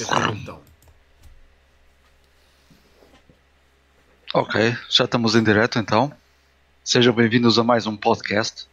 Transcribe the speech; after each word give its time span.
Então, 0.00 0.60
Ok, 4.34 4.76
já 4.90 5.04
estamos 5.04 5.36
em 5.36 5.44
direto 5.44 5.78
então. 5.78 6.12
Sejam 6.82 7.14
bem-vindos 7.14 7.60
a 7.60 7.62
mais 7.62 7.86
um 7.86 7.96
podcast. 7.96 8.66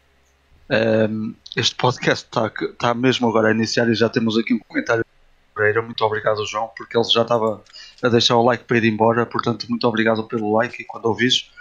Ehm, 0.67 1.33
este 1.55 1.75
podcast 1.75 2.25
está 2.25 2.51
tá 2.79 2.95
mesmo 2.95 3.29
agora 3.29 3.49
a 3.49 3.51
iniciar 3.51 3.87
e 3.87 3.93
já 3.93 4.09
temos 4.09 4.35
aqui 4.35 4.55
um 4.55 4.59
comentário 4.59 5.05
Pereira. 5.53 5.83
Muito 5.83 6.03
obrigado, 6.03 6.43
João, 6.47 6.71
porque 6.75 6.97
ele 6.97 7.07
já 7.07 7.21
estava 7.21 7.63
a 8.01 8.09
deixar 8.09 8.37
o 8.37 8.43
like 8.43 8.63
para 8.63 8.77
ir 8.77 8.85
embora. 8.85 9.23
Portanto, 9.23 9.67
muito 9.69 9.87
obrigado 9.87 10.23
pelo 10.23 10.51
like 10.55 10.81
e 10.81 10.85
quando 10.85 11.05
ouvires, 11.05 11.51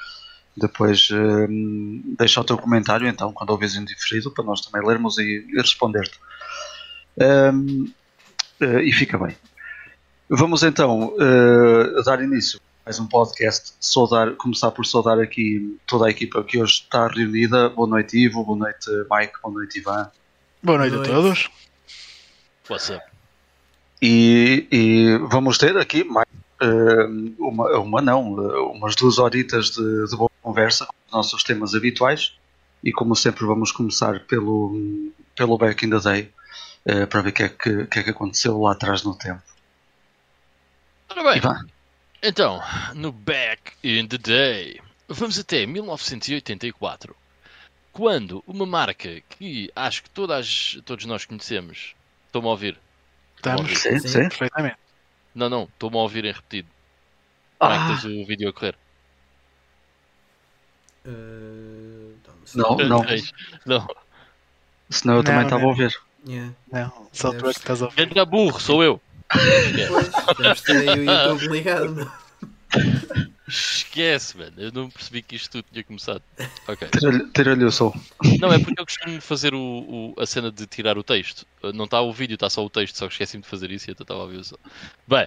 depois 0.57 1.11
ehm, 1.13 2.01
deixa 2.17 2.41
o 2.41 2.45
teu 2.45 2.57
comentário 2.57 3.07
então, 3.07 3.31
quando 3.31 3.51
ouvis 3.51 3.75
em 3.75 3.85
diferido, 3.85 4.31
para 4.31 4.43
nós 4.43 4.63
também 4.63 4.89
lermos 4.89 5.19
e, 5.19 5.47
e 5.47 5.57
responder-te. 5.61 6.19
Ehm, 7.19 7.93
eh, 8.59 8.85
e 8.85 8.93
fica 8.93 9.19
bem. 9.19 9.37
Vamos 10.33 10.63
então 10.63 11.13
eh, 11.19 12.03
dar 12.05 12.23
início 12.23 12.61
a 12.61 12.91
mais 12.91 13.01
um 13.01 13.07
podcast. 13.09 13.73
Saudar, 13.81 14.37
começar 14.37 14.71
por 14.71 14.87
saudar 14.87 15.19
aqui 15.19 15.77
toda 15.85 16.07
a 16.07 16.11
equipa 16.11 16.45
que 16.45 16.57
hoje 16.57 16.75
está 16.75 17.09
reunida. 17.09 17.69
Boa 17.69 17.89
noite, 17.89 18.17
Ivo. 18.17 18.45
Boa 18.45 18.57
noite, 18.57 18.89
Mike. 19.11 19.33
Boa 19.43 19.55
noite, 19.55 19.81
Ivan. 19.81 20.09
Boa 20.63 20.79
noite, 20.79 20.93
Boa 20.95 21.05
a 21.05 21.09
noite. 21.09 21.23
todos. 21.23 21.51
What's 22.71 22.91
up? 22.91 23.05
E, 24.01 24.69
e 24.71 25.19
vamos 25.29 25.59
ter 25.59 25.77
aqui 25.77 26.05
mais 26.05 26.29
eh, 26.61 27.07
uma, 27.37 27.79
uma 27.81 28.01
não, 28.01 28.41
eh, 28.41 28.59
umas 28.73 28.95
duas 28.95 29.19
horitas 29.19 29.71
de, 29.71 30.07
de 30.07 30.17
boa 30.17 30.31
conversa 30.41 30.87
com 30.87 30.93
os 31.07 31.13
nossos 31.13 31.43
temas 31.43 31.75
habituais. 31.75 32.39
E 32.85 32.93
como 32.93 33.17
sempre, 33.17 33.45
vamos 33.45 33.73
começar 33.73 34.21
pelo, 34.29 35.11
pelo 35.37 35.59
Back 35.59 35.85
in 35.85 35.91
the 35.91 35.99
Day 35.99 36.31
eh, 36.87 37.05
para 37.07 37.21
ver 37.21 37.31
o 37.31 37.33
que, 37.33 37.43
é 37.43 37.49
que, 37.49 37.87
que 37.87 37.99
é 37.99 38.03
que 38.05 38.11
aconteceu 38.11 38.61
lá 38.61 38.71
atrás 38.71 39.03
no 39.03 39.13
tempo. 39.17 39.43
Ora 41.11 41.23
bem, 41.25 41.37
Ivan. 41.39 41.67
então, 42.23 42.61
no 42.95 43.13
Back 43.13 43.73
in 43.85 44.07
the 44.07 44.19
Day, 44.19 44.81
vamos 45.09 45.39
até 45.39 45.67
1984, 45.67 47.17
quando 47.93 48.43
uma 48.47 48.67
marca 48.67 49.21
que 49.29 49.71
acho 49.75 50.03
que 50.05 50.11
todas, 50.11 50.79
todos 50.85 51.05
nós 51.07 51.25
conhecemos, 51.25 51.95
estou-me 52.27 52.49
a 52.49 52.51
ouvir? 52.53 52.81
Estamos 53.37 53.61
ouvir? 53.63 53.77
Sim, 53.77 53.99
Sim. 54.01 54.09
sim. 54.09 54.29
perfeitamente. 54.29 54.79
Não, 55.35 55.49
não, 55.49 55.65
estou-me 55.65 55.97
a 55.97 56.01
ouvir 56.01 56.25
em 56.25 56.33
repetido. 56.33 56.69
Como 57.59 57.73
é 57.73 57.79
que 57.79 57.85
Ah, 57.85 57.89
tens 57.89 58.05
o 58.05 58.27
vídeo 58.27 58.49
a 58.49 58.53
correr? 58.53 58.77
então, 61.05 62.35
não 62.55 62.77
não, 62.77 62.89
não. 62.89 63.07
Tens? 63.07 63.33
Não. 63.67 63.87
Senão 64.91 65.15
eu 65.17 65.23
Não, 65.23 65.25
também 65.25 65.45
estava 65.45 65.65
a 65.65 65.69
ouvir. 65.69 65.93
Yeah. 66.27 66.55
Não, 66.71 67.09
só 67.13 67.33
tu 67.33 67.49
é 67.49 67.53
que 67.55 67.61
estás 67.61 67.81
a 67.83 67.87
ouvir. 67.87 68.07
Ganda 68.07 68.25
burro, 68.25 68.61
sou 68.61 68.83
eu. 68.85 69.01
Temos 70.37 70.57
de 70.59 70.63
ter 70.65 70.89
aí 70.91 71.01
o 71.01 71.05
YouTube 71.05 71.49
ligado. 71.53 71.95
meu. 71.95 72.11
Esquece, 73.49 74.37
mano. 74.39 74.53
Eu 74.59 74.71
não 74.73 74.89
percebi 74.89 75.23
que 75.23 75.35
isto 75.35 75.51
tudo 75.51 75.65
tinha 75.73 75.83
começado. 75.83 76.23
Ok. 76.69 76.89
Tira-lhe 77.35 77.65
o 77.65 77.71
som. 77.73 77.93
Não, 78.41 78.53
é 78.53 78.59
porque 78.61 78.81
eu 78.81 78.87
costumo 78.87 79.21
fazer 79.21 79.55
o, 79.55 79.59
o- 79.59 80.15
a 80.21 80.25
cena 80.27 80.53
de 80.53 80.67
tirar 80.67 80.97
o 80.97 81.03
texto. 81.03 81.45
Não 81.75 81.85
está 81.87 82.01
o 82.01 82.13
vídeo, 82.13 82.35
está 82.35 82.49
só 82.49 82.65
o 82.65 82.71
texto, 82.71 82.97
só 82.97 83.07
que 83.09 83.15
esqueci-me 83.15 83.43
de 83.43 83.49
fazer 83.49 83.71
isso 83.73 83.91
e 83.91 83.93
então 83.93 84.05
estava 84.05 84.23
a 84.23 84.27
ver 84.27 84.37
o 84.37 84.45
som. 84.45 84.57
Bem, 85.07 85.27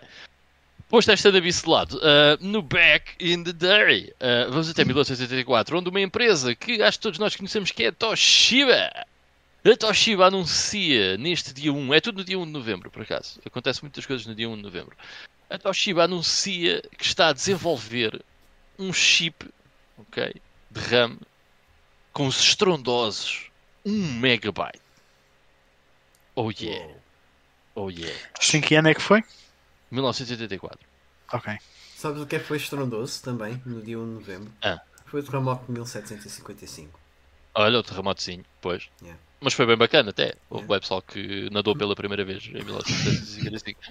posto 0.90 1.12
esta 1.12 1.32
nabice 1.34 1.64
de 1.64 1.70
lado, 1.70 2.00
ah, 2.02 2.38
no 2.40 2.62
Back 2.62 3.14
in 3.20 3.44
the 3.44 3.52
Day, 3.52 4.14
ah, 4.22 4.48
vamos 4.50 4.70
até 4.70 4.86
1984, 4.86 5.78
onde 5.78 5.90
uma 5.90 6.00
empresa 6.00 6.56
que 6.56 6.82
acho 6.82 6.98
que 7.00 7.04
todos 7.04 7.20
nós 7.20 7.36
conhecemos 7.36 7.72
que 7.72 7.84
é 7.84 7.88
a 7.88 7.92
Toshiba. 7.92 8.90
A 9.66 9.78
Toshiba 9.78 10.28
anuncia 10.28 11.16
neste 11.18 11.54
dia 11.54 11.72
1, 11.72 11.94
é 11.94 12.02
tudo 12.02 12.18
no 12.18 12.26
dia 12.26 12.38
1 12.38 12.46
de 12.46 12.52
novembro, 12.52 12.92
por 12.92 13.02
acaso. 13.02 13.40
Acontece 13.46 13.82
muitas 13.82 14.06
coisas 14.06 14.28
no 14.28 14.36
dia 14.36 14.50
1 14.50 14.58
de 14.58 14.62
novembro. 14.62 14.94
A 15.50 15.58
Toshiba 15.58 16.04
anuncia 16.04 16.82
que 16.98 17.06
está 17.06 17.30
a 17.30 17.34
desenvolver 17.34 18.22
um 18.78 18.92
chip, 18.92 19.50
ok, 19.98 20.36
de 20.70 20.80
RAM 20.82 21.18
com 22.12 22.28
os 22.28 22.42
estrondosos 22.42 23.50
1 23.86 24.20
megabyte. 24.20 24.82
Oh 26.36 26.52
yeah, 26.52 26.96
oh 27.76 27.90
yeah. 27.90 28.20
Sim, 28.42 28.60
que 28.60 28.76
ano 28.76 28.90
é 28.90 28.94
que 28.94 29.02
foi? 29.02 29.24
1984. 29.92 30.78
Ok. 31.32 31.58
Sabes 31.96 32.22
o 32.22 32.26
que 32.26 32.36
é 32.36 32.40
que 32.40 32.46
foi 32.46 32.58
estrondoso 32.58 33.24
também, 33.24 33.62
no 33.66 33.82
dia 33.82 33.98
1 33.98 34.06
de 34.06 34.14
novembro? 34.16 34.52
Ah. 34.62 34.82
Foi 35.06 35.22
o 35.22 35.24
terremoto 35.24 35.66
de 35.68 35.72
1755. 35.72 37.00
Olha 37.56 37.80
o 37.80 37.84
terremotozinho, 37.84 38.44
pois. 38.60 38.90
Yeah. 39.02 39.18
Mas 39.44 39.54
foi 39.54 39.66
bem 39.66 39.76
bacana 39.78 40.12
até. 40.12 40.36
Houve 40.50 40.64
Yeah. 40.64 40.74
yeah. 40.74 40.82
pessoal 40.82 41.02
que 41.02 41.50
nadou 41.52 41.76
pela 41.76 41.96
primeira 41.96 42.24
vez 42.24 42.44
em 42.46 42.64
1955. 42.64 43.80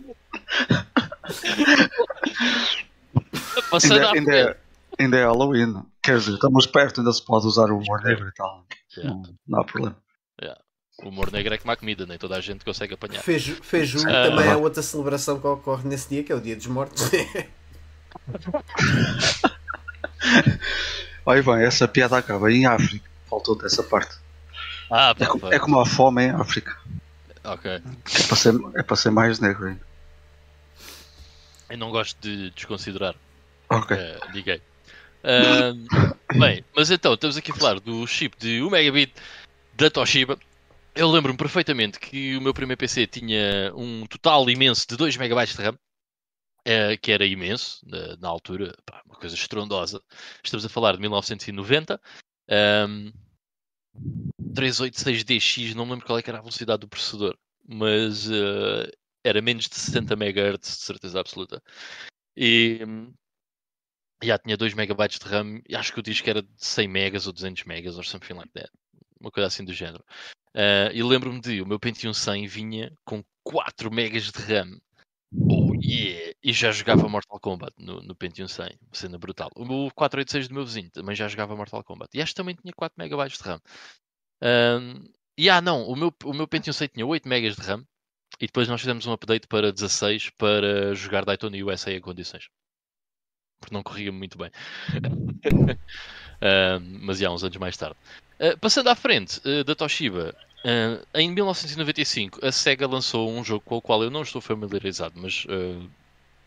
Passando 3.71 3.93
Ainda, 3.95 4.11
ainda, 4.13 4.35
é, 4.35 4.57
ainda 4.99 5.17
é 5.19 5.25
Halloween. 5.25 5.83
Quer 6.03 6.19
dizer, 6.19 6.33
estamos 6.35 6.67
perto, 6.67 7.01
ainda 7.01 7.13
se 7.13 7.25
pode 7.25 7.47
usar 7.47 7.71
o 7.71 7.79
humor 7.79 8.03
negro 8.03 8.29
e 8.29 8.33
tal. 8.33 8.67
Yeah. 8.97 9.15
Não, 9.15 9.23
não 9.47 9.61
há 9.61 9.65
problema. 9.65 9.97
O 11.03 11.09
humor 11.09 11.33
negro 11.33 11.53
é 11.55 11.59
como 11.59 11.73
a 11.73 11.77
comida, 11.77 12.05
nem 12.07 12.19
toda 12.19 12.37
a 12.37 12.41
gente 12.41 12.65
consegue 12.65 12.95
apanhar. 12.95 13.23
Feiju, 13.23 13.57
Feiju 13.63 14.01
Ah. 14.09 14.29
também 14.29 14.47
é 14.47 14.57
outra 14.57 14.83
celebração 14.83 15.41
que 15.41 15.47
ocorre 15.47 15.89
nesse 15.89 16.09
dia, 16.09 16.23
que 16.23 16.31
é 16.31 16.35
o 16.35 16.41
dia 16.41 16.55
dos 16.55 16.67
mortos. 16.67 17.11
Ó 21.27 21.35
Ivan, 21.35 21.61
essa 21.61 21.89
piada 21.89 22.17
acaba 22.19 22.53
em 22.53 22.67
África. 22.67 23.09
Faltou 23.29 23.57
dessa 23.57 23.83
parte. 23.83 24.15
Ah, 24.91 25.15
É, 25.51 25.57
é 25.57 25.59
como 25.59 25.81
a 25.81 25.87
fome 25.87 26.25
em 26.25 26.31
África. 26.31 26.77
ok. 27.45 27.71
É 27.71 27.81
para 28.29 28.37
ser, 28.37 28.55
é 28.77 28.83
para 28.83 28.97
ser 28.97 29.11
mais 29.11 29.39
negro 29.41 29.67
ainda. 29.67 29.81
Eu 31.71 31.79
não 31.79 31.91
gosto 31.91 32.19
de 32.21 32.51
desconsiderar. 32.51 33.15
Ok. 33.71 33.97
Eh, 33.97 34.21
ninguém. 34.35 34.61
Ahm, 35.25 35.87
bem, 36.39 36.65
mas 36.77 36.91
então, 36.91 37.15
estamos 37.15 37.37
aqui 37.37 37.51
a 37.51 37.55
falar 37.55 37.81
do 37.81 38.07
chip 38.07 38.37
de 38.39 38.63
1 38.63 38.69
megabit 38.71 39.13
da 39.75 39.91
Toshiba. 39.91 40.39
Eu 40.95 41.11
lembro-me 41.11 41.39
perfeitamente 41.39 41.99
que 41.99 42.37
o 42.37 42.41
meu 42.43 42.53
primeiro 42.53 42.79
PC 42.79 43.07
tinha 43.07 43.73
um 43.75 44.07
total 44.07 44.49
imenso 44.51 44.87
de 44.87 44.97
2 44.97 45.17
megabytes 45.17 45.57
de 45.57 45.63
RAM, 45.63 45.79
eh, 46.67 46.99
que 46.99 47.11
era 47.11 47.25
imenso 47.25 47.81
na, 47.87 48.17
na 48.19 48.29
altura, 48.29 48.77
pá, 48.85 49.01
uma 49.07 49.17
coisa 49.17 49.35
estrondosa. 49.35 50.03
Estamos 50.45 50.67
a 50.67 50.69
falar 50.69 50.93
de 50.93 51.01
1990. 51.01 51.99
ahm, 52.51 53.11
386DX, 54.55 55.75
não 55.75 55.85
me 55.85 55.93
lembro 55.93 56.07
qual 56.07 56.19
é 56.19 56.23
era 56.27 56.39
a 56.39 56.41
velocidade 56.41 56.81
do 56.81 56.89
processador, 56.89 57.37
mas 57.67 58.31
eh, 58.31 58.91
era 59.25 59.41
menos 59.41 59.69
de 59.69 59.77
60 59.77 60.15
MHz, 60.15 60.59
de 60.61 60.67
certeza 60.67 61.21
absoluta. 61.21 61.63
E 62.37 62.81
hum, 62.87 63.13
já 64.23 64.39
tinha 64.39 64.57
2 64.57 64.75
megabytes 64.75 65.19
de 65.19 65.27
RAM, 65.27 65.61
e 65.69 65.75
acho 65.75 65.93
que 65.93 66.01
o 66.01 66.03
disco 66.03 66.29
era 66.29 66.43
de 66.43 66.51
100 66.57 66.89
megas 66.89 67.27
ou 67.27 67.33
200 67.33 67.65
megas 67.65 67.97
ou 67.97 68.05
something 68.05 68.35
like 68.35 68.53
that. 68.53 68.71
Uma 69.21 69.31
coisa 69.31 69.47
assim 69.47 69.65
do 69.65 69.73
género. 69.73 70.05
Ah, 70.55 70.91
e 70.93 71.03
lembro-me 71.03 71.41
de, 71.41 71.63
o 71.63 71.67
meu 71.67 71.81
Pentium 71.81 72.13
100 72.13 72.47
vinha 72.47 72.93
com 73.05 73.25
4 73.43 73.91
megas 73.91 74.31
de 74.31 74.39
RAM. 74.43 74.79
Oh 75.49 75.72
yeah! 75.83 76.35
E 76.43 76.53
já 76.53 76.71
jogava 76.73 77.09
Mortal 77.09 77.41
Kombat 77.41 77.73
no, 77.79 78.01
no 78.03 78.15
Pentium 78.15 78.49
100, 78.49 78.67
uma 78.67 78.95
cena 78.95 79.19
brutal. 79.19 79.51
O 79.57 79.65
meu 79.65 79.91
486 79.95 80.49
do 80.49 80.55
meu 80.55 80.65
vizinho 80.65 80.91
também 80.91 81.15
já 81.15 81.29
jogava 81.29 81.57
Mortal 81.57 81.85
Kombat. 81.85 82.17
E 82.17 82.21
este 82.21 82.35
também 82.35 82.55
tinha 82.55 82.73
4 82.73 82.95
megabytes 82.99 83.39
de 83.39 83.45
RAM. 83.45 83.61
Ahm, 84.43 85.05
e 85.37 85.49
ah, 85.49 85.61
não, 85.61 85.87
o 85.87 85.97
meu, 85.97 86.15
o 86.25 86.33
meu 86.33 86.49
Pentium 86.49 86.73
100 86.73 86.89
tinha 86.89 87.07
8 87.07 87.29
megas 87.29 87.57
de 87.57 87.63
RAM. 87.63 87.85
E 88.41 88.47
depois 88.47 88.69
nós 88.69 88.81
fizemos 88.81 89.07
um 89.07 89.13
update 89.13 89.47
para 89.47 89.73
16 89.73 90.31
para 90.31 90.95
jogar 90.95 91.25
Daytona 91.25 91.57
USA 91.65 91.93
em 91.93 92.01
condições. 92.01 92.49
Porque 93.61 93.75
não 93.75 93.83
corria 93.83 94.11
muito 94.11 94.37
bem. 94.39 94.51
Ahm, 96.41 96.99
mas 97.03 97.19
já, 97.19 97.31
uns 97.31 97.45
anos 97.45 97.57
mais 97.57 97.77
tarde. 97.77 97.97
Ah, 98.41 98.57
passando 98.61 98.89
à 98.89 98.97
frente 98.97 99.41
ah, 99.45 99.63
da 99.63 99.75
Toshiba, 99.75 100.35
ah, 100.65 101.01
em 101.15 101.31
1995 101.31 102.45
a 102.45 102.53
SEGA 102.53 102.87
lançou 102.87 103.31
um 103.31 103.43
jogo 103.45 103.63
com 103.65 103.77
o 103.77 103.83
qual 103.83 104.03
eu 104.03 104.11
não 104.11 104.23
estou 104.23 104.41
familiarizado, 104.41 105.15
mas 105.17 105.45
ah, 105.49 105.85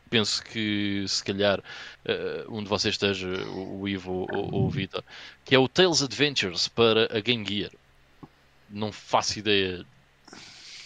penso 0.10 0.44
que 0.44 1.04
se 1.08 1.24
calhar 1.24 1.62
ah, 2.08 2.46
um 2.50 2.64
de 2.64 2.70
vocês 2.70 2.94
esteja, 2.96 3.28
o, 3.50 3.88
Ivo 3.88 4.28
ou, 4.32 4.54
ou 4.54 4.66
o 4.66 4.70
Vitor, 4.70 5.04
que 5.44 5.54
é 5.56 5.60
o 5.60 5.68
Tales 5.68 6.02
Adventures 6.02 6.68
para 6.68 7.16
a 7.16 7.20
Game 7.20 7.46
Gear. 7.48 7.72
Não 8.70 8.92
faço 8.92 9.38
ideia 9.40 9.78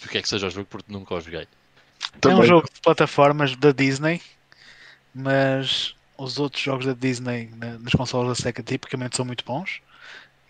do 0.02 0.08
que 0.08 0.18
é 0.18 0.22
que 0.22 0.28
seja 0.28 0.46
o 0.46 0.50
jogo 0.50 0.66
porque 0.70 0.92
nunca 0.92 1.14
o 1.14 1.20
joguei. 1.20 1.42
É 1.42 2.16
um 2.16 2.20
Também. 2.20 2.46
jogo 2.46 2.68
de 2.72 2.80
plataformas 2.80 3.54
da 3.56 3.72
Disney, 3.72 4.20
mas 5.14 5.94
os 6.16 6.38
outros 6.38 6.62
jogos 6.62 6.86
da 6.86 6.92
Disney 6.92 7.50
na- 7.56 7.78
nas 7.78 7.92
consoles 7.92 8.28
da 8.28 8.34
Sega 8.34 8.62
tipicamente 8.62 9.16
são 9.16 9.24
muito 9.24 9.44
bons. 9.44 9.80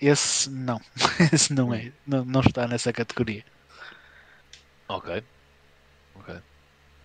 Esse 0.01 0.49
não. 0.49 0.81
Esse 1.33 1.53
não 1.53 1.75
é. 1.75 1.93
Não, 2.07 2.25
não 2.25 2.41
está 2.41 2.67
nessa 2.67 2.93
categoria. 2.93 3.45
Ok. 4.89 5.23
Ok. 6.15 6.37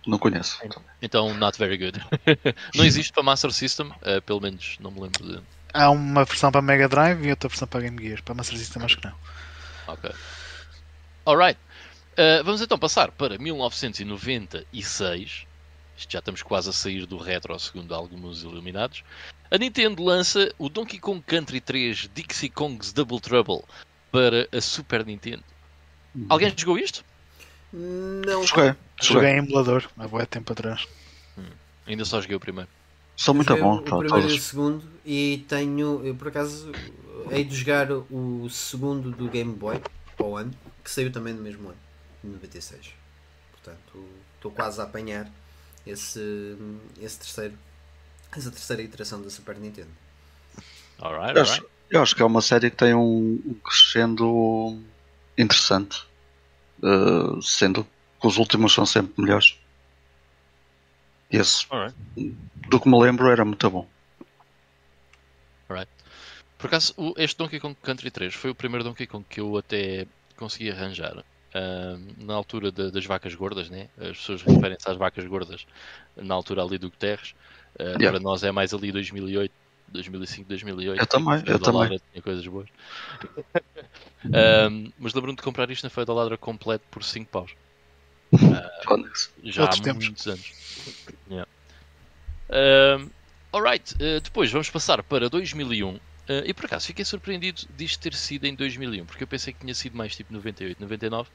Não 0.06 0.18
conheço. 0.18 0.58
Então, 1.02 1.34
not 1.34 1.58
very 1.58 1.76
good. 1.76 2.00
não 2.74 2.84
existe 2.84 3.12
para 3.12 3.22
Master 3.22 3.52
System, 3.52 3.92
eh, 4.02 4.20
pelo 4.20 4.40
menos 4.40 4.76
não 4.80 4.90
me 4.90 5.00
lembro 5.00 5.24
de. 5.24 5.42
Há 5.74 5.90
uma 5.90 6.24
versão 6.24 6.50
para 6.50 6.62
Mega 6.62 6.88
Drive 6.88 7.26
e 7.26 7.30
outra 7.30 7.48
versão 7.48 7.68
para 7.68 7.80
Game 7.80 8.02
Gear. 8.02 8.22
Para 8.22 8.34
Master 8.34 8.56
System 8.56 8.84
acho 8.84 8.98
que 8.98 9.06
não. 9.06 9.14
Ok. 9.88 10.10
Alright. 11.26 11.60
Uh, 12.12 12.42
vamos 12.44 12.62
então 12.62 12.78
passar 12.78 13.12
para 13.12 13.36
1996. 13.36 15.46
Isto 15.98 16.12
já 16.12 16.20
estamos 16.20 16.42
quase 16.42 16.70
a 16.70 16.72
sair 16.72 17.04
do 17.04 17.18
retro, 17.18 17.58
segundo 17.58 17.94
alguns 17.94 18.42
iluminados. 18.42 19.04
A 19.50 19.58
Nintendo 19.58 20.02
lança 20.02 20.52
o 20.58 20.68
Donkey 20.68 20.98
Kong 20.98 21.22
Country 21.24 21.60
3 21.60 22.10
Dixie 22.14 22.48
Kong's 22.50 22.92
Double 22.92 23.20
Trouble 23.20 23.62
para 24.10 24.48
a 24.52 24.60
Super 24.60 25.04
Nintendo. 25.04 25.44
Alguém 26.28 26.52
jogou 26.56 26.78
isto? 26.78 27.04
Não. 27.72 28.44
Joguei. 28.46 28.74
Joguei 28.74 28.76
Joguei. 29.00 29.30
em 29.30 29.38
emulador 29.38 29.88
há 29.96 30.08
muito 30.08 30.26
tempo 30.26 30.52
atrás. 30.52 30.86
Ainda 31.86 32.04
só 32.04 32.20
joguei 32.20 32.36
o 32.36 32.40
primeiro. 32.40 32.68
São 33.16 33.34
muito 33.34 33.54
bons. 33.56 33.78
O 33.80 33.82
pá, 33.82 33.98
primeiro 33.98 34.16
e 34.22 34.24
o 34.24 34.28
todos. 34.30 34.42
segundo 34.44 34.84
e 35.04 35.44
tenho, 35.48 36.04
eu 36.04 36.14
por 36.14 36.28
acaso, 36.28 36.72
hei 37.30 37.44
de 37.44 37.54
jogar 37.54 37.90
o 37.92 38.48
segundo 38.50 39.10
do 39.10 39.28
Game 39.28 39.54
Boy 39.54 39.80
para 40.16 40.26
o 40.26 40.36
ano, 40.36 40.52
que 40.82 40.90
saiu 40.90 41.12
também 41.12 41.32
no 41.32 41.42
mesmo 41.42 41.68
ano, 41.68 41.78
em 42.24 42.28
96. 42.28 42.90
Portanto, 43.52 44.04
estou 44.34 44.50
quase 44.50 44.80
a 44.80 44.84
apanhar 44.84 45.30
esse, 45.86 46.56
esse 47.00 47.18
terceiro, 47.20 47.54
essa 48.36 48.50
terceira 48.50 48.82
iteração 48.82 49.22
da 49.22 49.30
Super 49.30 49.56
Nintendo. 49.56 49.90
Alright, 50.98 51.34
Eu 51.36 51.42
alright. 51.42 51.60
acho, 51.60 51.66
eu 51.90 52.02
acho 52.02 52.14
que 52.16 52.22
é 52.22 52.24
uma 52.24 52.40
série 52.42 52.70
que 52.70 52.76
tem 52.76 52.94
um, 52.94 53.40
um 53.44 53.54
crescendo 53.54 54.80
interessante. 55.36 56.04
Uh, 56.82 57.40
sendo 57.42 57.84
que 58.20 58.26
os 58.26 58.36
últimos 58.36 58.72
são 58.72 58.84
sempre 58.84 59.14
melhores. 59.22 59.58
Esse, 61.30 61.66
alright. 61.70 61.96
do 62.68 62.78
que 62.80 62.88
me 62.88 62.98
lembro, 63.00 63.28
era 63.28 63.44
muito 63.44 63.68
bom. 63.70 63.88
Por 66.58 66.68
acaso, 66.68 66.94
este 67.18 67.36
Donkey 67.36 67.60
Kong 67.60 67.76
Country 67.82 68.10
3 68.10 68.34
foi 68.34 68.50
o 68.50 68.54
primeiro 68.54 68.82
Donkey 68.82 69.06
Kong 69.06 69.24
que 69.28 69.40
eu 69.40 69.56
até 69.58 70.06
consegui 70.36 70.70
arranjar. 70.70 71.22
Ahm, 71.54 72.14
na 72.18 72.34
altura 72.34 72.72
da- 72.72 72.88
das 72.90 73.04
vacas 73.04 73.34
gordas, 73.34 73.68
né? 73.70 73.88
as 73.98 74.16
pessoas 74.18 74.42
referem-se 74.42 74.88
às 74.90 74.96
vacas 74.96 75.24
gordas 75.26 75.66
na 76.16 76.34
altura 76.34 76.62
ali 76.62 76.78
do 76.78 76.88
Guterres. 76.90 77.34
Ah, 77.78 77.82
Yeah. 77.98 78.10
Para 78.10 78.20
nós 78.20 78.42
é 78.42 78.50
mais 78.52 78.72
ali 78.72 78.90
2008, 78.92 79.52
2005, 79.88 80.48
2008. 80.48 81.00
Eu 81.00 81.06
também, 81.06 81.42
eu 81.46 81.58
também. 81.58 81.80
Ladra 81.82 82.00
tinha 82.10 82.22
coisas 82.22 82.46
boas. 82.46 82.68
Ahm, 84.24 84.90
mas 84.98 85.14
lembro-me 85.14 85.36
de 85.36 85.42
comprar 85.42 85.70
isto 85.70 85.84
na 85.84 85.90
Feira 85.90 86.06
da 86.06 86.12
Ladra 86.14 86.36
completo 86.36 86.84
por 86.90 87.04
5 87.04 87.30
paus. 87.30 87.52
Foda-se. 88.84 89.30
Já 89.44 89.62
Outros 89.62 89.80
há 89.80 89.84
tempos. 89.84 90.04
muitos 90.06 90.26
anos. 90.26 90.52
Yeah. 91.30 91.48
Um, 92.50 93.10
alright, 93.52 93.94
uh, 93.94 94.20
depois 94.20 94.50
vamos 94.50 94.70
passar 94.70 95.02
para 95.02 95.28
2001. 95.28 95.88
Uh, 95.94 96.00
e 96.44 96.52
por 96.52 96.64
acaso 96.66 96.86
fiquei 96.88 97.04
surpreendido 97.04 97.62
disto 97.76 98.00
ter 98.00 98.12
sido 98.14 98.46
em 98.46 98.54
2001, 98.56 99.06
porque 99.06 99.22
eu 99.22 99.28
pensei 99.28 99.52
que 99.52 99.60
tinha 99.60 99.74
sido 99.74 99.96
mais 99.96 100.16
tipo 100.16 100.32
98, 100.32 100.80
99. 100.80 101.28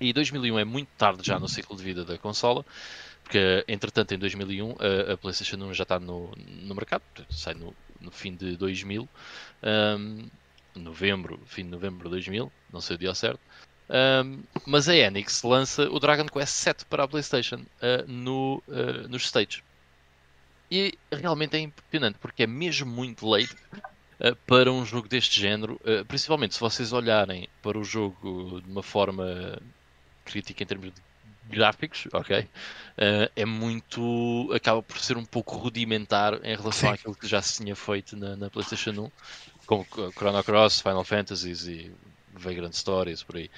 E 0.00 0.12
2001 0.12 0.58
é 0.60 0.64
muito 0.64 0.88
tarde 0.96 1.20
já 1.24 1.38
no 1.38 1.48
ciclo 1.48 1.76
de 1.76 1.82
vida 1.82 2.04
da 2.04 2.16
consola, 2.16 2.64
porque 3.28 3.62
entretanto 3.68 4.14
em 4.14 4.18
2001 4.18 4.76
a, 4.78 5.12
a 5.12 5.16
PlayStation 5.18 5.56
1 5.56 5.74
já 5.74 5.82
está 5.82 6.00
no, 6.00 6.32
no 6.34 6.74
mercado, 6.74 7.02
sai 7.28 7.52
no, 7.52 7.76
no 8.00 8.10
fim 8.10 8.34
de 8.34 8.56
2000, 8.56 9.06
um, 9.62 10.28
novembro, 10.74 11.38
fim 11.44 11.64
de 11.64 11.68
novembro 11.68 12.04
de 12.04 12.10
2000, 12.10 12.50
não 12.72 12.80
sei 12.80 12.96
o 12.96 12.98
dia 12.98 13.14
certo. 13.14 13.40
Um, 13.90 14.42
mas 14.66 14.88
a 14.88 14.96
Enix 14.96 15.42
lança 15.42 15.90
o 15.90 16.00
Dragon 16.00 16.26
Quest 16.26 16.64
VII 16.64 16.86
para 16.88 17.04
a 17.04 17.08
PlayStation 17.08 17.56
uh, 17.56 18.06
no, 18.10 18.62
uh, 18.66 19.06
nos 19.08 19.26
States. 19.26 19.62
E 20.70 20.98
realmente 21.12 21.54
é 21.54 21.60
impressionante 21.60 22.18
porque 22.18 22.44
é 22.44 22.46
mesmo 22.46 22.90
muito 22.90 23.26
late 23.26 23.54
uh, 24.20 24.34
para 24.46 24.72
um 24.72 24.86
jogo 24.86 25.06
deste 25.06 25.38
género, 25.38 25.78
principalmente 26.06 26.54
se 26.54 26.60
vocês 26.60 26.94
olharem 26.94 27.46
para 27.62 27.78
o 27.78 27.84
jogo 27.84 28.62
de 28.62 28.70
uma 28.70 28.82
forma 28.82 29.60
crítica 30.24 30.62
em 30.62 30.66
termos 30.66 30.94
de 30.94 31.07
gráficos, 31.48 32.06
ok? 32.12 32.40
Uh, 32.40 33.30
é 33.34 33.44
muito. 33.44 34.50
acaba 34.54 34.82
por 34.82 34.98
ser 34.98 35.16
um 35.16 35.24
pouco 35.24 35.56
rudimentar 35.56 36.34
em 36.44 36.56
relação 36.56 36.88
Sim. 36.90 36.94
àquilo 36.94 37.14
que 37.14 37.26
já 37.26 37.40
se 37.40 37.62
tinha 37.62 37.74
feito 37.74 38.16
na, 38.16 38.36
na 38.36 38.50
PlayStation 38.50 38.90
1, 38.90 39.10
como 39.66 39.86
Chrono 40.12 40.42
Cross, 40.44 40.80
Final 40.80 41.04
Fantasies 41.04 41.66
e 41.66 41.92
Vagrant 42.32 42.72
Stories, 42.72 43.22
por 43.22 43.36
aí. 43.36 43.50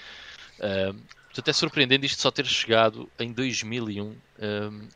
Um, 0.60 1.00
portanto, 1.26 1.48
é 1.48 1.52
surpreendente 1.52 2.06
isto 2.06 2.20
só 2.20 2.30
ter 2.30 2.46
chegado 2.46 3.08
em 3.18 3.32
2001 3.32 4.02
um, 4.02 4.16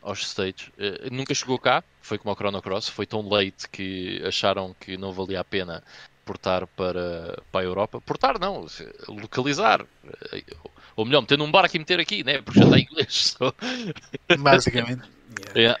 aos 0.01 0.21
States. 0.27 0.67
Uh, 0.77 1.11
nunca 1.11 1.33
chegou 1.33 1.57
cá, 1.57 1.83
foi 2.01 2.17
como 2.17 2.33
o 2.33 2.35
Chrono 2.35 2.61
Cross, 2.61 2.89
foi 2.89 3.05
tão 3.05 3.27
late 3.27 3.67
que 3.71 4.21
acharam 4.25 4.75
que 4.79 4.97
não 4.97 5.11
valia 5.11 5.39
a 5.39 5.43
pena 5.43 5.83
portar 6.25 6.67
para, 6.67 7.41
para 7.51 7.61
a 7.61 7.63
Europa. 7.63 8.01
Portar 8.01 8.39
não, 8.39 8.65
localizar. 9.07 9.85
Uh, 10.95 11.01
Ou 11.01 11.05
melhor, 11.05 11.21
meter 11.21 11.37
num 11.37 11.51
barco 11.51 11.75
e 11.75 11.79
meter 11.79 11.99
aqui, 11.99 12.23
né? 12.23 12.41
porque 12.41 12.59
já 12.59 12.65
está 12.65 12.77
em 12.77 12.83
inglês. 12.83 13.35
só. 13.37 13.53
Basicamente. 14.39 15.01
Yeah. 15.01 15.11
Yeah. 15.55 15.79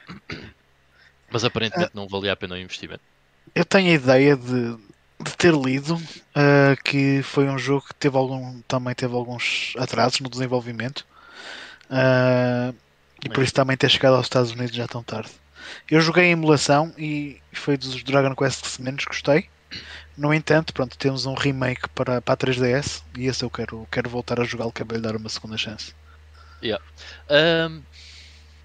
Mas 1.31 1.43
aparentemente 1.43 1.91
não 1.93 2.07
valia 2.07 2.33
a 2.33 2.35
pena 2.35 2.55
o 2.55 2.57
investimento. 2.57 3.01
Eu 3.53 3.65
tenho 3.65 3.89
a 3.89 3.93
ideia 3.93 4.35
de, 4.35 4.77
de 5.19 5.37
ter 5.37 5.53
lido 5.53 5.95
uh, 5.95 6.81
que 6.83 7.21
foi 7.23 7.49
um 7.49 7.57
jogo 7.57 7.85
que 7.87 7.95
teve 7.95 8.17
algum, 8.17 8.61
também 8.61 8.93
teve 8.93 9.13
alguns 9.13 9.73
atrasos 9.77 10.19
no 10.19 10.29
desenvolvimento 10.29 11.05
uh, 11.89 12.75
e 13.23 13.29
por 13.29 13.43
isso 13.43 13.53
também 13.53 13.77
ter 13.77 13.89
chegado 13.89 14.15
aos 14.15 14.25
Estados 14.25 14.51
Unidos 14.51 14.75
já 14.75 14.87
tão 14.87 15.03
tarde. 15.03 15.31
Eu 15.89 16.01
joguei 16.01 16.25
em 16.25 16.31
emulação 16.31 16.93
e 16.97 17.41
foi 17.53 17.77
dos 17.77 18.03
Dragon 18.03 18.35
Quest 18.35 18.75
que 18.75 18.81
menos 18.81 19.05
gostei. 19.05 19.49
No 20.17 20.33
entanto, 20.33 20.73
pronto, 20.73 20.97
temos 20.97 21.25
um 21.25 21.33
remake 21.33 21.89
para, 21.89 22.21
para 22.21 22.33
a 22.33 22.37
3DS 22.37 23.03
e 23.17 23.25
esse 23.25 23.43
eu 23.43 23.49
quero, 23.49 23.85
quero 23.91 24.09
voltar 24.09 24.39
a 24.39 24.45
jogá-lo, 24.45 24.71
que 24.71 24.81
é 24.81 24.85
lhe 24.85 25.01
dar 25.01 25.15
uma 25.15 25.29
segunda 25.29 25.57
chance. 25.57 25.93
Um, 27.29 27.81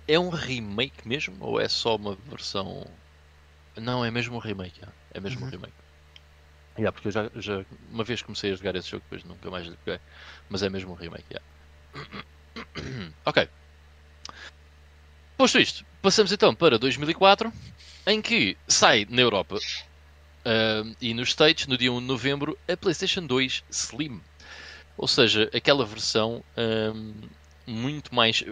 é 0.07 0.19
um 0.19 0.29
remake 0.29 1.07
mesmo? 1.07 1.37
Ou 1.41 1.61
é 1.61 1.69
só 1.69 1.97
uma 1.97 2.15
versão. 2.15 2.87
Não, 3.77 4.05
é 4.05 4.11
mesmo 4.11 4.37
um 4.37 4.39
remake. 4.39 4.79
yeah. 4.79 4.97
É 5.13 5.21
mesmo 5.21 5.41
um 5.41 5.45
Uhum. 5.45 5.51
remake. 5.51 5.75
Yeah, 6.79 6.93
porque 6.93 7.09
eu 7.09 7.13
já, 7.13 7.31
já 7.37 7.65
uma 7.91 8.05
vez 8.05 8.23
comecei 8.23 8.53
a 8.53 8.55
jogar 8.55 8.77
esse 8.77 8.89
jogo, 8.89 9.03
depois 9.05 9.25
nunca 9.25 9.51
mais 9.51 9.69
peguei. 9.85 10.01
Mas 10.49 10.63
é 10.63 10.71
mesmo 10.71 10.93
um 10.93 10.95
remake. 10.95 11.25
yeah. 11.31 13.13
ok. 13.27 13.49
Posto 15.37 15.59
isto, 15.59 15.85
passamos 16.03 16.33
então 16.33 16.55
para 16.55 16.79
2004, 16.79 17.53
em 18.07 18.21
que 18.21 18.57
sai 18.69 19.07
na 19.09 19.23
Europa 19.23 19.59
um, 20.47 20.95
e 21.01 21.13
nos 21.15 21.31
States, 21.31 21.67
no 21.67 21.77
dia 21.77 21.93
1 21.93 22.01
de 22.01 22.07
novembro, 22.07 22.57
a 22.69 22.77
PlayStation 22.77 23.27
2 23.27 23.63
Slim. 23.71 24.23
Ou 24.97 25.09
seja, 25.09 25.49
aquela 25.55 25.85
versão 25.87 26.45
um, 26.57 27.21
muito 27.67 28.15
mais. 28.15 28.43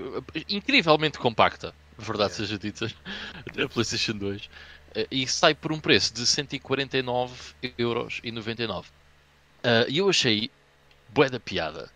incrivelmente 0.48 1.18
compacta, 1.18 1.74
verdade 1.98 2.30
Yeah. 2.30 2.34
seja 2.34 2.58
dita, 2.58 2.86
da 3.54 3.68
PlayStation 3.68 4.16
2. 4.18 4.48
eh, 4.94 5.06
E 5.10 5.26
sai 5.28 5.54
por 5.54 5.72
um 5.72 5.80
preço 5.80 6.14
de 6.14 6.26
149,99€. 6.26 8.86
Ah, 9.64 9.84
E 9.88 9.98
eu 9.98 10.08
achei 10.08 10.50
bué 11.08 11.28
da 11.30 11.40
piada 11.40 11.90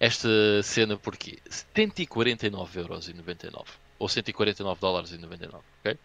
esta 0.00 0.28
cena 0.62 0.98
porque 0.98 1.38
149,99€ 1.76 3.78
ou 3.98 4.08
149 4.08 4.80
dólares 4.80 5.12
e 5.12 5.18
99, 5.18 5.64
ok? 5.80 5.98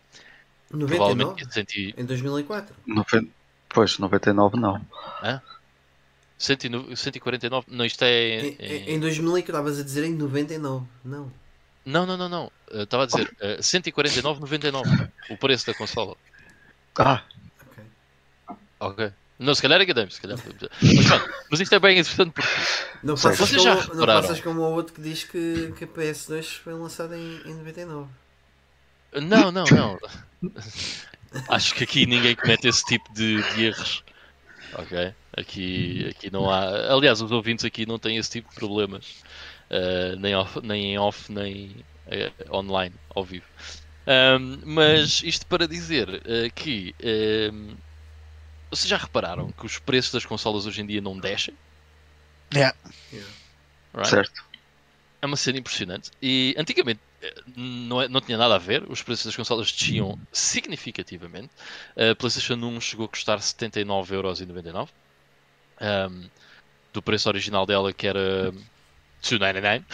99? 0.72 1.16
Provavelmente 1.16 1.54
100, 1.54 1.94
Em 1.98 2.06
2004? 2.06 2.76
Noven- 2.86 3.32
Pois, 3.70 3.98
99 4.00 4.58
não. 4.58 4.82
100, 6.38 6.96
149, 6.96 7.68
não, 7.70 7.86
isto 7.86 8.02
é 8.04 8.40
Em, 8.40 8.56
em- 8.60 8.90
em 8.96 9.00
2000 9.00 9.34
que 9.44 9.52
estavas 9.52 9.80
a 9.80 9.84
dizer 9.84 10.06
em 10.06 10.14
99. 10.14 10.86
Não. 11.04 11.32
Não, 11.86 12.06
não, 12.06 12.16
não, 12.18 12.30
não. 12.30 12.52
Eh, 12.72 12.84
Estava 12.84 13.04
a 13.04 13.06
dizer 13.06 13.36
eh, 13.42 13.58
149,99 13.62 15.12
o 15.32 15.38
preço 15.38 15.66
da 15.68 15.74
consola. 15.74 16.16
Ah, 16.98 17.24
Ok. 17.62 17.84
Ok. 18.80 19.12
Não, 19.38 19.56
se 19.56 19.62
calhar 19.62 19.82
enganei-me, 19.82 20.12
se 20.12 20.20
calhar. 20.22 20.38
Mas, 20.38 21.06
pronto, 21.08 21.30
mas 21.50 21.60
isto 21.62 21.74
é 21.76 21.80
bem 21.80 21.98
interessante 22.00 22.32
porque 22.34 22.50
Não 23.04 23.16
faças, 23.16 23.40
Vocês 23.50 23.62
já 23.64 23.76
como, 23.76 23.88
não 23.88 23.94
repararam? 24.02 24.22
faças 24.24 24.42
como 24.42 24.62
o 24.62 24.72
outro 24.74 24.94
que 24.94 25.02
diz 25.02 25.24
que, 25.24 25.74
que 25.78 25.84
a 25.86 25.88
PS2 25.88 26.58
foi 26.62 26.74
lançada 26.74 27.18
em, 27.18 27.42
em 27.46 27.54
99. 27.56 28.10
Não, 29.14 29.52
não, 29.52 29.66
não. 29.66 30.00
Acho 31.48 31.76
que 31.76 31.84
aqui 31.84 32.06
ninguém 32.06 32.36
comete 32.36 32.68
esse 32.68 32.84
tipo 32.86 33.12
de, 33.14 33.42
de 33.54 33.66
erros. 33.66 34.04
Ok? 34.74 35.14
Aqui, 35.36 36.08
aqui 36.10 36.32
não 36.32 36.50
há. 36.50 36.92
Aliás, 36.92 37.22
os 37.22 37.32
ouvintes 37.32 37.66
aqui 37.66 37.86
não 37.86 38.00
têm 38.00 38.18
esse 38.18 38.30
tipo 38.30 38.50
de 38.50 38.56
problemas. 38.56 39.24
Uh, 39.70 40.16
nem, 40.18 40.36
off, 40.36 40.60
nem 40.62 40.94
em 40.94 40.98
off, 40.98 41.32
nem 41.32 41.76
eh, 42.08 42.32
online, 42.52 42.96
ao 43.16 43.24
vivo. 43.24 43.46
Um, 44.08 44.60
mas 44.66 45.22
isto 45.24 45.46
para 45.46 45.68
dizer 45.68 46.10
uh, 46.10 46.54
que. 46.54 46.96
um, 47.52 47.76
vocês 48.72 48.88
já 48.88 48.98
repararam 48.98 49.52
que 49.52 49.66
os 49.66 49.80
preços 49.80 50.12
das 50.12 50.26
consolas 50.26 50.68
hoje 50.68 50.82
em 50.82 50.86
dia 50.86 51.02
não 51.02 51.18
descem? 51.18 51.56
Yeah. 52.54 52.76
Yeah. 53.12 53.32
Right? 53.94 54.10
certo. 54.10 54.44
É 55.22 55.26
uma 55.26 55.36
cena 55.36 55.58
impressionante. 55.58 56.12
E 56.22 56.56
antigamente 56.58 57.00
não, 57.56 58.02
é- 58.02 58.08
não 58.08 58.22
tinha 58.22 58.38
nada 58.38 58.56
a 58.56 58.60
ver, 58.60 58.84
os 58.90 59.02
preços 59.02 59.26
das 59.26 59.36
consolas 59.36 59.72
desciam 59.72 60.18
significativamente. 60.32 61.50
A 61.96 62.16
PlayStation 62.16 62.56
1 62.56 62.82
chegou 62.82 63.06
a 63.06 63.10
custar 63.10 63.40
79,99€. 63.40 64.90
Um, 65.82 66.30
do 66.94 67.02
preço 67.02 67.30
original 67.30 67.66
dela, 67.66 67.94
que 67.94 68.08
era 68.08 68.52
299. 69.22 69.86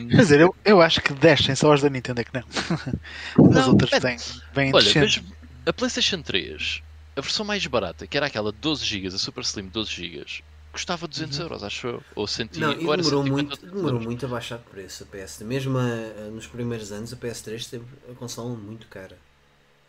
um, 0.00 0.08
Quer 0.08 0.16
dizer, 0.16 0.40
eu, 0.40 0.54
eu 0.64 0.80
acho 0.82 1.00
que 1.00 1.12
descem 1.14 1.54
só 1.54 1.72
as 1.72 1.80
da 1.82 1.88
Nintendo 1.88 2.20
é 2.20 2.24
que 2.24 2.34
não. 2.34 2.42
As 3.50 3.66
Não, 3.66 3.70
outras 3.70 3.92
é- 3.92 4.00
têm, 4.00 4.16
vêm 4.52 4.74
olha, 4.74 4.84
descendo. 4.84 5.06
mas 5.06 5.38
a 5.66 5.72
PlayStation 5.72 6.22
3, 6.22 6.82
a 7.16 7.20
versão 7.20 7.44
mais 7.44 7.64
barata, 7.66 8.06
que 8.06 8.16
era 8.16 8.26
aquela 8.26 8.52
de 8.52 8.58
12 8.58 8.84
GB, 8.84 9.08
a 9.08 9.18
Super 9.18 9.42
Slim 9.42 9.66
12 9.68 9.90
GB, 9.92 10.26
custava 10.72 11.06
200 11.08 11.38
euros, 11.38 11.62
acho 11.64 11.86
eu. 11.86 12.02
Ou 12.14 12.26
100 12.26 12.46
Uhum. 12.54 12.60
Não, 12.60 12.72
e 12.72 12.86
ou 12.86 12.92
era 12.92 13.02
demorou 13.02 13.22
150 13.24 13.32
muito, 13.60 13.74
demorou 13.76 14.00
muito 14.00 14.26
a 14.26 14.28
baixar 14.28 14.58
de 14.58 14.64
preço 14.64 15.04
a 15.04 15.06
PS. 15.06 15.42
Mesmo 15.44 15.78
a- 15.78 15.82
a- 15.82 16.30
nos 16.30 16.46
primeiros 16.46 16.92
anos, 16.92 17.12
a 17.12 17.16
PS3 17.16 17.66
teve 17.66 17.84
a 18.10 18.14
consola 18.14 18.54
muito 18.54 18.86
cara. 18.88 19.18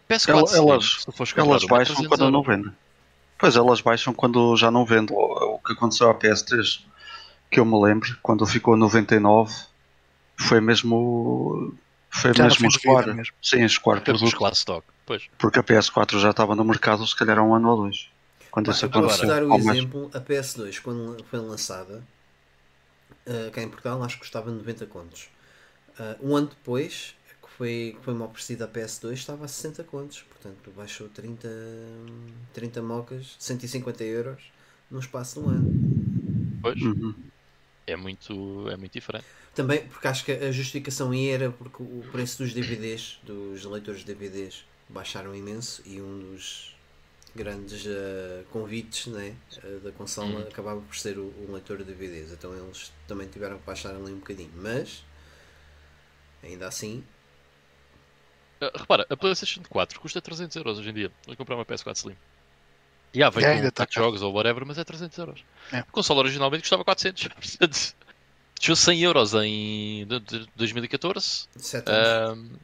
PS4 0.08 0.56
Elas- 0.56 1.04
se 1.04 1.40
Elas 1.40 1.66
baixam 1.66 1.96
300 1.96 2.08
quando 2.08 2.32
não 2.32 2.40
euros. 2.40 2.48
vendem. 2.48 2.74
Pois 3.38 3.56
elas 3.56 3.80
baixam 3.82 4.14
quando 4.14 4.56
já 4.58 4.70
não 4.72 4.84
vendem. 4.86 5.16
O 5.16 5.60
que 5.60 5.74
aconteceu 5.74 6.10
à 6.10 6.14
PS3, 6.16 6.84
que 7.52 7.60
eu 7.60 7.66
me 7.66 7.80
lembro, 7.80 8.18
quando 8.22 8.46
ficou 8.46 8.74
a 8.74 8.78
99, 8.78 9.54
foi 10.38 10.60
mesmo. 10.60 11.74
Foi 12.10 12.34
Já 12.34 12.46
mesmo 12.46 12.68
escoar. 12.68 13.08
mesmo. 13.14 13.34
Sim, 13.42 13.64
escoar 13.64 13.98
Porque 13.98 14.12
produto. 14.12 14.32
buscar 14.32 14.52
stock. 14.54 14.86
Pois. 15.06 15.24
Porque 15.38 15.60
a 15.60 15.64
PS4 15.64 16.20
já 16.20 16.32
estava 16.32 16.56
no 16.56 16.66
mercado, 16.66 17.06
se 17.06 17.16
calhar 17.16 17.38
há 17.38 17.44
um 17.44 17.54
ano 17.54 17.70
ou 17.70 17.78
dois. 17.84 18.10
Quando 18.52 18.68
posso 18.68 18.86
aconteceu. 18.86 19.28
dar 19.28 19.44
o 19.44 19.56
exemplo, 19.56 20.10
a 20.14 20.20
PS2, 20.20 20.82
quando 20.82 21.24
foi 21.26 21.40
lançada, 21.40 22.04
uh, 23.28 23.52
cá 23.52 23.62
em 23.62 23.70
Portugal, 23.70 24.02
acho 24.04 24.16
que 24.16 24.22
custava 24.22 24.50
90 24.52 24.86
contos. 24.88 25.30
Uh, 26.00 26.30
um 26.30 26.36
ano 26.36 26.48
depois, 26.48 27.16
que 27.42 27.50
foi, 27.58 27.96
que 27.98 28.04
foi 28.04 28.14
uma 28.14 28.26
oferecida 28.26 28.66
a 28.66 28.68
PS2, 28.68 29.14
estava 29.14 29.46
a 29.46 29.48
60 29.48 29.84
contos. 29.84 30.24
Portanto, 30.24 30.72
baixou 30.76 31.10
30, 31.10 31.48
30 32.54 32.82
mocas, 32.82 33.36
150 33.38 34.04
euros, 34.04 34.42
num 34.90 35.00
espaço 35.00 35.40
de 35.40 35.46
um 35.46 35.50
ano. 35.50 36.60
Pois. 36.62 36.82
Uhum. 36.82 37.14
É 37.86 37.96
muito, 37.96 38.70
é 38.70 38.78
muito 38.78 38.94
diferente. 38.94 39.26
Também 39.56 39.88
porque 39.88 40.08
acho 40.08 40.24
que 40.24 40.32
a 40.32 40.52
justificação 40.52 41.10
aí 41.10 41.30
era 41.30 41.50
porque 41.52 41.82
o 41.82 42.04
preço 42.12 42.44
dos 42.44 42.54
DVDs, 42.54 43.20
dos 43.24 43.66
leitores 43.66 44.02
de 44.02 44.14
DVDs, 44.14 44.64
baixaram 44.88 45.34
imenso 45.36 45.82
e 45.86 46.00
um 46.00 46.20
dos 46.20 46.76
grandes 47.36 47.86
eh, 47.86 48.44
convites 48.52 49.08
né, 49.08 49.36
eh, 49.64 49.80
da 49.84 49.92
consola 49.92 50.40
Hum. 50.40 50.48
acabava 50.50 50.82
por 50.82 50.96
ser 50.96 51.18
o, 51.18 51.26
o 51.26 51.52
leitor 51.52 51.78
de 51.78 51.84
DVDs. 51.86 52.32
Então 52.32 52.54
eles 52.56 52.92
também 53.08 53.28
tiveram 53.28 53.58
que 53.60 53.66
baixar 53.66 53.92
ali 53.96 54.12
um 54.12 54.20
bocadinho. 54.20 54.52
Mas, 54.56 55.04
ainda 56.44 56.68
assim, 56.68 57.04
Ah, 58.62 58.72
repara, 58.76 59.06
a 59.10 59.16
PlayStation 59.16 59.62
4 59.70 60.00
custa 60.00 60.22
300 60.22 60.56
euros 60.58 60.80
hoje 60.80 60.90
em 60.90 60.94
dia. 60.94 61.12
Vou 61.26 61.36
comprar 61.36 61.56
uma 61.56 61.66
PS4 61.66 61.98
Slim. 62.00 62.18
E 63.14 63.24
há, 63.24 63.30
vem 63.30 63.44
com 63.44 63.72
tá 63.72 63.88
jogos 63.90 64.22
ou 64.22 64.34
whatever, 64.34 64.66
mas 64.66 64.78
é 64.78 64.84
300 64.84 65.18
euros. 65.18 65.44
É. 65.72 65.80
A 65.80 65.84
consola 65.84 66.20
originalmente 66.20 66.62
custava 66.64 66.84
400. 66.84 67.28
Portanto, 67.34 67.96
deixou 68.60 68.76
100 68.76 69.02
euros 69.02 69.34
em 69.34 70.06
de- 70.08 70.20
de 70.20 70.48
2014. 70.56 71.48
7 71.58 71.90
anos. 71.90 72.08
Ahm, 72.08 72.60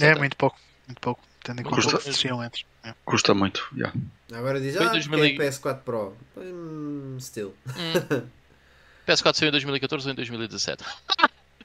É 0.00 0.14
muito 0.14 0.36
pouco, 0.36 0.58
muito 0.86 1.00
pouco. 1.00 1.22
Tendo 1.42 1.60
em 1.60 1.64
conta 1.64 1.96
antes. 2.08 2.24
É. 2.24 2.73
Custa 3.04 3.34
muito. 3.34 3.66
yeah. 3.76 3.94
Agora 4.32 4.60
diz, 4.60 4.76
foi 4.76 4.86
ah, 4.86 4.90
2000 4.90 5.18
porque 5.18 5.32
e- 5.42 5.46
é 5.46 5.50
PS4 5.50 5.78
Pro. 5.84 6.16
Hum, 6.36 7.16
still. 7.20 7.54
Hum. 7.68 8.26
PS4 9.06 9.34
saiu 9.34 9.48
em 9.48 9.52
2014 9.52 10.06
ou 10.06 10.12
em 10.12 10.16
2017. 10.16 10.84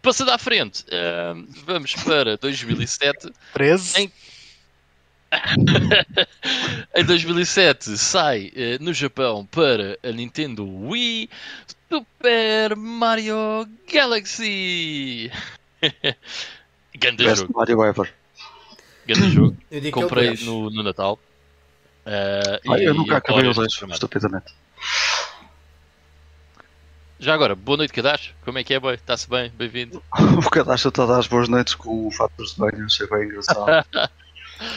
Passando 0.02 0.32
à 0.32 0.38
frente, 0.38 0.86
ahm, 0.92 1.46
vamos 1.66 1.94
para 1.96 2.38
2007. 2.38 3.32
13? 3.54 4.02
Em- 4.02 4.12
em 6.96 7.06
2007 7.06 7.98
sai 7.98 8.52
eh, 8.56 8.78
no 8.80 8.94
Japão 8.94 9.46
para 9.46 9.98
a 10.04 10.12
Nintendo 10.12 10.66
Wii 10.68 11.30
Super 11.92 12.76
Mario 12.76 13.68
Galaxy. 13.92 15.32
Ganda 16.98 17.24
Best 17.24 17.42
jogo, 17.42 17.54
Mario 17.56 17.84
ever. 17.84 18.12
Ganda 19.14 19.30
jogo. 19.30 19.58
Eu 19.72 19.82
digo 19.82 19.98
que 19.98 20.04
é 20.04 20.06
o 20.06 20.10
Comprei 20.10 20.34
no, 20.46 20.70
no 20.70 20.84
Natal. 20.84 21.20
Eh, 22.06 22.62
Ah, 22.70 22.78
e 22.80 22.84
eu 22.86 22.94
nunca 22.94 23.18
acabei 23.18 23.42
adoro 23.42 23.52
o 23.52 23.56
2, 23.56 23.68
este 23.68 23.80
formato. 23.80 23.96
estupidamente. 23.98 24.54
Já 27.20 27.34
agora, 27.34 27.54
boa 27.54 27.78
noite, 27.78 27.92
Kadash. 27.92 28.34
Como 28.46 28.58
é 28.58 28.64
que 28.64 28.74
é, 28.74 28.80
boy? 28.80 28.96
Está-se 28.96 29.30
bem? 29.30 29.52
Bem-vindo. 29.58 30.02
O 30.38 30.50
cadastro 30.50 30.90
está 30.90 31.04
a 31.04 31.08
dar 31.08 31.20
as 31.20 31.28
boas 31.28 31.50
noites 31.50 31.76
com 31.76 32.10
fatos 32.12 32.54
de 32.54 32.60
banho, 32.60 32.86
achei 32.86 33.08
bem 33.08 33.24
engraçado. 33.26 33.66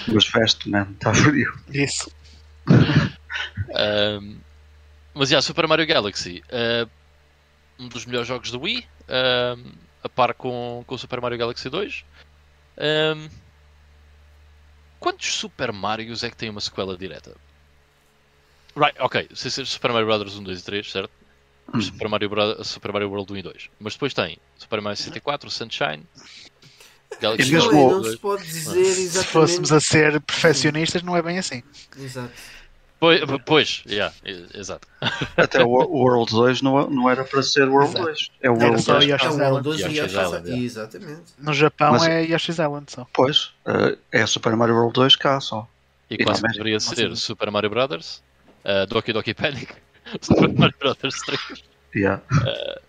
Mas 0.09 0.27
veste, 0.29 0.69
man, 0.69 0.89
está 0.93 1.13
frio. 1.15 1.53
Isso. 1.73 2.11
Um, 3.71 4.37
mas 5.15 5.29
já, 5.29 5.43
Super 5.43 5.67
Mario 5.67 5.87
Galaxy, 5.87 6.43
uh, 6.53 6.89
um 7.79 7.89
dos 7.89 8.07
melhores 8.07 8.29
jogos 8.29 8.51
do 8.53 8.61
Wii, 8.61 8.87
um, 9.09 9.73
a 10.05 10.09
par 10.09 10.35
com, 10.35 10.85
com 10.87 10.95
o 10.95 10.99
Super 10.99 11.21
Mario 11.21 11.37
Galaxy 11.39 11.69
2. 11.69 12.05
Um, 12.79 13.29
quantos 15.03 15.35
Super 15.35 15.73
Marios 15.73 16.23
é 16.23 16.31
que 16.31 16.37
tem 16.37 16.49
uma 16.49 16.61
sequela 16.61 16.97
direta? 16.97 17.35
Right, 18.77 18.97
ok, 19.01 19.29
sem 19.35 19.51
ser 19.51 19.67
Super 19.67 19.93
Mario 19.93 20.07
Bros. 20.07 20.39
1, 20.39 20.43
2 20.43 20.61
e 20.61 20.65
3, 20.65 20.91
certo? 20.91 21.11
Hum. 21.75 21.81
Super, 21.81 22.09
Mario 22.09 22.29
Bro- 22.29 22.65
Super 22.65 22.93
Mario 22.93 23.11
World 23.11 23.33
1 23.33 23.37
e 23.37 23.43
2. 23.43 23.71
Mas 23.81 23.95
depois 23.95 24.15
tem 24.15 24.39
Super 24.57 24.81
Mario 24.81 24.97
64, 24.97 25.51
Sunshine, 25.51 26.05
Galaxy 27.21 27.53
Não, 27.53 27.71
não 27.91 28.05
se 28.05 28.17
pode 28.19 28.45
dizer 28.45 28.85
Se 28.85 29.01
exatamente. 29.01 29.33
fôssemos 29.33 29.73
a 29.73 29.81
ser 29.81 30.21
perfeccionistas, 30.21 31.03
não 31.03 31.17
é 31.17 31.23
bem 31.23 31.39
assim. 31.39 31.63
Exato. 31.99 32.33
Pois, 33.03 33.21
pois 33.45 33.83
yeah, 33.89 34.15
exato. 34.55 34.87
Até 35.37 35.61
o 35.65 35.69
World 35.69 36.31
2 36.31 36.63
não, 36.63 36.89
não 36.89 37.11
era 37.11 37.25
para 37.25 37.43
ser 37.43 37.69
World 37.69 37.91
Exato. 37.91 38.05
2. 38.05 38.31
É 38.41 38.49
o 38.49 38.55
Era 38.55 38.65
World 38.67 38.83
só 38.83 38.93
2. 38.93 39.05
Yoshi's 39.11 39.27
Island. 39.27 39.43
World 39.51 39.65
12 39.65 39.83
e 39.83 39.99
Yoshi's 39.99 40.13
Island. 40.13 40.65
Exatamente. 40.65 41.23
No 41.37 41.53
Japão 41.53 41.91
Mas- 41.95 42.07
é 42.07 42.23
Yoshi's 42.23 42.59
Island 42.61 42.93
só. 42.93 43.05
Pois, 43.13 43.51
eh, 43.67 43.99
é 44.13 44.25
Super 44.25 44.55
Mario 44.55 44.77
World 44.77 44.93
2 44.95 45.17
cá 45.17 45.41
só. 45.41 45.69
E 46.09 46.15
E 46.15 46.25
quase 46.25 46.43
deveria 46.43 46.75
Nossa, 46.75 46.95
ser 46.95 47.09
não. 47.09 47.17
Super 47.17 47.51
Mario 47.51 47.71
Brothers, 47.71 48.23
uh, 48.65 48.87
Doki 48.87 49.13
Doki 49.13 49.35
Panic, 49.35 49.75
Super 50.23 50.53
Mario 50.57 50.77
Brothers 50.79 51.17
3. 51.27 51.65
Yeah. 51.97 52.23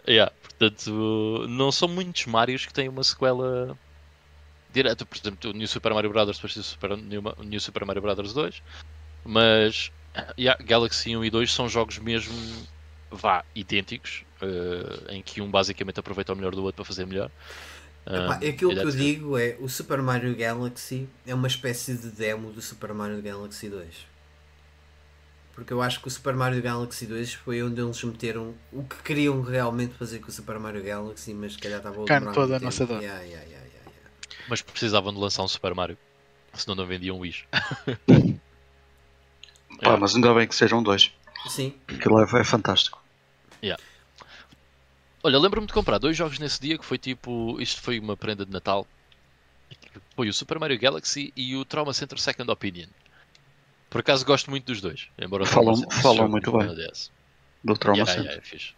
Yeah, 0.08 0.32
portanto, 0.44 1.46
não 1.50 1.72
são 1.72 1.88
muitos 1.88 2.28
Marios 2.28 2.68
que 2.68 2.74
têm 2.74 2.88
uma 2.88 3.04
sequela 3.04 3.76
direta. 4.72 5.06
Por 5.08 5.18
exemplo, 5.18 5.50
o 5.50 5.54
New 5.54 5.68
Super 5.68 5.92
Mario 5.92 6.12
Brothers 6.12 6.38
depois 6.38 6.56
o 6.56 6.62
Super, 6.62 6.96
New, 6.98 7.24
New 7.44 7.60
Super 7.60 7.84
Mario 7.84 8.02
Brothers 8.04 8.32
2. 8.32 8.62
Mas 9.26 9.92
yeah, 10.38 10.62
Galaxy 10.64 11.16
1 11.16 11.26
e 11.26 11.30
2 11.30 11.54
são 11.54 11.68
jogos 11.68 11.98
mesmo 12.00 12.36
vá, 13.12 13.44
idênticos, 13.56 14.24
eh, 14.42 15.16
em 15.16 15.22
que 15.22 15.42
um 15.42 15.50
basicamente 15.50 16.00
aproveita 16.00 16.34
o 16.34 16.36
melhor 16.36 16.54
do 16.54 16.64
outro 16.64 16.78
para 16.78 16.86
fazer 16.86 17.06
melhor. 17.06 17.30
Epá, 18.06 18.40
Um, 18.44 18.50
aquilo 18.50 18.72
que 18.72 18.80
eu 18.80 18.88
it. 18.88 18.98
digo 18.98 19.38
é 19.38 19.56
o 19.60 19.70
Super 19.70 20.02
Mario 20.02 20.36
Galaxy 20.36 21.08
é 21.26 21.34
uma 21.34 21.48
espécie 21.48 21.96
de 21.96 22.10
demo 22.10 22.52
do 22.52 22.62
Super 22.62 22.94
Mario 22.94 23.22
Galaxy 23.22 23.70
2. 23.70 24.14
Porque 25.56 25.72
eu 25.72 25.82
acho 25.82 26.02
que 26.02 26.08
o 26.08 26.12
Super 26.12 26.34
Mario 26.34 26.62
Galaxy 26.62 27.06
2 27.06 27.34
foi 27.34 27.62
onde 27.62 27.80
eles 27.80 28.04
meteram 28.04 28.56
o 28.72 28.84
que 28.84 28.96
queriam 29.04 29.42
realmente 29.42 29.94
fazer 29.94 30.20
com 30.20 30.30
o 30.30 30.32
Super 30.32 30.60
Mario 30.60 30.84
Galaxy, 30.84 31.34
mas 31.34 31.54
se 31.54 31.60
calhar 31.60 31.78
estava 31.78 32.02
a 32.02 32.06
Carne 32.06 32.26
demorar 32.26 32.42
toda 32.42 32.58
a 32.58 32.60
nossa 32.60 32.86
dor. 32.86 33.02
Yeah, 33.02 33.22
yeah, 33.22 33.44
yeah, 33.46 33.66
yeah, 33.68 33.92
yeah. 33.92 34.10
Mas 34.50 34.62
precisavam 34.62 35.14
de 35.14 35.20
lançar 35.20 35.44
um 35.44 35.48
Super 35.48 35.74
Mario, 35.74 35.98
senão 36.54 36.76
não 36.76 36.86
vendiam 36.86 37.20
Wish. 37.20 37.46
Pá, 39.84 39.98
mas 39.98 40.16
ainda 40.16 40.34
bem 40.34 40.48
que 40.48 40.56
sejam 40.56 40.82
dois. 40.82 41.12
Sim, 41.50 41.74
Aquilo 41.88 42.20
é, 42.20 42.24
é 42.42 42.44
fantástico. 42.44 43.02
Olha, 45.26 45.40
lembro-me 45.40 45.66
de 45.68 45.72
comprar 45.74 45.98
dois 46.00 46.18
jogos 46.18 46.38
nesse 46.38 46.60
dia 46.60 46.78
que 46.78 46.84
foi 46.86 46.98
tipo. 46.98 47.60
Isto 47.62 47.82
foi 47.82 47.98
uma 47.98 48.18
prenda 48.18 48.46
de 48.46 48.52
Natal. 48.52 48.86
Foi 50.16 50.28
o 50.28 50.34
Super 50.34 50.60
Mario 50.60 50.78
Galaxy 50.78 51.32
e 51.36 51.56
o 51.56 51.64
Trauma 51.64 51.94
Center 51.94 52.20
Second 52.20 52.52
Opinion. 52.52 52.88
Por 53.90 54.02
acaso 54.02 54.26
gosto 54.26 54.50
muito 54.50 54.66
dos 54.66 54.82
dois. 54.82 55.08
Embora 55.18 55.46
Falam- 55.46 55.90
falam 55.92 56.28
muito 56.28 56.52
bem. 56.52 56.76
DS. 56.76 57.10
Do 57.64 57.78
Trauma 57.78 58.00
Yeah, 58.00 58.12
Center. 58.12 58.32
yeah, 58.32 58.46
é 58.46 58.50
fixe. 58.50 58.74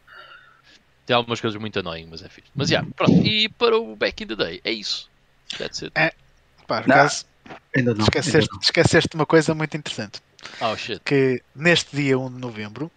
Tem 1.08 1.16
algumas 1.16 1.42
coisas 1.42 1.60
muito 1.60 1.80
annoying, 1.80 2.08
mas 2.12 2.22
é 2.22 2.30
fixe. 2.30 2.50
Mas 2.54 2.70
já, 2.70 2.84
pronto. 2.96 3.26
E 3.26 3.50
para 3.50 3.78
o 3.80 3.96
Back 3.96 4.24
in 4.24 4.28
the 4.28 4.36
Day, 4.36 4.62
é 4.64 4.72
isso. 4.72 5.10
That's 5.58 5.82
it. 5.82 5.94
Pá, 6.68 6.82
por 6.82 6.88
Não. 6.88 6.96
acaso, 6.96 7.26
Ainda 7.76 7.92
não. 7.96 8.02
ainda 8.02 8.04
esqueceste, 8.04 8.50
não. 8.54 8.60
esqueceste 8.60 9.10
de 9.10 9.16
uma 9.16 9.26
coisa 9.26 9.56
muito 9.56 9.76
interessante. 9.76 10.22
Oh 10.62 10.75
shit. 10.75 11.02
Que 11.04 11.42
neste 11.56 11.96
dia 11.96 12.18
1 12.18 12.30
de 12.32 12.40
novembro 12.40 12.92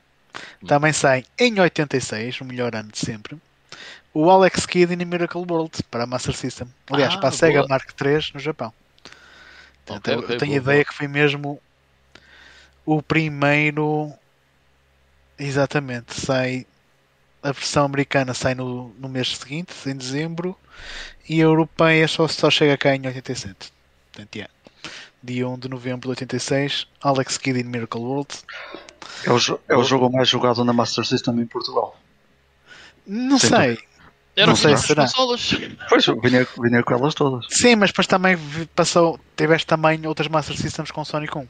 Hum. 0.62 0.66
também 0.66 0.92
sai 0.92 1.24
em 1.38 1.58
86, 1.60 2.40
o 2.40 2.44
melhor 2.44 2.74
ano 2.74 2.90
de 2.92 2.98
sempre, 2.98 3.36
o 4.14 4.30
Alex 4.30 4.66
Kidd 4.66 4.92
in 4.94 5.04
Miracle 5.04 5.44
World 5.48 5.82
para 5.90 6.04
a 6.04 6.06
Master 6.06 6.34
System. 6.34 6.68
Aliás, 6.90 7.14
Ah, 7.14 7.18
para 7.18 7.28
a 7.28 7.32
Sega 7.32 7.58
boa. 7.60 7.68
Mark 7.68 7.92
III 7.94 8.32
no 8.34 8.40
Japão. 8.40 8.72
Portanto, 9.86 10.24
Ok, 10.24 10.34
eu- 10.34 10.38
tenho 10.38 10.52
boa, 10.62 10.62
ideia 10.62 10.84
que 10.84 10.94
foi 10.94 11.08
mesmo 11.08 11.60
o 12.86 13.02
primeiro. 13.02 14.12
Exatamente, 15.38 16.14
sai. 16.20 16.66
A 17.42 17.52
versão 17.52 17.84
americana 17.86 18.34
sai 18.34 18.54
no, 18.54 18.88
no 18.98 19.08
mês 19.08 19.36
seguinte, 19.38 19.72
em 19.88 19.96
dezembro, 19.96 20.56
e 21.28 21.40
a 21.40 21.44
europeia 21.44 22.08
só, 22.08 22.28
só 22.28 22.50
chega 22.50 22.76
cá 22.78 22.96
em 22.96 23.06
87. 23.06 23.72
Portanto, 24.12 24.36
yeah. 24.36 24.52
Dia 25.22 25.48
1 25.48 25.58
de 25.58 25.68
novembro 25.68 26.02
de 26.02 26.08
86, 26.10 26.86
Alex 27.02 27.38
Kidd 27.38 27.60
in 27.60 27.64
Miracle 27.64 28.00
World. 28.00 28.28
É 29.24 29.30
o, 29.32 29.38
é 29.68 29.76
o 29.76 29.82
jogo 29.82 30.10
mais 30.10 30.28
jogado 30.28 30.64
na 30.64 30.72
Master 30.72 31.04
System 31.04 31.40
em 31.40 31.46
Portugal. 31.46 31.98
Não 33.06 33.38
Sem 33.38 33.50
sei. 33.50 33.78
Eram 34.36 34.48
Não 34.50 34.56
sei, 34.56 34.74
as 34.74 34.82
será? 34.82 35.02
consolas. 35.02 35.50
Pois, 35.88 36.06
vinha, 36.06 36.46
vinha 36.62 36.82
com 36.84 36.94
elas 36.94 37.14
todas. 37.14 37.46
Sim, 37.50 37.74
mas 37.74 37.90
depois 37.90 38.06
também 38.06 38.36
passou. 38.76 39.18
Tiveste 39.36 39.66
também 39.66 40.06
outras 40.06 40.28
Master 40.28 40.56
Systems 40.56 40.92
com 40.92 41.04
Sonic 41.04 41.36
1. 41.36 41.48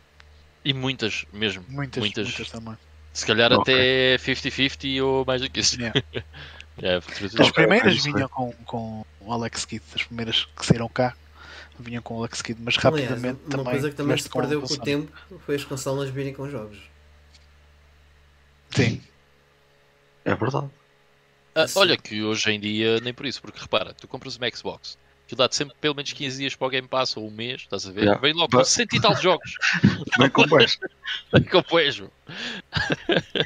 E 0.65 0.73
muitas, 0.73 1.27
mesmo. 1.33 1.63
Muitas, 1.69 2.01
muitas, 2.03 2.25
Muitas. 2.27 2.51
também. 2.51 2.75
Se 3.13 3.27
calhar 3.27 3.53
Ok. 3.53 3.75
até 3.75 4.17
50-50 4.17 5.03
ou 5.03 5.25
mais 5.27 5.43
do 5.43 5.51
que 5.51 5.61
isso. 5.61 5.79
Yeah. 5.79 6.01
É, 6.81 6.95
As 6.95 7.51
primeiras 7.51 7.99
ok, 7.99 8.13
vinham 8.13 8.29
com, 8.29 8.53
com 8.65 9.05
o 9.21 9.33
Alex 9.33 9.65
Kidd, 9.65 9.85
as 9.97 10.05
primeiras 10.05 10.47
que 10.57 10.65
saíram 10.65 10.89
cá 10.89 11.13
vinham 11.83 12.03
com 12.03 12.15
o 12.17 12.19
Alex 12.21 12.43
Kidd, 12.43 12.61
mas 12.63 12.77
Aliás, 12.85 13.09
rapidamente 13.11 13.41
uma 13.45 13.51
também. 13.51 13.65
coisa 13.73 13.91
que 13.91 13.97
também 13.97 14.17
se 14.19 14.29
perdeu 14.29 14.61
com 14.63 14.73
o 14.73 14.79
tempo 14.79 15.13
foi 15.47 15.55
as 15.57 15.65
consolas 15.65 16.11
virem 16.11 16.33
com 16.35 16.49
jogos. 16.49 16.79
Sim, 18.71 19.01
É 20.25 20.35
verdade. 20.35 20.69
Ah, 21.55 21.65
olha 21.77 21.97
que 21.97 22.23
hoje 22.23 22.51
em 22.53 22.61
dia 22.61 23.01
nem 23.01 23.13
por 23.15 23.27
isso, 23.27 23.41
porque 23.41 23.59
repara, 23.59 23.93
tu 23.95 24.07
compras 24.07 24.37
uma 24.37 24.49
Xbox, 24.55 24.97
que 25.27 25.35
dá-te 25.35 25.57
sempre 25.57 25.75
pelo 25.81 25.95
menos 25.95 26.13
15 26.13 26.39
dias 26.39 26.55
para 26.55 26.67
o 26.67 26.71
Game 26.71 26.87
Pass 26.87 27.17
ou 27.17 27.27
um 27.27 27.31
mês, 27.31 27.63
estás 27.63 27.87
a 27.87 27.91
ver? 27.91 28.03
Yeah. 28.03 28.21
Vem 28.21 28.33
logo 28.35 28.49
But- 28.49 28.61
com 28.61 28.65
100 28.65 28.87
e 28.93 29.01
tal 29.01 29.17
jogos. 29.17 29.55
Bem 30.19 30.31
com 30.31 30.47
bens. 30.47 30.79
Compoejo. 31.51 32.11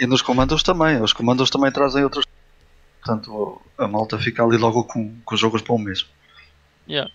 E 0.01 0.07
nos 0.07 0.21
comandos 0.21 0.63
também. 0.63 1.01
Os 1.01 1.13
comandos 1.13 1.49
também 1.51 1.71
trazem 1.73 2.05
outras. 2.05 2.25
Portanto, 3.03 3.63
a 3.79 3.89
malta 3.89 4.19
fica 4.19 4.45
ali 4.45 4.57
logo 4.59 4.85
com, 4.85 5.17
com 5.25 5.35
os 5.35 5.41
jogos 5.41 5.63
para 5.63 5.75
um 5.75 5.79
mês. 5.79 6.05
Yeah. 6.89 7.11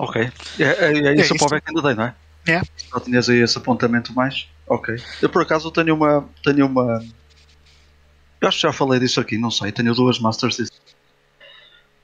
Ok. 0.00 0.32
É, 0.58 0.62
é, 0.62 0.98
é 1.08 1.14
isso 1.14 1.34
para 1.36 1.46
o 1.46 1.50
Back 1.50 1.70
in 1.70 1.74
the 1.74 1.82
Day, 1.82 1.94
não 1.94 2.04
é? 2.04 2.14
É. 2.48 2.62
Só 2.88 2.98
tinhas 3.00 3.28
aí 3.28 3.38
esse 3.42 3.58
apontamento 3.58 4.14
mais? 4.14 4.48
Ok. 4.66 4.96
Eu 5.20 5.28
por 5.28 5.42
acaso 5.42 5.70
tenho 5.70 5.94
uma. 5.94 6.26
Tenho 6.42 6.66
uma. 6.66 7.04
Eu 8.40 8.48
acho 8.48 8.56
que 8.58 8.62
já 8.62 8.72
falei 8.72 8.98
disso 8.98 9.20
aqui, 9.20 9.36
não 9.36 9.50
sei. 9.50 9.70
Tenho 9.72 9.94
duas 9.94 10.18
Master 10.18 10.50
Systems. 10.50 10.80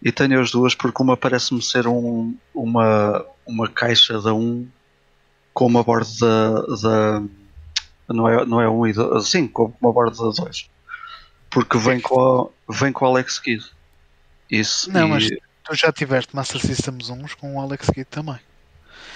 E 0.02 0.12
tenho 0.12 0.38
as 0.40 0.50
duas 0.50 0.74
porque 0.74 1.02
uma 1.02 1.16
parece-me 1.16 1.62
ser 1.62 1.86
um, 1.86 2.36
uma, 2.54 3.24
uma 3.46 3.66
caixa 3.66 4.20
da 4.20 4.34
1 4.34 4.68
com 5.54 5.66
uma 5.66 5.82
borda 5.82 6.06
da. 6.82 7.20
da 7.20 7.22
não, 8.08 8.28
é, 8.28 8.44
não 8.44 8.60
é 8.60 8.68
um 8.68 8.86
e 8.86 8.92
dois, 8.92 9.26
sim, 9.26 9.48
com 9.48 9.72
uma 9.80 9.90
borda 9.90 10.16
da 10.22 10.42
2. 10.44 10.68
Porque 11.48 11.78
vem 11.78 11.98
com, 11.98 12.52
a, 12.68 12.72
vem 12.74 12.92
com 12.92 13.06
o 13.06 13.08
Alex 13.08 13.38
Kidd. 13.38 13.64
Isso. 14.50 14.92
Não, 14.92 15.06
e 15.06 15.10
mas- 15.10 15.28
tu 15.66 15.74
já 15.74 15.92
tiveste 15.92 16.34
Master 16.34 16.60
Systems 16.60 17.10
1 17.10 17.26
com 17.40 17.56
o 17.56 17.60
Alex 17.60 17.88
Kidd 17.90 18.04
também. 18.06 18.38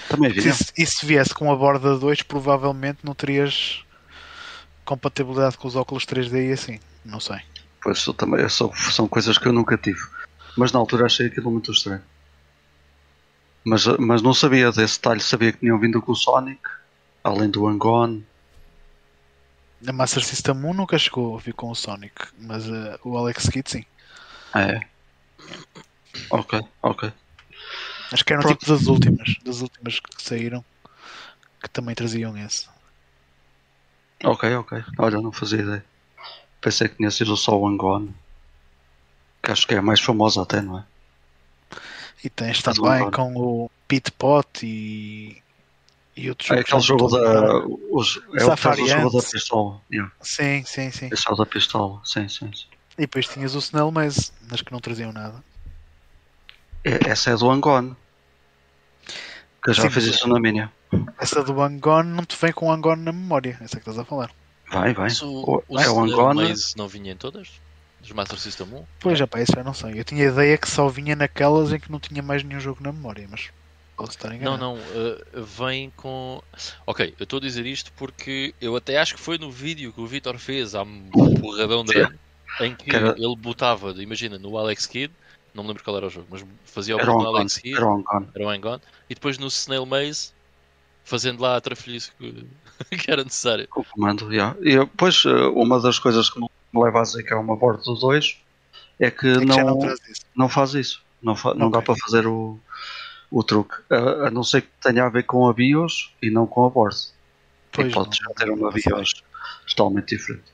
também 0.09 0.29
Se, 0.33 0.39
vinha. 0.41 0.53
isso- 0.53 0.73
e 0.77 0.85
se 0.85 1.05
viesse 1.05 1.33
com 1.33 1.51
a 1.51 1.55
borda 1.55 1.97
2, 1.97 2.21
provavelmente 2.21 2.99
não 3.03 3.13
terias 3.15 3.83
compatibilidade 4.85 5.57
com 5.57 5.67
os 5.67 5.75
óculos 5.75 6.05
3D 6.05 6.49
e 6.49 6.51
assim. 6.53 6.79
Não 7.05 7.19
sei. 7.19 7.39
Pois 7.81 8.05
eu 8.05 8.13
também, 8.13 8.47
sou- 8.49 8.73
são 8.75 9.07
coisas 9.07 9.37
que 9.37 9.47
eu 9.47 9.53
nunca 9.53 9.77
tive. 9.77 9.99
Mas 10.57 10.71
na 10.71 10.79
altura 10.79 11.05
achei 11.05 11.27
aquilo 11.27 11.49
muito 11.49 11.71
estranho. 11.71 12.03
Mas, 13.63 13.85
mas 13.99 14.21
não 14.21 14.33
sabia 14.33 14.71
desse 14.71 14.95
detalhe, 14.97 15.21
sabia 15.21 15.51
que 15.51 15.59
tinham 15.59 15.79
vindo 15.79 16.01
com 16.01 16.11
o 16.11 16.15
Sonic, 16.15 16.61
além 17.23 17.49
do 17.49 17.67
Angone. 17.67 18.25
A 19.87 19.91
Master 19.93 20.23
System 20.23 20.55
1 20.55 20.73
nunca 20.73 20.97
chegou 20.99 21.35
a 21.35 21.39
vir 21.39 21.53
com 21.53 21.69
o 21.71 21.75
Sonic, 21.75 22.13
mas 22.39 22.67
eh, 22.67 22.99
o 23.03 23.17
Alex 23.17 23.47
Kidd 23.49 23.69
sim. 23.69 23.85
É. 24.55 24.79
Ok, 26.29 26.61
ok. 26.81 27.13
Acho 28.11 28.25
que 28.25 28.33
eram 28.33 28.43
Pronto. 28.43 28.57
tipo 28.59 28.71
das 28.71 28.87
últimas, 28.87 29.35
das 29.43 29.61
últimas 29.61 29.99
que 29.99 30.21
saíram, 30.21 30.63
que 31.61 31.69
também 31.69 31.95
traziam 31.95 32.37
esse. 32.37 32.67
Ok, 34.23 34.53
ok. 34.55 34.83
Olha, 34.97 35.21
não 35.21 35.31
fazia 35.31 35.61
ideia. 35.61 35.85
Pensei 36.59 36.87
que 36.87 36.97
tinha 36.97 37.09
sido 37.09 37.35
só 37.37 37.57
o 37.57 37.67
Angone. 37.67 38.13
Que 39.41 39.51
acho 39.51 39.65
que 39.65 39.73
é 39.73 39.77
a 39.77 39.81
mais 39.81 39.99
famosa 39.99 40.43
até, 40.43 40.61
não 40.61 40.79
é? 40.79 40.85
E 42.23 42.29
tens 42.29 42.61
também 42.61 43.09
com 43.09 43.35
o 43.35 43.71
Pit 43.87 44.11
Pot 44.11 44.63
e, 44.63 45.41
e 46.15 46.29
outros 46.29 46.51
É 46.51 46.55
jogos. 46.57 46.69
aquele 46.69 46.81
jogo 46.81 47.07
da. 47.07 47.65
Os, 47.91 48.21
é 48.35 48.45
o 48.45 48.87
jogo 48.87 49.21
da 49.21 49.27
pistola. 49.27 49.81
Yeah. 49.91 50.11
Sim, 50.21 50.63
sim, 50.65 50.91
sim. 50.91 51.09
É 51.09 51.31
o 51.31 51.35
da 51.35 51.45
pistola, 51.45 51.99
sim, 52.03 52.29
sim. 52.29 52.51
sim. 52.53 52.65
E 52.97 53.01
depois 53.01 53.27
tinhas 53.27 53.55
o 53.55 53.59
Snell 53.59 53.89
mas 53.91 54.31
que 54.63 54.71
não 54.71 54.79
traziam 54.79 55.11
nada. 55.11 55.43
É- 56.83 57.09
essa 57.09 57.31
é 57.31 57.35
do 57.35 57.49
Angone. 57.49 57.95
Que 59.63 59.69
eu 59.69 59.73
já 59.73 59.83
Sim, 59.83 59.89
fiz 59.91 60.07
mas- 60.07 60.15
isso 60.15 60.27
na 60.27 60.39
minha. 60.39 60.71
Essa 61.19 61.43
do 61.43 61.61
Angone 61.61 62.09
não 62.09 62.25
te 62.25 62.35
vem 62.35 62.51
com 62.51 62.67
o 62.67 62.71
Angone 62.71 63.03
na 63.03 63.11
memória, 63.11 63.57
essa 63.61 63.75
que 63.75 63.81
estás 63.81 63.97
a 63.99 64.03
falar. 64.05 64.31
Vai, 64.69 64.93
vai. 64.93 65.05
Mas 65.09 65.21
O- 65.21 65.27
o, 65.29 65.63
o 65.67 65.79
é 65.79 65.87
o 65.89 66.05
Snail 66.05 66.13
Angone. 66.13 66.49
Maze 66.49 66.73
não 66.77 66.87
vinha 66.87 67.11
em 67.11 67.17
todas? 67.17 67.49
Dos 67.99 68.11
Master 68.11 68.39
System 68.39 68.67
1? 68.73 68.83
Pois 68.99 69.19
já, 69.19 69.27
pá, 69.27 69.39
isso 69.41 69.51
já 69.55 69.63
não 69.63 69.73
sei. 69.75 69.99
Eu 69.99 70.03
tinha 70.03 70.27
a 70.27 70.31
ideia 70.31 70.57
que 70.57 70.67
só 70.69 70.87
vinha 70.87 71.15
naquelas 71.15 71.71
em 71.71 71.79
que 71.79 71.91
não 71.91 71.99
tinha 71.99 72.23
mais 72.23 72.43
nenhum 72.43 72.59
jogo 72.59 72.81
na 72.81 72.91
memória, 72.91 73.27
mas 73.29 73.49
posso 73.95 74.11
estar 74.13 74.29
Não, 74.29 74.35
enganado. 74.37 74.59
não, 74.59 74.75
uh, 74.75 75.43
vem 75.45 75.91
com. 75.95 76.41
Ok, 76.87 77.13
eu 77.19 77.23
estou 77.23 77.37
a 77.37 77.41
dizer 77.41 77.63
isto 77.67 77.91
porque 77.95 78.55
eu 78.59 78.75
até 78.75 78.97
acho 78.97 79.13
que 79.13 79.21
foi 79.21 79.37
no 79.37 79.51
vídeo 79.51 79.93
que 79.93 80.01
o 80.01 80.07
Vitor 80.07 80.39
fez 80.39 80.73
há 80.73 80.81
um 80.81 81.09
porradão 81.39 81.83
de 81.85 81.99
ano 81.99 82.19
em 82.61 82.73
que 82.75 82.95
era- 82.95 83.13
ele 83.15 83.35
botava, 83.37 83.91
imagina, 84.01 84.39
no 84.39 84.57
Alex 84.57 84.87
Kidd, 84.87 85.13
não 85.53 85.63
me 85.63 85.69
lembro 85.69 85.83
qual 85.83 85.97
era 85.97 86.07
o 86.07 86.09
jogo, 86.09 86.27
mas 86.29 86.43
fazia 86.65 86.95
o 86.95 86.99
Era 86.99 87.07
boot 87.11 87.19
o 87.19 87.23
no 87.23 87.27
Angone. 87.29 87.39
Alex 87.41 87.57
Kidd, 87.57 87.75
Era 87.75 87.85
o 87.85 87.91
Angone. 87.93 88.27
era 88.35 88.43
o 88.45 88.49
Hang-On, 88.49 88.79
e 89.09 89.13
depois 89.15 89.37
no 89.37 89.47
Snail 89.47 89.85
Maze, 89.85 90.31
fazendo 91.03 91.41
lá 91.41 91.57
a 91.57 91.61
trafilhice 91.61 92.11
que, 92.17 92.45
que 92.97 93.11
era 93.11 93.23
necessário. 93.23 93.67
O 93.75 93.83
comando, 93.83 94.31
yeah. 94.33 94.55
E 94.61 94.77
depois, 94.77 95.23
eh, 95.25 95.29
uma 95.53 95.79
das 95.79 95.99
coisas 95.99 96.29
que 96.29 96.39
me 96.39 96.47
leva 96.73 96.99
a 96.99 97.03
dizer 97.03 97.23
que 97.23 97.33
é 97.33 97.35
uma 97.35 97.55
borda 97.55 97.83
do 97.83 97.95
2 97.95 98.37
é 98.99 99.09
que, 99.11 99.27
É 99.27 99.39
que 99.39 99.47
já 99.47 99.63
não, 99.63 99.75
não 99.77 99.95
não 100.35 100.49
faz 100.49 100.73
isso. 100.73 101.01
Não, 101.21 101.35
fa- 101.35 101.53
não 101.53 101.69
dá 101.69 101.81
para 101.81 101.95
fazer 101.95 102.25
o, 102.27 102.57
o 103.29 103.43
truque. 103.43 103.75
A, 103.89 104.27
a 104.27 104.31
não 104.31 104.43
ser 104.43 104.61
que 104.61 104.69
tenha 104.81 105.05
a 105.05 105.09
ver 105.09 105.23
com 105.23 105.47
a 105.47 105.53
BIOS 105.53 106.13
e 106.21 106.29
não 106.29 106.47
com 106.47 106.65
a 106.65 106.69
board. 106.69 106.95
Pois 107.71 107.87
e 107.89 107.91
pode 107.91 108.17
já 108.17 108.29
ter 108.35 108.49
uma. 108.49 108.71
BIOS 108.71 109.23
totalmente 109.67 110.15
diferente. 110.15 110.45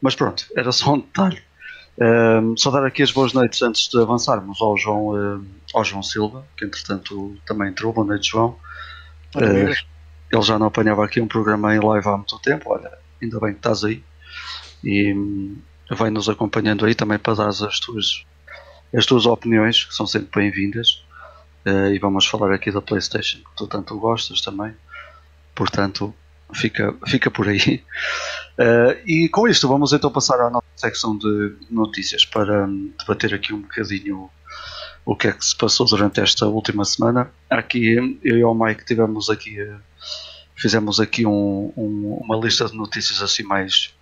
Mas 0.00 0.14
pronto, 0.14 0.46
era 0.56 0.72
só 0.72 0.94
um 0.94 1.00
detalhe. 1.00 1.42
Ehm, 2.00 2.54
só 2.56 2.70
dar 2.70 2.84
aqui 2.84 3.02
as 3.02 3.12
boas 3.12 3.32
noites 3.32 3.60
antes 3.62 3.88
de 3.88 4.00
avançarmos 4.00 4.60
ao 4.60 4.76
João, 4.76 5.44
ao 5.74 5.84
João 5.84 6.02
Silva, 6.02 6.46
que 6.56 6.64
entretanto 6.64 7.36
também 7.46 7.68
entrou. 7.68 7.92
Boa 7.92 8.06
noite, 8.06 8.30
João. 8.30 8.56
Maravilhas. 9.34 9.84
ele 10.32 10.42
já 10.42 10.58
não 10.58 10.66
apanhava 10.66 11.04
aqui 11.04 11.20
um 11.20 11.28
programa 11.28 11.74
em 11.74 11.80
live 11.80 12.08
há 12.08 12.16
muito 12.16 12.38
tempo. 12.40 12.72
Olha, 12.72 12.90
ainda 13.20 13.38
bem 13.38 13.52
que 13.52 13.58
estás 13.58 13.84
aí 13.84 14.02
e 14.82 15.12
hum, 15.12 15.58
vai 15.90 16.10
nos 16.10 16.28
acompanhando 16.28 16.84
aí 16.86 16.94
também 16.94 17.18
para 17.18 17.34
dar 17.34 17.48
as 17.48 17.80
tuas, 17.80 18.24
as 18.94 19.06
tuas 19.06 19.26
opiniões, 19.26 19.84
que 19.84 19.94
são 19.94 20.06
sempre 20.06 20.40
bem-vindas. 20.40 21.04
Eh, 21.64 21.94
e 21.94 21.98
vamos 21.98 22.26
falar 22.26 22.52
aqui 22.52 22.70
da 22.70 22.80
PlayStation, 22.80 23.38
que 23.38 23.56
tu 23.56 23.66
tanto 23.66 23.98
gostas 23.98 24.40
também. 24.40 24.74
Portanto, 25.54 26.14
fica, 26.54 26.94
fica 27.06 27.30
por 27.30 27.48
aí. 27.48 27.82
Eh, 28.58 29.02
e 29.06 29.28
com 29.30 29.48
isto, 29.48 29.66
vamos 29.66 29.92
então 29.92 30.10
passar 30.10 30.38
à 30.40 30.50
nossa 30.50 30.66
secção 30.76 31.16
de 31.16 31.54
notícias 31.70 32.24
para 32.26 32.66
hum, 32.66 32.92
debater 32.98 33.32
aqui 33.32 33.54
um 33.54 33.62
bocadinho 33.62 34.28
o 35.04 35.16
que 35.16 35.28
é 35.28 35.32
que 35.32 35.42
se 35.44 35.56
passou 35.56 35.86
durante 35.86 36.20
esta 36.20 36.46
última 36.46 36.84
semana. 36.84 37.30
Aqui, 37.48 38.18
eu 38.22 38.36
e 38.36 38.44
o 38.44 38.54
Mike 38.54 38.84
tivemos 38.84 39.30
aqui, 39.30 39.58
eh, 39.58 39.76
fizemos 40.56 41.00
aqui 41.00 41.24
um- 41.26 41.72
um- 41.76 42.20
uma 42.22 42.36
lista 42.36 42.66
de 42.66 42.76
notícias 42.76 43.22
assim 43.22 43.42
mais, 43.44 43.94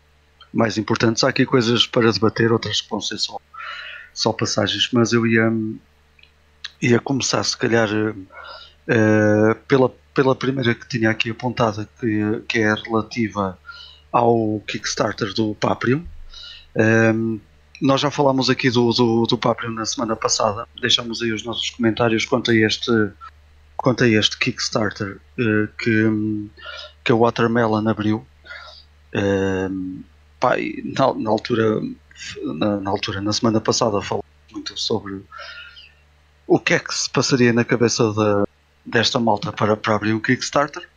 mais 0.53 0.77
importantes. 0.77 1.23
Há 1.23 1.29
aqui 1.29 1.47
coisas 1.47 1.87
para 1.87 2.11
debater, 2.11 2.51
outras 2.51 2.81
que 2.81 2.91
vão 2.91 3.01
ser 3.01 3.19
só, 3.19 3.39
só 4.13 4.33
passagens, 4.33 4.89
mas 4.93 5.13
eu 5.13 5.25
ia, 5.25 5.53
ia 6.83 6.99
começar 6.99 7.45
se 7.45 7.57
calhar 7.57 7.89
eh, 8.89 9.55
pela, 9.69 9.91
pela 10.15 10.35
primeira 10.35 10.75
que 10.75 10.89
tinha 10.89 11.11
aqui 11.11 11.31
apontada, 11.31 11.87
que, 12.01 12.43
que 12.49 12.59
é 12.59 12.73
relativa 12.73 13.59
ao 14.11 14.61
Kickstarter 14.67 15.35
do 15.35 15.55
Paprium. 15.55 16.07
Ehm, 16.75 17.39
nós 17.83 18.01
já 18.01 18.11
falámos 18.11 18.49
aqui 18.49 18.71
do, 18.71 18.91
do, 18.93 19.27
do 19.27 19.37
Paprium 19.37 19.73
na 19.73 19.85
semana 19.85 20.17
passada, 20.17 20.67
deixamos 20.81 21.21
aí 21.21 21.33
os 21.33 21.45
nossos 21.45 21.69
comentários 21.71 22.25
quanto 22.25 22.51
a 22.51 22.55
este, 22.55 22.91
quanto 23.77 24.05
a 24.05 24.09
este 24.09 24.39
Kickstarter 24.39 25.21
eh, 25.39 25.69
que, 25.79 26.49
que 27.05 27.13
a 27.13 27.15
Watermelon 27.15 27.87
abriu. 27.89 28.27
Ehm, 29.13 30.03
na, 30.97 31.15
na 31.15 31.31
altura, 31.31 31.81
na, 32.43 32.81
na 32.81 32.91
altura, 32.91 33.21
na 33.21 33.33
semana 33.33 33.61
passada, 33.61 34.01
falamos 34.01 34.27
muito 34.51 34.79
sobre 34.81 35.21
o 36.47 36.59
que 36.59 36.75
é 36.75 36.79
que 36.79 36.95
se 36.95 37.11
passaria 37.11 37.53
na 37.53 37.65
cabeça 37.65 38.13
da, 38.15 38.45
desta 38.85 39.19
malta 39.19 39.53
para, 39.53 39.77
para 39.77 39.95
abrir 39.95 40.13
um 40.13 40.21
Kickstarter. 40.21 40.89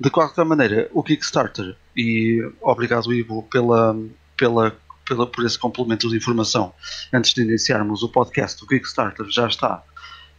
De 0.00 0.10
qualquer 0.10 0.44
maneira, 0.44 0.88
o 0.92 1.02
Kickstarter, 1.02 1.76
e 1.96 2.40
obrigado 2.60 3.12
Ivo 3.12 3.42
pela, 3.50 3.96
pela, 4.36 4.76
pela, 5.06 5.26
por 5.26 5.44
esse 5.44 5.58
complemento 5.58 6.08
de 6.08 6.16
informação, 6.16 6.72
antes 7.12 7.34
de 7.34 7.42
iniciarmos 7.42 8.02
o 8.02 8.08
podcast, 8.08 8.62
o 8.62 8.66
Kickstarter 8.66 9.26
já 9.28 9.48
está 9.48 9.82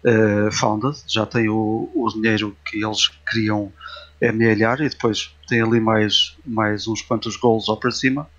eh, 0.05 0.49
founded, 0.51 0.97
já 1.07 1.25
tem 1.25 1.49
o, 1.49 1.91
o 1.93 2.07
dinheiro 2.13 2.55
que 2.65 2.81
eles 2.83 3.09
queriam 3.29 3.71
amealhar 4.23 4.79
e 4.79 4.87
depois 4.87 5.35
tem 5.47 5.61
ali 5.61 5.79
mais, 5.79 6.37
mais 6.45 6.87
uns 6.87 7.01
quantos 7.01 7.35
gols 7.35 7.67
lá 7.67 7.75
para 7.75 7.91
cima. 7.91 8.29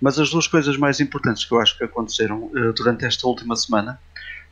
Mas 0.00 0.18
as 0.18 0.30
duas 0.30 0.46
coisas 0.46 0.76
mais 0.76 1.00
importantes 1.00 1.44
que 1.44 1.52
eu 1.52 1.60
acho 1.60 1.76
que 1.76 1.84
aconteceram 1.84 2.44
uh, 2.44 2.72
durante 2.74 3.04
esta 3.04 3.26
última 3.26 3.56
semana 3.56 3.98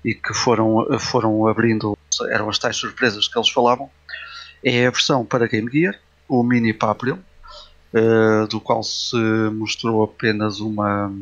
e 0.04 0.14
que 0.14 0.32
foram, 0.32 0.78
uh, 0.78 0.98
foram 0.98 1.46
abrindo, 1.46 1.97
eram 2.31 2.48
as 2.48 2.59
tais 2.59 2.76
surpresas 2.76 3.28
que 3.28 3.38
eles 3.38 3.50
falavam, 3.50 3.90
é 4.62 4.87
a 4.87 4.90
versão 4.90 5.24
para 5.24 5.46
Game 5.46 5.70
Gear, 5.70 5.98
o 6.28 6.42
Mini 6.42 6.72
Papillon, 6.72 7.18
uh, 7.94 8.46
do 8.48 8.61
qual 8.61 8.83
se 8.83 9.16
mostrou 9.52 10.02
apenas 10.02 10.61
uma, 10.61 11.12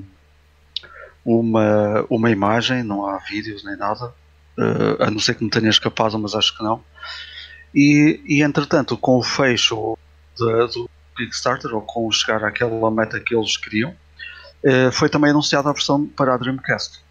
uma, 1.25 2.07
uma 2.09 2.31
imagem, 2.31 2.83
não 2.83 3.07
há 3.07 3.19
vídeos 3.19 3.65
nem 3.65 3.77
nada, 3.77 4.13
uh, 4.59 5.03
a 5.03 5.11
não 5.11 5.19
ser 5.19 5.35
que 5.35 5.45
me 5.45 5.51
tenha 5.51 5.69
escapado, 5.69 6.19
mas 6.19 6.35
acho 6.35 6.57
que 6.57 6.63
não. 6.63 6.83
E, 7.75 8.21
e 8.27 8.43
entretanto, 8.43 8.97
com 8.97 9.19
o 9.19 9.23
fecho 9.23 9.99
de, 10.37 10.67
do 10.69 10.89
Kickstarter, 11.17 11.75
ou 11.75 11.83
com 11.83 12.11
chegar 12.11 12.43
àquela 12.45 12.91
meta 12.91 13.21
que 13.21 13.35
eles 13.35 13.57
queriam, 13.57 13.91
uh, 13.91 14.93
foi 14.93 15.09
também 15.09 15.31
anunciada 15.31 15.69
a 15.69 15.73
versão 15.73 16.07
para 16.07 16.35
a 16.35 16.37
Dreamcast. 16.37 17.06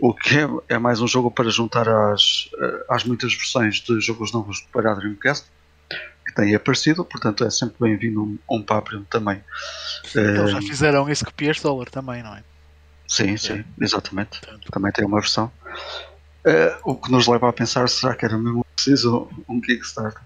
O 0.00 0.14
que 0.14 0.38
é, 0.38 0.48
é 0.74 0.78
mais 0.78 1.00
um 1.00 1.06
jogo 1.06 1.30
para 1.30 1.50
juntar 1.50 1.88
às, 1.88 2.48
às 2.88 3.04
muitas 3.04 3.34
versões 3.34 3.76
de 3.76 4.00
jogos 4.00 4.32
novos 4.32 4.60
para 4.72 4.92
a 4.92 4.94
Dreamcast 4.94 5.46
que 6.26 6.34
têm 6.34 6.54
aparecido, 6.54 7.04
portanto 7.04 7.44
é 7.44 7.50
sempre 7.50 7.76
bem-vindo 7.80 8.22
um, 8.22 8.38
um 8.48 8.62
Paprium 8.62 9.04
também. 9.04 9.42
Eles 10.14 10.52
já 10.52 10.62
fizeram 10.62 11.08
isso 11.08 11.24
com 11.24 11.30
o 11.30 11.34
Pierce 11.34 11.62
Dollar 11.62 11.88
também, 11.90 12.22
não 12.22 12.34
é? 12.34 12.42
Sim, 13.06 13.36
sim, 13.36 13.64
exatamente. 13.80 14.40
Também 14.70 14.92
tem 14.92 15.04
uma 15.04 15.20
versão. 15.20 15.50
Uh, 16.46 16.78
o 16.84 16.94
que 16.94 17.10
nos 17.10 17.26
leva 17.26 17.48
a 17.48 17.52
pensar, 17.52 17.88
será 17.88 18.14
que 18.14 18.24
era 18.24 18.38
mesmo 18.38 18.64
preciso 18.74 19.28
um 19.48 19.60
Kickstarter? 19.60 20.22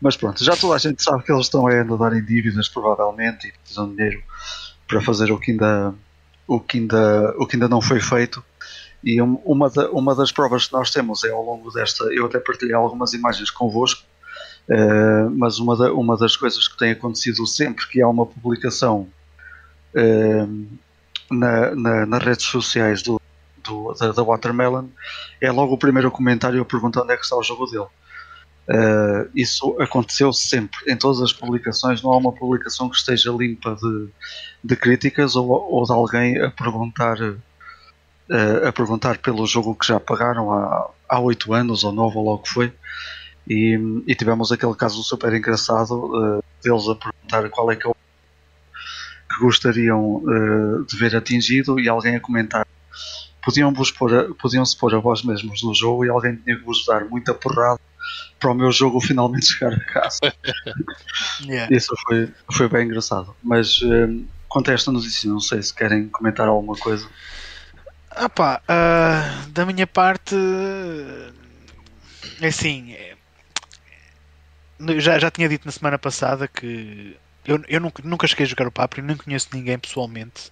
Mas 0.00 0.16
pronto, 0.16 0.42
já 0.42 0.56
toda 0.56 0.74
a 0.74 0.78
gente 0.78 1.02
sabe 1.02 1.22
que 1.22 1.30
eles 1.30 1.46
estão 1.46 1.66
a 1.66 1.72
andar 1.72 2.12
em 2.14 2.24
dívidas, 2.24 2.68
provavelmente, 2.68 3.46
e 3.46 3.52
precisam 3.52 3.90
de 3.90 3.96
dinheiro 3.96 4.22
para 4.88 5.00
fazer 5.02 5.30
o 5.30 5.38
que 5.38 5.52
ainda, 5.52 5.94
o 6.46 6.58
que 6.58 6.78
ainda, 6.78 7.34
o 7.38 7.46
que 7.46 7.56
ainda 7.56 7.68
não 7.68 7.80
foi 7.80 8.00
feito. 8.00 8.42
E 9.06 9.22
uma, 9.22 9.70
da, 9.70 9.88
uma 9.90 10.14
das 10.14 10.30
provas 10.32 10.66
que 10.66 10.72
nós 10.74 10.90
temos 10.90 11.24
é 11.24 11.30
ao 11.30 11.42
longo 11.42 11.70
desta. 11.70 12.04
Eu 12.12 12.26
até 12.26 12.38
partilhei 12.38 12.74
algumas 12.74 13.14
imagens 13.14 13.50
convosco 13.50 14.02
Uh, 14.68 15.30
mas 15.30 15.60
uma, 15.60 15.76
da, 15.76 15.92
uma 15.92 16.16
das 16.16 16.36
coisas 16.36 16.66
que 16.66 16.76
tem 16.76 16.90
acontecido 16.90 17.46
sempre 17.46 17.86
que 17.86 18.02
há 18.02 18.08
uma 18.08 18.26
publicação 18.26 19.08
uh, 19.94 20.66
na, 21.30 21.74
na, 21.76 22.06
nas 22.06 22.22
redes 22.22 22.46
sociais 22.46 23.00
do, 23.00 23.20
do 23.62 23.94
da, 23.94 24.10
da, 24.10 24.24
Watermelon 24.24 24.88
é 25.40 25.52
logo 25.52 25.74
o 25.74 25.78
primeiro 25.78 26.10
comentário 26.10 26.64
perguntando 26.64 27.04
onde 27.04 27.14
é 27.14 27.16
que 27.16 27.22
está 27.22 27.36
o 27.36 27.44
jogo 27.44 27.66
dele. 27.66 27.86
Uh, 28.68 29.30
isso 29.36 29.76
aconteceu 29.80 30.32
sempre, 30.32 30.78
em 30.88 30.96
todas 30.96 31.22
as 31.22 31.32
publicações, 31.32 32.02
não 32.02 32.12
há 32.12 32.16
uma 32.16 32.32
publicação 32.32 32.90
que 32.90 32.96
esteja 32.96 33.30
limpa 33.30 33.76
de, 33.80 34.08
de 34.64 34.74
críticas 34.74 35.36
ou, 35.36 35.48
ou 35.48 35.84
de 35.84 35.92
alguém 35.92 36.42
a 36.42 36.50
perguntar 36.50 37.18
a 38.66 38.72
perguntar 38.72 39.18
pelo 39.18 39.46
jogo 39.46 39.74
que 39.74 39.86
já 39.86 40.00
pagaram 40.00 40.52
há 41.08 41.20
oito 41.20 41.52
anos 41.52 41.84
ou 41.84 41.92
nove 41.92 42.16
ou 42.16 42.24
logo 42.24 42.46
foi. 42.46 42.72
E, 43.48 43.78
e, 44.06 44.14
tivemos 44.16 44.50
aquele 44.50 44.74
caso 44.74 45.02
super 45.04 45.32
engraçado 45.32 45.92
uh, 45.92 46.44
deles 46.62 46.88
a 46.88 46.96
perguntar 46.96 47.48
qual 47.50 47.70
é 47.70 47.76
que 47.76 47.86
é 47.86 47.90
o 47.90 47.94
que 47.94 49.40
gostariam 49.40 50.16
uh, 50.16 50.84
de 50.84 50.96
ver 50.96 51.14
atingido 51.14 51.78
e 51.78 51.88
alguém 51.88 52.16
a 52.16 52.20
comentar 52.20 52.66
podiam 53.44 53.72
-vos 53.72 53.92
pôr 53.92 54.12
a, 54.12 54.34
podiam-se 54.34 54.76
pôr 54.76 54.92
a 54.96 54.98
vós 54.98 55.22
mesmos 55.22 55.62
no 55.62 55.72
jogo 55.72 56.04
e 56.04 56.08
alguém 56.08 56.34
tinha 56.34 56.56
que 56.56 56.64
vos 56.64 56.84
dar 56.84 57.04
muita 57.04 57.32
porrada 57.32 57.80
para 58.40 58.50
o 58.50 58.54
meu 58.54 58.72
jogo 58.72 59.00
finalmente 59.00 59.46
chegar 59.54 59.72
a 59.72 59.84
casa. 59.84 60.18
yeah. 61.46 61.74
Isso 61.74 61.94
foi, 62.04 62.28
foi 62.52 62.68
bem 62.68 62.86
engraçado. 62.86 63.34
Mas 63.44 63.80
uh, 63.82 64.24
quanto 64.48 64.72
a 64.72 64.74
esta 64.74 64.90
notícia, 64.90 65.30
não 65.30 65.40
sei 65.40 65.62
se 65.62 65.72
querem 65.72 66.08
comentar 66.08 66.48
alguma 66.48 66.76
coisa. 66.76 67.08
Ah 68.18 68.30
pá, 68.30 68.62
uh, 68.64 69.50
da 69.50 69.66
minha 69.66 69.86
parte, 69.86 70.34
é 72.40 72.46
assim, 72.46 72.96
já, 74.98 75.18
já 75.18 75.30
tinha 75.30 75.46
dito 75.50 75.66
na 75.66 75.72
semana 75.72 75.98
passada 75.98 76.48
que 76.48 77.14
eu, 77.44 77.62
eu 77.68 77.78
nunca, 77.78 78.02
nunca 78.02 78.26
cheguei 78.26 78.46
a 78.46 78.48
jogar 78.48 78.66
o 78.68 78.72
Papri, 78.72 79.02
nem 79.02 79.18
conheço 79.18 79.48
ninguém 79.52 79.78
pessoalmente 79.78 80.50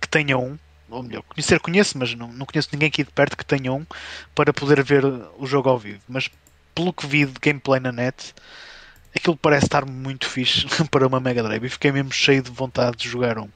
que 0.00 0.06
tenha 0.06 0.36
um, 0.36 0.58
ou 0.90 1.02
melhor, 1.02 1.22
conhecer 1.22 1.58
conheço, 1.60 1.96
mas 1.96 2.14
não, 2.14 2.28
não 2.28 2.44
conheço 2.44 2.68
ninguém 2.72 2.88
aqui 2.88 3.04
de 3.04 3.10
perto 3.10 3.34
que 3.34 3.44
tenha 3.46 3.72
um 3.72 3.86
para 4.34 4.52
poder 4.52 4.82
ver 4.82 5.06
o 5.06 5.46
jogo 5.46 5.70
ao 5.70 5.78
vivo. 5.78 6.00
Mas 6.06 6.28
pelo 6.74 6.92
que 6.92 7.06
vi 7.06 7.24
de 7.24 7.40
gameplay 7.40 7.80
na 7.80 7.90
net, 7.90 8.34
aquilo 9.16 9.36
parece 9.36 9.64
estar 9.64 9.86
muito 9.86 10.28
fixe 10.28 10.66
para 10.90 11.06
uma 11.06 11.20
Mega 11.20 11.42
Drive 11.42 11.64
e 11.64 11.70
fiquei 11.70 11.90
mesmo 11.90 12.12
cheio 12.12 12.42
de 12.42 12.50
vontade 12.50 12.98
de 12.98 13.08
jogar 13.08 13.38
um. 13.38 13.48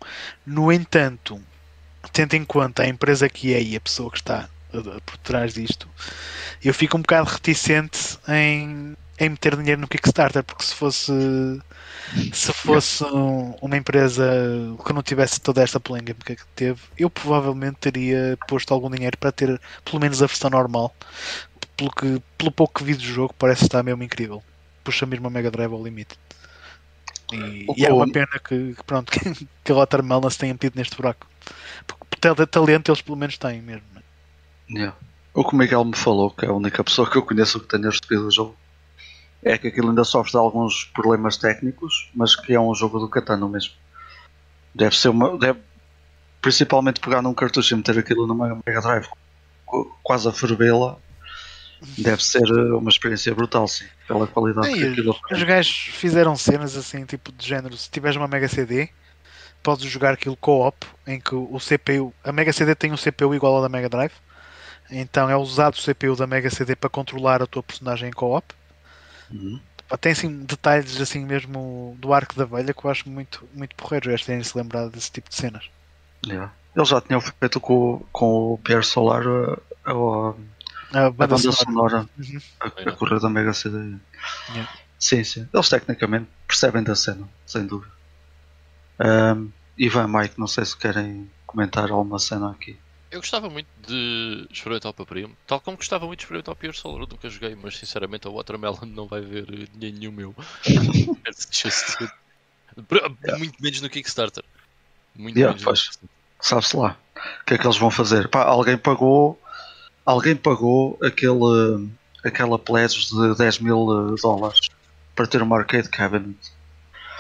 No 0.47 0.73
entanto, 0.73 1.39
tendo 2.13 2.35
em 2.35 2.45
conta 2.45 2.83
a 2.83 2.89
empresa 2.89 3.29
que 3.29 3.55
é 3.55 3.63
e 3.63 3.77
a 3.77 3.81
pessoa 3.81 4.11
que 4.11 4.19
está 4.19 4.49
por 5.07 5.17
trás 5.19 5.55
disto, 5.55 5.89
eu 6.63 6.75
fico 6.75 6.97
um 6.97 7.01
bocado 7.01 7.29
reticente 7.31 8.19
em 8.29 8.97
em 9.19 9.31
meter 9.31 9.57
dinheiro 9.57 9.81
no 9.81 9.89
Kickstarter, 9.89 10.45
porque 10.45 10.65
se 10.65 10.75
fosse 10.75 11.13
se 12.33 12.53
fosse 12.53 13.03
um, 13.05 13.55
uma 13.61 13.77
empresa 13.77 14.25
que 14.85 14.93
não 14.93 15.03
tivesse 15.03 15.41
toda 15.41 15.63
esta 15.63 15.81
polémica 15.81 16.37
que 16.37 16.47
teve, 16.55 16.81
eu 16.97 17.11
provavelmente 17.11 17.79
teria 17.81 18.39
posto 18.47 18.73
algum 18.73 18.91
dinheiro 18.91 19.17
para 19.19 19.33
ter 19.33 19.61
pelo 19.85 20.01
menos 20.01 20.23
a 20.23 20.27
versão 20.27 20.51
normal. 20.51 20.95
Pelo, 21.77 21.91
que, 21.91 22.23
pelo 22.39 22.51
pouco 22.51 22.79
que 22.79 22.85
vi 22.85 22.95
do 22.95 23.03
jogo, 23.03 23.35
parece 23.39 23.65
estar 23.65 23.83
mesmo 23.83 24.03
incrível. 24.03 24.43
Puxa 24.85 25.05
mesmo 25.05 25.27
a 25.27 25.31
Mega 25.31 25.51
Drive 25.51 25.73
ao 25.73 25.83
limite. 25.83 26.17
E, 27.33 27.67
e 27.77 27.85
é 27.85 27.93
uma 27.93 28.11
pena 28.11 28.39
que, 28.43 28.75
que 28.75 28.85
pronto, 28.85 29.11
que, 29.13 29.49
que 29.65 29.73
a 29.73 29.75
Watermelon 29.75 30.31
se 30.31 30.39
tenha 30.39 30.53
metido 30.53 30.77
neste 30.77 30.97
buraco. 30.97 31.27
Porque 31.87 32.47
talento 32.47 32.91
eles 32.91 33.03
pelo 33.03 33.17
menos 33.17 33.39
têm 33.39 33.61
mesmo. 33.61 33.85
É? 33.97 34.73
Yeah. 34.73 34.97
O 35.35 35.45
que 35.45 35.55
o 35.55 35.59
Miguel 35.59 35.85
me 35.85 35.97
falou, 35.97 36.31
que 36.31 36.47
é 36.47 36.49
a 36.49 36.53
única 36.53 36.83
pessoa 36.83 37.11
que 37.11 37.17
eu 37.17 37.23
conheço 37.23 37.61
que 37.61 37.69
tenha 37.69 37.91
recebido 37.91 38.27
o 38.27 38.31
jogo, 38.31 38.57
é 39.43 39.59
que 39.59 39.69
aquilo 39.69 39.91
ainda 39.91 40.03
sofre 40.03 40.33
de 40.33 40.39
alguns 40.39 40.85
problemas 40.85 41.37
técnicos, 41.37 42.11
mas 42.15 42.35
que 42.35 42.55
é 42.55 42.61
um 42.61 42.75
jogo 42.75 42.99
do 42.99 43.09
Catano 43.09 43.49
mesmo. 43.49 43.75
Deve 44.75 44.97
ser 44.97 45.11
uma. 45.11 45.39
Deve, 45.39 45.61
principalmente 46.41 47.01
pegar 47.01 47.23
num 47.23 47.35
cartucho 47.35 47.75
e 47.75 47.77
meter 47.77 47.99
aquilo 47.99 48.27
numa 48.27 48.61
Mega 48.67 48.81
Drive 48.81 49.09
quase 50.03 50.29
a 50.29 50.33
fervê-la. 50.33 50.97
Deve 51.99 52.25
ser 52.25 52.49
eh, 52.49 52.75
uma 52.75 52.89
experiência 52.89 53.35
brutal, 53.35 53.69
sim, 53.69 53.85
pela 54.07 54.27
qualidade 54.27 54.73
que 54.73 54.85
aquilo 54.85 55.17
Os 55.31 55.43
gajos 55.43 55.77
fizeram 55.93 56.37
cenas 56.37 56.77
assim, 56.77 57.05
tipo 57.05 57.31
de 57.33 57.47
género. 57.47 57.77
Se 57.77 57.91
tiveres 57.91 58.17
uma 58.17 58.27
Mega 58.27 58.49
CD, 58.49 58.89
podes 59.63 59.85
jogar 59.91 60.15
aquilo 60.15 60.37
co-op, 60.37 60.87
em 61.07 61.21
que 61.21 61.35
o 61.35 61.59
CPU. 61.59 62.15
A 62.25 62.33
Mega 62.33 62.53
CD 62.53 62.75
tem 62.75 62.93
um 62.93 62.97
CPU 62.97 63.35
igual 63.35 63.57
ao 63.57 63.63
da 63.63 63.69
Mega 63.69 63.89
Drive, 63.89 64.15
então 64.91 65.29
é 65.29 65.37
usado 65.37 65.75
o 65.75 65.83
CPU 65.83 66.17
da 66.17 66.27
Mega 66.27 66.49
CD 66.49 66.75
para 66.75 66.89
controlar 66.89 67.43
a 67.43 67.47
tua 67.47 67.63
personagem 67.63 68.09
em 68.09 68.13
co-op 68.13 68.55
Uhum. 69.31 69.61
Tem 70.01 70.13
assim 70.13 70.45
detalhes 70.45 71.01
assim 71.01 71.25
mesmo 71.25 71.97
do 72.01 72.13
arco 72.13 72.35
da 72.35 72.45
velha 72.45 72.75
que 72.75 72.85
eu 72.85 72.91
acho 72.91 73.09
muito, 73.09 73.49
muito 73.55 73.75
porreiro 73.77 74.11
eles 74.11 74.25
terem-se 74.25 74.57
lembrado 74.57 74.91
desse 74.91 75.11
tipo 75.11 75.29
de 75.31 75.37
cenas. 75.37 75.71
Yeah. 76.27 76.53
Eles 76.75 76.89
já 76.89 77.01
tinham 77.01 77.21
feito 77.21 77.61
com, 77.61 78.05
com 78.13 78.55
o 78.55 78.59
Pierre 78.59 78.83
Solar 78.83 79.23
a, 79.27 79.91
a, 79.91 80.35
a, 80.93 81.07
a 81.07 81.11
banda, 81.11 81.39
sonora, 81.39 81.57
sonora 81.57 82.09
uhum. 82.19 82.41
a, 82.61 82.67
a 82.67 82.93
correr 82.93 83.21
da 83.21 83.29
Mega 83.29 83.53
CD. 83.53 83.97
Yeah. 84.51 84.73
Sim, 84.99 85.25
sim. 85.25 85.49
Eles 85.53 85.69
tecnicamente 85.69 86.29
percebem 86.47 86.83
da 86.83 86.95
cena, 86.95 87.29
sem 87.47 87.67
dúvida. 87.67 87.93
Um, 88.99 89.51
Ivan 89.77 90.09
Mike, 90.09 90.39
não 90.39 90.47
sei 90.47 90.65
se 90.65 90.77
querem 90.77 91.31
comentar 91.47 91.91
alguma 91.91 92.19
cena 92.19 92.51
aqui. 92.51 92.79
Eu 93.11 93.21
gostava 93.21 93.49
muito 93.49 93.69
de 93.87 94.47
experimentar 94.51 94.91
o 94.91 94.95
Paprimo, 94.95 95.37
tal 95.47 95.61
como 95.61 95.77
gostava 95.77 96.07
muito 96.07 96.19
de 96.19 96.25
experimentar 96.25 96.53
o 96.53 96.57
Pure 96.57 96.77
Solar, 96.77 97.03
eu 97.03 97.07
nunca 97.07 97.29
joguei, 97.29 97.55
mas 97.55 97.77
sinceramente 97.77 98.27
a 98.27 98.31
Watermelon 98.31 98.85
não 98.87 99.07
vai 99.07 99.21
ver 99.21 99.47
dinheiro 99.47 99.99
nenhum 99.99 100.13
meu. 100.13 100.35
muito 103.39 103.63
menos 103.63 103.81
no 103.81 103.89
Kickstarter. 103.89 104.45
Muito 105.15 105.39
yeah, 105.39 105.57
menos 105.57 105.99
Sabe-se 106.41 106.77
lá. 106.77 106.99
O 107.41 107.45
que 107.45 107.55
é 107.55 107.59
que 107.59 107.67
eles 107.67 107.79
vão 107.79 107.91
fazer? 107.91 108.29
Pá, 108.29 108.43
alguém 108.45 108.77
pagou. 108.77 109.41
Alguém 110.07 110.37
pagou 110.37 110.97
aquele, 111.03 111.91
aquela 112.25 112.59
pledge 112.59 113.11
de 113.11 113.37
10 113.37 113.59
mil 113.59 114.15
eh, 114.15 114.21
dólares 114.23 114.61
para 115.17 115.27
ter 115.27 115.43
uma 115.43 115.59
arcade 115.59 115.89
cabinet. 115.89 116.39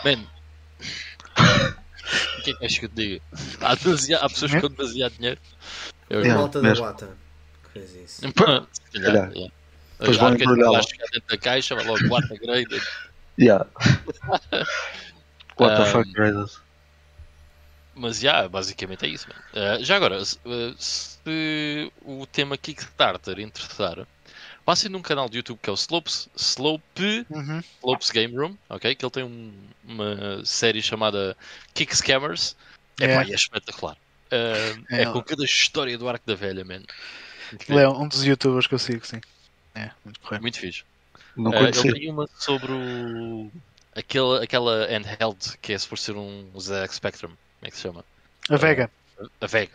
Man, 0.05 0.25
o 2.39 2.43
que 2.43 2.51
é 2.53 2.55
que 2.55 2.65
acho 2.65 2.79
que 2.79 2.85
eu 2.87 2.89
te 2.89 2.95
diga? 2.95 3.23
Há, 3.61 3.75
demasiado, 3.75 4.25
há 4.25 4.29
pessoas 4.29 4.55
com 4.55 4.69
demasiado 4.69 5.13
dinheiro. 5.15 5.41
Eu 6.09 6.21
é, 6.21 6.35
volta 6.35 6.63
da 6.63 6.75
Wata 6.75 7.09
que 7.65 7.71
fez 7.81 7.97
isso. 7.97 8.23
Se 8.23 9.01
calhar, 9.01 9.33
yeah. 9.33 9.53
Depois 9.99 10.17
vão 10.19 10.35
embrulhar 10.35 10.83
chegar 10.85 11.07
dentro 11.13 11.29
da 11.29 11.39
caixa, 11.39 11.75
vai 11.75 11.85
logo 11.85 12.09
Wata 12.09 12.37
graded. 12.39 12.83
Yeah. 13.39 13.67
What 15.59 15.77
the 15.77 15.87
fuck 15.87 16.09
graded. 16.13 16.51
Mas 17.99 18.21
já, 18.21 18.31
yeah, 18.33 18.49
basicamente 18.49 19.07
é 19.07 19.09
isso. 19.09 19.27
Uh, 19.55 19.83
já 19.83 19.97
agora, 19.97 20.23
se, 20.23 20.39
se, 20.79 21.91
o 22.03 22.27
tema 22.27 22.59
Kickstarter 22.59 23.39
interessar, 23.41 24.07
passem 24.67 24.91
num 24.91 25.01
canal 25.01 25.31
de 25.31 25.39
YouTube 25.39 25.59
que 25.63 25.71
é 25.71 25.73
o 25.73 25.77
Slopes, 25.77 26.29
Slope, 26.37 27.25
Uhum. 27.31 27.63
Slopes 27.81 28.11
Game 28.11 28.37
Room, 28.37 28.55
ok? 28.69 28.95
Que 28.95 29.03
ele 29.05 29.11
tem 29.11 29.25
um- 29.25 29.53
uma 29.83 30.45
série 30.45 30.83
chamada 30.83 31.35
Kick 31.73 31.97
Scammers. 31.97 32.55
É, 33.01 33.07
É. 33.07 33.15
pá, 33.17 33.23
é 33.31 33.35
espetacular. 33.35 33.97
Uh, 34.27 34.85
É. 34.91 35.03
é 35.03 35.07
com 35.07 35.23
cada 35.23 35.45
história 35.45 35.97
do 35.97 36.07
arco 36.09 36.27
da 36.27 36.35
velha, 36.35 36.65
man. 36.65 36.83
Ele 37.69 37.81
é 37.81 37.89
um 37.89 38.09
dos 38.09 38.25
youtubers 38.27 38.67
que 38.67 38.75
eu 38.75 38.79
sigo, 38.79 39.07
sim. 39.07 39.21
É, 39.75 39.91
muito 40.05 40.21
correto. 40.21 40.43
Muito 40.43 40.59
fixe. 40.59 40.83
Não 41.37 41.51
Uh, 41.51 41.55
conhecia. 41.55 41.91
ele 41.91 42.01
tem 42.01 42.11
uma 42.11 42.29
sobre 42.39 42.73
o... 42.73 43.51
aquela, 43.95 44.43
aquela 44.43 44.87
handheld 44.87 45.57
que 45.63 45.73
é 45.73 45.79
por 45.79 45.97
ser 45.97 46.17
um 46.17 46.51
ZX 46.59 46.97
Spectrum. 46.97 47.31
Como 47.59 47.69
é 47.69 47.71
que 47.71 47.77
se 47.77 47.83
chama? 47.83 48.05
A 48.49 48.57
Vega. 48.57 48.91
A 49.41 49.47
Vega. 49.47 49.73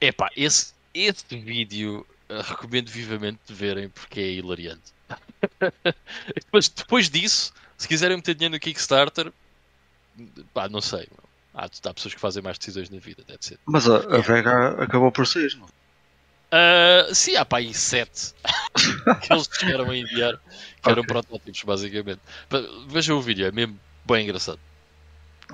Epá, 0.00 0.30
esse, 0.36 0.72
esse 0.92 1.24
vídeo 1.36 2.06
uh, 2.28 2.40
recomendo 2.42 2.88
vivamente 2.88 3.40
de 3.46 3.54
verem 3.54 3.88
porque 3.88 4.20
é 4.20 4.30
hilariante. 4.32 4.92
Mas 6.52 6.68
depois 6.68 7.08
disso, 7.08 7.52
se 7.76 7.88
quiserem 7.88 8.16
meter 8.16 8.34
dinheiro 8.34 8.54
no 8.54 8.60
Kickstarter, 8.60 9.32
pá, 10.52 10.68
não 10.68 10.80
sei. 10.80 11.08
Há, 11.54 11.66
há 11.66 11.94
pessoas 11.94 12.14
que 12.14 12.20
fazem 12.20 12.42
mais 12.42 12.58
decisões 12.58 12.90
na 12.90 12.98
vida, 12.98 13.22
deve 13.26 13.44
ser. 13.44 13.58
Mas 13.64 13.88
a, 13.88 13.96
a 13.96 14.20
Vega 14.20 14.82
acabou 14.82 15.10
por 15.10 15.26
sair, 15.26 15.56
não? 15.56 15.68
Ah, 16.56 17.12
sim, 17.12 17.34
há 17.34 17.44
pá 17.44 17.58
aí 17.58 17.74
sete 17.74 18.32
que 19.22 19.32
eles 19.32 19.48
chegaram 19.52 19.90
a 19.90 19.96
enviar, 19.96 20.38
que 20.80 20.88
eram 20.88 21.02
protótipos, 21.02 21.62
basicamente. 21.64 22.20
Vejam 22.86 23.18
o 23.18 23.22
vídeo, 23.22 23.46
é 23.46 23.50
mesmo 23.50 23.78
bem 24.04 24.24
engraçado. 24.24 24.60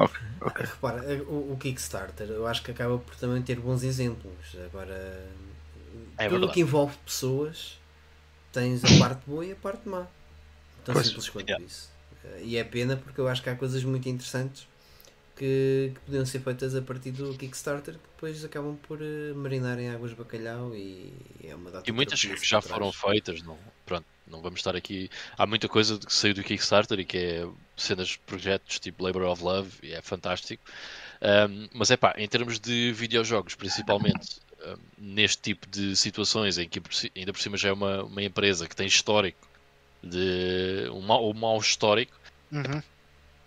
Ok, 0.01 0.17
ok. 0.41 0.65
Repara, 0.65 1.03
o, 1.25 1.53
o 1.53 1.57
Kickstarter 1.59 2.29
eu 2.29 2.47
acho 2.47 2.63
que 2.63 2.71
acaba 2.71 2.99
por 2.99 3.15
também 3.17 3.43
ter 3.43 3.61
bons 3.61 3.83
exemplos. 3.83 4.57
Agora, 4.67 4.95
É 6.19 6.29
tudo 6.29 6.33
verdade. 6.33 6.53
que 6.55 6.61
envolve 6.61 6.97
pessoas, 7.05 7.79
tens 8.53 8.85
a 8.85 8.99
parte 8.99 9.23
boa 9.27 9.45
e 9.45 9.53
a 9.53 9.57
parte 9.57 9.89
má. 9.89 10.07
Tão 10.85 10.95
Pois. 10.95 11.07
simples 11.09 11.29
quanto 11.29 11.49
Yeah. 11.49 11.65
isso. 11.65 11.91
Eh, 12.25 12.41
E 12.45 12.57
é 12.57 12.65
pena 12.65 12.97
porque 12.97 13.21
eu 13.21 13.29
acho 13.29 13.43
que 13.43 13.51
há 13.51 13.57
coisas 13.57 13.85
muito 13.85 14.09
interessantes 14.09 14.67
que, 15.41 15.93
que 15.95 16.01
podiam 16.01 16.27
ser 16.27 16.41
feitas 16.41 16.75
a 16.75 16.83
partir 16.83 17.13
do 17.13 17.35
Kickstarter 17.35 17.95
que 17.95 18.09
depois 18.15 18.45
acabam 18.45 18.77
por 18.77 19.01
eh, 19.01 19.33
marinar 19.35 19.79
em 19.79 19.89
águas 19.89 20.11
de 20.11 20.17
bacalhau 20.17 20.75
e 20.77 21.15
é 21.43 21.55
uma 21.55 21.71
data 21.71 21.83
E 21.85 21.87
de 21.87 21.93
muitas 21.93 22.23
que 22.23 22.47
já 22.47 22.61
foram 22.61 22.93
feitas, 22.93 23.43
não, 23.43 23.57
pronto, 23.87 24.05
não 24.27 24.43
vamos 24.43 24.61
estar 24.61 24.77
aqui. 24.77 25.11
Há 25.39 25.47
muita 25.47 25.67
coisa 25.67 25.99
que 25.99 26.13
saiu 26.13 26.35
do 26.35 26.45
Kickstarter 26.45 27.01
e 27.01 27.07
que 27.07 27.17
é 27.17 27.49
cenas 27.75 28.09
de 28.09 28.19
projetos 28.19 28.79
tipo 28.79 29.03
Labor 29.03 29.23
of 29.23 29.43
Love 29.43 29.71
e 29.83 29.95
é 29.95 30.03
fantástico. 30.03 30.63
Um, 31.23 31.69
mas 31.73 31.91
é 31.91 31.97
pá, 31.97 32.15
em 32.19 32.29
termos 32.29 32.61
de 32.61 32.93
videojogos, 32.93 33.55
principalmente 33.55 34.41
um, 34.63 34.77
neste 34.99 35.41
tipo 35.41 35.67
de 35.67 35.97
situações 35.97 36.59
em 36.59 36.69
que 36.69 36.83
ainda 37.17 37.33
por 37.33 37.41
cima 37.41 37.57
já 37.57 37.71
é 37.71 37.73
uma, 37.73 38.05
uma 38.05 38.23
empresa 38.23 38.69
que 38.69 38.77
tem 38.77 38.87
histórico 38.87 39.49
de 40.03 40.91
um 40.93 41.01
mau, 41.01 41.31
um 41.31 41.35
mau 41.35 41.59
histórico, 41.59 42.21
Uhum. 42.53 42.83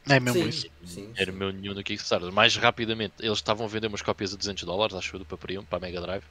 É 0.09 0.19
mesmo 0.19 0.47
Sim, 0.47 0.47
isso. 0.47 0.67
sim, 0.83 1.15
era 1.15 1.31
sim. 1.31 1.33
meu 1.33 1.51
nenhum 1.51 1.73
no 1.73 1.83
Kickstarter. 1.83 2.31
Mais 2.31 2.55
rapidamente, 2.55 3.15
eles 3.19 3.37
estavam 3.37 3.65
a 3.65 3.69
vender 3.69 3.87
umas 3.87 4.01
cópias 4.01 4.33
a 4.33 4.37
200 4.37 4.63
dólares, 4.63 4.95
acho 4.95 5.15
eu, 5.15 5.19
do 5.19 5.25
Paparium, 5.25 5.65
para 5.65 5.77
a 5.77 5.81
Mega 5.81 6.01
Drive. 6.01 6.23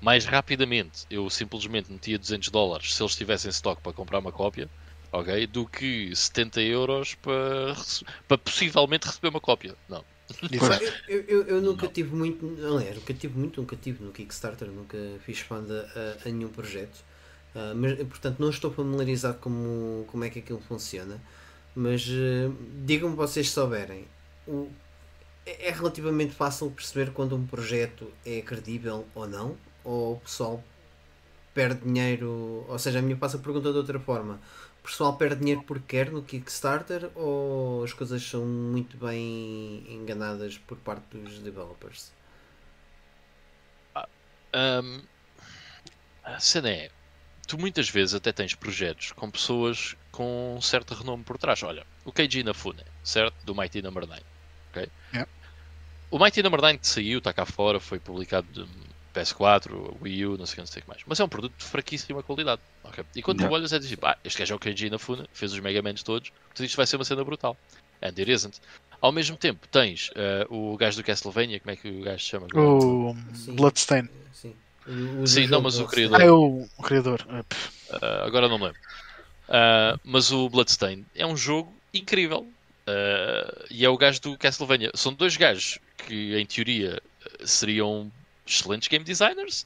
Mais 0.00 0.24
rapidamente, 0.26 1.06
eu 1.10 1.28
simplesmente 1.30 1.92
metia 1.92 2.18
200 2.18 2.50
dólares 2.50 2.94
se 2.94 3.02
eles 3.02 3.16
tivessem 3.16 3.50
stock 3.50 3.82
para 3.82 3.92
comprar 3.94 4.20
uma 4.20 4.32
cópia, 4.32 4.70
ok? 5.12 5.46
Do 5.48 5.66
que 5.68 6.14
70 6.16 6.60
euros 6.62 7.14
para, 7.16 7.74
para 8.28 8.38
possivelmente 8.38 9.06
receber 9.08 9.28
uma 9.28 9.40
cópia. 9.40 9.76
Não. 9.88 10.04
Eu, 11.06 11.20
eu, 11.28 11.42
eu 11.46 11.62
nunca 11.62 11.86
Não. 11.86 11.88
tive 11.88 12.14
muito, 12.14 12.46
aliás, 12.64 12.96
nunca 12.96 13.14
tive 13.14 13.38
muito, 13.38 13.60
nunca 13.60 13.76
tive 13.76 14.02
no 14.04 14.12
Kickstarter, 14.12 14.68
nunca 14.68 14.96
fiz 15.24 15.40
fã 15.40 15.62
de, 15.62 15.72
a, 15.72 16.18
a 16.26 16.28
nenhum 16.30 16.48
projeto, 16.50 17.04
Ah, 17.54 17.72
mas 17.74 17.96
portanto 18.08 18.38
não 18.40 18.50
estou 18.50 18.70
familiarizado 18.72 19.38
como, 19.38 20.04
como 20.08 20.24
é 20.24 20.30
que 20.30 20.38
aquilo 20.40 20.60
funciona, 20.60 21.20
mas 21.80 22.06
eh, 22.08 22.50
digam-me 22.84 23.16
vocês 23.16 23.50
souberem, 23.50 24.06
o, 24.46 24.70
é 25.46 25.68
é 25.68 25.70
relativamente 25.70 26.34
fácil 26.34 26.70
perceber 26.70 27.12
quando 27.12 27.34
um 27.34 27.46
projeto 27.46 28.12
é 28.24 28.42
credível 28.42 29.06
ou 29.14 29.26
não, 29.26 29.56
ou 29.82 30.14
o 30.14 30.20
pessoal 30.20 30.62
perde 31.54 31.80
dinheiro, 31.82 32.64
ou 32.68 32.78
seja, 32.78 32.98
a 32.98 33.02
minha 33.02 33.16
passa 33.16 33.36
a 33.38 33.40
pergunta 33.40 33.72
de 33.72 33.78
outra 33.78 33.98
forma. 33.98 34.40
O 34.80 34.82
pessoal 34.88 35.16
perde 35.16 35.40
dinheiro 35.40 35.62
porque 35.62 35.84
quer 35.96 36.10
no 36.10 36.22
Kickstarter 36.22 37.10
ou 37.14 37.84
as 37.84 37.92
coisas 37.92 38.22
são 38.22 38.44
muito 38.44 38.96
bem 38.96 39.84
enganadas 39.88 40.58
por 40.58 40.78
parte 40.78 41.16
dos 41.16 41.38
developers? 41.40 42.12
Ahm, 44.52 45.02
a 46.24 46.40
cena 46.40 46.70
é, 46.70 46.90
tu 47.46 47.58
muitas 47.58 47.88
vezes 47.88 48.14
até 48.14 48.32
tens 48.32 48.54
projetos 48.54 49.12
com 49.12 49.30
pessoas 49.30 49.96
com 50.12 50.56
um 50.56 50.60
certo 50.60 50.94
renome 50.94 51.24
por 51.24 51.38
trás. 51.38 51.62
Olha, 51.62 51.84
o 52.04 52.12
Keiji 52.12 52.40
Inafune, 52.40 52.82
certo? 53.02 53.34
Do 53.44 53.54
Mighty 53.54 53.82
Number 53.82 54.06
9. 54.06 54.20
ok? 54.70 54.88
Yeah. 55.12 55.30
O 56.10 56.18
Mighty 56.18 56.42
Number 56.42 56.60
9 56.60 56.78
que 56.78 56.86
saiu, 56.88 57.18
está 57.18 57.32
cá 57.32 57.46
fora, 57.46 57.78
foi 57.78 57.98
publicado 58.00 58.46
de 58.52 58.66
PS4, 59.14 59.96
Wii 60.00 60.26
U, 60.26 60.36
não 60.38 60.46
sei 60.46 60.52
o 60.52 60.54
que, 60.56 60.60
não 60.60 60.66
sei 60.66 60.80
o 60.80 60.82
que 60.82 60.88
mais. 60.88 61.02
Mas 61.06 61.20
é 61.20 61.24
um 61.24 61.28
produto 61.28 61.54
de 61.56 61.64
fraquíssima 61.64 62.22
qualidade. 62.22 62.60
ok? 62.84 63.04
E 63.14 63.22
quando 63.22 63.38
tu 63.38 63.42
Yeah. 63.42 63.56
olhas 63.56 63.72
é 63.72 63.78
tipo, 63.80 64.06
ah, 64.06 64.16
este 64.24 64.38
gajo 64.38 64.52
é 64.54 64.56
o 64.56 64.58
Keiji 64.58 64.86
Inafune, 64.86 65.26
fez 65.32 65.52
os 65.52 65.60
Mega 65.60 65.82
Mans 65.82 66.02
todos, 66.02 66.30
portanto 66.30 66.66
isto 66.66 66.76
vai 66.76 66.86
ser 66.86 66.96
uma 66.96 67.04
cena 67.04 67.24
brutal. 67.24 67.56
And 68.02 68.08
it 68.18 68.30
isn't. 68.30 68.60
Ao 69.00 69.12
mesmo 69.12 69.36
tempo, 69.36 69.66
tens 69.68 70.10
eh, 70.14 70.46
o 70.50 70.76
gajo 70.76 70.96
do 70.98 71.04
Castlevania, 71.04 71.58
como 71.60 71.70
é 71.72 71.76
que 71.76 71.88
o 71.88 72.02
gajo 72.02 72.22
se 72.22 72.30
chama? 72.30 72.46
O 72.54 73.14
Sim. 73.34 73.54
Bloodstain. 73.56 74.08
Sim, 74.32 74.54
O- 74.86 75.26
Sim, 75.26 75.46
não, 75.46 75.60
mas 75.62 75.78
o 75.78 75.86
criador. 75.86 76.20
Ah, 76.20 76.24
é 76.24 76.30
o, 76.30 76.66
o 76.76 76.82
criador. 76.82 77.24
Uh, 77.30 78.24
agora 78.26 78.48
não 78.48 78.58
me 78.58 78.64
lembro. 78.66 78.80
Uh, 79.50 79.98
mas 80.04 80.30
o 80.30 80.48
Bloodstain 80.48 81.04
é 81.14 81.26
um 81.26 81.36
jogo 81.36 81.74
incrível. 81.92 82.46
Uh, 82.88 83.66
e 83.70 83.84
é 83.84 83.88
o 83.88 83.96
gajo 83.96 84.20
do 84.22 84.38
Castlevania. 84.38 84.90
São 84.94 85.12
dois 85.12 85.36
gajos 85.36 85.78
que, 86.06 86.34
em 86.36 86.46
teoria, 86.46 87.00
seriam 87.44 88.10
excelentes 88.46 88.88
game 88.88 89.04
designers. 89.04 89.64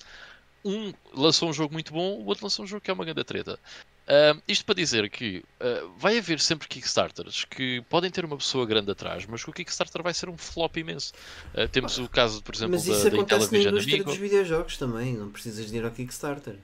Um 0.65 0.93
lançou 1.13 1.49
um 1.49 1.53
jogo 1.53 1.73
muito 1.73 1.93
bom, 1.93 2.19
o 2.19 2.27
outro 2.27 2.45
lançou 2.45 2.65
um 2.65 2.69
jogo 2.69 2.81
que 2.81 2.91
é 2.91 2.95
uma 2.95 3.05
grande 3.05 3.23
treta. 3.25 3.59
Uh, 4.05 4.41
isto 4.47 4.67
para 4.67 4.75
dizer 4.75 5.09
que 5.09 5.43
uh, 5.61 5.91
vai 5.97 6.19
haver 6.19 6.39
sempre 6.39 6.69
Kickstarters 6.69 7.47
que 7.47 7.83
podem 7.89 8.11
ter 8.11 8.25
uma 8.25 8.37
pessoa 8.37 8.67
grande 8.67 8.91
atrás, 8.91 9.25
mas 9.27 9.43
que 9.43 9.49
o 9.49 9.53
Kickstarter 9.53 10.03
vai 10.03 10.13
ser 10.13 10.29
um 10.29 10.37
flop 10.37 10.77
imenso. 10.77 11.13
Uh, 11.55 11.67
temos 11.69 11.99
o 11.99 12.09
caso, 12.09 12.43
por 12.43 12.55
exemplo, 12.55 12.75
Mas 12.75 12.85
da, 12.85 12.93
isso 12.93 13.11
da 13.11 13.17
acontece 13.17 13.53
na 13.53 13.59
Intellivision 13.59 13.73
indústria 13.73 13.95
Amigo. 13.97 14.11
dos 14.11 14.19
videojogos 14.19 14.77
também, 14.77 15.15
não 15.15 15.31
precisas 15.31 15.71
de 15.71 15.77
ir 15.77 15.85
ao 15.85 15.91
Kickstarter. 15.91 16.57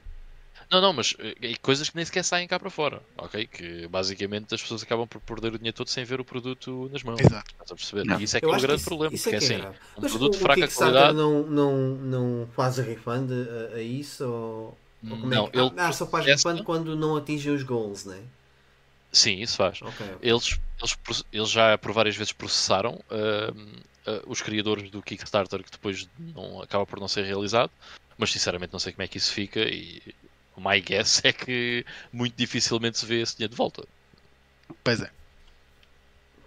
Não, 0.71 0.81
não, 0.81 0.93
mas 0.93 1.17
eh, 1.19 1.35
e 1.43 1.57
coisas 1.57 1.91
que 1.91 1.97
nem 1.97 2.05
sequer 2.05 2.23
saem 2.23 2.47
cá 2.47 2.59
para 2.59 2.71
fora, 2.71 3.03
ok? 3.19 3.45
Que 3.47 3.89
basicamente 3.89 4.55
as 4.55 4.63
pessoas 4.63 4.83
acabam 4.85 5.07
por 5.07 5.21
perder 5.21 5.53
o 5.55 5.59
dinheiro 5.59 5.77
todo 5.77 5.89
sem 5.89 6.05
ver 6.05 6.21
o 6.21 6.25
produto 6.25 6.89
nas 6.93 7.03
mãos. 7.03 7.19
Exato. 7.21 7.51
Estás 7.51 7.73
a 7.73 7.75
perceber? 7.75 8.05
Não. 8.05 8.21
E 8.21 8.25
isso 8.25 8.37
é 8.37 8.41
que 8.41 8.47
Eu 8.47 8.53
é 8.53 8.57
que 8.57 8.63
grande 8.63 8.77
isso- 8.81 8.89
problema, 8.89 9.15
isso 9.15 9.29
é 9.29 9.33
porque 9.33 9.45
é 9.45 9.49
que 9.49 9.53
é 9.53 9.57
assim, 9.57 9.63
grave. 9.63 9.77
um 9.97 10.01
Mas 10.03 10.11
produto 10.13 10.29
o, 10.29 10.37
de 10.37 10.37
o 10.37 10.41
fraca 10.41 10.61
Kickstarter 10.61 10.95
qualidade. 10.95 11.19
não, 11.19 11.43
não, 11.47 11.77
não 11.97 12.49
faz 12.55 12.77
refund 12.79 13.31
a, 13.33 13.75
a 13.77 13.83
isso? 13.83 14.25
Ou, 14.25 14.79
ou 15.03 15.11
como 15.19 15.27
Não, 15.27 15.47
é 15.47 15.51
que... 15.51 15.59
ele 15.59 15.73
ah, 15.77 15.93
só 15.93 16.07
faz 16.07 16.25
processa- 16.25 16.49
refund 16.51 16.65
quando 16.65 16.95
não 16.95 17.17
atingem 17.17 17.53
os 17.53 17.63
goals, 17.65 18.05
né? 18.05 18.21
Sim, 19.13 19.41
isso 19.41 19.57
faz. 19.57 19.83
Ok, 19.83 20.07
ok. 20.07 20.19
Eles, 20.23 20.61
eles, 20.81 21.25
eles 21.33 21.51
já 21.51 21.77
por 21.79 21.91
várias 21.93 22.15
vezes 22.15 22.33
processaram 22.33 23.01
ahm, 23.11 23.73
ah, 24.07 24.23
os 24.29 24.41
criadores 24.41 24.89
do 24.89 25.03
Kickstarter 25.03 25.65
que 25.65 25.71
depois 25.73 26.09
não, 26.17 26.63
acaba 26.63 26.87
por 26.87 27.01
não 27.01 27.09
ser 27.09 27.25
realizado, 27.25 27.73
mas 28.17 28.31
sinceramente 28.31 28.73
não 28.73 28.79
sei 28.79 28.93
como 28.93 29.03
é 29.03 29.09
que 29.09 29.19
isso 29.19 29.33
fica 29.33 29.59
e 29.63 30.01
my 30.61 30.81
guess 30.81 31.21
é 31.25 31.33
que 31.33 31.85
muito 32.13 32.37
dificilmente 32.37 32.99
se 32.99 33.07
vê 33.07 33.21
esse 33.23 33.37
dinheiro 33.37 33.53
de 33.53 33.57
volta. 33.57 33.87
Pois 34.85 35.01
é. 35.01 35.11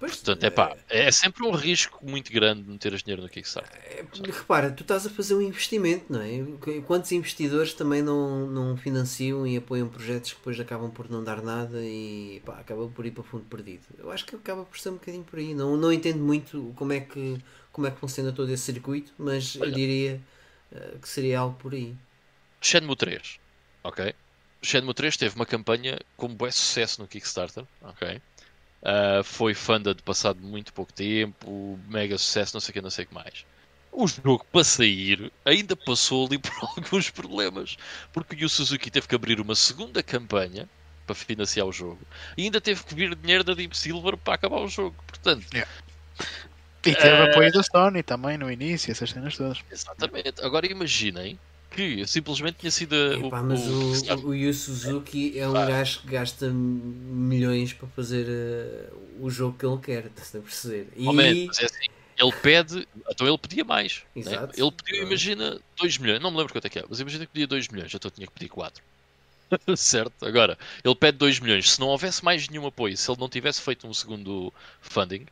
Pois, 0.04 0.17
Portanto, 0.17 0.43
é 0.43 0.49
pá, 0.49 0.76
é 0.89 1.10
sempre 1.12 1.45
um 1.45 1.52
risco 1.52 2.06
muito 2.06 2.30
grande 2.30 2.69
meter 2.69 2.93
dinheiro 2.97 3.21
no 3.21 3.30
Kickstarter. 3.30 3.80
É, 3.86 4.06
repara, 4.34 4.69
tu 4.69 4.82
estás 4.82 5.06
a 5.06 5.10
fazer 5.10 5.34
um 5.34 5.41
investimento, 5.41 6.12
não 6.12 6.21
é? 6.21 6.82
Quantos 6.86 7.10
investidores 7.13 7.73
também 7.73 8.02
não, 8.02 8.45
não 8.47 8.76
financiam 8.76 9.47
e 9.47 9.56
apoiam 9.56 9.88
projetos 9.88 10.34
que 10.34 10.39
depois 10.39 10.60
acabam 10.60 10.91
por 10.91 11.10
não 11.10 11.23
dar 11.23 11.41
nada 11.41 11.80
e 11.82 12.41
pá, 12.45 12.60
acaba 12.60 12.86
por 12.89 13.06
ir 13.06 13.12
para 13.12 13.23
fundo 13.23 13.45
perdido? 13.45 13.84
Eu 13.97 14.12
acho 14.12 14.26
que 14.26 14.36
acaba 14.36 14.65
por 14.65 14.78
ser 14.78 14.89
um 14.89 14.95
bocadinho 14.95 15.23
por 15.23 15.39
aí. 15.39 15.56
Não, 15.56 15.78
não 15.78 15.93
entendo 15.93 16.19
muito 16.19 16.73
como 16.76 16.91
é, 16.91 16.99
que, 16.99 17.38
como 17.71 17.88
é 17.88 17.91
que 17.91 17.97
funciona 17.97 18.34
todo 18.34 18.52
esse 18.52 18.63
circuito, 18.63 19.13
mas 19.17 19.56
eu 19.56 19.62
Olha. 19.62 19.71
diria 19.71 20.21
eh, 20.73 20.97
que 21.02 21.08
seria 21.08 21.39
algo 21.39 21.56
por 21.58 21.73
aí. 21.73 21.95
Shenmue 22.60 22.95
3, 22.97 23.39
ok? 23.84 24.13
Shenmue 24.62 24.93
3 24.93 25.17
teve 25.17 25.36
uma 25.36 25.46
campanha 25.46 26.00
com 26.15 26.34
bom 26.34 26.50
sucesso 26.52 27.02
no 27.02 27.08
Kickstarter, 27.08 27.65
ok? 27.82 28.22
Ah, 28.84 29.22
foi 29.24 29.54
funded 29.54 30.02
passado 30.04 30.39
muito 30.41 30.74
pouco 30.74 30.91
tempo, 30.93 31.80
mega 31.88 32.17
sucesso, 32.17 32.56
não 32.56 32.62
sei 32.62 32.72
o 32.72 32.74
que, 32.74 32.82
não 32.82 32.89
sei 32.89 33.06
o 33.06 33.08
que 33.08 33.13
mais. 33.13 33.46
O 33.91 34.08
jogo 34.08 34.46
para 34.52 34.63
sair 34.63 35.32
ainda 35.46 35.76
passou 35.76 36.26
ali 36.28 36.38
por 36.39 36.52
alguns 36.62 37.10
problemas, 37.10 37.78
porque 38.12 38.43
o 38.43 38.50
Suzuki 38.50 38.91
teve 38.91 39.08
que 39.08 39.15
abrir 39.15 39.39
uma 39.39 39.56
segunda 39.56 40.04
campanha 40.04 40.69
para 41.06 41.15
financiar 41.15 41.67
o 41.67 41.72
jogo 41.72 42.08
e 42.38 42.43
ainda 42.43 42.62
teve 42.62 42.84
que 42.84 42.96
vir 42.96 43.15
dinheiro 43.15 43.43
da 43.43 43.54
Deep 43.54 43.76
Silver 43.78 44.17
para 44.17 44.36
acabar 44.36 44.60
o 44.62 44.67
jogo. 44.67 44.96
Portanto, 45.08 45.46
E 46.86 46.96
teve 46.96 47.22
Eh, 47.22 47.24
apoio 47.24 47.52
da 47.52 47.63
Sony 47.63 48.04
também 48.04 48.38
no 48.38 48.52
início, 48.52 48.91
essas 48.91 49.10
cenas 49.10 49.38
todas. 49.38 49.63
Exatamente. 49.72 50.41
Agora 50.41 50.65
imaginem 50.69 51.39
que 51.74 52.06
simplesmente 52.08 52.58
tinha 52.60 52.72
sido 52.72 52.96
Epá, 53.14 53.42
o, 53.42 53.44
mas 53.44 53.68
o- 53.68 53.92
o, 54.26 54.28
o 54.30 54.36
Yu 54.36 54.54
Suzuki 54.54 55.38
é 55.38 55.48
um 55.48 55.54
gajo 55.54 56.02
que 56.02 56.08
gasta 56.08 56.50
milhões 56.50 57.74
para 57.74 57.88
fazer 57.90 58.26
uh, 58.28 59.26
o 59.26 59.30
jogo 59.30 59.58
que 59.58 59.66
ele 59.66 59.78
quer, 59.80 60.06
estás 60.16 60.36
a 60.36 60.40
perceber? 60.40 60.88
E 60.96 61.08
Oh, 61.08 61.14
man, 61.14 61.24
mas 61.48 61.60
é 61.60 61.66
assim, 61.66 61.86
ele 62.18 62.32
pede, 62.42 62.88
então 63.10 63.28
ele 63.28 63.38
pedia 63.38 63.64
mais. 63.66 64.04
né? 64.16 64.50
Ele 64.56 64.72
pediu, 64.72 65.02
Ah. 65.02 65.08
imagina, 65.08 65.62
2 65.78 65.98
milhões, 65.98 66.22
não 66.22 66.32
me 66.32 66.38
lembro 66.38 66.54
quanto 66.54 66.66
é 66.66 66.70
que 66.70 66.80
é, 66.80 66.86
mas 66.88 67.00
imagina 67.00 67.26
que 67.26 67.32
pedia 67.34 67.48
2 67.48 67.68
milhões, 67.68 67.94
então 67.94 68.12
tinha 68.12 68.28
que 68.28 68.34
pedir 68.34 68.50
4. 68.50 68.84
certo? 69.78 70.26
Agora, 70.26 70.58
ele 70.84 70.96
pede 70.96 71.18
2 71.18 71.40
milhões. 71.40 71.72
Se 71.74 71.80
não 71.80 71.88
houvesse 71.88 72.24
mais 72.24 72.48
nenhum 72.50 72.66
apoio, 72.68 72.98
se 72.98 73.10
ele 73.12 73.20
não 73.20 73.30
tivesse 73.30 73.62
feito 73.62 73.88
um 73.88 73.94
segundo 73.94 74.52
funding, 74.82 75.26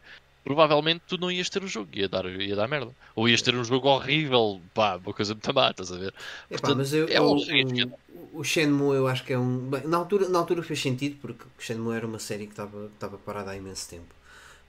provavelmente 0.44 1.04
tu 1.08 1.18
não 1.18 1.32
ias 1.32 1.50
ter 1.50 1.64
o 1.64 1.68
jogo, 1.68 1.90
ia 1.94 2.10
dar, 2.10 2.26
ia 2.26 2.56
dar 2.56 2.68
merda. 2.68 2.96
Ou 3.16 3.28
ias 3.30 3.42
ter 3.42 3.56
um 3.56 3.64
jogo 3.64 3.88
horrível, 3.90 4.62
pá, 4.74 4.98
uma 4.98 5.14
coisa 5.14 5.34
muito 5.34 5.54
má, 5.54 5.70
estás 5.72 5.92
a 5.92 5.98
ver? 5.98 6.14
Epá, 6.50 6.70
Portanto, 6.70 6.74
mas 6.74 6.94
eu, 6.94 7.06
é 7.08 7.22
o, 7.22 7.22
um 7.22 7.36
risco. 7.44 7.92
o, 8.34 8.40
o 8.40 8.44
Shenmue 8.44 8.96
eu 8.96 9.08
acho 9.08 9.24
que 9.24 9.34
é 9.34 9.38
um. 9.40 9.70
bem, 9.70 9.88
na, 9.88 9.98
altura, 9.98 10.28
na 10.30 10.40
altura 10.40 10.62
fez 10.64 10.82
sentido 10.82 11.18
porque 11.22 11.44
o 11.46 11.62
Shenmue 11.62 11.96
era 11.96 12.06
uma 12.06 12.20
série 12.20 12.46
que 12.46 12.52
estava 12.54 13.18
parada 13.26 13.52
há 13.52 13.56
imenso 13.56 13.90
tempo. 13.90 14.14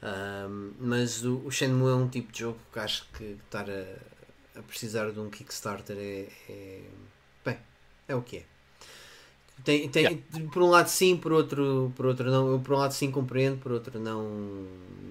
Ahm, 0.02 0.72
mas 0.78 1.24
o, 1.24 1.38
o 1.46 1.50
Shenmue 1.50 1.90
é 1.90 1.94
um 1.94 2.08
tipo 2.08 2.32
de 2.32 2.40
jogo 2.40 2.58
que 2.72 2.78
acho 2.78 3.06
que 3.16 3.24
estar 3.44 3.68
a, 3.70 4.58
a 4.58 4.62
precisar 4.62 5.10
de 5.12 5.18
um 5.20 5.28
Kickstarter 5.30 5.96
é, 5.98 6.28
é- 6.48 6.82
Bem, 7.44 7.58
é 8.08 8.14
o 8.14 8.22
que 8.22 8.38
é. 8.38 8.44
Tem, 9.64 9.88
tem, 9.88 10.16
Por 10.52 10.62
um 10.62 10.70
lado 10.70 10.88
sim, 10.88 11.16
por 11.16 11.32
outro, 11.32 11.92
por 11.96 12.06
outro 12.06 12.30
não. 12.30 12.50
Eu 12.50 12.60
por 12.60 12.74
um 12.74 12.78
lado 12.78 12.92
sim 12.92 13.10
compreendo, 13.10 13.58
por 13.58 13.72
outro 13.72 13.98
não, 14.00 14.24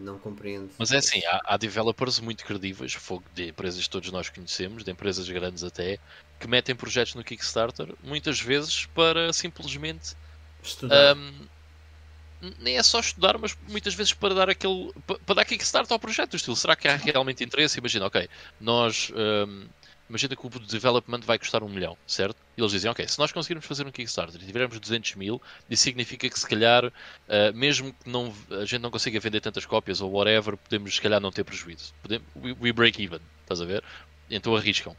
não 0.04 0.18
compreendo. 0.20 0.70
Mas 0.78 0.92
é 0.92 0.98
assim, 0.98 1.22
há, 1.26 1.40
há 1.46 1.58
developers 1.58 2.20
muito 2.20 2.44
credíveis, 2.46 2.94
fogo 2.94 3.24
de 3.34 3.50
empresas 3.50 3.84
que 3.84 3.90
todos 3.90 4.12
nós 4.12 4.30
conhecemos, 4.30 4.84
de 4.84 4.92
empresas 4.92 5.30
grandes 5.30 5.64
até, 5.64 5.98
que 6.40 6.48
metem 6.48 6.76
projetos 6.76 7.16
no 7.16 7.24
Kickstarter, 7.24 7.94
muitas 8.04 8.40
vezes 8.40 8.86
para 8.88 9.32
simplesmente 9.32 10.16
Estudar. 10.64 11.16
Ahm, 11.16 11.48
nem 12.60 12.78
é 12.78 12.84
só 12.84 13.00
estudar, 13.00 13.38
mas 13.38 13.56
muitas 13.70 13.94
vezes 13.94 14.14
para 14.14 14.34
dar 14.34 14.50
aquele 14.50 14.92
pa- 15.06 15.20
para 15.26 15.36
dar 15.36 15.46
kickstart 15.46 15.92
ao 15.92 16.00
projeto 16.00 16.36
estilo. 16.36 16.56
Será 16.56 16.76
que 16.76 16.88
há 16.88 16.96
realmente 16.96 17.44
interesse? 17.44 17.78
Imagina, 17.78 18.08
ok, 18.08 18.28
nós 18.60 19.12
ahm, 19.16 19.68
imagina 20.12 20.36
que 20.36 20.46
o 20.46 20.50
development 20.50 21.22
vai 21.22 21.40
custar 21.40 21.64
um 21.64 21.70
milhão, 21.70 21.98
certo? 22.06 22.36
E 22.58 22.62
eles 22.62 22.72
dizem, 22.72 22.92
ok, 22.92 23.08
se 23.08 23.18
nós 23.18 23.32
conseguirmos 23.32 23.66
fazer 23.66 23.88
um 23.88 23.92
Kickstarter 23.92 24.40
e 24.42 24.46
tivermos 24.46 24.80
200 24.80 25.16
mil, 25.16 25.42
isso 25.70 25.84
significa 25.84 26.30
que 26.30 26.40
se 26.40 26.48
calhar, 26.48 26.86
ah, 27.30 27.52
mesmo 27.54 27.94
que 27.94 28.10
não, 28.10 28.34
a 28.52 28.66
gente 28.66 28.82
não 28.82 28.92
consiga 28.92 29.20
vender 29.20 29.40
tantas 29.42 29.66
cópias 29.66 30.02
ou 30.02 30.12
whatever, 30.12 30.58
podemos 30.58 30.94
se 30.94 31.02
calhar 31.02 31.20
não 31.20 31.32
ter 31.32 31.44
prejuízo. 31.44 31.94
Podemos, 32.02 32.28
we, 32.36 32.56
we 32.60 32.72
break 32.74 33.02
even, 33.02 33.20
estás 33.42 33.62
a 33.62 33.66
ver? 33.66 33.84
Então 34.30 34.56
arriscam. 34.56 34.96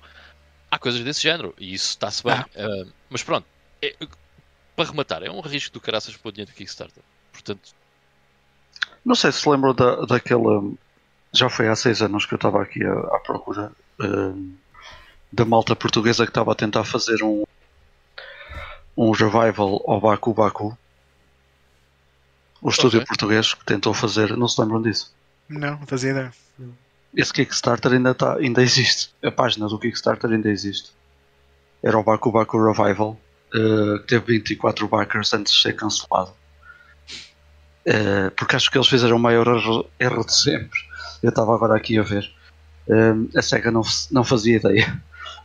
Há 0.70 0.79
coisas 0.79 1.03
desse 1.05 1.22
género 1.22 1.55
e 1.59 1.75
isso 1.75 1.90
está-se 1.90 2.25
bem. 2.25 2.33
Ah. 2.33 2.46
Ah, 2.57 2.87
mas 3.11 3.22
pronto, 3.22 3.46
é- 3.83 3.94
para 4.75 4.88
rematar, 4.88 5.22
é 5.22 5.31
um 5.31 5.40
risco 5.40 5.72
do 5.75 5.81
caraças 5.81 6.16
pôr 6.16 6.33
dinheiro 6.33 6.51
do 6.51 6.57
Kickstarter. 6.57 7.03
Portanto, 7.33 7.75
Não 9.05 9.14
sei 9.14 9.31
se 9.33 9.48
lembram 9.48 9.75
da, 9.75 10.05
daquela. 10.07 10.62
Já 11.35 11.48
foi 11.48 11.68
há 11.68 11.77
seis 11.77 12.01
anos 12.03 12.27
que 12.27 12.35
eu 12.35 12.37
estava 12.37 12.62
aqui 12.62 12.85
à, 12.85 12.92
à 12.92 13.18
procura 13.20 13.72
hum, 14.01 14.55
da 15.32 15.44
malta 15.44 15.74
portuguesa 15.74 16.24
que 16.24 16.30
estava 16.30 16.52
a 16.52 16.54
tentar 16.54 16.84
fazer 16.84 17.22
um, 17.22 17.44
um 18.96 19.10
revival 19.12 19.82
ao 19.86 20.00
Baku 20.00 20.34
Baku. 20.34 20.76
O 22.60 22.68
estúdio 22.68 23.04
português 23.04 23.54
que 23.54 23.64
tentou 23.64 23.94
fazer, 23.94 24.36
não 24.36 24.46
se 24.46 24.60
lembram 24.60 24.82
disso? 24.82 25.12
Não, 25.48 25.78
não 25.78 25.86
fazia 25.86 26.10
ideia. 26.10 26.32
Esse 27.16 27.32
Kickstarter 27.32 27.92
ainda, 27.92 28.14
tá, 28.14 28.36
ainda 28.36 28.62
existe. 28.62 29.12
A 29.24 29.30
página 29.30 29.66
do 29.66 29.78
Kickstarter 29.78 30.30
ainda 30.30 30.50
existe. 30.50 30.92
Era 31.82 31.98
o 31.98 32.04
Baku 32.04 32.30
Baku 32.30 32.70
Revival, 32.70 33.18
eh, 33.54 33.98
que 34.00 34.06
teve 34.06 34.38
24 34.38 34.86
backers 34.86 35.32
antes 35.32 35.52
de 35.52 35.62
ser 35.62 35.74
cancelado. 35.74 36.32
Eh, 37.84 38.30
porque 38.36 38.54
acho 38.54 38.70
que 38.70 38.78
eles 38.78 38.86
fizeram 38.86 39.16
o 39.16 39.20
maior 39.20 39.48
erro, 39.98 40.24
de 40.24 40.34
sempre. 40.34 40.78
Eu 41.22 41.30
estava 41.30 41.54
agora 41.54 41.74
aqui 41.76 41.98
a 41.98 42.02
ver. 42.02 42.30
Eh, 42.88 43.38
a 43.38 43.42
SEGA 43.42 43.72
não, 43.72 43.82
não 44.12 44.22
fazia 44.22 44.56
ideia 44.58 45.02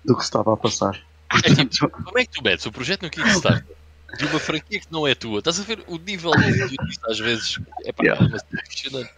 do 0.07 0.15
que 0.15 0.21
se 0.21 0.27
estava 0.29 0.53
a 0.53 0.57
passar. 0.57 0.99
Portanto, 1.29 1.89
como 1.89 2.17
é 2.17 2.25
que 2.25 2.31
tu 2.31 2.41
metes 2.43 2.65
o 2.65 2.71
projeto 2.71 3.03
no 3.03 3.09
Kickstarter 3.09 3.75
de 4.17 4.25
uma 4.25 4.39
franquia 4.39 4.79
que 4.79 4.87
não 4.89 5.05
é 5.05 5.13
tua? 5.13 5.39
Estás 5.39 5.59
a 5.59 5.63
ver 5.63 5.83
o 5.87 5.97
nível 5.97 6.31
de 6.31 6.49
idiotice 6.49 6.99
às 7.05 7.19
vezes? 7.19 7.59
É 7.85 7.91
pá, 7.91 8.03
Yeah. 8.03 8.23
é 8.25 8.27
uma 8.29 8.39
cena 8.39 8.61
impressionante. 8.63 9.11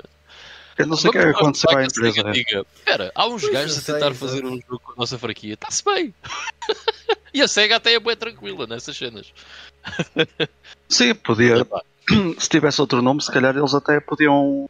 eu 0.80 0.88
não 0.88 0.97
sei 0.97 1.10
o 1.10 1.12
que 1.13 1.17
é 1.19 1.23
que 1.23 1.30
aconteceu 1.30 1.78
à 1.78 1.86
empresa. 1.86 2.23
diga, 2.32 2.65
Espera, 2.75 3.12
há 3.13 3.28
uns 3.28 3.41
Pois, 3.41 3.54
gajos 3.54 3.78
a 3.78 3.82
sei, 3.82 3.93
tentar 3.93 4.08
exato. 4.08 4.19
fazer 4.25 4.45
um 4.45 4.56
jogo 4.60 4.80
com 4.80 4.91
a 4.93 4.95
nossa 4.97 5.19
franquia. 5.19 5.54
Está-se 5.54 5.86
bem. 5.86 6.13
e 7.32 7.41
a 7.43 7.47
SEGA 7.47 7.75
até 7.75 7.93
é 7.93 7.99
bem 7.99 8.15
tranquila 8.17 8.65
nessas 8.65 8.97
cenas. 8.97 9.32
Sim, 10.89 11.13
podia. 11.13 11.65
Se 12.39 12.49
tivesse 12.49 12.82
outro 12.82 13.04
nome, 13.04 13.21
se 13.21 13.32
calhar 13.32 13.56
eles 13.56 13.73
até 13.75 13.99
podiam 13.99 14.67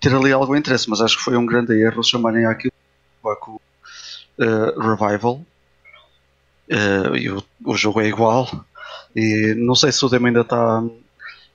ter 0.00 0.12
ali 0.12 0.32
algum 0.32 0.56
interesse, 0.56 0.90
mas 0.90 1.00
acho 1.00 1.16
que 1.18 1.22
foi 1.22 1.36
um 1.36 1.46
grande 1.46 1.72
erro 1.80 2.02
chamarem 2.02 2.44
aquilo 2.46 2.72
Baku 3.22 3.62
eh, 4.38 4.74
Revival. 4.76 5.44
Eh, 6.68 7.18
e 7.18 7.30
o, 7.30 7.42
o 7.64 7.76
jogo 7.76 8.00
é 8.00 8.08
igual. 8.08 8.48
E 9.14 9.54
não 9.56 9.74
sei 9.74 9.92
se 9.92 10.04
o 10.04 10.08
demo 10.08 10.26
ainda 10.26 10.40
está. 10.42 10.82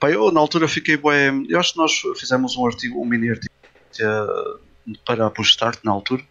Eu 0.04 0.32
na 0.32 0.40
altura 0.40 0.68
fiquei 0.68 0.98
bem. 0.98 1.46
Eu 1.50 1.60
acho 1.60 1.74
que 1.74 1.80
nós 1.80 1.92
fizemos 2.18 2.56
um 2.56 2.66
artigo, 2.66 3.02
um 3.02 3.06
mini 3.06 3.30
artigo 3.30 3.54
eh, 4.00 4.94
para 5.06 5.28
a 5.28 5.42
Start 5.42 5.80
na 5.84 5.92
altura. 5.92 6.24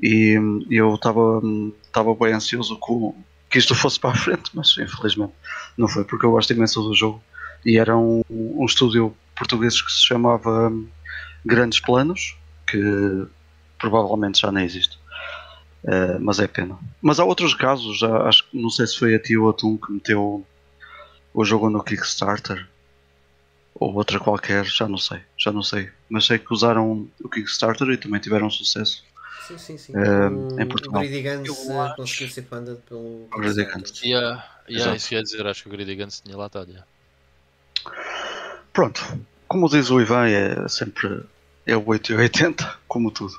E 0.00 0.38
eu 0.70 0.94
estava 0.94 1.42
estava 1.84 2.14
bem 2.14 2.32
ansioso 2.32 2.76
com, 2.78 3.14
que 3.50 3.58
isto 3.58 3.74
fosse 3.74 3.98
para 3.98 4.10
a 4.10 4.14
frente, 4.14 4.50
mas 4.54 4.76
infelizmente 4.78 5.32
não 5.76 5.88
foi, 5.88 6.04
porque 6.04 6.24
eu 6.24 6.30
gosto 6.30 6.52
imenso 6.52 6.82
do 6.82 6.94
jogo. 6.94 7.22
E 7.64 7.78
era 7.78 7.96
um, 7.96 8.22
um 8.30 8.64
estúdio 8.64 9.14
português 9.36 9.82
que 9.82 9.90
se 9.90 10.06
chamava 10.06 10.68
hum, 10.68 10.88
Grandes 11.44 11.80
Planos, 11.80 12.36
que 12.66 13.26
provavelmente 13.78 14.40
já 14.40 14.52
nem 14.52 14.64
existe. 14.64 14.97
Eh, 15.84 16.18
mas 16.18 16.38
é 16.40 16.46
pena. 16.48 16.76
Mas 17.00 17.20
há 17.20 17.24
outros 17.24 17.54
casos, 17.54 17.98
já, 17.98 18.22
acho 18.28 18.48
que 18.50 18.60
não 18.60 18.68
sei 18.70 18.86
se 18.86 18.98
foi 18.98 19.14
a 19.14 19.18
ti 19.18 19.36
ou 19.36 19.48
a 19.48 19.52
Tum 19.52 19.76
que 19.76 19.92
meteu 19.92 20.44
o 21.32 21.44
jogo 21.44 21.70
no 21.70 21.82
Kickstarter 21.84 22.66
ou 23.74 23.94
outra 23.94 24.18
qualquer, 24.18 24.64
já 24.64 24.88
não 24.88 24.98
sei, 24.98 25.20
já 25.36 25.52
não 25.52 25.62
sei. 25.62 25.88
Mas 26.08 26.26
sei 26.26 26.38
que 26.38 26.52
usaram 26.52 27.08
o 27.22 27.28
Kickstarter 27.28 27.88
e 27.90 27.96
também 27.96 28.20
tiveram 28.20 28.50
sucesso. 28.50 29.04
Sim, 29.46 29.56
sim, 29.56 29.78
sim. 29.78 29.92
eh, 29.96 30.28
O- 30.28 30.60
em 30.60 30.66
Portugal. 30.66 31.00
O 31.00 31.04
Eu 31.04 31.12
eh, 31.14 31.78
acho- 31.80 31.96
conseguiu 31.96 32.28
ser 32.28 32.42
funded 32.42 32.76
pelo. 32.88 33.28
O 33.32 33.38
Greedy 33.38 33.64
Kickstarter. 33.64 33.80
Guns. 33.82 34.02
Yeah, 34.02 34.44
yeah, 34.68 34.68
Exato. 34.68 34.96
isso 34.96 35.14
ia 35.14 35.22
dizer, 35.22 35.46
acho 35.46 35.62
que 35.62 35.68
o 35.68 35.72
Greedy 35.72 35.94
Guns 35.94 36.20
tinha 36.20 36.36
lá 36.36 36.46
estado. 36.46 36.70
yeah. 36.70 36.86
Pronto, 38.72 39.00
como 39.46 39.68
diz 39.68 39.90
o 39.90 40.00
Ivan, 40.00 40.26
é 40.28 40.68
sempre 40.68 41.22
é 41.66 41.76
o 41.76 41.84
8 41.86 42.12
e 42.12 42.16
80, 42.16 42.78
como 42.86 43.10
tudo. 43.10 43.38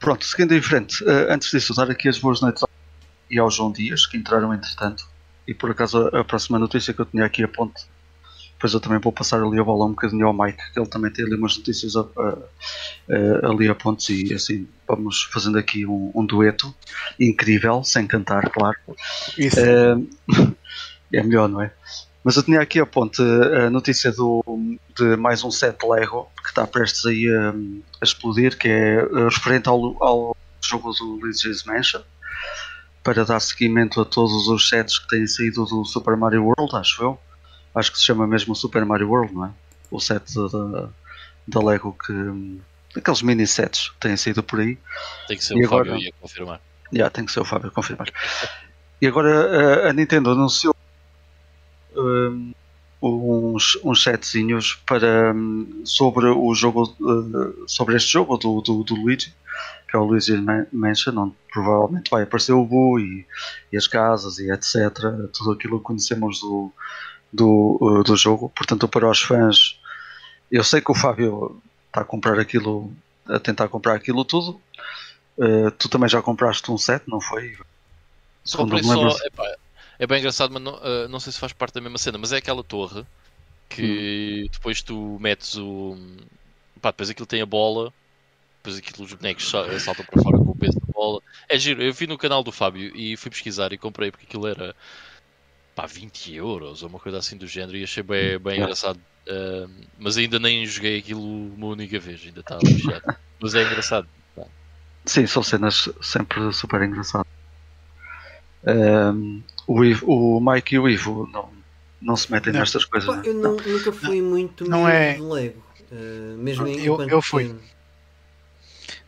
Pronto, 0.00 0.24
seguindo 0.24 0.54
em 0.54 0.62
frente, 0.62 1.02
eh, 1.06 1.26
antes 1.32 1.50
disso, 1.50 1.74
dar 1.74 1.90
aqui 1.90 2.08
as 2.08 2.18
boas 2.18 2.40
noites 2.40 2.62
ao- 2.62 2.68
e 3.30 3.38
ao 3.38 3.50
João 3.50 3.72
Dias, 3.72 4.06
que 4.06 4.16
entraram 4.16 4.54
entretanto. 4.54 5.06
E 5.46 5.54
por 5.54 5.70
acaso 5.70 6.08
a, 6.14 6.24
próxima 6.24 6.58
notícia 6.58 6.94
que 6.94 7.00
eu 7.00 7.06
tinha 7.06 7.24
aqui 7.24 7.42
a 7.42 7.48
ponte, 7.48 7.84
depois 8.52 8.72
eu 8.74 8.80
também 8.80 8.98
vou 9.00 9.12
passar 9.12 9.42
ali 9.42 9.58
a 9.58 9.64
bola 9.64 9.86
um 9.86 9.90
bocadinho 9.90 10.26
ao 10.26 10.32
Mike, 10.32 10.72
que 10.72 10.78
ele 10.80 10.88
também 10.88 11.12
tem 11.12 11.24
ali 11.24 11.34
umas 11.36 11.56
notícias 11.56 11.96
a- 11.96 12.00
a- 12.00 12.38
a- 13.10 13.50
ali 13.50 13.68
a 13.68 13.74
pontos 13.74 14.08
e 14.08 14.32
assim 14.34 14.68
vamos 14.86 15.22
fazendo 15.32 15.58
aqui 15.58 15.86
um, 15.86 16.10
um 16.14 16.24
dueto 16.24 16.74
incrível, 17.18 17.82
sem 17.82 18.06
cantar, 18.06 18.50
claro. 18.50 18.76
Isso. 19.36 19.58
Eh, 19.60 19.96
é 21.12 21.22
melhor, 21.22 21.48
não 21.48 21.60
é? 21.62 21.72
Mas 22.24 22.36
eu 22.36 22.42
tinha 22.42 22.60
aqui 22.60 22.80
a 22.80 22.86
ponte 22.86 23.22
a 23.22 23.70
notícia 23.70 24.12
do, 24.12 24.42
de 24.96 25.16
mais 25.16 25.42
um 25.44 25.50
set 25.50 25.76
Lego 25.86 26.28
que 26.42 26.48
está 26.50 26.66
prestes 26.66 27.06
aí 27.06 27.26
a, 27.28 27.50
a 28.00 28.04
explodir, 28.04 28.58
que 28.58 28.68
é 28.68 28.96
eh, 29.00 29.24
referente 29.30 29.68
ao, 29.68 30.02
ao 30.02 30.36
jogo 30.60 30.92
do 30.92 31.04
Luigi's 31.22 31.64
Mansion, 31.64 32.02
para 33.02 33.24
dar 33.24 33.40
seguimento 33.40 34.00
a 34.00 34.04
todos 34.04 34.48
os 34.48 34.68
sets 34.68 34.98
que 34.98 35.08
têm 35.08 35.26
saído 35.26 35.64
do 35.64 35.84
Super 35.84 36.16
Mario 36.16 36.44
World, 36.44 36.74
acho 36.76 37.02
eu. 37.02 37.18
Acho 37.74 37.92
que 37.92 37.98
se 37.98 38.04
chama 38.04 38.26
mesmo 38.26 38.54
Super 38.54 38.84
Mario 38.84 39.08
World, 39.08 39.32
não 39.34 39.46
é? 39.46 39.50
O 39.90 40.00
set 40.00 40.22
da, 40.34 40.88
da 41.46 41.60
Lego 41.64 41.96
que. 42.04 42.12
aqueles 42.98 43.22
mini 43.22 43.46
sets 43.46 43.90
que 43.90 44.00
têm 44.00 44.16
saído 44.16 44.42
por 44.42 44.60
aí. 44.60 44.76
Tem 45.28 45.36
que 45.38 45.44
ser 45.44 45.56
E 45.56 45.62
o 45.62 45.66
agora- 45.66 45.84
Fábio, 45.92 46.02
ia 46.04 46.12
confirmar. 46.20 46.60
Já, 46.92 47.08
tem 47.10 47.24
que 47.24 47.32
ser 47.32 47.40
o 47.40 47.44
Fábio 47.44 47.68
a 47.68 47.70
confirmar. 47.70 48.08
E 49.00 49.06
agora 49.06 49.86
a, 49.86 49.90
a 49.90 49.92
Nintendo 49.92 50.30
anunciou 50.32 50.74
uns, 53.00 53.78
uns 53.84 54.02
setzinhos 54.02 54.74
para, 54.86 55.32
hum, 55.34 55.82
sobre 55.84 56.26
o 56.26 56.54
jogo 56.54 56.94
uh, 57.00 57.68
sobre 57.68 57.96
este 57.96 58.12
jogo 58.12 58.36
do, 58.36 58.60
do, 58.60 58.82
do 58.82 58.94
Luigi, 58.94 59.32
que 59.88 59.96
é 59.96 59.98
o 59.98 60.04
Luigi 60.04 60.36
Man- 60.36 60.66
Mansion, 60.72 61.16
onde 61.16 61.34
provavelmente 61.52 62.10
vai 62.10 62.22
aparecer 62.24 62.52
o 62.52 62.64
Boo 62.64 62.98
e, 62.98 63.26
e 63.72 63.76
as 63.76 63.86
casas 63.86 64.38
e 64.38 64.50
etc. 64.50 64.74
Tudo 65.32 65.52
aquilo 65.52 65.78
que 65.78 65.84
conhecemos 65.84 66.40
do, 66.40 66.72
do, 67.32 67.78
uh, 67.80 68.02
do 68.02 68.16
jogo. 68.16 68.52
Portanto, 68.54 68.88
para 68.88 69.08
os 69.08 69.20
fãs, 69.22 69.78
eu 70.50 70.64
sei 70.64 70.80
que 70.80 70.90
o 70.90 70.94
Fábio 70.94 71.60
está 71.86 72.00
a 72.02 72.04
comprar 72.04 72.38
aquilo, 72.38 72.92
a 73.26 73.38
tentar 73.38 73.68
comprar 73.68 73.94
aquilo 73.94 74.24
tudo. 74.24 74.60
Uh, 75.38 75.70
tu 75.78 75.88
também 75.88 76.08
já 76.08 76.20
compraste 76.20 76.70
um 76.70 76.76
set, 76.76 77.04
não 77.06 77.20
foi? 77.20 77.56
Comprei 78.56 78.82
só. 78.82 79.24
epá, 79.24 79.56
é 79.98 80.06
bem 80.06 80.18
engraçado, 80.18 80.52
mas 80.52 80.62
não, 80.62 80.76
ah, 80.76 81.08
não 81.08 81.20
sei 81.20 81.32
se 81.32 81.38
faz 81.38 81.52
parte 81.52 81.74
da 81.74 81.80
mesma 81.80 81.98
cena, 81.98 82.18
mas 82.18 82.32
é 82.32 82.38
aquela 82.38 82.64
torre 82.64 83.06
que 83.70 83.82
Hum. 83.82 84.48
depois 84.52 84.82
tu 84.82 85.18
metes 85.20 85.56
o. 85.56 85.96
Pá, 86.82 86.90
depois 86.92 87.10
aquilo 87.10 87.26
tem 87.26 87.42
a 87.42 87.46
bola, 87.46 87.94
depois 88.62 88.78
aquilo 88.78 89.04
os 89.06 89.14
bonecos 89.14 89.48
sa- 89.50 89.78
saltam 89.80 90.04
para 90.06 90.18
fora 90.18 90.40
com 90.40 90.52
o 90.52 90.56
peso 90.56 90.78
da 90.80 90.86
bola. 90.94 91.20
É 91.50 91.58
giro, 91.58 91.82
eu 91.82 91.92
vi 91.94 92.06
no 92.08 92.18
canal 92.18 92.42
do 92.44 92.52
Fábio 92.52 92.94
e 92.96 93.16
fui 93.16 93.30
pesquisar 93.30 93.72
e 93.72 93.78
comprei 93.78 94.10
porque 94.12 94.26
aquilo 94.26 94.46
era 94.48 94.76
pá, 95.74 95.86
20 95.86 96.32
euros 96.34 96.82
ou 96.82 96.88
uma 96.88 97.00
coisa 97.00 97.18
assim 97.18 97.36
do 97.36 97.46
género 97.46 97.76
e 97.78 97.84
achei 97.84 98.02
bem, 98.02 98.38
bem 98.40 98.60
engraçado. 98.60 99.04
Ah, 99.28 99.66
mas 99.96 100.16
ainda 100.16 100.38
nem 100.38 100.64
joguei 100.66 100.98
aquilo 100.98 101.22
uma 101.54 101.66
única 101.68 101.98
vez, 102.00 102.22
ainda 102.24 102.40
estava 102.40 102.70
fechado. 102.70 103.04
mas 103.40 103.54
é 103.54 103.62
engraçado. 103.64 104.08
Sim, 105.06 105.26
são 105.26 105.42
cenas 105.42 105.88
sempre 106.00 106.52
super 106.52 106.82
engraçadas. 106.82 107.26
Ehm, 108.66 109.44
o, 109.68 109.84
Ivo- 109.84 110.06
o 110.06 110.40
Mike 110.40 110.74
e 110.74 110.78
o 110.78 110.88
Ivo 110.88 111.28
não, 111.32 111.48
não 112.02 112.16
se 112.16 112.30
metem 112.32 112.52
Não. 112.52 112.60
nestas 112.60 112.84
coisas. 112.84 113.08
Pá, 113.14 113.22
eu 113.24 113.34
não- 113.34 113.56
nunca 113.56 113.92
fui 113.92 114.20
muito 114.20 114.68
Não 114.68 114.88
é- 114.88 115.14
de 115.14 115.20
Lego. 115.20 115.64
eh, 115.92 116.34
mesmo 116.36 116.66
Eu- 116.66 117.00
eu 117.08 117.22
fui. 117.22 117.54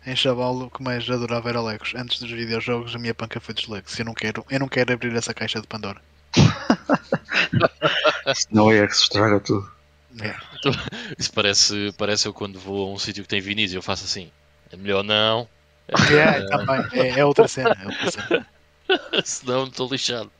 Em 0.07 0.17
Chaval, 0.17 0.57
o 0.57 0.71
que 0.71 0.83
mais 0.83 1.09
adorava 1.11 1.49
era 1.51 1.61
Legos. 1.61 1.93
Antes 1.95 2.21
dos 2.21 2.31
videojogos, 2.31 2.95
a 2.95 2.99
minha 2.99 3.15
panca 3.15 3.39
foi 3.41 3.55
dos 3.55 3.67
Legos. 3.69 3.99
Eu 3.99 4.05
não 4.07 4.15
quero, 4.15 4.45
eu 4.51 4.59
não 4.61 4.69
quero 4.69 4.93
abrir 4.93 5.15
essa 5.15 5.35
caixa 5.35 5.61
de 5.61 5.67
Pandora. 5.67 6.01
Não 8.51 8.71
é 8.71 8.87
que 8.87 8.97
se 8.97 9.03
estraga 9.05 9.41
tudo. 9.41 9.71
É. 10.21 10.35
Isso 11.19 11.33
parece, 11.33 11.95
parece 11.99 12.27
eu 12.29 12.35
quando 12.35 12.59
vou 12.59 12.89
a 12.89 12.93
um 12.95 12.99
sítio 12.99 13.23
que 13.23 13.29
tem 13.29 13.41
vinis 13.41 13.73
e 13.73 13.77
eu 13.77 13.83
faço 13.83 14.05
assim. 14.05 14.31
É 14.73 14.77
melhor 14.77 15.03
não. 15.03 15.49
É, 15.89 16.41
também. 16.47 16.87
É, 16.93 17.21
é 17.21 17.25
outra 17.25 17.49
cena. 17.49 17.77
É 17.81 17.87
outra 17.87 18.11
cena. 18.11 18.47
Senão 19.25 19.65
estou 19.65 19.89
lixado. 19.91 20.31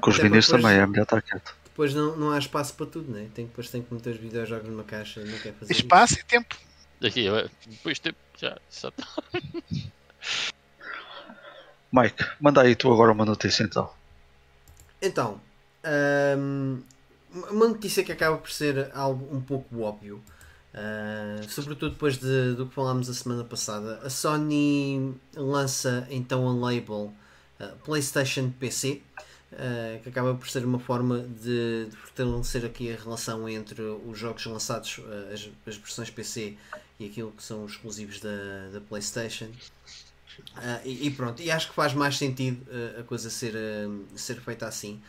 Com 0.00 0.10
os 0.10 0.18
depois- 0.18 0.46
também 0.48 0.76
é 0.78 0.86
melhor 0.86 1.02
estar 1.04 1.22
quieto. 1.22 1.54
Depois 1.64 1.94
não, 1.94 2.16
não 2.16 2.30
há 2.32 2.38
espaço 2.38 2.74
para 2.74 2.86
tudo, 2.86 3.10
né? 3.12 3.28
Tem, 3.34 3.46
depois 3.46 3.70
tem 3.70 3.82
que 3.82 3.92
meter 3.94 4.10
os 4.10 4.20
videojogos 4.20 4.68
numa 4.68 4.84
caixa. 4.84 5.24
Não 5.24 5.38
quer 5.38 5.52
fazer 5.54 5.72
isso. 5.72 5.82
Espaço 5.82 6.14
e 6.20 6.24
tempo. 6.24 6.56
Aqui, 7.02 7.24
eu- 7.24 7.48
depois 7.66 7.98
tempo 7.98 8.18
já. 8.38 8.58
já 8.70 8.90
tá. 8.90 9.06
Mike, 11.92 12.24
manda 12.40 12.62
aí 12.62 12.74
tu 12.74 12.92
agora 12.92 13.12
uma 13.12 13.24
notícia 13.24 13.62
então. 13.64 13.90
Então, 15.00 15.40
hum, 16.38 16.80
uma 17.50 17.68
notícia 17.68 18.02
que 18.04 18.12
acaba 18.12 18.38
por 18.38 18.50
ser 18.50 18.90
algo 18.94 19.34
um 19.34 19.40
pouco 19.40 19.80
óbvio, 19.82 20.22
ah, 20.74 21.40
sobretudo 21.48 21.92
depois 21.92 22.16
de- 22.18 22.54
do 22.54 22.66
que 22.66 22.74
falámos 22.74 23.08
a 23.10 23.14
semana 23.14 23.44
passada. 23.44 23.98
A 24.02 24.08
Sony 24.10 25.14
lança 25.34 26.06
então 26.10 26.48
a 26.48 26.52
label 26.54 27.12
PlayStation 27.84 28.50
PC, 28.50 29.02
ah, 29.52 29.98
que 30.02 30.08
acaba 30.08 30.34
por 30.34 30.48
ser 30.48 30.64
uma 30.64 30.78
forma 30.78 31.20
de, 31.20 31.86
de 31.86 31.96
fortalecer 31.96 32.64
aqui 32.64 32.92
a 32.92 32.96
relação 32.96 33.48
entre 33.48 33.82
os 33.82 34.18
jogos 34.18 34.44
lançados, 34.46 35.00
ah, 35.06 35.32
as, 35.32 35.48
as 35.66 35.76
versões 35.76 36.10
PC 36.10 36.56
e 36.98 37.06
aquilo 37.06 37.32
que 37.32 37.42
são 37.42 37.64
os 37.64 37.72
exclusivos 37.72 38.20
da, 38.20 38.70
da 38.72 38.80
PlayStation. 38.80 39.48
E, 40.84 41.06
e 41.06 41.10
pronto, 41.10 41.42
e 41.42 41.50
acho 41.50 41.68
que 41.68 41.74
faz 41.74 41.92
mais 41.92 42.16
sentido 42.16 42.64
a 42.98 43.02
coisa 43.02 43.28
ser, 43.28 43.54
ser 44.16 44.40
feita 44.40 44.66
assim, 44.66 45.00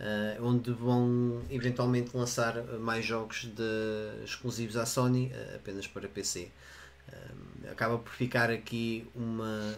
ah, 0.00 0.36
onde 0.40 0.72
vão 0.72 1.42
eventualmente 1.50 2.16
lançar 2.16 2.62
mais 2.80 3.04
jogos 3.04 3.44
de, 3.44 4.24
exclusivos 4.24 4.76
à 4.76 4.84
Sony 4.84 5.32
ah, 5.34 5.56
apenas 5.56 5.86
para 5.86 6.08
PC. 6.08 6.50
Ah, 7.08 7.70
acaba 7.70 7.98
por 7.98 8.12
ficar 8.12 8.50
aqui 8.50 9.06
uma, 9.14 9.74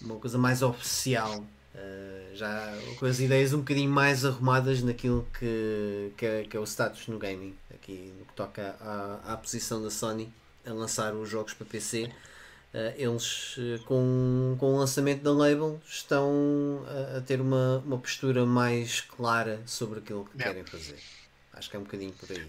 uma 0.00 0.16
coisa 0.16 0.38
mais 0.38 0.62
oficial, 0.62 1.44
ah, 1.74 2.34
já 2.34 2.74
com 2.98 3.06
as 3.06 3.20
ideias 3.20 3.52
um 3.52 3.58
bocadinho 3.58 3.90
mais 3.90 4.24
arrumadas 4.24 4.82
naquilo 4.82 5.26
que, 5.38 6.12
que, 6.16 6.26
é, 6.26 6.44
que 6.44 6.56
é 6.56 6.60
o 6.60 6.64
status 6.64 7.08
no 7.08 7.18
gaming, 7.18 7.54
aqui 7.74 8.12
no 8.18 8.24
que 8.24 8.32
toca 8.34 8.76
à, 8.80 9.32
à 9.32 9.36
posição 9.36 9.82
da 9.82 9.90
Sony 9.90 10.32
a 10.66 10.72
lançar 10.72 11.14
os 11.14 11.28
jogos 11.28 11.54
para 11.54 11.66
PC. 11.66 12.10
Uh, 12.74 12.92
eles, 12.98 13.56
uh, 13.56 13.82
com, 13.86 14.54
com 14.60 14.74
o 14.74 14.78
lançamento 14.78 15.22
da 15.22 15.32
label, 15.32 15.80
estão 15.88 16.84
a, 16.86 17.16
a 17.16 17.20
ter 17.22 17.40
uma, 17.40 17.78
uma 17.78 17.98
postura 17.98 18.44
mais 18.44 19.00
clara 19.00 19.62
sobre 19.64 20.00
aquilo 20.00 20.26
que 20.26 20.38
Yeah. 20.38 20.52
querem 20.52 20.64
fazer. 20.64 20.98
Acho 21.54 21.70
que 21.70 21.76
é 21.76 21.78
um 21.78 21.84
bocadinho 21.84 22.12
por 22.12 22.30
aí. 22.30 22.46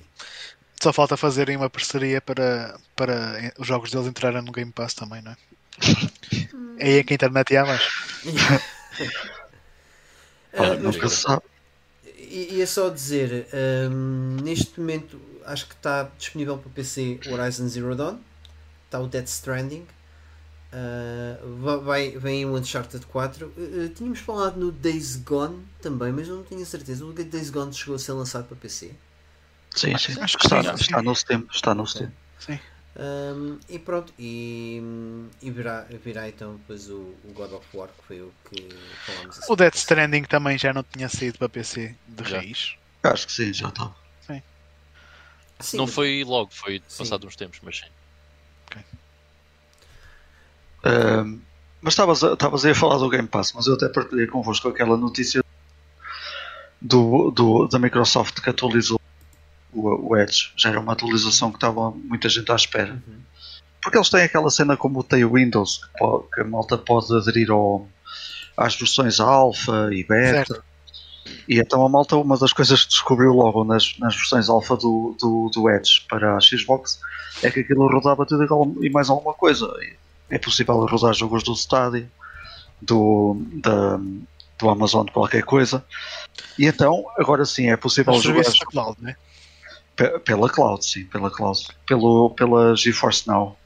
Só 0.82 0.92
falta 0.92 1.16
fazerem 1.16 1.56
uma 1.56 1.70
parceria 1.70 2.20
para, 2.22 2.78
para 2.98 3.54
os 3.58 3.66
jogos 3.66 3.92
deles 3.92 4.08
entrarem 4.08 4.42
no 4.42 4.52
Game 4.52 4.72
Pass 4.72 4.94
também, 4.94 5.22
não 5.22 5.32
é? 5.32 5.38
É 6.80 6.86
aí 6.86 6.98
é 6.98 7.04
que 7.04 7.14
a 7.14 7.16
internet 7.16 7.54
ia 7.54 7.66
mais. 7.66 7.82
Pá, 10.56 10.72
Uh, 10.72 10.80
nunca 10.80 11.08
se 11.10 11.22
sabe. 11.22 11.44
E 12.18 12.62
é 12.62 12.66
só 12.66 12.90
dizer, 12.90 13.48
hum, 13.92 14.38
neste 14.44 14.80
momento 14.80 15.20
acho 15.46 15.68
que 15.68 15.74
está 15.74 16.10
disponível 16.18 16.58
para 16.58 16.70
PC 16.72 17.20
o 17.28 17.34
Horizon 17.34 17.68
Zero 17.68 17.96
Dawn, 17.96 18.20
está 18.86 19.00
o 19.00 19.08
Dead 19.08 19.26
Stranding, 19.28 19.88
uh, 20.74 21.56
va- 21.62 21.78
vai, 21.78 22.12
vem 22.18 22.46
o 22.46 22.56
Uncharted 22.56 23.06
4. 23.08 23.48
Uh, 23.58 23.86
uh, 23.86 23.90
tínhamos 23.90 24.20
falado 24.20 24.58
no 24.60 24.72
Days 24.72 25.16
Gone 25.18 25.66
também, 25.82 26.12
mas 26.12 26.28
eu 26.28 26.36
não 26.36 26.44
tenho 26.44 26.66
certeza. 26.66 27.06
O 27.06 27.14
Days 27.14 27.50
Gone 27.50 27.74
chegou 27.74 27.96
a 27.96 28.00
ser 28.00 28.14
lançado 28.14 28.46
para 28.48 28.58
PC. 28.58 28.92
Sim, 29.76 29.98
sim. 29.98 30.16
Acho 30.20 30.38
que 30.38 30.46
Está, 30.46 30.64
sim, 30.64 30.70
está 30.74 31.02
no 31.02 31.16
Steam. 31.16 31.48
Está 31.52 31.74
no 31.76 31.86
Steam. 31.88 32.12
Sim. 32.40 32.60
Um, 32.98 33.60
e 33.70 33.80
pronto, 33.80 34.14
e, 34.20 34.82
e 35.42 35.52
virá, 35.52 35.86
virá 36.04 36.28
então 36.28 36.56
depois 36.58 36.90
o, 36.90 37.16
o 37.24 37.32
God 37.34 37.54
of 37.54 37.66
War, 37.74 37.88
que 37.90 38.04
foi 38.08 38.22
o 38.22 38.34
que 38.50 38.68
falámos 39.06 39.40
a 39.48 39.52
O 39.54 39.56
Death. 39.56 39.76
Stranding 39.76 40.24
também 40.24 40.58
já 40.58 40.74
não 40.74 40.84
tinha 40.84 41.08
saído 41.08 41.38
para 41.38 41.48
PC 41.48 41.96
de 42.08 42.24
Já. 42.30 42.38
raiz. 42.38 42.76
Acho 43.04 43.28
que 43.28 43.34
sim, 43.34 43.54
já 43.54 43.70
está. 43.70 43.94
Sim, 45.62 45.78
não 45.78 45.86
mas- 45.86 45.94
foi 45.96 46.24
logo, 46.24 46.52
foi 46.54 46.82
Sim. 46.88 46.98
passado 47.04 47.28
uns 47.28 47.36
tempos, 47.36 47.60
mas 47.62 47.78
sim. 47.78 47.86
Ahm, 50.84 51.40
mas 51.82 51.94
estavas 51.94 52.24
a, 52.24 52.34
estavas 52.34 52.66
aí 52.66 52.72
a 52.72 52.76
falar 52.76 52.98
do 52.98 53.10
Game 53.10 53.28
Pass, 53.28 53.54
mas 53.54 53.68
eu 53.68 53.74
até 53.76 53.90
partilhei 53.90 54.28
convosco 54.28 54.68
aquela 54.70 54.96
notícia 54.98 55.44
do, 56.82 57.32
do, 57.32 57.68
da 57.68 57.78
Microsoft 57.80 58.40
que 58.42 58.50
atualizou 58.50 58.99
o, 59.74 60.10
o 60.12 60.18
Edge. 60.18 60.52
Já 60.58 60.70
era 60.70 60.80
uma 60.80 60.94
atualização 60.94 61.52
que 61.52 61.58
estava 61.58 61.92
muita 61.92 62.30
gente 62.30 62.52
à 62.52 62.56
espera. 62.56 62.94
Uhum. 62.94 63.20
Porque 63.82 63.98
eles 63.98 64.10
têm 64.10 64.24
aquela 64.24 64.50
cena 64.50 64.76
como 64.76 65.04
tem 65.04 65.24
o 65.24 65.34
Windows, 65.34 65.78
que, 65.78 65.98
po- 65.98 66.28
que 66.34 66.42
a 66.42 66.44
malta 66.44 66.78
pode 66.78 67.16
aderir 67.16 67.50
ao, 67.50 67.88
às 68.58 68.76
versões 68.76 69.20
alfa 69.20 69.90
e 69.92 70.04
beta. 70.04 70.54
Certo. 70.54 70.64
E 71.48 71.60
então 71.60 71.86
a 71.86 71.90
malta, 71.90 72.16
uma 72.16 72.38
das 72.38 72.52
coisas 72.52 72.84
que 72.84 72.90
descobriu 72.90 73.32
logo 73.34 73.64
nas, 73.64 73.98
nas 74.00 74.16
versões 74.16 74.50
alfa 74.50 74.76
do, 74.76 75.16
do, 75.20 75.50
do 75.54 75.70
Edge 75.70 76.06
para 76.10 76.36
a 76.36 76.40
Xbox 76.40 77.00
é 77.42 77.50
que 77.50 77.62
aquilo 77.62 77.88
rodava 77.88 78.26
tudo 78.26 78.44
igual 78.44 78.72
e 78.82 78.90
mais 78.90 79.10
alguma 79.10 79.34
coisa. 79.34 79.68
É 80.30 80.38
possível 80.38 80.86
rodar 80.86 81.14
jogos 81.14 81.44
do 81.44 81.54
Stadia, 81.54 82.10
do, 82.82 83.42
da, 83.54 84.00
do 84.58 84.70
Amazon, 84.70 85.08
qualquer 85.08 85.44
coisa. 85.44 85.84
E 86.58 86.66
então, 86.66 87.06
agora 87.18 87.46
sim, 87.46 87.70
é 87.70 87.78
possível 87.78 88.14
Os 88.14 88.22
jogar 88.22 88.44
da 88.44 88.66
cloud, 88.66 88.98
né? 89.02 89.16
Pe- 90.00 90.20
Pela 90.20 90.50
cloud, 90.50 90.86
sim, 90.86 91.04
pela 91.08 91.30
cloud. 91.30 91.60
Pelo, 91.86 92.30
pela 92.32 92.74
GeForce 92.74 93.28
Now. 93.28 93.58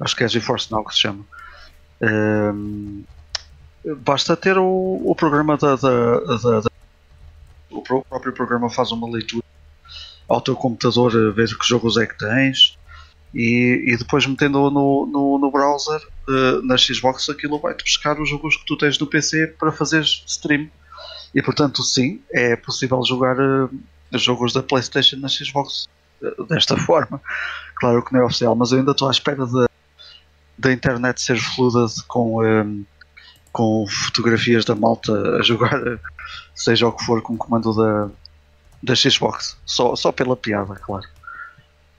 Acho 0.00 0.14
que 0.14 0.22
é 0.22 0.28
GeForce 0.28 0.70
Now 0.70 0.84
que 0.84 0.94
se 0.94 1.00
chama. 1.00 1.24
Ehm, 2.00 3.02
basta 3.98 4.36
ter 4.36 4.56
o, 4.56 5.02
o 5.04 5.14
programa 5.16 5.56
da, 5.56 5.74
da- 5.74 6.20
da- 6.20 6.60
da- 6.60 6.70
O 7.70 7.82
pró- 7.82 8.02
próprio 8.08 8.32
programa 8.32 8.70
faz 8.70 8.92
uma 8.92 9.10
leitura 9.10 9.42
ao 10.28 10.40
teu 10.40 10.54
computador, 10.54 11.10
a 11.16 11.30
ver 11.32 11.48
que 11.58 11.66
jogos 11.66 11.96
é 11.96 12.06
que 12.06 12.16
tens. 12.16 12.78
E, 13.34 13.84
e 13.92 13.96
depois 13.96 14.24
metendo 14.26 14.70
no, 14.70 15.06
no, 15.06 15.38
no 15.38 15.50
browser, 15.50 16.00
eh, 16.28 16.60
na 16.62 16.76
Xbox, 16.76 17.28
aquilo 17.28 17.58
vai-te 17.58 17.82
buscar 17.82 18.20
os 18.20 18.28
jogos 18.28 18.56
que 18.56 18.66
tu 18.66 18.76
tens 18.76 18.98
no 19.00 19.06
PC 19.08 19.48
para 19.58 19.72
fazer 19.72 20.02
stream. 20.02 20.68
E 21.34 21.42
portanto, 21.42 21.82
sim, 21.82 22.22
é 22.30 22.54
possível 22.56 23.02
jogar 23.04 23.36
eh, 23.40 23.68
jogos 24.20 24.52
da 24.52 24.62
PlayStation 24.62 25.16
na 25.16 25.28
Xbox 25.28 25.88
eh, 26.22 26.44
desta 26.48 26.76
forma. 26.76 27.20
Claro 27.76 28.04
que 28.04 28.12
não 28.12 28.20
é 28.20 28.24
oficial, 28.24 28.54
mas 28.54 28.72
eu 28.72 28.78
ainda 28.78 28.92
estou 28.92 29.08
à 29.08 29.10
espera 29.10 29.46
da, 30.58 30.72
internet 30.72 31.20
ser 31.20 31.38
fluida 31.38 31.86
com, 32.06 32.44
eh, 32.44 32.64
com 33.50 33.86
fotografias 33.88 34.64
da 34.64 34.74
malta 34.74 35.12
a 35.38 35.42
jogar, 35.42 35.80
seja 36.54 36.86
o 36.86 36.92
que 36.92 37.04
for, 37.04 37.22
com 37.22 37.34
o 37.34 37.38
comando 37.38 37.72
da, 37.74 38.10
da 38.82 38.94
Xbox. 38.94 39.56
Só, 39.64 39.96
só 39.96 40.12
pela 40.12 40.36
piada, 40.36 40.74
claro. 40.76 41.08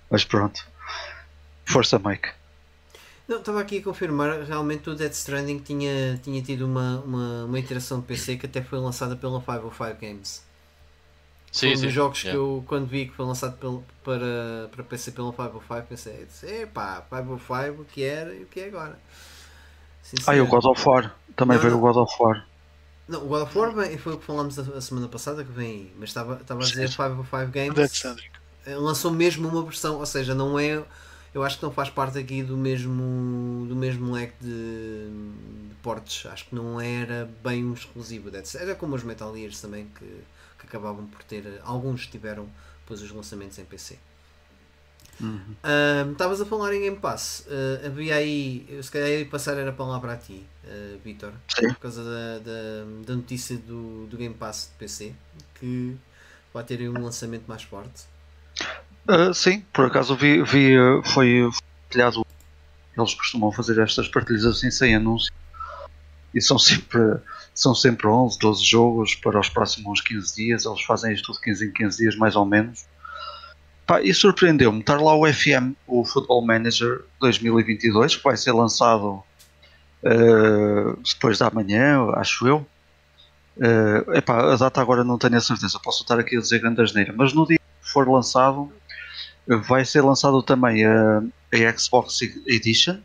Mas 0.10 0.24
pronto. 0.24 0.64
Força, 1.66 2.00
Mike. 2.00 2.30
Não, 3.28 3.40
estava 3.40 3.62
aqui 3.62 3.78
a 3.78 3.84
confirmar, 3.84 4.44
realmente 4.44 4.90
o 4.90 4.96
Dead 4.96 5.12
Stranding 5.12 5.60
tinha, 5.60 6.20
tinha 6.22 6.42
tido 6.42 6.66
uma, 6.66 7.00
uma, 7.00 7.46
uma 7.46 7.60
iteração 7.60 8.02
de 8.02 8.06
PC 8.06 8.36
que 8.36 8.46
até 8.46 8.62
foi 8.62 8.78
lançada 8.80 9.16
pela 9.16 9.40
505 9.40 10.02
Games. 10.02 10.44
Foi 11.54 11.70
Sim, 11.70 11.74
um 11.74 11.78
sim. 11.78 11.82
dos 11.82 11.94
jogos 11.94 12.24
que 12.24 12.34
eu, 12.34 12.64
quando 12.68 12.88
vi 12.88 13.08
que 13.08 13.14
foi 13.16 13.26
lançado 13.26 13.58
pelo, 13.58 13.84
para, 14.04 14.70
para 14.72 14.84
PC 14.84 15.12
pela 15.12 15.32
505, 15.32 15.88
pensei, 15.88 16.64
epá, 16.64 17.02
505 17.10 17.82
o 17.82 17.86
que 17.86 18.04
era 18.04 18.34
e 18.34 18.44
o 18.44 18.48
que 18.48 18.60
é 18.62 18.68
agora. 18.68 19.00
Ah, 20.28 20.36
e 20.36 20.42
o. 20.42 20.48
God 20.48 20.66
of 20.66 20.88
War. 20.88 21.16
Também 21.36 21.58
Não, 21.58 21.62
veio 21.62 21.74
não. 21.74 21.80
o 21.80 21.82
God 21.82 21.98
of 21.98 22.16
War. 22.22 22.46
Não, 23.08 23.24
o 23.26 23.28
God 23.28 23.44
of 23.44 23.58
War 23.58 23.72
foi 23.98 24.14
o 24.14 24.18
que 24.18 24.26
falámos 24.26 24.58
a, 24.58 24.82
semana 24.82 25.08
passada 25.08 25.44
que 25.44 25.52
vem 25.52 25.68
aí, 25.72 25.94
mas 26.00 26.10
estava, 26.10 26.36
estava 26.42 26.64
a 26.64 26.68
dizer 26.68 26.90
505 26.90 27.52
Death 27.74 27.92
Games 28.02 28.16
eh, 28.66 28.76
lançou 28.76 29.12
mesmo 29.12 29.48
uma 29.48 29.64
versão, 29.64 29.98
ou 29.98 30.06
seja, 30.06 30.34
não 30.34 30.58
é. 30.58 30.84
Eu 31.34 31.44
acho 31.44 31.58
que 31.58 31.64
não 31.64 31.72
faz 31.72 31.90
parte 31.90 32.18
aqui 32.18 32.44
do 32.44 32.56
mesmo 32.56 33.66
do 33.68 33.76
mesmo 33.76 34.14
leque 34.14 34.36
de, 34.40 35.10
de 35.70 35.76
portes. 35.82 36.26
Acho 36.28 36.46
que 36.46 36.56
não 36.56 36.80
era 36.80 37.30
bem 37.44 37.66
um 37.66 37.74
exclusivo. 37.74 38.30
Era 38.56 38.76
como 38.76 38.96
os 38.96 39.04
Metal 39.04 39.36
Gears 39.36 39.60
também 39.60 39.88
que 39.98 40.06
acabavam 40.74 41.06
por 41.06 41.24
ter. 41.24 41.62
Alguns 41.64 42.08
tiveram 42.08 42.48
depois 42.82 43.02
os 43.02 43.12
lançamentos 43.12 43.58
em 43.60 43.66
PC. 43.66 43.98
Uhum. 45.22 45.56
Estavas 46.12 46.42
a 46.42 46.46
falar 46.46 46.74
em 46.74 46.82
Game 46.82 46.98
Pass. 46.98 47.46
Ah, 47.48 47.88
havia 47.88 48.16
aí, 48.16 48.66
eu 48.68 48.82
se 48.82 48.92
calhar 48.92 49.08
ia 49.10 49.26
passar 49.26 49.58
era 49.58 49.70
a 49.70 49.74
palavra 49.74 50.14
a 50.14 50.18
ti, 50.18 50.46
ah, 50.66 50.98
Vitor, 51.04 51.34
Sim. 51.48 51.68
por 51.70 51.80
causa 51.80 52.04
da, 52.04 52.40
da, 52.40 53.06
da 53.06 53.16
notícia 53.16 53.58
do, 53.58 54.08
do 54.08 54.18
Game 54.18 54.34
Pass 54.34 54.72
de 54.72 54.78
PC, 54.80 55.14
que 55.56 55.96
vai 56.54 56.64
ter 56.64 56.80
aí 56.80 56.90
um 56.90 57.02
lançamento 57.02 57.46
mais 57.48 57.64
forte. 57.64 58.06
Uh, 59.08 59.34
sim, 59.34 59.66
por 59.74 59.86
acaso 59.86 60.16
vi, 60.16 60.42
vi 60.44 60.80
uh, 60.80 61.04
foi 61.04 61.50
partilhado. 61.82 62.26
Eles 62.98 63.14
costumam 63.14 63.52
fazer 63.52 63.80
estas 63.80 64.08
partilhas 64.08 64.46
assim 64.46 64.72
sem 64.72 64.96
anúncio. 64.96 65.34
E 66.34 66.42
são 66.42 66.58
sempre, 66.58 67.00
são 67.54 67.76
sempre 67.76 68.08
11, 68.08 68.40
12 68.40 68.66
jogos 68.66 69.16
para 69.16 69.40
os 69.40 69.50
próximos 69.50 70.02
15 70.02 70.36
dias. 70.36 70.66
Eles 70.66 70.82
fazem 70.82 71.14
isto 71.14 71.32
de 71.32 71.42
15 71.42 71.66
em 71.66 71.72
15 71.72 71.98
dias, 71.98 72.16
mais 72.16 72.36
ou 72.36 72.46
menos. 72.46 72.86
Pá, 73.86 74.02
e 74.02 74.14
surpreendeu-me 74.14 74.80
estar 74.80 75.00
lá 75.00 75.14
o 75.16 75.32
FM, 75.32 75.74
o 75.86 76.06
Football 76.06 76.46
Manager 76.46 77.02
2022, 77.20 78.16
que 78.16 78.24
vai 78.24 78.38
ser 78.38 78.54
lançado 78.54 79.22
uh, 80.04 81.00
depois 81.04 81.38
da 81.38 81.52
manhã, 81.52 82.10
acho 82.16 82.48
eu. 82.48 82.66
Uh, 83.58 84.14
epá, 84.16 84.54
a 84.54 84.56
data 84.56 84.82
agora 84.82 85.04
não 85.04 85.18
tenho 85.18 85.38
a 85.38 85.42
certeza, 85.42 85.80
posso 85.84 86.04
estar 86.04 86.18
aqui 86.18 86.38
a 86.38 86.40
dizer 86.40 86.60
grande 86.60 86.82
asneira, 86.82 87.14
mas 87.16 87.34
no 87.34 87.46
dia 87.46 87.60
que 87.60 87.90
for 87.92 88.10
lançado, 88.10 88.72
vai 89.46 89.86
ser 89.86 90.02
lançado 90.02 90.42
também 90.42 90.84
a, 90.86 91.20
a 91.20 91.78
Xbox 91.78 92.20
Edition, 92.48 92.96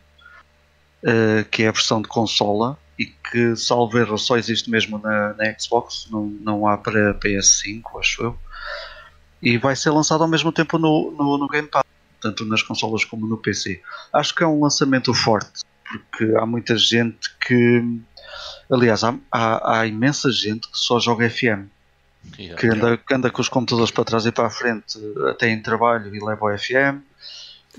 uh, 1.03 1.45
que 1.51 1.63
é 1.63 1.67
a 1.67 1.71
versão 1.71 2.01
de 2.01 2.07
consola 2.07 2.79
e 2.99 3.05
que, 3.05 3.55
salvo 3.55 3.97
erro, 3.97 4.17
só 4.17 4.37
existe 4.37 4.69
mesmo 4.69 4.99
na, 4.99 5.33
na 5.33 5.57
Xbox, 5.57 6.09
não, 6.11 6.25
não 6.25 6.67
há 6.67 6.77
para 6.77 7.13
PS5, 7.13 7.81
acho 7.97 8.23
eu. 8.23 8.39
E 9.41 9.57
vai 9.57 9.73
ser 9.73 9.91
lançado 9.91 10.21
ao 10.21 10.27
mesmo 10.27 10.51
tempo 10.51 10.77
no, 10.77 11.09
no, 11.11 11.37
no 11.37 11.47
Game 11.47 11.69
Pass, 11.69 11.85
tanto 12.19 12.43
nas 12.43 12.61
consolas 12.61 13.05
como 13.05 13.25
no 13.25 13.37
PC. 13.37 13.81
Acho 14.11 14.35
que 14.35 14.43
é 14.43 14.47
um 14.47 14.61
lançamento 14.61 15.13
forte, 15.13 15.63
porque 15.85 16.35
há 16.35 16.45
muita 16.45 16.77
gente 16.77 17.33
que. 17.39 18.01
Aliás, 18.69 19.01
há, 19.05 19.17
há, 19.31 19.79
há 19.79 19.87
imensa 19.87 20.29
gente 20.29 20.69
que 20.69 20.77
só 20.77 20.99
joga 20.99 21.29
FM 21.29 21.67
Yeah. 22.37 22.59
que 22.59 22.67
anda, 22.67 22.97
que 22.97 23.13
anda 23.13 23.31
com 23.31 23.41
os 23.41 23.47
computadores 23.47 23.91
para 23.91 24.03
trás 24.03 24.25
e 24.25 24.31
para 24.31 24.47
a 24.47 24.49
frente 24.49 24.99
até 25.29 25.49
em 25.49 25.61
trabalho 25.61 26.13
e 26.13 26.19
leva 26.19 26.45
o 26.45 26.57
FM 26.57 27.01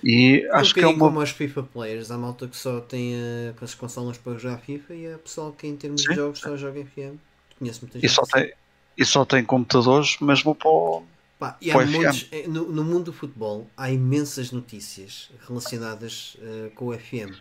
e 0.04 0.46
acho 0.52 0.70
um 0.70 0.74
que 0.74 0.80
é 0.80 0.86
uma 0.86 0.98
como 0.98 1.20
os 1.20 1.30
FIFA 1.30 1.62
players, 1.64 2.10
há 2.10 2.16
malta 2.18 2.46
que 2.48 2.56
só 2.56 2.80
tem 2.80 3.14
uh, 3.14 3.54
com 3.58 3.64
as 3.64 3.74
consolas 3.74 4.16
para 4.18 4.38
jogar 4.38 4.58
FIFA 4.58 4.94
e 4.94 5.12
há 5.12 5.18
pessoal 5.18 5.52
que 5.52 5.66
em 5.66 5.76
termos 5.76 6.02
Sim. 6.02 6.08
de 6.10 6.14
jogos 6.14 6.38
só 6.40 6.56
joga 6.56 6.80
FM. 6.84 7.16
Conheço 7.58 7.80
muita 7.82 7.98
gente. 7.98 8.06
e 8.06 8.08
só 8.08 8.22
tem 8.22 8.52
e 8.96 9.04
só 9.04 9.24
tem 9.24 9.44
computadores 9.44 10.18
mesmo 10.20 10.54
para 10.54 10.68
o- 10.68 11.02
Pá, 11.38 11.56
e 11.60 11.70
há 11.70 11.74
Para 11.74 11.86
o 11.86 11.90
montes- 11.90 12.28
eh, 12.32 12.44
no, 12.46 12.70
no 12.70 12.84
mundo 12.84 13.04
do 13.04 13.12
futebol 13.14 13.66
há 13.76 13.90
imensas 13.90 14.52
notícias 14.52 15.30
relacionadas 15.48 16.36
eh, 16.42 16.70
com 16.74 16.88
o 16.88 16.92
FM. 16.98 17.32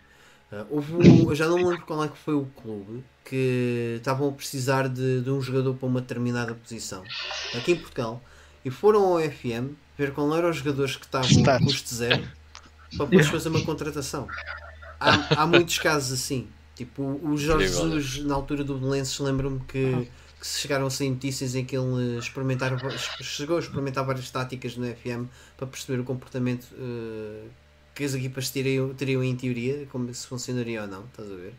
Eh, 0.52 0.64
houve 0.70 0.94
um- 0.94 1.28
eu 1.30 1.34
já 1.34 1.46
não 1.46 1.56
me 1.58 1.64
lembro 1.64 1.84
qual 1.84 2.02
é 2.04 2.08
que 2.08 2.16
foi 2.16 2.34
o 2.34 2.46
clube 2.62 3.04
que 3.24 3.96
estavam 3.98 4.28
a 4.28 4.32
precisar 4.32 4.88
de, 4.88 5.20
de 5.20 5.30
um 5.30 5.40
jogador 5.40 5.74
para 5.74 5.86
uma 5.86 6.00
determinada 6.00 6.54
posição 6.54 7.02
aqui 7.54 7.72
em 7.72 7.76
Portugal 7.76 8.22
e 8.64 8.70
foram 8.70 9.04
ao 9.04 9.20
FM 9.20 9.74
ver 9.98 10.12
qual 10.12 10.34
eram 10.34 10.48
os 10.50 10.56
jogadores 10.56 10.96
que 10.96 11.04
estavam 11.04 11.58
custo 11.64 11.94
zero 11.94 12.22
para 12.96 13.06
depois 13.06 13.26
fazer 13.28 13.48
uma 13.48 13.62
contratação. 13.64 14.26
Há, 14.98 15.42
há 15.42 15.46
muitos 15.46 15.78
casos 15.78 16.12
assim. 16.20 16.48
Tipo, 16.74 17.02
o 17.22 17.36
Jorge. 17.36 17.68
Jesus, 17.68 18.24
na 18.24 18.34
altura 18.34 18.64
do 18.64 18.76
Belenenses, 18.78 19.18
lembro-me 19.18 19.60
que, 19.60 20.08
que 20.40 20.46
se 20.46 20.60
chegaram 20.60 20.86
a 20.86 20.90
sair 20.90 21.10
notícias 21.10 21.54
em 21.54 21.64
que 21.64 21.76
ele 21.76 22.18
experimentar, 22.18 22.72
chegou 23.22 23.56
a 23.56 23.60
experimentar 23.60 24.04
várias 24.04 24.30
táticas 24.30 24.76
no 24.76 24.86
FM 24.86 25.26
para 25.56 25.66
perceber 25.66 26.00
o 26.00 26.04
comportamento 26.04 26.66
eh, 26.78 27.44
que 27.94 28.04
as 28.04 28.14
equipas 28.14 28.48
teriam, 28.48 28.94
teriam 28.94 29.22
em 29.22 29.36
teoria, 29.36 29.86
como 29.92 30.12
se 30.14 30.26
funcionaria 30.26 30.82
ou 30.82 30.88
não, 30.88 31.04
estás 31.04 31.30
a 31.30 31.34
ver? 31.34 31.52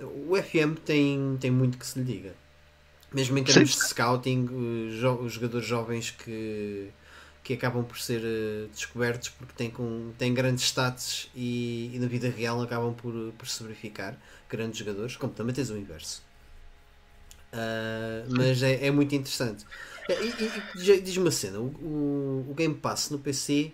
O 0.00 0.34
FM 0.36 0.78
tem, 0.84 1.36
tem 1.40 1.50
muito 1.50 1.76
que 1.76 1.86
se 1.86 1.98
lhe 1.98 2.04
diga. 2.04 2.34
Mesmo 3.12 3.36
em 3.38 3.44
termos 3.44 3.74
Sim. 3.74 3.80
de 3.80 3.86
scouting, 3.88 4.44
os, 4.44 4.94
jo- 5.00 5.20
os 5.22 5.32
jogadores 5.32 5.66
jovens 5.66 6.10
que, 6.10 6.88
que 7.48 7.54
acabam 7.54 7.84
por 7.84 7.98
ser 7.98 8.22
eh, 8.24 8.68
descobertos 8.72 9.30
porque 9.30 9.54
têm, 9.56 9.70
com, 9.70 10.12
têm 10.18 10.34
grandes 10.34 10.64
stats 10.64 11.30
e, 11.34 11.90
e 11.94 11.98
na 11.98 12.06
vida 12.06 12.28
real 12.30 12.60
acabam 12.62 12.94
por, 12.94 13.14
por 13.38 13.48
se 13.48 13.62
verificar 13.62 14.18
grandes 14.50 14.78
jogadores, 14.78 15.16
como 15.16 15.32
também 15.32 15.54
tens 15.54 15.70
o 15.70 15.76
inverso. 15.78 16.22
Ah, 17.52 18.24
mas 18.28 18.62
é, 18.62 18.86
é 18.86 18.90
muito 18.90 19.14
interessante. 19.14 19.64
E, 20.08 20.68
e- 20.74 21.00
diz-me 21.00 21.24
uma 21.24 21.30
cena: 21.30 21.58
o, 21.60 21.66
o, 22.46 22.50
o 22.50 22.54
Game 22.54 22.74
Pass 22.74 23.10
no 23.10 23.18
PC 23.18 23.72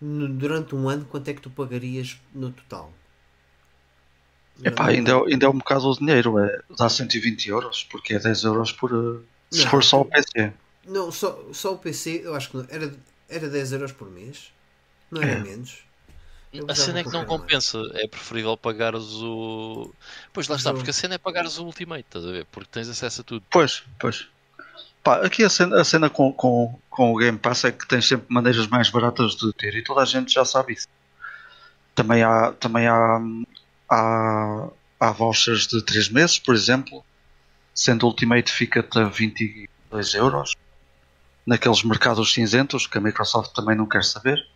no- 0.00 0.28
durante 0.28 0.74
um 0.74 0.88
ano, 0.88 1.04
quanto 1.06 1.28
é 1.28 1.34
que 1.34 1.40
tu 1.40 1.50
pagarias 1.50 2.18
no 2.34 2.50
total? 2.52 2.92
Epá, 4.64 4.88
ainda, 4.88 5.12
é, 5.12 5.14
ainda 5.32 5.46
é 5.46 5.48
um 5.48 5.58
bocado 5.58 5.88
o 5.88 5.96
dinheiro 5.98 6.38
é, 6.38 6.62
dá 6.78 6.88
120 6.88 7.48
euros 7.48 7.84
porque 7.90 8.14
é 8.14 8.18
10 8.18 8.44
euros 8.44 8.72
por 8.72 8.92
uh, 8.92 9.24
se 9.50 9.64
Não. 9.64 9.66
for 9.66 9.82
só 9.82 10.00
o 10.02 10.04
PC 10.04 10.52
Não, 10.86 11.12
só, 11.12 11.38
só 11.52 11.74
o 11.74 11.78
PC, 11.78 12.22
eu 12.24 12.34
acho 12.34 12.50
que 12.50 12.56
não, 12.56 12.66
era, 12.68 12.94
era 13.28 13.48
10 13.48 13.72
euros 13.72 13.92
por 13.92 14.10
mês, 14.10 14.52
não 15.10 15.22
era 15.22 15.32
É. 15.32 15.38
menos. 15.38 15.84
Eu 16.52 16.66
A 16.68 16.74
cena 16.74 16.98
é 16.98 17.04
que 17.04 17.12
não 17.12 17.24
compensa. 17.24 17.78
É 17.94 18.08
preferível 18.08 18.56
pagares 18.56 19.04
o. 19.22 19.94
Pois 20.32 20.48
lá 20.48 20.56
está, 20.56 20.72
porque 20.74 20.90
a 20.90 20.92
cena 20.92 21.14
é 21.14 21.18
pagares 21.18 21.58
o 21.58 21.64
Ultimate, 21.64 22.00
estás 22.00 22.24
a 22.26 22.32
ver? 22.32 22.44
Porque 22.46 22.68
tens 22.72 22.88
acesso 22.88 23.20
a 23.20 23.24
tudo. 23.24 23.44
pois, 23.50 23.84
pois 24.00 24.28
Pá, 25.02 25.24
aqui 25.24 25.44
a 25.44 25.48
cena, 25.48 25.80
a 25.80 25.84
cena 25.84 26.10
com, 26.10 26.32
com, 26.32 26.78
com 26.90 27.12
o 27.12 27.16
Game 27.16 27.38
Pass 27.38 27.64
é 27.64 27.72
que 27.72 27.86
tens 27.88 28.06
sempre 28.06 28.26
maneiras 28.28 28.66
mais 28.66 28.90
baratas 28.90 29.34
de 29.36 29.50
ter 29.54 29.74
e 29.74 29.82
toda 29.82 30.02
a 30.02 30.04
gente 30.04 30.32
já 30.32 30.44
sabe 30.44 30.74
isso. 30.74 30.88
Também 31.94 32.22
há, 32.22 32.52
também 32.52 32.86
há, 32.86 33.18
há, 33.88 34.68
há 35.00 35.12
vouchers 35.12 35.66
de 35.66 35.82
3 35.82 36.10
meses, 36.10 36.38
por 36.38 36.54
exemplo, 36.54 37.04
sendo 37.74 38.06
Ultimate 38.06 38.52
fica-te 38.52 38.98
a 38.98 39.04
22 39.04 40.14
euros 40.14 40.54
naqueles 41.50 41.82
mercados 41.82 42.32
cinzentos 42.32 42.86
que 42.86 42.96
a 42.96 43.00
Microsoft 43.00 43.52
também 43.52 43.76
não 43.76 43.84
quer 43.86 44.04
saber. 44.04 44.46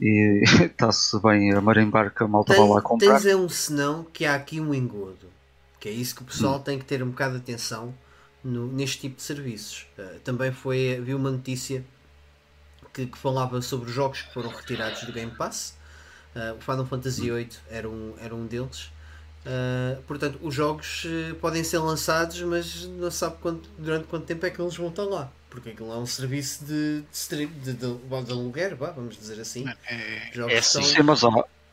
E 0.00 0.42
está-se 0.64 1.20
bem 1.20 1.52
a 1.52 1.60
marimbar 1.60 2.12
que 2.14 2.22
a 2.22 2.26
malta 2.28 2.54
vai 2.54 2.66
lá 2.68 2.74
Tem- 2.76 2.82
comprar. 2.82 3.12
Tens 3.20 3.26
é 3.26 3.36
um 3.36 3.48
senão 3.48 4.02
que 4.04 4.24
há 4.24 4.34
aqui 4.34 4.58
um 4.60 4.72
engodo. 4.74 5.28
Que 5.78 5.90
é 5.90 5.92
isso 5.92 6.14
que 6.14 6.22
o 6.22 6.24
Hum. 6.24 6.28
pessoal 6.28 6.60
tem 6.60 6.78
que 6.78 6.84
ter 6.86 7.02
um 7.02 7.10
bocado 7.10 7.34
de 7.34 7.40
atenção 7.40 7.94
no- 8.42 8.66
neste 8.72 9.00
tipo 9.02 9.16
de 9.16 9.22
serviços. 9.22 9.86
Uh, 9.98 10.18
também 10.20 10.50
foi, 10.50 10.98
vi 11.04 11.14
uma 11.14 11.30
notícia 11.30 11.84
que, 12.94 13.06
que 13.06 13.18
falava 13.18 13.60
sobre 13.60 13.88
os 13.90 13.94
jogos 13.94 14.22
que 14.22 14.32
foram 14.32 14.48
retirados 14.50 15.02
do 15.04 15.12
Game 15.12 15.30
Pass. 15.32 15.76
Uh, 16.34 16.56
o 16.56 16.60
Final 16.60 16.86
Fantasy 16.86 17.30
VIII 17.30 17.48
era 17.70 17.88
um, 17.88 18.14
era 18.18 18.34
um 18.34 18.46
deles. 18.46 18.90
Uh, 19.46 20.02
portanto, 20.02 20.40
os 20.42 20.52
jogos 20.52 21.04
uh, 21.04 21.34
podem 21.36 21.62
ser 21.62 21.78
lançados, 21.78 22.40
mas 22.42 22.84
não 22.84 23.08
se 23.10 23.18
sabe 23.18 23.36
quanto- 23.40 23.68
durante 23.78 24.06
quanto 24.08 24.24
tempo 24.26 24.44
é 24.44 24.50
que 24.50 24.60
eles 24.60 24.76
vão 24.76 24.88
estar 24.88 25.04
lá. 25.04 25.30
Porque 25.48 25.70
aquilo 25.70 25.92
é 25.92 25.96
um 25.96 26.04
serviço 26.06 26.64
de, 26.64 27.02
de, 27.02 27.46
de, 27.46 27.72
de, 27.74 27.94
de 28.24 28.32
aluguer, 28.32 28.74
vá, 28.74 28.90
vamos 28.90 29.16
dizer 29.16 29.40
assim. 29.40 29.64
É, 29.88 30.30
Jogos 30.32 30.50
é 30.52 30.54
que 30.54 30.58
assim. 30.60 30.82
são- 30.82 30.96
Sim, 30.96 31.02
mas 31.02 31.22
há, 31.22 31.28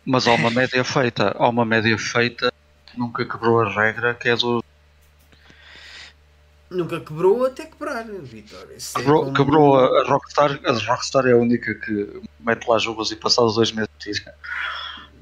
mas 0.06 0.28
há 0.28 0.34
uma 0.34 0.52
média 0.52 0.84
feita. 0.84 1.36
Há 1.38 1.50
uma 1.50 1.66
média 1.66 1.98
feita 1.98 2.54
que 2.86 3.00
nunca 3.00 3.26
quebrou 3.26 3.60
a 3.62 3.70
regra 3.70 4.14
que 4.14 4.30
é 4.30 4.36
do. 4.36 4.64
Nunca 6.70 7.00
quebrou 7.00 7.46
até 7.46 7.66
quebrar, 7.66 8.04
Vitor. 8.06 8.68
É 8.72 9.00
Quebrou, 9.00 9.24
como- 9.26 9.34
quebrou 9.36 9.80
a, 9.80 10.02
a 10.02 10.08
Rockstar. 10.08 10.60
A 10.66 10.72
Rockstar 10.74 11.26
é 11.28 11.32
a 11.32 11.38
única 11.38 11.74
que 11.76 12.22
mete 12.40 12.68
lá 12.68 12.78
jogos 12.80 13.12
e 13.12 13.16
passados 13.16 13.56
dois 13.56 13.72
meses 13.72 13.90
tira. 14.00 14.36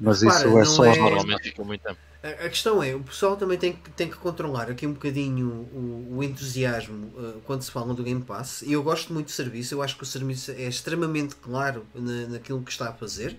Mas 0.00 0.22
Repara, 0.22 0.48
isso 0.48 0.58
é 0.58 0.64
só 0.64 0.84
é-. 0.84 0.98
Normalmente 0.98 1.42
fica 1.42 1.64
muito 1.64 1.80
tempo. 1.82 1.98
A 2.22 2.48
questão 2.48 2.80
é, 2.80 2.94
o 2.94 3.00
pessoal 3.00 3.36
também 3.36 3.58
tem 3.58 3.72
que, 3.72 3.90
tem 3.90 4.08
que 4.08 4.16
controlar 4.16 4.70
aqui 4.70 4.86
um 4.86 4.92
bocadinho 4.92 5.48
o, 5.72 6.18
o 6.18 6.22
entusiasmo 6.22 7.06
uh, 7.16 7.40
quando 7.44 7.62
se 7.62 7.70
fala 7.70 7.92
do 7.92 8.02
Game 8.04 8.22
Pass. 8.22 8.62
E 8.62 8.72
eu 8.72 8.82
gosto 8.82 9.12
muito 9.12 9.26
do 9.26 9.32
serviço, 9.32 9.74
eu 9.74 9.82
acho 9.82 9.96
que 9.96 10.04
o 10.04 10.06
serviço 10.06 10.52
é 10.52 10.68
extremamente 10.68 11.34
claro 11.34 11.84
na, 11.92 12.28
naquilo 12.28 12.62
que 12.62 12.70
está 12.70 12.90
a 12.90 12.92
fazer. 12.92 13.36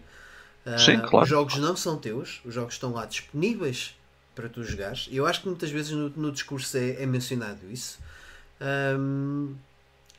Uh, 0.65 0.77
Sim, 0.77 0.99
claro. 0.99 1.23
Os 1.23 1.29
jogos 1.29 1.57
não 1.59 1.77
são 1.77 1.97
teus, 1.97 2.41
os 2.43 2.53
jogos 2.53 2.73
estão 2.73 2.91
lá 2.91 3.05
disponíveis 3.05 3.95
para 4.35 4.49
tu 4.49 4.61
jogares. 4.65 5.07
E 5.09 5.15
eu 5.15 5.25
acho 5.25 5.41
que 5.41 5.47
muitas 5.47 5.69
vezes 5.69 5.91
no, 5.91 6.09
no 6.09 6.31
discurso 6.31 6.75
é, 6.75 7.03
é 7.03 7.05
mencionado 7.05 7.59
isso. 7.71 7.99
Um, 8.99 9.55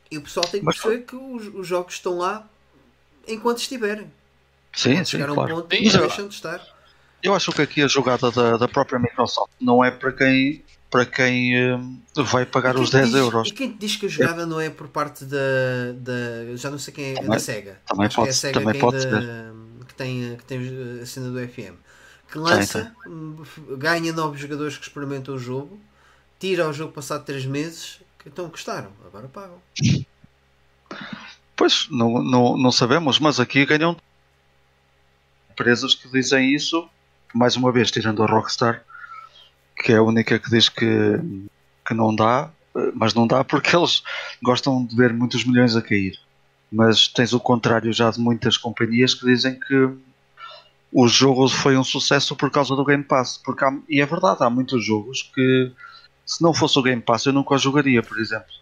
e 0.09 0.17
o 0.17 0.21
pessoal 0.21 0.45
tem 0.47 0.59
que 0.59 0.65
Mas- 0.65 0.77
perceber 0.77 1.03
que 1.03 1.15
os, 1.15 1.53
os 1.53 1.67
jogos 1.67 1.93
estão 1.93 2.17
lá 2.17 2.47
enquanto 3.27 3.59
estiverem. 3.59 4.11
Sim, 4.75 4.97
sim, 4.97 5.05
chegar 5.05 5.29
a 5.29 5.31
um 5.31 5.35
claro. 5.35 5.55
ponto 5.55 5.75
Sim, 5.75 5.83
que 5.83 5.97
deixam 5.97 6.27
de 6.27 6.33
estar. 6.35 6.61
Eu 7.23 7.33
acho 7.33 7.51
que 7.51 7.61
aqui 7.61 7.81
a 7.81 7.87
jogada 7.87 8.29
da, 8.31 8.57
da 8.57 8.67
própria 8.67 8.99
Microsoft 8.99 9.51
não 9.59 9.83
é 9.83 9.89
para 9.91 10.11
quem 10.11 10.63
para 10.91 11.05
quem 11.05 11.55
eh, 11.57 11.77
vai 12.15 12.45
pagar 12.45 12.75
E 12.75 12.79
os 12.79 12.89
quem 12.91 12.99
10 13.01 13.09
diz- 13.11 13.19
euros. 13.19 13.47
E 13.49 13.51
quem 13.51 13.71
te 13.71 13.77
diz 13.79 13.95
que 13.97 14.05
a 14.05 14.09
jogada 14.09 14.45
não 14.45 14.61
é 14.61 14.69
por 14.69 14.87
parte 14.87 15.25
da. 15.25 15.37
da 15.97 16.55
já 16.55 16.69
não 16.69 16.77
sei 16.77 16.93
quem 16.93 17.05
é, 17.11 17.13
Também- 17.15 17.29
da 17.31 17.39
SEGA. 17.39 17.81
também 17.85 18.05
Acho 18.05 18.15
que 18.15 18.21
é 18.21 18.23
a 18.23 18.25
pode- 18.27 18.37
SEGA 18.37 18.59
também 18.59 18.71
quem 18.73 18.81
pode 18.81 19.05
da- 19.07 19.53
que, 19.87 19.93
tem, 19.95 20.37
que 20.37 20.43
tem 20.45 20.99
a 21.01 21.05
cena 21.05 21.29
do 21.31 21.39
FM. 21.39 21.73
Que 22.31 22.37
lança, 22.37 22.93
hum, 23.07 23.35
ganha 23.77 24.13
novos 24.13 24.39
jogadores 24.39 24.77
que 24.77 24.83
experimentam 24.87 25.35
o 25.35 25.39
jogo, 25.39 25.79
tira 26.39 26.67
o 26.69 26.73
jogo 26.73 26.91
passado 26.93 27.23
3 27.25 27.45
meses, 27.45 27.99
que 28.19 28.29
então 28.29 28.47
gostaram, 28.47 28.91
agora 29.05 29.27
pagam. 29.27 29.57
Pois, 31.55 31.87
não, 31.89 32.21
não, 32.21 32.57
não 32.57 32.71
sabemos, 32.71 33.19
mas 33.19 33.39
aqui 33.39 33.65
ganham 33.65 33.95
empresas 35.55 35.95
que 35.95 36.09
dizem 36.09 36.53
isso, 36.53 36.87
mais 37.33 37.55
uma 37.55 37.71
vez, 37.71 37.89
tirando 37.89 38.21
a 38.21 38.25
Rockstar, 38.25 38.83
que 39.77 39.93
é 39.93 39.95
a 39.97 40.03
única 40.03 40.37
que 40.37 40.49
diz 40.49 40.67
que, 40.67 40.85
que 41.87 41.93
não 41.93 42.13
dá, 42.13 42.49
eh, 42.75 42.91
mas 42.93 43.13
não 43.13 43.25
dá 43.25 43.41
porque 43.43 43.73
eles 43.75 44.03
gostam 44.43 44.85
de 44.85 44.93
ver 44.95 45.13
muitos 45.13 45.45
milhões 45.45 45.75
a 45.75 45.81
cair. 45.81 46.19
Mas 46.71 47.07
tens 47.07 47.31
o 47.31 47.39
contrário 47.39 47.91
já 47.93 48.11
de 48.11 48.19
muitas 48.19 48.57
companhias 48.57 49.13
que 49.13 49.25
dizem 49.25 49.57
que 49.57 49.89
o 50.91 51.07
jogo 51.07 51.47
foi 51.47 51.77
um 51.77 51.83
sucesso 51.83 52.35
por 52.35 52.51
causa 52.51 52.75
do 52.75 52.83
Game 52.83 53.03
Pass. 53.03 53.37
Porque 53.43 53.63
há- 53.63 53.77
e 53.87 54.01
é 54.01 54.05
verdade, 54.05 54.43
há 54.43 54.49
muitos 54.49 54.83
jogos 54.85 55.23
que 55.33 55.71
se 56.25 56.41
não 56.41 56.53
fosse 56.53 56.77
o 56.77 56.81
Game 56.83 57.01
Pass 57.01 57.25
eu 57.25 57.33
nunca 57.33 57.57
jogaria, 57.57 58.01
por 58.03 58.19
exemplo. 58.19 58.53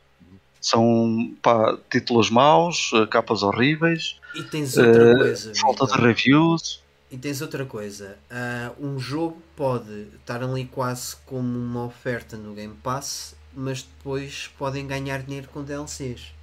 São 0.61 1.33
pá, 1.41 1.77
títulos 1.91 2.29
maus, 2.29 2.91
eh, 2.93 3.05
capas 3.07 3.41
horríveis, 3.43 4.19
E 4.35 4.43
tens 4.43 4.77
outra 4.77 5.11
eh, 5.11 5.15
coisa. 5.15 5.53
falta 5.59 5.85
de 5.85 5.91
Vitor. 5.93 6.05
reviews. 6.07 6.82
E 7.13 7.17
tens 7.17 7.41
outra 7.43 7.63
coisa. 7.63 8.17
ah, 8.31 8.71
um 8.79 8.97
jogo 8.97 9.39
pode 9.55 10.07
estar 10.15 10.41
ali 10.41 10.65
quase 10.65 11.15
como 11.27 11.59
uma 11.59 11.85
oferta 11.85 12.35
no 12.35 12.55
Game 12.55 12.73
Pass, 12.81 13.35
mas 13.53 13.83
depois 13.83 14.49
podem 14.57 14.87
ganhar 14.87 15.21
dinheiro 15.21 15.47
com 15.49 15.63
DLCs. 15.63 16.33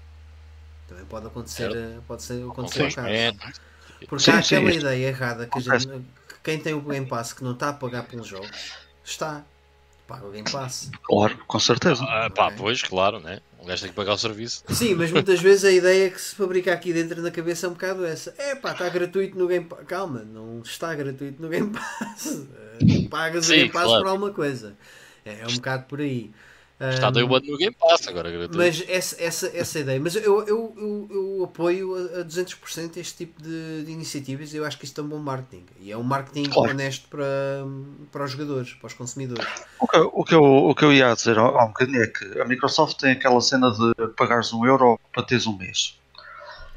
Também 0.87 1.05
pode 1.07 1.27
acontecer, 1.27 1.73
Certo. 1.73 1.99
ah, 1.99 2.03
pode 2.07 2.23
ser, 2.23 2.45
acontecer 2.49 2.83
o 2.83 2.95
caso. 2.95 2.97
Conforme- 3.09 3.37
Porque 4.09 4.25
Sim, 4.25 4.31
há 4.31 4.43
sim, 4.43 4.55
aquela 4.57 4.71
isto 4.71 4.81
ideia 4.81 5.09
errada 5.09 5.47
que, 5.49 5.61
gente- 5.61 5.87
que 5.89 6.35
quem 6.45 6.59
tem 6.61 6.73
o 6.73 6.81
Game 6.81 7.07
Pass 7.07 7.33
que 7.33 7.43
não 7.43 7.53
está 7.53 7.71
a 7.71 7.73
pagar 7.73 8.05
pelos 8.05 8.29
jogos 8.29 8.73
está. 9.05 9.45
Paga 10.07 10.27
o 10.27 10.31
Game 10.31 10.49
Pass. 10.51 10.91
Claro, 11.05 11.37
com 11.47 11.59
certeza. 11.59 12.05
Ah, 12.05 12.31
pá, 12.31 12.47
Ok. 12.47 12.57
pois, 12.59 12.83
claro, 12.83 13.19
né? 13.21 13.41
Gajo 13.71 13.83
tem 13.83 13.91
que 13.91 13.97
pagar 13.97 14.15
o 14.15 14.19
serviço. 14.19 14.65
Sim, 14.71 14.97
mas 14.97 15.13
muitas 15.13 15.41
vezes 15.41 15.65
a 15.65 15.71
ideia 15.71 16.11
que 16.11 16.21
se 16.21 16.35
fabrica 16.35 16.73
aqui 16.73 16.93
dentro 16.93 17.23
na 17.23 17.31
cabeça 17.31 17.67
é 17.67 17.69
um 17.69 17.73
bocado 17.73 18.05
essa. 18.05 18.35
É 18.37 18.57
pá, 18.57 18.73
está 18.73 18.89
gratuito 18.89 19.39
no 19.39 19.47
Game 19.47 19.65
Pass. 19.65 19.85
Calma, 19.87 20.25
não 20.25 20.61
está 20.61 20.93
gratuito 20.93 21.41
no 21.41 21.49
Game 21.49 21.71
Pass. 21.71 22.49
Pagas 23.09 23.45
o 23.45 23.49
Sim, 23.49 23.55
Game 23.55 23.71
Pass 23.71 23.85
claro. 23.85 24.03
por 24.03 24.11
alguma 24.11 24.33
coisa. 24.33 24.77
É, 25.25 25.43
é 25.43 25.47
um 25.47 25.55
bocado 25.55 25.85
por 25.85 26.01
aí. 26.01 26.33
Está 26.89 27.11
Day 27.11 27.23
One 27.23 27.47
no 27.47 27.59
Game 27.59 27.77
Pass 27.79 28.09
agora. 28.09 28.31
gratuito. 28.31 28.57
mas 28.57 28.83
essa, 28.89 29.23
essa, 29.23 29.51
essa 29.55 29.79
ideia, 29.81 30.01
mas 30.01 30.17
eu, 30.17 30.23
eu, 30.47 30.75
eu, 30.79 31.09
eu 31.11 31.45
apoio 31.45 31.95
a, 31.95 32.21
a 32.21 32.25
200% 32.25 32.97
este 32.97 33.17
tipo 33.19 33.43
de, 33.43 33.85
de 33.85 33.93
iniciativas. 33.93 34.55
Eu 34.55 34.65
acho 34.65 34.79
que 34.79 34.85
isto 34.87 35.01
é 35.01 35.05
um 35.05 35.09
bom 35.09 35.19
marketing 35.19 35.67
e 35.81 35.93
é 35.93 35.97
um 35.97 36.03
marketing 36.03 36.49
Claro. 36.49 36.71
honesto 36.71 37.07
para, 37.09 37.25
para 38.11 38.25
os 38.25 38.31
jogadores, 38.31 38.73
para 38.75 38.87
os 38.87 38.95
consumidores. 38.95 39.47
O 39.79 39.87
que, 39.87 39.99
o, 39.99 40.25
que 40.25 40.35
eu, 40.35 40.43
o 40.43 40.75
que 40.75 40.85
eu 40.85 40.93
ia 40.93 41.15
dizer 41.15 41.39
há 41.39 41.65
um 41.65 41.69
bocadinho 41.69 42.03
é 42.03 42.07
que 42.07 42.41
a 42.41 42.45
Microsoft 42.45 42.99
tem 42.99 43.13
aquela 43.13 43.41
cena 43.41 43.71
de 43.71 44.09
pagares 44.17 44.53
um 44.53 44.65
euro 44.65 44.99
para 45.13 45.23
teres 45.23 45.47
um 45.47 45.57
mês. 45.57 45.99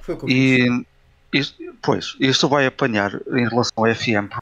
Foi 0.01 0.15
o 0.15 0.17
que 0.17 0.23
eu 0.25 0.27
disse. 0.27 0.85
E 1.33 1.39
isto, 1.39 1.55
pois, 1.81 2.15
isto 2.19 2.49
vai 2.49 2.65
apanhar 2.65 3.13
em 3.31 3.47
relação 3.47 3.71
ao 3.77 3.95
FM 3.95 4.33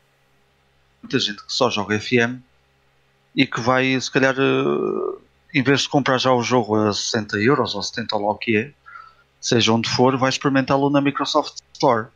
muita 1.02 1.20
gente 1.20 1.44
que 1.44 1.52
só 1.52 1.70
joga 1.70 2.00
FM 2.00 2.40
e 3.36 3.46
que 3.46 3.60
vai 3.60 4.00
se 4.00 4.10
calhar 4.12 4.36
eh, 4.38 5.18
em 5.54 5.62
vez 5.64 5.82
de 5.82 5.90
comprar 5.90 6.18
já 6.18 6.32
o 6.32 6.42
jogo 6.44 6.76
a 6.76 6.94
60 6.94 7.38
euros 7.38 7.76
ou 7.76 7.82
70 7.84 8.16
ou 8.16 8.26
lá 8.26 8.32
o 8.32 8.38
que 8.38 8.56
é, 8.58 8.72
seja 9.40 9.72
onde 9.74 9.90
for, 9.90 10.18
vai 10.18 10.30
experimentá-lo 10.30 10.90
na 10.90 11.02
Microsoft 11.02 11.56
Store. 11.74 12.08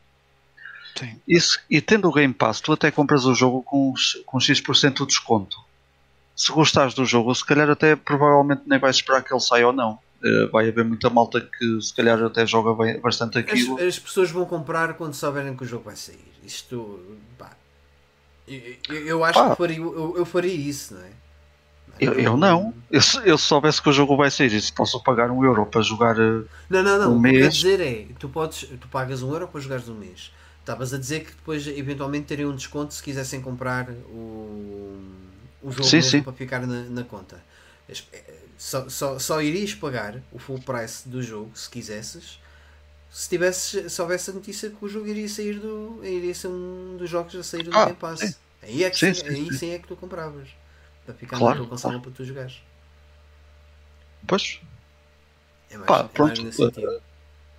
Sim. 0.98 1.20
Isso, 1.28 1.58
e 1.68 1.80
tendo 1.80 2.08
o 2.08 2.12
Game 2.12 2.32
Pass, 2.32 2.60
tu 2.60 2.72
até 2.72 2.90
compras 2.90 3.24
o 3.26 3.34
jogo 3.34 3.62
com, 3.62 3.94
X- 3.96 4.18
com 4.24 4.40
X% 4.40 5.00
de 5.00 5.06
desconto. 5.06 5.56
Se 6.34 6.50
gostares 6.52 6.94
do 6.94 7.04
jogo, 7.04 7.34
se 7.34 7.44
calhar 7.44 7.68
até 7.68 7.94
provavelmente 7.96 8.62
nem 8.66 8.78
vais 8.78 8.96
esperar 8.96 9.22
que 9.22 9.32
ele 9.32 9.40
saia 9.40 9.66
ou 9.66 9.72
não. 9.72 9.98
Eh, 10.24 10.46
vai 10.50 10.68
haver 10.68 10.84
muita 10.84 11.10
malta 11.10 11.40
que 11.40 11.80
se 11.82 11.94
calhar 11.94 12.22
até 12.22 12.46
joga 12.46 12.74
bem- 12.74 12.98
bastante 13.00 13.38
aquilo. 13.38 13.76
As, 13.76 13.82
as 13.84 13.98
pessoas 13.98 14.30
vão 14.30 14.46
comprar 14.46 14.94
quando 14.94 15.12
souberem 15.14 15.54
que 15.54 15.64
o 15.64 15.66
jogo 15.66 15.84
vai 15.84 15.96
sair. 15.96 16.24
Isto, 16.42 17.00
pá. 17.38 17.50
Eu, 18.48 18.76
eu- 18.88 19.06
eu 19.06 19.24
acho 19.24 19.38
Pá. 19.38 19.50
que 19.50 19.56
faria, 19.56 19.76
eu, 19.78 20.14
eu 20.16 20.24
faria 20.24 20.54
isso, 20.54 20.94
não 20.94 21.02
é? 21.02 21.10
Eu, 21.98 22.14
eu 22.18 22.36
não. 22.36 22.74
Eu, 22.90 23.00
eu 23.24 23.38
soubesse 23.38 23.80
que 23.82 23.88
o 23.88 23.92
jogo 23.92 24.16
vai 24.16 24.30
sair 24.30 24.60
se 24.60 24.72
posso 24.72 25.02
pagar 25.02 25.30
um 25.30 25.44
euro 25.44 25.66
para 25.66 25.80
jogar. 25.82 26.16
eh, 26.18 26.44
Não, 26.68 26.82
não, 26.82 26.98
não. 26.98 27.14
Um 27.14 27.18
o 27.18 27.22
que 27.22 27.30
eu 27.30 27.36
quero 27.36 27.54
mês. 27.54 27.54
dizer 27.54 27.80
é: 27.80 28.06
tu, 28.18 28.28
podes, 28.28 28.68
tu 28.80 28.88
pagas 28.88 29.22
um 29.22 29.32
euro 29.32 29.48
para 29.48 29.60
jogares 29.60 29.88
um 29.88 29.94
mês. 29.94 30.32
Estavas 30.60 30.92
a 30.92 30.98
dizer 30.98 31.24
que 31.24 31.30
depois 31.30 31.64
eventualmente 31.68 32.26
teriam 32.26 32.50
um 32.50 32.56
desconto 32.56 32.92
se 32.92 33.02
quisessem 33.02 33.40
comprar 33.40 33.88
o, 33.90 35.00
o 35.62 35.70
jogo 35.70 35.88
Sim, 35.90 36.02
sim. 36.02 36.22
para 36.24 36.32
ficar 36.32 36.66
na, 36.66 36.82
na 36.84 37.04
conta. 37.04 37.42
Eh, 37.88 37.94
Só, 38.58 38.88
só, 38.88 39.18
só 39.18 39.40
irias 39.42 39.74
pagar 39.74 40.22
o 40.32 40.38
full 40.38 40.58
price 40.60 41.06
do 41.08 41.22
jogo 41.22 41.50
se 41.54 41.68
quisesses 41.68 42.40
se 43.10 43.28
tivesses, 43.28 43.92
se 43.92 44.02
houvesse 44.02 44.30
a 44.30 44.34
notícia 44.34 44.70
que 44.70 44.84
o 44.84 44.88
jogo 44.88 45.06
iria 45.08 45.28
sair 45.28 45.58
do. 45.60 46.00
iria 46.04 46.34
ser 46.34 46.48
um 46.48 46.96
dos 46.98 47.08
jogos 47.10 47.34
a 47.36 47.42
sair 47.42 47.62
do 47.64 47.72
Ah, 47.72 47.84
Game 47.84 47.94
Pass. 47.96 48.38
Aí, 48.62 48.84
é 48.84 48.90
que 48.90 48.98
Sim, 48.98 49.14
sim, 49.14 49.24
aí 49.28 49.52
sim 49.52 49.70
é 49.72 49.78
que 49.78 49.88
tu 49.88 49.96
compravas. 49.96 50.48
Para 51.06 51.14
ficar 51.14 51.38
Claro, 51.38 51.62
na 51.62 51.68
tua 51.68 51.78
claro. 51.78 52.00
para 52.00 52.10
tu 52.10 52.24
jogares. 52.24 52.60
Pois. 54.26 54.60
É 55.70 55.76
mais, 55.76 55.86
Pá, 55.86 55.94
é 55.98 55.98
mais 56.02 56.12
pronto. 56.12 56.42
nesse 56.42 56.56
sentido. 56.58 57.00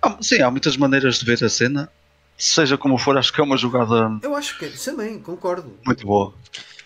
Há- 0.02 0.18
sim, 0.22 0.40
há 0.42 0.50
muitas 0.50 0.76
maneiras 0.76 1.18
de 1.18 1.24
ver 1.24 1.42
a 1.44 1.48
cena. 1.48 1.90
Seja 2.36 2.78
como 2.78 2.96
for, 2.98 3.18
acho 3.18 3.32
que 3.32 3.40
é 3.40 3.44
uma 3.44 3.56
jogada 3.56 4.16
Eu 4.22 4.36
acho 4.36 4.56
que 4.58 4.68
também, 4.68 5.18
concordo. 5.20 5.76
muito 5.84 6.06
boa. 6.06 6.32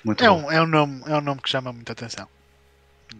Muito 0.03 0.25
É 0.25 0.29
boa. 0.29 0.41
um, 0.41 0.51
é, 0.51 0.63
um 0.63 0.67
nome, 0.67 1.03
é 1.07 1.17
um 1.17 1.21
nome 1.21 1.41
que 1.43 1.51
chama 1.51 1.73
muita 1.73 1.93
atenção. 1.93 2.27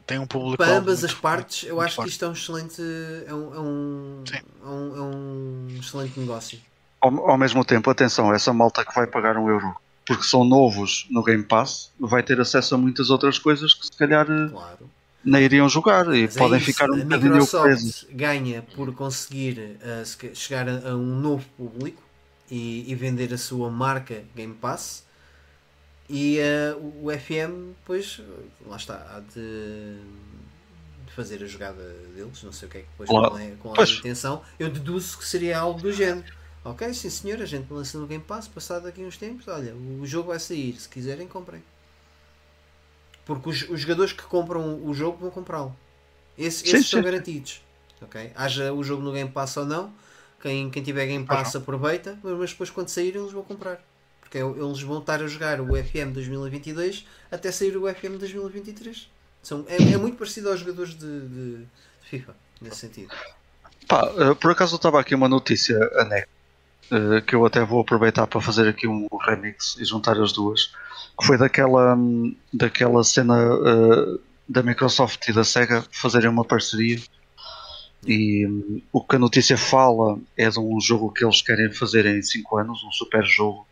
Tem 0.07 0.19
um 0.19 0.27
público. 0.27 0.57
Para 0.57 0.79
ambas 0.79 1.01
muito- 1.01 1.13
as 1.13 1.21
partes, 1.21 1.65
eu 1.69 1.75
muito 1.77 1.85
acho 1.87 1.91
que 1.97 1.97
forte. 1.97 2.11
isto 2.11 2.25
é 2.25 2.29
um 2.29 2.33
excelente, 2.33 2.83
é 3.27 3.35
um, 3.35 3.55
é 3.55 3.59
um, 3.61 4.25
é 4.65 4.67
um, 4.67 4.97
é 4.97 5.01
um 5.03 5.67
excelente 5.79 6.19
negócio. 6.19 6.59
Ao, 7.01 7.31
ao 7.31 7.37
mesmo 7.37 7.63
tempo, 7.65 7.91
atenção, 7.91 8.33
essa 8.33 8.53
malta 8.55 8.83
que 8.85 8.95
vai 8.95 9.07
pagar 9.07 9.37
um 9.37 9.49
euro 9.51 9.77
porque 10.07 10.25
são 10.25 10.45
novos 10.45 11.07
no 11.11 11.23
Game 11.23 11.43
Pass 11.45 11.91
vai 11.99 12.23
ter 12.23 12.41
acesso 12.41 12.75
a 12.75 12.79
muitas 12.79 13.09
outras 13.11 13.39
coisas 13.39 13.73
que 13.75 13.87
se 13.87 13.93
calhar 13.93 14.27
eh, 14.31 14.49
Claro. 14.51 14.91
nem 15.25 15.43
iriam 15.45 15.69
jogar 15.69 16.07
e 16.15 16.23
Mas 16.23 16.37
é 16.37 16.39
podem 16.39 16.57
isso, 16.59 16.67
ficar 16.67 16.91
um 16.91 16.95
a 16.95 17.05
bocadinho 17.05 17.47
presos. 17.47 18.07
Ganha 18.11 18.63
por 18.75 18.93
conseguir 18.95 19.79
uh, 19.81 20.35
chegar 20.35 20.69
a, 20.69 20.91
a 20.91 20.95
um 20.97 21.21
novo 21.21 21.45
público 21.57 22.03
e, 22.51 22.91
e 22.91 22.95
vender 22.95 23.33
a 23.33 23.39
sua 23.39 23.71
marca 23.71 24.25
Game 24.35 24.55
Pass. 24.55 25.05
E 26.11 26.39
uh, 26.41 26.79
o- 27.03 27.11
FM, 27.11 27.75
pois, 27.87 28.21
lá 28.67 28.77
está, 28.77 28.95
há 29.15 29.21
de, 29.21 29.97
de 31.07 31.13
fazer 31.15 31.43
a 31.43 31.47
jogada 31.47 31.83
deles. 32.15 32.43
Não 32.43 32.53
sei 32.53 32.69
o 32.69 32.71
que 32.71 32.79
é 32.79 32.81
que 32.83 32.89
depois 32.89 33.09
Claro. 33.09 33.39
é, 33.39 33.47
é 33.47 33.53
a 33.53 33.57
Pois. 33.75 33.91
intenção. 33.91 34.43
Eu 34.59 34.69
deduzo 34.69 35.17
que 35.19 35.25
seria 35.27 35.59
algo 35.59 35.81
do 35.81 35.93
género. 35.93 36.27
Ok, 36.65 36.95
sim 36.95 37.11
senhor, 37.11 37.43
a 37.43 37.47
gente 37.47 37.73
lança 37.73 37.99
no 37.99 38.07
Game 38.07 38.23
Pass, 38.23 38.47
passado 38.47 38.87
aqui 38.87 39.03
uns 39.03 39.17
tempos, 39.17 39.49
olha, 39.49 39.75
o 39.75 40.07
jogo 40.07 40.29
vai 40.29 40.39
sair, 40.39 40.75
se 40.81 40.89
quiserem 40.89 41.27
comprem. 41.27 41.63
Porque 43.25 43.49
os, 43.49 43.69
os 43.69 43.81
jogadores 43.81 44.13
que 44.13 44.23
compram 44.23 44.81
o 44.85 44.95
jogo 44.95 45.19
vão 45.19 45.31
comprá-lo. 45.31 45.75
Esse- 46.39 46.65
Sim, 46.69 46.77
esses 46.77 46.91
sim. 46.91 47.03
garantidos. 47.03 47.63
ok? 48.01 48.33
Haja 48.35 48.73
o 48.73 48.83
jogo 48.83 49.03
no 49.03 49.13
Game 49.13 49.31
Pass 49.31 49.57
ou 49.57 49.65
não, 49.67 49.93
quem, 50.41 50.71
quem 50.71 50.83
tiver 50.83 51.07
Game 51.07 51.25
Pass 51.25 51.55
aproveita, 51.57 52.19
mas 52.23 52.51
depois 52.51 52.71
quando 52.71 52.89
sair 52.89 53.15
eles 53.17 53.33
vão 53.33 53.43
comprar. 53.43 53.81
Porque 54.21 54.39
é 54.39 54.43
eles 54.43 54.81
vão 54.83 54.99
estar 54.99 55.23
a 55.23 55.27
jogar 55.27 55.61
o 55.61 55.77
FM 55.77 56.13
2022 56.13 57.07
até 57.31 57.51
sair 57.53 57.77
o 57.77 57.93
FM 57.93 58.19
2023. 58.19 59.09
São, 59.43 59.65
é, 59.69 59.77
é 59.77 59.97
muito 59.97 60.17
parecido 60.17 60.49
aos 60.49 60.61
jogadores 60.61 60.95
de, 60.95 61.21
de- 61.29 61.57
de 61.59 61.67
FIFA, 62.03 62.35
nesse 62.61 62.77
sentido. 62.77 63.13
Pá, 63.89 64.11
eh, 64.17 64.35
por 64.35 64.51
acaso 64.53 64.77
estava 64.77 65.01
aqui 65.01 65.15
uma 65.15 65.29
notícia 65.29 65.77
anexa 66.01 66.29
eh, 66.93 67.23
que 67.23 67.35
eu 67.35 67.47
até 67.47 67.65
vou 67.65 67.81
aproveitar 67.81 68.27
para 68.27 68.41
fazer 68.41 68.69
aqui 68.69 68.87
um 68.87 69.09
remix 69.25 69.77
e 69.79 69.85
juntar 69.85 70.21
as 70.21 70.31
duas. 70.31 70.75
Que 71.19 71.27
foi 71.27 71.39
daquela, 71.39 71.95
hum, 71.97 72.37
daquela 72.53 73.03
cena 73.03 73.35
eh, 73.35 74.19
da 74.47 74.63
Microsoft 74.63 75.27
e 75.27 75.33
da 75.33 75.43
Sega 75.43 75.83
fazerem 75.91 76.29
uma 76.29 76.45
parceria. 76.45 77.01
E 78.07 78.47
hum, 78.47 78.83
o 78.93 79.03
que 79.03 79.17
a 79.17 79.19
notícia 79.19 79.57
fala 79.57 80.19
é 80.37 80.51
de 80.51 80.61
um 80.61 80.79
jogo 80.83 81.11
que 81.11 81.25
eles 81.25 81.41
querem 81.41 81.73
fazer 81.73 82.05
em 82.05 82.21
5 82.21 82.59
anos, 82.59 82.85
um 82.85 82.93
super 82.93 83.25
jogo, 83.25 83.67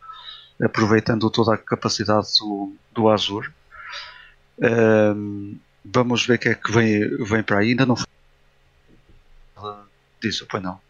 aproveitando 0.62 1.28
toda 1.28 1.54
a 1.54 1.58
capacidade 1.58 2.26
do, 2.40 2.72
do 2.94 3.08
Azure. 3.10 3.50
Hum, 4.58 5.58
vamos 5.84 6.26
ver 6.26 6.36
o 6.36 6.38
que 6.38 6.48
é 6.48 6.54
que 6.54 6.72
vem, 6.72 7.16
vem 7.22 7.42
para 7.42 7.58
aí. 7.58 7.70
Ainda 7.70 7.84
não 7.84 7.96
disso, 10.22 10.46
pois 10.48 10.62
não. 10.62 10.80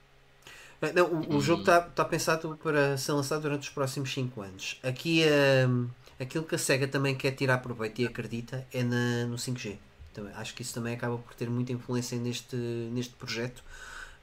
Não, 0.95 1.07
o, 1.07 1.37
o 1.37 1.41
jogo 1.41 1.61
está 1.61 1.81
tá 1.81 2.05
pensado 2.05 2.59
para 2.63 2.97
ser 2.97 3.13
lançado 3.13 3.43
durante 3.43 3.63
os 3.63 3.69
próximos 3.69 4.13
5 4.13 4.41
anos. 4.41 4.81
Aqui 4.83 5.23
hum, 5.69 5.89
aquilo 6.21 6.45
que 6.45 6.55
a 6.55 6.59
SEGA 6.59 6.87
também 6.87 7.15
quer 7.15 7.33
tirar 7.33 7.59
proveito 7.59 8.01
e 8.01 8.07
acredita 8.07 8.67
é 8.73 8.83
na, 8.83 9.27
no 9.27 9.37
5G. 9.37 9.77
Também, 10.13 10.33
acho 10.35 10.55
que 10.55 10.63
isso 10.63 10.75
também 10.75 10.95
acaba 10.95 11.17
por 11.17 11.35
ter 11.35 11.49
muita 11.49 11.73
influência 11.73 12.19
neste, 12.19 12.57
neste 12.57 13.15
projeto. 13.15 13.63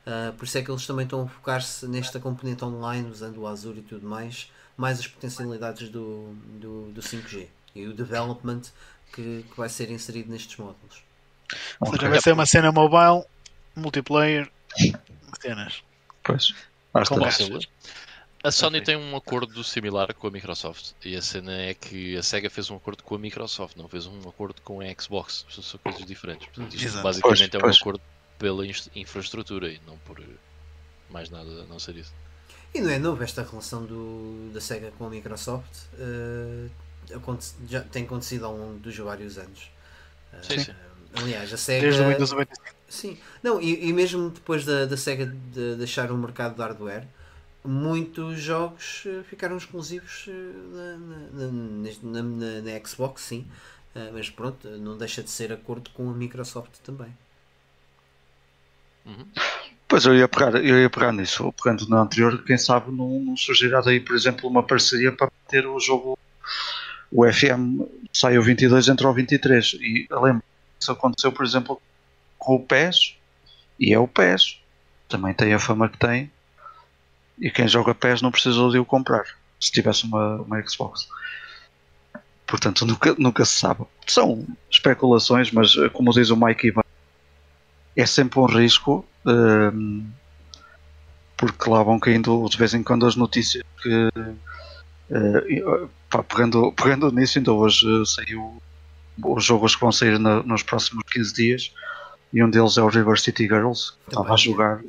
Uh, 0.05 0.31
por 0.33 0.45
isso 0.45 0.57
é 0.57 0.61
que 0.61 0.71
eles 0.71 0.85
também 0.85 1.03
estão 1.03 1.23
a 1.23 1.27
focar-se 1.27 1.87
nesta 1.87 2.19
componente 2.19 2.63
online, 2.63 3.09
usando 3.09 3.39
o 3.39 3.47
Azure 3.47 3.79
e 3.79 3.81
tudo 3.81 4.07
mais, 4.07 4.49
mais 4.77 4.99
as 4.99 5.07
potencialidades 5.07 5.89
do, 5.89 6.33
do, 6.59 6.91
do 6.91 7.01
5G 7.01 7.47
e 7.75 7.85
o 7.87 7.93
development 7.93 8.61
que, 9.13 9.43
que 9.49 9.57
vai 9.57 9.67
ser 9.67 9.91
inserido 9.91 10.31
nestes 10.31 10.55
módulos. 10.57 11.03
Ou 11.79 11.91
seja, 11.91 12.09
vai 12.09 12.21
ser 12.21 12.31
uma 12.31 12.45
cena 12.45 12.71
mobile, 12.71 13.25
multiplayer, 13.75 14.49
cenas. 15.41 15.83
Pois. 16.27 16.53
Vocês. 16.93 17.67
A 18.43 18.51
Sony 18.51 18.81
tem 18.81 18.95
um 18.95 19.15
acordo 19.15 19.63
similar 19.63 20.13
com 20.13 20.27
a 20.27 20.31
Microsoft 20.31 20.91
e 21.03 21.15
a 21.15 21.21
cena 21.21 21.53
é 21.59 21.73
que 21.73 22.15
a 22.15 22.21
Sega 22.23 22.49
fez 22.49 22.69
um 22.69 22.75
acordo 22.75 23.03
com 23.03 23.15
a 23.15 23.19
Microsoft, 23.19 23.75
não 23.75 23.87
fez 23.89 24.05
um 24.05 24.19
acordo 24.29 24.61
com 24.61 24.79
a 24.79 24.85
Xbox. 25.01 25.45
São- 25.49 25.79
coisas 25.79 26.05
diferentes. 26.05 26.47
Portanto, 26.47 26.73
isto 26.75 26.85
Exato. 26.85 27.03
basicamente 27.03 27.39
Pois, 27.51 27.53
é 27.53 27.57
um 27.57 27.61
pois. 27.61 27.77
acordo 27.77 28.01
pela 28.37 28.63
infraestrutura 28.95 29.69
e 29.69 29.81
não 29.87 29.97
por 29.99 30.21
mais 31.09 31.29
nada 31.29 31.49
a 31.49 31.65
não 31.65 31.79
ser 31.79 31.95
isso. 31.97 32.13
E 32.75 32.79
não 32.81 32.89
é 32.91 32.99
novo 32.99 33.23
esta 33.23 33.41
relação 33.43 33.85
do, 33.85 34.51
da 34.53 34.61
SEGA 34.61 34.91
com 34.97 35.05
a 35.07 35.09
Microsoft. 35.09 35.65
uh, 35.95 36.69
aconte- 37.15 37.53
já 37.67 37.81
tem 37.81 38.03
acontecido 38.03 38.45
ao 38.45 38.55
longo 38.55 38.77
dos 38.79 38.95
vários 38.97 39.37
anos. 39.37 39.71
Uh, 40.33 40.43
Sim, 40.45 40.59
sim. 40.59 40.73
Aliás, 41.15 41.51
a 41.51 41.57
SEGA. 41.57 41.81
Desde 41.81 42.01
o 42.01 42.07
Windows 42.09 42.31
95. 42.31 42.76
Sim, 42.89 43.17
não, 43.43 43.61
e, 43.61 43.89
e 43.89 43.93
mesmo 43.93 44.29
depois 44.29 44.63
da, 44.65 44.85
da 44.85 44.95
SEGA 44.97 45.25
de 45.25 45.75
deixar 45.75 46.11
o 46.11 46.17
mercado 46.17 46.55
de 46.55 46.61
hardware, 46.61 47.07
muitos 47.63 48.39
jogos 48.41 49.03
eh, 49.05 49.23
ficaram 49.23 49.57
exclusivos 49.57 50.25
eh, 50.29 50.97
na, 51.33 51.47
na, 52.13 52.21
na, 52.23 52.61
na- 52.61 52.85
Xbox, 52.87 53.23
sim. 53.23 53.45
Eh, 53.95 54.11
mas 54.13 54.29
pronto, 54.29 54.69
não 54.69 54.97
deixa 54.97 55.21
de 55.23 55.29
ser 55.31 55.51
acordo 55.51 55.89
com 55.91 56.09
a 56.09 56.13
Microsoft 56.13 56.79
também. 56.83 57.13
Uhum. 59.05 59.25
Pois 59.87 60.05
eu 60.05 60.15
ia 60.15 60.27
pegar, 60.27 60.55
eu 60.55 60.79
ia 60.81 60.89
pegar 60.89 61.13
nisso, 61.13 61.51
pegando 61.53 61.87
na 61.89 62.01
anterior, 62.01 62.43
quem 62.43 62.57
sabe 62.57 62.91
não, 62.91 63.19
não 63.21 63.37
surgirá 63.37 63.81
daí, 63.81 63.99
por 64.01 64.15
exemplo, 64.15 64.49
uma 64.49 64.63
parceria 64.63 65.11
para 65.11 65.31
ter 65.47 65.65
o 65.65 65.79
jogo, 65.79 66.17
o 67.11 67.25
FM 67.25 67.81
sai 68.13 68.37
o 68.37 68.43
22 68.43 68.87
entre 68.89 69.07
o 69.07 69.13
23. 69.13 69.75
E 69.79 70.07
lembro 70.11 70.41
que 70.41 70.83
isso 70.83 70.91
aconteceu, 70.91 71.31
por 71.31 71.45
exemplo, 71.45 71.81
com 72.37 72.55
o 72.55 72.59
PES, 72.59 73.15
e 73.79 73.93
é 73.93 73.99
o 73.99 74.07
PES, 74.07 74.59
também 75.07 75.33
tem 75.33 75.53
a 75.53 75.59
fama 75.59 75.89
que 75.89 75.97
tem, 75.97 76.31
e 77.39 77.49
quem 77.51 77.67
joga 77.67 77.93
PES 77.95 78.21
não 78.21 78.31
precisa 78.31 78.69
de 78.69 78.79
o 78.79 78.85
comprar, 78.85 79.25
se 79.59 79.71
tivesse 79.71 80.05
uma, 80.05 80.37
uma 80.41 80.61
Xbox. 80.67 81.07
Portanto, 82.45 82.85
nunca, 82.85 83.15
nunca 83.17 83.43
se 83.45 83.59
sabe. 83.59 83.83
São 84.05 84.45
especulações, 84.71 85.51
mas 85.51 85.75
eh, 85.77 85.89
como 85.89 86.13
diz 86.13 86.29
o 86.29 86.37
Mike 86.37 86.67
Ivan, 86.67 86.81
é 87.95 88.05
sempre 88.05 88.39
um 88.39 88.45
risco 88.45 89.05
hum, 89.25 90.07
porque 91.35 91.69
lá 91.69 91.83
vão 91.83 91.99
caindo 91.99 92.47
de 92.49 92.57
vez 92.57 92.73
em 92.73 92.81
quando 92.83 93.05
as 93.05 93.15
notícias 93.15 93.63
que 93.81 94.09
eh, 95.11 95.87
pá, 96.09 96.23
pegando, 96.23 96.71
pegando 96.71 97.11
nisso 97.11 97.37
ainda 97.37 97.51
hoje 97.51 97.85
saiu 98.05 98.61
os 99.23 99.43
jogos 99.43 99.75
que 99.75 99.81
vão 99.81 99.91
sair 99.91 100.17
na- 100.19 100.43
nos 100.43 100.63
próximos 100.63 101.03
15 101.11 101.33
dias 101.33 101.73
e 102.33 102.43
um 102.43 102.49
deles 102.49 102.77
é 102.77 102.81
o 102.81 102.89
River 102.89 103.19
City 103.19 103.43
Girls 103.43 103.93
que 104.03 104.09
estava 104.09 104.33
a 104.33 104.37
jogar 104.37 104.81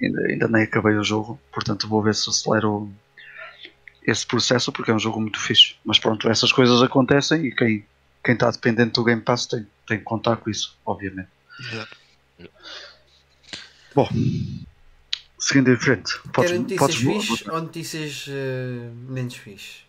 ainda, 0.00 0.20
ainda 0.28 0.48
nem 0.48 0.62
acabei 0.62 0.96
o 0.96 1.04
jogo 1.04 1.40
portanto 1.52 1.88
vou 1.88 2.02
ver 2.02 2.14
se 2.14 2.28
acelero 2.28 2.90
esse 4.02 4.26
processo 4.26 4.72
porque 4.72 4.90
é 4.90 4.94
um 4.94 4.98
jogo 4.98 5.20
muito 5.20 5.38
fixe 5.38 5.76
mas 5.84 5.98
pronto, 5.98 6.28
essas 6.28 6.52
coisas 6.52 6.82
acontecem 6.82 7.46
e 7.46 7.54
quem, 7.54 7.84
quem 8.24 8.34
está 8.34 8.50
dependente 8.50 8.92
do 8.92 9.04
Game 9.04 9.22
Pass 9.22 9.46
tem, 9.46 9.66
tem 9.86 9.98
que 9.98 10.04
contar 10.04 10.36
com 10.36 10.50
isso, 10.50 10.76
obviamente 10.84 11.28
Exato. 11.60 11.96
Bom, 13.94 14.08
seguindo 15.38 15.72
em 15.72 15.76
frente, 15.76 16.16
podes, 16.32 16.52
notícias 16.52 16.78
podes 16.78 16.96
fixe 16.96 17.50
ou 17.50 17.60
notícias 17.60 18.26
eh, 18.28 18.90
menos 19.08 19.34
fixe? 19.34 19.88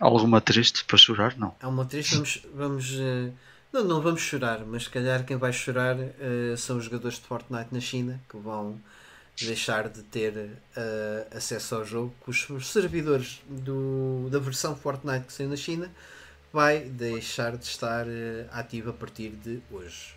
alguma 0.00 0.40
triste 0.40 0.84
para 0.84 0.98
chorar? 0.98 1.36
Não. 1.36 1.54
Há 1.60 1.68
uma 1.68 1.84
triste, 1.84 2.14
vamos. 2.14 2.42
vamos 2.54 2.92
eh, 2.98 3.30
não, 3.72 3.84
não 3.84 4.00
vamos 4.00 4.20
chorar, 4.20 4.64
mas 4.64 4.84
se 4.84 4.90
calhar 4.90 5.24
quem 5.24 5.36
vai 5.36 5.52
chorar 5.52 5.96
eh, 5.98 6.54
são 6.56 6.78
os 6.78 6.84
jogadores 6.84 7.18
de 7.18 7.24
Fortnite 7.24 7.68
na 7.72 7.80
China 7.80 8.20
que 8.28 8.36
vão 8.36 8.80
deixar 9.40 9.88
de 9.88 10.02
ter 10.02 10.50
eh, 10.76 11.26
acesso 11.34 11.74
ao 11.74 11.84
jogo, 11.84 12.14
que 12.24 12.30
os 12.30 12.70
servidores 12.70 13.40
do, 13.48 14.28
da 14.30 14.38
versão 14.38 14.74
Fortnite 14.74 15.26
que 15.26 15.32
saiu 15.32 15.48
na 15.48 15.56
China 15.56 15.90
vai 16.52 16.80
deixar 16.80 17.56
de 17.56 17.64
estar 17.64 18.06
eh, 18.08 18.46
ativo 18.50 18.90
a 18.90 18.92
partir 18.92 19.30
de 19.30 19.60
hoje. 19.70 20.14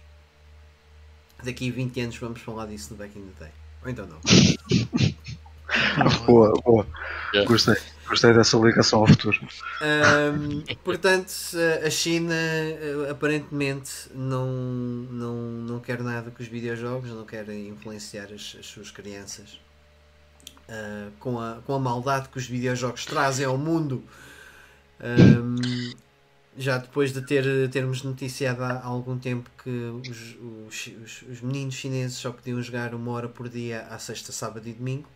Daqui 1.43 1.69
a 1.69 1.73
20 1.73 2.01
anos 2.01 2.17
vamos 2.17 2.41
falar 2.41 2.67
disso 2.67 2.89
no 2.91 2.97
Back 2.97 3.17
in 3.17 3.23
the 3.23 3.45
Day. 3.45 3.53
Ou 3.83 3.89
então 3.89 4.07
não. 4.07 4.19
Boa, 6.25 6.51
boa. 6.65 6.87
Yeah. 7.33 7.47
Gostei. 7.47 7.75
Gostei 8.09 8.33
dessa 8.33 8.57
ligação 8.57 8.99
ao 9.01 9.07
futuro. 9.07 9.37
Ahm, 9.81 10.63
portanto, 10.83 11.31
a- 11.85 11.89
China 11.89 12.33
eh, 12.33 13.07
aparentemente 13.09 13.91
não, 14.13 14.47
não, 15.11 15.35
não 15.67 15.79
quer 15.79 16.01
nada 16.01 16.31
com 16.31 16.41
os 16.41 16.49
videojogos, 16.49 17.09
não 17.11 17.25
quer 17.25 17.47
influenciar 17.49 18.25
as, 18.33 18.57
as 18.59 18.65
suas 18.65 18.89
crianças 18.91 19.59
ah, 20.67 21.09
com, 21.19 21.39
a, 21.39 21.61
com 21.65 21.73
a 21.73 21.79
maldade 21.79 22.29
que 22.29 22.37
os 22.37 22.47
videojogos 22.47 23.05
trazem 23.05 23.45
ao 23.45 23.57
mundo. 23.57 24.03
Ahm, 24.99 25.93
já 26.57 26.77
depois 26.77 27.13
de 27.13 27.21
ter, 27.21 27.69
termos 27.69 28.03
noticiado 28.03 28.63
há 28.63 28.83
algum 28.83 29.17
tempo 29.17 29.49
que 29.63 29.69
os, 29.69 30.35
os- 30.67 31.21
os 31.31 31.41
meninos 31.41 31.75
chineses 31.75 32.17
só 32.17 32.31
podiam 32.31 32.61
jogar 32.61 32.93
uma 32.93 33.11
hora 33.11 33.29
por 33.29 33.47
dia 33.47 33.83
à 33.89 33.97
sexta, 33.99 34.31
sábado 34.31 34.67
e 34.67 34.73
domingo. 34.73 35.07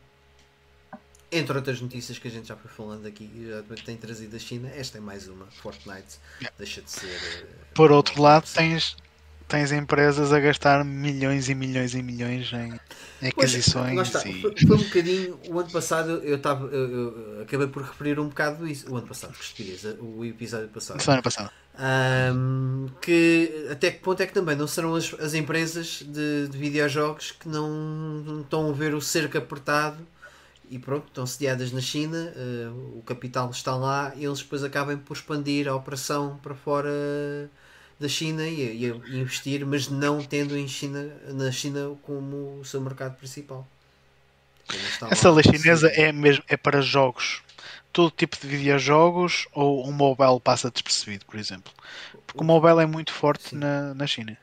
Entre 1.34 1.56
outras 1.58 1.82
notícias 1.82 2.20
que 2.20 2.28
a 2.28 2.32
gente 2.32 2.48
já 2.48 2.56
foi 2.56 2.70
falando 2.70 3.06
aqui 3.08 3.24
e 3.36 3.50
já 3.50 3.64
tem 3.84 3.98
trazido 3.98 4.32
da 4.32 4.40
China, 4.40 4.70
esta 4.76 4.98
é 4.98 5.02
mais 5.02 5.28
uma. 5.28 5.46
Fortnite 5.48 6.20
deixa 6.58 6.82
de 6.82 6.92
ser. 6.92 7.08
eh, 7.10 7.46
Por 7.74 7.92
outro 7.92 8.22
lado, 8.22 8.46
tens, 8.54 8.96
tens 9.48 9.72
empresas 9.72 10.32
a 10.32 10.40
gastar 10.40 10.86
milhões 10.86 11.50
e 11.50 11.56
milhões 11.56 11.94
e 11.96 12.04
milhões 12.04 12.52
em 12.54 12.80
Pois, 13.34 13.52
aquisições 13.52 14.00
está. 14.02 14.28
e. 14.28 14.42
Foi, 14.42 14.54
foi 14.56 14.76
um 14.76 14.84
bocadinho. 14.84 15.40
O 15.50 15.60
ano 15.60 15.72
passado 15.72 16.12
eu, 16.24 16.36
estava 16.36 16.68
eu, 16.68 16.90
eu 17.38 17.42
acabei 17.44 17.68
por 17.68 17.84
referir 17.84 18.20
um 18.20 18.28
bocado 18.28 18.68
isso. 18.68 18.92
O 18.92 18.98
ano 18.98 19.08
passado, 19.08 19.34
que 19.34 19.78
o 20.00 20.24
episódio 20.26 20.68
passado. 20.70 21.02
Semana 21.02 21.22
passada. 21.22 21.52
Ahm, 21.76 22.88
que 23.02 23.68
até 23.72 23.90
que 23.92 24.00
ponto 24.00 24.22
é 24.22 24.28
que 24.28 24.34
também 24.34 24.56
não 24.56 24.68
serão 24.68 24.94
as, 24.94 25.14
as 25.16 25.34
empresas 25.34 26.04
de, 26.06 26.48
de 26.48 26.58
videojogos 26.58 27.32
que 27.32 27.48
não, 27.50 27.70
não 27.70 28.42
estão 28.42 28.70
a 28.70 28.74
ver 28.74 28.94
o 28.94 29.02
cerco 29.02 29.38
apertado 29.38 29.98
e 30.70 30.80
pronto, 30.80 31.08
estão 31.08 31.26
sediadas 31.26 31.72
na 31.72 31.82
China, 31.82 32.34
eh, 32.36 32.70
o 32.96 33.02
capital 33.06 33.50
está 33.50 33.76
lá 33.76 34.14
e 34.16 34.26
eles 34.26 34.40
depois 34.40 34.64
acabem 34.64 34.98
por 34.98 35.16
expandir 35.16 35.68
a 35.68 35.76
operação 35.76 36.40
para 36.42 36.56
fora 36.56 36.90
da 38.00 38.08
China 38.08 38.48
e, 38.48 38.86
e 38.86 39.20
investir, 39.20 39.66
mas 39.66 39.88
não 39.88 40.24
tendo 40.24 40.58
em 40.58 40.68
China, 40.68 41.12
na 41.30 41.52
China 41.52 41.96
como 42.04 42.60
o 42.60 42.66
seu 42.66 42.82
mercado 42.82 43.16
principal. 43.18 43.68
Essa 45.12 45.30
lei 45.30 45.44
chinesa 45.44 45.88
é 45.90 46.12
mesmo 46.12 46.44
é 46.48 46.58
para 46.58 46.82
jogos. 46.82 47.42
Todo 47.92 48.10
tipo 48.10 48.38
de 48.40 48.48
videojogos 48.48 49.48
ou 49.54 49.88
um 49.88 49.92
mobile 49.92 50.40
passa 50.40 50.72
despercebido, 50.72 51.26
por 51.26 51.38
exemplo. 51.38 51.72
Porque 52.26 52.42
o 52.42 52.44
mobile 52.44 52.82
é 52.82 52.86
muito 52.86 53.14
forte 53.14 53.50
Sim. 53.50 53.58
na, 53.58 53.94
na 53.94 54.08
China. 54.08 54.38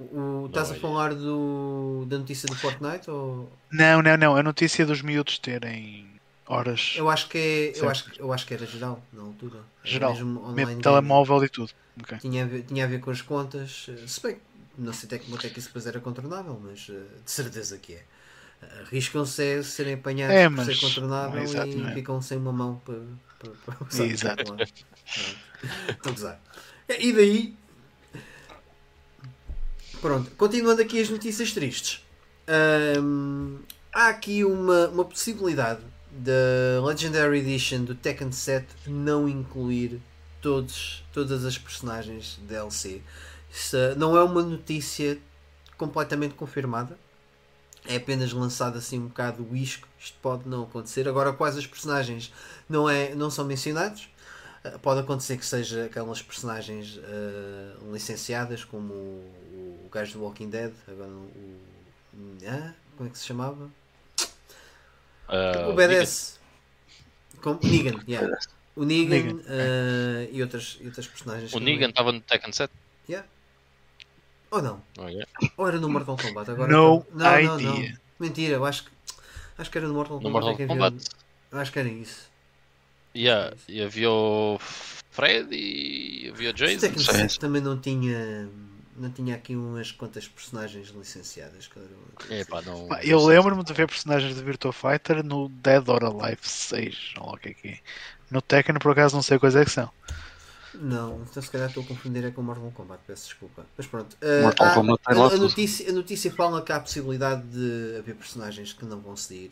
O- 0.00 0.46
estás 0.46 0.70
a 0.70 0.74
falar 0.74 1.14
do, 1.14 2.04
da 2.08 2.18
notícia 2.18 2.48
do 2.48 2.54
Fortnite 2.54 3.10
ou 3.10 3.50
Não, 3.70 4.02
não, 4.02 4.16
não. 4.16 4.36
A 4.36 4.42
notícia 4.42 4.86
dos 4.86 5.02
miúdos 5.02 5.38
terem 5.38 6.08
horas, 6.46 6.94
Eu 6.96 7.08
acho 7.10 7.28
que 7.28 7.38
é, 7.38 7.78
eu 7.80 7.88
acho, 7.88 8.04
que- 8.10 8.20
eu 8.20 8.32
acho 8.32 8.46
que 8.46 8.54
era 8.54 8.66
geral 8.66 9.02
na 9.12 9.22
altura. 9.22 9.58
Era 9.84 9.92
geral, 9.92 10.12
mesmo 10.14 10.26
mesmo 10.26 10.40
online 10.48 10.66
game. 10.70 10.82
telemóvel 10.82 11.44
e 11.44 11.48
tudo. 11.48 11.70
Ok. 12.00 12.18
Tinha 12.18 12.44
a, 12.44 12.46
ver, 12.46 12.62
tinha 12.62 12.84
a 12.84 12.88
ver 12.88 13.00
com 13.00 13.10
as 13.10 13.20
contas. 13.22 13.86
eh, 13.88 14.06
Se 14.06 14.20
bem 14.22 14.38
não 14.78 14.92
sei 14.92 15.06
até 15.06 15.18
que 15.18 15.30
ponto 15.30 15.46
é 15.46 15.50
que 15.50 15.58
isso 15.58 15.68
depois 15.68 15.86
era 15.86 16.00
contornável, 16.00 16.58
mas 16.62 16.86
eh, 16.90 16.94
de 17.24 17.30
certeza 17.30 17.76
que 17.78 17.94
é. 17.94 18.02
Arriscam-se 18.82 19.42
a 19.58 19.62
serem 19.62 19.94
apanhados 19.94 20.36
É, 20.36 20.48
por 20.48 20.56
mas- 20.56 20.66
ser 20.66 20.86
contornável 20.86 21.42
exato, 21.42 21.68
e 21.68 21.82
é? 21.86 21.94
ficam 21.94 22.20
sem 22.20 22.36
uma 22.38 22.52
mão 22.52 22.80
para, 22.84 22.98
para, 23.38 23.50
para 23.76 23.86
usar. 23.86 24.04
Exato. 24.04 24.54
Estou 25.90 26.28
a. 26.28 26.36
E 26.98 27.12
daí. 27.12 27.59
Pronto, 30.00 30.30
continuando 30.38 30.80
aqui 30.80 30.98
as 30.98 31.10
notícias 31.10 31.52
tristes. 31.52 32.02
Ahm, 32.48 33.58
há 33.92 34.08
aqui 34.08 34.42
uma, 34.44 34.88
uma 34.88 35.04
possibilidade 35.04 35.82
da 36.10 36.82
Legendary 36.84 37.40
Edition 37.40 37.84
do 37.84 37.94
Tekken 37.94 38.32
7 38.32 38.66
não 38.86 39.28
incluir 39.28 40.00
todos, 40.40 41.04
todas 41.12 41.44
as 41.44 41.58
personagens 41.58 42.40
DLC. 42.48 43.02
Isso, 43.52 43.76
ah, 43.76 43.94
não 43.94 44.16
é 44.16 44.22
uma 44.22 44.42
notícia 44.42 45.18
completamente 45.76 46.34
confirmada. 46.34 46.98
É 47.86 47.96
apenas 47.96 48.32
lançado 48.32 48.78
assim 48.78 48.98
um 48.98 49.08
bocado 49.08 49.46
o 49.50 49.54
isco. 49.54 49.86
Isto 49.98 50.16
pode 50.22 50.48
não 50.48 50.62
acontecer. 50.62 51.06
Agora, 51.08 51.32
quais 51.32 51.56
os 51.56 51.66
personagens 51.66 52.32
não, 52.68 52.88
é, 52.88 53.14
não 53.14 53.30
são 53.30 53.44
mencionados. 53.44 54.08
Uh, 54.64 54.78
pode 54.78 55.00
acontecer 55.00 55.36
que 55.36 55.46
seja 55.46 55.84
aquelas 55.84 56.20
personagens 56.20 56.96
uh, 56.98 57.92
licenciadas, 57.92 58.64
como 58.64 59.24
gajo 59.90 60.14
do 60.18 60.24
Walking 60.24 60.50
Dead, 60.50 60.72
agora 60.88 61.10
o. 61.10 61.30
Ah, 62.46 62.72
como 62.96 63.08
é 63.08 63.12
que 63.12 63.18
se 63.18 63.26
chamava? 63.26 63.70
Uh, 65.28 65.70
o 65.70 65.74
BDS. 65.74 66.38
Como, 67.40 67.58
o 67.62 67.66
Negan, 67.66 68.00
yeah. 68.08 68.38
O 68.76 68.84
Negan, 68.84 69.10
Negan. 69.10 69.36
Uh, 69.36 70.28
e, 70.32 70.42
outras, 70.42 70.78
e 70.80 70.86
outras 70.86 71.06
personagens. 71.06 71.52
O 71.52 71.60
Negan 71.60 71.88
estava 71.90 72.12
no 72.12 72.20
Tekken 72.20 72.52
7? 72.52 72.72
Yeah. 73.08 73.26
Ou 74.50 74.60
não? 74.60 74.82
Oh, 74.98 75.08
yeah. 75.08 75.26
Ou 75.56 75.68
era 75.68 75.78
no 75.78 75.88
Mortal 75.88 76.16
Kombat? 76.16 76.50
Agora 76.50 76.70
no 76.72 77.06
não, 77.14 77.40
não, 77.40 77.60
idea. 77.60 77.90
não. 77.90 77.98
Mentira, 78.18 78.54
eu 78.54 78.64
acho 78.64 78.84
que, 78.84 78.90
acho 79.56 79.70
que 79.70 79.78
era 79.78 79.86
no 79.86 79.94
Mortal 79.94 80.16
No 80.16 80.22
Kombat. 80.24 80.44
Mortal 80.44 80.64
é 80.64 80.68
Kombat. 80.68 80.96
havia- 80.96 81.08
eu 81.52 81.58
acho 81.58 81.72
que 81.72 81.78
era 81.78 81.88
isso. 81.88 82.28
Yeah, 83.16 83.56
e 83.68 83.82
havia 83.82 84.10
o 84.10 84.58
Fred 85.10 85.48
e 85.54 86.28
havia 86.32 86.48
o 86.50 86.52
O 86.52 86.54
Jason. 86.54 86.80
Tekken 86.80 86.98
Sim. 86.98 87.12
7 87.12 87.38
também 87.40 87.62
não 87.62 87.78
tinha. 87.80 88.48
Não 89.00 89.10
tinha 89.10 89.34
aqui 89.34 89.56
umas 89.56 89.90
quantas 89.90 90.28
personagens 90.28 90.88
licenciadas. 90.88 91.66
que 91.66 91.78
eram- 91.78 92.38
É 92.38 92.44
pá, 92.44 92.60
não. 92.62 92.86
Pá, 92.86 92.96
não 92.96 93.02
Eu 93.02 93.24
lembro-me 93.24 93.64
de 93.64 93.72
ver 93.72 93.86
personagens 93.88 94.34
de 94.34 94.42
Virtua 94.42 94.72
Fighter 94.72 95.24
no 95.24 95.48
Dead 95.48 95.88
or 95.88 96.04
Alive 96.04 96.40
6, 96.42 97.14
ou 97.18 97.26
lá 97.28 97.32
o 97.32 97.38
que 97.38 97.48
é 97.48 97.54
que 97.54 97.68
é. 97.68 97.78
No 98.30 98.42
Tekken, 98.42 98.74
por 98.78 98.92
acaso, 98.92 99.16
não 99.16 99.22
sei 99.22 99.38
quais 99.38 99.56
é 99.56 99.64
que 99.64 99.70
são. 99.70 99.90
Não, 100.74 101.22
então 101.22 101.42
se 101.42 101.50
calhar 101.50 101.66
estou 101.68 101.82
a 101.82 101.86
confundir 101.86 102.24
é 102.24 102.30
com 102.30 102.42
o 102.42 102.44
Mortal 102.44 102.70
Kombat, 102.72 103.02
peço 103.06 103.24
desculpa. 103.24 103.66
Mas 103.76 103.86
pronto. 103.86 104.16
Uh, 104.22 104.52
há- 104.62 104.74
a, 105.06 105.34
a 105.34 105.36
notícia, 105.38 105.88
a 105.88 105.92
notícia 105.92 106.30
fala 106.32 106.62
que 106.62 106.70
há 106.70 106.76
a 106.76 106.80
possibilidade 106.80 107.42
de 107.48 107.96
haver 107.98 108.14
personagens 108.14 108.72
que 108.72 108.84
não 108.84 109.00
vão 109.00 109.16
sair. 109.16 109.50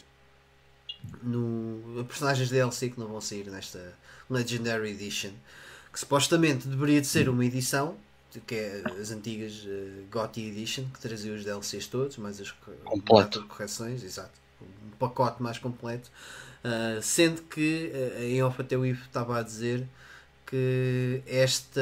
No, 1.22 2.04
personagens 2.04 2.50
DLC 2.50 2.90
que 2.90 3.00
não 3.00 3.08
vão 3.08 3.20
sair 3.20 3.46
nesta 3.50 3.94
Legendary 4.28 4.90
Edition. 4.90 5.30
Que 5.92 5.98
supostamente 5.98 6.68
deveria 6.68 7.00
de 7.00 7.06
ser 7.06 7.28
uma 7.28 7.44
edição, 7.44 7.96
que 8.46 8.54
é 8.54 8.82
as 9.00 9.10
antigas 9.10 9.64
uh, 9.64 10.04
GOTY 10.10 10.48
Edition, 10.48 10.84
que 10.92 11.00
trazia 11.00 11.32
os 11.32 11.44
DLCs 11.44 11.86
todos, 11.86 12.16
mais 12.18 12.40
as 12.40 12.50
co- 12.50 12.72
Completo. 12.84 13.42
correções, 13.46 14.02
exato. 14.04 14.32
Um 14.60 14.90
pacote 14.98 15.42
mais 15.42 15.58
completo. 15.58 16.10
Uh, 16.64 17.00
sendo 17.02 17.42
que 17.42 17.90
uh, 17.94 18.22
em 18.22 18.42
off 18.42 18.60
até 18.60 18.76
o 18.76 18.84
Ivo 18.84 19.02
estava 19.04 19.38
a 19.38 19.42
dizer 19.42 19.86
que 20.46 21.22
esta 21.26 21.80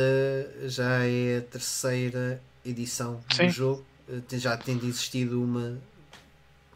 já 0.66 1.04
é 1.04 1.38
a 1.38 1.42
terceira 1.42 2.40
edição 2.64 3.20
Sim. 3.32 3.46
do 3.46 3.52
jogo, 3.52 3.86
eh, 4.08 4.20
tem- 4.28 4.38
já 4.40 4.56
tendo 4.56 4.84
existido 4.86 5.40
uma 5.42 5.78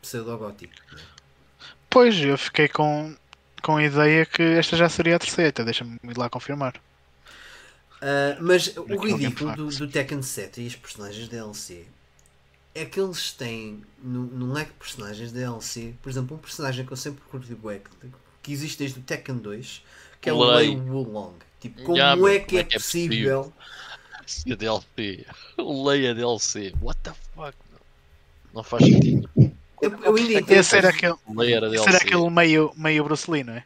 pseudogótica. 0.00 0.72
Pois, 1.88 2.16
eu 2.20 2.38
fiquei 2.38 2.68
com, 2.68 3.14
com 3.62 3.76
a 3.76 3.82
ideia 3.84 4.24
que 4.24 4.42
esta 4.42 4.76
já 4.76 4.88
seria 4.88 5.16
a 5.16 5.18
terceira, 5.18 5.48
até 5.50 5.64
deixa-me 5.64 5.98
ir 6.04 6.16
lá 6.16 6.30
confirmar. 6.30 6.74
Ah, 8.00 8.36
mas 8.40 8.74
o 8.76 8.96
ridículo 8.96 9.54
do, 9.54 9.66
do 9.68 9.88
Tekken 9.88 10.22
7 10.22 10.62
e 10.62 10.66
os 10.66 10.76
personagens 10.76 11.28
DLC 11.28 11.84
é 12.74 12.84
que 12.84 13.00
eles 13.00 13.32
têm 13.32 13.82
no, 14.02 14.22
no 14.22 14.52
leque 14.52 14.70
de 14.70 14.78
personagens 14.78 15.32
DLC, 15.32 15.94
por 16.02 16.08
exemplo, 16.08 16.36
um 16.36 16.40
personagem 16.40 16.86
que 16.86 16.92
eu 16.92 16.96
sempre 16.96 17.22
curti 17.30 17.54
bué, 17.54 17.80
que, 17.80 18.08
que 18.42 18.52
existe 18.52 18.78
desde 18.78 19.00
o 19.00 19.02
Tekken 19.02 19.36
2, 19.36 19.82
que 20.20 20.30
é 20.30 20.32
o 20.32 20.42
Lei. 20.42 20.68
Lei 20.68 20.76
Wulong. 20.76 21.34
Tipo, 21.60 21.82
como 21.82 21.96
meu, 21.96 22.28
é 22.28 22.38
que 22.38 22.46
como 22.46 22.58
é, 22.58 22.60
é 22.60 22.64
que 22.64 22.76
é 22.76 22.78
possível? 22.78 23.52
A 24.50 24.54
DLC. 24.54 25.26
O 25.58 25.86
Leia 25.86 26.14
DLC. 26.14 26.72
What 26.80 26.98
the 27.02 27.12
fuck? 27.34 27.54
Não, 27.72 27.80
não 28.54 28.62
faz 28.62 28.84
sentido. 28.84 29.28
Eu, 29.82 29.90
eu 30.04 30.16
ainda 30.16 30.32
entendo. 30.34 30.50
Esse 30.52 30.76
era 30.76 30.88
aquele, 30.88 31.12
esse 31.12 31.60
DLC. 31.60 31.88
era 31.88 31.98
aquele 31.98 32.30
meio, 32.30 32.72
meio 32.76 33.04
Bruce 33.04 33.30
Lee, 33.30 33.44
não 33.44 33.54
é? 33.54 33.64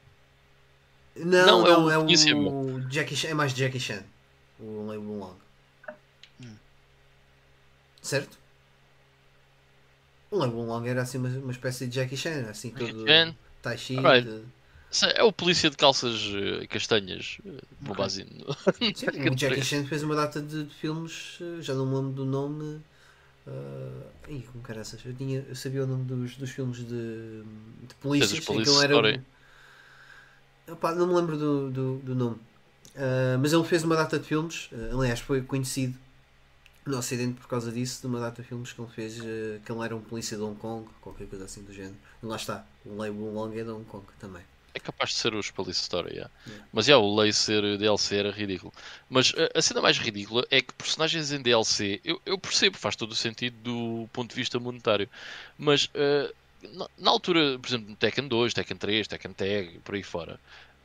Não, 1.16 1.62
Não, 1.62 1.66
é 1.66 1.70
não, 1.70 1.86
o 1.86 1.90
é 1.90 2.34
o. 2.34 2.90
Jackie 2.90 3.14
Chan, 3.14 3.28
é 3.28 3.34
mais 3.34 3.52
Jackie 3.52 3.78
Chan. 3.78 4.02
O 4.60 4.86
Lei 4.88 4.98
Wulong. 4.98 5.36
Hum. 6.40 6.58
Certo? 8.02 8.36
O 10.30 10.38
Lei 10.38 10.50
Wulong 10.50 10.86
era 10.88 11.02
assim 11.02 11.18
uma, 11.18 11.28
uma 11.28 11.52
espécie 11.52 11.86
de 11.86 11.94
Jackie 11.94 12.16
Chan, 12.16 12.46
assim 12.50 12.70
todo. 12.70 13.34
Tai 13.62 13.76
Chi. 13.78 13.96
De- 13.96 14.44
É 15.16 15.22
o 15.24 15.32
polícia 15.32 15.68
de 15.70 15.76
calças 15.76 16.14
eh, 16.34 16.66
castanhas. 16.68 17.38
eh, 17.44 17.60
No 17.80 17.94
base. 17.94 18.24
Sim, 18.94 19.06
o 19.30 19.36
Jackie 19.36 19.62
Chan 19.62 19.84
fez 19.86 20.02
uma 20.02 20.14
data 20.14 20.40
de, 20.40 20.64
de 20.64 20.74
filmes, 20.74 21.38
eh, 21.40 21.62
já 21.62 21.74
não 21.74 21.86
me 21.86 21.94
lembro 21.96 22.12
do 22.12 22.24
nome. 22.24 22.80
Uh, 23.46 24.30
ih, 24.32 24.42
como 24.52 24.64
caraças, 24.64 25.00
eu, 25.04 25.14
tinha, 25.14 25.44
eu 25.48 25.54
sabia 25.54 25.84
o 25.84 25.86
nome 25.86 26.04
dos, 26.04 26.36
dos 26.36 26.50
filmes 26.50 26.78
de, 26.78 27.42
de 27.88 27.94
polícias. 28.00 28.40
aquilo 28.48 28.80
era 28.82 28.96
um- 28.96 29.22
Epá, 30.66 30.94
não 30.94 31.06
me 31.06 31.14
lembro 31.14 31.36
do, 31.36 31.70
do, 31.70 31.96
do 31.98 32.14
nome. 32.14 32.38
Uh, 32.94 33.38
mas 33.40 33.52
ele 33.52 33.64
fez 33.64 33.82
uma 33.82 33.96
data 33.96 34.18
de 34.18 34.24
filmes, 34.24 34.68
uh, 34.72 35.00
aliás, 35.00 35.18
foi 35.18 35.42
conhecido 35.42 35.98
no 36.86 36.96
Ocidente 36.96 37.40
por 37.40 37.48
causa 37.48 37.72
disso, 37.72 38.00
de 38.00 38.06
uma 38.06 38.20
data 38.20 38.40
de 38.40 38.48
filmes 38.48 38.72
que 38.72 38.80
ele 38.80 38.90
fez, 38.90 39.18
uh, 39.18 39.60
que 39.64 39.72
ele 39.72 39.82
era 39.82 39.96
um 39.96 40.00
polícia 40.00 40.36
de 40.36 40.42
Hong 40.42 40.56
Kong, 40.56 40.88
qualquer 41.00 41.26
coisa 41.26 41.44
assim 41.44 41.62
do 41.62 41.72
género. 41.72 41.96
E 42.22 42.26
lá 42.26 42.36
está, 42.36 42.64
o 42.84 43.00
Lei 43.00 43.10
Wulong 43.10 43.58
é 43.58 43.64
de 43.64 43.70
Hong 43.70 43.84
Kong 43.84 44.06
também. 44.20 44.42
É 44.74 44.80
capaz 44.80 45.10
de 45.10 45.16
ser 45.16 45.34
os 45.34 45.50
Police 45.50 45.80
Story, 45.80 46.14
yeah. 46.14 46.30
Yeah. 46.46 46.66
Mas 46.72 46.86
yeah, 46.88 47.04
o 47.04 47.16
Lei 47.16 47.32
ser 47.32 47.78
DLC 47.78 48.16
era 48.16 48.30
ridículo. 48.30 48.72
Mas 49.08 49.32
a 49.54 49.62
cena 49.62 49.80
mais 49.80 49.98
ridícula 49.98 50.44
é 50.50 50.60
que 50.60 50.72
personagens 50.74 51.30
em 51.30 51.40
DLC, 51.40 52.00
eu, 52.04 52.20
eu 52.26 52.36
percebo, 52.36 52.76
faz 52.76 52.96
todo 52.96 53.12
o 53.12 53.14
sentido 53.14 53.56
do 53.62 54.08
ponto 54.12 54.30
de 54.30 54.36
vista 54.36 54.58
monetário. 54.58 55.08
Mas 55.56 55.88
na, 56.72 56.88
na 56.98 57.10
altura, 57.10 57.56
por 57.56 57.68
exemplo, 57.68 57.90
no 57.90 57.96
Tekken 57.96 58.26
2, 58.26 58.52
Tekken 58.52 58.76
3, 58.76 59.06
Tekken 59.06 59.32
Tag, 59.32 59.80
por 59.84 59.94
aí 59.94 60.02
fora, 60.02 60.40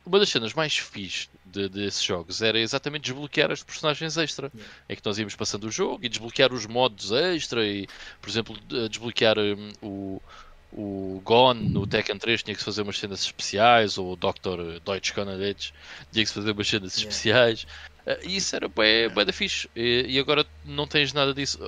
uma 0.06 0.18
das 0.18 0.28
cenas 0.30 0.52
mais 0.54 0.76
fixe 0.76 1.28
de- 1.44 1.68
desses 1.68 2.02
jogos 2.02 2.42
era 2.42 2.58
exatamente 2.58 3.04
desbloquear 3.04 3.50
as 3.50 3.62
personagens 3.62 4.16
extra. 4.16 4.50
Yeah. 4.54 4.72
É 4.88 4.96
que 4.96 5.02
nós 5.04 5.18
íamos 5.18 5.36
passando 5.36 5.64
o 5.64 5.70
jogo 5.70 6.04
e 6.04 6.08
desbloquear 6.08 6.52
os 6.52 6.66
modos 6.66 7.12
extra 7.12 7.66
e, 7.66 7.86
por 8.20 8.30
exemplo, 8.30 8.58
de- 8.60 8.88
desbloquear 8.88 9.38
hum, 9.38 9.72
o, 9.82 10.22
o 10.70 11.20
Gone 11.22 11.68
no 11.72 11.86
Tekken 11.86 12.18
3 12.18 12.42
tinha 12.42 12.54
que 12.56 12.62
fazer 12.64 12.82
umas 12.82 12.98
cenas 12.98 13.20
especiais, 13.24 13.98
ou 13.98 14.12
o 14.12 14.16
Dr. 14.16 14.80
Deutsch 14.80 15.12
Kanadetsch 15.12 15.70
tinha 16.12 16.24
que 16.24 16.32
fazer 16.32 16.52
umas 16.52 16.68
cenas 16.68 16.96
Yeah. 16.96 17.08
especiais. 17.10 17.66
Eh, 18.06 18.20
E 18.24 18.36
isso 18.36 18.56
era 18.56 18.68
bem, 18.68 19.08
bem 19.10 19.24
da 19.26 19.32
fixe. 19.32 19.68
E, 19.74 20.06
e 20.08 20.18
agora 20.18 20.44
não 20.64 20.86
tens 20.86 21.12
nada 21.12 21.34
disso. 21.34 21.58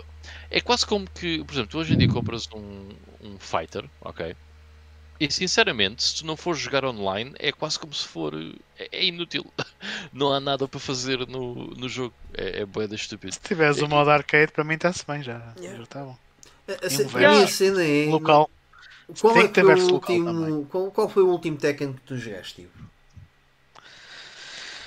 É 0.51 0.61
quase 0.61 0.87
como 0.87 1.07
que, 1.11 1.45
por 1.45 1.53
exemplo, 1.53 1.68
tu 1.70 1.78
hoje 1.78 1.95
em 1.95 1.97
dia 1.99 2.09
compras 2.09 2.45
um, 2.55 2.89
um 3.20 3.39
fighter, 3.39 3.89
ok? 4.01 4.35
E 5.23 5.31
sinceramente, 5.31 6.03
se 6.03 6.16
tu 6.16 6.27
não 6.27 6.37
fores 6.37 6.61
jogar 6.61 6.85
online, 6.85 7.33
é 7.39 7.53
quase 7.53 7.79
como 7.79 7.95
se 7.95 8.09
for. 8.09 8.35
É, 8.77 8.89
é 8.91 9.05
inútil. 9.05 9.45
Não 10.12 10.33
há 10.33 10.41
nada 10.41 10.66
para 10.66 10.81
fazer 10.81 11.29
no, 11.29 11.68
no 11.68 11.89
jogo. 11.89 12.12
É, 12.35 12.62
é 12.62 12.66
bué 12.66 12.89
da 12.89 12.97
estúpido. 12.97 13.33
Se 13.33 13.39
tiveres 13.41 13.81
o 13.81 13.87
modo 13.89 14.11
arcade, 14.11 14.51
para 14.51 14.64
mim 14.64 14.75
está-se 14.75 15.07
bem, 15.07 15.23
já 15.23 15.55
Yeah. 15.57 15.77
já 15.79 15.85
está 15.85 16.03
bom. 16.03 16.18
A, 16.66 16.87
a, 16.87 16.91
ce- 16.91 17.05
para 17.05 17.31
mim 17.35 17.43
a 17.45 17.47
cena 17.47 17.85
é. 17.85 18.07
Local. 18.07 18.51
Qual, 19.20 19.35
Tem 19.35 19.45
é 19.45 19.49
que 19.49 19.61
o 19.61 19.93
último, 19.93 20.66
qual, 20.66 20.91
qual 20.91 21.09
foi 21.09 21.23
o 21.23 21.29
último 21.29 21.57
Tekken 21.57 21.93
que 21.93 22.01
tu 22.01 22.16
jogaste, 22.18 22.62
Ivo? 22.62 22.73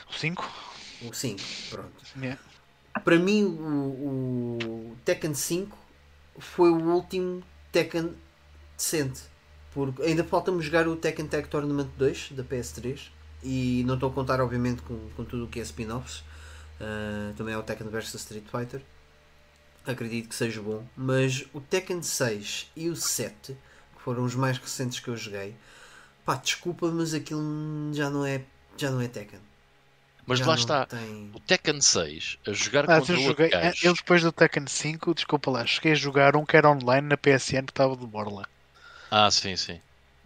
O 0.09 0.13
5? 0.13 0.51
O 1.03 1.13
5, 1.13 1.41
pronto. 1.69 2.03
Yeah. 2.17 2.41
Para 3.05 3.17
mim, 3.17 3.45
o, 3.45 4.91
o 4.91 4.97
Tekken 5.05 5.33
5 5.33 5.77
foi 6.39 6.71
o 6.71 6.81
último 6.91 7.41
Tekken 7.71 8.13
decente. 8.75 9.21
Porque 9.75 10.01
ainda 10.01 10.23
falta-me 10.23 10.61
jogar 10.63 10.87
o 10.87 10.95
Tekken 10.95 11.27
Tag 11.27 11.47
Tournament 11.49 11.89
2 11.97 12.31
da 12.31 12.43
PS3. 12.43 13.09
E 13.43 13.83
não 13.85 13.93
estou 13.93 14.09
a 14.09 14.13
contar, 14.13 14.41
obviamente, 14.41 14.81
com, 14.81 14.97
com 15.15 15.23
tudo 15.23 15.45
o 15.45 15.47
que 15.47 15.59
é 15.59 15.63
spin-offs. 15.63 16.23
Ah, 16.79 17.33
também 17.35 17.53
é 17.53 17.57
o 17.57 17.63
Tekken 17.63 17.89
vs 17.89 18.15
Street 18.15 18.45
Fighter. 18.49 18.81
Acredito 19.85 20.29
que 20.29 20.35
seja 20.35 20.61
bom. 20.61 20.83
Mas 20.95 21.45
o 21.53 21.61
Tekken 21.61 22.01
6 22.01 22.71
e 22.75 22.89
o 22.89 22.95
7, 22.95 23.53
que 23.95 24.01
foram 24.01 24.23
os 24.23 24.33
mais 24.33 24.57
recentes 24.57 24.99
que 24.99 25.09
eu 25.09 25.17
joguei, 25.17 25.55
pá, 26.25 26.35
desculpa, 26.35 26.87
mas 26.89 27.13
aquilo 27.13 27.43
já 27.93 28.09
não 28.09 28.25
é, 28.25 28.41
já 28.77 28.89
não 28.89 29.01
é 29.01 29.07
Tekken. 29.07 29.39
Mas 30.25 30.39
Já 30.39 30.47
lá 30.47 30.55
está. 30.55 30.85
Tem... 30.87 31.31
O 31.35 31.39
Tekken 31.39 31.79
6 31.81 32.39
a 32.47 32.51
jogar 32.53 32.89
Ah, 32.89 32.99
contra 32.99 33.13
eu, 33.13 33.19
o 33.19 33.23
joguei, 33.23 33.51
eu 33.83 33.93
depois 33.93 34.23
do 34.23 34.31
Tekken 34.31 34.65
5, 34.65 35.13
desculpa 35.13 35.51
lá, 35.51 35.65
cheguei 35.67 35.91
a 35.91 35.95
jogar 35.95 36.35
um 36.35 36.43
que 36.43 36.57
era 36.57 36.69
online 36.69 37.07
na 37.07 37.17
PSN 37.17 37.65
que 37.65 37.71
estava 37.71 37.95
de 37.95 38.07
borla. 38.07 38.47
Ah, 39.11 39.29
sim, 39.31 39.55
sim. 39.55 39.79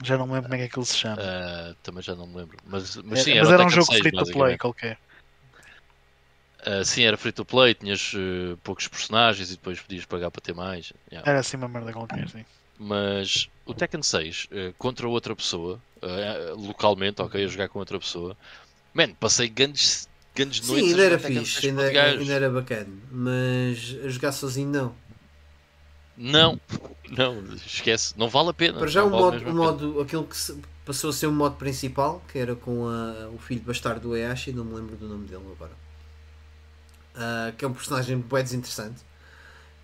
Já 0.04 0.18
não 0.18 0.26
me 0.28 0.34
lembro 0.34 0.50
como 0.50 0.56
é 0.56 0.58
que 0.60 0.64
aquilo 0.72 0.86
se 0.86 0.96
chama. 0.98 1.22
Ah, 1.22 1.76
também 1.84 2.02
já 2.02 2.16
não 2.16 2.28
me 2.28 2.38
lembro. 2.38 2.58
Mas, 2.66 2.96
mas 2.98 3.20
É, 3.20 3.24
sim, 3.24 3.32
mas 3.32 3.50
era, 3.50 3.56
era 3.56 3.64
o 3.64 3.66
um 3.66 3.70
jogo 3.70 3.86
6, 3.88 4.02
free 4.02 4.12
to 4.12 4.26
play 4.26 4.58
qualquer. 4.58 4.98
Ah, 6.66 6.84
sim, 6.84 7.04
era 7.04 7.18
free 7.18 7.32
to 7.32 7.46
play, 7.46 7.74
tinhas 7.74 8.12
eh, 8.16 8.56
poucos 8.64 8.88
personagens 8.88 9.50
e 9.50 9.56
depois 9.56 9.80
podias 9.80 10.06
pagar 10.06 10.30
para 10.32 10.42
ter 10.42 10.54
mais. 10.54 10.92
Yeah. 11.12 11.30
Era 11.30 11.40
assim 11.40 11.58
uma 11.58 11.68
merda 11.70 11.94
qualquer, 11.94 12.28
sim. 12.30 12.44
Mas 12.78 13.50
o 13.66 13.74
Tekken 13.74 14.02
6 14.02 14.48
eh, 14.52 14.74
contra 14.78 15.08
outra 15.08 15.36
pessoa, 15.36 15.82
localmente, 16.58 17.22
ok, 17.22 17.44
a 17.44 17.48
jogar 17.48 17.70
com 17.70 17.80
outra 17.80 18.00
pessoa, 18.00 18.38
man, 18.94 19.14
passei 19.16 19.50
grandes, 19.50 20.08
grandes 20.36 20.62
noites 20.68 20.92
Sim, 20.92 21.02
ainda 21.02 21.04
era 21.06 21.20
fixe, 21.20 21.54
6 21.54 21.66
com 21.68 21.70
ainda, 21.70 21.82
outro 21.82 21.94
gajo. 21.94 22.20
ainda 22.22 22.34
era 22.34 22.50
bacana, 22.50 22.90
mas 23.12 23.96
a 24.04 24.10
jogar 24.10 24.32
sozinho 24.32 24.70
não. 24.70 25.09
Não, 26.22 26.60
não, 27.10 27.42
esquece, 27.56 28.14
não 28.18 28.28
vale 28.28 28.50
a 28.50 28.54
pena. 28.54 28.78
Para 28.78 28.88
já 28.88 29.02
não 29.02 29.08
o 29.08 29.12
vale 29.32 29.46
modo, 29.46 29.56
modo 29.56 30.02
aquele 30.02 30.24
que 30.26 30.36
se- 30.36 30.58
passou 30.86 31.12
a 31.12 31.14
ser 31.14 31.28
o 31.28 31.32
modo 31.32 31.56
principal, 31.56 32.22
que 32.30 32.38
era 32.38 32.56
com 32.56 32.88
a- 32.90 33.30
o 33.34 33.38
filho 33.40 33.62
bastardo 33.62 34.02
do 34.10 34.18
Eashi, 34.18 34.52
não 34.52 34.66
me 34.66 34.76
lembro 34.76 34.98
do 34.98 35.08
nome 35.08 35.26
dele 35.28 35.44
agora. 35.56 35.72
Ah, 37.16 37.54
que 37.58 37.64
é 37.64 37.68
um 37.68 37.74
personagem 37.74 38.18
bem 38.18 38.44
desinteressante. 38.44 39.00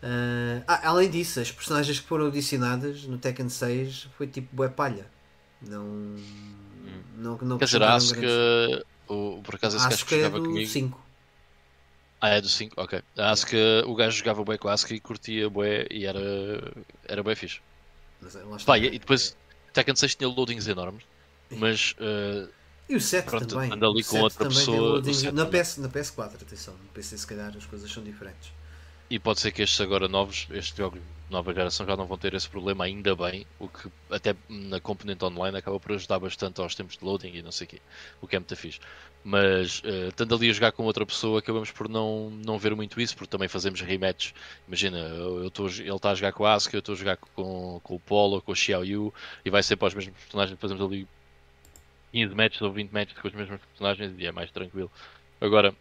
Ah, 0.04 0.62
ah, 0.68 0.90
além 0.90 1.10
disso, 1.10 1.40
as 1.40 1.52
personagens 1.52 2.00
que 2.00 2.08
foram 2.08 2.28
adicionadas 2.28 3.04
no 3.06 3.18
Tekken 3.18 3.48
6 3.50 4.08
foi 4.18 4.28
tipo 4.28 4.54
bué 4.56 4.68
palha. 4.68 5.06
Não. 5.62 5.84
Não, 7.18 7.38
não 7.42 7.56
Hum. 7.56 7.60
Quer 7.60 7.66
dizer, 7.66 7.82
a 7.82 7.96
acrescentaram 7.96 8.22
grandes- 8.22 8.36
Asuka, 8.72 8.86
o, 9.08 9.42
por 9.42 9.56
acaso 9.56 9.78
esse 9.78 9.86
gajo 9.86 9.96
Acho 9.96 10.06
que 10.06 10.16
é 10.16 10.18
jogava 10.18 10.40
do 10.40 10.46
comigo. 10.50 10.70
5. 10.70 11.05
Ah, 12.26 12.30
é 12.30 12.42
do 12.42 12.50
5, 12.50 12.74
ok. 12.82 13.02
A 13.18 13.30
Asuka, 13.32 13.58
o 13.86 13.94
gajo 13.94 14.18
jogava 14.18 14.44
bué 14.44 14.58
com 14.58 14.68
a 14.68 14.74
Asuka 14.74 14.94
e 14.96 15.00
curtia 15.00 15.50
bué 15.50 15.86
e 15.92 16.06
era, 16.06 16.20
era 17.08 17.22
bué 17.22 17.36
fixe. 17.36 17.60
Mas, 18.22 18.34
está. 18.36 18.66
Pá, 18.66 18.78
e, 18.80 18.86
e 18.88 19.00
depois 19.00 19.36
Tekken 19.74 19.96
6 19.96 20.16
tinha 20.16 20.28
loadings 20.30 20.68
enormes, 20.68 21.04
mas 21.52 21.94
eh, 22.00 22.48
E 22.90 22.96
o 22.96 23.02
7 23.02 23.26
Pronto, 23.26 23.48
também. 23.48 23.72
anda 23.72 23.86
ali 23.88 24.02
O 24.02 24.06
com 24.06 24.12
7 24.12 24.24
outra 24.24 24.48
pessoa, 24.48 24.78
loadings- 24.94 25.18
o 25.18 25.22
7 25.22 25.34
na. 25.36 25.46
PS, 25.46 25.78
na 25.78 25.90
PS4, 25.90 26.36
atenção. 26.42 26.74
No 26.74 26.90
PC, 26.94 27.18
se 27.18 27.28
calhar, 27.28 27.54
as 27.56 27.66
coisas 27.66 27.92
são 27.92 28.04
diferentes. 28.04 28.50
e 29.10 29.20
pode 29.20 29.40
ser 29.40 29.52
que 29.52 29.62
estes 29.62 29.80
agora 29.82 30.08
novos, 30.08 30.48
estes 30.52 30.76
jogos 30.76 31.00
nova 31.30 31.54
geração 31.54 31.86
já 31.86 31.96
não 31.98 32.06
vão 32.06 32.18
ter 32.18 32.34
esse 32.34 32.50
problema 32.50 32.86
ainda 32.86 33.16
bem, 33.16 33.46
o 33.60 33.68
que 33.68 33.90
até 34.10 34.36
na 34.48 34.80
componente 34.80 35.24
online 35.26 35.58
acaba 35.58 35.80
por 35.80 35.94
ajudar 35.94 36.20
bastante 36.20 36.62
aos 36.62 36.76
tempos 36.76 36.98
de 36.98 37.04
loading 37.06 37.34
e 37.34 37.42
não 37.42 37.52
sei 37.52 37.66
o 37.66 37.70
quê, 37.70 37.82
o 38.22 38.28
que 38.28 38.36
é 38.36 38.40
muito 38.40 38.56
fixe. 38.56 38.80
Mas 39.24 39.82
eh, 39.84 40.10
estando 40.10 40.36
ali 40.36 40.50
a 40.50 40.54
jogar 40.54 40.72
com 40.72 40.84
outra 40.84 41.06
pessoa 41.06 41.40
acabamos 41.40 41.72
por 41.72 41.90
não, 41.90 42.30
não 42.30 42.60
ver 42.60 42.76
muito 42.76 43.02
isso, 43.02 43.16
porque 43.16 43.30
também 43.30 43.48
fazemos 43.48 43.82
rematches. 43.82 44.34
Imagina, 44.68 45.00
eu, 45.00 45.44
eu 45.46 45.52
tô 45.52 45.68
ele 45.68 45.90
está 45.92 46.12
a 46.12 46.16
jogar 46.16 46.32
com 46.34 46.46
a 46.46 46.54
Asuka, 46.54 46.76
eu 46.76 46.80
estou 46.80 46.94
a 46.94 46.98
jogar 46.98 47.18
com, 47.18 47.80
com 47.84 47.96
o 47.96 48.00
Polo, 48.00 48.42
com 48.42 48.52
o 48.52 48.56
Xiao 48.56 48.86
Yu, 48.86 49.14
e 49.44 49.50
vai 49.50 49.64
ser 49.64 49.78
para 49.78 49.88
os 49.88 49.96
mesmos 49.96 50.16
personagens, 50.20 50.60
fazemos 50.60 50.84
ali 50.84 51.08
15 52.12 52.36
matches 52.36 52.62
ou 52.62 52.72
20 52.72 52.92
matches 52.92 53.20
com 53.20 53.28
os 53.28 53.34
mesmos 53.34 53.60
personagens 53.62 54.14
e 54.18 54.26
é 54.26 54.32
mais 54.32 54.52
tranquilo. 54.52 54.92
Agora, 55.42 55.76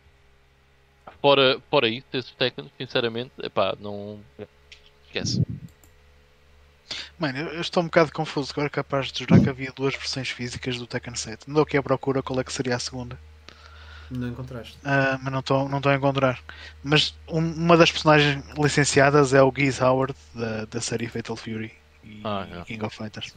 fora, 1.21 1.61
fora 1.71 1.89
isso, 1.89 2.07
esses 2.13 2.33
Tekken, 2.33 2.71
sinceramente, 2.79 3.33
epá, 3.43 3.77
não. 3.79 4.21
Esquece. 5.15 5.43
Mano, 7.19 7.39
eu, 7.39 7.47
eu 7.55 7.61
estou 7.61 7.83
um 7.83 7.87
bocado 7.87 8.13
confuso 8.13 8.51
agora, 8.53 8.69
capaz 8.69 9.13
de 9.13 9.21
jurar 9.21 9.41
que 9.41 9.49
havia 9.49 9.73
duas 9.73 9.95
versões 9.95 10.29
físicas 10.29 10.77
do 10.77 10.87
Tekken 10.87 11.15
7. 11.15 11.49
Não 11.49 11.63
aqui 11.63 11.77
à 11.77 11.83
procura 11.83 12.23
qual 12.23 12.41
é 12.41 12.45
que 12.45 12.53
seria 12.53 12.75
a 12.75 12.79
segunda, 12.79 13.19
Não 14.11 14.29
encontraste. 14.29 14.77
Ah, 14.85 15.19
mas 15.23 15.33
não 15.33 15.41
estou 15.41 15.69
não 15.69 15.79
estou 15.79 15.91
a 15.93 15.95
encontrar. 15.95 16.43
Mas 16.83 17.15
um- 17.29 17.39
uma 17.55 17.77
das 17.77 17.91
personagens 17.93 18.45
licenciadas 18.59 19.33
é 19.33 19.43
o 19.43 19.53
Geese 19.57 19.83
Howard 19.83 20.15
da, 20.35 20.65
da 20.67 20.81
série 20.81 21.09
Fatal 21.09 21.37
Fury 21.37 21.73
e 22.03 22.21
Ah, 22.25 22.47
é. 22.51 22.65
King 22.65 22.85
of 22.85 22.95
Fighters. 22.97 23.33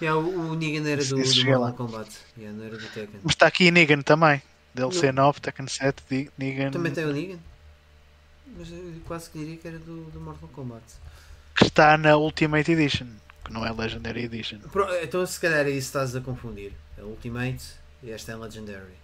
É, 0.00 0.12
o, 0.12 0.50
o 0.50 0.54
Negan 0.54 0.88
era 0.88 1.02
do, 1.04 1.16
do 1.16 1.44
Mortal. 1.46 1.72
Kombat. 1.74 2.10
Yeah, 2.36 2.56
não 2.58 2.66
era 2.66 2.76
do 2.76 2.86
Tekken. 2.88 3.20
Mas 3.22 3.32
está 3.32 3.46
aqui 3.46 3.70
Negan 3.70 4.02
também. 4.02 4.40
DLC 4.74 5.10
9, 5.12 5.40
Tekken 5.40 5.66
7, 5.66 6.02
Di- 6.08 6.30
Negan. 6.38 6.70
Também 6.70 6.92
tem 6.92 7.04
o 7.04 7.12
Negan? 7.12 7.38
Mas 8.58 8.70
eu 8.70 8.94
quase 9.06 9.28
que 9.30 9.38
diria 9.38 9.56
que 9.56 9.66
era 9.68 9.78
do, 9.78 10.04
do 10.10 10.20
Mortal 10.20 10.48
Kombat. 10.52 10.84
Que 11.54 11.64
está 11.64 11.96
na 11.98 12.16
Ultimate 12.16 12.72
Edition, 12.72 13.08
que 13.44 13.52
não 13.52 13.64
é 13.66 13.72
Legendary 13.72 14.24
Edition. 14.24 14.58
Pro- 14.70 14.92
Então, 15.02 15.24
se 15.26 15.38
calhar 15.40 15.60
é 15.66 15.70
isso 15.70 15.92
que 15.92 15.98
estás 15.98 16.16
a 16.16 16.20
confundir. 16.20 16.72
A 16.98 17.02
Ultimate 17.02 17.62
e 18.02 18.10
esta 18.10 18.32
é 18.32 18.36
Legendary. 18.36 18.94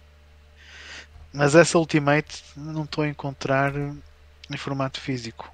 Mas 1.31 1.53
essa 1.55 1.77
Ultimate 1.77 2.43
não 2.57 2.83
estou 2.83 3.03
a 3.03 3.07
encontrar 3.07 3.73
em 3.75 4.57
formato 4.57 4.99
físico. 4.99 5.51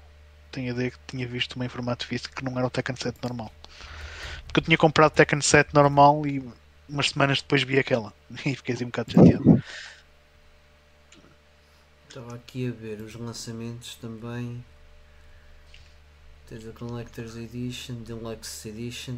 Tenho 0.50 0.68
a 0.68 0.74
ideia 0.74 0.90
que 0.90 0.98
tinha 1.06 1.26
visto 1.28 1.54
uma 1.56 1.66
em 1.66 1.68
formato 1.68 2.06
físico 2.06 2.34
que 2.34 2.44
não 2.44 2.56
era 2.56 2.66
o 2.66 2.70
Tekken 2.70 2.96
7 2.96 3.18
normal. 3.22 3.52
Porque 4.46 4.60
eu 4.60 4.64
tinha 4.64 4.78
comprado 4.78 5.12
o 5.12 5.14
Tekken 5.14 5.40
7 5.42 5.74
normal 5.74 6.26
e 6.26 6.42
umas 6.88 7.10
semanas 7.10 7.42
depois 7.42 7.62
vi 7.62 7.78
aquela. 7.78 8.12
E 8.46 8.56
fiquei 8.56 8.74
assim 8.74 8.84
um 8.84 8.88
bocado 8.88 9.12
chateado. 9.12 9.62
Estava 12.08 12.34
aqui 12.34 12.68
a 12.68 12.72
ver 12.72 13.00
os 13.02 13.14
lançamentos 13.14 13.96
também. 13.96 14.64
Tens 16.48 16.66
a 16.66 16.72
Collector's 16.72 17.36
Edition, 17.36 17.96
Deluxe 18.02 18.68
Edition. 18.68 19.16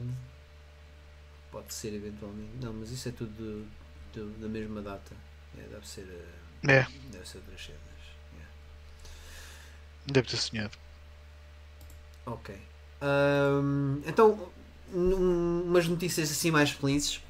Pode 1.52 1.72
ser 1.74 1.94
eventualmente. 1.94 2.50
Não, 2.60 2.72
mas 2.72 2.90
isso 2.90 3.08
é 3.08 3.12
tudo 3.12 3.30
do- 3.32 3.66
do- 4.14 4.38
da 4.40 4.48
mesma 4.48 4.80
data. 4.82 5.14
É, 5.58 5.62
deve 5.62 5.86
ser. 5.86 6.02
eh, 6.08 6.72
É, 6.72 6.86
Deve 7.12 7.28
ser 7.28 7.38
outras 7.38 7.60
cenas. 7.64 7.80
Yeah. 8.34 8.52
deve 10.06 10.28
ter 10.28 10.36
sonhado. 10.36 10.76
Ok. 12.26 12.54
Ahm, 13.00 14.00
então, 14.06 14.50
umas 14.92 15.86
notícias 15.86 16.30
assim 16.30 16.50
mais 16.50 16.70
felizes. 16.70 17.20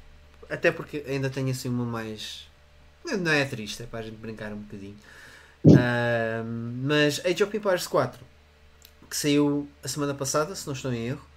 Até 0.49 0.71
porque 0.71 1.03
ainda 1.07 1.29
tenho 1.29 1.51
assim 1.51 1.69
uma 1.69 1.85
mais. 1.85 2.47
Não 3.05 3.31
é 3.31 3.45
triste, 3.45 3.83
é 3.83 3.85
para 3.85 3.99
a 3.99 4.01
gente 4.03 4.15
brincar 4.17 4.51
um 4.51 4.57
bocadinho. 4.61 4.97
Ahm, 5.65 6.81
mas 6.85 7.23
Age 7.25 7.43
of 7.43 7.55
Empires 7.55 7.85
4, 7.85 8.19
que 9.09 9.17
saiu 9.17 9.67
a 9.83 9.87
semana 9.87 10.13
passada, 10.13 10.55
se 10.55 10.67
não 10.67 10.73
estou 10.73 10.93
em 10.93 11.07
erro, 11.07 11.29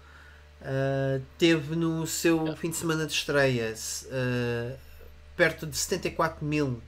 ah, 0.65 1.21
teve 1.39 1.75
no 1.75 2.07
seu 2.07 2.55
fim 2.57 2.71
de 2.71 2.77
semana 2.77 3.07
de 3.07 3.13
estreia 3.13 3.75
ah, 4.11 4.77
perto 5.37 5.67
de 5.67 5.77
74 5.77 6.45
mil 6.45 6.81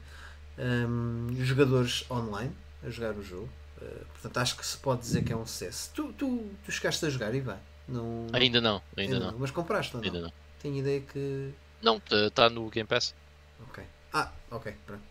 ahm, 0.58 1.34
jogadores 1.42 2.04
online 2.10 2.52
a 2.86 2.90
jogar 2.90 3.14
o 3.14 3.22
jogo. 3.22 3.48
Uh, 3.80 4.04
portanto, 4.12 4.38
acho 4.38 4.56
que 4.56 4.64
se 4.64 4.76
pode 4.78 5.00
dizer 5.00 5.24
que 5.24 5.32
é 5.32 5.36
um 5.36 5.44
sucesso. 5.44 5.90
Tu, 5.94 6.12
tu, 6.12 6.50
tu 6.64 6.70
chegaste 6.70 7.04
a 7.04 7.10
jogar, 7.10 7.34
Ivan? 7.34 7.58
Não, 7.88 8.28
Ainda 8.32 8.60
não, 8.60 8.80
ainda 8.96 9.18
não. 9.18 9.38
Mas 9.38 9.50
compraste 9.50 9.96
ou 9.96 10.02
não? 10.02 10.08
Ainda 10.08 10.20
não. 10.26 10.32
Tenho 10.62 10.76
ideia 10.76 11.00
que. 11.00 11.52
Não, 11.82 12.00
está 12.10 12.48
no 12.48 12.70
Game 12.70 12.86
Pass. 12.86 13.14
Ok. 13.68 13.82
Ah, 14.12 14.30
ok, 14.50 14.74
pronto. 14.86 15.02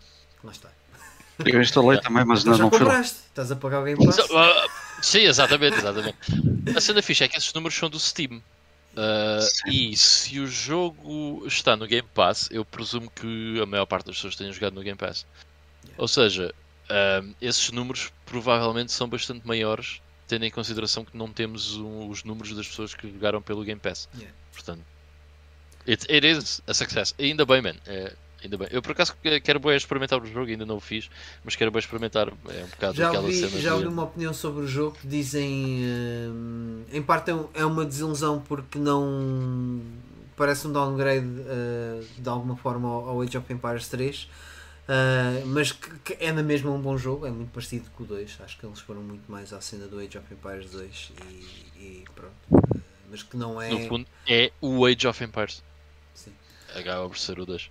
Lá 0.44 0.52
está. 0.52 0.70
Eu 1.46 1.62
instalei 1.62 2.00
também, 2.00 2.24
mas 2.24 2.44
não, 2.44 2.54
já 2.54 2.64
não 2.64 2.70
fui 2.70 2.80
lá. 2.80 2.86
compraste. 2.86 3.20
Estás 3.28 3.52
a 3.52 3.56
pagar 3.56 3.82
o 3.82 3.84
Game 3.84 4.06
Pass? 4.06 4.18
Sim, 5.04 5.20
exatamente, 5.22 5.78
exatamente. 5.78 6.18
A 6.76 6.80
cena 6.82 7.02
fixe 7.02 7.24
é 7.24 7.28
que 7.28 7.38
esses 7.38 7.54
números 7.54 7.76
são 7.78 7.90
do 7.90 8.00
Steam. 8.00 8.42
Ah, 8.96 9.40
e 9.68 9.96
se 9.98 10.40
o 10.40 10.48
jogo 10.48 11.44
está 11.48 11.76
no 11.76 11.86
Game 11.88 12.08
Pass, 12.14 12.48
eu 12.52 12.64
presumo 12.64 13.10
que 13.12 13.60
a 13.62 13.66
maior 13.66 13.86
parte 13.86 14.06
das 14.06 14.16
pessoas 14.16 14.36
tenham 14.36 14.54
jogado 14.54 14.74
no 14.76 14.82
Game 14.82 14.98
Pass. 14.98 15.26
Ou 15.98 16.08
seja, 16.08 16.54
ah, 16.90 17.22
esses 17.42 17.70
números 17.72 18.12
provavelmente 18.26 18.92
são 18.92 19.08
bastante 19.10 19.46
maiores, 19.46 20.02
tendo 20.28 20.46
em 20.46 20.52
consideração 20.52 21.04
que 21.04 21.18
não 21.18 21.28
temos 21.32 21.76
o- 21.76 22.08
os 22.08 22.24
números 22.24 22.56
das 22.56 22.68
pessoas 22.68 22.94
que 22.96 23.12
jogaram 23.12 23.42
pelo 23.42 23.64
Game 23.64 23.80
Pass. 23.82 24.08
Yeah. 24.16 24.34
Portanto, 24.54 24.84
it, 25.88 26.06
it 26.10 26.26
is 26.26 26.62
a 26.66 26.74
success. 26.74 27.14
Ainda 27.20 27.46
bem, 27.46 27.62
man. 27.62 27.76
É, 27.86 28.14
ainda 28.44 28.58
bem. 28.58 28.68
Eu 28.72 28.82
por 28.82 28.92
acaso 28.92 29.16
que- 29.22 29.40
quero 29.40 29.60
bem 29.60 29.76
experimentar 29.76 30.22
o 30.22 30.26
jogo, 30.26 30.50
ainda 30.50 30.66
não 30.66 30.78
o 30.78 30.80
fiz, 30.80 31.10
mas 31.44 31.56
quero 31.56 31.72
bem 31.72 31.80
experimentar. 31.80 32.28
É 32.50 32.64
um 32.64 32.68
bocado 32.68 32.96
Já 32.98 33.08
aquela 33.08 33.24
ouvi, 33.24 33.36
cena. 33.36 33.50
já 33.62 33.70
de- 33.70 33.76
ouvi 33.76 33.88
uma 33.88 34.04
opinião 34.04 34.34
sobre 34.34 34.64
o 34.64 34.68
jogo 34.68 34.98
que 35.00 35.08
dizem. 35.08 35.80
hum, 35.86 36.84
em 36.92 37.02
parte 37.02 37.32
é 37.32 37.36
é 37.54 37.66
uma 37.66 37.86
desilusão 37.86 38.42
porque 38.42 38.78
não. 38.78 39.82
Parece 40.36 40.68
um 40.68 40.72
downgrade 40.74 41.26
uh, 41.28 42.06
de 42.18 42.28
alguma 42.28 42.58
forma 42.58 42.88
ao 42.90 43.22
Age 43.22 43.38
of 43.38 43.54
Empires 43.54 43.88
3. 43.88 44.24
uh, 44.24 45.46
mas 45.46 45.72
que, 45.72 45.90
que 46.00 46.18
é 46.20 46.32
na 46.32 46.42
mesma 46.42 46.72
um 46.72 46.82
bom 46.82 46.98
jogo, 46.98 47.26
é 47.28 47.30
muito 47.30 47.52
parecido 47.52 47.90
com 47.92 48.04
o 48.04 48.08
2. 48.08 48.40
Acho 48.44 48.58
que 48.58 48.66
eles 48.66 48.80
foram 48.80 49.02
muito 49.04 49.32
mais 49.32 49.54
à 49.54 49.62
cena 49.62 49.88
do 49.88 50.00
Age 50.00 50.18
of 50.18 50.34
Empires 50.34 50.72
2 50.72 51.12
e, 51.24 51.80
e 51.80 52.04
pronto. 52.16 52.34
Uh, 52.76 52.82
mas 53.12 53.22
que 53.22 53.38
não 53.38 53.62
é. 53.62 53.70
No 53.70 53.88
fundo, 53.88 54.08
é 54.28 54.52
o 54.60 54.84
Age 54.88 55.08
of 55.08 55.24
Empires. 55.24 55.64
Sim. 56.16 56.32
Acaba 56.76 57.08
por 57.08 57.18
ser 57.18 57.40
o 57.40 57.46
2. 57.46 57.70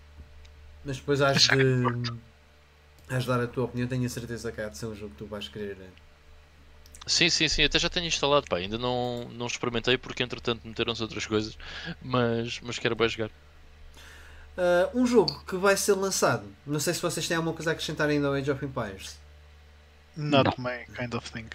Mas 0.85 0.97
depois 0.97 1.21
has 1.21 1.43
de. 1.43 1.85
Has 3.09 3.23
de 3.25 3.29
dar 3.29 3.41
a 3.41 3.47
tua 3.47 3.65
opinião, 3.65 3.87
tenho 3.89 4.05
a 4.07 4.09
certeza 4.09 4.51
que 4.51 4.61
há 4.61 4.69
de 4.69 4.79
ser 4.79 4.87
um 4.87 4.95
jogo 4.95 5.11
que 5.11 5.19
tu 5.19 5.27
vais 5.27 5.47
querer. 5.49 5.77
uh, 5.77 6.03
Sim, 7.07 7.29
sim, 7.29 7.49
sim, 7.49 7.65
até 7.65 7.79
já 7.79 7.91
tenho 7.91 8.07
instalado, 8.07 8.47
pá. 8.49 8.57
Ainda 8.59 8.79
não, 8.79 9.29
não 9.33 9.47
experimentei 9.47 9.99
porque 9.99 10.23
entretanto 10.23 10.67
meteram-se 10.67 11.03
outras 11.03 11.27
coisas, 11.27 11.59
mas, 12.01 12.61
mas 12.61 12.79
quero 12.79 12.95
bem 12.97 13.09
jogar. 13.09 13.29
Uh, 14.57 15.01
um 15.01 15.07
jogo 15.07 15.43
que 15.45 15.57
vai 15.57 15.77
ser 15.77 15.95
lançado. 15.95 16.47
Não 16.67 16.79
sei 16.79 16.95
se 16.95 17.03
vocês 17.03 17.27
têm 17.27 17.37
alguma 17.37 17.55
coisa 17.55 17.71
a 17.71 17.73
acrescentar 17.73 18.09
ainda 18.09 18.29
ao 18.29 18.35
Age 18.35 18.51
of 18.51 18.65
Empires. 18.65 19.17
Not 20.17 20.61
my 20.61 20.85
kind 20.95 21.13
of 21.15 21.31
thing. 21.31 21.47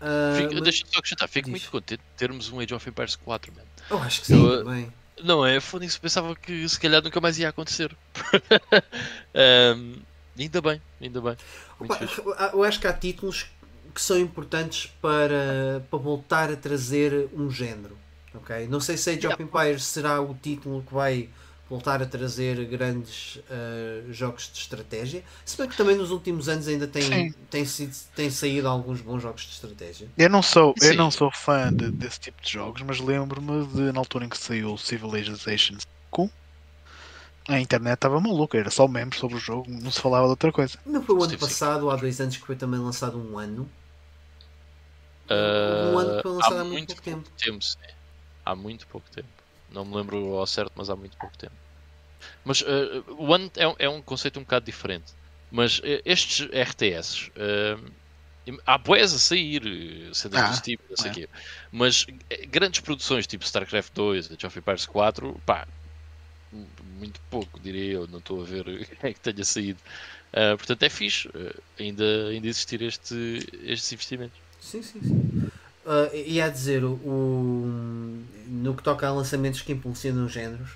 Uh, 0.00 0.36
Fico- 0.36 0.54
mas- 0.54 0.62
Deixa-me 0.62 0.90
só 0.92 0.98
acrescentar, 0.98 1.28
fico 1.28 1.46
diz. 1.46 1.50
muito 1.50 1.70
contente 1.70 2.00
de 2.00 2.16
termos 2.16 2.50
um 2.50 2.58
Age 2.60 2.74
of 2.74 2.88
Empires 2.88 3.16
4, 3.16 3.52
man. 3.54 3.62
Eu 3.90 3.98
acho 3.98 4.20
que 4.22 4.26
sim, 4.28 4.42
Eu, 4.44 4.64
também. 4.64 4.92
Não 5.22 5.44
é? 5.44 5.60
Foda-se, 5.60 5.98
pensava 6.00 6.34
que 6.34 6.68
se 6.68 6.78
calhar 6.78 7.02
nunca 7.02 7.20
mais 7.20 7.38
ia 7.38 7.48
acontecer. 7.48 7.94
Ahm, 9.34 9.96
ainda 10.38 10.60
bem, 10.60 10.80
ainda 11.00 11.20
bem. 11.20 11.36
Opa, 11.78 11.98
eu 12.52 12.62
acho 12.62 12.80
que 12.80 12.86
há 12.86 12.92
títulos 12.92 13.46
que 13.94 14.00
são 14.00 14.18
importantes 14.18 14.90
para, 15.00 15.84
para 15.90 15.98
voltar 15.98 16.50
a 16.50 16.56
trazer 16.56 17.28
um 17.34 17.50
género. 17.50 17.96
ok? 18.34 18.66
Não 18.68 18.80
sei 18.80 18.96
se 18.96 19.10
Age 19.10 19.26
of 19.26 19.42
Empires 19.42 19.84
será 19.84 20.20
o 20.20 20.34
título 20.34 20.82
que 20.82 20.94
vai 20.94 21.28
voltar 21.68 22.02
a 22.02 22.06
trazer 22.06 22.64
grandes 22.66 23.36
uh, 23.36 24.12
jogos 24.12 24.50
de 24.52 24.58
estratégia. 24.58 25.24
Se 25.44 25.56
bem 25.56 25.68
que 25.68 25.76
também 25.76 25.96
nos 25.96 26.10
últimos 26.10 26.48
anos 26.48 26.68
ainda 26.68 26.86
tem, 26.86 27.32
tem, 27.50 27.64
sido, 27.64 27.94
tem 28.14 28.30
saído 28.30 28.68
alguns 28.68 29.00
bons 29.00 29.22
jogos 29.22 29.42
de 29.42 29.52
estratégia. 29.52 30.08
Eu 30.18 30.28
não 30.28 30.42
sou, 30.42 30.74
eu 30.82 30.94
não 30.94 31.10
sou 31.10 31.30
fã 31.30 31.72
de, 31.72 31.90
desse 31.90 32.20
tipo 32.20 32.42
de 32.42 32.50
jogos, 32.50 32.82
mas 32.82 33.00
lembro-me 33.00 33.66
de 33.68 33.92
na 33.92 33.98
altura 33.98 34.26
em 34.26 34.28
que 34.28 34.36
saiu 34.36 34.74
o 34.74 34.78
Civilization 34.78 35.76
5. 36.14 36.30
A 37.48 37.58
internet 37.58 37.94
estava 37.94 38.20
maluca, 38.20 38.56
era 38.56 38.70
só 38.70 38.86
membros 38.86 39.18
sobre 39.18 39.36
o 39.36 39.40
jogo, 39.40 39.68
não 39.68 39.90
se 39.90 40.00
falava 40.00 40.26
de 40.26 40.30
outra 40.30 40.52
coisa. 40.52 40.78
Não 40.86 41.02
foi 41.02 41.16
o 41.16 41.22
ano 41.24 41.38
passado, 41.38 41.90
há 41.90 41.96
dois 41.96 42.20
anos, 42.20 42.36
que 42.36 42.46
foi 42.46 42.54
também 42.54 42.78
lançado 42.78 43.18
um 43.18 43.38
ano. 43.38 43.68
Uh, 45.28 45.94
um 45.94 45.98
ano 45.98 46.16
que 46.16 46.22
foi 46.22 46.32
lançado 46.32 46.56
há, 46.56 46.60
há 46.60 46.64
muito, 46.64 46.72
muito 46.72 46.86
pouco 46.88 47.02
tempo. 47.02 47.30
tempo 47.36 47.64
sim. 47.64 47.78
Há 48.44 48.54
muito 48.54 48.86
pouco 48.86 49.10
tempo. 49.10 49.41
Não 49.72 49.84
me 49.84 49.96
lembro 49.96 50.34
ao 50.34 50.46
certo, 50.46 50.72
mas 50.76 50.90
há 50.90 50.96
muito 50.96 51.16
pouco 51.16 51.36
tempo. 51.36 51.54
Mas 52.44 52.60
uh, 52.60 53.04
o 53.08 53.24
One 53.30 53.50
é, 53.56 53.86
é, 53.86 53.88
um 53.88 54.00
conceito 54.00 54.38
um 54.38 54.42
bocado 54.42 54.66
diferente. 54.66 55.12
Mas 55.50 55.78
uh, 55.78 55.82
estes 56.04 56.48
RTS 56.48 57.30
uh, 57.30 57.92
há 58.66 58.78
boés 58.78 59.12
a 59.12 59.18
sair, 59.18 59.62
sendo 60.12 60.36
ah, 60.36 60.52
tipo, 60.60 60.82
não 60.88 60.96
sei 60.96 61.10
é. 61.10 61.14
quê. 61.14 61.28
Mas 61.70 62.06
grandes 62.48 62.80
produções 62.80 63.26
tipo 63.26 63.44
StarCraft 63.44 63.92
2, 63.94 64.32
Age 64.32 64.46
of 64.46 64.58
Empires 64.58 64.86
4, 64.86 65.40
pá, 65.44 65.66
muito 66.98 67.20
pouco, 67.30 67.58
diria 67.60 67.92
eu. 67.92 68.08
Não 68.08 68.18
estou 68.18 68.40
a 68.42 68.44
ver 68.44 68.88
é 69.02 69.12
que 69.12 69.20
tenha 69.20 69.44
saído. 69.44 69.80
Uh, 70.32 70.56
portanto, 70.56 70.82
é 70.82 70.88
fixe 70.88 71.28
uh, 71.28 71.62
ainda, 71.78 72.28
ainda 72.28 72.46
existir 72.46 72.82
este, 72.82 73.38
estes 73.64 73.92
investimentos. 73.92 74.38
Sim, 74.60 74.82
sim, 74.82 75.00
sim. 75.02 75.50
Uh, 75.84 76.14
e 76.14 76.40
a 76.40 76.48
dizer, 76.48 76.84
o, 76.84 78.22
no 78.52 78.74
que 78.74 78.82
toca 78.82 79.06
a 79.08 79.12
lançamentos 79.12 79.62
que 79.62 79.72
impulsionam 79.72 80.28
géneros, 80.28 80.72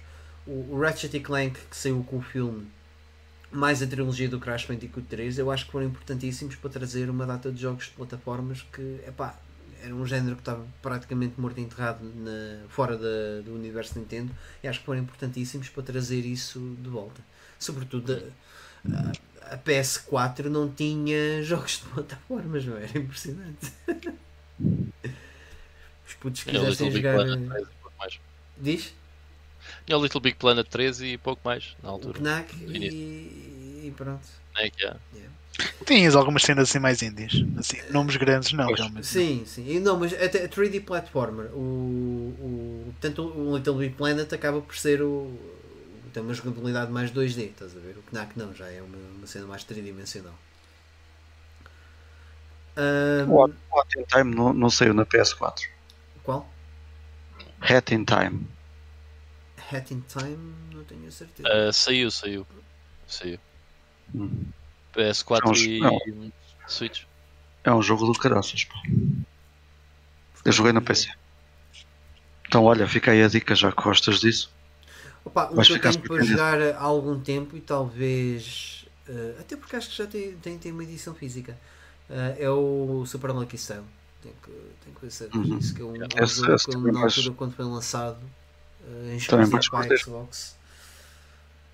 o, 0.46 0.78
Ratchet 0.80 1.20
Clank 1.20 1.58
que 1.68 1.76
saiu 1.76 2.02
com 2.04 2.16
o 2.16 2.22
filme 2.22 2.66
mais 3.52 3.82
a 3.82 3.86
trilogia 3.86 4.28
do 4.28 4.40
Crash 4.40 4.64
Bandicoot 4.64 5.06
3 5.06 5.38
eu 5.38 5.50
acho 5.50 5.66
que 5.66 5.72
foram 5.72 5.86
importantíssimos 5.86 6.56
para 6.56 6.70
trazer 6.70 7.10
uma 7.10 7.26
data 7.26 7.52
de 7.52 7.60
jogos 7.60 7.84
de 7.84 7.90
plataformas 7.90 8.62
que 8.72 9.00
epá, 9.06 9.38
era 9.82 9.94
um 9.94 10.06
género 10.06 10.36
que 10.36 10.42
estava 10.42 10.66
praticamente 10.80 11.38
morto 11.38 11.58
e 11.58 11.62
enterrado 11.62 12.02
na, 12.02 12.66
fora 12.68 12.96
da, 12.96 13.42
do 13.44 13.54
universo 13.54 13.98
Nintendo 13.98 14.32
e 14.62 14.68
acho 14.68 14.80
que 14.80 14.86
foram 14.86 15.00
importantíssimos 15.00 15.68
para 15.68 15.82
trazer 15.82 16.20
isso 16.20 16.76
de 16.80 16.88
volta. 16.88 17.20
Sobretudo 17.58 18.22
a, 18.90 19.54
a 19.54 19.58
PS4 19.58 20.46
não 20.46 20.68
tinha 20.70 21.42
jogos 21.44 21.82
de 21.82 21.88
plataformas 21.90 22.64
não 22.64 22.76
era 22.76 22.98
impressionante 22.98 23.72
os 26.06 26.14
putos 26.14 26.42
quisessem 26.44 26.90
jogar 26.90 27.16
diz? 28.58 28.94
Tinha 29.84 29.98
o 29.98 30.02
Little 30.02 30.20
Big 30.20 30.36
Planet 30.36 30.66
13 30.66 31.06
e 31.06 31.18
pouco 31.18 31.40
mais 31.44 31.76
na 31.82 31.90
altura. 31.90 32.18
O 32.18 32.22
Knack 32.22 32.54
e... 32.56 33.86
e 33.86 33.94
pronto. 33.96 34.26
Knack, 34.54 34.80
yeah. 34.80 35.00
yeah. 35.14 35.32
Tinhas 35.86 36.14
algumas 36.14 36.42
cenas 36.42 36.68
assim 36.68 36.78
mais 36.78 37.02
indies, 37.02 37.44
assim, 37.58 37.78
nomes 37.90 38.16
grandes 38.16 38.52
não, 38.52 38.66
pois. 38.66 38.78
realmente. 38.78 39.06
Sim, 39.06 39.38
não. 39.38 39.46
sim. 39.46 39.68
E, 39.68 39.80
não, 39.80 39.98
mas 39.98 40.12
até 40.12 40.46
3D 40.46 40.84
platformer, 40.84 41.46
o, 41.46 41.58
o, 41.58 42.94
tanto 43.00 43.22
o 43.22 43.56
Little 43.56 43.74
Big 43.76 43.94
Planet 43.94 44.30
acaba 44.32 44.60
por 44.60 44.76
ser 44.76 45.00
o 45.02 45.34
tem 46.16 46.22
uma 46.22 46.32
jogabilidade 46.32 46.90
mais 46.90 47.10
2D, 47.10 47.50
estás 47.50 47.76
a 47.76 47.78
ver? 47.78 47.98
O 47.98 48.02
Knack 48.10 48.38
não, 48.38 48.54
já 48.54 48.66
é 48.70 48.80
uma, 48.80 48.96
uma 49.18 49.26
cena 49.26 49.46
mais 49.46 49.62
tridimensional. 49.64 50.32
Um, 52.74 53.30
o 53.30 53.46
in 53.46 54.04
Time 54.10 54.34
não, 54.34 54.54
não 54.54 54.70
saiu 54.70 54.94
na 54.94 55.04
PS4. 55.04 55.68
Qual? 56.26 56.44
Hat 57.60 57.94
in 57.94 58.04
Time. 58.04 58.48
Hat 59.72 59.94
in 59.94 60.02
Time, 60.08 60.54
não 60.74 60.82
tenho 60.82 61.10
certeza. 61.12 61.48
Uh, 61.48 61.72
saiu, 61.72 62.10
saiu. 62.10 62.46
Saiu. 63.06 63.38
Hum. 64.12 64.44
PS4 64.92 65.40
é 65.44 65.48
um, 65.48 65.54
e 65.54 65.80
não. 65.80 66.32
Switch. 66.66 67.04
É 67.62 67.72
um 67.72 67.80
jogo 67.80 68.04
do 68.06 68.18
caraças, 68.18 68.64
pá. 68.64 68.74
Eu 70.44 70.52
joguei 70.52 70.72
na 70.72 70.80
PC. 70.80 71.12
Então 72.48 72.64
olha, 72.64 72.88
fica 72.88 73.12
aí 73.12 73.22
a 73.22 73.28
dica 73.28 73.54
já 73.54 73.70
que 73.70 73.80
gostas 73.80 74.18
disso. 74.18 74.50
Opa, 75.24 75.50
o 75.52 75.62
que 75.62 75.72
eu 75.72 75.80
tenho 75.80 76.00
para 76.00 76.24
jogar 76.24 76.60
há 76.60 76.82
algum 76.82 77.20
tempo 77.20 77.56
e 77.56 77.60
talvez. 77.60 78.84
Uh, 79.08 79.40
até 79.40 79.56
porque 79.56 79.76
acho 79.76 79.90
que 79.90 79.96
já 79.96 80.06
tem, 80.08 80.36
tem, 80.38 80.58
tem 80.58 80.72
uma 80.72 80.82
edição 80.82 81.14
física. 81.14 81.56
Uh, 82.10 82.36
é 82.36 82.50
o 82.50 83.04
Super 83.06 83.30
Lucky 83.30 83.56
Style. 83.56 83.84
Tenho 84.22 84.34
que, 84.42 84.50
tenho 84.84 84.96
que 84.98 85.10
saber 85.10 85.36
uhum. 85.36 85.58
isso, 85.58 85.74
que 85.74 85.82
é 85.82 85.84
um, 85.84 85.94
esse, 86.22 86.36
jogo 86.36 86.54
esse 86.54 86.66
que 86.66 86.76
na 86.76 87.00
altura 87.00 87.30
quando 87.32 87.54
foi 87.54 87.64
lançado 87.64 88.18
uh, 88.82 89.10
em 89.10 89.16
exclusivo 89.16 89.70
para 89.70 89.96
Xbox. 89.96 90.56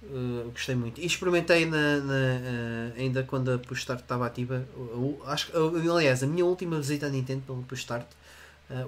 Uh, 0.03 0.51
gostei 0.51 0.74
muito. 0.74 1.01
E 1.01 1.07
experimentei 1.07 1.64
na, 1.64 1.99
na 1.99 2.14
uh, 2.14 2.99
ainda 2.99 3.22
quando 3.22 3.53
a 3.53 3.59
Push 3.59 3.80
Start 3.80 4.01
estava 4.01 4.26
ativa. 4.26 4.66
Uh, 4.74 5.20
acho, 5.26 5.53
aliás, 5.57 6.22
a 6.22 6.26
minha 6.26 6.45
última 6.45 6.76
visita 6.76 7.07
à 7.07 7.09
Nintendo 7.09 7.43
pelo 7.43 7.62
Push 7.62 7.80
Start, 7.80 8.07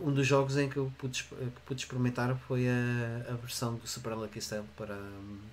um 0.03 0.11
dos 0.13 0.27
jogos 0.27 0.57
em 0.57 0.67
que 0.67 0.79
eu 0.79 0.91
pude, 0.97 1.25
que 1.25 1.61
pude 1.67 1.83
experimentar 1.83 2.35
foi 2.49 2.67
a, 2.67 3.33
a 3.33 3.35
versão 3.35 3.75
do 3.75 3.87
Super 3.87 4.15
Lucky 4.15 4.41
Style 4.41 4.65
para, 4.79 4.99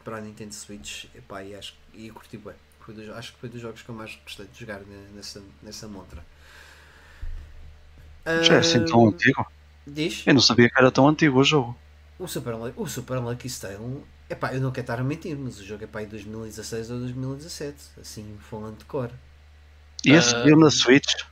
para 0.05 0.17
a 0.17 0.21
Nintendo 0.21 0.53
Switch. 0.53 1.05
Epá, 1.13 1.43
e, 1.43 1.53
acho, 1.53 1.73
e 1.93 2.09
curti 2.09 2.37
bem. 2.37 2.53
Foi 2.79 2.93
dos, 2.93 3.09
acho 3.09 3.33
que 3.33 3.39
foi 3.39 3.49
dos 3.49 3.59
jogos 3.61 3.81
que 3.81 3.89
eu 3.89 3.95
mais 3.95 4.17
gostei 4.23 4.47
de 4.47 4.57
jogar 4.57 4.81
nessa, 5.13 5.43
nessa 5.61 5.85
montra. 5.87 6.25
Já 8.25 8.55
é 8.55 8.57
assim 8.59 8.85
tão 8.85 9.07
antigo? 9.07 9.45
Diz? 9.85 10.23
Eu 10.25 10.33
não 10.33 10.41
sabia 10.41 10.69
que 10.69 10.77
era 10.77 10.91
tão 10.91 11.07
antigo 11.07 11.39
o 11.39 11.43
jogo. 11.43 11.77
O 12.19 12.27
Super, 12.27 12.53
o 12.75 12.87
Super 12.87 13.19
Lucky 13.19 13.49
Style, 13.49 14.03
epá, 14.29 14.53
eu 14.53 14.61
não 14.61 14.71
quero 14.71 14.83
estar 14.83 14.99
a 14.99 15.03
mentir, 15.03 15.35
mas 15.35 15.59
o 15.59 15.65
jogo 15.65 15.83
é 15.83 15.87
para 15.87 16.03
em 16.03 16.07
2016 16.07 16.91
ou 16.91 16.99
2017, 16.99 17.77
assim, 17.99 18.37
falando 18.49 18.77
de 18.77 18.85
cor. 18.85 19.09
E 20.05 20.11
esse 20.11 20.35
uh, 20.35 20.55
na 20.55 20.69
Switch? 20.69 21.23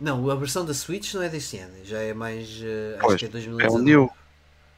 Não, 0.00 0.30
a 0.30 0.34
versão 0.34 0.64
da 0.64 0.72
Switch 0.72 1.12
não 1.14 1.22
é 1.22 1.28
deste 1.28 1.58
ano, 1.58 1.74
já 1.84 1.98
é 1.98 2.14
mais. 2.14 2.48
Uh, 2.58 2.98
pois, 3.00 3.14
acho 3.14 3.18
que 3.18 3.24
é 3.26 3.28
2019. 3.28 3.62
É 3.62 3.68
o 3.70 3.82
New. 3.82 4.10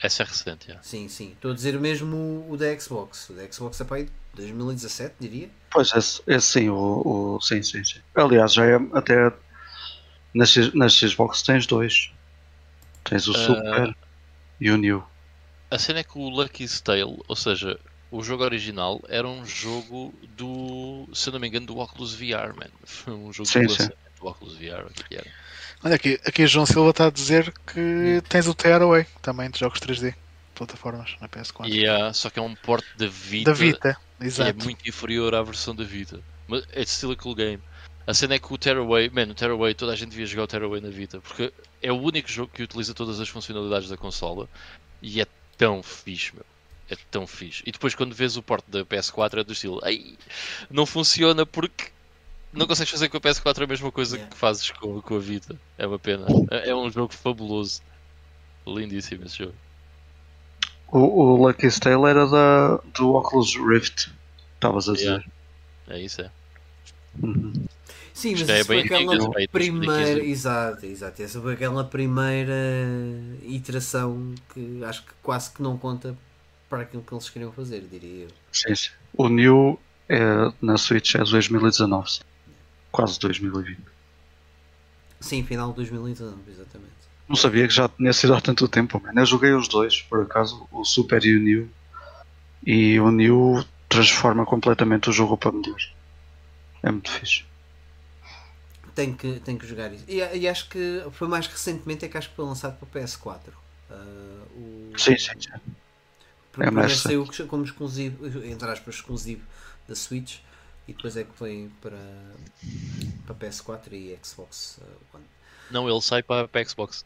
Essa 0.02 0.22
é 0.22 0.26
recente, 0.26 0.68
já. 0.68 0.82
Sim, 0.82 1.08
sim. 1.08 1.32
Estou 1.32 1.50
a 1.50 1.54
dizer 1.54 1.78
mesmo 1.78 2.16
o, 2.16 2.52
o 2.52 2.56
da 2.56 2.78
Xbox. 2.78 3.28
O 3.28 3.34
da 3.34 3.50
Xbox 3.52 3.80
é 3.80 3.84
para 3.84 3.96
aí 3.98 4.08
2017, 4.34 5.14
diria. 5.20 5.50
Pois, 5.70 5.92
esse, 5.94 6.22
esse 6.26 6.46
sim, 6.46 6.68
o, 6.70 7.02
o, 7.36 7.40
sim, 7.40 7.62
sim, 7.62 7.84
sim. 7.84 8.00
Aliás, 8.14 8.52
já 8.54 8.64
é 8.64 8.80
até. 8.94 9.32
Nas, 10.34 10.54
nas 10.74 10.94
Xbox 10.94 11.42
tens 11.42 11.66
dois. 11.66 12.12
Tens 13.04 13.26
o 13.26 13.32
uh... 13.32 13.34
Super 13.34 13.96
e 14.60 14.70
o 14.70 14.76
New. 14.76 15.02
A 15.70 15.78
cena 15.78 16.00
é 16.00 16.04
que 16.04 16.18
o 16.18 16.28
Lucky's 16.28 16.80
Tale, 16.80 17.18
ou 17.26 17.36
seja, 17.36 17.78
o 18.10 18.22
jogo 18.22 18.42
original 18.42 19.00
era 19.08 19.26
um 19.26 19.46
jogo 19.46 20.12
do, 20.36 21.08
se 21.14 21.28
eu 21.28 21.32
não 21.32 21.40
me 21.40 21.48
engano, 21.48 21.66
do 21.66 21.78
Oculus 21.78 22.14
VR, 22.14 22.54
man. 22.56 22.70
Foi 22.84 23.14
um 23.14 23.32
jogo 23.32 23.48
sim, 23.48 23.68
sim. 23.68 23.88
do 24.20 24.26
Oculus 24.26 24.56
VR, 24.56 24.86
o 24.86 24.90
que 24.92 25.14
era. 25.14 25.26
Olha 25.82 25.94
aqui, 25.94 26.20
aqui 26.26 26.46
João 26.46 26.66
Silva 26.66 26.90
está 26.90 27.06
a 27.06 27.10
dizer 27.10 27.52
que 27.66 28.20
tens 28.28 28.46
o 28.46 28.54
Tearaway 28.54 29.06
também 29.22 29.48
de 29.48 29.58
jogos 29.58 29.78
3D, 29.78 30.14
plataformas 30.54 31.16
na 31.20 31.28
PS4. 31.28 31.68
Yeah, 31.68 32.12
só 32.12 32.28
que 32.28 32.38
é 32.38 32.42
um 32.42 32.54
porte 32.54 32.86
da 32.98 33.06
Vita. 33.06 33.50
Da 33.50 33.56
Vita, 33.56 33.96
exato. 34.20 34.50
É 34.50 34.52
muito 34.52 34.86
inferior 34.86 35.34
à 35.34 35.42
versão 35.42 35.74
da 35.74 35.84
Vita. 35.84 36.20
Mas 36.46 36.64
é 36.72 36.84
still 36.84 37.12
a 37.12 37.16
cool 37.16 37.34
game. 37.34 37.62
A 38.10 38.14
cena 38.14 38.34
é 38.34 38.38
que 38.40 38.52
o 38.52 38.58
Tearaway, 38.58 39.08
mano, 39.08 39.30
o 39.30 39.34
Tearaway, 39.36 39.72
toda 39.72 39.92
a 39.92 39.94
gente 39.94 40.10
devia 40.10 40.26
jogar 40.26 40.42
o 40.42 40.46
Tearaway 40.48 40.80
na 40.80 40.88
Vita, 40.88 41.20
porque 41.20 41.52
é 41.80 41.92
o 41.92 41.96
único 41.96 42.28
jogo 42.28 42.50
que 42.52 42.64
utiliza 42.64 42.92
todas 42.92 43.20
as 43.20 43.28
funcionalidades 43.28 43.88
da 43.88 43.96
consola 43.96 44.48
e 45.00 45.20
é 45.20 45.26
tão 45.56 45.80
fixe, 45.80 46.34
meu. 46.34 46.44
É 46.88 46.96
tão 47.08 47.24
fixe. 47.24 47.62
E 47.64 47.70
depois 47.70 47.94
quando 47.94 48.12
vês 48.12 48.36
o 48.36 48.42
porte 48.42 48.68
da 48.68 48.84
PS4 48.84 49.38
é 49.38 49.44
do 49.44 49.52
estilo, 49.52 49.80
ai, 49.84 50.18
não 50.68 50.84
funciona 50.86 51.46
porque 51.46 51.92
não 52.52 52.66
consegues 52.66 52.90
fazer 52.90 53.08
com 53.08 53.16
a 53.16 53.20
PS4 53.20 53.62
a 53.62 53.66
mesma 53.68 53.92
coisa 53.92 54.16
yeah. 54.16 54.28
que 54.28 54.36
fazes 54.36 54.72
com, 54.72 55.00
com 55.00 55.14
a 55.14 55.20
Vita. 55.20 55.56
É 55.78 55.86
uma 55.86 56.00
pena. 56.00 56.26
É, 56.50 56.70
é 56.70 56.74
um 56.74 56.90
jogo 56.90 57.14
fabuloso. 57.14 57.80
Lindíssimo 58.66 59.24
esse 59.24 59.38
jogo. 59.38 59.54
O, 60.88 60.98
o 60.98 61.46
Lucky 61.46 61.70
Tale 61.78 62.10
era 62.10 62.26
da, 62.26 62.80
do 62.92 63.14
Oculus 63.14 63.54
Rift. 63.54 64.12
Estavas 64.56 64.88
a 64.88 64.94
dizer. 64.94 65.04
Yeah. 65.04 65.24
É 65.90 66.00
isso, 66.00 66.22
é. 66.22 66.30
Uhum. 67.22 67.52
Sim, 68.20 68.32
mas 68.32 68.48
é 68.50 68.64
foi 68.64 68.80
aquela 68.80 69.16
primeira. 69.50 70.22
Exato, 70.22 70.84
exato. 70.84 71.22
Essa 71.22 71.40
foi 71.40 71.54
aquela 71.54 71.82
primeira 71.82 72.52
iteração 73.44 74.34
que 74.52 74.84
acho 74.84 75.06
que 75.06 75.12
quase 75.22 75.50
que 75.50 75.62
não 75.62 75.78
conta 75.78 76.14
para 76.68 76.82
aquilo 76.82 77.02
que 77.02 77.14
eles 77.14 77.30
queriam 77.30 77.50
fazer, 77.50 77.80
diria 77.90 78.24
eu. 78.24 78.28
Sim, 78.52 78.74
sim. 78.74 78.90
O 79.14 79.26
New 79.30 79.80
é, 80.06 80.52
na 80.60 80.76
Switch 80.76 81.14
é 81.14 81.24
2019, 81.24 82.10
sim. 82.10 82.20
quase 82.92 83.18
2020. 83.20 83.78
Sim, 85.18 85.42
final 85.42 85.70
de 85.70 85.76
2019, 85.76 86.36
exatamente. 86.46 86.92
Não 87.26 87.36
sabia 87.36 87.66
que 87.66 87.72
já 87.72 87.88
tinha 87.88 88.12
sido 88.12 88.34
há 88.34 88.40
tanto 88.42 88.68
tempo, 88.68 89.00
man. 89.02 89.18
Eu 89.18 89.24
joguei 89.24 89.52
os 89.54 89.66
dois, 89.66 90.02
por 90.02 90.20
acaso, 90.20 90.68
o 90.70 90.84
Super 90.84 91.24
e 91.24 91.36
o 91.36 91.40
New. 91.40 91.70
E 92.66 93.00
o 93.00 93.10
New 93.10 93.64
transforma 93.88 94.44
completamente 94.44 95.08
o 95.08 95.12
jogo 95.12 95.38
para 95.38 95.52
melhor. 95.52 95.80
É 96.82 96.90
muito 96.90 97.10
fixe 97.10 97.49
tem 99.00 99.14
que, 99.14 99.40
tem 99.40 99.56
que 99.56 99.66
jogar 99.66 99.92
isso. 99.92 100.04
E, 100.06 100.16
e, 100.18 100.46
acho 100.48 100.68
que 100.68 101.02
foi 101.12 101.26
mais 101.26 101.46
recentemente 101.46 102.04
é 102.04 102.08
que 102.08 102.18
acho 102.18 102.28
que 102.28 102.36
foi 102.36 102.44
lançado 102.44 102.76
para 102.78 103.00
o 103.00 103.04
PS4. 103.04 103.38
Uh, 103.90 104.92
o, 104.92 104.98
sim, 104.98 105.16
sim, 105.16 105.32
sim. 105.40 105.50
Porque 106.52 106.62
É, 106.62 106.66
primeiro 106.66 106.88
mas- 106.90 106.98
saiu 106.98 107.26
como 107.48 107.64
exclusivo, 107.64 108.26
entre 108.44 108.68
aspas, 108.70 108.96
exclusivo 108.96 109.42
da 109.88 109.94
Switch 109.94 110.38
e 110.86 110.92
depois 110.92 111.16
é 111.16 111.24
que 111.24 111.32
foi 111.34 111.70
para, 111.80 111.98
para 113.26 113.34
PS4 113.36 113.92
e 113.92 114.18
Xbox 114.22 114.78
One. 115.14 115.24
Não, 115.70 115.88
ele 115.88 116.00
sai 116.02 116.22
para, 116.22 116.46
para 116.48 116.60
a 116.60 116.64
Xbox. 116.64 117.04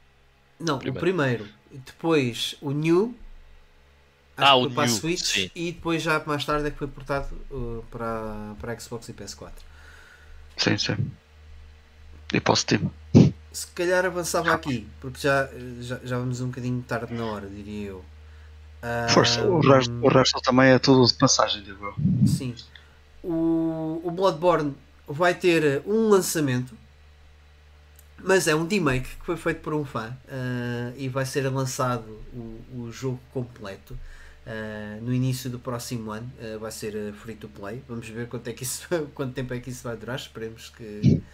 Não, 0.59 0.79
Primeiro. 0.79 0.99
o 0.99 1.01
primeiro. 1.01 1.49
Depois 1.71 2.57
o 2.61 2.71
New. 2.73 3.15
Acho 4.37 4.49
Ah, 4.49 4.53
que 4.53 4.59
o 4.59 4.63
foi 4.65 4.75
para 4.75 4.83
a 4.85 4.87
New, 4.87 4.97
Switch 4.97 5.23
sim. 5.25 5.51
e 5.55 5.73
depois 5.73 6.03
já 6.03 6.21
mais 6.27 6.45
tarde 6.45 6.67
é 6.67 6.71
que 6.71 6.79
foi 6.79 6.89
portado 6.89 7.35
uh, 7.51 7.85
para, 7.91 8.55
para 8.61 8.73
a 8.73 8.79
Xbox 8.81 9.09
e 9.09 9.13
PS4. 9.13 9.53
Sim, 10.57 10.79
sim. 10.79 10.97
E 12.35 12.41
para 12.41 12.53
o 12.53 12.57
Steam. 12.57 12.91
Se 13.53 13.69
calhar 13.69 14.05
avançava 14.05 14.53
aqui, 14.53 14.89
porque 15.01 15.21
já, 15.21 15.49
já, 15.81 16.01
já 16.03 16.19
vamos 16.19 16.41
um 16.41 16.49
bocadinho 16.49 16.83
tarde 16.83 17.15
na 17.15 17.25
hora, 17.25 17.49
diria 17.49 17.91
eu. 17.91 18.05
Força, 19.09 19.47
o, 19.47 19.61
resto, 19.61 19.93
o 20.03 20.09
resto 20.09 20.41
também 20.43 20.73
é 20.73 20.79
tudo 20.79 21.07
de 21.07 21.15
passagem, 21.15 21.63
digo 21.63 21.85
eu. 21.87 22.27
Sim. 22.27 22.55
O, 23.23 24.03
o 24.05 24.11
Bloodborne 24.11 24.75
vai 25.07 25.33
ter 25.33 25.83
um 25.87 26.09
lançamento, 26.09 26.75
mas 28.19 28.49
é 28.49 28.55
um 28.55 28.67
remake 28.67 29.09
que 29.09 29.25
foi 29.25 29.37
feito 29.37 29.61
por 29.61 29.73
um 29.73 29.85
fã 29.85 30.13
ah, 30.29 30.93
e 30.97 31.09
vai 31.09 31.25
ser 31.25 31.49
lançado 31.49 32.21
o, 32.35 32.83
o 32.83 32.93
jogo 32.93 33.21
completo 33.33 33.97
ah, 34.47 34.99
no 35.01 35.15
início 35.15 35.49
do 35.49 35.59
próximo 35.59 36.11
ano. 36.11 36.31
Ah, 36.41 36.59
vai 36.59 36.71
ser 36.71 36.95
ah, 36.97 37.13
free 37.15 37.37
to 37.37 37.49
play. 37.49 37.83
Vamos 37.89 38.09
ver 38.09 38.29
quanto, 38.29 38.49
é 38.49 38.53
que 38.53 38.65
isso, 38.65 38.87
quanto 39.15 39.33
tempo 39.33 39.55
é 39.55 39.61
que 39.61 39.71
isso 39.71 39.85
vai 39.85 39.97
durar. 39.97 40.17
Esperemos 40.17 40.71
que 40.71 41.23
ah, 41.23 41.34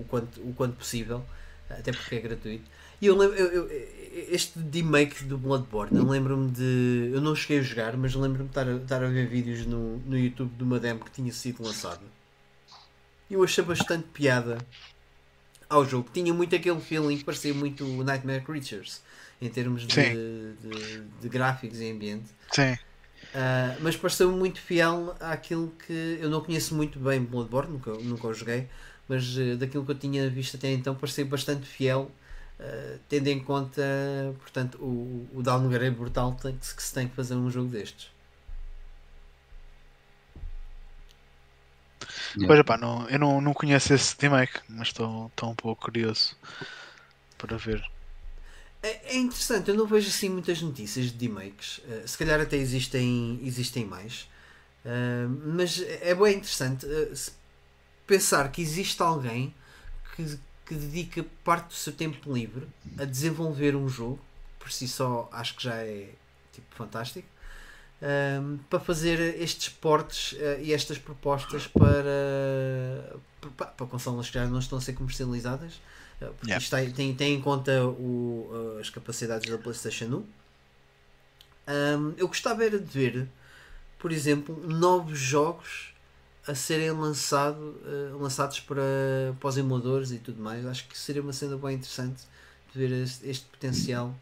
o, 0.00 0.04
quanto, 0.08 0.40
o 0.40 0.52
quanto 0.54 0.76
possível, 0.76 1.24
até 1.68 1.92
porque 1.92 2.16
é 2.16 2.20
gratuito. 2.20 2.64
E 3.00 3.06
eu 3.06 3.16
lembro, 3.16 3.36
eu- 3.36 3.68
eu- 3.68 3.92
este 4.30 4.58
remake 4.72 5.24
do 5.24 5.36
Bloodborne, 5.36 5.96
eu 5.98 6.06
lembro-me 6.06 6.50
de. 6.50 7.10
Eu 7.12 7.20
não 7.20 7.34
cheguei 7.34 7.58
a 7.58 7.62
jogar, 7.62 7.96
mas 7.96 8.14
lembro-me 8.14 8.48
de 8.48 8.50
estar, 8.82 9.02
a- 9.02 9.08
ver 9.08 9.26
vídeos 9.26 9.66
no, 9.66 9.96
no 9.98 10.16
YouTube 10.16 10.52
de 10.56 10.62
uma 10.62 10.78
demo 10.78 11.00
que 11.04 11.10
tinha 11.10 11.32
sido 11.32 11.62
lançada. 11.62 12.02
E 13.28 13.34
eu 13.34 13.42
achei 13.42 13.64
bastante 13.64 14.04
piada 14.12 14.58
ao 15.68 15.84
jogo. 15.84 16.10
Tinha 16.12 16.32
muito 16.32 16.54
aquele 16.54 16.80
feeling 16.80 17.16
que 17.16 17.24
parecia 17.24 17.54
muito 17.54 17.84
Nightmare 17.84 18.42
Creatures 18.42 19.00
em 19.40 19.48
termos 19.48 19.86
de, 19.86 19.94
de, 19.94 21.00
de 21.20 21.28
gráficos 21.28 21.80
e 21.80 21.90
ambiente. 21.90 22.28
Sim. 22.52 22.74
Uh, 23.34 23.80
mas 23.80 23.96
pareceu 23.96 24.30
muito 24.30 24.60
fiel 24.60 25.16
àquilo 25.18 25.72
que 25.86 26.18
eu 26.20 26.28
não 26.28 26.42
conheço 26.42 26.74
muito 26.74 26.98
bem 26.98 27.22
Bloodborne, 27.24 27.72
nunca, 27.72 27.92
nunca 27.94 28.26
o 28.26 28.34
joguei, 28.34 28.68
mas 29.08 29.36
uh, 29.36 29.56
daquilo 29.56 29.84
que 29.84 29.90
eu 29.92 29.98
tinha 29.98 30.28
visto 30.30 30.56
até 30.56 30.72
então 30.72 30.94
parecia 30.94 31.24
bastante 31.26 31.66
fiel, 31.66 32.10
uh, 32.60 32.98
tendo 33.08 33.28
em 33.28 33.40
conta 33.42 33.82
portanto, 34.40 34.78
o, 34.82 35.28
o 35.34 35.42
downgrade 35.42 35.96
brutal 35.96 36.36
que, 36.36 36.66
se- 36.66 36.74
que 36.76 36.82
se 36.82 36.94
tem 36.94 37.08
que 37.08 37.14
fazer 37.16 37.34
num 37.34 37.50
jogo 37.50 37.68
destes. 37.70 38.10
Pois 42.46 42.58
epá, 42.58 42.76
não, 42.76 43.08
eu 43.08 43.18
não, 43.18 43.40
não 43.40 43.52
conheço 43.54 43.92
esse 43.94 44.14
remake, 44.20 44.60
mas 44.68 44.88
estou 44.88 45.26
estou 45.28 45.50
um 45.50 45.54
pouco 45.54 45.82
curioso 45.84 46.36
para 47.38 47.56
ver. 47.58 47.82
É, 48.82 49.14
é 49.14 49.16
interessante, 49.16 49.68
eu 49.70 49.76
não 49.76 49.86
vejo 49.86 50.08
assim 50.08 50.28
muitas 50.28 50.60
notícias 50.60 51.12
de 51.12 51.26
remakes, 51.26 51.78
uh, 51.78 52.06
se 52.06 52.18
calhar 52.18 52.40
até 52.40 52.56
existem, 52.56 53.40
existem 53.42 53.84
mais, 53.84 54.28
Uh, 54.86 55.30
mas 55.56 55.80
é 55.80 56.14
bem 56.14 56.36
interessante 56.38 56.86
uh, 56.86 57.16
se- 57.16 57.32
pensar 58.06 58.50
que 58.50 58.60
existe 58.60 59.02
alguém 59.02 59.54
que, 60.14 60.38
que 60.66 60.74
dedica 60.74 61.24
parte 61.44 61.68
do 61.68 61.74
seu 61.74 61.92
tempo 61.92 62.32
livre 62.32 62.66
a 62.98 63.04
desenvolver 63.04 63.74
um 63.76 63.88
jogo, 63.88 64.20
por 64.58 64.70
si 64.70 64.86
só 64.86 65.28
acho 65.32 65.56
que 65.56 65.64
já 65.64 65.76
é 65.76 66.10
tipo 66.52 66.74
fantástico, 66.74 67.28
um, 68.02 68.58
para 68.68 68.80
fazer 68.80 69.40
estes 69.40 69.68
portes 69.68 70.32
uh, 70.32 70.60
e 70.60 70.72
estas 70.72 70.98
propostas 70.98 71.66
para, 71.68 73.14
para, 73.56 73.66
para 73.66 73.86
consolas 73.86 74.28
que 74.28 74.34
já 74.34 74.46
não 74.46 74.58
estão 74.58 74.78
a 74.78 74.80
ser 74.80 74.92
comercializadas. 74.94 75.74
Uh, 76.20 76.32
porque 76.34 76.46
Yeah. 76.48 76.62
isto 76.62 76.94
tem, 76.96 77.14
tem, 77.14 77.34
em 77.34 77.40
conta 77.40 77.84
o, 77.84 78.50
uh, 78.50 78.78
as 78.80 78.90
capacidades 78.90 79.48
da 79.48 79.56
PlayStation 79.56 80.06
1. 80.06 80.42
Um, 81.68 82.14
eu 82.16 82.26
gostava 82.26 82.64
era 82.64 82.78
de 82.78 82.86
ver, 82.86 83.28
por 83.98 84.10
exemplo, 84.10 84.60
novos 84.66 85.18
jogos 85.18 85.91
a 86.46 86.54
serem 86.54 86.90
lançado, 86.90 87.60
uh, 87.60 88.18
lançados 88.20 88.60
para, 88.60 88.82
para 89.38 89.48
os 89.48 89.56
emuladores 89.56 90.10
e 90.10 90.18
tudo 90.18 90.42
mais. 90.42 90.66
Acho 90.66 90.86
que 90.88 90.98
seria 90.98 91.22
uma 91.22 91.32
cena 91.32 91.56
bem 91.56 91.76
interessante 91.76 92.22
de 92.72 92.78
ver 92.78 93.02
este, 93.02 93.28
este 93.28 93.46
potencial, 93.46 94.14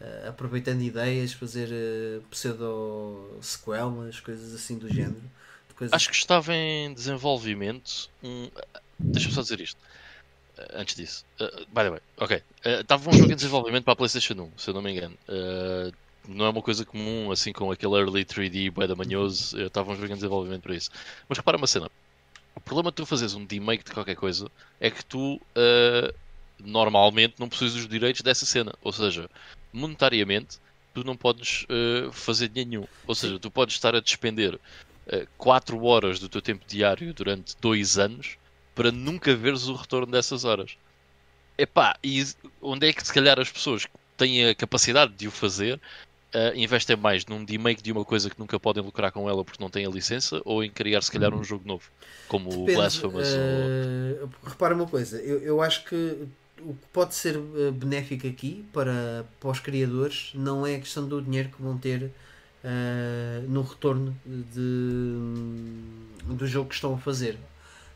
uh, 0.00 0.28
aproveitando 0.28 0.80
ideias, 0.82 1.32
fazer 1.32 1.68
uh, 1.68 2.22
pseudo-sequelas, 2.30 4.20
coisas 4.20 4.54
assim 4.54 4.78
do 4.78 4.88
género. 4.88 5.22
Acho 5.92 6.08
que 6.08 6.16
estava 6.16 6.54
em 6.54 6.94
desenvolvimento 6.94 8.08
um. 8.22 8.48
Deixa-me 8.98 9.34
só 9.34 9.42
dizer 9.42 9.60
isto. 9.60 9.78
Antes 10.72 10.94
disso. 10.94 11.24
Uh, 11.38 11.66
by 11.66 11.82
the 11.82 11.90
way, 11.90 12.00
ok. 12.16 12.42
Estava 12.64 13.10
um 13.10 13.12
jogo 13.12 13.32
em 13.32 13.36
desenvolvimento 13.36 13.84
para 13.84 13.92
a 13.92 13.96
PlayStation 13.96 14.32
1, 14.34 14.50
se 14.56 14.70
eu 14.70 14.74
não 14.74 14.80
me 14.80 14.92
engano. 14.92 15.14
Não 16.28 16.46
é 16.46 16.48
uma 16.48 16.62
coisa 16.62 16.84
comum, 16.84 17.30
assim 17.30 17.52
com 17.52 17.70
aquele 17.70 17.94
early 17.94 18.24
3D 18.24 18.70
bué 18.70 18.86
da 18.86 18.94
manhoso. 18.94 19.58
eh, 19.58 19.66
Estava 19.66 19.92
um 19.92 19.96
jogo 19.96 20.12
em 20.12 20.16
desenvolvimento 20.16 20.62
para 20.62 20.74
isso. 20.74 20.90
Mas 21.28 21.38
repara 21.38 21.56
uma 21.56 21.66
cena. 21.66 21.90
O 22.54 22.60
problema 22.60 22.90
de 22.90 22.96
tu 22.96 23.06
fazeres 23.06 23.34
um 23.34 23.46
remake 23.48 23.84
de 23.84 23.92
qualquer 23.92 24.16
coisa 24.16 24.50
é 24.80 24.90
que 24.90 25.04
tu 25.04 25.40
eh, 25.54 26.12
normalmente 26.58 27.34
não 27.38 27.48
possuis 27.48 27.74
os 27.74 27.88
direitos 27.88 28.22
dessa 28.22 28.46
cena. 28.46 28.72
Ou 28.82 28.92
seja, 28.92 29.28
monetariamente 29.72 30.58
tu 30.94 31.04
não 31.04 31.16
podes 31.16 31.66
eh, 31.68 32.08
fazer 32.12 32.50
nenhum. 32.54 32.86
Ou 33.06 33.14
seja, 33.14 33.38
tu 33.38 33.50
podes 33.50 33.74
estar 33.74 33.94
a 33.94 34.00
despender 34.00 34.58
4 35.36 35.80
horas 35.84 36.18
do 36.18 36.28
teu 36.28 36.42
tempo 36.42 36.64
diário 36.66 37.14
durante 37.14 37.54
2 37.60 37.96
anos 37.96 38.36
para 38.74 38.90
nunca 38.90 39.36
veres 39.36 39.68
o 39.68 39.74
retorno 39.74 40.10
dessas 40.10 40.44
horas. 40.44 40.76
Epá, 41.56 41.96
e 42.02 42.24
onde 42.60 42.88
é 42.88 42.92
que 42.92 43.06
se 43.06 43.14
calhar 43.14 43.38
as 43.38 43.50
pessoas 43.50 43.86
que 43.86 43.92
têm 44.16 44.48
a 44.48 44.54
capacidade 44.54 45.14
de 45.14 45.28
o 45.28 45.30
fazer 45.30 45.80
eh, 46.32 46.52
investem 46.56 46.96
mais 46.96 47.24
num 47.26 47.44
remake 47.44 47.82
de 47.82 47.92
uma 47.92 48.04
coisa 48.04 48.30
que 48.30 48.38
nunca 48.38 48.58
podem 48.60 48.82
lucrar 48.82 49.12
com 49.12 49.28
ela 49.28 49.44
porque 49.44 49.62
não 49.62 49.70
têm 49.70 49.86
a 49.86 49.90
licença 49.90 50.40
ou 50.44 50.62
em 50.64 50.70
criar 50.70 51.02
se 51.02 51.10
calhar 51.10 51.34
um 51.34 51.42
jogo 51.44 51.66
novo, 51.66 51.90
como 52.28 52.64
o 52.64 52.70
Depende, 52.70 52.72
Blasphemous 52.72 53.36
ou... 53.36 53.74
eh, 54.22 54.26
Repara 54.44 54.74
uma 54.74 54.86
coisa, 54.88 55.20
eu, 55.22 55.40
eu 55.42 55.60
acho 55.62 55.84
que 55.84 55.94
o 56.60 56.74
que 56.74 56.86
pode 56.92 57.14
ser 57.14 57.36
eh, 57.36 57.70
benéfico 57.70 58.26
aqui 58.26 58.68
para, 58.72 59.26
para 59.40 59.50
os 59.50 59.60
criadores 59.60 60.32
não 60.34 60.66
é 60.66 60.76
a 60.76 60.80
questão 60.80 61.06
do 61.08 61.20
dinheiro 61.22 61.50
que 61.50 61.62
vão 61.62 61.78
ter 61.78 62.10
eh, 62.64 63.42
no 63.48 63.62
retorno 63.62 64.18
de, 64.24 65.14
do 66.34 66.46
jogo 66.46 66.68
que 66.68 66.74
estão 66.74 66.94
a 66.94 66.98
fazer, 66.98 67.38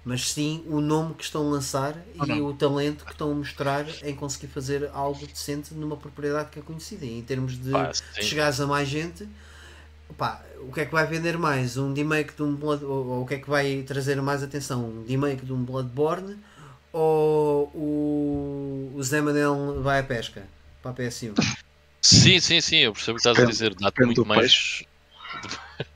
mas 0.05 0.31
sim 0.31 0.65
o 0.67 0.81
nome 0.81 1.15
que 1.15 1.25
estão 1.25 1.47
a 1.47 1.51
lançar 1.51 1.95
e 2.15 2.27
não. 2.27 2.47
o 2.47 2.55
talento 2.55 3.05
que 3.05 3.13
estão 3.13 3.31
a 3.31 3.35
mostrar 3.35 3.87
em 4.03 4.15
conseguir 4.15 4.47
fazer 4.47 4.91
algo 4.95 5.27
decente 5.27 5.75
numa 5.75 5.97
propriedade 5.97 6.51
que 6.51 6.59
é 6.59 6.63
conhecida. 6.63 7.05
E 7.05 7.19
em 7.19 7.23
termos 7.23 7.59
de, 7.59 7.71
Pá, 7.71 7.93
chegares 8.21 8.61
a 8.61 8.67
mais 8.67 8.89
gente, 8.89 9.29
pá, 10.17 10.43
o 10.61 10.73
que 10.73 10.81
é 10.81 10.87
que 10.87 10.93
vai 10.93 11.07
vender 11.07 11.37
mais? 11.37 11.77
Um 11.77 11.93
remake 11.93 12.35
de 12.35 12.43
um 12.43 12.55
Blood, 12.55 12.85
ou, 12.85 13.07
ou 13.07 13.23
o 13.23 13.27
que 13.27 13.35
é 13.35 13.39
que 13.39 13.49
vai 13.49 13.83
trazer 13.83 14.21
mais 14.23 14.43
atenção? 14.43 14.85
Um 14.85 15.05
remake 15.07 15.45
de 15.45 15.53
um 15.53 15.63
Bloodborne 15.63 16.39
ou 16.93 17.67
o, 17.75 18.93
o 18.97 19.03
Zé 19.03 19.21
Manel 19.21 19.83
vai 19.83 20.01
à 20.01 20.03
pesca 20.03 20.43
para 20.83 20.91
a 20.91 20.95
PS1? 20.95 21.35
Sim, 22.01 22.41
sim, 22.41 22.61
sim, 22.61 22.79
eu 22.79 22.93
percebo 22.93 23.19
o 23.19 23.21
que 23.21 23.29
estás 23.29 23.47
a 23.47 23.49
dizer. 23.49 23.75
Dá-te 23.75 24.05
muito 24.05 24.25
mais. 24.25 24.83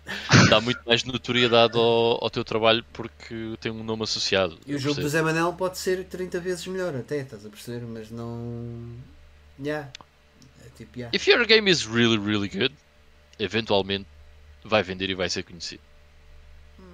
Dá 0.50 0.60
muito 0.60 0.80
mais 0.86 1.02
notoriedade 1.04 1.76
ao, 1.76 2.22
ao 2.22 2.30
teu 2.30 2.44
trabalho 2.44 2.84
porque 2.92 3.56
tem 3.60 3.72
um 3.72 3.82
nome 3.82 4.02
associado. 4.02 4.58
E 4.66 4.74
o 4.74 4.78
jogo 4.78 5.00
do. 5.00 5.08
Zé 5.08 5.22
Manel 5.22 5.52
pode 5.54 5.78
ser 5.78 6.04
30 6.04 6.38
vezes 6.40 6.66
melhor, 6.66 6.94
até, 6.94 7.20
estás 7.20 7.44
a 7.46 7.48
perceber? 7.48 7.84
Mas 7.86 8.10
não. 8.10 8.94
Yeah. 9.58 9.90
É 10.66 10.68
tipo, 10.76 10.98
yeah. 10.98 11.16
If 11.16 11.26
your 11.26 11.46
game 11.46 11.70
is 11.70 11.84
really, 11.86 12.18
really 12.18 12.48
good, 12.48 12.74
eventualmente 13.38 14.06
vai 14.62 14.82
vender 14.82 15.08
e 15.10 15.14
vai 15.14 15.28
ser 15.28 15.42
conhecido. 15.42 15.82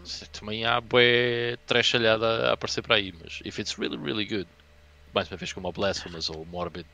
Se- 0.05 0.27
Também 0.31 0.65
há 0.65 0.81
bué 0.81 1.57
trashalhada 1.67 2.51
a 2.51 2.53
aparecer 2.53 2.83
para 2.83 2.97
aí, 2.97 3.13
mas 3.23 3.41
if 3.45 3.59
it's 3.59 3.77
really, 3.79 3.97
really 3.97 4.25
good, 4.25 4.47
mais 5.13 5.29
uma 5.31 5.37
vez 5.37 5.53
como 5.53 5.69
o 5.69 5.73
Blasphemous 5.73 6.31
ou 6.31 6.43
o 6.43 6.47
Morbid, 6.47 6.87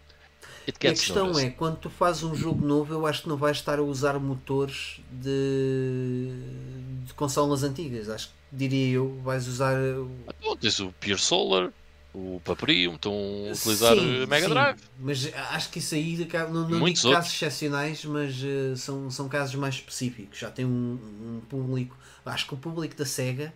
E 0.83 0.89
a 0.89 0.95
questão 0.95 1.39
é, 1.39 1.51
quando 1.51 1.79
tu 1.79 1.91
fazes 1.91 2.23
um 2.23 2.35
jogo 2.35 2.65
novo, 2.67 2.93
eu 2.93 3.07
acho 3.07 3.23
que 3.23 3.29
não 3.29 3.37
vais 3.37 3.57
estar 3.57 3.79
a 3.79 3.83
usar 3.83 4.19
motores 4.21 5.01
de, 5.11 6.31
de 7.07 7.15
consolas 7.15 7.63
antigas. 7.63 8.09
Acho 8.09 8.29
que 8.29 8.35
diria 8.53 8.97
eu, 8.97 9.21
vais 9.23 9.49
usar. 9.49 9.77
Então, 10.29 10.57
tens 10.57 10.81
o 10.81 10.93
Pure 10.93 11.19
Solar, 11.19 11.73
o 12.13 12.41
Paperium, 12.45 12.95
estão 12.95 13.13
a 13.51 13.53
utilizar 13.55 13.99
Sim, 13.99 14.25
o 14.25 14.27
Mega 14.29 14.49
sim, 14.49 14.49
Drive. 14.49 14.81
Mas 14.99 15.27
acho 15.35 15.71
que 15.71 15.79
isso 15.79 15.95
aí, 15.95 16.17
não, 16.51 16.69
não 16.69 16.83
Muitos 16.83 16.83
digo 16.83 17.05
outros. 17.05 17.13
casos 17.15 17.33
excepcionais, 17.33 18.05
mas 18.05 18.35
eh, 18.43 18.75
são, 18.77 19.11
são 19.11 19.29
casos 19.29 19.55
mais 19.55 19.77
específicos. 19.77 20.39
Já 20.39 20.51
tem 20.51 20.65
um, 20.65 20.99
um 21.39 21.41
público. 21.49 21.97
Acho 22.25 22.47
que 22.49 22.55
o 22.55 22.57
público 22.57 22.97
da 22.97 23.05
SEGA 23.07 23.53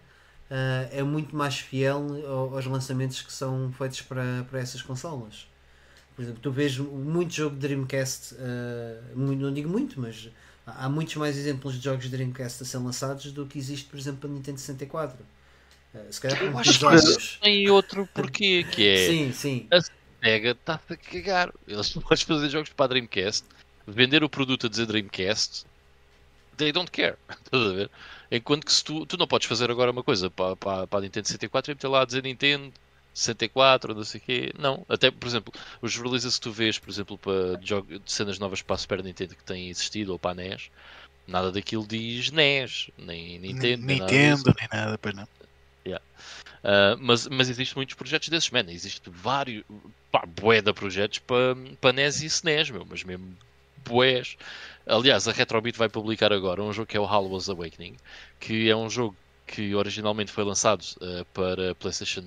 eh, 0.50 0.88
é 0.92 1.02
muito 1.02 1.34
mais 1.36 1.58
fiel 1.58 2.06
ao- 2.26 2.54
aos 2.56 2.66
lançamentos 2.66 3.20
que 3.22 3.32
são 3.32 3.72
feitos 3.72 4.02
para, 4.02 4.44
para 4.48 4.60
essas 4.60 4.80
consolas. 4.82 5.46
Por 6.20 6.24
exemplo, 6.24 6.42
tu 6.42 6.50
vês 6.50 6.76
muito 6.76 7.32
jogo 7.32 7.56
de 7.56 7.62
Dreamcast, 7.62 8.34
muito, 9.14 9.40
não 9.40 9.54
digo 9.54 9.70
muito, 9.70 9.98
mas 9.98 10.28
há 10.66 10.86
muitos 10.86 11.16
mais 11.16 11.34
exemplos 11.34 11.78
de 11.78 11.82
jogos 11.82 12.04
de 12.04 12.10
Dreamcast 12.10 12.62
a 12.62 12.66
ser 12.66 12.76
lançados 12.76 13.32
do 13.32 13.46
que 13.46 13.58
existe, 13.58 13.86
por 13.88 13.98
exemplo, 13.98 14.20
para 14.20 14.28
Nintendo 14.28 14.60
64. 14.60 15.16
Eh, 15.94 15.98
se 16.10 16.20
calhar 16.20 16.42
Eu 16.42 16.58
acho 16.58 16.78
que 16.78 17.40
tem 17.40 17.70
outro 17.70 18.06
porquê, 18.12 18.66
que 18.70 18.86
é 18.86 19.08
Sim, 19.08 19.32
sim. 19.32 19.66
a 19.70 19.80
SEGA 20.22 20.50
está-se 20.50 20.92
a 20.92 20.96
cagar. 20.98 21.54
Eles 21.66 21.94
não 21.94 22.02
podem 22.02 22.22
fazer 22.22 22.50
jogos 22.50 22.68
para 22.68 22.84
a 22.84 22.88
Dreamcast, 22.88 23.46
vender 23.86 24.22
o 24.22 24.28
produto 24.28 24.66
a 24.66 24.68
dizer 24.68 24.84
Dreamcast, 24.84 25.64
they 26.58 26.70
don't 26.70 26.90
care. 26.90 27.16
Estás 27.32 27.62
a 27.62 27.72
ver? 27.72 27.90
Enquanto 28.30 28.66
que 28.66 28.72
se 28.74 28.84
tu, 28.84 29.06
tu 29.06 29.16
não 29.16 29.26
podes 29.26 29.48
fazer 29.48 29.70
agora 29.70 29.90
uma 29.90 30.04
coisa 30.04 30.28
para, 30.28 30.54
para, 30.54 30.86
para 30.86 30.98
a 30.98 31.02
Nintendo 31.02 31.28
64 31.28 31.72
e 31.72 31.74
meter 31.74 31.88
lá 31.88 32.02
a 32.02 32.04
dizer 32.04 32.22
Nintendo 32.22 32.70
64, 33.12 33.94
não 33.94 34.04
sei 34.04 34.20
o 34.20 34.22
quê. 34.22 34.52
Não. 34.58 34.84
Até, 34.88 35.10
por 35.10 35.26
exemplo, 35.26 35.52
os 35.82 35.96
releases 35.96 36.36
que 36.36 36.42
tu 36.42 36.52
vês, 36.52 36.78
por 36.78 36.90
exemplo, 36.90 37.18
para 37.18 37.60
jogo, 37.62 37.98
de 37.98 38.12
cenas 38.12 38.38
novas 38.38 38.62
para 38.62 38.74
a 38.74 38.78
Super 38.78 39.02
Nintendo 39.02 39.34
que 39.34 39.44
têm 39.44 39.68
existido 39.68 40.12
ou 40.12 40.18
para 40.18 40.30
a 40.30 40.34
NES, 40.34 40.70
nada 41.26 41.52
daquilo 41.52 41.86
diz 41.86 42.30
NES, 42.30 42.90
nem 42.96 43.38
Nintendo. 43.38 43.86
nem 43.86 43.98
nada. 43.98 44.12
Nintendo, 44.12 44.54
nem 44.58 44.68
nada, 44.72 44.98
pois 44.98 45.14
não. 45.14 45.28
Uh, 46.60 46.96
mas, 47.00 47.26
mas 47.28 47.48
existem 47.48 47.76
muitos 47.76 47.94
projetos 47.94 48.28
desses, 48.28 48.50
man. 48.50 48.66
Existe 48.68 49.08
vários, 49.08 49.64
pá, 50.12 50.24
bué 50.26 50.60
de 50.60 50.72
projetos 50.72 51.18
para 51.18 51.56
pa 51.80 51.92
NES 51.92 52.22
e 52.22 52.26
SNES, 52.26 52.70
meu, 52.70 52.86
mas 52.88 53.02
mesmo 53.02 53.34
bués. 53.84 54.36
Aliás, 54.86 55.26
a 55.26 55.32
Retrobit 55.32 55.78
vai 55.78 55.88
publicar 55.88 56.32
agora 56.32 56.62
um 56.62 56.72
jogo 56.72 56.86
que 56.86 56.96
é 56.96 57.00
o 57.00 57.06
Hallows 57.06 57.48
Awakening, 57.48 57.96
que 58.38 58.68
é 58.68 58.76
um 58.76 58.90
jogo 58.90 59.16
que 59.50 59.74
originalmente 59.74 60.30
foi 60.30 60.44
lançado 60.44 60.82
uh, 61.00 61.24
para 61.34 61.74
PlayStation 61.74 62.24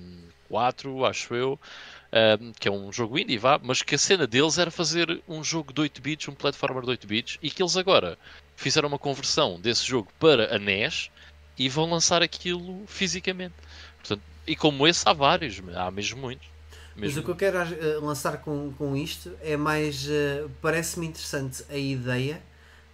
4, 0.48 1.04
acho 1.06 1.34
eu, 1.34 1.54
uh, 1.54 2.52
que 2.60 2.68
é 2.68 2.70
um 2.70 2.92
jogo 2.92 3.18
indie, 3.18 3.38
vá, 3.38 3.58
mas 3.62 3.80
que 3.82 3.94
a 3.94 3.98
cena 3.98 4.26
deles 4.26 4.58
era 4.58 4.70
fazer 4.70 5.22
um 5.26 5.42
jogo 5.42 5.72
de 5.72 5.80
8 5.80 6.02
bits, 6.02 6.28
um 6.28 6.34
platformer 6.34 6.82
de 6.84 6.90
8 6.90 7.06
bits, 7.06 7.38
e 7.42 7.50
que 7.50 7.62
eles 7.62 7.76
agora 7.78 8.18
fizeram 8.56 8.88
uma 8.88 8.98
conversão 8.98 9.58
desse 9.58 9.86
jogo 9.86 10.12
para 10.18 10.54
a 10.54 10.58
NES 10.58 11.10
e 11.58 11.66
vão 11.68 11.88
lançar 11.88 12.22
aquilo 12.22 12.84
fisicamente. 12.86 13.54
Portanto, 13.98 14.22
e 14.46 14.54
como 14.54 14.86
esse 14.86 15.08
há 15.08 15.12
vários, 15.14 15.62
há 15.74 15.90
mesmo 15.90 16.20
muitos. 16.20 16.46
Mas 16.94 17.16
Mesmo. 17.16 17.22
o 17.22 17.24
que 17.24 17.30
eu 17.30 17.36
quero 17.36 17.58
eh, 17.58 17.98
lançar 18.00 18.40
com, 18.40 18.72
com 18.74 18.96
isto 18.96 19.36
é 19.40 19.56
mais. 19.56 20.06
eh, 20.08 20.46
Parece-me 20.62 21.06
interessante 21.06 21.64
a 21.68 21.76
ideia 21.76 22.40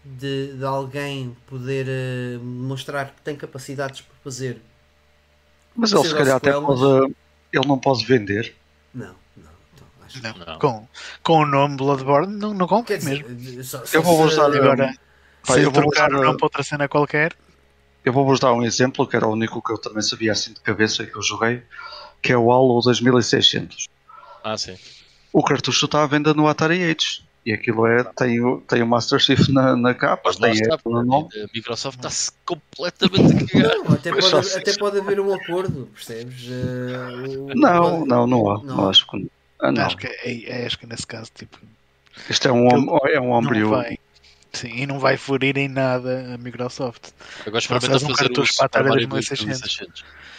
de, 0.05 0.55
de 0.57 0.65
alguém 0.65 1.37
poder 1.47 1.87
eh, 1.89 2.39
mostrar 2.43 3.07
que 3.07 3.21
tem 3.23 3.37
capacidades 3.37 4.01
para 4.01 4.17
fazer. 4.25 4.61
Mas 5.77 5.93
ele 5.93 6.05
se 6.05 6.15
calhar 6.15 6.37
até 6.37 6.53
pode. 6.53 7.15
Ele 7.53 7.67
não 7.67 7.79
pode 7.79 8.05
vender. 8.05 8.55
Não, 8.95 9.15
não. 9.37 9.51
Então, 9.75 9.87
acho 10.07 10.23
Não. 10.23 10.47
Não. 10.47 10.59
Com, 10.59 10.89
com 11.23 11.33
o 11.41 11.47
nome 11.47 11.77
Bloodborne, 11.77 12.35
não, 12.37 12.53
não 12.55 12.67
dizer, 12.99 13.25
mesmo. 13.25 13.61
eh, 13.61 13.63
só- 13.63 13.79
Eu 13.79 13.85
só 13.87 14.01
vou 14.03 14.29
se- 14.29 14.35
usar 14.35 14.47
Agora, 14.57 14.95
se 15.45 15.61
eu 15.63 15.71
vou 15.71 15.83
trocar 15.83 16.11
usar- 16.11 16.21
o 16.21 16.25
nome 16.25 16.37
para 16.39 16.47
outra 16.47 16.63
cena 16.63 16.89
qualquer, 16.89 17.35
Eu 18.03 18.15
vou-vos 18.15 18.41
dar 18.41 18.55
um 18.55 18.63
exemplo, 18.65 19.07
que 19.07 19.15
era 19.15 19.29
o 19.29 19.33
único 19.33 19.61
que 19.63 19.71
eu 19.73 19.77
também 19.77 20.01
sabia 20.01 20.33
assim 20.33 20.55
de 20.55 20.61
cabeça 20.61 21.05
que 21.07 21.15
eu 21.15 21.21
joguei, 21.23 21.63
que 22.23 22.33
é 22.33 22.37
o 22.37 22.51
Halo 22.51 22.81
2600. 22.81 23.89
Ah, 24.43 24.57
sim. 24.57 24.75
O 25.31 25.43
cartucho 25.45 25.85
está 25.85 26.03
à 26.03 26.07
venda 26.07 26.33
no 26.33 26.49
Atari 26.49 26.83
Age. 26.83 27.23
E 27.45 27.53
aquilo 27.55 27.87
é, 27.87 28.05
tem, 28.05 28.39
o, 28.45 28.61
tem 28.61 28.83
o 28.83 28.87
Master 28.87 29.19
Chief 29.19 29.49
na, 29.49 29.75
na 29.75 29.95
capa, 29.95 30.31
tem 30.35 30.53
está, 30.53 30.75
Apple 30.75 30.93
no 30.93 31.03
nome. 31.05 31.29
a 31.43 31.47
Microsoft 31.55 31.97
está-se 31.97 32.31
completamente 32.45 33.45
a 33.45 33.47
cagar. 33.47 33.77
Não, 33.79 33.95
até 33.95 34.11
pode, 34.13 34.57
até 34.57 34.73
pode 34.77 34.99
haver 34.99 35.21
um 35.21 35.33
acordo, 35.35 35.89
percebes? 35.95 36.43
O- 36.47 37.55
Não, 37.55 37.83
pode- 38.01 38.09
não, 38.09 38.27
não 38.27 38.51
há. 38.51 38.63
Não, 38.63 38.89
acho 38.91 39.07
que, 39.07 39.31
ah, 39.61 39.73
não. 39.73 39.87
acho, 39.87 39.97
que 39.97 40.07
é, 40.07 40.43
é- 40.63 40.67
acho 40.67 40.79
que 40.79 40.87
nesse 40.87 41.07
caso 41.07 41.31
tipo, 41.35 41.57
Isto 42.29 42.49
é 42.49 42.53
um, 42.53 42.69
é 43.09 43.19
um 43.21 43.41
não 43.41 43.71
vai. 43.71 43.97
Sim, 44.53 44.73
e 44.75 44.87
não 44.87 44.99
vai 44.99 45.17
ferir 45.17 45.57
em 45.57 45.69
nada 45.69 46.35
a 46.35 46.37
Microsoft. 46.37 47.11
Agora 47.47 47.59
experimenta 47.59 47.87
faz 47.91 48.03
um 48.03 48.09
fazer 48.09 48.19
cartucho 48.29 48.53
o 48.53 48.57
para 48.57 48.67
a 48.67 48.69
Super 48.69 48.79
Atari 48.81 49.07
Mario 49.07 49.09
2600. 49.09 49.79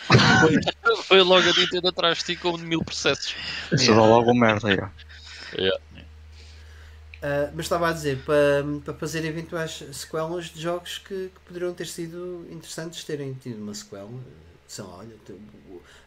2600. 0.10 1.06
Foi- 1.06 1.22
logo 1.22 1.49
a 1.49 1.53
Nintendo 1.53 1.88
atrás 1.88 2.18
de 2.19 2.26
ti 2.26 2.36
com 2.36 2.56
mil 2.57 2.84
processos. 2.84 3.34
Isso 3.72 3.88
dá 3.95 4.02
logo 4.02 4.34
merda. 4.36 4.72
é. 4.73 5.72
Ah, 7.22 7.52
mas 7.53 7.65
estava 7.65 7.89
a 7.89 7.93
dizer, 7.93 8.23
para, 8.23 8.64
para 8.84 8.93
fazer 8.95 9.23
eventuais 9.26 9.84
sequelas 9.93 10.45
de 10.45 10.61
jogos 10.61 10.98
que, 10.98 11.30
que 11.30 11.39
poderiam 11.45 11.73
ter 11.73 11.85
sido 11.88 12.48
interessantes 12.49 13.03
terem 13.03 13.34
tido 13.34 13.61
uma 13.61 13.73
sequela. 13.73 14.10
Lá, 14.80 14.85
olha, 14.99 15.15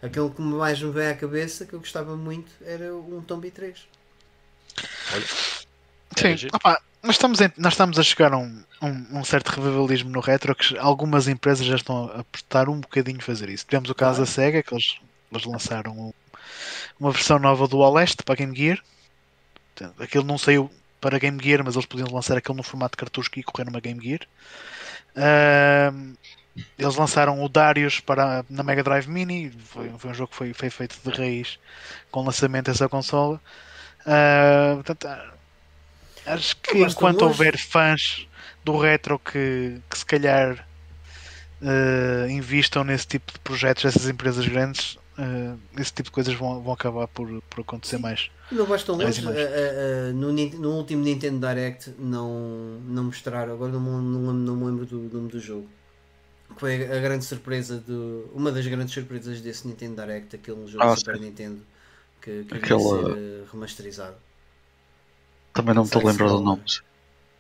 aquele 0.03 0.31
que 0.31 0.41
mais 0.41 0.81
me 0.83 0.91
vem 0.91 1.09
à 1.09 1.15
cabeça 1.17 1.67
que 1.67 1.75
eu 1.75 1.79
gostava 1.81 2.17
muito 2.17 2.51
era 2.65 2.95
um 2.97 3.21
Tomb 3.23 3.51
3. 3.51 3.87
Sim, 6.17 6.29
Era 6.29 6.37
giro. 6.37 6.53
opá, 6.53 6.81
nós, 7.03 7.17
estamos 7.17 7.41
em- 7.41 7.53
nós 7.57 7.73
estamos 7.75 7.99
a 7.99 8.03
chegar 8.03 8.33
a 8.33 8.39
um, 8.39 8.65
um, 8.83 9.19
um 9.21 9.25
certo 9.25 9.49
revivalismo 9.49 10.11
no 10.11 10.21
retro 10.21 10.55
que 10.55 10.77
algumas 10.79 11.29
empresas 11.29 11.67
já 11.67 11.77
estão 11.77 12.09
a 12.11 12.21
apostar 12.21 12.69
um 12.69 12.81
bocadinho 12.81 13.21
fazer 13.23 13.49
isso. 13.49 13.67
Tivemos 13.67 13.91
o 13.91 13.95
caso 13.95 14.21
da 14.21 14.27
Sega, 14.27 14.63
que 14.63 14.73
eles, 14.75 14.99
eles 15.31 15.45
lançaram 15.45 15.93
um- 15.93 16.13
uma 16.99 17.11
versão 17.13 17.39
nova 17.39 17.69
do 17.69 17.83
All 17.83 17.99
Este 18.01 18.23
para 18.23 18.37
Game 18.37 18.57
Gear. 18.57 18.81
Aquilo 19.99 20.25
não 20.25 20.39
saiu 20.39 20.71
para 21.05 21.19
Game 21.19 21.39
Gear, 21.43 21.63
mas 21.63 21.75
eles 21.75 21.85
podiam 21.85 22.09
lançar 22.11 22.35
aquilo 22.39 22.57
no 22.57 22.63
formato 22.63 22.93
de 22.93 22.97
cartucho 22.97 23.31
que 23.31 23.41
ia 23.41 23.45
correr 23.45 23.67
numa 23.67 23.79
Game 23.79 24.03
Gear. 24.03 24.21
Ahm, 25.15 26.15
eles 26.79 26.97
lançaram 26.97 27.45
o 27.45 27.47
Darius 27.47 28.01
para, 28.01 28.43
na 28.49 28.63
Mega 28.63 28.83
Drive 28.83 29.07
Mini, 29.07 29.53
foi, 29.67 29.93
foi 29.99 30.11
um 30.11 30.15
jogo 30.15 30.31
que 30.31 30.37
foi, 30.37 30.55
foi 30.55 30.71
feito 30.71 30.97
de 31.05 31.15
raiz 31.15 31.59
com 32.11 32.21
o 32.21 32.25
lançamento 32.25 32.71
dessa 32.71 32.89
consola. 32.89 33.39
Ah, 34.07 34.73
portanto, 34.77 35.07
ah, 35.07 35.35
acho 36.25 36.57
que 36.57 36.79
enquanto 36.79 37.21
houver 37.21 37.59
fãs 37.59 38.27
do 38.65 38.79
retro 38.79 39.19
que, 39.19 39.79
que 39.91 39.99
se 39.99 40.07
calhar 40.07 40.67
ah, 41.61 42.27
invistam 42.31 42.83
nesse 42.83 43.07
tipo 43.07 43.31
de 43.31 43.39
projetos 43.41 43.83
dessas 43.83 44.09
empresas 44.09 44.49
grandes, 44.49 44.97
ah, 45.19 45.57
esse 45.79 45.93
tipo 45.93 46.05
de 46.09 46.11
coisas 46.13 46.35
vão, 46.35 46.61
vão 46.63 46.73
acabar 46.73 47.07
por, 47.09 47.43
por 47.43 47.61
acontecer 47.61 47.99
mais. 47.99 48.31
Não 48.51 48.65
vais 48.67 48.83
tão 48.83 48.97
longe. 48.97 49.23
no, 50.15 50.71
último 50.73 51.03
Nintendo 51.03 51.47
Direct 51.47 51.95
não, 51.99 52.81
não 52.87 53.05
mostraram, 53.05 53.53
agora 53.55 53.73
não, 53.73 53.81
me- 53.81 53.91
não, 53.91 54.21
lembro- 54.21 54.33
não 54.35 54.57
me 54.57 54.65
lembro 54.67 54.87
do 54.87 54.99
nome 55.17 55.29
do 55.31 55.41
jogo. 55.41 55.69
Que 56.55 56.61
Foi 56.61 56.75
a 56.85 57.01
grande 57.01 57.25
surpresa 57.25 57.79
do. 57.79 58.29
Uma 58.35 58.53
das 58.53 58.67
grandes 58.67 58.93
surpresas 58.95 59.41
desse 59.41 59.67
Nintendo 59.67 60.01
Direct, 60.01 60.37
aquele 60.37 60.67
jogo 60.67 60.85
Ah, 60.85 60.95
de 60.95 61.01
Super 61.01 61.17
sim. 61.17 61.25
Nintendo 61.25 61.61
que, 62.21 62.45
que 62.45 62.55
Aquele, 62.55 62.81
ia 62.83 62.89
ser 62.89 63.45
ah, 63.45 63.49
remasterizado. 63.53 64.17
Também 65.53 65.75
não 65.75 65.83
me 65.83 65.89
estou 65.89 66.03
a 66.03 66.05
lembrar 66.05 66.29
do 66.29 66.41
nome. 66.41 66.63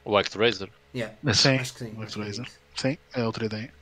O 0.05 0.17
ActRaiser. 0.17 0.69
Yeah, 0.95 1.15
Mas 1.23 1.39
Sim, 1.41 1.57
acho 1.57 1.73
que 1.75 1.79
sim. 1.81 1.93
o 1.97 2.03
acho 2.03 2.15
que 2.15 2.21
Actraiser. 2.21 2.51
Sim. 2.75 2.99
É 3.15 3.25
outra 3.25 3.47
ideia. 3.47 3.73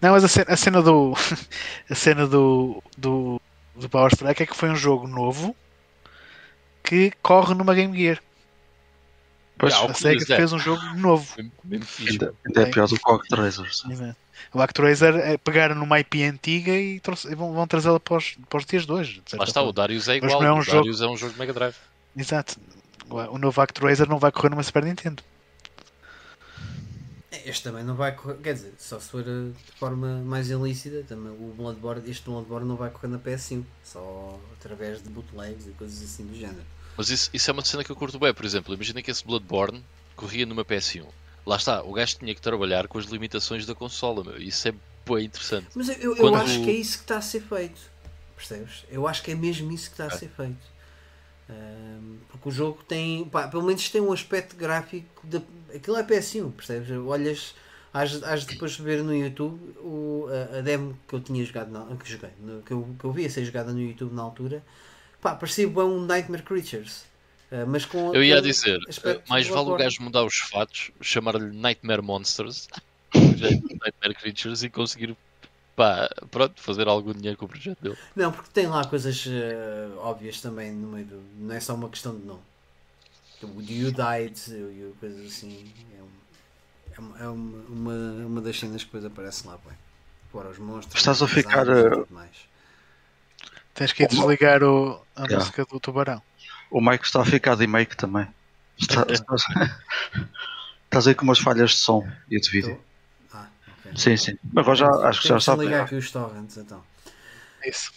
Não, 0.00 0.12
mas 0.12 0.24
a 0.24 0.28
cena, 0.28 0.46
a 0.52 0.56
cena 0.56 0.82
do 0.82 1.14
a 1.90 1.94
cena 1.94 2.26
do, 2.26 2.82
do, 2.96 3.40
do 3.74 3.88
Power 3.88 4.10
Strike 4.12 4.42
é 4.42 4.46
que 4.46 4.56
foi 4.56 4.68
um 4.70 4.76
jogo 4.76 5.06
novo 5.06 5.54
que 6.82 7.12
corre 7.22 7.54
numa 7.54 7.74
Game 7.74 7.96
Gear. 7.96 8.20
Pois, 9.58 9.72
A 9.72 9.94
SEGA 9.94 10.34
é. 10.34 10.36
fez 10.36 10.52
um 10.52 10.58
jogo 10.58 10.82
novo. 10.96 11.34
Ainda, 11.38 12.34
ainda 12.46 12.62
é 12.62 12.66
pior 12.66 12.86
do 12.86 12.98
que 12.98 13.10
o 13.10 13.14
Actraiser. 13.14 13.66
O 14.52 14.60
Actraiser 14.60 15.14
é 15.16 15.38
pegar 15.38 15.74
numa 15.74 15.98
IP 15.98 16.22
antiga 16.24 16.72
e, 16.72 17.00
trouxe- 17.00 17.32
e 17.32 17.34
vão, 17.34 17.54
vão 17.54 17.66
trazê-la 17.66 17.98
para 17.98 18.18
os, 18.18 18.36
para 18.50 18.58
os 18.58 18.66
dias 18.66 18.84
de 18.84 18.92
hoje. 18.92 19.22
de 19.24 19.34
Lá 19.34 19.44
está, 19.44 19.60
o 19.62 19.64
forma. 19.64 19.72
Darius 19.72 20.08
é 20.08 20.20
Mas 20.20 20.24
igual. 20.30 20.42
não 20.42 20.48
é 20.48 20.52
um 20.52 20.58
o 20.58 20.62
jogo- 20.62 20.76
Darius 20.80 21.00
é 21.00 21.06
um 21.06 21.16
jogo 21.16 21.32
de 21.32 21.38
Mega 21.38 21.54
Drive. 21.54 21.74
Exato. 22.14 22.56
O 23.08 23.16
o 23.16 23.38
novo 23.38 23.58
Actraiser 23.62 24.06
não 24.08 24.18
vai 24.18 24.30
correr 24.30 24.50
numa 24.50 24.62
Super 24.62 24.84
Nintendo. 24.84 25.22
Este 27.44 27.64
também 27.64 27.82
não 27.82 27.96
vai 27.96 28.14
correr, 28.14 28.36
quer 28.36 28.54
dizer, 28.54 28.72
só 28.78 29.00
se 29.00 29.10
for 29.10 29.22
eh, 29.22 29.50
de 29.52 29.78
forma 29.78 30.22
mais 30.22 30.48
ilícita, 30.48 31.02
também 31.08 31.32
o 31.32 31.52
Bloodborne, 31.56 32.08
este 32.08 32.24
Bloodborne 32.24 32.66
não 32.66 32.76
vai 32.76 32.88
correr 32.88 33.08
na 33.08 33.18
PS1, 33.18 33.64
só 33.84 34.38
através 34.58 35.02
de 35.02 35.08
bootlegs 35.10 35.66
e 35.66 35.70
coisas 35.70 36.02
assim 36.02 36.24
do 36.24 36.34
género. 36.34 36.64
Mas 36.96 37.10
isso, 37.10 37.28
isso 37.34 37.50
é 37.50 37.52
uma 37.52 37.64
cena 37.64 37.84
que 37.84 37.90
eu 37.90 37.96
curto 37.96 38.18
bem, 38.18 38.32
por 38.32 38.44
exemplo. 38.44 38.72
Imagina 38.72 39.02
que 39.02 39.10
esse 39.10 39.24
Bloodborne 39.24 39.84
corria 40.14 40.46
numa 40.46 40.64
PS1. 40.64 41.06
Lá 41.44 41.56
está, 41.56 41.82
o 41.82 41.92
gajo 41.92 42.16
tinha 42.18 42.34
que 42.34 42.40
trabalhar 42.40 42.88
com 42.88 42.98
as 42.98 43.04
limitações 43.06 43.66
da 43.66 43.74
consola, 43.74 44.24
meu. 44.24 44.38
Isso 44.38 44.68
é 44.68 44.74
bem 45.06 45.26
interessante. 45.26 45.68
Mas 45.74 45.88
eu, 45.88 45.96
eu, 45.96 46.16
Quando 46.16 46.36
acho 46.36 46.62
que 46.62 46.70
é 46.70 46.74
isso 46.74 46.98
que 46.98 47.04
está 47.04 47.18
a 47.18 47.22
ser 47.22 47.42
feito, 47.42 47.80
percebes? 48.34 48.84
Eu 48.90 49.06
acho 49.06 49.22
que 49.22 49.30
é 49.30 49.34
mesmo 49.34 49.70
isso 49.72 49.86
que 49.86 49.94
está 49.94 50.06
a 50.06 50.18
ser 50.18 50.28
feito. 50.28 50.75
Ahm, 51.48 52.18
porque 52.28 52.48
o 52.48 52.52
jogo 52.52 52.82
tem, 52.88 53.24
pá, 53.26 53.46
pelo 53.48 53.62
menos 53.62 53.88
tem 53.88 54.00
um 54.00 54.12
aspecto 54.12 54.56
gráfico, 54.56 55.06
de, 55.24 55.40
aquilo 55.74 55.96
é 55.96 56.02
PS1, 56.02 56.50
percebes? 56.50 56.90
Olhas, 56.90 57.54
has, 57.92 58.22
has 58.22 58.40
de 58.46 58.54
depois 58.54 58.72
de 58.72 58.82
ver 58.82 59.02
no 59.02 59.14
YouTube 59.14 59.58
o, 59.78 60.26
a, 60.52 60.58
a 60.58 60.60
demo 60.60 60.98
que 61.06 61.14
eu 61.14 61.20
tinha 61.20 61.44
jogado, 61.44 61.70
na, 61.70 61.96
que, 61.96 62.10
joguei, 62.10 62.30
no- 62.40 62.62
que, 62.62 62.72
eu, 62.72 62.88
que 62.98 63.04
eu 63.04 63.12
vi 63.12 63.26
a 63.26 63.30
ser 63.30 63.44
jogada 63.44 63.72
no 63.72 63.80
YouTube 63.80 64.14
na 64.14 64.22
altura, 64.22 64.62
pá, 65.20 65.34
parecia 65.34 65.68
bem 65.68 65.84
um 65.84 66.04
Nightmare 66.04 66.42
Creatures. 66.42 67.04
Ah, 67.50 67.64
mas 67.66 67.84
com 67.84 68.12
Eu 68.14 68.24
ia 68.24 68.42
dizer, 68.42 68.80
aspecto 68.88 69.28
mais 69.28 69.46
vale 69.46 69.70
o 69.70 69.76
gajo 69.76 70.02
mudar 70.02 70.24
os 70.24 70.38
fatos, 70.38 70.90
chamar-lhe 71.00 71.46
Nightmare 71.56 72.02
Monsters, 72.02 72.68
é 73.14 73.50
Nightmare 73.50 74.14
Creatures, 74.20 74.62
e 74.62 74.68
conseguir, 74.68 75.16
pá, 75.76 76.08
pronto, 76.30 76.60
fazer 76.60 76.88
algum 76.88 77.12
dinheiro 77.12 77.36
com 77.38 77.44
o 77.44 77.48
projeto 77.48 77.80
dele. 77.82 77.96
Não, 78.16 78.32
porque 78.32 78.50
tem 78.52 78.66
lá 78.66 78.84
coisas 78.86 79.24
eh, 79.28 79.88
óbvias 79.98 80.40
também 80.40 80.72
no 80.72 80.88
meio 80.88 81.06
do. 81.06 81.22
Não 81.38 81.54
é 81.54 81.60
só 81.60 81.74
uma 81.74 81.88
questão 81.88 82.16
de 82.18 82.24
nome. 82.26 82.40
O 83.42 83.60
You 83.60 83.92
Died 83.92 84.36
e 84.48 84.92
coisas 84.98 85.26
assim. 85.26 85.70
É, 85.98 86.02
um- 86.02 86.16
É, 86.96 86.98
uma, 87.00 87.18
é 87.18 87.28
uma, 87.28 87.58
uma, 87.68 88.26
uma 88.26 88.40
das 88.40 88.58
cenas 88.58 88.82
que 88.82 88.86
depois 88.86 89.04
aparece 89.04 89.46
lá, 89.46 89.58
bem. 89.66 89.76
Fora 90.32 90.48
os 90.48 90.58
monstros. 90.58 90.96
Estás 90.96 91.20
a 91.22 91.28
ficar, 91.28 91.68
armas 91.68 92.08
eh. 92.10 92.46
Tens 93.74 93.92
que 93.92 94.04
ir 94.04 94.08
desligar 94.08 94.62
o, 94.62 95.02
a 95.14 95.22
Yeah. 95.24 95.36
música 95.38 95.64
do 95.66 95.78
tubarão. 95.78 96.22
O 96.70 96.80
Mike 96.80 97.04
está 97.04 97.20
a 97.20 97.24
ficar 97.26 97.54
de 97.56 97.66
make 97.66 97.94
também. 97.96 98.26
Está- 98.78 99.06
estás, 99.10 99.42
estás 100.84 101.06
aí 101.06 101.14
com 101.14 101.24
umas 101.24 101.38
falhas 101.38 101.70
de 101.70 101.76
som 101.76 102.06
e 102.30 102.40
de 102.40 102.50
vídeo. 102.50 102.70
Estou- 102.70 102.80
ok. 102.80 102.95
Sim, 103.94 104.16
sim. 104.16 104.32
Agora 104.56 104.74
já 104.76 104.88
acho 105.08 105.22
que 105.22 105.28
já 105.28 105.36
está. 105.36 105.54
ligar 105.54 105.80
aqui 105.84 105.94
os 105.94 106.10
torrents 106.10 106.56
então. 106.56 106.82
Isso. 107.64 107.90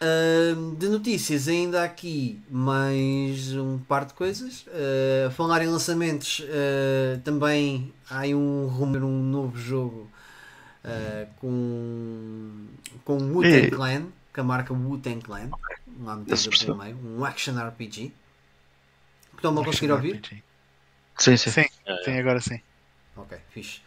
Ahm, 0.00 0.74
de 0.76 0.88
notícias, 0.88 1.48
ainda 1.48 1.80
há 1.82 1.84
aqui 1.84 2.38
mais 2.50 3.54
um 3.54 3.78
par 3.78 4.04
de 4.04 4.12
coisas. 4.14 4.66
Ah, 4.68 5.28
a 5.28 5.30
falar 5.30 5.62
em 5.62 5.68
lançamentos, 5.68 6.42
ah, 6.50 7.18
também 7.24 7.92
há 8.10 8.20
aí 8.20 8.34
um 8.34 8.66
rumor, 8.66 9.02
um 9.04 9.22
novo 9.22 9.56
jogo 9.58 10.10
ah, 10.84 11.26
com, 11.40 12.66
com 13.04 13.18
o 13.18 13.34
Wu-Tang 13.36 13.68
E- 13.68 13.70
Clan, 13.70 14.06
com 14.34 14.40
a 14.42 14.44
marca 14.44 14.72
Wu-Tang 14.74 15.20
Clan, 15.22 15.50
percebo. 16.50 16.78
meio, 16.78 16.96
um 16.96 17.24
action 17.24 17.58
RPG. 17.58 18.12
Estão-me 19.36 19.60
a 19.60 19.64
conseguir 19.64 19.92
ouvir? 19.92 20.24
Sim, 21.18 21.36
sim. 21.36 21.50
Sim, 21.50 21.64
É, 21.86 21.94
sim, 22.04 22.18
agora 22.18 22.40
sim. 22.40 22.60
Ok, 23.16 23.32
fixe. 23.50 23.80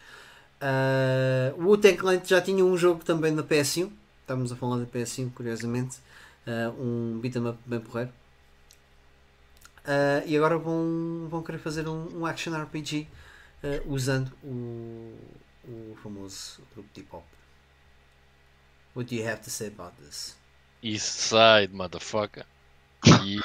Uh, 0.60 1.58
o 1.58 1.68
Wu-Tang 1.68 1.96
Clan 1.96 2.20
já 2.24 2.40
tinha 2.40 2.64
um 2.64 2.76
jogo 2.76 3.04
também 3.04 3.32
na 3.32 3.42
PS1. 3.42 3.90
Estamos 4.20 4.52
a 4.52 4.56
falar 4.56 4.78
da 4.78 4.86
PS1, 4.86 5.32
curiosamente. 5.32 5.98
Uh, 6.46 6.82
um 6.82 7.20
beat'em 7.20 7.46
up 7.48 7.58
bem 7.66 7.80
porreiro. 7.80 8.12
Uh, 9.80 10.22
e 10.26 10.36
agora 10.36 10.58
vão, 10.58 11.26
vão 11.30 11.42
querer 11.42 11.58
fazer 11.58 11.88
um, 11.88 12.20
um 12.20 12.26
action 12.26 12.54
RPG 12.54 13.08
uh, 13.64 13.92
usando 13.92 14.30
o, 14.44 15.16
o 15.64 15.96
famoso 16.02 16.62
grupo 16.74 16.88
de 16.92 17.00
hip 17.00 17.08
hop. 17.14 17.24
What 18.94 19.08
do 19.08 19.14
you 19.14 19.26
have 19.26 19.40
to 19.42 19.50
say 19.50 19.68
about 19.68 19.94
this? 20.02 20.36
East 20.82 21.06
Side, 21.06 21.72
motherfucker. 21.72 22.44
E... 23.22 23.40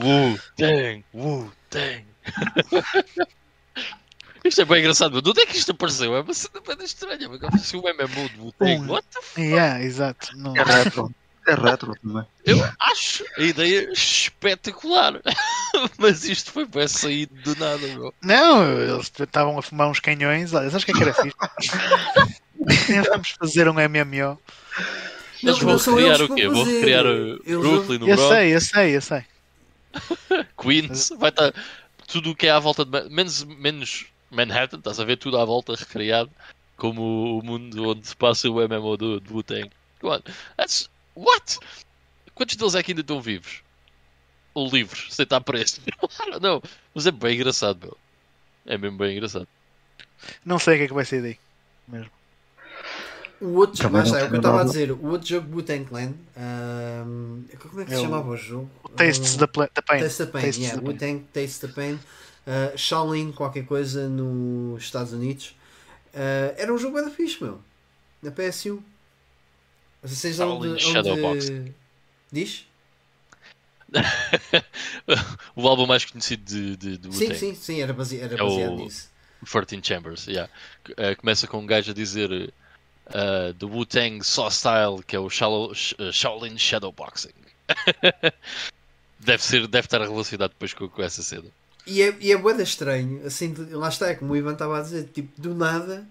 Wu 0.00 0.38
Tang, 0.56 1.04
Wu 1.12 1.52
Tang. 1.68 2.04
Isto 4.44 4.62
é 4.62 4.64
bem 4.64 4.80
engraçado. 4.80 5.20
De 5.22 5.30
onde 5.30 5.40
é 5.42 5.46
que 5.46 5.56
isto 5.56 5.72
apareceu? 5.72 6.16
É 6.16 6.20
uma 6.20 6.34
cena 6.34 6.60
bem 6.66 6.84
estranha. 6.84 7.28
mas 7.28 7.42
Apareceu 7.42 7.80
o 7.80 7.82
MMO 7.82 8.28
de. 8.28 8.40
Um. 8.60 8.86
What 8.90 9.06
the 9.12 9.18
f... 9.20 9.40
Yeah, 9.40 9.82
exato. 9.82 10.36
Não- 10.36 10.56
É 10.56 10.62
retro. 10.62 11.14
É 11.46 11.54
retro 11.54 11.94
também. 12.02 12.24
Eu 12.44 12.58
acho 12.78 13.24
a 13.36 13.42
ideia 13.42 13.90
espetacular. 13.92 15.20
Mas 15.98 16.24
isto 16.24 16.52
foi 16.52 16.66
bem 16.66 16.86
saído 16.86 17.34
do 17.42 17.56
nada, 17.58 17.78
meu. 17.78 18.12
Não, 18.22 18.70
eles 18.80 19.10
estavam 19.18 19.58
a 19.58 19.62
fumar 19.62 19.88
uns 19.88 20.00
canhões. 20.00 20.52
Olha, 20.52 20.68
sabes 20.70 20.82
o 20.82 20.86
que 20.86 20.92
é 20.92 20.94
que 20.94 21.02
era 21.02 21.14
fixe? 21.14 21.70
Vamos 23.10 23.30
fazer 23.30 23.68
um 23.68 23.72
MMO. 23.74 24.38
Eles 25.42 25.58
vão 25.58 25.78
criar 25.78 26.20
o 26.20 26.28
que 26.28 26.34
quê? 26.34 26.48
vão 26.48 26.64
criar 26.64 27.06
o 27.06 27.10
Eles 27.10 27.42
vão- 27.46 27.60
Brooklyn, 27.62 27.98
no 28.00 28.08
Eu 28.08 28.18
sei, 28.28 28.54
eu 28.54 28.60
sei, 28.60 28.96
eu 28.96 29.00
sei. 29.00 29.24
Queens. 30.60 31.08
Vai 31.18 31.30
estar 31.30 31.52
tudo 32.06 32.30
o 32.32 32.36
que 32.36 32.46
é 32.46 32.50
à 32.50 32.58
volta 32.58 32.84
de. 32.84 33.08
Menos, 33.08 33.44
menos 33.44 34.06
Manhattan, 34.30 34.78
estás 34.78 35.00
a 35.00 35.04
ver 35.04 35.16
tudo 35.16 35.38
à 35.38 35.44
volta 35.44 35.74
recriado. 35.74 36.30
Como 36.76 37.38
o 37.38 37.42
mundo 37.44 37.90
onde 37.90 38.06
se 38.06 38.16
passa 38.16 38.48
o 38.48 38.54
MMO 38.66 38.96
do, 38.96 39.20
do 39.20 39.34
Wu-Tang. 39.34 39.70
Come 40.00 40.14
on. 40.16 40.20
That's. 40.56 40.88
What? 41.14 41.58
Quantos 42.34 42.56
deles 42.56 42.74
é 42.74 42.82
que 42.82 42.92
ainda 42.92 43.02
estão 43.02 43.20
vivos? 43.20 43.62
Ou 44.54 44.68
livres, 44.70 45.12
sem 45.14 45.24
estar 45.24 45.40
preso? 45.42 45.80
Não, 46.40 46.62
mas 46.94 47.06
é 47.06 47.10
bem 47.10 47.34
engraçado, 47.36 47.78
meu. 47.82 47.96
É 48.66 48.78
mesmo 48.78 48.96
bem 48.96 49.16
engraçado. 49.16 49.46
Não 50.44 50.58
sei 50.58 50.74
o 50.74 50.78
que 50.78 50.84
é 50.84 50.88
que 50.88 50.94
vai 50.94 51.04
sair 51.04 51.22
daí. 51.22 51.38
Mesmo. 51.88 52.10
O 53.40 53.54
outro, 53.54 53.88
não 53.88 54.00
é 54.00 54.02
o 54.02 54.28
que 54.28 54.34
eu 54.34 54.36
estava 54.36 54.60
a 54.60 54.64
dizer. 54.64 54.90
O 54.92 55.06
outro 55.06 55.26
jogo 55.26 55.54
Wu-Tang 55.56 55.84
Clan. 55.86 56.12
ahm, 56.36 57.42
como 57.58 57.80
é 57.80 57.84
que 57.84 57.90
se 57.90 57.96
É 57.96 57.98
o- 57.98 58.02
chamava 58.02 58.28
o 58.28 58.36
jogo? 58.36 58.70
Tastes 58.96 59.36
da, 59.36 59.48
pla- 59.48 59.70
da 59.74 59.80
Pain. 59.80 60.00
Taste 60.00 60.18
the 60.26 60.26
Pain, 60.30 60.42
Tastes 60.42 60.58
yeah, 60.58 60.78
the 60.78 60.84
Pain. 60.86 60.92
Wu-Tang 60.92 61.26
Taste 61.32 61.66
the 61.66 61.72
Pain, 61.72 61.98
uh, 62.46 62.76
Shaolin 62.76 63.32
qualquer 63.32 63.64
coisa 63.64 64.08
nos 64.08 64.82
Estados 64.82 65.12
Unidos. 65.12 65.54
Uh, 66.14 66.54
era 66.56 66.72
um 66.72 66.78
jogo 66.78 67.00
bem 67.00 67.10
fixe, 67.10 67.42
meu. 67.42 67.60
Na 68.22 68.30
PS1. 68.30 68.80
Vocês 70.02 70.36
Shaolin 70.36 70.72
onde, 70.72 70.82
Shadowboxing. 70.82 71.60
onde... 71.60 71.74
Diz? 72.32 72.66
o 75.56 75.66
álbum 75.66 75.86
mais 75.86 76.04
conhecido 76.04 76.44
de, 76.44 76.76
de, 76.76 76.96
do 76.96 77.12
Sim, 77.12 77.34
sim, 77.34 77.54
sim, 77.54 77.82
era, 77.82 77.92
base... 77.92 78.20
era 78.20 78.34
É 78.34 78.36
baseado 78.36 78.76
nisso. 78.76 79.10
14 79.44 79.80
Chambers, 79.82 80.26
yeah. 80.26 80.52
Eh, 80.96 81.14
começa 81.14 81.46
com 81.46 81.58
um 81.58 81.66
gajo 81.66 81.90
a 81.90 81.94
dizer 81.94 82.52
The 83.08 83.66
Wu-Tang 83.66 84.22
Saw 84.22 84.50
Style, 84.50 85.02
que 85.06 85.16
é 85.16 85.18
o 85.18 85.30
Shallow, 85.30 85.72
Shaolin 85.74 86.58
Shadowboxing. 86.58 87.32
deve, 89.18 89.42
ser, 89.42 89.66
deve 89.66 89.86
estar 89.86 90.00
relacionado 90.00 90.50
depois 90.50 90.74
com, 90.74 90.88
com 90.88 91.02
essa 91.02 91.22
cena. 91.22 91.48
E 91.86 92.02
é, 92.02 92.16
e 92.20 92.32
é 92.32 92.36
bué 92.36 92.54
da 92.54 92.62
estranho, 92.62 93.26
assim, 93.26 93.54
lá 93.70 93.88
está, 93.88 94.08
é 94.08 94.14
como 94.14 94.32
o 94.32 94.36
Ivan 94.36 94.52
estava 94.52 94.78
a 94.78 94.82
dizer, 94.82 95.08
tipo, 95.12 95.40
do 95.40 95.54
nada. 95.54 96.06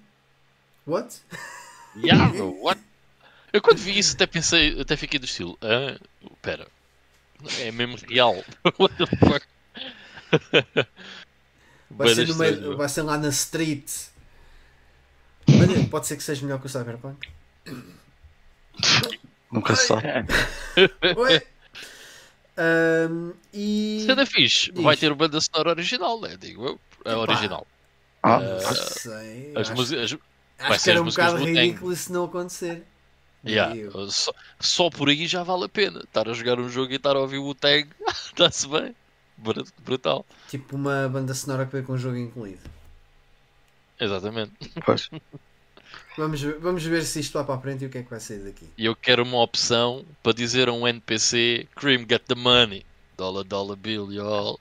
What? 0.86 1.16
Yeah, 1.96 2.30
bro, 2.30 2.56
what? 2.62 2.80
Eu 3.52 3.62
quando 3.64 3.80
vi 3.80 3.98
isso 3.98 4.14
até 4.14 4.28
pensei, 4.28 4.80
até 4.80 4.96
fiquei 4.96 5.20
do 5.20 5.26
estilo, 5.26 5.58
ah, 5.62 6.00
pera, 6.40 6.68
é 7.60 7.72
mesmo 7.72 7.98
real. 8.08 8.36
What 8.78 8.96
the 8.96 9.06
fuck? 9.08 9.46
Vai 11.90 12.14
ser, 12.14 12.28
no 12.28 12.36
meio- 12.36 12.78
vai 12.78 12.88
ser 12.88 13.02
lá 13.02 13.18
na 13.18 13.30
street. 13.30 13.92
Olha, 15.50 15.88
pode 15.90 16.06
ser 16.06 16.16
que 16.18 16.24
seja 16.24 16.44
melhor 16.44 16.60
que 16.60 16.68
o 16.68 16.70
Cyberpunk. 16.70 17.28
Nunca 19.52 19.76
se 19.76 19.88
sabe. 19.88 20.04
Ahm, 22.62 23.32
e. 23.54 24.04
Cena 24.06 24.26
fixe, 24.26 24.72
Diz. 24.72 24.84
vai 24.84 24.98
ter 24.98 25.14
banda 25.14 25.40
sonora 25.40 25.70
original, 25.70 26.20
né? 26.20 26.36
Digo 26.38 26.66
eu, 26.68 26.80
é 27.06 27.12
Epá. 27.12 27.20
original. 27.22 27.66
Ah, 28.22 28.40
Não 28.40 28.60
sei. 28.76 29.54
As 29.56 29.62
acho, 29.70 29.76
músicas, 29.76 30.12
vai 30.12 30.20
acho 30.60 30.74
que 30.76 30.80
ser 30.80 30.90
era 30.92 31.00
as 31.00 31.06
um 31.06 31.10
bocado 31.10 31.38
ridículo 31.46 31.96
se 31.96 32.12
não 32.12 32.26
acontecer. 32.26 32.84
Yeah. 33.48 33.74
Só, 34.10 34.34
só 34.60 34.90
por 34.90 35.08
aí 35.08 35.26
já 35.26 35.42
vale 35.44 35.64
a 35.64 35.70
pena. 35.70 36.02
Estar 36.02 36.28
a 36.28 36.34
jogar 36.34 36.60
um 36.60 36.68
jogo 36.68 36.92
e 36.92 36.98
estar 36.98 37.16
a 37.16 37.20
ouvir 37.22 37.38
o 37.38 37.56
tag, 37.56 37.90
está-se 38.26 38.68
bem. 38.68 38.94
Br- 39.38 39.64
Brutal. 39.86 40.26
Tipo 40.50 40.76
uma 40.76 41.08
banda 41.08 41.34
sonora 41.34 41.66
que 41.66 41.72
veio 41.72 41.86
com 41.86 41.94
o 41.94 41.98
jogo 41.98 42.18
incluído. 42.18 42.60
Exatamente. 43.98 44.52
pois. 44.86 45.10
Vamos, 46.18 46.42
ver- 46.42 46.60
vamos 46.60 46.84
ver 46.84 47.04
se 47.06 47.20
isto 47.22 47.34
vai 47.34 47.44
para 47.46 47.56
a 47.56 47.60
frente 47.60 47.84
e 47.84 47.88
o 47.88 47.90
que 47.90 47.98
é 47.98 48.04
que 48.04 48.10
vai 48.10 48.20
sair 48.20 48.40
daqui. 48.40 48.68
E 48.78 48.86
eu 48.86 48.96
quero 48.96 49.24
uma 49.24 49.42
opção 49.42 50.06
para 50.22 50.34
dizer 50.34 50.68
a 50.70 50.74
um 50.74 50.88
NPC: 50.88 51.68
Cream, 51.76 52.06
get 52.10 52.24
the 52.28 52.36
money. 52.36 52.86
Dollar, 53.18 53.44
dollar 53.44 53.76
bill, 53.78 54.12
y'all. 54.12 54.60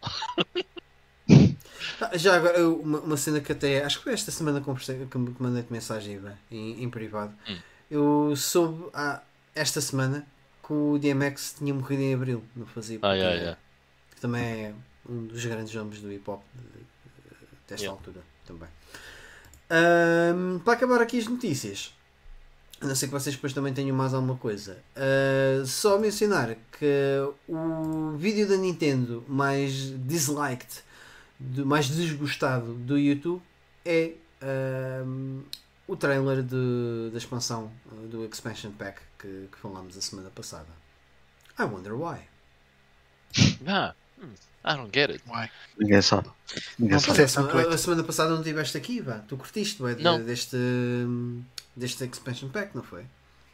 Já 2.14 2.36
agora, 2.36 2.66
uma, 2.68 3.00
uma 3.00 3.16
cena 3.16 3.40
que 3.40 3.52
até 3.52 3.84
acho 3.84 3.98
que 3.98 4.04
foi 4.04 4.12
esta 4.12 4.30
semana 4.30 4.60
que 4.60 5.18
me 5.18 5.34
mandei-te 5.38 5.72
mensagem 5.72 6.14
Ivan, 6.14 6.34
em, 6.50 6.82
em 6.82 6.88
privado. 6.90 7.32
Hum. 7.48 7.58
Eu 7.90 8.34
soube 8.36 8.88
ah, 8.94 9.20
esta 9.54 9.80
semana 9.80 10.26
que 10.66 10.72
o 10.72 10.98
DMX 10.98 11.54
tinha 11.58 11.72
morrido 11.74 12.02
em 12.02 12.14
abril, 12.14 12.44
não 12.54 12.66
fazia 12.66 12.98
Ah, 13.02 13.14
yeah, 13.14 13.34
yeah. 13.36 13.58
que 14.14 14.20
também 14.20 14.42
é 14.66 14.74
um 15.08 15.26
dos 15.26 15.44
grandes 15.44 15.72
nomes 15.74 16.00
do 16.00 16.12
hip 16.12 16.28
hop 16.30 16.42
de- 16.54 16.84
desta 17.68 17.84
Yeah. 17.84 17.90
altura 17.98 18.22
também. 18.46 18.68
Ahm, 19.70 20.58
para 20.64 20.72
acabar 20.74 21.00
aqui 21.00 21.18
as 21.18 21.26
notícias, 21.26 21.94
a 22.80 22.86
não 22.86 22.94
ser 22.94 23.06
que 23.06 23.12
vocês 23.12 23.34
depois 23.34 23.52
também 23.52 23.74
tenham 23.74 23.94
mais 23.96 24.14
alguma 24.14 24.36
coisa, 24.36 24.78
ah, 24.96 25.64
só 25.66 25.98
mencionar 25.98 26.56
que 26.78 26.86
o 27.48 28.16
vídeo 28.16 28.48
da 28.48 28.56
Nintendo 28.56 29.24
mais 29.28 29.72
disliked, 30.06 30.82
do- 31.38 31.66
mais 31.66 31.88
desgostado 31.88 32.72
do 32.74 32.98
YouTube 32.98 33.42
é 33.84 34.12
ahm, 34.40 35.42
o 35.86 35.96
trailer 35.96 36.42
de- 36.42 37.10
da 37.12 37.18
expansão 37.18 37.70
ah, 37.90 38.06
do 38.10 38.24
Expansion 38.24 38.70
Pack 38.72 39.00
que, 39.18 39.48
que 39.52 39.58
falámos 39.58 39.96
a 39.96 40.00
semana 40.00 40.30
passada. 40.30 40.68
I 41.58 41.64
wonder 41.64 41.92
why. 41.94 42.20
Ah, 43.66 43.94
hmm, 44.20 44.32
I 44.64 44.74
don't 44.76 44.90
get 44.92 45.10
it. 45.10 45.22
Uai. 45.28 45.50
Ninguém 45.78 46.02
sabe. 46.02 46.28
Ninguém 46.78 46.94
Não 46.94 47.00
sabe. 47.00 47.50
A, 47.52 47.74
a 47.74 47.78
semana 47.78 48.02
passada 48.04 48.30
não 48.30 48.40
estiveste 48.40 48.76
aqui, 48.76 49.00
vá. 49.00 49.18
Tu 49.28 49.36
curtiste 49.36 49.78
bué, 49.78 49.94
de- 49.94 50.02
Não. 50.02 50.22
deste, 50.22 50.56
deste 51.76 52.04
expansion 52.04 52.48
pack, 52.48 52.74
não 52.74 52.82
foi? 52.82 53.04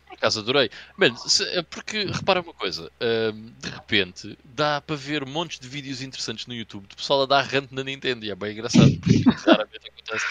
Por 0.06 0.14
acaso 0.14 0.40
adorei. 0.40 0.70
Mano, 0.96 1.16
se- 1.18 1.44
é 1.48 1.62
porque 1.62 2.04
repara 2.04 2.40
uma 2.40 2.54
coisa: 2.54 2.90
hum, 3.34 3.50
de 3.60 3.68
repente 3.68 4.38
dá 4.44 4.80
para 4.80 4.96
ver 4.96 5.24
montes 5.26 5.58
de 5.58 5.68
vídeos 5.68 6.00
interessantes 6.02 6.46
no 6.46 6.54
YouTube 6.54 6.86
de 6.88 6.96
pessoal 6.96 7.22
a 7.22 7.26
dar 7.26 7.42
rant 7.42 7.70
na 7.72 7.82
Nintendo 7.82 8.24
e 8.24 8.30
é 8.30 8.34
bem 8.34 8.52
engraçado. 8.52 8.90
Porque 9.00 9.22
raramente 9.46 9.88
acontece. 9.88 10.24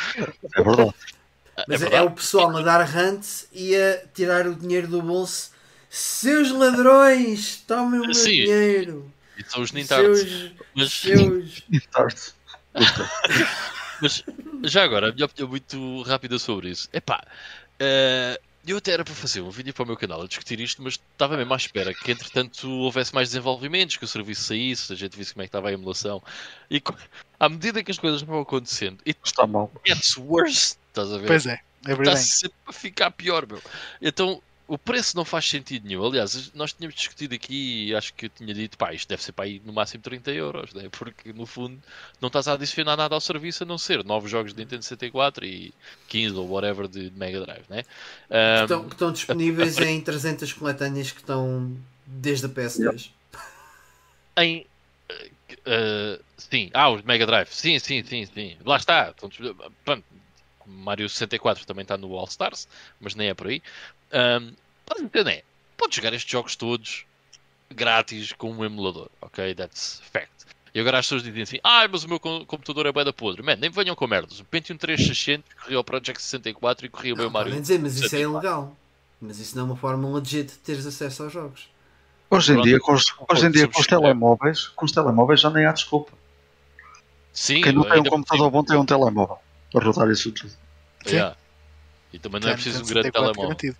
É 0.55 0.63
verdade. 0.63 0.93
Mas 1.67 1.81
é, 1.81 1.89
verdade. 1.89 2.07
o 2.07 2.11
pessoal 2.11 2.57
a 2.57 2.61
dar 2.61 2.81
hunt 2.95 3.25
e 3.51 3.75
a 3.75 4.01
tirar 4.13 4.47
o 4.47 4.55
dinheiro 4.55 4.87
do 4.87 5.01
bolso. 5.01 5.51
Seus 5.89 6.49
ladrões, 6.49 7.57
tomem 7.67 7.99
o 7.99 8.05
meu 8.05 8.13
Sim. 8.15 8.31
dinheiro. 8.31 9.12
E 9.37 9.43
são 9.43 9.61
os 9.61 9.71
Nintards. 9.71 10.19
Seus, 10.19 10.51
Mas 10.75 10.93
seus. 10.93 11.63
Mas 14.01 14.23
já 14.63 14.83
agora, 14.83 15.09
a 15.09 15.13
minha 15.13 15.25
opinião 15.25 15.47
muito 15.49 16.01
rápida 16.03 16.37
sobre 16.39 16.69
isso. 16.69 16.89
Epá, 16.91 17.23
eh, 17.79 18.39
eu 18.65 18.77
até 18.77 18.91
era 18.91 19.03
para 19.03 19.13
fazer 19.13 19.41
um 19.41 19.49
vídeo 19.49 19.73
para 19.73 19.83
o 19.83 19.85
meu 19.85 19.95
canal 19.97 20.21
a 20.21 20.27
discutir 20.27 20.59
isto, 20.59 20.81
mas 20.81 20.93
estava 20.93 21.37
mesmo 21.37 21.53
à 21.53 21.57
espera 21.57 21.93
que 21.93 22.11
entretanto 22.11 22.69
houvesse 22.69 23.13
mais 23.13 23.29
desenvolvimentos, 23.29 23.97
que 23.97 24.05
o 24.05 24.07
serviço 24.07 24.43
saísse, 24.43 24.91
a 24.91 24.95
gente 24.95 25.15
visse 25.17 25.33
como 25.33 25.43
é 25.43 25.45
que 25.45 25.49
estava 25.49 25.69
a 25.69 25.73
emulação. 25.73 26.21
E 26.69 26.79
co- 26.81 26.95
à 27.39 27.47
medida 27.49 27.83
que 27.83 27.91
as 27.91 27.99
coisas 27.99 28.21
vão 28.21 28.41
acontecendo, 28.41 28.99
it 29.07 29.17
Está 29.23 29.45
mal. 29.47 29.71
gets 29.85 30.17
worse, 30.17 30.77
estás 30.89 31.11
a 31.11 31.17
ver? 31.17 31.27
Pois 31.27 31.45
é, 31.45 31.53
é 31.53 31.57
está 31.91 31.95
verdade. 31.95 32.19
sempre 32.19 32.57
a 32.67 32.73
ficar 32.73 33.11
pior, 33.11 33.45
meu. 33.47 33.61
Então, 34.01 34.41
o 34.73 34.77
preço 34.77 35.15
não 35.15 35.23
faz 35.23 35.47
sentido 35.47 35.87
nenhum. 35.87 36.03
Aliás, 36.03 36.51
nós 36.55 36.73
tínhamos 36.73 36.95
discutido 36.95 37.35
aqui 37.35 37.89
e 37.89 37.95
acho 37.95 38.11
que 38.15 38.25
eu 38.25 38.29
tinha 38.29 38.51
dito, 38.55 38.75
pá, 38.75 38.91
isto 38.91 39.07
deve 39.07 39.21
ser 39.21 39.31
para 39.31 39.45
aí 39.45 39.61
no 39.63 39.71
máximo 39.71 40.01
30 40.01 40.31
euros, 40.31 40.73
né? 40.73 40.89
porque 40.89 41.31
no 41.31 41.45
fundo 41.45 41.79
não 42.19 42.25
estás 42.25 42.47
a 42.47 42.53
adicionar 42.53 42.97
nada 42.97 43.13
ao 43.13 43.21
serviço 43.21 43.61
a 43.61 43.65
não 43.67 43.77
ser 43.77 44.03
novos 44.03 44.31
jogos 44.31 44.51
de 44.51 44.59
Nintendo 44.59 44.81
64 44.81 45.45
e 45.45 45.71
15 46.07 46.35
ou 46.37 46.49
whatever 46.49 46.87
de 46.87 47.11
Mega 47.15 47.39
Drive, 47.41 47.65
né? 47.69 47.83
Que 47.83 47.89
Ahm, 48.35 48.61
estão, 48.63 48.83
que 48.85 48.93
estão 48.95 49.11
disponíveis 49.11 49.77
em 49.77 50.01
300 50.01 50.51
coletâneas 50.53 51.11
que 51.11 51.19
estão 51.19 51.71
desde 52.07 52.47
a 52.47 52.49
PS2. 52.49 53.11
em. 54.37 54.65
eh, 55.67 56.19
sim, 56.35 56.71
ah, 56.73 56.89
os 56.89 57.03
Mega 57.03 57.27
Drive, 57.27 57.49
sim, 57.49 57.77
sim, 57.77 58.03
sim, 58.03 58.25
sim. 58.25 58.57
Lá 58.65 58.77
está. 58.77 59.11
Estão 59.11 59.29
Pronto, 59.85 60.03
Mario 60.65 61.07
64 61.07 61.63
também 61.67 61.83
está 61.83 61.95
no 61.95 62.17
All 62.17 62.25
Stars, 62.25 62.67
mas 62.99 63.13
nem 63.13 63.29
é 63.29 63.33
por 63.35 63.45
aí. 63.47 63.61
Um, 64.11 64.62
pode 64.85 65.03
entender, 65.03 65.43
pode 65.77 65.95
jogar 65.95 66.13
estes 66.13 66.31
jogos 66.31 66.55
todos 66.55 67.05
grátis 67.73 68.31
com 68.33 68.51
um 68.51 68.63
emulador, 68.63 69.09
ok? 69.21 69.53
That's 69.55 70.01
fact. 70.11 70.31
E 70.75 70.79
agora 70.79 70.99
as 70.99 71.05
pessoas 71.05 71.23
dizem 71.23 71.43
assim: 71.43 71.59
Ah, 71.63 71.87
mas 71.87 72.03
o 72.03 72.09
meu 72.09 72.19
co- 72.19 72.45
computador 72.45 72.85
é 72.87 72.91
bué 72.91 73.03
da 73.03 73.13
podre. 73.13 73.43
Man, 73.43 73.55
nem 73.57 73.69
venham 73.69 73.95
com 73.95 74.07
merdas. 74.07 74.39
O 74.39 74.45
Pentium 74.45 74.75
3600 74.77 75.53
corria 75.61 75.79
o 75.79 75.83
Project 75.83 76.21
64 76.21 76.85
e 76.85 76.89
corria 76.89 77.15
bem 77.15 77.25
o 77.25 77.31
Mario. 77.31 77.59
dizer, 77.61 77.79
mas 77.79 77.95
isso 77.95 78.05
é 78.05 78.09
64. 78.09 78.31
ilegal. 78.49 78.75
Mas 79.21 79.39
isso 79.39 79.55
não 79.55 79.63
é 79.63 79.65
uma 79.67 79.75
forma 79.77 80.09
legit 80.17 80.51
de 80.51 80.57
teres 80.57 80.85
acesso 80.85 81.23
aos 81.23 81.31
jogos. 81.33 81.69
Hoje 82.29 82.51
em 82.51 82.55
Pronto, 82.55 82.67
dia, 82.67 82.79
com 82.79 82.93
os, 82.93 83.05
hoje 83.29 83.45
em 83.45 83.51
dia, 83.51 83.67
com 83.67 83.79
os 83.79 83.87
telemóveis, 83.87 84.67
com 84.69 84.85
os 84.85 84.91
telemóveis 84.91 85.39
já 85.39 85.49
nem 85.51 85.65
há 85.65 85.71
desculpa. 85.71 86.11
Sim, 87.31 87.61
Quem 87.61 87.71
não 87.71 87.83
tem 87.87 87.99
um 87.99 88.03
computador 88.03 88.49
bom 88.51 88.63
tem 88.63 88.77
um 88.77 88.85
telemóvel 88.85 89.37
para 89.71 89.85
rodar 89.85 90.09
isso 90.09 90.31
tudo. 90.31 90.51
Yeah. 91.05 91.35
E 92.11 92.19
também 92.19 92.41
não 92.41 92.49
é 92.49 92.53
preciso 92.53 92.83
um 92.83 92.87
grande 92.87 93.07
64 93.11 93.33
telemóvel. 93.33 93.75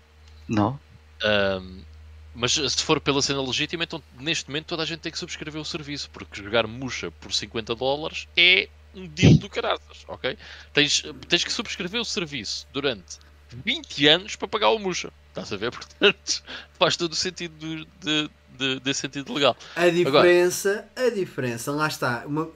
Não? 0.48 0.80
Ahm, 1.22 1.84
mas 2.32 2.52
se 2.52 2.82
for 2.82 3.00
pela 3.00 3.22
cena 3.22 3.40
legítima, 3.42 3.84
então 3.84 4.02
neste 4.18 4.48
momento 4.48 4.66
toda 4.66 4.82
a 4.82 4.86
gente 4.86 5.00
tem 5.00 5.12
que 5.12 5.18
subscrever 5.18 5.60
o 5.60 5.64
serviço, 5.64 6.10
porque 6.10 6.42
jogar 6.42 6.66
Musha 6.66 7.10
por 7.12 7.32
50 7.32 7.74
dólares 7.74 8.26
é 8.36 8.68
um 8.92 9.06
deal 9.06 9.36
do 9.36 9.48
caraças, 9.48 10.04
ok? 10.08 10.36
Tens, 10.72 11.02
tens 11.28 11.44
que 11.44 11.52
subscrever 11.52 12.00
o 12.00 12.04
serviço 12.04 12.66
durante 12.72 13.18
20 13.52 14.06
anos 14.08 14.36
para 14.36 14.48
pagar 14.48 14.70
o 14.70 14.78
Musha. 14.78 15.12
Estás 15.28 15.52
a 15.52 15.56
ver? 15.56 15.70
Portanto, 15.72 16.42
faz 16.78 16.96
todo 16.96 17.12
o 17.12 17.16
sentido 17.16 17.54
do- 17.56 17.84
de, 18.00 18.30
de, 18.48 18.80
desse 18.80 19.00
sentido 19.02 19.32
legal. 19.32 19.56
A 19.74 19.88
diferença, 19.88 20.88
a 20.94 21.08
diferença, 21.10 21.72
lá 21.72 21.88
está. 21.88 22.24
Uma... 22.26 22.50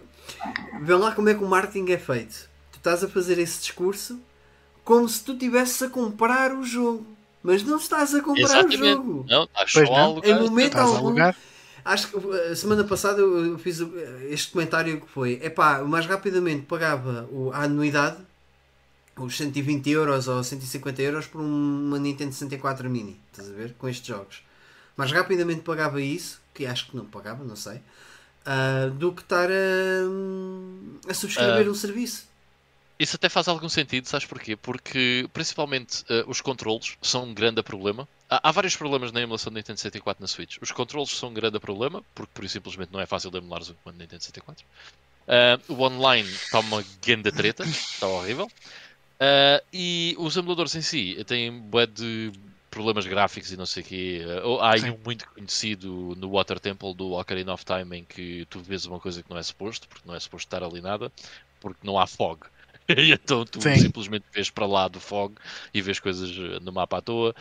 Vê 0.83 0.95
lá 0.95 1.13
como 1.15 1.29
é 1.29 1.35
que 1.35 1.43
o 1.43 1.49
marketing 1.49 1.91
é 1.93 1.99
feito. 1.99 2.49
Tu 2.73 2.79
estás 2.79 3.03
a 3.03 3.09
fazer 3.09 3.39
esse 3.39 3.61
discurso 3.61 4.21
como 4.85 5.09
se 5.09 5.25
tu 5.25 5.33
estivesses 5.33 5.83
a 5.83 5.91
comprar 5.91 6.55
o 6.55 6.65
jogo. 6.65 7.07
Mas 7.43 7.63
não 7.63 7.77
estás 7.77 8.15
a 8.15 8.21
comprar 8.21 8.43
Exatamente. 8.43 8.83
o 8.83 8.87
jogo. 8.95 9.27
Não, 9.29 9.45
estás 9.45 9.73
Pois 9.73 9.89
só 9.89 9.95
não. 9.95 10.01
a 10.01 10.05
alugar. 10.05 10.31
Em 10.31 10.41
momento 10.43 10.67
Estás 10.67 10.91
a 10.91 10.97
algum. 10.97 11.15
Acho 11.85 12.09
que 12.09 12.17
uh, 12.17 12.53
a 12.53 12.57
semana 12.57 12.85
passada 12.85 13.21
eu 13.21 13.59
fiz 13.59 13.81
uh, 13.81 13.91
este 14.29 14.51
comentário 14.53 15.01
que 15.01 15.09
foi: 15.09 15.41
epá, 15.43 15.83
mais 15.85 16.05
rapidamente 16.07 16.67
pagava 16.67 17.29
a 17.55 17.63
anuidade, 17.63 18.19
os 19.17 19.37
120 19.37 19.89
euros 19.91 20.29
ou 20.29 20.43
150 20.45 21.01
euros 21.03 21.27
por 21.27 21.41
uma 21.41 21.99
Nintendo 21.99 22.33
64 22.33 22.91
Mini. 22.91 23.19
Estás 23.33 23.49
a 23.49 23.53
ver? 23.53 23.75
Com 23.79 23.89
estes 23.89 24.07
jogos. 24.07 24.43
Mais 24.97 25.13
rapidamente 25.13 25.61
pagava 25.63 26.01
isso, 26.03 26.41
que 26.53 26.67
acho 26.67 26.91
que 26.91 26.97
não 26.97 27.05
pagava, 27.05 27.45
não 27.45 27.55
sei, 27.57 27.81
ah, 28.45 28.91
do 28.93 29.13
que 29.13 29.23
estar 29.23 29.49
a, 29.49 31.11
a 31.11 31.15
subscrever 31.15 31.67
Ah. 31.67 31.71
um 31.71 31.75
serviço. 31.75 32.28
Isso 32.99 33.15
até 33.17 33.29
faz 33.29 33.47
algum 33.47 33.69
sentido, 33.69 34.07
sabes 34.09 34.27
porquê? 34.27 34.57
Porque 34.57 35.29
principalmente 35.33 36.03
eh, 36.09 36.25
os 36.27 36.41
controles 36.41 36.97
são 37.01 37.25
um 37.27 37.35
grande 37.35 37.63
problema. 37.63 38.09
Há, 38.29 38.49
há 38.49 38.53
vários 38.53 38.75
problemas 38.75 39.13
na 39.13 39.21
emulação 39.21 39.53
do 39.53 39.57
Nintendo 39.57 39.79
64 39.79 40.21
na 40.21 40.27
Switch. 40.27 40.57
Os 40.61 40.73
controles 40.73 41.11
são 41.11 41.29
um 41.29 41.35
grande 41.35 41.61
problema, 41.61 42.05
porque 42.13 42.33
por 42.35 42.49
simplesmente 42.49 42.93
não 42.93 43.01
é 43.01 43.07
fácil 43.07 43.31
de 43.31 43.39
emular 43.39 43.63
o 43.63 43.91
Nintendo 43.93 44.23
64. 44.23 44.67
Ah, 45.29 45.61
o 45.69 45.75
online 45.83 46.29
está 46.29 46.59
uma 46.59 46.83
grande 47.05 47.31
treta, 47.31 47.63
está 47.63 48.09
horrível. 48.09 48.51
Ah, 49.21 49.63
e 49.73 50.17
os 50.19 50.37
emuladores 50.37 50.75
em 50.75 50.83
si 50.83 51.23
têm 51.25 51.53
bué 51.53 51.87
de 51.87 52.33
problemas 52.69 53.07
gráficos 53.07 53.53
e 53.53 53.57
não 53.57 53.67
sei 53.67 53.83
o 53.83 53.87
quê. 53.87 54.21
Ou- 54.45 54.61
há 54.61 54.77
Sim. 54.77 54.91
um 54.91 54.99
muito 55.05 55.25
conhecido 55.29 56.15
no 56.17 56.31
Water 56.31 56.59
Temple 56.59 56.95
do 56.95 57.13
Ocarina 57.13 57.53
of 57.53 57.65
Time 57.65 57.99
em 57.99 58.05
que 58.05 58.45
tu 58.47 58.61
vês 58.61 58.87
uma 58.87 58.99
coisa 59.01 59.23
que 59.23 59.31
não 59.31 59.39
é 59.39 59.43
suposto, 59.43 59.89
porque 59.89 60.07
não 60.07 60.15
é 60.15 60.21
suposto 60.21 60.47
estar 60.47 60.63
ali 60.65 60.81
nada, 60.81 61.13
porque 61.61 61.87
não 61.87 61.99
há 61.99 62.07
fog. 62.07 62.41
E 62.97 63.13
então 63.13 63.45
tu 63.45 63.61
Sim. 63.61 63.77
simplesmente 63.77 64.25
vês 64.33 64.49
para 64.51 64.67
lá 64.67 64.89
do 64.89 64.99
fog 64.99 65.35
e 65.75 65.83
vês 65.83 66.01
coisas 66.01 66.31
eh, 66.31 66.59
no 66.61 66.73
mapa 66.73 66.99
à 66.99 67.03
toa. 67.03 67.35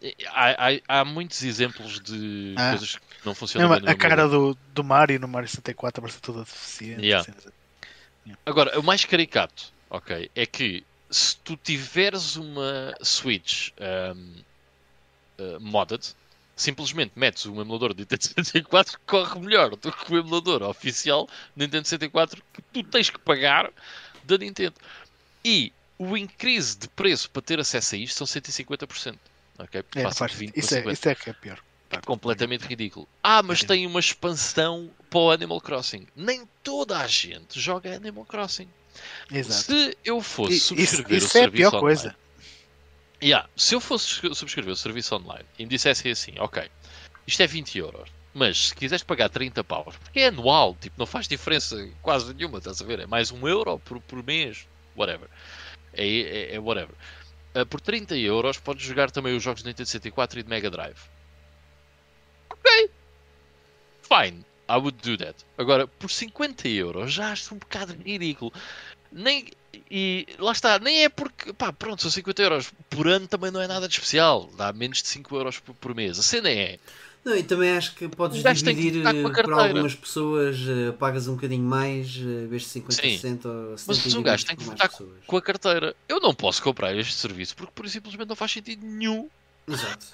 E 0.00 0.14
há, 0.28 0.68
há- 0.68 1.00
há 1.00 1.04
muitos 1.04 1.42
exemplos 1.42 2.00
de 2.00 2.54
Ah. 2.56 2.70
coisas 2.70 2.96
que 2.96 3.26
não 3.26 3.34
funcionam 3.34 3.68
bem 3.80 3.88
a 3.88 3.94
cara 3.96 4.28
do, 4.28 4.56
do 4.72 4.84
Mario 4.84 5.18
no 5.18 5.26
Mario 5.28 5.48
64 5.48 6.00
parece 6.00 6.20
toda 6.20 6.40
deficiente. 6.44 7.04
Yeah. 7.04 7.28
assim. 7.28 7.50
Agora, 8.46 8.78
o 8.78 8.82
mais 8.82 9.04
caricato, 9.04 9.72
ok, 9.88 10.30
é 10.34 10.46
que 10.46 10.84
se 11.10 11.36
tu 11.38 11.56
tiveres 11.56 12.36
uma 12.36 12.94
Switch 13.02 13.70
ahm, 13.80 14.34
ah, 15.38 15.58
modded, 15.60 16.14
simplesmente 16.54 17.12
metes 17.16 17.46
um 17.46 17.60
emulador 17.60 17.94
de 17.94 18.00
Nintendo 18.02 18.22
64 18.22 18.98
que 18.98 19.04
corre 19.06 19.40
melhor 19.40 19.70
do 19.70 19.90
que 19.90 20.12
o 20.12 20.18
emulador 20.18 20.62
oficial 20.62 21.26
de 21.56 21.64
Nintendo 21.64 21.88
64 21.88 22.42
que 22.52 22.62
tu 22.72 22.82
tens 22.84 23.08
que 23.08 23.18
pagar 23.18 23.70
da 24.24 24.38
Nintendo. 24.38 24.74
E 25.44 25.72
o 25.98 26.16
increase 26.16 26.76
de 26.78 26.88
preço 26.88 27.30
para 27.30 27.42
ter 27.42 27.60
acesso 27.60 27.94
a 27.94 27.98
isto 27.98 28.16
são 28.16 28.26
150%. 28.26 29.16
Ok? 29.58 29.84
É, 29.94 30.02
Passa 30.02 30.18
faz 30.18 30.32
de 30.32 30.38
20 30.38 30.48
sentido. 30.48 30.64
Isso, 30.64 30.74
é, 30.74 30.78
50. 30.78 30.92
isso 30.92 31.08
é 31.08 31.14
que 31.14 31.30
é 31.30 31.32
pior. 31.34 31.60
Pá, 31.88 32.00
completamente 32.02 32.62
ridículo. 32.66 33.08
Ah, 33.22 33.42
mas 33.42 33.60
Sim. 33.60 33.66
tem 33.66 33.86
uma 33.86 34.00
expansão 34.00 34.90
para 35.10 35.18
o 35.18 35.30
Animal 35.30 35.60
Crossing. 35.60 36.06
Nem 36.14 36.48
toda 36.62 36.98
a 36.98 37.06
gente 37.06 37.58
joga 37.60 37.94
Animal 37.94 38.24
Crossing. 38.24 38.68
Exato. 39.30 39.64
Se 39.72 39.98
eu 40.04 40.20
fosse 40.22 40.52
E- 40.52 40.56
Isso, 40.56 40.66
subscrever 40.68 41.16
isso 41.18 41.26
o 41.26 41.26
é 41.26 41.40
a 41.40 41.44
serviço 41.44 41.70
pior 41.70 41.78
online, 41.80 41.80
coisa. 41.80 42.16
Yeah, 43.22 43.48
se 43.56 43.74
eu 43.74 43.80
fosse 43.80 44.06
subscrever 44.34 44.72
o 44.72 44.76
serviço 44.76 45.14
online 45.14 45.44
e 45.58 45.64
me 45.64 45.68
dissessem 45.68 46.10
assim, 46.10 46.32
ok, 46.38 46.70
isto 47.26 47.42
é 47.42 47.46
20 47.46 47.76
euros, 47.78 48.08
mas 48.32 48.68
se 48.68 48.74
quiseres 48.74 49.02
pagar 49.02 49.28
30 49.28 49.64
paus, 49.64 49.96
porque 49.96 50.20
é 50.20 50.28
anual, 50.28 50.76
tipo, 50.80 50.96
não 50.98 51.06
faz 51.06 51.26
diferença 51.26 51.88
quase 52.00 52.32
nenhuma, 52.32 52.58
estás 52.58 52.80
a 52.80 52.84
ver? 52.84 53.00
É 53.00 53.06
mais 53.06 53.30
um 53.30 53.46
euro 53.46 53.78
por, 53.78 54.00
por 54.00 54.22
mês, 54.22 54.66
whatever. 54.96 55.28
É, 55.92 56.06
é, 56.06 56.54
é 56.54 56.60
whatever. 56.60 56.94
Ah, 57.54 57.66
por 57.66 57.80
30 57.80 58.16
euros 58.16 58.58
podes 58.58 58.84
jogar 58.84 59.10
também 59.10 59.36
os 59.36 59.42
jogos 59.42 59.62
de 59.62 59.68
Nintendo 59.68 59.86
64 59.88 60.40
e 60.40 60.42
de 60.42 60.48
Mega 60.48 60.70
Drive. 60.70 60.98
Ok. 62.50 62.90
Fine. 64.02 64.44
I 64.68 64.76
would 64.76 64.98
do 64.98 65.16
that. 65.18 65.34
Agora, 65.58 65.88
por 65.88 66.08
50 66.08 66.68
euros 66.68 67.12
já 67.12 67.32
acho 67.32 67.54
um 67.54 67.58
bocado 67.58 67.92
ridículo. 68.04 68.52
Nem, 69.10 69.48
e 69.90 70.28
lá 70.38 70.52
está, 70.52 70.78
nem 70.78 71.02
é 71.02 71.08
porque, 71.08 71.52
pá, 71.52 71.72
pronto, 71.72 72.02
são 72.02 72.10
50 72.10 72.40
euros 72.42 72.72
por 72.88 73.08
ano 73.08 73.26
também 73.26 73.50
não 73.50 73.60
é 73.60 73.66
nada 73.66 73.88
de 73.88 73.94
especial. 73.94 74.48
Dá 74.56 74.72
menos 74.72 75.02
de 75.02 75.08
5 75.08 75.34
euros 75.36 75.58
por, 75.58 75.74
por 75.74 75.92
mês. 75.92 76.20
A 76.20 76.22
cena 76.22 76.48
é, 76.48 76.78
Não, 77.22 77.36
e 77.36 77.42
também 77.42 77.70
acho 77.72 77.94
que 77.94 78.08
podes 78.08 78.42
que 78.42 78.52
dividir 78.72 79.06
a 79.06 79.10
eh, 79.14 79.62
algumas 79.62 79.94
pessoas, 79.94 80.56
eh, 80.66 80.92
pagas 80.92 81.28
um 81.28 81.34
bocadinho 81.34 81.62
mais, 81.62 82.06
eh, 82.16 82.46
de 82.46 82.60
50, 82.60 82.92
Sim. 83.02 83.10
60 83.10 83.48
ou 83.48 83.78
70 83.78 83.84
mas 83.86 84.14
o 84.14 84.22
gajo 84.22 84.46
tem 84.46 84.56
que 84.56 84.64
votar 84.64 84.90
com 85.26 85.36
a 85.36 85.42
carteira. 85.42 85.94
Eu 86.08 86.18
não 86.20 86.34
posso 86.34 86.62
comprar 86.62 86.96
este 86.96 87.12
serviço 87.14 87.54
porque 87.54 87.72
por 87.74 87.88
simplesmente 87.90 88.28
não 88.28 88.36
faz 88.36 88.52
sentido 88.52 88.86
nenhum. 88.86 89.28
Exato. 89.68 90.06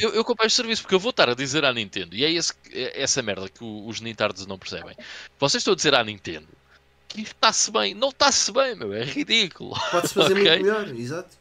Eu, 0.00 0.10
eu 0.14 0.24
comprei 0.24 0.46
este 0.46 0.56
serviço 0.56 0.82
porque 0.82 0.94
eu 0.94 1.00
vou 1.00 1.10
estar 1.10 1.28
a 1.28 1.34
dizer 1.34 1.64
à 1.64 1.72
Nintendo, 1.72 2.14
e 2.14 2.24
é, 2.24 2.30
esse- 2.30 2.54
é 2.72 3.02
essa 3.02 3.20
merda 3.22 3.48
que 3.48 3.62
os 3.64 4.00
Nintardos 4.00 4.46
não 4.46 4.56
percebem. 4.56 4.96
Vocês 5.40 5.60
estão 5.60 5.72
a 5.72 5.76
dizer 5.76 5.94
à 5.94 6.04
Nintendo 6.04 6.46
que 7.08 7.22
está-se 7.22 7.70
bem. 7.72 7.92
Não 7.92 8.08
está-se 8.10 8.50
bem, 8.52 8.74
meu, 8.76 8.92
é 8.94 9.02
ridículo. 9.04 9.74
Pode-se 9.90 10.14
fazer 10.14 10.32
Ok. 10.38 10.44
muito 10.44 10.62
melhor, 10.62 10.88
exato. 10.94 11.36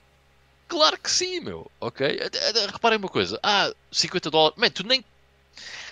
Claro 0.68 0.98
que 0.98 1.12
sim, 1.12 1.42
meu. 1.42 1.70
Ok? 1.80 2.20
Reparem 2.72 2.98
uma 2.98 3.08
coisa. 3.10 3.40
Ah, 3.44 3.72
50 3.92 4.30
dólares. 4.32 4.58
Man, 4.58 4.70
tu 4.70 4.86
nem. 4.86 5.04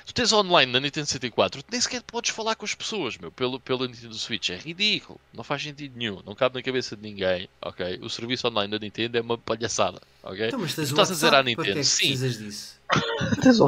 Tu 0.10 0.14
tens 0.14 0.34
online 0.34 0.72
na 0.72 0.80
Nintendo 0.80 1.06
64, 1.06 1.62
tu 1.62 1.72
nem 1.72 1.80
sequer 1.80 2.02
podes 2.02 2.32
falar 2.32 2.56
com 2.56 2.66
as 2.66 2.74
pessoas, 2.74 3.16
meu, 3.16 3.32
pelo, 3.32 3.60
pelo 3.60 3.86
Nintendo 3.86 4.16
Switch. 4.16 4.50
É 4.50 4.56
ridículo. 4.56 5.22
Não 5.32 5.44
faz 5.44 5.62
sentido 5.62 5.96
nenhum. 5.96 6.20
Não 6.26 6.34
cabe 6.34 6.56
na 6.56 6.64
cabeça 6.64 6.96
de 6.96 7.04
ninguém, 7.04 7.48
ok? 7.62 8.00
O 8.02 8.10
serviço 8.10 8.48
online 8.48 8.72
da 8.72 8.80
Nintendo 8.80 9.20
é 9.20 9.22
uma 9.22 9.38
palhaçada, 9.38 10.02
ok? 10.24 10.48
Então, 10.48 10.58
mas 10.58 10.74
tens 10.74 10.88
Tu 10.88 10.94
estás 10.94 11.12
a 11.12 11.14
dizer 11.14 11.28
à 11.28 11.38
WhatsApp, 11.38 11.56
para 11.56 11.64
que 11.64 11.70
é 11.70 11.76
Nintendo, 11.76 11.80
que 11.80 11.96
sim. 11.96 12.08
precisas 12.08 12.38
disso? 12.40 12.80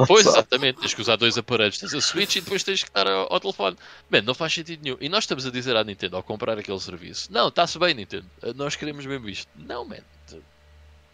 Pois, 0.08 0.26
exatamente. 0.26 0.80
Tens 0.80 0.94
que 0.94 1.00
usar 1.00 1.14
dois 1.14 1.38
aparelhos. 1.38 1.78
Tens 1.78 1.94
a 1.94 2.00
Switch 2.00 2.34
e 2.34 2.40
depois 2.40 2.64
tens 2.64 2.82
que 2.82 2.88
estar 2.88 3.06
ao, 3.06 3.32
ao 3.32 3.38
telefone. 3.38 3.76
Man, 4.10 4.22
não 4.22 4.34
faz 4.34 4.52
sentido 4.52 4.82
nenhum. 4.82 4.96
E 5.00 5.08
nós 5.08 5.22
estamos 5.22 5.46
a 5.46 5.50
dizer 5.52 5.76
à 5.76 5.84
Nintendo, 5.84 6.16
ao 6.16 6.24
comprar 6.24 6.58
aquele 6.58 6.80
serviço, 6.80 7.32
não, 7.32 7.50
está-se 7.50 7.78
bem, 7.78 7.94
Nintendo. 7.94 8.26
Eh, 8.42 8.52
Nós 8.52 8.74
queremos 8.74 9.06
mesmo 9.06 9.28
isto. 9.28 9.46
Não, 9.54 9.84
man. 9.84 9.98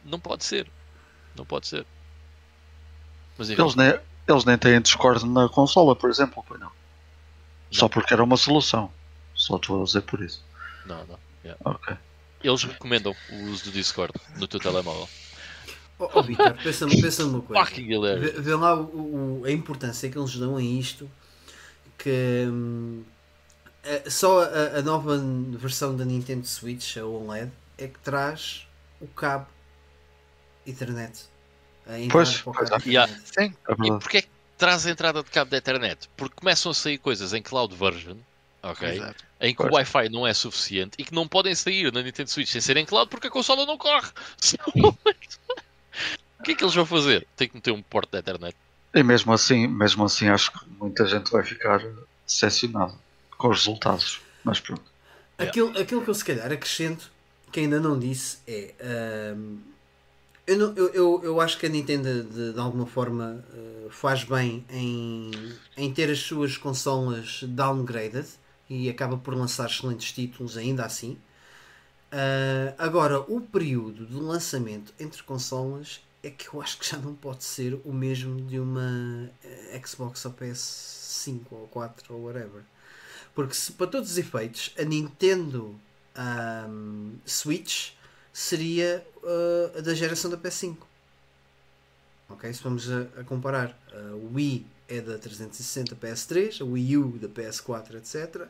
Não 0.06 0.18
pode 0.18 0.42
ser. 0.42 0.66
Não 1.36 1.44
pode 1.44 1.66
ser. 1.66 1.84
Mas 3.36 3.50
enfim, 3.50 3.60
Eles 3.60 3.74
eles 4.28 4.44
nem 4.44 4.59
têm 4.59 4.80
Discord 4.80 5.26
na 5.28 5.48
consola, 5.48 5.96
por 5.96 6.10
exemplo, 6.10 6.44
pois 6.46 6.60
não. 6.60 6.70
Só 7.70 7.84
Não. 7.84 7.88
porque 7.90 8.12
era 8.14 8.22
uma 8.24 8.36
solução. 8.36 8.90
Só 9.34 9.56
estou 9.56 9.80
a 9.82 9.84
dizer 9.84 10.02
por 10.02 10.20
isso. 10.20 10.42
não, 10.86 11.05
não. 11.06 11.18
Yeah. 11.44 11.60
Ok. 11.64 11.96
Eles 12.42 12.62
recomendam 12.64 13.14
o 13.30 13.34
uso 13.50 13.64
do 13.64 13.70
Discord 13.72 14.12
no 14.36 14.46
teu 14.48 14.59
telemóvel. 14.60 15.09
Oh, 15.98 16.09
oh 16.14 16.22
Vitor, 16.22 16.55
pensa-me 16.62 17.00
pensa 17.00 17.24
uma 17.24 17.40
coisa. 17.40 17.64
Vê, 17.74 18.30
vê 18.40 18.55
lá 18.55 18.74
o- 18.74 19.40
o- 19.40 19.44
a 19.44 19.50
importância 19.50 20.09
que 20.10 20.16
eles 20.18 20.36
dão 20.36 20.56
a 20.56 20.62
isto 20.62 21.10
que 21.98 22.44
hum, 22.48 23.02
é- 23.82 24.09
só 24.09 24.42
a, 24.44 24.78
a 24.78 24.82
nova 24.82 25.18
versão 25.59 25.96
da 25.96 26.05
Nintendo 26.05 26.46
Switch, 26.46 26.96
a 26.96 27.05
OLED, 27.05 27.50
é 27.76 27.88
que 27.88 27.98
traz 27.98 28.66
o 29.00 29.06
cabo 29.09 29.46
Ethernet. 30.66 31.24
Pois, 32.10 32.47
o 32.47 32.52
pois 32.52 32.70
é. 32.70 32.77
Yeah. 32.86 33.12
Sim, 33.24 33.55
É 33.69 33.73
E 33.73 33.89
porquê 33.98 34.19
é 34.19 34.23
que 34.23 34.28
traz 34.59 34.86
a 34.86 34.90
entrada 34.90 35.23
de 35.23 35.31
cabo 35.31 35.51
da 35.51 35.56
internet? 35.56 36.09
Porque 36.16 36.35
começam 36.36 36.70
a 36.70 36.74
sair 36.74 36.98
coisas 36.98 37.32
em 37.32 37.40
cloud 37.40 37.74
version, 37.74 38.16
ok? 38.62 38.89
exato. 38.89 39.24
Em 39.40 39.55
que 39.55 39.62
o 39.62 39.69
Pois. 39.69 39.74
Wi-Fi 39.74 40.09
não 40.10 40.27
é 40.27 40.35
suficiente 40.35 40.97
e 40.98 41.05
que 41.05 41.15
não 41.15 41.27
podem 41.27 41.55
sair 41.55 41.93
na 41.93 42.02
Nintendo 42.02 42.28
Switch 42.28 42.48
sem 42.48 42.60
ser 42.60 42.77
em 42.77 42.85
cloud 42.85 43.09
porque 43.09 43.28
a 43.28 43.31
consola 43.31 43.65
não 43.65 43.78
corre. 43.78 44.09
o 46.40 46.43
que 46.43 46.52
é 46.52 46.55
que 46.55 46.65
eles 46.65 46.74
vão 46.74 46.85
fazer? 46.85 47.27
Tem 47.36 47.48
que 47.48 47.55
meter 47.55 47.70
um 47.70 47.82
porte 47.82 48.12
da 48.12 48.19
internet. 48.19 48.56
E 48.94 49.02
mesmo 49.02 49.32
assim, 49.32 49.66
mesmo 49.66 50.05
assim, 50.05 50.28
acho 50.28 50.52
que 50.52 50.59
muita 50.78 51.06
gente 51.06 51.31
vai 51.31 51.44
ficar 51.44 51.81
decepcionada 52.27 52.94
com 53.36 53.48
os 53.48 53.59
resultados. 53.59 54.20
Mas 54.44 54.60
pronto. 54.60 54.82
Aquilo, 55.39 55.78
aquilo 55.78 56.02
que 56.02 56.10
eu 56.10 56.15
se 56.15 56.24
calhar 56.24 56.51
acrescento, 56.51 57.10
que 57.52 57.60
ainda 57.60 57.78
não 57.78 57.98
disse, 57.98 58.39
é. 58.47 58.74
hum, 59.36 59.59
eu, 60.48 60.58
não- 60.58 60.74
eu, 60.76 60.88
eu, 60.94 61.20
eu 61.24 61.40
acho 61.40 61.58
que 61.58 61.66
a 61.66 61.68
Nintendo 61.68 62.24
de, 62.24 62.52
de 62.54 62.60
alguma 62.60 62.86
forma 62.86 63.44
uh, 63.54 63.90
faz 63.90 64.24
bem 64.24 64.64
em, 64.70 65.30
em 65.76 65.92
ter 65.92 66.10
as 66.10 66.20
suas 66.20 66.56
consolas 66.56 67.42
downgraded 67.44 68.26
e 68.68 68.88
acaba 68.90 69.16
por 69.18 69.34
lançar 69.34 69.66
excelentes 69.68 70.12
títulos 70.12 70.56
ainda 70.56 70.84
assim. 70.84 71.18
Uh, 72.12 72.74
agora, 72.78 73.20
o 73.20 73.40
período 73.40 74.06
de 74.06 74.14
lançamento 74.14 74.94
entre 74.98 75.22
consolas 75.22 76.00
é 76.22 76.30
que 76.30 76.48
eu 76.54 76.60
acho 76.62 76.78
que 76.78 76.86
já 76.88 76.96
não 76.98 77.14
pode 77.14 77.44
ser 77.44 77.78
o 77.84 77.92
mesmo 77.92 78.40
de 78.42 78.58
uma 78.58 79.30
eh, 79.44 79.80
Xbox 79.86 80.24
ou 80.24 80.32
PS5 80.32 81.54
ou 81.56 81.68
4 81.68 82.14
ou 82.14 82.24
whatever. 82.24 82.62
Porque 83.34 83.54
se, 83.54 83.72
para 83.72 83.86
todos 83.86 84.10
os 84.12 84.18
efeitos, 84.18 84.74
a 84.78 84.84
Nintendo 84.84 85.78
ahm, 86.16 87.14
Switch 87.26 87.92
seria 88.39 89.05
ah, 89.24 89.78
a 89.78 89.81
da 89.81 89.94
geração 89.94 90.31
da 90.31 90.36
PS5. 90.39 90.77
Ok? 92.28 92.52
Se 92.52 92.62
vamos 92.62 92.90
a, 92.90 93.02
a 93.20 93.24
comparar, 93.24 93.77
a 93.93 94.15
Wii 94.35 94.65
é 94.90 95.01
da 95.01 95.19
360 95.19 95.97
PS3, 95.97 96.60
a 96.62 96.65
Wii 96.65 96.97
U 96.97 97.19
da 97.19 97.28
PS4, 97.28 97.97
etc. 97.97 98.47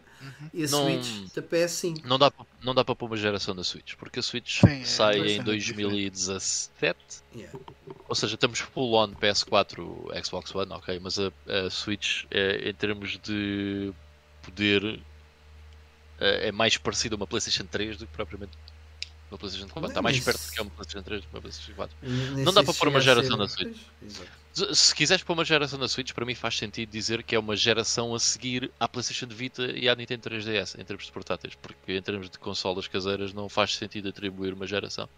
E 0.53 0.65
a 0.65 0.69
Não- 0.69 0.85
Switch 0.85 1.33
da 1.35 1.43
PS5. 1.43 2.05
Não 2.05 2.19
dá, 2.19 2.31
pa- 2.31 2.47
não 2.63 2.75
dá 2.75 2.85
para 2.85 2.95
pôr 2.95 3.07
uma 3.07 3.17
geração 3.17 3.55
da 3.57 3.65
Switch 3.65 3.95
porque 3.97 4.19
a 4.21 4.23
Switch 4.23 4.61
Sim, 4.61 4.83
é, 4.83 4.85
sai 4.85 5.15
ser 5.15 5.27
em 5.27 5.35
muito 5.37 5.45
2017. 5.47 6.99
Yeah. 7.35 7.59
Ou 8.09 8.15
seja, 8.15 8.35
estamos 8.35 8.59
full 8.61 8.95
on 8.95 9.15
PS4, 9.15 10.25
Xbox 10.25 10.55
One, 10.55 10.73
ok, 10.73 10.99
mas 11.01 11.19
a, 11.19 11.33
a 11.47 11.71
Switch 11.71 12.25
é, 12.31 12.69
em 12.69 12.75
termos 12.75 13.19
de 13.19 13.93
poder 14.43 15.01
é, 16.21 16.49
é 16.49 16.53
mais 16.53 16.77
parecida 16.77 17.15
a 17.15 17.17
uma 17.17 17.27
PlayStation 17.27 17.65
3 17.65 17.97
do 17.97 18.07
que 18.07 18.13
propriamente 18.13 18.53
uma 19.31 19.39
PlayStation 19.39 19.69
4. 19.69 19.89
Está 19.91 20.03
mais 20.03 20.17
Mas- 20.17 20.25
perto 20.25 20.47
do 20.47 20.53
que 20.53 20.59
é 20.59 20.63
uma 20.63 20.71
PlayStation 20.71 21.03
3 21.05 21.23
do 21.23 21.29
que 21.29 21.41
PlayStation 21.41 21.73
4. 21.75 21.97
Nem 22.03 22.45
Não 22.45 22.53
dá 22.53 22.63
para 22.65 22.75
pôr 22.75 22.89
uma 22.89 23.01
geração 23.01 23.37
na 23.37 23.49
Switch. 23.49 23.77
Se- 24.55 24.75
Se 24.75 24.95
quiseres 24.95 25.23
pôr 25.23 25.35
uma 25.35 25.45
geração 25.45 25.79
na 25.79 25.87
Switch, 25.89 26.13
para 26.13 26.25
mim 26.25 26.35
faz 26.35 26.57
sentido 26.57 26.91
dizer 26.91 27.23
que 27.23 27.35
é 27.35 27.39
uma 27.39 27.55
geração 27.57 28.15
a 28.15 28.19
seguir 28.19 28.71
à 28.81 28.89
PlayStation 28.89 29.27
Vita 29.29 29.63
e 29.71 29.89
à 29.89 29.95
Nintendo 29.95 30.23
3DS 30.23 30.75
em 30.81 30.85
termos 30.85 31.05
de 31.07 31.13
portáteis, 31.13 31.55
porque 31.55 31.93
em 31.93 32.03
termos 32.03 32.29
de 32.29 32.39
consolas 32.39 32.89
caseiras 32.89 33.33
não 33.33 33.49
faz 33.49 33.75
sentido 33.77 34.09
atribuir 34.09 34.53
uma 34.55 34.67
geração. 34.67 35.09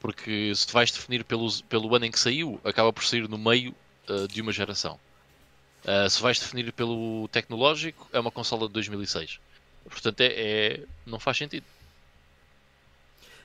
Porque 0.00 0.52
se 0.54 0.70
vais 0.72 0.90
definir 0.90 1.24
pelo, 1.24 1.50
pelo 1.64 1.94
ano 1.94 2.04
em 2.04 2.10
que 2.10 2.18
saiu, 2.20 2.60
acaba 2.64 2.92
por 2.92 3.04
sair 3.04 3.26
no 3.28 3.38
meio 3.38 3.74
ah, 4.08 4.26
de 4.28 4.40
uma 4.42 4.52
geração. 4.52 4.98
Ah, 5.86 6.08
se 6.10 6.20
vais 6.20 6.38
definir 6.38 6.70
pelo 6.72 7.26
tecnológico, 7.28 8.08
é 8.12 8.20
uma 8.20 8.30
consola 8.30 8.66
de 8.66 8.74
2006. 8.74 9.38
Portanto, 9.88 10.20
é, 10.20 10.26
é- 10.26 10.84
não 11.06 11.18
faz 11.18 11.36
sentido. 11.38 11.64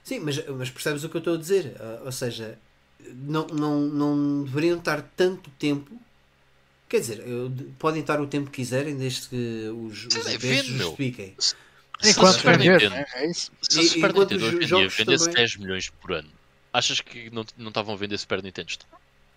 Sim, 0.04 0.20
mas, 0.20 0.46
mas 0.48 0.70
percebes 0.70 1.04
o 1.04 1.10
que 1.10 1.16
eu 1.18 1.20
estou 1.20 1.36
a 1.36 1.38
dizer? 1.38 1.76
Ah, 1.80 2.02
ou 2.06 2.12
seja, 2.12 2.58
não, 3.14 3.46
não, 3.48 3.80
não 3.82 4.44
deveriam 4.44 4.78
estar 4.80 5.02
tanto 5.16 5.50
tempo. 5.52 5.92
Quer 6.88 7.02
dizer, 7.02 7.20
eu- 7.28 7.52
podem 7.78 8.02
estar 8.02 8.20
o 8.20 8.26
tempo 8.28 8.50
que 8.50 8.58
quiserem, 8.62 8.98
desde 8.98 9.28
que 9.30 9.70
os, 9.70 10.06
os 10.06 10.14
Sim, 10.14 10.34
IPs 10.34 10.66
justifiquem. 10.66 11.36
Se 11.38 11.56
Enquanto 12.12 12.28
a 12.30 12.34
Super 12.34 12.58
vender, 12.58 12.82
Nintendo- 12.90 13.06
é 13.14 13.28
isso. 13.30 13.52
Se 13.62 13.80
a 13.80 13.84
Super 13.84 14.14
Nintendo 14.14 14.46
hoje 14.46 14.56
em 14.56 14.60
dia 14.60 14.68
jogos 14.68 14.96
vendesse 14.96 15.26
também- 15.26 15.36
10 15.36 15.56
milhões 15.58 15.90
por 15.90 16.12
ano, 16.14 16.30
achas 16.74 17.02
que 17.02 17.30
não 17.30 17.46
não 17.58 17.68
estavam 17.68 17.94
a 17.94 17.98
vender 17.98 18.18
Super 18.18 18.42
Nintendo? 18.42 18.72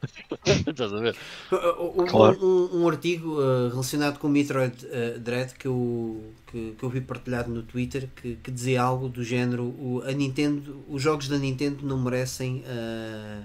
Estás 0.67 0.93
a 0.93 1.01
ver? 1.01 1.17
Um, 1.51 1.57
Claro. 2.05 2.39
um- 2.41 2.83
um 2.83 2.89
artigo 2.89 3.39
uh, 3.41 3.69
relacionado 3.69 4.19
com 4.19 4.27
o 4.27 4.31
Metroid 4.31 4.75
uh, 4.87 5.19
Dread 5.21 5.55
que 5.55 5.67
eu, 5.67 6.33
que, 6.47 6.73
que 6.79 6.83
eu 6.83 6.89
vi 6.89 7.03
partilhado 7.03 7.51
no 7.51 7.63
Twitter 7.63 8.09
que, 8.17 8.37
que 8.37 8.51
dizia 8.51 8.83
algo 8.83 9.07
do 9.09 9.23
género 9.23 9.65
o, 9.65 10.03
a 10.07 10.13
Nintendo, 10.13 10.83
os 10.89 11.03
jogos 11.03 11.29
da 11.29 11.37
Nintendo 11.37 11.85
não 11.87 12.01
merecem 12.01 12.65
uh, 12.67 13.43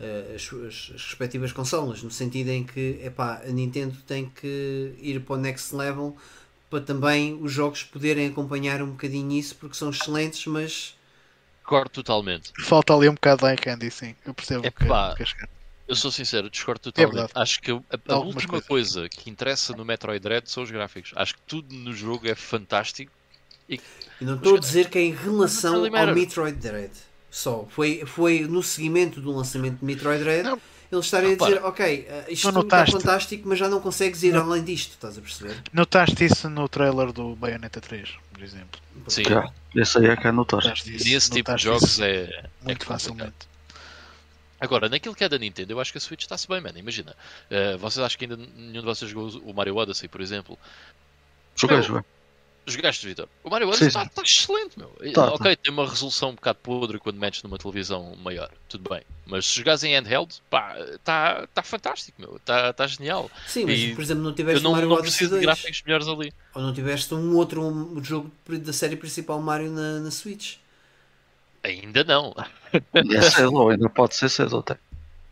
uh, 0.00 0.34
as, 0.36 0.42
suas- 0.42 0.92
as 0.94 1.02
respectivas 1.04 1.52
consolas, 1.52 2.02
no 2.04 2.10
sentido 2.10 2.50
em 2.50 2.64
que 2.64 3.00
epá, 3.02 3.42
a 3.44 3.48
Nintendo 3.50 3.96
tem 4.06 4.26
que 4.30 4.94
ir 5.00 5.20
para 5.20 5.34
o 5.34 5.38
next 5.38 5.74
level 5.74 6.16
para 6.70 6.80
também 6.80 7.36
os 7.42 7.52
jogos 7.52 7.82
poderem 7.82 8.28
acompanhar 8.28 8.80
um 8.82 8.90
bocadinho 8.92 9.32
isso 9.32 9.56
porque 9.56 9.76
são 9.76 9.90
excelentes, 9.90 10.46
mas 10.46 10.94
Concordo 11.64 11.90
totalmente. 11.90 12.52
Falta 12.60 12.92
ali 12.94 13.08
um 13.08 13.14
bocado 13.14 13.42
de 13.46 13.50
eye 13.50 13.56
candy, 13.56 13.90
sim. 13.90 14.14
Eu 14.26 14.34
percebo 14.34 14.62
É 14.62 14.70
que, 14.70 14.84
pá. 14.86 15.14
que. 15.14 15.24
Eu 15.90 15.96
sou 15.96 16.10
sincero, 16.12 16.48
discordo 16.48 16.80
totalmente. 16.80 17.14
verdade. 17.14 17.32
Acho 17.34 17.60
que 17.60 17.72
a, 17.72 17.74
a 17.74 18.14
Algumas 18.14 18.36
última 18.36 18.62
coisas. 18.62 18.94
coisa 18.94 19.08
que 19.08 19.28
interessa 19.28 19.74
no 19.76 19.84
Metroid 19.84 20.20
Dread 20.22 20.48
são 20.48 20.62
os 20.62 20.70
gráficos. 20.70 21.12
Acho 21.16 21.34
que 21.34 21.40
tudo 21.48 21.74
no 21.74 21.92
jogo 21.92 22.28
é 22.28 22.34
fantástico. 22.36 23.10
E 23.68 23.80
não 24.20 24.36
estou 24.36 24.56
a 24.56 24.60
dizer 24.60 24.88
que 24.88 24.98
é 24.98 25.02
em 25.02 25.12
relação 25.12 25.84
ao. 25.84 26.14
Metroid 26.14 26.56
Dread. 26.58 26.92
Só. 27.28 27.66
Foi, 27.70 28.04
foi 28.06 28.40
no 28.42 28.62
seguimento 28.62 29.20
do 29.20 29.32
lançamento 29.32 29.78
de 29.80 29.84
Metroid 29.84 30.22
Dread 30.22 30.44
Não. 30.44 30.60
eles 30.92 31.04
estarem 31.04 31.32
a 31.32 31.36
dizer, 31.36 31.64
ok, 31.64 32.06
eh, 32.08 32.24
isto 32.28 32.50
Não 32.52 32.62
está 32.62 32.86
fantástico, 32.86 33.48
mas 33.48 33.58
já 33.58 33.68
não 33.68 33.80
consegues 33.80 34.22
ir 34.22 34.34
além 34.36 34.62
disto, 34.64 34.90
estás 34.92 35.18
a 35.18 35.20
perceber? 35.20 35.60
Notaste 35.72 36.24
isso 36.24 36.48
no 36.48 36.68
trailer 36.68 37.12
do 37.12 37.34
Bayonetta 37.36 37.80
3, 37.80 38.08
por 38.32 38.42
exemplo. 38.42 38.80
Sim, 39.08 39.24
Já, 39.24 39.48
esse 39.74 39.98
aí 39.98 40.06
é 40.06 40.16
que 40.16 40.26
é 40.26 40.32
notar. 40.32 40.62
Notaste 40.62 40.94
isso, 40.94 41.04
nesse 41.08 41.30
tipo 41.30 41.54
de 41.54 41.62
jogos 41.62 41.82
isso 41.84 42.02
é, 42.04 42.22
é 42.24 42.42
muito 42.64 42.86
complicado. 42.86 42.86
facilmente. 42.86 43.49
Agora, 44.60 44.88
naquilo 44.88 45.14
que 45.14 45.24
é 45.24 45.28
da 45.28 45.38
Nintendo, 45.38 45.72
eu 45.72 45.80
acho 45.80 45.90
que 45.90 45.98
a 45.98 46.00
Switch 46.00 46.22
está-se 46.22 46.46
bem, 46.46 46.60
mano. 46.60 46.78
Imagina, 46.78 47.16
eh, 47.50 47.76
vocês 47.78 48.04
acham 48.04 48.18
que 48.18 48.24
ainda 48.26 48.36
nenhum 48.36 48.80
de 48.80 48.86
vocês 48.86 49.10
jogou 49.10 49.40
o 49.44 49.54
Mario 49.54 49.76
Odyssey, 49.76 50.08
por 50.08 50.20
exemplo? 50.20 50.58
Joguei, 51.56 51.82
joguei. 51.82 52.02
Jogaste, 52.66 53.06
Vitor? 53.06 53.26
O 53.42 53.48
Mario 53.50 53.68
Odyssey 53.68 53.88
está 53.88 54.06
tá 54.06 54.22
excelente, 54.22 54.78
meu. 54.78 54.94
E, 55.02 55.12
Tá, 55.12 55.32
ok, 55.32 55.56
tem 55.56 55.72
uma 55.72 55.88
resolução 55.88 56.30
um 56.30 56.34
bocado 56.34 56.58
podre 56.62 56.98
quando 56.98 57.16
metes 57.16 57.42
numa 57.42 57.56
televisão 57.58 58.14
maior, 58.16 58.50
tudo 58.68 58.88
bem. 58.88 59.02
Mas 59.26 59.46
se 59.46 59.56
jogares 59.56 59.82
em 59.82 59.94
handheld, 59.94 60.40
pá, 60.50 60.76
está 60.78 61.46
tá 61.48 61.62
fantástico, 61.62 62.20
meu. 62.20 62.36
Está 62.36 62.72
tá 62.72 62.86
genial. 62.86 63.30
Sim, 63.46 63.64
mas 63.64 63.78
E 63.78 63.94
por 63.94 64.02
exemplo, 64.02 64.22
não 64.22 64.30
Eu 64.30 64.36
tiveste 64.36 64.62
não, 64.62 64.72
Mario 64.72 64.88
não 64.90 64.96
Odyssey 64.96 65.26
preciso 65.28 65.30
de 65.30 65.36
2, 65.36 65.42
gráficos 65.46 65.82
melhores 65.84 66.06
ali. 66.06 66.32
ou 66.54 66.62
não 66.62 66.74
tiveste 66.74 67.14
um 67.14 67.34
outro 67.34 67.62
um 67.62 68.04
jogo 68.04 68.30
da 68.46 68.72
série 68.72 68.94
principal 68.96 69.40
Mario 69.40 69.70
na, 69.70 70.00
na 70.00 70.10
Switch. 70.10 70.56
Ainda 71.62 72.04
não. 72.04 72.34
É 72.94 73.20
cedo, 73.22 73.68
ainda 73.68 73.88
pode 73.90 74.16
ser 74.16 74.28
cedo 74.28 74.58
até. 74.58 74.78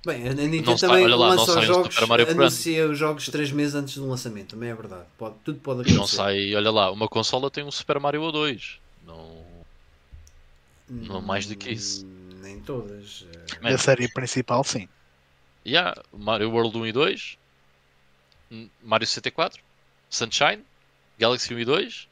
Bem, 0.07 0.29
a 0.29 0.33
Nintendo 0.35 0.71
Não 0.71 0.79
sai- 0.79 0.89
também 0.89 1.05
olha 1.05 1.17
lá, 1.17 1.29
não 1.31 1.37
lança 1.37 1.53
sai 1.55 1.61
os 1.63 1.67
jogos, 1.67 1.99
anuncia 2.31 2.89
os 2.89 2.99
jogos 2.99 3.27
3 3.29 3.51
meses 3.51 3.75
antes 3.75 3.97
do 3.97 4.09
lançamento, 4.09 4.51
também 4.51 4.71
é 4.71 4.75
verdade. 4.75 5.05
Pode, 5.19 5.35
tudo 5.45 5.59
pode 5.61 5.81
acontecer. 5.81 5.99
Não 5.99 6.07
sai, 6.07 6.55
olha 6.55 6.71
lá, 6.71 6.91
uma 6.93 7.09
consola 7.09 7.51
tem 7.51 7.65
um 7.65 7.71
Super 7.71 7.99
Mario 7.99 8.31
2. 8.31 8.79
Não. 9.07 9.39
Não 10.89 11.21
mais 11.21 11.47
do 11.47 11.57
que 11.57 11.71
isso. 11.71 12.07
Hum, 12.07 12.39
Nem 12.43 12.61
todas. 12.61 13.27
eh, 13.35 13.59
Man, 13.63 13.71
Da 13.71 13.79
série 13.79 14.09
principal, 14.13 14.63
sim. 14.65 14.89
yeah, 15.67 15.95
Mario 16.17 16.51
World 16.51 16.77
1 16.79 16.87
e 16.87 16.93
2. 16.93 17.37
Hum, 18.51 18.69
Mario 18.83 19.07
64, 19.07 19.61
Sunshine, 20.09 20.63
Galaxy 21.19 21.53
1 21.55 21.59
e 21.59 21.65
2. 21.65 22.09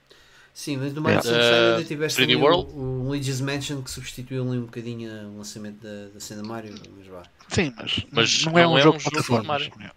Sim, 0.58 0.78
mas 0.78 0.94
do 0.94 1.02
Mario 1.02 1.20
Yeah. 1.22 1.28
Sunshine 1.28 1.66
Uh, 1.66 1.76
ainda 1.76 1.84
tiveste 1.84 2.18
3D 2.22 2.24
ali 2.24 2.36
World? 2.36 2.72
o, 2.72 2.78
o 2.78 3.08
Luigi's 3.08 3.42
Mansion 3.42 3.82
que 3.82 3.90
substituiu 3.90 4.42
ali 4.48 4.58
um 4.58 4.64
bocadinho 4.64 5.10
o 5.28 5.36
lançamento 5.36 5.82
da, 5.82 6.08
da 6.14 6.18
cena 6.18 6.42
Mario, 6.42 6.74
mas 6.96 7.06
vá. 7.06 7.22
Sim, 7.48 7.74
mas, 7.76 8.06
Mas 8.10 8.44
não 8.46 8.58
é 8.58 8.62
não 8.62 8.72
um 8.72 8.78
é 8.78 8.82
jogo 8.82 8.94
um 8.94 8.98
de 8.98 9.04
jogo 9.04 9.16
de 9.20 9.26
plataformas. 9.26 9.68
Mario. 9.68 9.92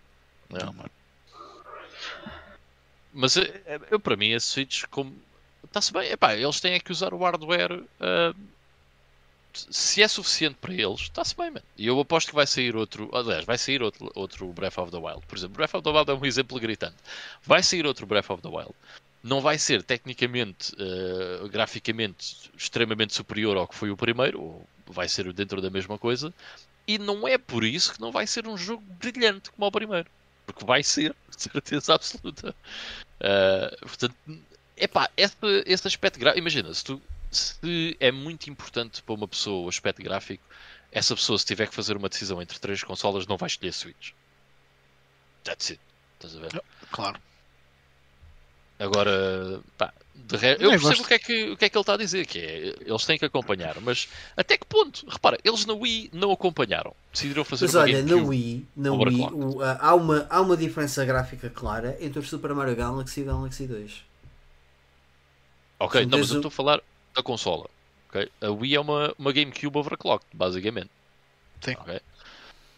Não, 0.50 0.74
não. 0.74 0.86
Mas 3.14 3.38
eh, 3.38 3.62
eh, 3.66 3.80
eu, 3.90 4.00
para 4.02 4.18
mim, 4.18 4.34
a 4.34 4.40
Switch, 4.40 4.84
como 4.92 5.16
está-se 5.64 5.94
bem, 5.94 6.12
epá, 6.12 6.36
eles 6.36 6.60
têm 6.60 6.74
é 6.74 6.80
que 6.80 6.92
usar 6.92 7.14
o 7.14 7.20
hardware. 7.20 7.82
ah, 8.02 8.34
se 9.54 10.02
é 10.02 10.08
suficiente 10.08 10.58
para 10.62 10.74
eles, 10.74 11.02
está-se 11.02 11.36
bem, 11.36 11.50
mano. 11.52 11.66
E 11.78 11.88
eu 11.88 12.00
aposto 12.00 12.30
que 12.30 12.36
vai 12.36 12.46
sair 12.46 12.76
outro. 12.76 13.10
Aliás, 13.14 13.46
vai 13.46 13.58
sair 13.58 13.82
outro, 13.82 14.12
outro 14.14 14.46
Breath 14.54 14.78
of 14.78 14.92
the 14.92 14.98
Wild. 14.98 15.26
Por 15.26 15.38
exemplo, 15.38 15.56
Breath 15.56 15.74
of 15.74 15.84
the 15.84 15.90
Wild 15.90 16.12
é 16.12 16.14
um 16.14 16.26
exemplo 16.26 16.60
gritante. 16.60 16.96
Vai 17.44 17.64
sair 17.64 17.86
outro 17.86 18.06
Breath 18.06 18.30
of 18.30 18.42
the 18.44 18.48
Wild. 18.50 18.74
Não 19.22 19.42
vai 19.42 19.58
ser 19.58 19.84
tecnicamente, 19.84 20.74
ah, 20.80 21.48
graficamente, 21.48 22.50
extremamente 22.58 23.14
superior 23.14 23.58
ao 23.58 23.68
que 23.68 23.76
foi 23.76 23.92
o 23.92 23.98
primeiro, 23.98 24.42
ou 24.42 24.68
vai 24.88 25.08
ser 25.08 25.32
dentro 25.34 25.62
da 25.62 25.70
mesma 25.70 25.98
coisa. 25.98 26.34
E 26.88 26.98
não 26.98 27.28
é 27.28 27.38
por 27.38 27.64
isso 27.64 27.94
que 27.94 28.02
não 28.02 28.12
vai 28.12 28.26
ser 28.26 28.48
um 28.48 28.58
jogo 28.58 28.84
brilhante 29.00 29.52
como 29.52 29.68
o 29.68 29.72
primeiro. 29.72 30.10
Porque 30.46 30.66
vai 30.66 30.82
ser, 30.82 31.16
de 31.36 31.44
certeza 31.44 31.94
absoluta. 31.94 32.56
Uh, 33.20 33.86
portanto, 33.86 34.16
epá, 34.76 35.10
esse, 35.16 35.36
esse 35.66 35.88
aspecto 35.88 36.20
gráfico, 36.20 36.40
imagina, 36.40 36.74
se, 36.74 36.84
tu, 36.84 37.02
se 37.30 37.96
é 38.00 38.12
muito 38.12 38.50
importante 38.50 39.04
para 39.04 39.14
uma 39.14 39.28
pessoa 39.28 39.66
o 39.66 39.70
aspecto 39.70 40.02
gráfico, 40.02 40.44
essa 40.92 41.16
pessoa, 41.16 41.38
se 41.38 41.46
tiver 41.46 41.68
que 41.68 41.76
fazer 41.76 41.96
uma 41.96 42.10
decisão 42.10 42.42
entre 42.42 42.58
três 42.60 42.84
consolas, 42.84 43.28
não 43.28 43.38
vai 43.38 43.48
escolher 43.48 43.74
Switch. 43.74 44.12
That's 45.44 45.72
it. 45.72 45.82
Estás 46.16 46.36
a 46.36 46.40
ver? 46.40 46.64
Claro. 46.92 47.22
Agora, 48.80 49.60
pá, 49.78 49.94
de 50.16 50.38
re... 50.38 50.52
Eu 50.54 50.70
percebo 50.70 50.82
gosto. 50.88 51.04
o 51.04 51.08
que, 51.08 51.14
é 51.14 51.20
que, 51.20 51.50
o 51.52 51.58
que 51.58 51.66
é 51.66 51.70
que 51.70 51.78
ele 51.78 51.82
está 51.82 51.94
a 51.96 51.98
dizer, 51.98 52.26
que 52.26 52.40
é, 52.40 52.76
eles 52.86 53.06
têm 53.06 53.18
que 53.20 53.26
acompanhar, 53.26 53.80
mas 53.82 54.08
até 54.38 54.58
que 54.58 54.66
ponto? 54.66 55.06
Repara, 55.10 55.38
eles 55.44 55.66
na 55.66 55.74
Wii 55.74 56.12
não 56.14 56.32
acompanharam, 56.32 56.96
decidiram 57.12 57.44
fazer 57.44 57.66
Mas 57.66 57.76
uma 57.76 57.82
olha, 57.84 58.04
na. 58.04 58.16
Wii, 58.16 58.66
na 58.76 58.94
Wii 58.94 59.22
o- 59.34 59.62
há, 59.62 59.94
uma, 59.96 60.26
há 60.30 60.40
uma 60.42 60.56
diferença 60.56 61.04
gráfica 61.04 61.50
clara 61.50 61.98
entre 62.00 62.20
o 62.20 62.24
Super 62.24 62.54
Mario 62.54 62.76
Galaxy 62.76 63.20
e 63.20 63.24
o 63.24 63.26
Galaxy 63.26 63.68
2. 63.68 64.04
Ok, 65.80 66.06
não, 66.06 66.20
mas 66.20 66.30
eu 66.32 66.38
estou 66.38 66.50
a 66.50 66.52
falar 66.52 66.82
da 67.16 67.24
consola. 67.24 67.68
ok? 68.10 68.30
A 68.42 68.50
Wii 68.50 68.76
é 68.76 68.80
uma, 68.80 69.14
uma 69.18 69.32
GameCube 69.32 69.78
overclocked, 69.78 70.28
basicamente. 70.34 70.90
Sim. 71.62 71.74
ok? 71.80 72.00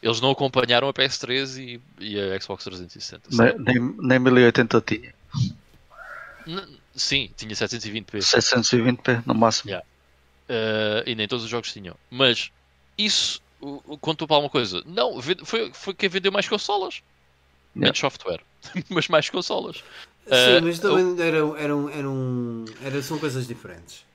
Eles 0.02 0.20
não 0.20 0.32
acompanharam 0.32 0.88
a 0.88 0.94
PS3 0.94 1.58
e, 1.60 1.82
e 2.00 2.20
a 2.20 2.40
Xbox 2.40 2.64
360. 2.64 3.28
Nem, 3.30 3.38
certo? 3.38 3.62
nem, 3.62 3.80
nem 4.00 4.20
1080 4.20 4.82
tinha. 4.82 5.14
Sim, 6.96 7.30
tinha 7.36 7.54
720p. 7.54 8.18
720p 8.20 9.24
no 9.26 9.36
máximo. 9.36 9.72
Yeah. 9.72 9.88
Uh, 10.50 11.10
e 11.10 11.16
nem 11.16 11.28
todos 11.28 11.46
os 11.46 11.50
jogos 11.50 11.72
tinham. 11.72 11.96
Mas 12.10 12.52
isso 12.98 13.42
contou 14.02 14.28
para 14.28 14.38
alguma 14.38 14.50
coisa. 14.50 14.84
Não, 14.86 15.22
foi, 15.44 15.72
foi 15.74 15.94
quem 15.94 16.10
vendeu 16.10 16.32
mais 16.32 16.48
consolas. 16.48 17.02
Menos 17.74 18.00
software, 18.00 18.42
mas 18.90 19.08
mais 19.08 19.30
consolas. 19.30 19.78
Sim, 19.78 19.84
Uh, 20.28 20.62
mas 20.62 20.80
também 20.80 21.26
eram, 21.26 21.58
eram, 21.58 21.90
eram, 21.90 22.66
eram, 22.84 23.02
são 23.02 23.18
coisas 23.18 23.48
diferentes. 23.48 24.06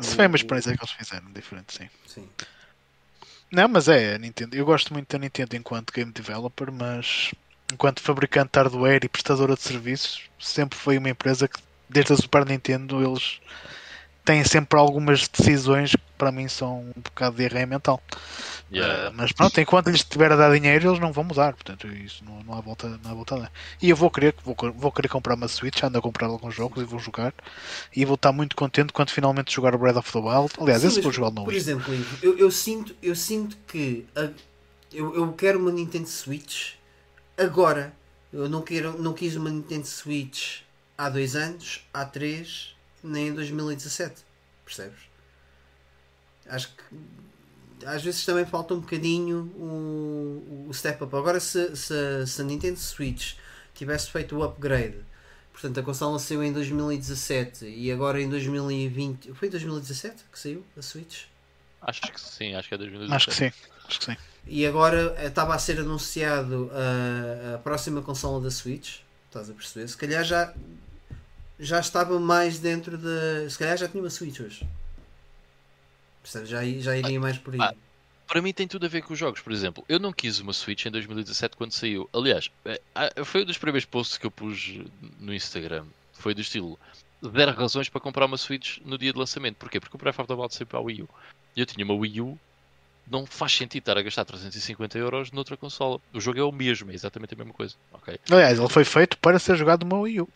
Se 0.00 0.16
foi 0.16 0.26
uma 0.26 0.36
experiência 0.36 0.74
que 0.74 0.82
eles 0.82 0.92
fizeram, 0.92 1.30
diferente, 1.32 1.74
sim. 1.74 1.88
Sim. 2.06 2.28
Não, 3.50 3.68
mas 3.68 3.88
é, 3.88 4.14
a 4.14 4.18
Nintendo. 4.18 4.56
Eu 4.56 4.64
gosto 4.64 4.92
muito 4.92 5.10
da 5.10 5.18
Nintendo 5.18 5.56
enquanto 5.56 5.92
game 5.92 6.12
developer, 6.12 6.72
mas 6.72 7.32
enquanto 7.72 8.00
fabricante 8.00 8.52
de 8.52 8.58
hardware 8.58 9.04
e 9.04 9.08
prestadora 9.08 9.54
de 9.54 9.62
serviços, 9.62 10.22
sempre 10.38 10.78
foi 10.78 10.96
uma 10.96 11.10
empresa 11.10 11.48
que, 11.48 11.60
desde 11.90 12.12
a 12.12 12.16
Super 12.16 12.46
Nintendo, 12.46 13.02
eles 13.02 13.40
têm 14.24 14.44
sempre 14.44 14.78
algumas 14.78 15.28
decisões 15.28 15.92
que 15.92 15.98
para 16.16 16.30
mim 16.30 16.46
são 16.48 16.80
um 16.96 17.00
bocado 17.00 17.36
de 17.36 17.44
erro 17.44 17.66
mental. 17.66 18.02
Yeah. 18.72 19.10
Uh, 19.10 19.12
mas 19.16 19.32
pronto, 19.32 19.60
enquanto 19.60 19.88
lhes 19.88 20.00
estiver 20.00 20.30
a 20.30 20.36
dar 20.36 20.52
dinheiro, 20.54 20.90
eles 20.90 21.00
não 21.00 21.12
vão 21.12 21.24
mudar. 21.24 21.54
Portanto, 21.54 21.88
isso 21.88 22.24
não, 22.24 22.42
não 22.44 22.54
há 22.54 22.60
volta, 22.60 22.88
não 23.02 23.10
há 23.10 23.14
volta 23.14 23.34
a 23.34 23.38
dar. 23.40 23.52
E 23.82 23.90
eu 23.90 23.96
vou 23.96 24.10
querer, 24.10 24.34
vou, 24.44 24.54
vou 24.76 24.92
querer 24.92 25.08
comprar 25.08 25.34
uma 25.34 25.48
Switch, 25.48 25.82
ando 25.82 25.98
a 25.98 26.02
comprar 26.02 26.28
alguns 26.28 26.54
jogos 26.54 26.80
e 26.80 26.86
vou 26.86 27.00
jogar. 27.00 27.34
E 27.94 28.04
vou 28.04 28.14
estar 28.14 28.32
muito 28.32 28.54
contente 28.54 28.92
quando 28.92 29.10
finalmente 29.10 29.52
jogar 29.52 29.74
o 29.74 29.78
Breath 29.78 29.96
of 29.96 30.12
the 30.12 30.18
Wild. 30.18 30.52
Aliás, 30.60 30.82
Sim, 30.82 30.88
esse 30.88 30.96
mas, 30.96 31.04
vou 31.04 31.12
jogar 31.12 31.30
no 31.32 31.44
Por 31.44 31.54
exemplo, 31.54 31.92
Ivo, 31.92 32.18
eu, 32.22 32.38
eu 32.38 32.50
sinto, 32.50 32.94
eu 33.02 33.16
sinto 33.16 33.56
que 33.66 34.06
a- 34.14 34.30
eu, 34.92 35.14
eu 35.16 35.32
quero 35.32 35.58
uma 35.58 35.72
Nintendo 35.72 36.08
Switch 36.08 36.74
agora. 37.36 37.92
Eu 38.32 38.48
não, 38.48 38.62
quero, 38.62 39.02
não 39.02 39.12
quis 39.12 39.34
uma 39.34 39.50
Nintendo 39.50 39.86
Switch 39.86 40.60
há 41.00 41.08
dois 41.08 41.34
anos, 41.34 41.82
há 41.94 42.04
três, 42.04 42.76
nem 43.02 43.28
em 43.28 43.34
2017. 43.34 44.22
Percebes? 44.64 44.98
Acho 46.46 46.68
que 46.68 47.86
às 47.86 48.02
vezes 48.02 48.22
também 48.26 48.44
falta 48.44 48.74
um 48.74 48.80
bocadinho 48.80 49.50
o, 49.56 50.66
o 50.68 50.74
step 50.74 51.02
up. 51.02 51.16
Agora, 51.16 51.40
se, 51.40 51.74
se, 51.74 52.26
se 52.26 52.42
a 52.42 52.44
Nintendo 52.44 52.78
Switch 52.78 53.34
tivesse 53.74 54.10
feito 54.10 54.36
o 54.36 54.44
upgrade, 54.44 54.98
portanto, 55.50 55.80
a 55.80 55.82
consola 55.82 56.18
saiu 56.18 56.44
em 56.44 56.52
2017 56.52 57.64
e 57.64 57.90
agora 57.90 58.20
em 58.20 58.28
2020. 58.28 59.32
Foi 59.32 59.48
em 59.48 59.50
2017 59.50 60.24
que 60.30 60.38
saiu 60.38 60.62
a 60.76 60.82
Switch? 60.82 61.22
Acho 61.80 62.02
que 62.02 62.20
sim, 62.20 62.54
acho 62.54 62.68
que 62.68 62.74
é 62.74 62.78
2017. 62.78 63.16
Acho 63.16 63.30
que 63.30 63.34
sim. 63.34 63.70
Acho 63.88 63.98
que 64.00 64.04
sim. 64.04 64.16
E 64.46 64.66
agora 64.66 65.14
eh, 65.16 65.28
estava 65.28 65.54
a 65.54 65.58
ser 65.58 65.80
anunciado 65.80 66.70
a, 66.74 67.54
a 67.54 67.58
próxima 67.58 68.02
consola 68.02 68.38
da 68.38 68.50
Switch. 68.50 68.98
Estás 69.26 69.48
a 69.48 69.54
perceber? 69.54 69.88
Se 69.88 69.96
calhar 69.96 70.24
já, 70.24 70.52
já 71.60 71.78
estava 71.78 72.18
mais 72.18 72.58
dentro 72.58 72.96
da. 72.98 73.48
Se 73.48 73.58
calhar 73.58 73.76
já 73.76 73.86
tinha 73.88 74.02
uma 74.02 74.10
Switch 74.10 74.40
hoje. 74.40 74.66
Já, 76.44 76.64
já 76.64 76.96
iria 76.96 77.20
mais 77.20 77.38
por 77.38 77.54
aí. 77.54 77.60
ah, 77.60 77.74
Para 78.26 78.42
mim 78.42 78.52
tem 78.52 78.66
tudo 78.66 78.86
a 78.86 78.88
ver 78.88 79.02
com 79.02 79.12
os 79.12 79.18
jogos. 79.18 79.40
Por 79.40 79.52
exemplo, 79.52 79.84
eu 79.88 79.98
não 79.98 80.12
quis 80.12 80.38
uma 80.38 80.52
Switch 80.52 80.86
em 80.86 80.90
2017 80.90 81.56
quando 81.56 81.72
saiu. 81.72 82.08
Aliás, 82.12 82.50
eh, 82.64 82.80
ah, 82.94 83.24
foi 83.24 83.42
um 83.42 83.44
dos 83.44 83.58
primeiros 83.58 83.84
posts 83.84 84.18
que 84.18 84.26
eu 84.26 84.30
pus 84.30 84.78
no 85.18 85.34
Instagram. 85.34 85.84
Foi 86.12 86.34
do 86.34 86.40
estilo 86.40 86.78
0 87.24 87.52
razões 87.52 87.88
para 87.88 88.00
comprar 88.00 88.26
uma 88.26 88.36
Switch 88.38 88.78
no 88.84 88.96
dia 88.98 89.12
de 89.12 89.18
lançamento. 89.18 89.56
Porquê? 89.56 89.80
Porque 89.80 89.96
o 89.96 89.98
Breath 89.98 90.18
of 90.18 90.28
the 90.28 90.34
Wild 90.34 90.54
saiu 90.54 90.66
para 90.66 90.78
a 90.78 90.82
Wii 90.82 91.02
U. 91.02 91.08
Eu 91.56 91.66
tinha 91.66 91.84
uma 91.84 91.94
Wii 91.94 92.20
U. 92.20 92.38
Não 93.10 93.26
faz 93.26 93.52
sentido 93.52 93.82
estar 93.82 93.98
a 93.98 94.02
gastar 94.02 94.24
350 94.24 94.96
euros 94.96 95.32
noutra 95.32 95.56
consola. 95.56 96.00
O 96.14 96.20
jogo 96.20 96.38
é 96.38 96.44
o 96.44 96.52
mesmo, 96.52 96.92
é 96.92 96.94
exatamente 96.94 97.34
a 97.34 97.36
mesma 97.36 97.52
coisa. 97.52 97.74
Ok? 97.92 98.20
Aliás, 98.30 98.58
ele 98.58 98.68
foi 98.68 98.84
feito 98.84 99.18
para 99.18 99.38
ser 99.38 99.56
jogado 99.56 99.84
numa 99.84 100.00
Wii 100.02 100.20
U. 100.20 100.28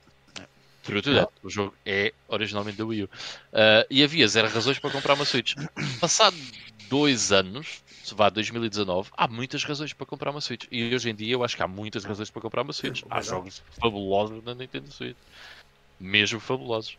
True 0.84 1.00
to 1.00 1.14
that. 1.14 1.32
O 1.42 1.48
jogo 1.48 1.74
é 1.84 2.12
originalmente 2.28 2.76
da 2.76 2.84
Wii 2.84 3.04
U. 3.04 3.10
Ah, 3.52 3.86
e 3.90 4.02
havia 4.02 4.28
zero 4.28 4.48
razões 4.48 4.78
para 4.78 4.90
comprar 4.90 5.14
uma 5.14 5.24
Switch. 5.24 5.54
Passado 6.00 6.36
dois 6.88 7.32
anos, 7.32 7.82
se 8.02 8.14
vá 8.14 8.28
2019, 8.28 9.10
há 9.16 9.26
muitas 9.26 9.64
razões 9.64 9.92
para 9.92 10.06
comprar 10.06 10.30
uma 10.30 10.40
Switch. 10.40 10.66
E 10.70 10.94
hoje 10.94 11.10
em 11.10 11.14
dia 11.14 11.32
eu 11.32 11.42
acho 11.42 11.56
que 11.56 11.62
há 11.62 11.68
muitas 11.68 12.04
razões 12.04 12.30
para 12.30 12.42
comprar 12.42 12.62
uma 12.62 12.72
Switch. 12.72 13.02
Há 13.10 13.18
é. 13.18 13.22
jogos 13.22 13.62
fabulosos 13.80 14.44
na 14.44 14.54
Nintendo 14.54 14.92
Switch. 14.92 15.16
Mesmo 15.98 16.38
fabulosos. 16.38 16.98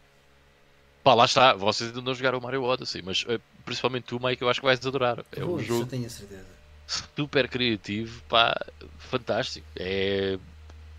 Pá, 1.04 1.14
lá 1.14 1.26
está. 1.26 1.54
Vocês 1.54 1.90
ainda 1.90 2.02
não 2.02 2.16
jogaram 2.16 2.40
o 2.40 2.42
Mario 2.42 2.64
Odyssey, 2.64 3.04
mas 3.04 3.24
eh, 3.28 3.40
principalmente 3.64 4.06
tu, 4.06 4.20
Mike, 4.20 4.42
eu 4.42 4.50
acho 4.50 4.60
que 4.60 4.66
vais 4.66 4.84
adorar. 4.84 5.24
É 5.32 5.46
um 5.46 5.60
isso 5.60 5.68
jogo 5.68 5.88
super 6.88 7.48
criativo, 7.48 8.24
pá, 8.24 8.56
fantástico. 8.98 9.68
É, 9.76 10.40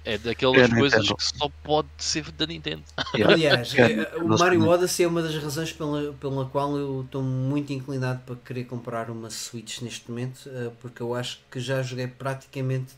é 0.07 0.17
daquelas 0.19 0.71
É 0.71 0.75
coisas 0.75 1.01
Nintendo. 1.01 1.17
que 1.17 1.25
só 1.25 1.49
pode 1.63 1.89
ser 1.99 2.31
da 2.33 2.47
Nintendo. 2.47 2.83
Yeah. 3.15 3.35
Aliás, 3.35 3.75
É, 3.75 3.93
eh, 3.93 4.17
o 4.17 4.29
Mario 4.29 4.61
também. 4.61 4.69
Odyssey 4.75 5.05
é 5.05 5.09
uma 5.09 5.23
das 5.23 5.35
razões 5.37 5.73
pela, 5.73 6.13
pela 6.15 6.47
qual 6.47 6.77
eu 6.77 7.03
estou 7.03 7.23
muito 7.23 7.73
inclinado 7.73 8.21
para 8.25 8.37
querer 8.37 8.65
comprar 8.65 9.11
uma 9.11 9.29
Switch 9.31 9.81
neste 9.83 10.09
momento, 10.11 10.49
eh, 10.49 10.71
porque 10.81 11.03
eu 11.03 11.15
acho 11.15 11.41
que 11.51 11.59
já 11.61 11.83
joguei 11.83 12.07
praticamente. 12.07 12.95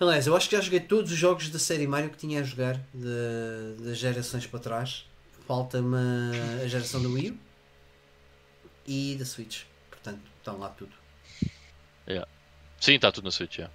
Aliás, 0.00 0.26
eu 0.26 0.36
acho 0.36 0.48
que 0.48 0.56
já 0.56 0.62
joguei 0.62 0.80
todos 0.80 1.10
os 1.12 1.18
jogos 1.18 1.48
da 1.50 1.58
série 1.58 1.86
Mario 1.86 2.10
que 2.10 2.18
tinha 2.18 2.40
a 2.40 2.42
jogar 2.42 2.74
de- 2.94 3.82
das 3.84 3.96
gerações 3.98 4.46
para 4.46 4.60
trás. 4.60 5.04
Falta-me 5.46 5.96
a 6.62 6.66
geração 6.66 7.02
da 7.02 7.08
Wii 7.08 7.30
U 7.30 7.38
e 8.86 9.16
da 9.18 9.24
Switch. 9.24 9.62
Portanto, 9.90 10.20
estão 10.38 10.58
lá 10.58 10.68
tudo. 10.70 10.92
Sim, 12.78 12.94
está 12.96 13.10
tudo 13.10 13.24
na 13.24 13.30
Switch, 13.30 13.56
já. 13.56 13.70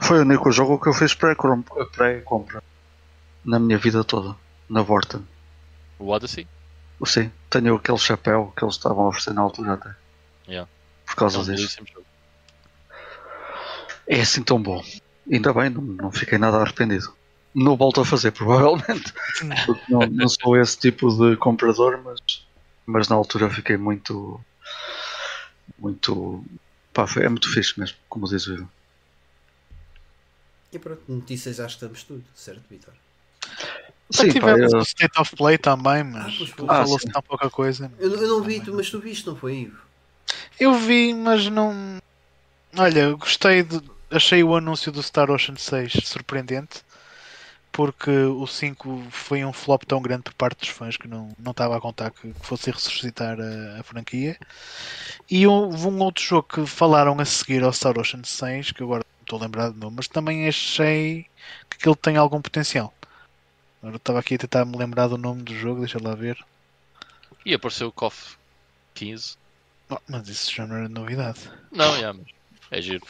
Foi 0.00 0.18
o 0.18 0.22
único 0.22 0.50
jogo 0.52 0.78
que 0.80 0.88
eu 0.88 0.92
fiz 0.94 1.14
pré-com- 1.14 1.62
pré-compra 1.92 2.62
na 3.44 3.58
minha 3.58 3.78
vida 3.78 4.04
toda. 4.04 4.36
Na 4.68 4.82
Vorten. 4.82 5.26
O 5.98 6.08
Odyssey? 6.08 6.46
Sim, 7.04 7.30
tenho 7.50 7.76
aquele 7.76 7.98
chapéu 7.98 8.52
que 8.56 8.64
eles 8.64 8.74
estavam 8.74 9.04
a 9.04 9.08
oferecer 9.08 9.32
na 9.32 9.42
altura 9.42 9.74
até. 9.74 9.94
Yeah. 10.48 10.68
Por 11.06 11.14
causa 11.14 11.38
É 11.38 11.40
um 11.40 11.44
disso. 11.54 11.78
É 14.08 14.20
assim 14.20 14.42
tão 14.42 14.60
bom. 14.62 14.82
Ainda 15.30 15.52
bem, 15.52 15.70
não, 15.70 15.82
não 15.82 16.12
fiquei 16.12 16.38
nada 16.38 16.58
arrependido. 16.58 17.12
Não 17.54 17.76
volto 17.76 18.00
a 18.00 18.04
fazer, 18.04 18.30
provavelmente. 18.32 19.12
Porque 19.66 19.92
não, 19.92 20.00
não 20.00 20.28
sou 20.28 20.56
esse 20.56 20.78
tipo 20.78 21.08
de 21.10 21.36
comprador, 21.36 22.00
mas, 22.04 22.20
mas 22.84 23.08
na 23.08 23.16
altura 23.16 23.50
fiquei 23.50 23.76
muito. 23.76 24.40
Muito. 25.78 26.44
Pá, 26.92 27.06
foi, 27.06 27.24
é 27.24 27.28
muito 27.28 27.52
fixe 27.52 27.78
mesmo, 27.78 27.96
como 28.08 28.26
diz 28.28 28.46
o 28.46 28.54
Ivo. 28.54 28.70
E 30.72 30.78
pronto, 30.78 31.02
notícias 31.08 31.60
acho 31.60 31.78
que 31.78 31.84
estamos 31.84 32.02
tudo, 32.02 32.24
certo, 32.34 32.62
Vitor? 32.68 32.92
Já 34.10 34.22
Sim, 34.22 34.26
pá, 34.26 34.32
tivemos 34.32 34.72
eu- 34.72 34.78
o 34.78 34.82
State 34.82 35.20
of 35.20 35.36
Play 35.36 35.58
também, 35.58 36.00
Ah, 36.02 36.04
mas 36.38 36.48
foi. 36.50 36.66
falou-se 36.66 37.06
sim. 37.06 37.12
tão 37.12 37.22
pouca 37.22 37.50
coisa. 37.50 37.90
Eu, 37.98 38.10
eu 38.14 38.28
não 38.28 38.42
vi, 38.42 38.60
tu- 38.60 38.72
mas 38.74 38.90
tu 38.90 38.98
viste, 39.00 39.26
não 39.26 39.36
foi, 39.36 39.56
Ivo? 39.62 39.78
Eu 40.58 40.74
vi, 40.74 41.12
mas 41.14 41.48
não. 41.48 41.98
Olha, 42.76 43.12
gostei 43.14 43.62
de. 43.62 43.80
Achei 44.10 44.42
o 44.44 44.54
anúncio 44.54 44.92
do 44.92 45.02
Star 45.02 45.30
Ocean 45.30 45.56
6 45.56 45.92
surpreendente. 46.04 46.84
Porque 47.72 48.10
o 48.10 48.46
5 48.46 49.02
foi 49.10 49.44
um 49.44 49.52
flop 49.52 49.82
tão 49.84 50.00
grande 50.00 50.22
por 50.22 50.34
parte 50.34 50.60
dos 50.60 50.68
fãs 50.70 50.96
que 50.96 51.06
não, 51.06 51.28
não 51.38 51.50
estava 51.50 51.76
a 51.76 51.80
contar 51.80 52.10
que, 52.10 52.32
que 52.32 52.46
fosse 52.46 52.70
ressuscitar 52.70 53.38
a, 53.38 53.80
a 53.80 53.82
franquia. 53.82 54.38
E 55.30 55.46
houve 55.46 55.86
um 55.86 55.98
outro 56.00 56.24
jogo 56.24 56.48
que 56.48 56.66
falaram 56.66 57.18
a 57.20 57.24
seguir 57.26 57.62
ao 57.62 57.72
Star 57.72 57.98
Ocean 57.98 58.22
6, 58.24 58.72
que 58.72 58.82
agora 58.82 59.04
estou 59.26 59.38
lembrado 59.40 59.74
de 59.74 59.80
nome, 59.80 59.96
mas 59.96 60.08
também 60.08 60.48
achei 60.48 61.26
que 61.80 61.88
ele 61.88 61.96
tem 61.96 62.16
algum 62.16 62.40
potencial. 62.42 62.96
Agora 63.80 63.96
eu 63.96 63.98
estava 63.98 64.20
aqui 64.20 64.36
a 64.36 64.38
tentar 64.38 64.64
me 64.66 64.76
lembrar 64.78 65.08
do 65.08 65.18
nome 65.18 65.42
do 65.44 65.54
jogo, 65.54 65.80
deixa 65.82 66.02
lá 66.02 66.14
ver. 66.16 66.38
E 67.46 67.54
apareceu 67.54 67.88
o 67.88 67.92
KOF 67.94 68.36
15. 68.94 69.36
Oh, 69.90 69.98
mas 70.08 70.28
isso 70.28 70.52
já 70.54 70.66
não 70.66 70.76
era 70.76 70.88
novidade. 70.88 71.40
Não, 71.70 71.98
já, 71.98 72.12
mas 72.12 72.26
é 72.70 72.80
giro. 72.82 73.06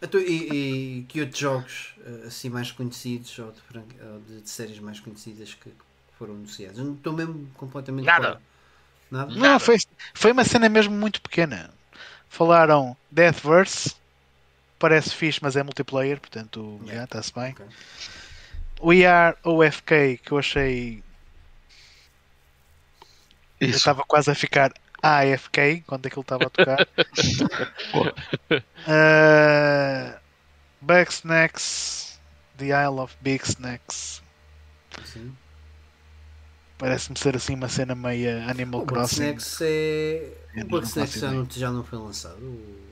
Então, 0.00 0.20
e, 0.20 1.00
e 1.00 1.04
que 1.04 1.20
outros 1.20 1.38
jogos 1.38 1.94
eh, 2.04 2.26
assim 2.26 2.48
mais 2.50 2.72
conhecidos 2.72 3.38
ou 3.38 3.52
de, 3.52 3.60
fran- 3.60 3.86
ou 4.12 4.20
de- 4.20 4.40
de 4.42 4.50
séries 4.50 4.78
mais 4.80 4.98
conhecidas 5.00 5.54
que 5.54 5.72
foram 6.18 6.34
anunciados? 6.34 6.78
Eu 6.78 6.84
não 6.86 6.94
estou 6.94 7.12
mesmo 7.12 7.48
completamente 7.54 8.10
Nada. 8.10 8.10
fora. 8.10 8.40
Nada? 9.10 9.32
Não, 9.34 9.58
Nada. 9.58 9.60
foi, 9.60 9.76
foi 10.16 10.32
uma 10.32 10.44
cena 10.44 10.68
mesmo 10.68 10.94
muito 10.94 11.22
pequena. 11.22 11.74
Falaram 12.28 12.96
Deathverse, 13.10 13.94
parece 14.82 15.14
fixe, 15.14 15.38
mas 15.40 15.54
é 15.54 15.62
multiplayer, 15.62 16.18
portanto, 16.20 16.80
Yeah. 16.84 17.04
está-se 17.04 17.32
bem. 17.32 17.52
Ok. 17.52 17.66
We 18.82 19.06
Are 19.06 19.36
OFK, 19.44 20.18
que 20.18 20.32
eu 20.32 20.38
achei. 20.38 21.04
Eu 23.60 23.68
Isso. 23.68 23.78
estava 23.78 24.02
quase 24.02 24.28
a 24.28 24.34
ficar 24.34 24.72
AFK 25.00 25.84
quando 25.86 26.06
aquilo 26.06 26.22
estava 26.22 26.46
a 26.46 26.50
tocar. 26.50 26.88
Uh, 28.84 30.18
Bugsnax, 30.80 32.18
The 32.58 32.66
Isle 32.70 32.98
of 32.98 33.16
Big 33.20 33.44
Snacks. 33.48 34.20
Sim. 35.04 35.32
Parece-me 36.76 37.16
ser 37.16 37.36
assim 37.36 37.54
uma 37.54 37.68
cena 37.68 37.94
meia 37.94 38.44
Animal 38.50 38.80
O 38.82 38.86
Crossing. 38.86 39.32
Bugsnax 39.34 39.60
é. 39.60 40.32
Eu 40.56 40.64
O 40.64 40.68
Bugsnax 40.68 41.10
faço 41.12 41.20
já 41.20 41.30
não, 41.30 41.46
já 41.48 41.70
não 41.70 41.84
foi 41.84 41.98
lançado. 42.00 42.42
O, 42.42 42.91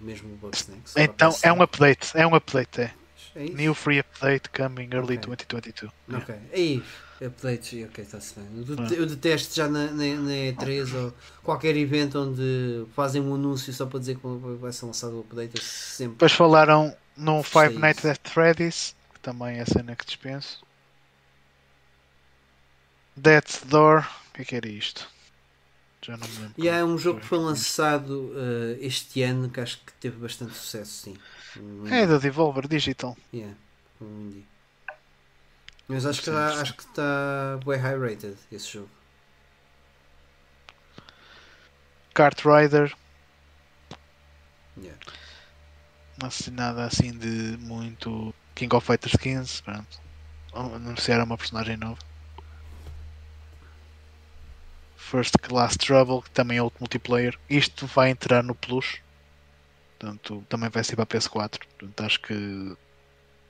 o 0.00 0.04
mesmo 0.04 0.28
Bugsnax. 0.36 0.94
Então 0.96 1.34
é 1.42 1.52
um 1.52 1.62
update, 1.62 2.10
é 2.14 2.26
um 2.26 2.34
update, 2.34 2.80
é. 2.80 2.94
É? 3.36 3.44
New 3.44 3.74
free 3.74 4.00
update 4.00 4.48
coming 4.50 4.88
early 4.92 5.16
Ok. 5.16 5.36
2022. 5.36 5.92
Ok. 6.12 6.34
Aí, 6.52 6.82
updates, 7.22 7.84
ok, 7.88 8.02
está-se 8.04 8.34
bem. 8.34 8.64
Eu, 8.66 8.84
Ah. 8.84 8.92
eu 8.92 9.06
detesto 9.06 9.54
já 9.54 9.68
na, 9.68 9.86
na, 9.86 10.14
na 10.16 10.30
E3 10.32 10.92
ou 10.94 11.14
qualquer 11.42 11.76
evento 11.76 12.18
onde 12.18 12.86
fazem 12.96 13.22
um 13.22 13.32
anúncio 13.34 13.72
só 13.72 13.86
para 13.86 14.00
dizer 14.00 14.16
que 14.16 14.22
vai 14.60 14.72
ser 14.72 14.86
lançado 14.86 15.16
o 15.16 15.20
update. 15.20 15.62
Sempre. 15.62 16.14
Depois 16.14 16.32
falaram 16.32 16.96
no 17.16 17.42
Five 17.44 17.78
Nights 17.78 18.04
at 18.04 18.18
Freddy's, 18.28 18.96
que 19.14 19.20
também 19.20 19.58
é 19.58 19.60
a 19.62 19.66
cena 19.66 19.94
que 19.94 20.04
dispenso. 20.04 20.64
Death's 23.16 23.62
Door, 23.64 24.00
o 24.30 24.32
que 24.34 24.42
é 24.42 24.44
que 24.44 24.56
era 24.56 24.68
isto? 24.68 25.06
Já 26.02 26.16
não 26.16 26.26
me 26.26 26.38
lembro. 26.38 26.54
E 26.56 26.68
como 26.70 26.94
um 26.94 26.98
jogo 26.98 27.20
que 27.20 27.26
foi 27.26 27.38
lançado 27.38 28.32
eh, 28.34 28.78
este 28.80 29.22
ano 29.22 29.50
que 29.50 29.60
acho 29.60 29.78
que 29.84 29.92
teve 29.94 30.16
bastante 30.16 30.54
sucesso, 30.54 30.90
sim. 31.04 31.16
É 31.90 32.06
da 32.06 32.18
Devolver 32.18 32.66
Digital. 32.66 33.16
Yeah, 33.34 33.56
um 34.00 34.06
indie. 34.22 34.46
Mas 35.88 36.06
acho 36.06 36.22
que 36.22 36.30
está 36.30 36.60
acho 36.60 36.74
que 36.74 36.82
está 36.82 37.58
bem 37.66 37.78
high 37.78 37.98
rated 37.98 38.36
esse 38.50 38.72
jogo. 38.72 38.88
Kart 42.14 42.40
Rider, 42.44 42.94
Yeah. 44.76 44.98
não 46.22 46.30
sei 46.30 46.52
nada 46.52 46.84
assim 46.84 47.12
de 47.12 47.56
muito 47.58 48.34
King 48.54 48.74
of 48.74 48.86
Fighters 48.86 49.16
15. 49.16 49.62
Pronto. 49.62 50.00
Anunciaram 50.54 51.24
uma 51.24 51.36
personagem 51.36 51.76
nova. 51.76 51.98
First 55.10 55.34
Class 55.38 55.76
Trouble, 55.76 56.22
que 56.22 56.30
também 56.30 56.58
é 56.58 56.62
outro 56.62 56.78
multiplayer. 56.80 57.36
Isto 57.48 57.86
vai 57.86 58.10
entrar 58.10 58.42
no 58.42 58.54
Plus. 58.54 58.98
Portanto, 59.98 60.44
também 60.48 60.68
vai 60.70 60.84
ser 60.84 60.94
para 60.96 61.02
a 61.02 61.06
PS4. 61.06 61.58
Portanto, 61.78 62.00
acho 62.02 62.20
que 62.20 62.76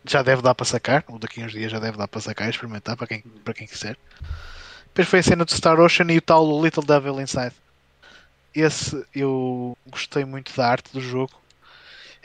já 0.04 0.22
deve 0.22 0.42
dar 0.42 0.54
para 0.54 0.64
sacar. 0.64 1.04
Ou 1.08 1.18
daqui 1.18 1.42
a 1.42 1.46
uns 1.46 1.52
dias 1.52 1.70
já 1.70 1.78
deve 1.78 1.96
dar 1.98 2.08
para 2.08 2.20
sacar 2.20 2.46
e 2.46 2.50
experimentar 2.50 2.96
para 2.96 3.06
quem, 3.06 3.20
para 3.20 3.54
quem 3.54 3.66
quiser. 3.66 3.96
Depois 4.86 5.06
foi 5.08 5.18
a 5.20 5.22
cena 5.22 5.44
do 5.44 5.54
Star 5.54 5.78
Ocean 5.78 6.10
e 6.10 6.18
o 6.18 6.22
tal 6.22 6.62
Little 6.62 6.84
Devil 6.84 7.20
Inside. 7.20 7.52
Esse 8.54 9.06
eu 9.14 9.76
gostei 9.86 10.24
muito 10.24 10.54
da 10.56 10.66
arte 10.68 10.92
do 10.92 11.00
jogo. 11.00 11.40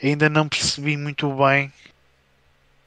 Ainda 0.01 0.29
não 0.29 0.49
percebi 0.49 0.97
muito 0.97 1.31
bem 1.35 1.71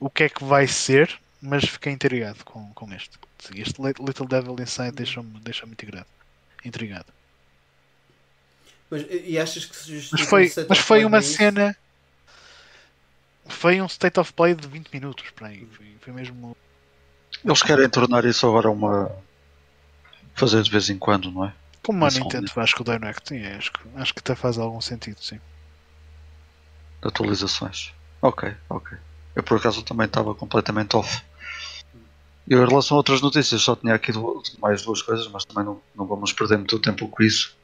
o 0.01 0.11
que 0.11 0.25
é 0.25 0.29
que 0.29 0.45
vai 0.45 0.67
ser, 0.67 1.19
mas 1.41 1.65
fiquei 1.65 1.93
intrigado 1.93 2.45
com, 2.45 2.73
com 2.75 2.93
este. 2.93 3.19
Este 3.55 3.81
Li- 3.81 3.95
Little 4.01 4.27
Devil 4.27 4.57
Inside 4.61 4.91
deixa-me 4.93 5.39
deixa 5.41 5.65
intrigado. 5.67 6.07
Intrigado. 6.65 7.13
Mas 8.91 9.05
e 9.11 9.39
achas 9.39 9.65
que 9.67 9.77
se 9.77 10.09
Mas 10.13 10.21
foi, 10.23 10.45
state 10.45 10.69
mas 10.69 10.79
foi 10.79 11.05
uma 11.05 11.19
nisso? 11.19 11.37
cena. 11.37 11.77
Foi 13.47 13.81
um 13.81 13.87
state 13.87 14.21
of 14.21 14.33
play 14.33 14.55
de 14.55 14.67
20 14.69 14.89
minutos 14.93 15.31
para 15.31 15.49
aí. 15.49 15.67
Foi, 15.73 15.97
foi 16.01 16.13
mesmo. 16.13 16.57
Eles 17.45 17.63
querem 17.63 17.89
tornar 17.89 18.25
isso 18.25 18.47
agora 18.47 18.71
uma. 18.71 19.11
fazer 20.35 20.63
de 20.63 20.71
vez 20.71 20.89
em 20.91 20.99
quando, 20.99 21.31
não 21.31 21.45
é? 21.45 21.53
Como 21.83 22.05
a 22.05 22.11
Nintendo 22.11 22.51
faz 22.51 22.73
com 22.75 22.83
o 22.83 22.85
Direct, 22.85 23.29
sim, 23.29 23.45
acho, 23.47 23.73
que- 23.73 23.81
acho 23.97 24.13
que 24.15 24.21
até 24.21 24.35
faz 24.35 24.59
algum 24.59 24.81
sentido, 24.81 25.19
sim. 25.23 25.41
Atualizações. 27.03 27.93
Ok, 28.21 28.55
ok. 28.69 28.99
Eu 29.37 29.43
por 29.43 29.59
acaso 29.59 29.83
também 29.83 30.07
estava 30.07 30.35
completamente 30.35 30.97
off. 30.97 31.23
Eu, 32.49 32.65
em 32.65 32.67
relação 32.69 32.97
a 32.97 32.99
outras 32.99 33.21
notícias, 33.21 33.61
só 33.63 33.77
tinha 33.77 33.95
aqui 33.95 34.11
mais 34.59 34.83
duas 34.83 35.03
coisas, 35.03 35.29
mas 35.29 35.45
também 35.45 35.65
não, 35.65 35.81
não 35.95 36.07
vamos 36.07 36.33
perder 36.33 36.57
muito 36.57 36.79
tempo 36.79 37.07
com 37.09 37.23
isso. 37.23 37.55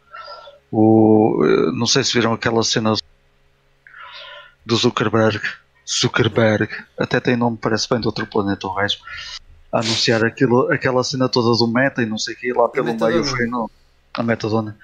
O, 0.71 1.41
eh, 1.43 1.73
não 1.73 1.87
sei 1.87 2.05
se 2.05 2.13
viram 2.13 2.33
aquela 2.33 2.63
cena 2.63 2.95
do 4.65 4.77
Zuckerberg. 4.77 5.41
Zuckerberg, 5.89 6.69
até 6.99 7.19
tem 7.19 7.37
nome, 7.37 7.57
parece 7.57 7.89
bem 7.89 8.01
de 8.01 8.07
outro 8.07 8.27
planeta, 8.27 8.67
o 8.67 8.75
resto. 8.75 9.03
A 9.73 9.81
anunciar 9.81 10.23
aquilo, 10.25 10.71
aquela 10.71 11.03
cena 11.03 11.29
toda 11.29 11.57
do 11.57 11.67
Meta 11.67 12.03
e 12.03 12.07
não 12.07 12.19
sei 12.19 12.35
o 12.35 12.37
que, 12.37 12.53
lá 12.53 12.69
pelo 12.69 12.95
meio 12.95 13.25
foi 13.25 13.47
no, 13.47 13.71
a 14.13 14.23
Metadona. 14.23 14.77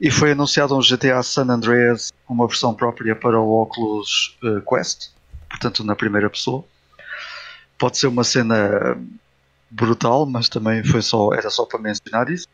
E 0.00 0.10
foi 0.10 0.32
anunciado 0.32 0.76
um 0.76 0.80
GTA 0.80 1.22
San 1.22 1.48
Andreas, 1.48 2.12
uma 2.28 2.46
versão 2.46 2.74
própria 2.74 3.16
para 3.16 3.40
o 3.40 3.62
Oculus 3.62 4.36
eh, 4.44 4.62
Quest, 4.68 5.10
portanto 5.48 5.82
na 5.82 5.96
primeira 5.96 6.30
pessoa. 6.30 6.64
Pode 7.78 7.98
ser 7.98 8.06
uma 8.06 8.24
cena 8.24 8.96
brutal, 9.70 10.26
mas 10.26 10.48
também 10.48 10.84
foi 10.84 11.02
só, 11.02 11.32
era 11.32 11.50
só 11.50 11.64
para 11.66 11.78
mencionar 11.78 12.30
isso. 12.30 12.48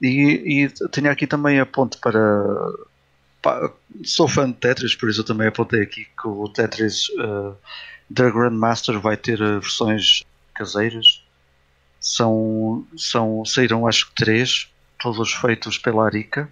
E, 0.00 0.64
e 0.64 0.88
tinha 0.88 1.10
aqui 1.10 1.26
também 1.26 1.60
a 1.60 1.66
para. 1.66 1.92
pá, 3.42 3.70
sou 4.04 4.26
fã 4.26 4.48
de 4.50 4.56
Tetris, 4.56 4.94
por 4.94 5.10
isso 5.10 5.20
eu 5.20 5.24
também 5.24 5.48
apontei 5.48 5.82
aqui 5.82 6.04
que 6.04 6.28
o 6.28 6.48
Tetris 6.48 7.08
eh, 7.18 7.52
da 8.08 8.30
Grandmaster 8.30 8.98
vai 8.98 9.16
ter 9.16 9.40
eh, 9.40 9.58
versões 9.58 10.24
caseiras. 10.54 11.22
São, 12.00 12.86
são, 12.96 13.44
saíram 13.44 13.86
acho 13.86 14.08
que 14.08 14.14
três, 14.14 14.70
todos 14.98 15.32
feitos 15.34 15.76
pela 15.76 16.06
Arica, 16.06 16.50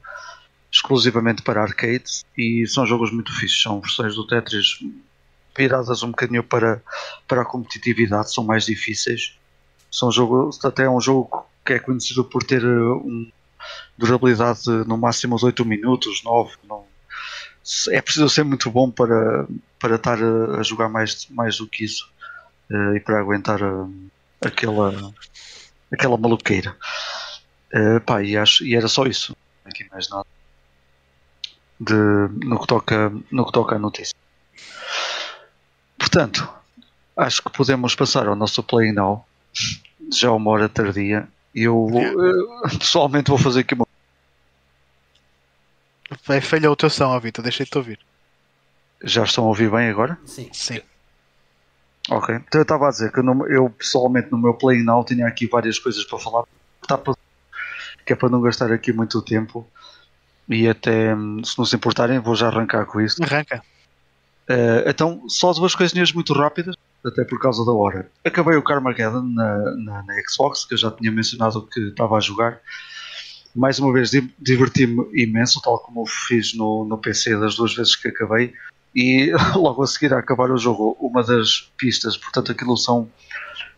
exclusivamente 0.71 1.41
para 1.41 1.63
arcades, 1.63 2.27
e 2.37 2.67
são 2.67 2.85
jogos 2.87 3.11
muito 3.11 3.33
fixos. 3.33 3.63
São 3.63 3.81
versões 3.81 4.15
do 4.15 4.27
Tetris 4.27 4.79
viradas 5.59 6.03
um 6.03 6.11
bocadinho 6.11 6.45
para, 6.45 6.81
para 7.27 7.43
a 7.43 7.45
competitividade, 7.45 8.33
são 8.33 8.45
mais 8.45 8.65
difíceis. 8.65 9.37
São 9.91 10.13
jogo, 10.13 10.51
até 10.63 10.85
é 10.85 10.91
um 10.91 11.01
jogo 11.01 11.47
que 11.67 11.73
é 11.73 11.79
conhecido 11.79 12.25
por 12.25 12.45
ter 12.45 12.63
eh, 12.63 12.67
um, 12.67 13.31
durabilidade 13.97 14.63
de, 14.63 14.71
no 14.87 14.97
máximo 14.97 15.37
de 15.37 15.45
8 15.47 15.65
minutos, 15.65 16.23
9. 16.23 16.53
Não, 16.69 16.85
é 17.91 18.01
preciso 18.01 18.29
ser 18.29 18.45
muito 18.45 18.71
bom 18.71 18.91
para, 18.91 19.47
para 19.81 19.97
estar 19.97 20.19
a, 20.23 20.63
jogar 20.63 20.89
mais, 20.89 21.27
mais 21.31 21.59
do 21.59 21.67
que 21.67 21.85
isso 21.85 22.09
eh, 22.71 22.97
e 22.97 23.01
para 23.01 23.19
aguentar 23.19 23.61
eh, 23.61 24.47
aquela, 24.47 25.13
aquela 25.93 26.17
maluqueira. 26.17 26.77
Eh, 27.73 28.01
pá, 28.01 28.23
e, 28.23 28.37
acho, 28.37 28.65
e 28.65 28.77
era 28.77 28.89
só 28.89 29.05
isso. 29.05 29.37
Tinha 29.75 29.89
mais 29.91 30.09
nada 30.09 30.25
de, 31.81 31.95
no, 32.45 32.59
que 32.61 32.67
toca, 32.67 33.13
no 33.31 33.47
que 33.47 33.53
toca 33.53 33.77
à 33.77 33.79
notícia. 33.79 34.17
Portanto, 35.99 36.49
acho 37.17 37.43
que 37.43 37.51
podemos 37.51 37.95
passar 37.95 38.27
ao 38.29 38.37
nosso 38.37 38.63
Play 38.63 38.93
Now. 38.93 39.27
Já 40.13 40.31
uma 40.33 40.51
hora 40.51 40.69
tardia. 40.69 41.29
E 41.55 41.65
eu 41.65 41.89
vou, 41.89 42.01
eh, 42.03 42.69
pessoalmente 42.79 43.29
vou 43.31 43.39
fazer 43.39 43.61
aqui 43.61 43.75
uma. 43.75 43.87
Vai 46.25 46.41
falhar 46.41 46.71
o 46.73 46.77
teu 46.77 46.89
som, 46.89 47.07
ó 47.09 47.19
Vitor, 47.21 47.43
deixei-te 47.43 47.77
ouvir. 47.77 47.99
Já 49.03 49.25
estão 49.25 49.45
a 49.45 49.49
ouvir 49.49 49.71
bem 49.71 49.89
agora? 49.89 50.19
Sim. 50.25 50.49
Sim. 50.53 50.81
Ok. 52.11 52.35
Então 52.35 52.61
eu 52.61 52.63
estava 52.63 52.89
a 52.89 52.91
dizer 52.91 53.13
que 53.13 53.21
no- 53.21 53.47
eu 53.47 53.69
pessoalmente 53.71 54.31
no 54.33 54.39
meu 54.39 54.55
Play 54.55 54.83
Now 54.83 55.05
tinha 55.05 55.27
aqui 55.27 55.47
várias 55.47 55.79
coisas 55.79 56.05
para 56.05 56.19
falar. 56.19 56.45
Tá 56.87 56.97
para- 56.97 57.15
que 58.07 58.13
é 58.13 58.17
para 58.17 58.31
não 58.31 58.41
gastar 58.41 58.73
aqui 58.73 58.93
muito 58.93 59.21
tempo. 59.21 59.67
E 60.49 60.67
até, 60.67 61.15
hum, 61.15 61.43
se 61.45 61.59
não 61.59 61.67
se 61.67 61.77
importarem, 61.77 62.19
vou 62.19 62.35
já 62.35 62.49
arrancar 62.49 62.87
com 62.87 63.01
isso. 63.01 63.23
Arranca. 63.23 63.63
Eh, 64.49 64.85
então, 64.89 65.29
só 65.29 65.53
duas 65.53 65.75
coisinhas 65.75 66.13
muito 66.13 66.33
rápidas, 66.33 66.75
até 67.05 67.25
por 67.25 67.39
causa 67.41 67.65
da 67.65 67.73
hora. 67.73 68.11
Acabei 68.25 68.57
o 68.57 68.63
Carmageddon 68.63 69.23
na, 69.23 69.59
na, 69.77 70.03
na 70.03 70.15
Xbox, 70.29 70.65
que 70.65 70.75
eu 70.75 70.79
já 70.79 70.91
tinha 70.91 71.13
mencionado 71.13 71.67
que 71.67 71.81
estava 71.81 72.17
a 72.17 72.21
jogar. 72.21 72.59
Mais 73.55 73.79
uma 73.79 73.93
vez, 73.93 74.11
di- 74.11 74.33
diverti-me 74.39 75.05
imenso, 75.15 75.61
tal 75.63 75.79
como 75.81 76.07
fiz 76.07 76.55
no, 76.55 76.85
no 76.85 76.99
PC 76.99 77.37
das 77.39 77.57
duas 77.57 77.75
vezes 77.75 77.95
que 77.97 78.09
acabei. 78.09 78.53
E 78.95 79.33
logo 79.55 79.83
a 79.83 79.87
seguir 79.87 80.13
a 80.15 80.19
acabar 80.19 80.51
o 80.51 80.57
jogo, 80.57 80.97
uma 81.01 81.23
das 81.23 81.71
pistas, 81.77 82.17
portanto, 82.17 82.53
aquilo 82.53 82.77
são 82.77 83.11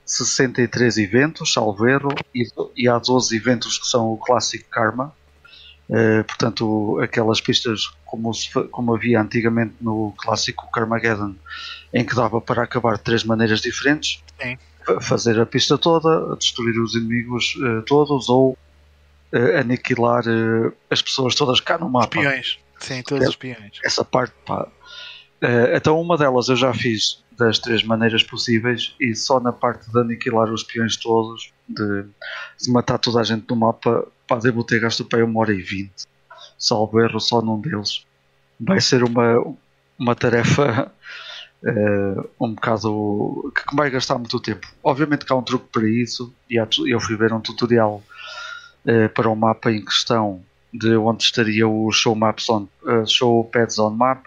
63 0.05 0.99
eventos, 0.99 1.53
salvo 1.53 1.87
erro, 1.89 2.11
e, 2.35 2.45
e 2.77 2.89
há 2.89 2.99
12 2.99 3.37
eventos 3.37 3.79
que 3.79 3.87
são 3.87 4.13
o 4.13 4.17
clássico 4.19 4.69
Karma. 4.71 5.15
Eh, 5.93 6.23
portanto, 6.23 7.01
aquelas 7.03 7.41
pistas 7.41 7.91
como, 8.05 8.33
se 8.33 8.49
como 8.71 8.95
havia 8.95 9.21
antigamente 9.21 9.75
no 9.81 10.15
clássico 10.19 10.71
Carmageddon, 10.71 11.35
em 11.93 12.05
que 12.05 12.15
dava 12.15 12.41
para 12.41 12.63
acabar 12.63 12.97
de 12.97 13.03
três 13.03 13.25
maneiras 13.25 13.61
diferentes: 13.61 14.23
Sim. 14.41 14.57
Fa- 14.87 15.01
fazer 15.01 15.41
a 15.41 15.47
pista 15.47 15.77
toda, 15.77 16.37
destruir 16.37 16.79
os 16.81 16.95
inimigos 16.95 17.55
eh, 17.63 17.83
todos 17.87 18.29
ou 18.29 18.57
eh, 19.33 19.59
aniquilar 19.59 20.23
as 20.89 21.03
pessoas 21.03 21.35
todas 21.35 21.59
cá 21.61 21.77
no 21.77 21.91
mapa 21.91 22.17
Espiões. 22.19 22.59
Sim, 22.79 23.03
todos 23.03 23.25
os 23.25 23.31
espiões. 23.31 23.79
essa 23.85 24.05
parte, 24.05 24.33
pá. 24.47 24.69
Então, 25.75 25.99
uma 25.99 26.19
delas 26.19 26.49
eu 26.51 26.57
já 26.57 26.73
fiz 26.75 27.25
das 27.37 27.59
três 27.59 27.83
maneiras 27.83 28.23
possíveis 28.23 28.95
e 29.01 29.15
só 29.15 29.41
na 29.41 29.53
parte 29.53 29.91
de 29.91 29.99
aniquilar 29.99 30.53
os 30.53 30.63
peões 30.63 30.97
todos, 30.99 31.51
de, 31.67 32.03
de 32.63 32.71
matar 32.71 32.99
toda 32.99 33.21
a 33.21 33.25
gente 33.25 33.47
no 33.49 33.57
mapa, 33.57 34.07
pá, 34.31 34.39
devo 34.39 34.63
ter 34.63 34.79
gasto 34.79 35.05
para 35.05 35.25
uma 35.25 35.41
hora 35.41 35.53
e 35.53 35.61
vinte, 35.61 36.07
salvo 36.57 37.01
erro 37.01 37.19
só 37.19 37.43
num 37.43 37.61
deles. 37.61 38.07
Vai 38.61 38.81
ser 38.81 39.03
uma, 39.03 39.45
uma 39.99 40.15
tarefa 40.15 40.93
eh, 41.67 42.29
um 42.41 42.55
bocado 42.55 43.53
que 43.53 43.75
vai 43.75 43.91
gastar 43.91 44.19
muito 44.19 44.39
tempo. 44.39 44.69
Obviamente 44.85 45.25
que 45.25 45.33
há 45.33 45.37
um 45.37 45.43
truque 45.43 45.67
para 45.73 45.89
isso 45.89 46.33
e 46.49 46.57
eu 46.57 47.01
fui 47.01 47.17
ver 47.17 47.33
um 47.33 47.41
tutorial 47.41 48.01
eh, 48.87 49.09
para 49.09 49.29
o 49.29 49.35
mapa 49.35 49.73
em 49.73 49.85
questão 49.85 50.45
de 50.73 50.95
onde 50.95 51.25
estaria 51.25 51.67
o 51.67 51.91
show 51.91 52.15
maps 52.15 52.49
on, 52.49 52.69
eh, 52.87 53.07
show 53.07 53.43
pads 53.45 53.81
on 53.81 53.91
map 53.91 54.25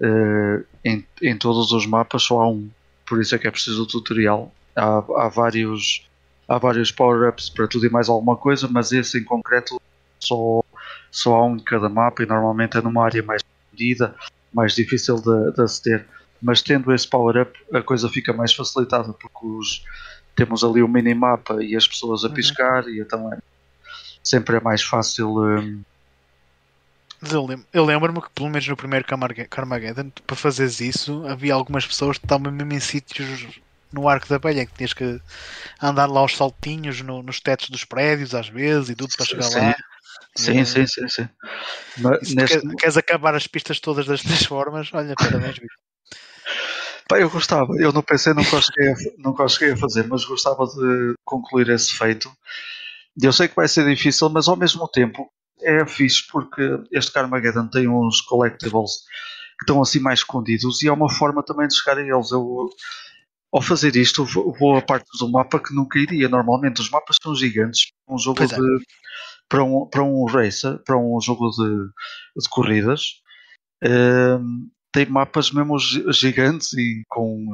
eh, 0.00 0.64
em, 0.84 1.06
em 1.22 1.38
todos 1.38 1.70
os 1.70 1.86
mapas 1.86 2.24
só 2.24 2.40
há 2.40 2.48
um 2.48 2.68
por 3.06 3.20
isso 3.20 3.34
é 3.34 3.38
que 3.38 3.46
é 3.46 3.50
preciso 3.50 3.84
o 3.84 3.86
tutorial 3.86 4.52
há, 4.74 4.96
há 4.96 5.28
vários 5.28 6.04
há 6.48 6.58
vários 6.58 6.90
power-ups 6.92 7.50
para 7.50 7.68
tudo 7.68 7.86
e 7.86 7.90
mais 7.90 8.08
alguma 8.08 8.36
coisa 8.36 8.68
mas 8.68 8.92
esse 8.92 9.18
em 9.18 9.24
concreto 9.24 9.80
só, 10.22 10.62
só 11.10 11.34
há 11.36 11.46
um 11.46 11.56
em 11.56 11.64
cada 11.64 11.88
mapa 11.88 12.22
e 12.22 12.26
normalmente 12.26 12.76
é 12.76 12.80
numa 12.82 13.04
área 13.04 13.22
mais 13.22 13.42
medida 13.72 14.14
mais 14.52 14.74
difícil 14.74 15.16
de, 15.16 15.52
de 15.52 15.62
aceder 15.62 16.06
mas 16.42 16.62
tendo 16.62 16.92
esse 16.92 17.08
power-up 17.08 17.52
a 17.72 17.82
coisa 17.82 18.08
fica 18.08 18.32
mais 18.32 18.52
facilitada 18.54 19.12
porque 19.12 19.46
os, 19.46 19.82
temos 20.36 20.62
ali 20.64 20.82
o 20.82 20.88
minimapa 20.88 21.62
e 21.62 21.76
as 21.76 21.86
pessoas 21.88 22.24
a 22.24 22.28
Uhum. 22.28 22.34
piscar 22.34 22.86
e 22.88 23.00
então 23.00 23.32
é, 23.32 23.38
sempre 24.22 24.56
é 24.56 24.60
mais 24.60 24.82
fácil 24.82 25.34
Mas 27.20 27.32
eu 27.32 27.46
lem- 27.46 27.66
eu 27.72 27.84
lembro-me 27.84 28.20
que, 28.20 28.30
pelo 28.30 28.50
menos 28.50 28.66
no 28.68 28.76
primeiro 28.76 29.06
Carmage- 29.06 29.48
Carmageddon, 29.48 30.10
para 30.26 30.36
fazeres 30.36 30.80
isso, 30.80 31.24
havia 31.26 31.54
algumas 31.54 31.86
pessoas 31.86 32.18
que 32.18 32.24
estavam 32.26 32.52
mesmo 32.52 32.72
em 32.72 32.80
sítios 32.80 33.60
no 33.94 34.08
arco 34.08 34.28
da 34.28 34.36
abelha, 34.36 34.66
que 34.66 34.74
tinhas 34.74 34.92
que 34.92 35.20
andar 35.80 36.06
lá 36.06 36.20
aos 36.20 36.36
saltinhos 36.36 37.00
no- 37.00 37.22
nos 37.22 37.40
tetos 37.40 37.70
dos 37.70 37.84
prédios, 37.84 38.34
às 38.34 38.48
vezes, 38.48 38.90
e 38.90 38.94
tudo 38.94 39.14
para 39.16 39.26
chegar 39.26 39.42
Sim. 39.44 39.60
lá. 39.60 39.74
Sim, 40.36 40.58
É. 40.60 40.64
sim, 40.64 40.86
sim, 40.86 41.08
sim. 41.08 41.28
Mas 41.98 42.34
neste- 42.34 42.60
quer- 42.60 42.76
queres 42.76 42.96
acabar 42.96 43.34
as 43.34 43.46
pistas 43.46 43.78
todas 43.80 44.06
das 44.06 44.20
três 44.44 44.44
formas, 44.44 44.90
olha, 44.92 45.14
parabéns, 45.16 45.54
Vitor. 45.54 45.76
Pá, 47.08 47.18
eu 47.20 47.28
gostava, 47.30 47.72
eu 47.78 47.92
no 47.92 48.02
PC 48.02 48.32
não 48.32 48.44
conseguia, 48.44 48.94
não 49.18 49.34
conseguia 49.34 49.76
fazer, 49.76 50.06
mas 50.08 50.24
gostava 50.24 50.64
de 50.66 51.14
concluir 51.24 51.68
esse 51.68 51.92
feito. 51.94 52.32
Eu 53.22 53.32
sei 53.32 53.46
que 53.46 53.54
vai 53.54 53.68
ser 53.68 53.84
difícil, 53.86 54.28
mas 54.30 54.48
ao 54.48 54.56
mesmo 54.56 54.88
tempo 54.88 55.28
é 55.60 55.86
fixe 55.86 56.26
porque 56.28 56.62
este 56.90 57.12
Carmageddon 57.12 57.68
tem 57.68 57.86
uns 57.88 58.20
collectibles 58.22 58.90
que 59.58 59.64
estão 59.64 59.80
assim 59.82 60.00
mais 60.00 60.20
escondidos 60.20 60.82
e 60.82 60.88
é 60.88 60.92
uma 60.92 61.10
forma 61.10 61.42
também 61.44 61.68
de 61.68 61.76
chegar 61.76 61.98
a 61.98 62.02
eles. 62.02 62.30
Eu, 62.32 62.68
ao 63.54 63.62
fazer 63.62 63.94
isto, 63.94 64.24
vou 64.24 64.76
a 64.76 64.82
partes 64.82 65.18
do 65.20 65.30
mapa 65.30 65.60
que 65.60 65.72
nunca 65.74 65.98
iria. 65.98 66.28
Normalmente 66.28 66.80
os 66.80 66.90
mapas 66.90 67.16
são 67.22 67.34
gigantes. 67.36 67.86
Um 68.08 68.18
jogo 68.18 68.42
é. 68.42 68.46
de. 68.46 68.54
Para 69.48 69.62
um, 69.62 69.86
para 69.88 70.02
um 70.02 70.24
racer, 70.24 70.78
para 70.84 70.98
um 70.98 71.20
jogo 71.20 71.50
de, 71.50 71.68
de 72.42 72.48
corridas, 72.50 73.20
ehm, 73.82 74.68
tem 74.92 75.06
mapas 75.06 75.52
mesmo 75.52 75.78
gi- 75.78 76.04
gigantes 76.12 76.72
e 76.72 77.02
com, 77.08 77.46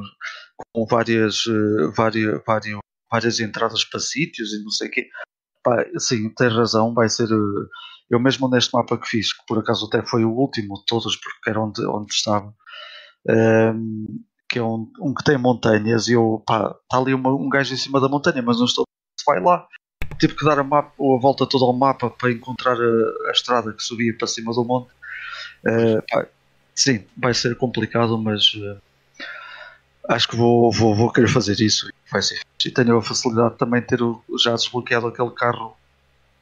com 0.73 0.85
várias, 0.85 1.43
eh, 1.47 1.91
várias, 1.95 2.41
várias, 2.47 2.79
várias 3.11 3.39
entradas 3.39 3.83
para 3.83 3.99
sítios 3.99 4.53
e 4.53 4.63
não 4.63 4.71
sei 4.71 4.87
o 4.87 4.91
quê. 4.91 5.07
Pá, 5.63 5.85
sim, 5.99 6.29
tens 6.33 6.53
razão, 6.53 6.93
vai 6.93 7.09
ser. 7.09 7.29
eh, 7.29 7.67
Eu 8.09 8.19
mesmo 8.19 8.49
neste 8.49 8.73
mapa 8.73 8.97
que 8.97 9.07
fiz, 9.07 9.33
que 9.33 9.43
por 9.47 9.59
acaso 9.59 9.85
até 9.87 10.03
foi 10.05 10.23
o 10.25 10.31
último 10.31 10.75
de 10.79 10.85
todos, 10.87 11.15
porque 11.17 11.49
era 11.49 11.61
onde, 11.61 11.85
onde 11.85 12.11
estava, 12.13 12.53
ehm, 13.29 14.05
que 14.51 14.59
é 14.59 14.63
um, 14.63 14.85
um 14.99 15.13
que 15.13 15.23
tem 15.23 15.37
montanhas 15.37 16.09
e 16.09 16.13
eu, 16.13 16.43
pá, 16.45 16.75
está 16.83 16.97
ali 16.97 17.13
uma- 17.13 17.33
um 17.33 17.47
gajo 17.47 17.73
em 17.73 17.77
cima 17.77 18.01
da 18.01 18.09
montanha, 18.09 18.41
mas 18.41 18.57
não 18.57 18.65
estou. 18.65 18.83
Se 19.17 19.23
vai 19.25 19.39
lá, 19.41 19.65
tive 20.19 20.35
que 20.35 20.43
dar 20.43 20.59
a, 20.59 20.63
mapa, 20.63 20.91
a 20.91 21.19
volta 21.21 21.47
toda 21.47 21.63
ao 21.63 21.71
mapa 21.73 22.09
para 22.09 22.31
encontrar 22.33 22.75
a, 22.75 23.29
a 23.29 23.31
estrada 23.31 23.71
que 23.71 23.81
subia 23.81 24.13
para 24.17 24.27
cima 24.27 24.51
do 24.53 24.65
monte. 24.65 24.91
Eh, 25.65 26.01
pá, 26.11 26.27
sim, 26.75 27.05
vai 27.15 27.33
ser 27.33 27.55
complicado, 27.55 28.17
mas 28.17 28.51
eh, 28.55 28.77
acho 30.09 30.27
que 30.27 30.35
vou, 30.35 30.69
vou, 30.71 30.93
vou 30.95 31.11
querer 31.11 31.29
fazer 31.29 31.59
isso. 31.61 31.87
Vai 32.11 32.21
ser 32.21 32.35
fixe. 32.35 32.67
E 32.67 32.71
tenho 32.71 32.97
a 32.97 33.01
facilidade 33.01 33.55
também 33.57 33.79
de 33.81 33.87
ter 33.87 34.01
o- 34.03 34.21
já 34.43 34.53
desbloqueado 34.53 35.07
aquele 35.07 35.31
carro 35.31 35.75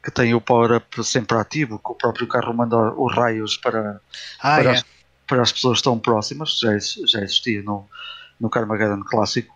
que 0.03 0.09
tem 0.09 0.33
o 0.33 0.41
power-up 0.41 1.03
sempre 1.03 1.37
ativo, 1.37 1.77
que 1.77 1.91
o 1.91 1.95
próprio 1.95 2.25
carro 2.27 2.53
manda 2.53 2.75
os 2.97 3.13
raios 3.15 3.57
para, 3.57 4.01
Ah, 4.41 4.55
para, 4.55 4.69
é. 4.69 4.73
as, 4.73 4.85
para 5.29 5.43
as 5.43 5.51
pessoas 5.53 5.79
estão 5.79 5.99
próximas, 5.99 6.59
já, 6.59 6.77
já 7.07 7.21
existia 7.21 7.63
no, 7.63 7.87
no 8.39 8.49
Carmageddon 8.49 9.03
clássico, 9.05 9.55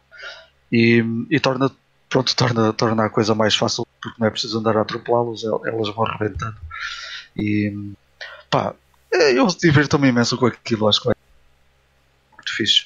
e, 0.72 1.04
e 1.30 1.40
torna, 1.40 1.72
pronto, 2.10 2.36
torna, 2.36 2.74
torna 2.74 3.06
a 3.06 3.10
coisa 3.10 3.36
mais 3.36 3.56
fácil, 3.56 3.88
porque 4.02 4.20
não 4.20 4.28
é 4.28 4.32
preciso 4.32 4.60
andar 4.60 4.78
a 4.78 4.82
atropelá-los, 4.82 5.44
el- 5.44 5.62
elas 5.66 5.90
vão 5.96 6.06
arrebentando. 6.06 6.58
E 7.36 7.74
pá, 8.50 8.76
eu 9.12 9.48
diverto-me 9.48 10.10
imenso 10.10 10.38
com 10.38 10.46
aquilo, 10.48 10.88
acho 10.88 11.02
que 11.02 11.10
ser 11.10 11.18
muito 12.34 12.56
fixe. 12.56 12.86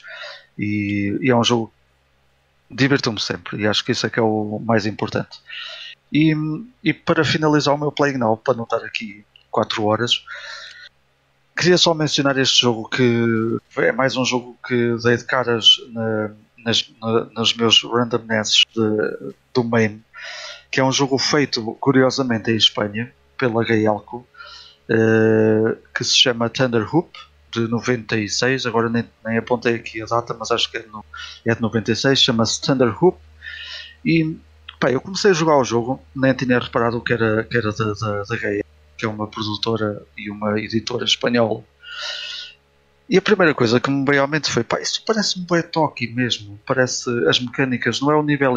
E, 0.57 1.17
e 1.21 1.29
é 1.29 1.35
um 1.35 1.43
jogo 1.43 1.71
diverto-me 2.69 3.19
sempre, 3.19 3.61
e 3.61 3.67
acho 3.67 3.83
que 3.83 3.91
isso 3.93 4.05
é 4.05 4.09
que 4.09 4.19
é 4.19 4.23
o 4.23 4.59
mais 4.65 4.85
importante. 4.85 5.39
E, 6.11 6.33
e 6.83 6.93
para 6.93 7.23
finalizar 7.23 7.73
o 7.73 7.77
meu 7.77 7.91
Playing 7.91 8.17
Now, 8.17 8.37
para 8.37 8.53
não 8.55 8.63
estar 8.63 8.77
aqui 8.83 9.25
4 9.51 9.83
horas, 9.85 10.23
queria 11.57 11.77
só 11.77 11.93
mencionar 11.93 12.37
este 12.37 12.61
jogo 12.61 12.87
que 12.89 13.57
é 13.77 13.91
mais 13.91 14.15
um 14.15 14.23
jogo 14.25 14.57
que 14.65 14.95
dei 15.03 15.17
de 15.17 15.23
caras 15.25 15.77
na- 15.91 16.31
nas, 16.63 16.89
na- 17.01 17.25
nos 17.35 17.53
meus 17.55 17.83
randomnesses 17.83 18.63
do 19.53 19.63
main, 19.63 20.01
que 20.71 20.79
é 20.79 20.83
um 20.83 20.91
jogo 20.91 21.17
feito 21.17 21.63
curiosamente 21.79 22.51
em 22.51 22.55
Espanha 22.55 23.11
pela 23.37 23.63
Gayalco, 23.63 24.27
eh, 24.89 25.77
que 25.95 26.03
se 26.03 26.15
chama 26.15 26.49
Thunder 26.49 26.83
Hoop 26.95 27.09
de 27.51 27.67
96, 27.67 28.65
agora 28.65 28.89
nem, 28.89 29.05
nem 29.25 29.37
apontei 29.37 29.75
aqui 29.75 30.01
a 30.01 30.05
data, 30.05 30.35
mas 30.37 30.51
acho 30.51 30.69
que 30.69 30.77
é, 30.77 30.85
no, 30.91 31.03
é 31.45 31.55
de 31.55 31.61
96, 31.61 32.21
chama-se 32.21 32.61
Thunder 32.61 32.93
Hoop. 33.03 33.17
E 34.05 34.37
pá, 34.79 34.91
eu 34.91 35.01
comecei 35.01 35.31
a 35.31 35.33
jogar 35.33 35.57
o 35.57 35.63
jogo, 35.63 36.01
nem 36.15 36.33
tinha 36.33 36.59
reparado 36.59 37.01
que 37.01 37.13
era, 37.13 37.43
que 37.43 37.57
era 37.57 37.71
da, 37.71 37.93
da, 37.93 38.23
da 38.23 38.35
que 38.97 39.05
é 39.05 39.07
uma 39.09 39.27
produtora 39.27 40.03
e 40.17 40.29
uma 40.29 40.59
editora 40.59 41.05
espanhola. 41.05 41.63
E 43.09 43.17
a 43.17 43.21
primeira 43.21 43.53
coisa 43.53 43.79
que 43.79 43.89
me 43.89 44.03
veio 44.05 44.23
à 44.23 44.27
mente 44.27 44.51
foi: 44.51 44.63
pá, 44.63 44.79
isso 44.81 45.03
parece-me 45.05 45.45
bem 45.49 45.61
toque 45.63 46.07
mesmo. 46.07 46.59
Parece 46.65 47.09
as 47.27 47.39
mecânicas, 47.39 48.01
não 48.01 48.11
é 48.11 48.15
o 48.15 48.23
nível 48.23 48.53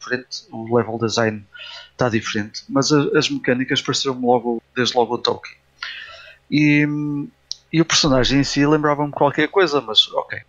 diferente, 0.00 0.44
o 0.52 0.76
level 0.76 0.98
design 0.98 1.44
está 1.92 2.08
diferente, 2.08 2.62
mas 2.68 2.92
a- 2.92 3.18
as 3.18 3.28
mecânicas 3.28 3.82
pareceram-me 3.82 4.24
logo, 4.26 4.62
desde 4.76 4.96
logo 4.96 5.14
o 5.14 5.18
toque. 5.18 5.50
E, 6.50 6.86
e 7.72 7.80
o 7.80 7.84
personagem 7.84 8.40
em 8.40 8.44
si 8.44 8.64
lembrava-me 8.66 9.10
qualquer 9.12 9.48
coisa, 9.48 9.80
mas 9.80 10.06
ok. 10.12 10.40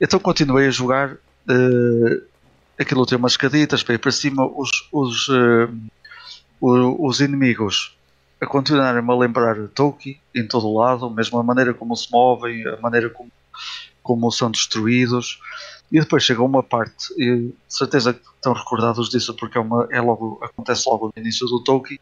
Então 0.00 0.18
continuei 0.20 0.66
a 0.66 0.70
jogar. 0.70 1.16
eh, 1.48 2.22
aquilo 2.78 3.04
tem 3.06 3.18
umas 3.18 3.32
escaditas 3.32 3.82
para 3.82 3.94
ir 3.94 3.98
para 3.98 4.12
cima. 4.12 4.46
Os, 4.46 4.70
os, 4.92 5.28
eh, 5.28 5.68
o- 6.60 7.08
os 7.08 7.20
inimigos 7.20 7.96
a 8.42 8.46
continuarem-me 8.46 9.08
a 9.10 9.14
lembrar 9.14 9.56
Tolkien 9.68 10.20
em 10.34 10.46
todo 10.46 10.66
o 10.66 10.76
lado, 10.78 11.08
mesmo 11.08 11.38
a 11.38 11.44
maneira 11.44 11.72
como 11.72 11.96
se 11.96 12.10
movem, 12.10 12.66
a 12.66 12.76
maneira 12.80 13.08
como, 13.08 13.30
como 14.02 14.32
são 14.32 14.50
destruídos. 14.50 15.40
E 15.92 16.00
depois 16.00 16.24
chega 16.24 16.42
uma 16.42 16.62
parte, 16.62 17.14
e 17.16 17.54
certeza 17.68 18.12
que 18.14 18.20
estão 18.34 18.52
recordados 18.52 19.08
disso 19.08 19.34
porque 19.34 19.56
é, 19.58 19.60
uma, 19.60 19.86
é 19.92 20.00
logo, 20.00 20.40
acontece 20.42 20.88
logo 20.88 21.12
no 21.14 21.22
início 21.22 21.46
do 21.46 21.62
Tolkien, 21.62 22.00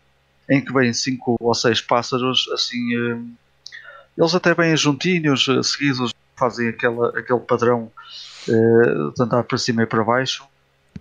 em 0.48 0.64
que 0.64 0.72
vêm 0.72 0.94
cinco 0.94 1.36
ou 1.38 1.54
seis 1.54 1.80
pássaros 1.82 2.48
assim. 2.54 2.78
eh, 2.96 3.18
Eles 4.16 4.34
até 4.34 4.54
vêm 4.54 4.74
juntinhos, 4.76 5.46
eh, 5.48 5.62
seguidos, 5.62 6.14
fazem 6.36 6.68
aquela, 6.68 7.08
aquele 7.18 7.40
padrão 7.40 7.92
eh, 8.48 9.12
de 9.14 9.22
andar 9.22 9.44
para 9.44 9.58
cima 9.58 9.82
e 9.82 9.86
para 9.86 10.02
baixo. 10.04 10.44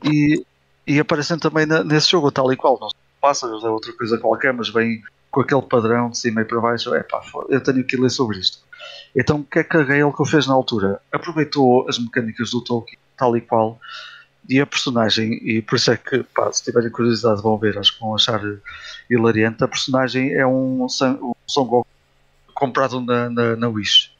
E, 0.04 0.44
e 0.86 1.00
aparecem 1.00 1.40
também 1.40 1.66
nesse 1.86 2.10
jogo, 2.12 2.30
tal 2.32 2.52
e 2.52 2.58
qual. 2.58 2.78
Não 2.80 2.90
são 2.90 3.00
pássaros, 3.22 3.64
é 3.64 3.70
outra 3.70 3.94
coisa 3.94 4.18
qualquer, 4.18 4.54
mas 4.54 4.70
vêm 4.70 5.02
com 5.32 5.42
aquele 5.42 5.62
padrão 5.62 6.10
de 6.10 6.18
cima 6.18 6.42
e 6.42 6.46
para 6.46 6.60
baixo. 6.60 6.94
É 6.94 7.04
pá, 7.04 7.22
eu 7.50 7.62
tenho 7.62 7.84
que 7.84 7.98
ler 7.98 8.10
sobre 8.10 8.40
isto. 8.40 8.60
Então, 9.16 9.38
o 9.38 9.44
que 9.44 9.60
é 9.60 9.64
que 9.64 9.78
a 9.78 9.84
Gale 9.84 10.14
que 10.14 10.26
fez 10.26 10.48
na 10.48 10.54
altura? 10.54 11.02
Aproveitou 11.12 11.88
as 11.90 11.98
mecânicas 11.98 12.52
do 12.52 12.64
Tolkien, 12.64 13.00
tal 13.18 13.36
e 13.36 13.42
qual, 13.42 13.80
e 14.48 14.60
a 14.60 14.66
personagem, 14.66 15.34
e 15.44 15.62
por 15.62 15.76
isso 15.76 15.92
é 15.92 15.98
que, 15.98 16.24
pá, 16.24 16.52
se 16.52 16.64
tiverem 16.64 16.90
curiosidade, 16.90 17.42
vão 17.42 17.58
ver, 17.58 17.78
acho 17.78 17.94
que 17.94 18.00
vão 18.00 18.16
achar 18.16 18.42
hilariante. 19.10 19.64
A 19.64 19.68
personagem 19.68 20.34
é 20.34 20.46
um, 20.46 20.84
um 20.84 20.90
Son 20.90 21.86
comprado 22.54 23.00
na, 23.00 23.30
na, 23.30 23.56
na 23.56 23.70
Wish. 23.70 24.12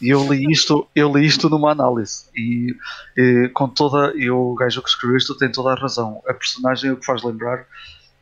E 0.00 0.08
eu 0.08 0.32
li 0.32 0.50
isto, 0.50 0.88
eu 0.96 1.14
li 1.14 1.26
isto 1.26 1.50
numa 1.50 1.72
análise 1.72 2.24
e, 2.34 2.74
e 3.16 3.50
com 3.52 3.68
toda 3.68 4.16
e 4.16 4.30
o 4.30 4.54
gajo 4.54 4.82
que 4.82 4.88
escreveu 4.88 5.18
isto 5.18 5.36
tem 5.36 5.52
toda 5.52 5.72
a 5.72 5.78
razão. 5.78 6.22
A 6.26 6.32
personagem 6.32 6.90
o 6.90 6.96
que 6.96 7.04
faz 7.04 7.22
lembrar 7.22 7.66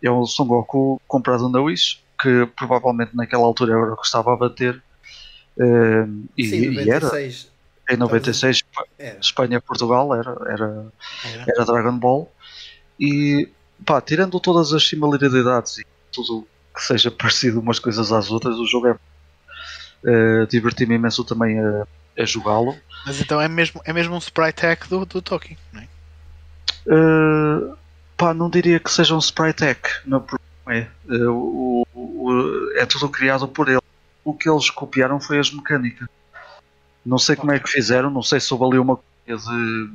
é 0.03 0.11
um 0.11 0.27
Son 0.27 0.45
Goku 0.45 1.01
comprado 1.07 1.49
na 1.49 1.61
Wish, 1.61 2.01
que 2.21 2.47
provavelmente 2.57 3.15
naquela 3.17 3.45
altura 3.45 3.73
era 3.75 3.93
o 3.93 3.97
que 3.97 4.07
estava 4.07 4.33
a 4.33 4.37
bater. 4.37 4.83
eh, 5.59 6.07
e, 6.37 6.45
Sim, 6.49 6.57
e 6.73 6.91
era 6.91 7.01
96. 7.07 7.51
em 7.91 7.97
96 7.97 8.63
Era. 8.99 9.19
Espanha 9.21 9.61
Portugal 9.61 10.15
era, 10.15 10.31
era, 10.47 10.87
Era. 11.25 11.45
era 11.49 11.65
Dragon 11.65 11.99
Ball 11.99 12.31
e 13.01 13.49
pá, 13.87 14.01
tirando 14.01 14.39
todas 14.41 14.73
as 14.73 14.87
similaridades 14.87 15.79
e 15.79 15.87
tudo 16.13 16.47
que 16.75 16.83
seja 16.83 17.11
parecido 17.13 17.61
umas 17.61 17.79
coisas 17.79 18.13
às 18.13 18.31
outras, 18.31 18.57
o 18.57 18.67
jogo 18.67 18.89
é 18.89 18.97
eh, 20.05 20.47
diverti-me 20.51 20.95
imenso 20.97 21.25
também 21.25 21.59
a, 21.61 21.87
a 22.19 22.25
jogá-lo. 22.25 22.77
Mas 23.07 23.21
então 23.21 23.41
é 23.41 23.49
mesmo, 23.49 23.81
é 23.85 23.93
mesmo 23.93 24.15
um 24.15 24.19
sprite 24.19 24.63
hack 24.63 24.87
do, 24.89 25.05
do 25.07 25.23
Tolkien, 25.23 25.57
não 25.73 25.81
é? 25.83 25.89
Uh, 26.87 27.77
pá, 28.17 28.33
não 28.33 28.49
diria 28.49 28.79
que 28.81 28.91
seja 28.91 29.15
um 29.15 29.19
sprite 29.19 29.65
hack, 29.65 29.89
não, 30.07 30.25
é. 30.69 30.87
Uh, 31.09 31.31
o- 31.33 31.87
é 32.77 32.87
tudo 32.87 33.09
criado 33.09 33.47
por 33.49 33.69
ele. 33.69 33.81
O 34.25 34.35
que 34.35 34.49
eles 34.49 34.71
copiaram 34.71 35.21
foi 35.21 35.39
as 35.39 35.51
mecânicas. 35.51 36.09
Não 37.05 37.19
sei 37.19 37.37
como 37.37 37.53
é 37.53 37.59
que 37.59 37.71
fizeram, 37.71 38.11
não 38.11 38.23
sei 38.23 38.41
se 38.41 38.53
houve 38.53 38.67
ali 38.67 38.79
uma 38.79 38.99
coisa 39.27 39.51
de, 39.51 39.91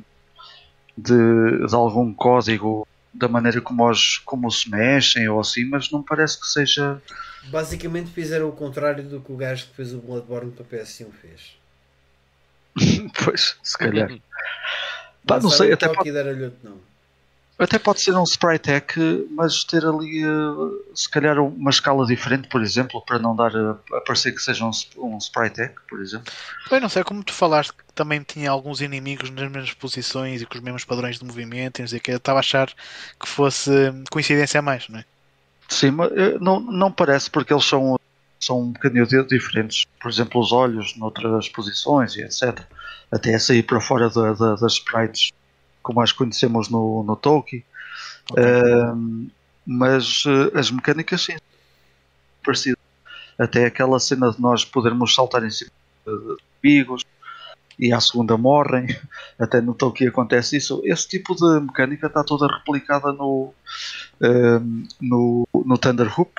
de, 0.98 1.66
de 1.66 1.74
algum 1.74 2.12
código 2.12 2.86
da 3.12 3.28
maneira 3.28 3.60
como, 3.60 3.88
os, 3.88 4.18
como 4.18 4.50
se 4.50 4.68
mexem 4.68 5.28
ou 5.28 5.38
assim, 5.38 5.64
mas 5.64 5.90
não 5.90 6.02
parece 6.02 6.40
que 6.40 6.46
seja. 6.46 7.00
Basicamente 7.44 8.10
fizeram 8.10 8.48
o 8.48 8.52
contrário 8.52 9.04
do 9.04 9.20
que 9.20 9.30
o 9.30 9.36
gajo 9.36 9.66
que 9.66 9.76
fez 9.76 9.94
o 9.94 9.98
Bloodborne 9.98 10.50
para 10.50 10.64
PS1 10.64 11.12
fez. 11.12 11.56
Pois, 13.24 13.56
se 13.62 13.78
calhar. 13.78 14.10
Pá, 15.24 15.40
não 15.40 15.48
sei, 15.48 15.72
até 15.72 15.88
pode, 15.88 16.08
e 16.08 16.12
deram-lhe 16.12 16.44
outro 16.44 16.68
nome. 16.68 16.80
Até 17.58 17.78
pode 17.78 18.00
ser 18.00 18.14
um 18.16 18.24
sprite 18.24 18.70
hack, 18.70 18.96
mas 19.30 19.62
ter 19.64 19.84
ali 19.84 20.26
uh, 20.26 20.82
se 20.94 21.08
calhar 21.08 21.38
uma 21.38 21.70
escala 21.70 22.04
diferente, 22.06 22.48
por 22.48 22.62
exemplo, 22.62 23.00
para 23.06 23.18
não 23.18 23.34
dar 23.36 23.54
a, 23.56 23.74
parecer 24.06 24.32
que 24.32 24.40
seja 24.42 24.64
um, 24.64 24.70
um 24.98 25.18
sprite 25.18 25.60
hack, 25.60 25.74
por 25.88 26.00
exemplo. 26.00 26.32
Pois 26.68 26.82
não 26.82 26.88
sei, 26.88 27.04
como 27.04 27.22
tu 27.22 27.32
falaste 27.32 27.72
que 27.72 27.84
também 27.94 28.22
tinha 28.22 28.50
alguns 28.50 28.80
inimigos 28.80 29.30
nas 29.30 29.50
mesmas 29.50 29.72
posições 29.72 30.42
e 30.42 30.46
com 30.46 30.56
os 30.56 30.64
mesmos 30.64 30.84
padrões 30.84 31.18
de 31.18 31.24
movimento 31.24 31.78
e 31.78 31.82
não 31.82 31.88
sei 31.88 32.00
que, 32.00 32.10
eu 32.10 32.16
estava 32.16 32.38
a 32.38 32.40
achar 32.40 32.66
que 33.20 33.28
fosse 33.28 33.70
coincidência 34.10 34.58
a 34.58 34.62
mais, 34.62 34.88
não 34.88 34.98
é? 34.98 35.04
Sim, 35.68 35.92
mas 35.92 36.10
eh, 36.12 36.36
não, 36.40 36.60
não 36.60 36.90
parece 36.92 37.30
porque 37.30 37.52
eles 37.52 37.64
são, 37.64 37.98
são 38.40 38.60
um 38.60 38.72
bocadinho 38.72 39.06
di- 39.06 39.26
diferentes. 39.28 39.84
Por 40.00 40.10
exemplo, 40.10 40.40
os 40.40 40.52
olhos 40.52 40.96
noutras 40.96 41.48
posições 41.48 42.16
e 42.16 42.22
etc. 42.22 42.60
Até 43.10 43.38
sair 43.38 43.62
para 43.62 43.80
fora 43.80 44.10
da- 44.10 44.32
da- 44.34 44.56
das 44.56 44.72
sprites 44.74 45.30
como 45.84 46.00
as 46.00 46.10
conhecemos 46.10 46.68
no, 46.68 47.04
no 47.04 47.14
Tolkien. 47.14 47.62
Ahm, 48.36 49.28
mas 49.64 50.24
eh, 50.26 50.58
as 50.58 50.70
mecânicas 50.70 51.22
sim 51.22 51.36
parecidas. 52.42 52.82
Até 53.38 53.66
aquela 53.66 54.00
cena 54.00 54.32
de 54.32 54.40
nós 54.40 54.64
podermos 54.64 55.14
saltar 55.14 55.44
em 55.44 55.50
cima 55.50 55.70
de 56.06 56.36
inimigos 56.62 57.04
e 57.78 57.92
à 57.92 58.00
segunda 58.00 58.36
morrem. 58.36 58.86
Até 59.38 59.60
no 59.60 59.74
Tolkien 59.74 60.08
acontece 60.08 60.56
isso. 60.56 60.80
Esse 60.84 61.06
tipo 61.06 61.34
de 61.34 61.60
mecânica 61.60 62.06
está 62.06 62.24
toda 62.24 62.46
replicada 62.46 63.12
no, 63.12 63.52
no, 65.00 65.46
no 65.52 65.78
Thunder 65.78 66.08
Hoop. 66.18 66.32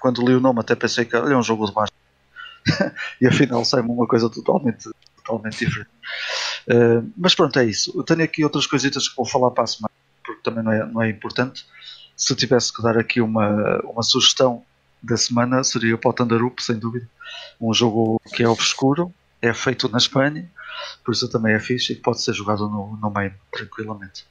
Quando 0.00 0.26
li 0.26 0.34
o 0.34 0.40
nome, 0.40 0.60
até 0.60 0.74
pensei 0.74 1.04
que 1.06 1.16
é 1.16 1.36
um 1.36 1.42
jogo 1.42 1.66
de 1.66 1.72
baixo. 1.72 1.92
e 3.20 3.26
afinal 3.26 3.64
sai-me 3.64 3.90
uma 3.90 4.06
coisa 4.06 4.28
totalmente, 4.28 4.88
totalmente 5.24 5.64
diferente. 5.64 5.90
Uh, 6.68 7.10
mas 7.16 7.34
pronto, 7.34 7.58
é 7.58 7.64
isso. 7.64 7.92
Eu 7.96 8.04
tenho 8.04 8.22
aqui 8.22 8.44
outras 8.44 8.66
coisitas 8.66 9.08
que 9.08 9.16
vou 9.16 9.26
falar 9.26 9.50
para 9.50 9.64
a 9.64 9.66
semana, 9.66 9.94
porque 10.24 10.42
também 10.42 10.62
não 10.62 10.72
é, 10.72 10.86
não 10.86 11.02
é 11.02 11.08
importante. 11.08 11.66
Se 12.16 12.32
eu 12.32 12.36
tivesse 12.36 12.72
que 12.72 12.82
dar 12.82 12.96
aqui 12.98 13.20
uma, 13.20 13.80
uma 13.84 14.02
sugestão 14.02 14.64
da 15.02 15.16
semana, 15.16 15.64
seria 15.64 15.98
para 15.98 16.10
o 16.10 16.12
Thunderup, 16.12 16.60
sem 16.60 16.76
dúvida. 16.76 17.08
Um 17.60 17.74
jogo 17.74 18.20
que 18.34 18.42
é 18.42 18.48
obscuro, 18.48 19.12
é 19.42 19.52
feito 19.52 19.88
na 19.88 19.98
Espanha, 19.98 20.50
por 21.04 21.12
isso 21.12 21.28
também 21.28 21.54
é 21.54 21.60
fixe 21.60 21.92
e 21.92 21.96
pode 21.96 22.22
ser 22.22 22.32
jogado 22.32 22.68
no, 22.68 22.96
no 22.96 23.10
main, 23.10 23.32
tranquilamente. 23.52 24.26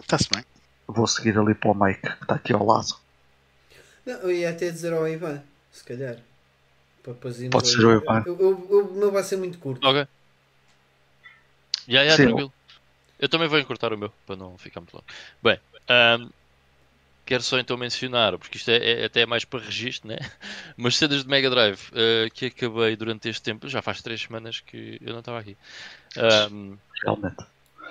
Está-se 0.00 0.28
bem. 0.34 0.44
Vou 0.86 1.06
seguir 1.06 1.38
ali 1.38 1.54
para 1.54 1.70
o 1.70 1.74
Mike, 1.74 2.02
que 2.02 2.22
está 2.22 2.34
aqui 2.34 2.52
ao 2.52 2.66
lado. 2.66 2.96
Não, 4.04 4.14
eu 4.14 4.32
ia 4.32 4.50
até 4.50 4.70
dizer 4.70 4.92
ao 4.92 5.08
Ivan, 5.08 5.42
se 5.70 5.84
calhar. 5.84 6.16
Pode 7.02 7.68
ser 7.68 7.84
o 7.84 7.90
eu- 8.26 8.90
O 8.90 8.94
meu 8.94 9.10
vai 9.10 9.22
ser 9.22 9.36
muito 9.36 9.58
curto. 9.58 9.86
Ok. 9.86 10.06
Já, 11.88 12.04
já, 12.04 12.16
Sim. 12.16 12.24
tranquilo. 12.24 12.52
Eu 13.18 13.28
também 13.28 13.48
vou 13.48 13.58
encurtar 13.58 13.92
o 13.92 13.98
meu, 13.98 14.10
para 14.26 14.36
não 14.36 14.56
ficar 14.58 14.80
muito 14.80 14.94
longo. 14.94 15.06
Bem, 15.42 15.58
ahm, 15.88 16.28
quero 17.24 17.42
só 17.42 17.58
então 17.58 17.76
mencionar, 17.76 18.36
porque 18.38 18.56
isto 18.56 18.70
é, 18.70 19.02
é 19.02 19.04
até 19.04 19.26
mais 19.26 19.44
para 19.44 19.64
registro, 19.64 20.08
né? 20.08 20.16
Mas 20.76 20.96
cenas 20.96 21.22
de 21.22 21.28
Mega 21.28 21.50
Drive 21.50 21.80
ah, 21.92 22.28
que 22.30 22.46
acabei 22.46 22.96
durante 22.96 23.28
este 23.28 23.42
tempo, 23.42 23.68
já 23.68 23.82
faz 23.82 24.02
três 24.02 24.20
semanas 24.20 24.60
que 24.60 24.98
eu 25.00 25.12
não 25.12 25.20
estava 25.20 25.38
aqui. 25.40 25.56
Ahm, 26.16 26.76
Realmente. 27.02 27.36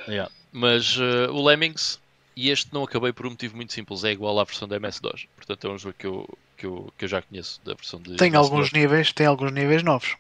yeah. 0.08 0.32
Mas 0.52 0.98
ah, 1.00 1.32
o 1.32 1.46
Lemmings, 1.46 2.00
e 2.36 2.50
este 2.50 2.74
não 2.74 2.84
acabei 2.84 3.14
por 3.14 3.26
um 3.26 3.32
motivo 3.32 3.56
muito 3.56 3.74
simples, 3.74 4.04
é 4.04 4.12
igual 4.12 4.40
à 4.40 4.44
versão 4.44 4.68
da 4.68 4.76
MS-DOS. 4.78 5.28
Portanto, 5.36 5.68
é 5.68 5.70
um 5.70 5.78
jogo 5.78 5.96
que 5.98 6.08
eu, 6.08 6.28
que 6.62 6.68
eu, 6.68 6.94
que 6.96 7.06
eu 7.06 7.10
já 7.10 7.22
conheço 7.24 7.60
da 7.66 7.74
versão 7.74 8.00
de 8.00 8.16
Tem 8.18 8.36
alguns 8.36 8.72
níveis, 8.72 9.12
tem 9.12 9.26
alguns 9.26 9.52
níveis 9.52 9.82
novos. 9.82 10.16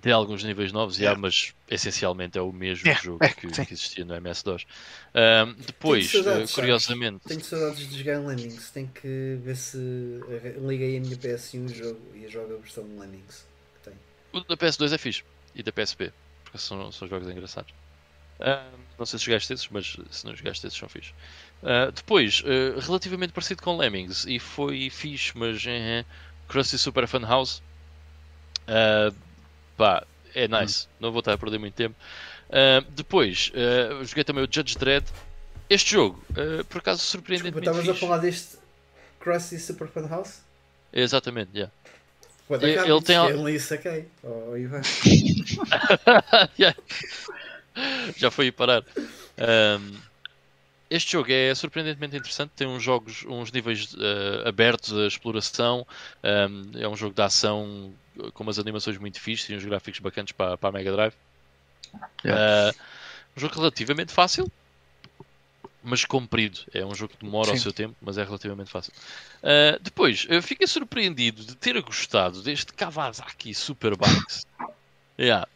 Tem 0.00 0.12
alguns 0.12 0.42
níveis 0.42 0.72
novos, 0.72 0.94
já, 0.96 1.02
Yeah. 1.02 1.20
mas 1.20 1.52
essencialmente 1.68 2.38
é 2.38 2.40
o 2.40 2.52
mesmo 2.52 2.86
Yeah, 2.86 3.02
jogo 3.02 3.22
é, 3.22 3.28
que, 3.28 3.48
que 3.48 3.72
existia 3.74 4.04
no 4.04 4.14
MS-DOS. 4.14 4.64
Ahm, 5.12 5.54
depois, 5.66 6.10
Tenho 6.10 6.24
saudades, 6.24 6.50
eh, 6.50 6.54
curiosamente, 6.54 7.20
Tenho 7.26 7.44
saudades 7.44 7.86
de 7.90 7.98
jogar 7.98 8.14
em 8.22 8.26
Lemmings. 8.26 8.70
Tenho 8.70 8.88
que 8.88 9.38
ver 9.42 9.56
se 9.56 9.76
liguei 10.66 10.96
a 10.96 11.00
minha 11.00 11.16
PS1 11.16 11.68
jogo 11.74 12.00
e 12.14 12.28
jogo 12.28 12.54
a 12.54 12.58
versão 12.58 12.84
de 12.84 12.94
Lemmings. 12.94 13.44
que 13.82 13.90
tem. 13.90 13.94
o 14.32 14.40
da 14.40 14.56
PS2 14.56 14.92
é 14.94 14.98
fixe 14.98 15.22
e 15.54 15.62
da 15.62 15.72
PSP, 15.72 16.12
porque 16.44 16.58
são, 16.58 16.90
são 16.92 17.06
jogos 17.08 17.28
engraçados. 17.28 17.74
Não 18.98 19.04
sei 19.04 19.18
se 19.18 19.24
jogaste 19.26 19.52
esses, 19.52 19.68
mas 19.68 19.96
se 20.10 20.24
não 20.24 20.34
jogaste 20.34 20.66
esses, 20.66 20.78
são 20.78 20.88
fixe. 20.88 21.12
Ah, 21.62 21.90
depois, 21.94 22.42
eh, 22.46 22.78
relativamente 22.80 23.32
parecido 23.32 23.62
com 23.62 23.76
Lemmings, 23.76 24.24
e 24.26 24.38
foi 24.38 24.88
fixe, 24.90 25.32
mas 25.36 25.62
eh, 25.66 26.04
Krusty 26.48 26.78
Super 26.78 27.06
Fun 27.08 27.20
House. 27.26 27.60
Ah, 28.66 29.12
pá, 29.76 30.04
é 30.34 30.46
nice, 30.46 30.86
não 31.00 31.10
vou 31.10 31.18
estar 31.20 31.32
a 31.32 31.38
perder 31.38 31.58
muito 31.58 31.74
tempo. 31.74 31.94
Depois, 32.90 33.52
joguei 34.06 34.24
também 34.24 34.44
o 34.44 34.48
Judge 34.50 34.76
Dredd. 34.78 35.06
Este 35.68 35.92
jogo, 35.92 36.22
por 36.68 36.78
acaso, 36.78 36.98
Desculpa, 37.02 37.26
surpreendentemente 37.26 37.68
estavas 37.68 37.88
a 37.88 37.94
falar 37.94 38.18
deste 38.18 38.56
Krusty 39.20 39.58
Super 39.58 39.88
Fun 39.88 40.06
House? 40.06 40.40
Exatamente, 40.92 41.50
yeah. 41.54 41.72
What 42.48 42.64
Ele- 42.64 42.78
ele 42.90 43.02
tem 43.02 43.16
al- 43.16 43.28
Eu 43.30 43.46
li 43.46 43.56
e 43.56 43.60
saquei. 43.60 44.08
Oh, 44.22 44.56
Ivan. 44.56 44.80
Já 48.16 48.30
foi 48.30 48.50
parar. 48.50 48.82
Um, 49.38 49.96
este 50.90 51.12
jogo 51.12 51.30
é 51.30 51.54
surpreendentemente 51.54 52.16
interessante. 52.16 52.50
Tem 52.56 52.66
uns 52.66 52.82
jogos, 52.82 53.24
uns 53.26 53.52
níveis 53.52 53.92
uh, 53.94 54.48
abertos 54.48 54.96
à 54.96 55.06
exploração. 55.06 55.86
Um, 56.24 56.78
é 56.78 56.88
um 56.88 56.96
jogo 56.96 57.14
de 57.14 57.22
ação 57.22 57.92
com 58.32 58.42
umas 58.42 58.58
animações 58.58 58.96
muito 58.98 59.20
fixes 59.20 59.48
e 59.50 59.54
uns 59.54 59.64
gráficos 59.64 60.00
bacanas 60.00 60.32
para, 60.32 60.56
para 60.56 60.68
a 60.70 60.72
Mega 60.72 60.92
Drive. 60.92 61.14
Uh, 61.94 62.74
um 63.36 63.40
jogo 63.40 63.54
relativamente 63.56 64.12
fácil, 64.12 64.50
mas 65.82 66.04
comprido. 66.04 66.60
É 66.72 66.84
um 66.84 66.94
jogo 66.94 67.14
que 67.16 67.24
demora 67.24 67.50
o 67.50 67.56
Sim. 67.56 67.62
seu 67.62 67.72
tempo, 67.72 67.94
mas 68.00 68.16
é 68.16 68.24
relativamente 68.24 68.70
fácil. 68.70 68.92
Uh, 69.42 69.78
depois, 69.82 70.26
eu 70.28 70.42
fiquei 70.42 70.66
surpreendido 70.66 71.44
de 71.44 71.54
ter 71.54 71.80
gostado 71.82 72.42
deste 72.42 72.72
Kawasaki 72.72 73.54
Superbikes. 73.54 74.46
yeah. 75.18 75.46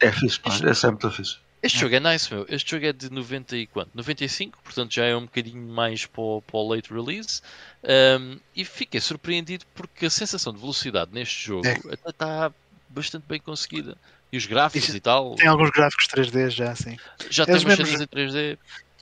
É 0.00 0.12
fixe, 0.12 0.38
pá. 0.38 0.50
Esse 0.54 0.86
é 0.86 0.90
muito 0.90 1.10
fixe. 1.10 1.38
Este 1.62 1.78
jogo 1.78 1.94
é 1.94 2.00
nice, 2.00 2.32
meu. 2.34 2.44
Este 2.48 2.70
jogo 2.72 2.86
é 2.86 2.92
de 2.92 3.08
90 3.10 3.56
e 3.56 3.66
quanto? 3.68 3.90
95, 3.94 4.58
portanto 4.64 4.92
já 4.92 5.04
é 5.04 5.14
um 5.14 5.22
bocadinho 5.22 5.62
mais 5.72 6.04
para 6.06 6.20
o, 6.20 6.42
para 6.42 6.56
o 6.56 6.68
late 6.74 6.92
release. 6.92 7.40
Um, 7.84 8.38
e 8.56 8.64
fiquei 8.64 9.00
surpreendido 9.00 9.64
porque 9.74 10.06
a 10.06 10.10
sensação 10.10 10.52
de 10.52 10.58
velocidade 10.58 11.12
neste 11.12 11.46
jogo 11.46 11.66
É. 11.66 11.72
até 11.92 12.10
está 12.10 12.52
bastante 12.88 13.24
bem 13.28 13.38
conseguida. 13.40 13.96
E 14.32 14.36
os 14.36 14.46
gráficos 14.46 14.88
Isso- 14.88 14.96
e 14.96 15.00
tal, 15.00 15.34
Tem 15.36 15.46
alguns 15.46 15.70
gráficos 15.70 16.06
3D 16.08 16.50
já, 16.50 16.72
assim. 16.72 16.96
já 17.30 17.44
tem 17.44 17.54
eles 17.54 17.64
umas 17.64 17.78
mesmos- 17.78 17.88
cenas 17.90 18.02
em 18.02 18.06
3D. 18.08 18.58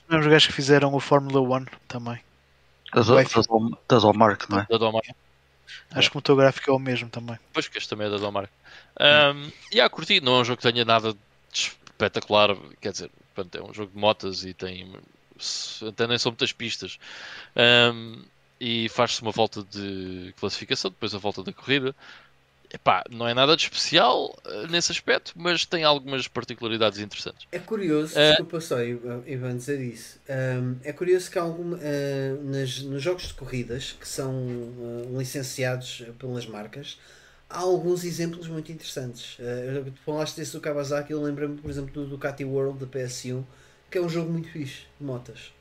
Os 0.09 0.11
mesmos 0.11 0.27
gajos 0.33 0.47
que 0.49 0.53
fizeram 0.53 0.93
o 0.93 1.01
Fórmula 1.01 1.41
1 1.41 1.65
também. 1.89 2.21
Das, 2.93 3.07
das 3.07 4.03
Hallmark, 4.05 4.51
não 4.51 4.59
é? 4.61 4.67
Da 4.69 4.77
Domar. 4.77 5.03
Acho 5.93 6.11
que 6.11 6.17
o 6.17 6.19
motor 6.19 6.37
gráfico 6.37 6.69
é 6.71 6.75
o 6.75 6.79
mesmo 6.81 7.09
também. 7.09 7.39
Pois 7.53 7.69
que 7.69 7.79
este 7.79 7.89
também 7.89 8.09
é 8.09 8.11
da 8.11 8.17
Domar. 8.19 8.51
Um, 9.01 9.51
e 9.73 9.81
a 9.81 9.89
curtir, 9.89 10.21
não 10.21 10.35
é 10.37 10.41
um 10.41 10.45
jogo 10.45 10.61
que 10.61 10.71
tenha 10.71 10.85
nada 10.85 11.13
de 11.13 11.19
espetacular. 12.01 12.57
Quer 12.81 12.93
dizer, 12.93 13.11
pronto, 13.35 13.59
é 13.59 13.63
um 13.63 13.75
jogo 13.75 13.93
de 13.93 13.99
motas 13.99 14.45
e 14.45 14.55
tem. 14.55 14.91
Até 15.87 16.07
nem 16.07 16.19
são 16.19 16.33
muitas 16.33 16.53
pistas. 16.53 16.99
Um, 17.57 18.23
e 18.61 18.89
faz-se 18.91 19.23
uma 19.23 19.33
volta 19.33 19.63
de 19.63 20.35
classificação, 20.39 20.91
depois 20.91 21.15
a 21.15 21.19
volta 21.19 21.43
da 21.43 21.53
corrida. 21.53 21.95
Epá, 22.73 23.03
não 23.11 23.27
é 23.27 23.35
nada 23.35 23.57
de 23.57 23.65
especial 23.65 24.39
eh, 24.47 24.67
nesse 24.69 24.93
aspecto, 24.93 25.33
mas 25.35 25.65
tem 25.67 25.83
algumas 25.83 26.29
particularidades 26.29 27.01
interessantes. 27.01 27.45
É 27.51 27.59
curioso, 27.59 28.17
Eh, 28.17 28.29
desculpa 28.29 28.61
só, 28.61 28.81
Ivan, 28.81 29.57
dizer 29.57 29.81
isso. 29.81 30.21
É 30.85 30.93
curioso 30.93 31.29
que 31.33 31.39
há 31.39 31.43
alguma, 31.43 31.79
ah, 31.79 32.41
nas, 32.45 32.81
nos 32.83 33.03
jogos 33.03 33.27
de 33.27 33.35
corridas 33.35 33.97
que 33.99 34.07
são 34.07 34.33
ah, 34.33 35.19
licenciados 35.19 36.05
pelas 36.17 36.47
marcas, 36.47 36.97
há 37.51 37.59
alguns 37.59 38.05
exemplos 38.05 38.47
muito 38.47 38.71
interessantes. 38.71 39.37
Uh, 39.39 39.91
tu 39.91 40.01
falaste 40.05 40.37
desse 40.37 40.53
do 40.53 40.61
Kawasaki, 40.61 41.13
eu 41.13 41.21
lembro-me, 41.21 41.59
por 41.59 41.69
exemplo, 41.69 41.93
do 41.93 42.07
Ducati 42.07 42.45
World 42.45 42.79
da 42.79 42.87
PS1, 42.87 43.45
que 43.91 43.99
é 43.99 44.01
um 44.01 44.09
jogo 44.09 44.31
muito 44.31 44.49
fixe 44.49 44.87
de 44.99 45.05
motas. 45.05 45.53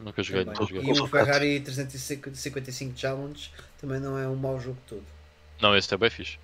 Nunca 0.00 0.22
joguei, 0.22 0.44
nunca 0.44 0.64
joguei. 0.64 0.90
E 0.90 0.92
o. 0.92 1.06
Ferrari 1.06 1.60
355 1.60 2.98
Challenge 2.98 3.50
também 3.80 4.00
não 4.00 4.16
é 4.16 4.26
um 4.26 4.36
mau 4.36 4.58
jogo 4.58 4.78
todo. 4.86 5.04
Não, 5.60 5.76
esse 5.76 5.92
é 5.92 5.96
bem 5.96 6.08
fixe. 6.08 6.38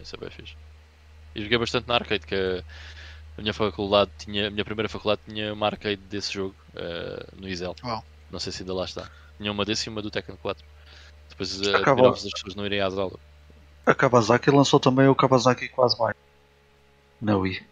Esse 0.00 0.16
é 0.16 0.18
bem 0.18 0.30
fixe. 0.30 0.56
E 1.34 1.42
joguei 1.42 1.58
bastante 1.58 1.86
na 1.86 1.94
arcade, 1.94 2.26
que 2.26 2.64
a 3.36 3.40
minha 3.42 3.52
faculdade 3.52 4.10
tinha, 4.18 4.48
a 4.48 4.50
minha 4.50 4.64
primeira 4.64 4.88
faculdade 4.88 5.20
tinha 5.28 5.52
uma 5.52 5.66
arcade 5.66 6.00
desse 6.08 6.32
jogo 6.32 6.54
eh, 6.74 7.26
no 7.36 7.48
Isel. 7.48 7.76
Uau. 7.84 8.04
Não 8.30 8.40
sei 8.40 8.52
se 8.52 8.62
ainda 8.62 8.72
lá 8.72 8.84
está. 8.84 9.10
Tinha 9.36 9.52
uma 9.52 9.64
desse 9.64 9.88
e 9.88 9.90
uma 9.90 10.00
do 10.00 10.10
Tekken 10.10 10.36
4. 10.36 10.64
Depois 11.28 11.60
uh, 11.60 11.62
das 11.62 12.32
pessoas 12.32 12.54
não 12.54 12.64
irem 12.64 12.80
às 12.80 12.96
aulas. 12.96 13.20
A 13.86 13.94
Kawasaki 13.94 14.50
lançou 14.50 14.80
também 14.80 15.06
o 15.08 15.14
Kawasaki 15.14 15.68
Quase 15.68 15.96
Bike. 15.98 16.18
Na 17.20 17.36
Wii. 17.36 17.62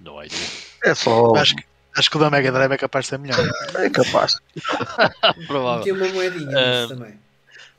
Não 0.00 0.18
há 0.18 0.26
ideia. 0.26 0.40
É 0.84 0.94
só. 0.94 1.34
Acho, 1.36 1.54
que, 1.54 1.64
acho 1.96 2.10
que 2.10 2.16
o 2.16 2.20
da 2.20 2.30
Mega 2.30 2.50
Drive 2.50 2.72
é 2.72 2.78
capaz 2.78 3.04
de 3.04 3.10
ser 3.10 3.18
melhor. 3.18 3.38
É 3.76 3.88
capaz. 3.90 4.34
Provável. 5.46 5.82
Tinha 5.84 5.94
uma 5.94 6.08
moedinha 6.08 6.50
Ah, 6.84 6.88
também. 6.88 7.18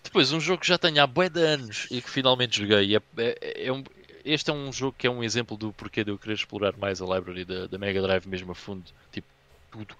Depois, 0.04 0.32
um 0.32 0.40
jogo 0.40 0.62
que 0.62 0.68
já 0.68 0.78
tenho 0.78 1.02
há 1.02 1.08
bué 1.08 1.30
de 1.30 1.42
anos 1.42 1.88
e 1.92 2.02
que 2.02 2.10
finalmente 2.10 2.60
joguei. 2.62 2.96
é- 2.96 3.02
é- 3.18 3.68
é 3.68 3.72
um- 3.74 3.84
este 4.24 4.50
é 4.52 4.54
um 4.54 4.72
jogo 4.72 4.96
que 4.98 5.06
é 5.08 5.10
um 5.10 5.24
exemplo 5.24 5.58
do 5.58 5.74
porquê 5.74 6.04
de 6.04 6.12
eu 6.12 6.18
querer 6.18 6.36
explorar 6.36 6.74
mais 6.78 7.02
a 7.02 7.06
library 7.06 7.44
da, 7.44 7.68
da 7.68 7.78
Mega 7.78 8.02
Drive 8.02 8.26
mesmo 8.28 8.52
a 8.52 8.56
fundo. 8.56 8.84
Tipo, 9.12 9.28
tudo. 9.72 9.94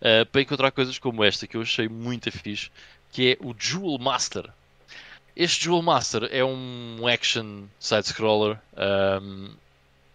Uh, 0.00 0.26
para 0.30 0.42
encontrar 0.42 0.70
coisas 0.70 0.98
como 0.98 1.24
esta 1.24 1.46
que 1.46 1.56
eu 1.56 1.62
achei 1.62 1.88
muito 1.88 2.30
fixe, 2.30 2.70
que 3.10 3.32
é 3.32 3.36
o 3.44 3.54
Jewel 3.58 3.98
Master. 3.98 4.48
Este 5.36 5.64
Jewel 5.64 5.82
Master 5.82 6.28
é 6.30 6.44
um 6.44 7.08
action 7.08 7.64
side-scroller 7.80 8.56
um, 9.20 9.50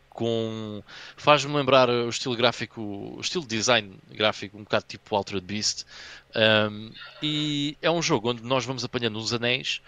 com... 0.10 0.82
faz-me 1.18 1.54
lembrar 1.54 1.90
o 1.90 2.08
estilo 2.08 2.38
gráfico, 2.38 2.82
o 2.82 3.20
estilo 3.20 3.46
design 3.46 4.00
gráfico 4.12 4.58
um 4.58 4.64
bocado 4.64 4.86
tipo 4.88 5.14
Altered 5.14 5.46
Beast. 5.46 5.86
Um, 6.36 6.92
e 7.22 7.78
é 7.82 7.92
um 7.92 8.02
jogo 8.02 8.30
onde 8.32 8.44
nós 8.44 8.64
vamos 8.66 8.86
apanhando 8.86 9.20
uns 9.20 9.34
anéis 9.34 9.82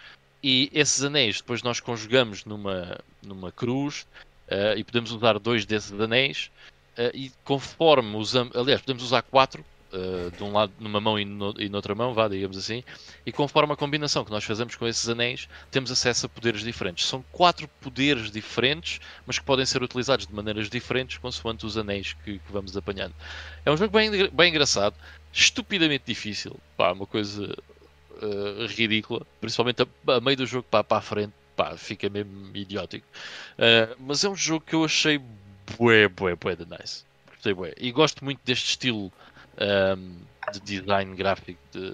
e 0.44 0.70
esses 0.74 1.02
anéis 1.03 1.38
depois 1.38 1.64
nós 1.64 1.80
conjugamos 1.80 2.44
numa, 2.44 2.99
numa 3.22 3.52
cruz 3.52 4.08
uh, 4.49 4.76
e 4.76 4.84
podemos 4.84 5.12
usar 5.12 5.40
dois 5.40 5.66
desses 5.66 5.98
anéis 5.98 6.52
uh, 6.98 7.16
e 7.16 7.32
conforme 7.45 8.18
usamos, 8.18 8.53
aliás, 8.56 8.82
podemos 8.82 9.03
usar 9.03 9.22
quatro 9.22 9.64
uh, 9.93 10.31
de 10.31 10.43
um 10.43 10.51
lado 10.51 10.72
numa 10.80 10.99
mão 10.99 11.19
e, 11.19 11.26
no, 11.26 11.53
e 11.57 11.69
noutra 11.69 11.93
mão, 11.93 12.13
vá, 12.13 12.27
digamos 12.27 12.57
assim, 12.57 12.84
e 13.26 13.31
conforme 13.31 13.73
a 13.73 13.76
combinação 13.76 14.23
que 14.23 14.31
nós 14.31 14.43
fazemos 14.43 14.76
com 14.76 14.88
esses 14.88 15.07
anéis, 15.07 15.47
temos 15.69 15.91
acesso 15.91 16.26
a 16.26 16.30
poderes 16.30 16.61
diferentes. 16.61 17.05
São 17.05 17.23
quatro 17.31 17.68
poderes 17.80 18.31
diferentes, 18.31 18.99
mas 19.26 19.39
que 19.39 19.45
podem 19.45 19.65
ser 19.65 19.81
utilizados 19.84 20.27
de 20.27 20.34
maneiras 20.34 20.69
diferentes 20.69 21.18
consoante 21.18 21.65
os 21.65 21.77
anéis 21.77 22.13
que, 22.13 22.39
que 22.39 22.51
vamos 22.51 22.76
apanhando. 22.76 23.13
É 23.65 23.72
um 23.72 23.77
jogo 23.77 23.91
bem, 23.91 24.30
bem 24.30 24.49
engraçado, 24.49 24.95
estupidamente 25.34 26.03
difícil, 26.05 26.57
pá, 26.76 26.91
uma 26.91 27.05
coisa 27.05 27.55
uh, 28.22 28.65
ridícula, 28.68 29.26
principalmente 29.39 29.84
a, 29.84 29.88
a, 30.13 30.22
meio 30.22 30.38
do 30.38 30.45
jogo 30.45 30.65
para, 30.69 30.84
para 30.84 30.97
a 30.97 31.01
frente, 31.01 31.34
pá, 31.55 31.76
fica 31.77 32.09
mesmo 32.09 32.51
idiótico. 32.55 33.05
Uh, 33.57 33.95
mas 33.99 34.23
é 34.23 34.30
um 34.30 34.35
jogo 34.35 34.65
que 34.65 34.76
eu 34.76 34.84
achei 34.84 35.19
bué, 35.77 36.07
bué, 36.07 36.35
bué 36.35 36.55
de 36.55 36.65
nice. 36.65 37.03
E 37.77 37.91
gosto 37.91 38.23
muito 38.23 38.39
deste 38.45 38.69
estilo 38.69 39.11
um, 39.60 40.15
de 40.52 40.60
design 40.60 41.15
gráfico 41.15 41.60
de, 41.72 41.91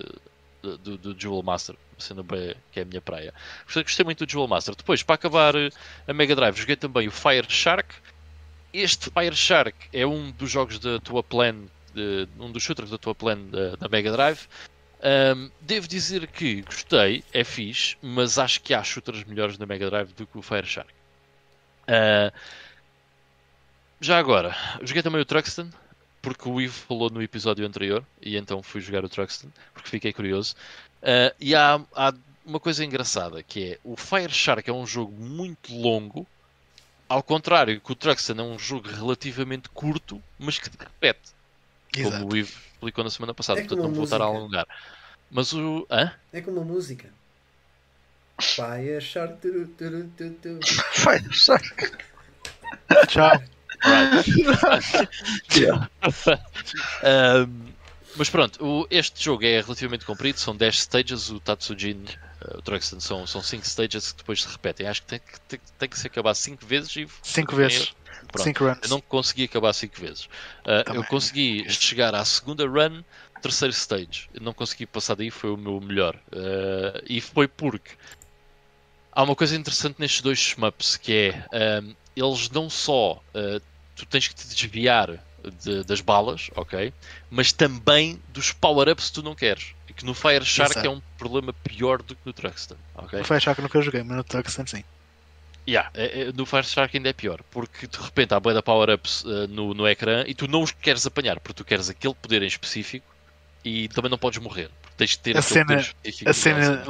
de, 0.63 0.77
do, 0.77 0.97
do 0.97 1.19
Jewel 1.19 1.43
Master, 1.43 1.75
sendo 1.97 2.23
bem 2.23 2.55
que 2.71 2.79
é 2.79 2.83
a 2.83 2.85
minha 2.85 3.01
praia. 3.01 3.33
Gostei, 3.65 3.83
gostei 3.83 4.05
muito 4.05 4.25
do 4.25 4.31
Jewel 4.31 4.47
Master. 4.47 4.75
Depois, 4.75 5.03
para 5.03 5.15
acabar 5.15 5.55
uh, 5.55 5.69
a 6.07 6.13
Mega 6.13 6.35
Drive, 6.35 6.57
joguei 6.57 6.75
também 6.75 7.07
o 7.07 7.11
Fire 7.11 7.45
Shark. 7.49 7.95
Este 8.73 9.09
Fire 9.09 9.35
Shark 9.35 9.75
é 9.93 10.05
um 10.05 10.31
dos 10.31 10.51
jogos 10.51 10.79
da 10.79 10.99
tua 10.99 11.23
plan, 11.23 11.55
de, 11.93 12.27
um 12.39 12.51
dos 12.51 12.63
shooters 12.63 12.89
da 12.89 12.97
tua 12.97 13.15
plan 13.15 13.37
da, 13.37 13.75
da 13.75 13.87
Mega 13.87 14.11
Drive. 14.11 14.47
Um, 14.99 15.51
devo 15.61 15.87
dizer 15.87 16.25
que 16.27 16.63
gostei, 16.63 17.23
é 17.31 17.43
fixe, 17.43 17.95
mas 18.01 18.39
acho 18.39 18.61
que 18.61 18.73
há 18.73 18.83
shooters 18.83 19.23
melhores 19.25 19.57
na 19.57 19.65
Mega 19.65 19.89
Drive 19.89 20.13
do 20.13 20.25
que 20.25 20.37
o 20.37 20.41
Fire 20.41 20.65
Shark. 20.65 20.91
Uh, 21.83 22.33
já 23.99 24.17
agora, 24.17 24.55
joguei 24.83 25.01
também 25.01 25.21
o 25.21 25.25
Truxton, 25.25 25.69
porque 26.21 26.47
o 26.47 26.59
Ivo 26.59 26.73
falou 26.73 27.09
no 27.09 27.21
episódio 27.21 27.65
anterior, 27.65 28.03
e 28.21 28.35
então 28.37 28.61
fui 28.61 28.81
jogar 28.81 29.03
o 29.05 29.09
Truxton, 29.09 29.49
porque 29.73 29.89
fiquei 29.89 30.13
curioso. 30.13 30.55
Uh, 31.01 31.33
e 31.39 31.55
há, 31.55 31.79
há, 31.95 32.13
uma 32.45 32.59
coisa 32.59 32.83
engraçada, 32.83 33.43
que 33.43 33.73
é, 33.73 33.79
o 33.83 33.95
Fire 33.97 34.31
Shark 34.31 34.69
é 34.69 34.73
um 34.73 34.87
jogo 34.87 35.11
muito 35.11 35.73
longo, 35.73 36.25
ao 37.09 37.21
contrário 37.21 37.79
que 37.79 37.91
o 37.91 37.95
Truxton 37.95 38.33
é 38.33 38.43
um 38.43 38.57
jogo 38.57 38.89
relativamente 38.89 39.69
curto, 39.69 40.21
mas 40.39 40.57
que 40.57 40.69
te 40.69 40.77
repete. 40.77 41.35
Exato. 41.95 42.17
Como 42.19 42.33
o 42.33 42.37
Ivo 42.37 42.53
explicou 42.73 43.03
na 43.03 43.09
semana 43.09 43.33
passada, 43.33 43.59
É 43.59 43.63
portanto 43.63 43.83
não 43.83 43.93
vou 43.93 44.01
a 44.01 44.03
estar 44.05 44.21
a 44.21 44.25
música. 44.25 44.39
alongar. 44.39 44.67
Mas 45.29 45.53
o... 45.53 45.85
Hã? 45.89 46.13
É 46.31 46.41
como 46.41 46.61
a 46.61 46.63
música. 46.63 47.09
Fire 48.39 49.01
Shark. 49.01 49.41
Turu, 49.41 49.67
turu. 49.67 50.09
Fire 50.93 51.33
Shark. 51.33 51.97
Tchau. 53.07 53.56
Yeah. 55.55 55.89
Um, 57.03 57.71
mas 58.15 58.29
pronto, 58.29 58.63
o- 58.65 58.87
este 58.89 59.23
jogo 59.23 59.45
é 59.45 59.61
relativamente 59.61 60.03
comprido, 60.05 60.39
são 60.39 60.55
10 60.55 60.79
stages, 60.79 61.29
o 61.29 61.39
Tatsujin, 61.39 62.03
uh, 62.41 62.57
o 62.57 62.61
Truxton 62.61 62.99
são, 62.99 63.27
são 63.27 63.41
5 63.43 63.63
stages 63.65 64.11
que 64.11 64.17
depois 64.17 64.41
se 64.41 64.47
repetem. 64.49 64.87
Acho 64.87 65.01
que 65.03 65.07
tem 65.07 65.19
que, 65.19 65.39
tem, 65.41 65.59
tem 65.77 65.89
que 65.89 65.99
se 65.99 66.07
acabar 66.07 66.33
5 66.33 66.65
vezes 66.65 66.95
e 66.95 67.07
Cinco 67.21 67.55
vezes. 67.55 67.93
Pronto. 68.31 68.43
Cinco 68.43 68.65
runs. 68.65 68.79
eu 68.83 68.89
não 68.89 68.99
consegui 68.99 69.43
acabar 69.43 69.71
5 69.73 70.01
vezes. 70.01 70.25
Uh, 70.65 70.95
eu 70.95 71.03
consegui 71.03 71.69
chegar 71.69 72.13
à 72.15 72.25
segunda 72.25 72.65
run, 72.67 73.03
terceiro 73.41 73.73
stage. 73.73 74.27
Eu 74.33 74.41
não 74.41 74.53
consegui 74.53 74.85
passar 74.87 75.15
daí, 75.15 75.29
foi 75.29 75.51
o 75.51 75.57
meu 75.57 75.79
melhor. 75.79 76.15
Uh, 76.33 76.99
e 77.07 77.21
foi 77.21 77.47
porque 77.47 77.91
há 79.11 79.21
uma 79.23 79.35
coisa 79.35 79.55
interessante 79.55 79.97
nestes 79.99 80.21
dois 80.21 80.39
shmups 80.39 80.97
que 80.97 81.33
é 81.51 81.79
um, 81.81 81.95
eles 82.19 82.49
não 82.49 82.69
só 82.69 83.21
uh, 83.35 83.59
tu 83.95 84.05
tens 84.05 84.27
que 84.27 84.35
te 84.35 84.47
desviar 84.47 85.19
de- 85.63 85.83
das 85.83 86.01
balas, 86.01 86.49
ok? 86.55 86.93
Mas 87.29 87.51
também 87.51 88.19
dos 88.29 88.51
power-ups 88.51 89.07
que 89.07 89.13
tu 89.13 89.23
não 89.23 89.35
queres. 89.35 89.73
E 89.89 89.93
que 89.93 90.05
no 90.05 90.13
Fire 90.13 90.43
Shark 90.43 90.71
Exato. 90.71 90.87
é 90.87 90.89
um 90.89 91.01
problema 91.17 91.53
pior 91.53 92.01
do 92.01 92.15
que 92.15 92.21
no 92.25 92.33
Truxton, 92.33 92.75
ok? 92.95 93.21
O 93.21 93.23
Fire 93.23 93.39
Shark 93.41 93.61
nunca 93.61 93.81
joguei, 93.81 94.03
mas 94.03 94.17
no 94.17 94.23
Tuxton 94.23 94.65
sim. 94.67 94.83
Yeah, 95.67 95.89
é- 95.93 96.21
é- 96.21 96.31
no 96.31 96.45
Fire 96.45 96.63
Shark 96.63 96.95
ainda 96.95 97.09
é 97.09 97.13
pior, 97.13 97.41
porque 97.51 97.87
de 97.87 97.97
repente 97.97 98.33
há 98.33 98.39
da 98.39 98.63
power-ups 98.63 99.23
uh, 99.25 99.47
no, 99.47 99.73
no 99.73 99.87
ecrã 99.87 100.23
e 100.25 100.33
tu 100.33 100.47
não 100.47 100.61
os 100.61 100.71
queres 100.71 101.05
apanhar, 101.05 101.39
porque 101.41 101.55
tu 101.55 101.65
queres 101.65 101.89
aquele 101.89 102.13
poder 102.15 102.41
em 102.41 102.47
específico 102.47 103.05
e 103.65 103.89
também 103.89 104.09
não 104.09 104.17
podes 104.17 104.39
morrer, 104.39 104.69
porque 104.81 104.95
tens 104.97 105.11
de 105.11 105.19
ter 105.19 105.37
A 105.37 105.41
cena-. 105.41 105.83
A 106.25 106.33
cena, 106.33 106.85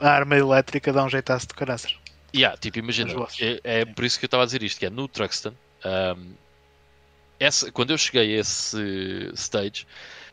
a 0.00 0.08
arma 0.08 0.36
elétrica 0.36 0.92
dá 0.92 1.04
um 1.04 1.08
jeitaço 1.08 1.48
de 1.48 1.54
caraças. 1.54 1.96
Yeah, 2.36 2.54
tipo, 2.58 2.78
imagina, 2.78 3.10
é, 3.40 3.80
é 3.80 3.84
por 3.86 4.04
isso 4.04 4.18
que 4.18 4.26
eu 4.26 4.28
estava 4.28 4.42
a 4.42 4.46
dizer 4.46 4.62
isto, 4.62 4.78
que 4.78 4.84
é 4.84 4.90
no 4.90 5.08
Truxton, 5.08 5.54
ahm, 5.82 6.34
essa, 7.40 7.72
quando 7.72 7.92
eu 7.92 7.98
cheguei 7.98 8.36
a 8.36 8.40
esse 8.40 9.30
stage, 9.34 9.86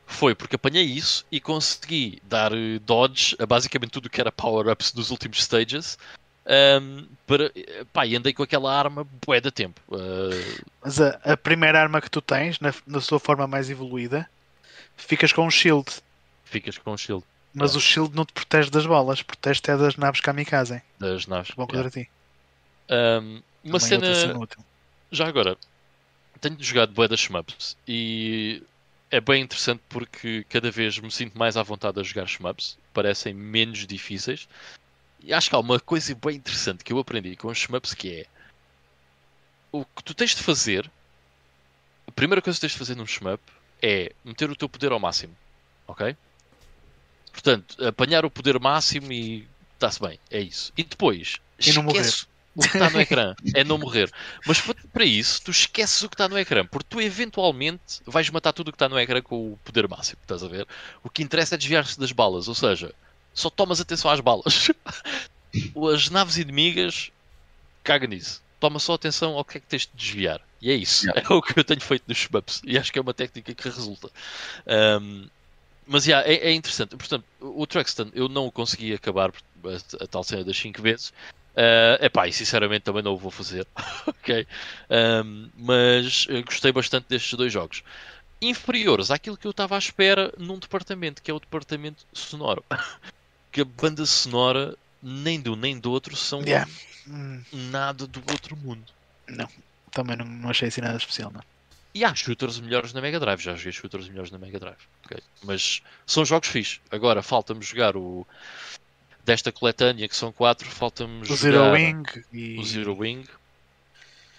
foi 0.05 0.35
porque 0.35 0.57
apanhei 0.57 0.83
isso 0.83 1.25
e 1.31 1.39
consegui 1.39 2.21
dar 2.23 2.51
eh, 2.51 2.77
dodge 2.79 3.37
a 3.39 3.45
basicamente 3.45 3.91
tudo 3.91 4.09
que 4.09 4.19
era 4.19 4.31
power-ups 4.31 4.91
dos 4.91 5.11
últimos 5.11 5.41
stages. 5.41 5.97
Um, 6.45 7.07
para, 7.25 7.49
pá, 7.93 8.05
e 8.05 8.17
andei 8.17 8.33
com 8.33 8.43
aquela 8.43 8.77
arma 8.77 9.07
bué 9.25 9.39
da 9.39 9.49
tempo. 9.49 9.79
Uh, 9.87 10.61
Mas 10.83 10.99
a, 10.99 11.11
a 11.23 11.37
primeira 11.37 11.79
arma 11.79 12.01
que 12.01 12.11
tu 12.11 12.21
tens, 12.21 12.59
na, 12.59 12.73
na 12.85 12.99
sua 12.99 13.17
forma 13.17 13.47
mais 13.47 13.69
evoluída, 13.69 14.29
ficas 14.97 15.31
com 15.31 15.47
um 15.47 15.51
shield. 15.51 15.89
ficas 16.43 16.77
com 16.77 16.91
o 16.91 16.97
shield 16.97 17.23
Mas 17.53 17.75
o 17.75 17.79
shield 17.79 18.15
não 18.15 18.25
te 18.25 18.33
protege 18.33 18.69
das 18.69 18.85
balas, 18.85 19.21
protege 19.21 19.59
até 19.59 19.77
das 19.77 19.95
naves 19.95 20.21
kamikaze. 20.21 20.81
das 20.99 21.27
naves. 21.27 21.51
Vão 21.55 21.67
Yeah. 21.67 21.83
contra 21.83 22.01
ti. 22.01 22.09
Um, 22.89 23.41
uma 23.63 23.79
Também 23.79 23.99
cena. 24.01 24.47
Já 25.11 25.27
agora, 25.27 25.57
tenho 26.41 26.61
jogado 26.61 26.91
bué 26.93 27.07
das 27.07 27.19
shmups 27.19 27.77
e 27.87 28.61
é 29.11 29.21
bem 29.21 29.43
interessante 29.43 29.81
porque 29.87 30.43
cada 30.49 30.71
vez 30.71 30.97
me 30.97 31.11
sinto 31.11 31.37
mais 31.37 31.55
à 31.55 31.63
vontade 31.63 31.99
a 31.99 32.03
jogar 32.03 32.27
shmups, 32.27 32.77
parecem 32.93 33.33
menos 33.33 33.85
difíceis. 33.85 34.47
E 35.23 35.31
acho 35.33 35.49
que 35.49 35.55
há 35.55 35.59
uma 35.59 35.79
coisa 35.79 36.13
bem 36.15 36.35
interessante 36.37 36.83
que 36.83 36.91
eu 36.91 36.99
aprendi 36.99 37.35
com 37.35 37.47
os 37.47 37.57
shmups 37.57 37.93
que 37.93 38.21
é 38.21 38.25
o 39.71 39.85
que 39.85 40.03
tu 40.03 40.13
tens 40.13 40.35
de 40.35 40.43
fazer. 40.43 40.89
A 42.07 42.11
primeira 42.11 42.41
coisa 42.41 42.57
que 42.57 42.61
tens 42.61 42.73
de 42.73 42.77
fazer 42.77 42.95
num 42.95 43.05
shmup 43.05 43.41
é 43.81 44.11
meter 44.25 44.49
o 44.49 44.55
teu 44.55 44.67
poder 44.67 44.91
ao 44.91 44.99
máximo, 44.99 45.35
ok? 45.87 46.15
Portanto, 47.33 47.83
apanhar 47.85 48.23
o 48.23 48.31
poder 48.31 48.57
máximo 48.59 49.11
e 49.11 49.45
está-se 49.73 49.99
bem, 49.99 50.17
é 50.31 50.39
isso. 50.39 50.71
E 50.77 50.83
depois, 50.83 51.37
E 51.59 51.73
não 51.73 51.83
morrer. 51.83 52.07
o 52.55 52.61
que 52.61 52.67
está 52.67 52.89
no 52.89 53.01
ecrã, 53.01 53.35
é 53.53 53.63
não 53.63 53.77
morrer. 53.77 54.09
Mas 54.45 54.61
pa- 54.61 54.75
para 54.93 55.03
isso, 55.03 55.41
tu 55.41 55.51
esqueces 55.51 56.01
o 56.03 56.07
que 56.09 56.13
está 56.13 56.29
no 56.29 56.37
ecrã, 56.37 56.65
porque 56.65 56.87
tu 56.89 57.01
eventualmente 57.01 57.99
vais 58.05 58.29
matar 58.29 58.53
tudo 58.53 58.69
o 58.69 58.71
que 58.71 58.75
está 58.75 58.87
no 58.87 58.97
ecrã 58.99 59.21
com 59.21 59.53
o 59.53 59.57
poder 59.65 59.87
máximo, 59.89 60.19
estás 60.21 60.43
a 60.43 60.47
ver? 60.47 60.65
O 61.03 61.09
que 61.09 61.23
interessa 61.23 61.55
é 61.55 61.57
desviar-se 61.57 61.99
das 61.99 62.11
balas, 62.11 62.47
ou 62.47 62.55
seja, 62.55 62.93
só 63.33 63.49
tomas 63.49 63.81
atenção 63.81 64.09
às 64.11 64.19
balas. 64.21 64.69
As 65.93 66.09
naves 66.09 66.37
inimigas, 66.37 67.11
caga 67.83 68.07
nisso. 68.07 68.41
Toma 68.59 68.79
só 68.79 68.93
atenção 68.93 69.33
ao 69.37 69.43
que 69.43 69.57
é 69.57 69.61
que 69.61 69.67
tens 69.67 69.81
de 69.81 69.91
desviar. 69.95 70.39
E 70.61 70.71
é 70.71 70.75
isso. 70.75 71.05
Yeah. 71.05 71.21
É 71.29 71.33
o 71.33 71.41
que 71.41 71.59
eu 71.59 71.63
tenho 71.63 71.81
feito 71.81 72.03
nos 72.07 72.17
shmups. 72.17 72.61
E 72.65 72.77
acho 72.77 72.91
que 72.93 72.97
é 72.97 73.01
uma 73.01 73.13
técnica 73.13 73.53
que 73.53 73.63
resulta. 73.69 74.09
Um, 75.01 75.27
mas 75.85 76.05
yeah, 76.05 76.27
é, 76.27 76.35
é 76.35 76.53
interessante. 76.53 76.95
Portanto, 76.95 77.25
o 77.39 77.65
Truxton 77.67 78.09
eu 78.13 78.27
não 78.27 78.45
o 78.47 78.51
consegui 78.51 78.93
acabar 78.93 79.31
a, 79.31 80.03
a 80.03 80.07
tal 80.07 80.23
cena 80.23 80.43
das 80.43 80.57
5 80.57 80.81
vezes. 80.81 81.09
Uh, 81.55 82.03
epá, 82.03 82.27
e 82.27 82.33
sinceramente 82.33 82.81
também 82.81 83.03
não 83.03 83.13
o 83.13 83.17
vou 83.17 83.31
fazer. 83.31 83.67
ok? 84.07 84.47
Um, 84.89 85.49
mas 85.55 86.27
gostei 86.45 86.71
bastante 86.71 87.07
destes 87.09 87.33
dois 87.35 87.53
jogos. 87.53 87.83
Inferiores 88.41 89.11
àquilo 89.11 89.37
que 89.37 89.47
eu 89.47 89.51
estava 89.51 89.75
à 89.75 89.77
espera 89.77 90.33
num 90.37 90.57
departamento, 90.57 91.21
que 91.21 91.31
é 91.31 91.33
o 91.33 91.39
departamento 91.39 92.05
sonoro. 92.13 92.63
que 93.51 93.61
a 93.61 93.65
banda 93.65 94.05
sonora, 94.05 94.75
nem 95.01 95.39
de 95.39 95.49
um 95.49 95.55
nem 95.55 95.79
do 95.79 95.91
outro, 95.91 96.15
são 96.15 96.41
Yeah. 96.41 96.69
Nada 97.51 98.07
do 98.07 98.23
outro 98.31 98.55
mundo. 98.55 98.85
também 99.91 100.15
não, 100.15 100.25
não 100.25 100.49
achei 100.49 100.69
assim 100.69 100.81
nada 100.81 100.97
especial, 100.97 101.31
não. 101.31 101.41
E 101.95 102.03
há 102.03 102.13
shooters 102.15 102.59
melhores 102.59 102.91
na 102.93 103.01
Mega 103.01 103.19
Drive, 103.19 103.39
já 103.41 103.55
joguei 103.55 103.71
shooters 103.71 104.07
melhores 104.09 104.31
na 104.31 104.37
Mega 104.39 104.59
Drive. 104.59 104.79
ok? 105.05 105.17
Mas 105.43 105.81
são 106.07 106.25
jogos 106.25 106.49
fixes. 106.49 106.81
Agora 106.89 107.21
falta-me 107.21 107.61
jogar 107.61 107.95
o 107.95 108.25
desta 109.23 109.51
coletânea, 109.51 110.07
que 110.07 110.15
são 110.15 110.31
quatro, 110.31 110.67
falta-me 110.69 111.21
O 111.21 111.25
jogar 111.25 111.37
Zero 111.37 111.71
Wing 111.71 112.03
e. 112.33 112.59
o 112.59 112.63
Zero 112.65 112.97
Wing 112.97 113.25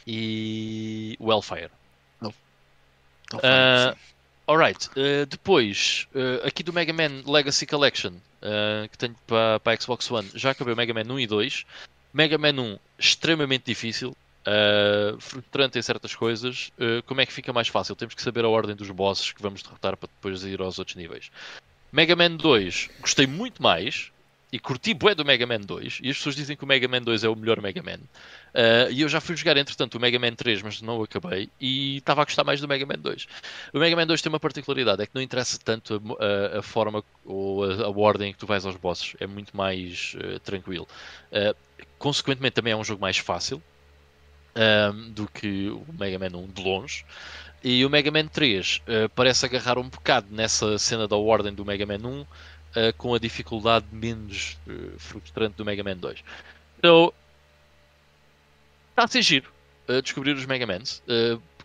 e 0.06 1.16
o 1.18 1.32
Hellfire. 1.32 1.70
Falando, 2.20 2.34
Ah, 3.44 3.92
sim. 3.94 4.00
Alright, 4.46 4.88
uh, 4.90 5.24
depois, 5.26 6.06
uh, 6.14 6.46
aqui 6.46 6.62
do 6.62 6.70
Mega 6.72 6.92
Man 6.92 7.22
Legacy 7.26 7.66
Collection, 7.66 8.12
uh, 8.42 8.86
que 8.90 8.98
tenho 8.98 9.16
para 9.26 9.58
a 9.72 9.80
Xbox 9.80 10.10
One, 10.10 10.28
já 10.34 10.50
acabei 10.50 10.74
o 10.74 10.76
Mega 10.76 10.92
Man 10.92 11.10
1 11.10 11.20
e 11.20 11.26
2. 11.26 11.64
Mega 12.12 12.36
Man 12.36 12.60
1, 12.60 12.78
extremamente 12.98 13.64
difícil, 13.64 14.14
uh, 14.46 15.20
frustrante 15.20 15.78
em 15.78 15.82
certas 15.82 16.14
coisas. 16.14 16.70
Uh, 16.78 17.02
como 17.04 17.20
é 17.20 17.26
que 17.26 17.32
fica 17.32 17.52
mais 17.52 17.68
fácil? 17.68 17.94
Temos 17.96 18.14
que 18.14 18.22
saber 18.22 18.44
a 18.44 18.48
ordem 18.48 18.74
dos 18.76 18.90
bosses 18.90 19.32
que 19.32 19.42
vamos 19.42 19.62
derrotar 19.62 19.96
para 19.96 20.08
depois 20.08 20.42
ir 20.44 20.60
aos 20.60 20.78
outros 20.78 20.96
níveis. 20.96 21.30
Mega 21.92 22.16
Man 22.16 22.36
2, 22.36 22.90
gostei 23.00 23.26
muito 23.26 23.62
mais 23.62 24.10
e 24.52 24.58
curti 24.58 24.94
bué 24.94 25.14
do 25.16 25.24
Mega 25.24 25.46
Man 25.46 25.60
2. 25.60 25.98
E 26.02 26.10
as 26.10 26.16
pessoas 26.16 26.36
dizem 26.36 26.56
que 26.56 26.62
o 26.62 26.66
Mega 26.66 26.86
Man 26.86 27.02
2 27.02 27.24
é 27.24 27.28
o 27.28 27.34
melhor 27.34 27.60
Mega 27.60 27.82
Man. 27.82 27.98
Uh, 28.54 28.90
e 28.90 29.00
eu 29.00 29.08
já 29.08 29.20
fui 29.20 29.36
jogar, 29.36 29.56
entretanto, 29.56 29.96
o 29.96 30.00
Mega 30.00 30.18
Man 30.18 30.34
3, 30.34 30.62
mas 30.62 30.80
não 30.80 30.98
o 30.98 31.02
acabei. 31.02 31.48
E 31.60 31.96
estava 31.96 32.22
a 32.22 32.24
gostar 32.24 32.44
mais 32.44 32.60
do 32.60 32.68
Mega 32.68 32.86
Man 32.86 32.98
2. 32.98 33.26
O 33.72 33.78
Mega 33.80 33.96
Man 33.96 34.06
2 34.06 34.22
tem 34.22 34.30
uma 34.30 34.38
particularidade, 34.38 35.02
é 35.02 35.06
que 35.06 35.14
não 35.14 35.22
interessa 35.22 35.58
tanto 35.62 36.00
a, 36.20 36.56
a- 36.56 36.58
a 36.58 36.62
forma 36.62 37.02
ou 37.24 37.64
a, 37.64 37.84
a 37.86 37.90
ordem 37.90 38.30
em 38.30 38.32
que 38.32 38.38
tu 38.38 38.46
vais 38.46 38.64
aos 38.64 38.76
bosses, 38.76 39.16
é 39.18 39.26
muito 39.26 39.56
mais 39.56 40.16
tranquilo. 40.44 40.86
Consequentemente, 41.98 42.54
também 42.54 42.72
é 42.72 42.76
um 42.76 42.84
jogo 42.84 43.00
mais 43.00 43.18
fácil 43.18 43.62
ahm, 44.54 45.10
do 45.12 45.28
que 45.28 45.68
o 45.68 45.84
Mega 45.98 46.18
Man 46.18 46.36
1 46.36 46.48
de 46.48 46.62
longe. 46.62 47.04
E 47.62 47.84
o 47.84 47.88
Mega 47.88 48.10
Man 48.10 48.26
3 48.26 48.82
eh, 48.86 49.08
parece 49.08 49.46
agarrar 49.46 49.78
um 49.78 49.88
bocado 49.88 50.26
nessa 50.30 50.76
cena 50.78 51.08
da 51.08 51.16
ordem 51.16 51.54
do 51.54 51.64
Mega 51.64 51.86
Man 51.86 52.06
1 52.06 52.26
eh, 52.76 52.92
com 52.92 53.14
a 53.14 53.18
dificuldade 53.18 53.86
menos 53.90 54.58
eh, 54.68 54.90
frustrante 54.98 55.56
do 55.56 55.64
Mega 55.64 55.82
Man 55.82 55.96
2. 55.96 56.22
Então, 56.78 57.10
está 58.90 59.04
a 59.04 59.08
ser 59.08 59.22
giro 59.22 59.50
descobrir 60.02 60.32
os 60.32 60.46
Mega 60.46 60.66
Mans. 60.66 61.02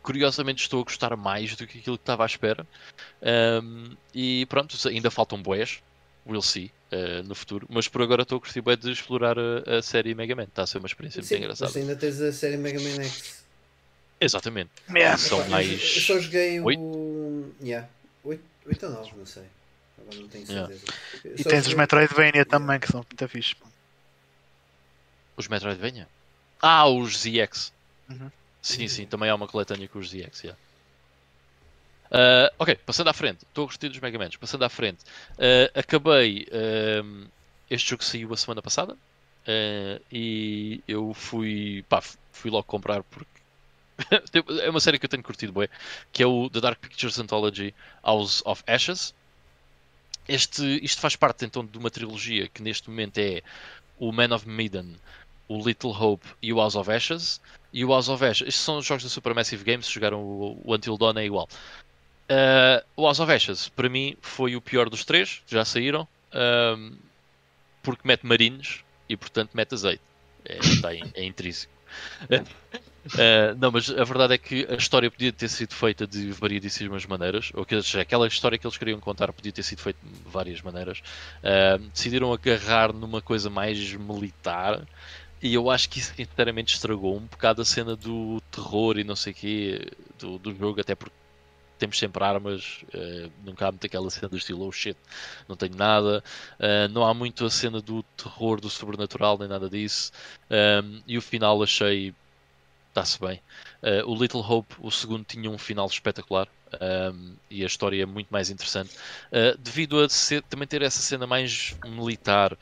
Curiosamente 0.02 0.62
estou 0.62 0.82
a 0.82 0.84
gostar 0.84 1.16
mais 1.16 1.56
do 1.56 1.66
que 1.66 1.80
aquilo 1.80 1.98
que 1.98 2.02
estava 2.02 2.24
à 2.24 2.26
espera. 2.26 2.68
Um, 3.64 3.96
e 4.14 4.46
pronto, 4.48 4.76
ainda 4.90 5.10
faltam 5.10 5.42
boés. 5.42 5.82
We'll 6.30 6.42
see 6.44 6.72
uh, 6.92 7.24
no 7.24 7.34
futuro. 7.34 7.66
Mas 7.70 7.88
por 7.88 8.02
agora 8.02 8.22
estou 8.22 8.38
a 8.38 8.42
curtir 8.42 8.62
bem 8.62 8.78
de 8.78 8.92
explorar 8.92 9.36
a, 9.40 9.78
a 9.78 9.82
série 9.82 10.14
Mega 10.14 10.36
Man. 10.36 10.44
Está 10.44 10.64
a 10.64 10.68
ser 10.68 10.78
uma 10.78 10.88
experiência 10.88 11.22
muito 11.22 11.34
engraçada. 11.36 11.72
mas 11.74 11.78
ainda 11.78 11.96
tens 11.96 12.22
a 12.22 12.32
série 12.32 12.58
Mega 12.58 12.80
Man 12.80 13.04
X. 13.04 13.44
Exatamente. 14.22 14.70
Yeah. 14.90 15.18
São 15.18 15.40
Epá, 15.40 15.50
mais. 15.50 15.96
Eu 15.96 16.02
só 16.02 16.20
joguei 16.20 16.60
o. 16.60 17.52
Yeah. 17.62 17.88
8, 18.24 18.86
ou 18.86 18.92
9, 18.92 19.12
não 19.18 19.26
sei. 19.26 19.44
Agora 19.98 20.18
não 20.18 20.28
tenho 20.28 20.46
Yeah. 20.48 20.74
certeza. 20.74 21.42
E 21.42 21.44
tens 21.44 21.68
os 21.68 21.74
Metroidvania 21.74 22.46
também, 22.46 22.80
que 22.80 22.88
são 22.88 23.04
muito 23.10 23.28
fixe. 23.28 23.56
Os 25.36 25.48
Metroidvania? 25.48 26.08
Ah, 26.62 26.88
os 26.88 27.18
ZX. 27.18 27.72
Uhum. 28.10 28.30
Sim, 28.62 28.88
sim, 28.88 29.06
também 29.06 29.30
há 29.30 29.36
uma 29.36 29.48
coletânea 29.48 29.88
com 29.88 30.00
os 30.00 30.10
ZX. 30.10 30.44
Yeah. 30.44 30.60
Uh, 32.12 32.50
ok, 32.58 32.76
passando 32.86 33.10
à 33.10 33.14
frente, 33.14 33.44
estou 33.44 33.66
a 33.66 33.68
gostar 33.68 33.88
dos 33.88 34.00
Mega 34.00 34.18
Mans. 34.18 34.36
Passando 34.36 34.64
à 34.64 34.70
frente, 34.70 35.04
uh, 35.38 35.80
acabei. 35.80 36.48
um, 37.04 37.28
este 37.70 37.92
jogo 37.92 38.04
saiu 38.04 38.34
a 38.34 38.38
semana 38.38 38.62
passada 38.62 38.94
uh, 38.94 40.04
e 40.12 40.82
eu 40.88 41.14
fui. 41.14 41.86
Pá, 41.88 42.02
fui 42.32 42.50
logo 42.50 42.64
comprar 42.64 43.04
porque. 43.04 43.30
é 44.64 44.70
uma 44.70 44.80
série 44.80 44.98
que 44.98 45.06
eu 45.06 45.10
tenho 45.10 45.22
curtido 45.22 45.52
bem, 45.52 45.68
que 46.12 46.24
é 46.24 46.26
o 46.26 46.50
The 46.50 46.62
Dark 46.62 46.80
Pictures 46.80 47.20
Anthology 47.20 47.74
House 48.04 48.42
of 48.46 48.64
Ashes. 48.66 49.14
Este, 50.28 50.64
isto 50.84 51.02
faz 51.02 51.16
parte 51.16 51.46
então 51.46 51.66
de 51.66 51.78
uma 51.78 51.90
trilogia 51.90 52.48
que 52.48 52.62
neste 52.62 52.90
momento 52.90 53.18
é 53.18 53.42
o 53.98 54.12
Man 54.12 54.34
of 54.34 54.48
Medan, 54.48 54.94
o 55.48 55.58
Little 55.58 55.92
Hope 55.92 56.26
e 56.42 56.54
o 56.54 56.58
House 56.58 56.76
of 56.76 56.90
Ashes. 56.90 57.42
E 57.74 57.84
o 57.84 57.90
House 57.90 58.08
of 58.10 58.24
Ashes, 58.24 58.48
estes 58.48 58.64
são 58.64 58.78
os 58.78 58.86
jogos 58.86 59.04
da 59.04 59.10
Supermassive 59.10 59.64
Games, 59.64 59.88
jogaram 59.88 60.22
o, 60.24 60.62
o 60.64 60.74
Until 60.74 60.98
Dawn 60.98 61.18
é 61.18 61.26
igual. 61.26 61.48
Uh, 62.30 62.86
o 62.96 63.06
House 63.06 63.20
of 63.20 63.32
Ashes, 63.32 63.70
para 63.70 63.90
mim, 63.90 64.16
foi 64.22 64.56
o 64.56 64.62
pior 64.62 64.90
dos 64.90 65.04
três, 65.04 65.42
já 65.48 65.66
saíram, 65.66 66.08
porque 67.82 68.08
mete 68.08 68.26
marinhos 68.26 68.84
e, 69.08 69.16
portanto, 69.18 69.52
mete 69.54 69.74
azeite. 69.74 70.02
É, 70.46 70.58
está 70.60 70.94
in- 70.94 71.12
é 71.16 71.24
intrínseco. 71.26 71.72
Uh, 72.30 73.56
não, 73.60 73.72
mas 73.72 73.90
a 73.90 74.04
verdade 74.04 74.34
é 74.36 74.38
que 74.38 74.68
a 74.70 74.76
história 74.76 75.10
podia 75.10 75.34
ter 75.34 75.50
sido 75.50 75.74
feita 75.74 76.06
de 76.06 76.32
variedíssimas 76.32 77.06
maneiras, 77.06 77.52
ou 77.54 77.66
que 77.66 77.76
aquela 78.00 78.28
história 78.28 78.58
que 78.58 78.66
eles 78.66 78.78
queriam 78.78 79.00
contar 79.00 79.34
podia 79.34 79.52
ter 79.52 79.64
sido 79.64 79.80
feita 79.82 80.00
de 80.04 80.30
várias 80.30 80.62
maneiras. 80.62 81.00
Uh, 81.44 81.80
decidiram 81.90 82.32
agarrar 82.32 82.94
numa 82.94 83.22
coisa 83.22 83.50
mais 83.50 83.94
militar 83.94 84.86
e 85.42 85.54
eu 85.54 85.70
acho 85.72 85.90
que 85.90 86.00
isso 86.00 86.14
sinceramente 86.16 86.74
estragou 86.74 87.16
um 87.18 87.22
bocado 87.26 87.62
a 87.62 87.66
cena 87.66 87.96
do 87.96 88.42
terror 88.52 88.98
e 88.98 89.04
não 89.04 89.16
sei 89.16 89.32
o 89.34 89.36
quê 89.36 89.92
do, 90.20 90.38
do 90.38 90.54
jogo, 90.56 90.82
até 90.82 90.96
porque 90.96 91.16
temos 91.80 91.98
sempre 91.98 92.24
armas, 92.24 92.84
uh, 92.94 93.32
nunca 93.44 93.68
há 93.68 93.72
muito 93.72 93.86
aquela 93.86 94.10
cena 94.10 94.28
do 94.28 94.38
estilo 94.38 94.68
oh 94.68 94.72
shit, 94.72 94.98
não 95.48 95.56
tenho 95.56 95.76
nada, 95.76 96.24
uh, 96.60 96.92
não 96.92 97.06
há 97.06 97.14
muito 97.14 97.46
a 97.46 97.50
cena 97.50 97.82
do 97.82 98.04
terror, 98.16 98.60
do 98.60 98.70
sobrenatural, 98.70 99.38
nem 99.38 99.48
nada 99.48 99.70
disso. 99.70 100.12
Um, 100.52 101.02
e 101.08 101.18
o 101.18 101.22
final 101.22 101.64
achei 101.64 102.14
está-se 102.90 103.20
bem. 103.20 103.42
Uh, 103.82 104.06
o 104.10 104.16
Little 104.16 104.42
Hope, 104.42 104.76
o 104.80 104.92
segundo, 104.92 105.24
tinha 105.24 105.50
um 105.50 105.58
final 105.58 105.88
espetacular 105.88 106.48
um, 107.14 107.36
e 107.50 107.64
a 107.64 107.68
história 107.68 108.02
é 108.02 108.06
muito 108.06 108.30
mais 108.30 108.50
interessante. 108.50 108.96
Uh, 109.32 109.58
devido 109.58 110.00
a 110.00 110.10
ser, 110.10 110.44
também 110.44 110.68
ter 110.68 110.82
essa 110.82 111.00
cena 111.00 111.26
mais 111.26 111.76
militar, 111.86 112.58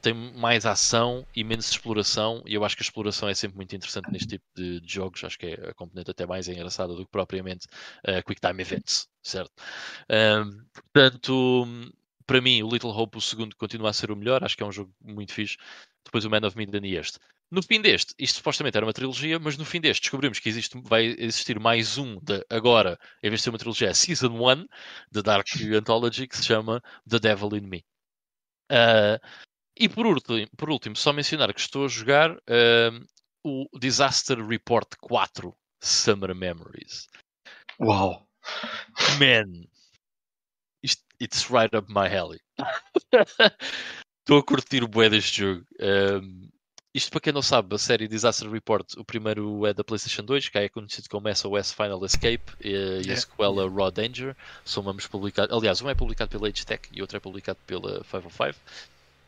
tem 0.00 0.14
mais 0.14 0.66
ação 0.66 1.26
e 1.34 1.44
menos 1.44 1.68
exploração, 1.70 2.42
e 2.46 2.54
eu 2.54 2.64
acho 2.64 2.76
que 2.76 2.82
a 2.82 2.86
exploração 2.86 3.28
é 3.28 3.34
sempre 3.34 3.56
muito 3.56 3.74
interessante 3.76 4.10
neste 4.10 4.28
tipo 4.28 4.44
de, 4.54 4.80
de 4.80 4.92
jogos. 4.92 5.22
Acho 5.24 5.38
que 5.38 5.46
é 5.46 5.70
a 5.70 5.74
componente 5.74 6.10
até 6.10 6.26
mais 6.26 6.48
engraçada 6.48 6.94
do 6.94 7.04
que 7.04 7.10
propriamente 7.10 7.66
uh, 8.08 8.22
Quick 8.26 8.40
Time 8.40 8.60
Events, 8.60 9.08
certo? 9.22 9.52
Um, 10.10 10.64
portanto, 10.92 11.66
para 12.26 12.40
mim, 12.40 12.62
o 12.62 12.70
Little 12.70 12.90
Hope, 12.90 13.18
o 13.18 13.20
segundo, 13.20 13.54
continua 13.56 13.90
a 13.90 13.92
ser 13.92 14.10
o 14.10 14.16
melhor. 14.16 14.42
Acho 14.42 14.56
que 14.56 14.62
é 14.62 14.66
um 14.66 14.72
jogo 14.72 14.92
muito 15.00 15.32
fixe. 15.32 15.56
Depois 16.04 16.24
o 16.24 16.30
Man 16.30 16.46
of 16.46 16.56
Medan 16.56 16.84
e 16.86 16.96
este. 16.96 17.18
No 17.52 17.62
fim 17.62 17.82
deste, 17.82 18.14
isto 18.18 18.36
supostamente 18.36 18.78
era 18.78 18.86
uma 18.86 18.94
trilogia, 18.94 19.38
mas 19.38 19.58
no 19.58 19.64
fim 19.66 19.78
deste 19.78 20.00
descobrimos 20.00 20.38
que 20.38 20.48
existe, 20.48 20.80
vai 20.84 21.14
existir 21.18 21.60
mais 21.60 21.98
um 21.98 22.18
de 22.18 22.42
agora, 22.48 22.98
em 23.22 23.28
vez 23.28 23.40
de 23.40 23.44
ser 23.44 23.50
uma 23.50 23.58
trilogia, 23.58 23.90
é 23.90 23.94
Season 23.94 24.30
1 24.30 24.66
da 25.10 25.20
Dark 25.20 25.46
Anthology, 25.76 26.26
que 26.26 26.38
se 26.38 26.44
chama 26.44 26.82
The 27.06 27.18
Devil 27.18 27.54
in 27.58 27.68
Me. 27.68 27.84
Uh, 28.70 29.20
e 29.78 29.86
por 29.86 30.06
último, 30.06 30.48
por 30.56 30.70
último, 30.70 30.96
só 30.96 31.12
mencionar 31.12 31.52
que 31.52 31.60
estou 31.60 31.84
a 31.84 31.88
jogar 31.88 32.30
uh, 32.30 33.06
o 33.44 33.68
Disaster 33.78 34.42
Report 34.42 34.88
4 35.02 35.54
Summer 35.82 36.34
Memories. 36.34 37.06
Uau! 37.78 38.26
Man, 39.20 39.66
it's 41.20 41.50
right 41.50 41.74
up 41.74 41.92
my 41.92 42.08
alley. 42.08 42.40
Estou 44.22 44.38
a 44.38 44.42
curtir 44.42 44.82
o 44.82 44.88
bué 44.88 45.10
deste 45.10 45.42
jogo. 45.42 45.66
Um, 45.80 46.48
isto 46.94 47.10
para 47.10 47.20
quem 47.20 47.32
não 47.32 47.40
sabe, 47.40 47.74
a 47.74 47.78
série 47.78 48.06
Disaster 48.06 48.50
Report, 48.50 48.94
o 48.96 49.04
primeiro 49.04 49.66
é 49.66 49.72
da 49.72 49.82
PlayStation 49.82 50.22
2, 50.22 50.48
que 50.48 50.58
é 50.58 50.68
conhecido 50.68 51.08
como 51.08 51.34
SOS 51.34 51.72
Final 51.72 52.04
Escape, 52.04 52.52
e, 52.60 53.02
e 53.06 53.10
a 53.10 53.16
sequela 53.16 53.68
Raw 53.70 53.90
Danger. 53.90 54.36
São 54.64 54.86
ambos 54.88 55.06
publicados. 55.06 55.56
Aliás, 55.56 55.80
um 55.80 55.88
é 55.88 55.94
publicado 55.94 56.30
pela 56.30 56.48
H-Tech 56.48 56.88
e 56.92 57.00
outro 57.00 57.16
é 57.16 57.20
publicado 57.20 57.58
pela 57.66 58.04
505. 58.04 58.58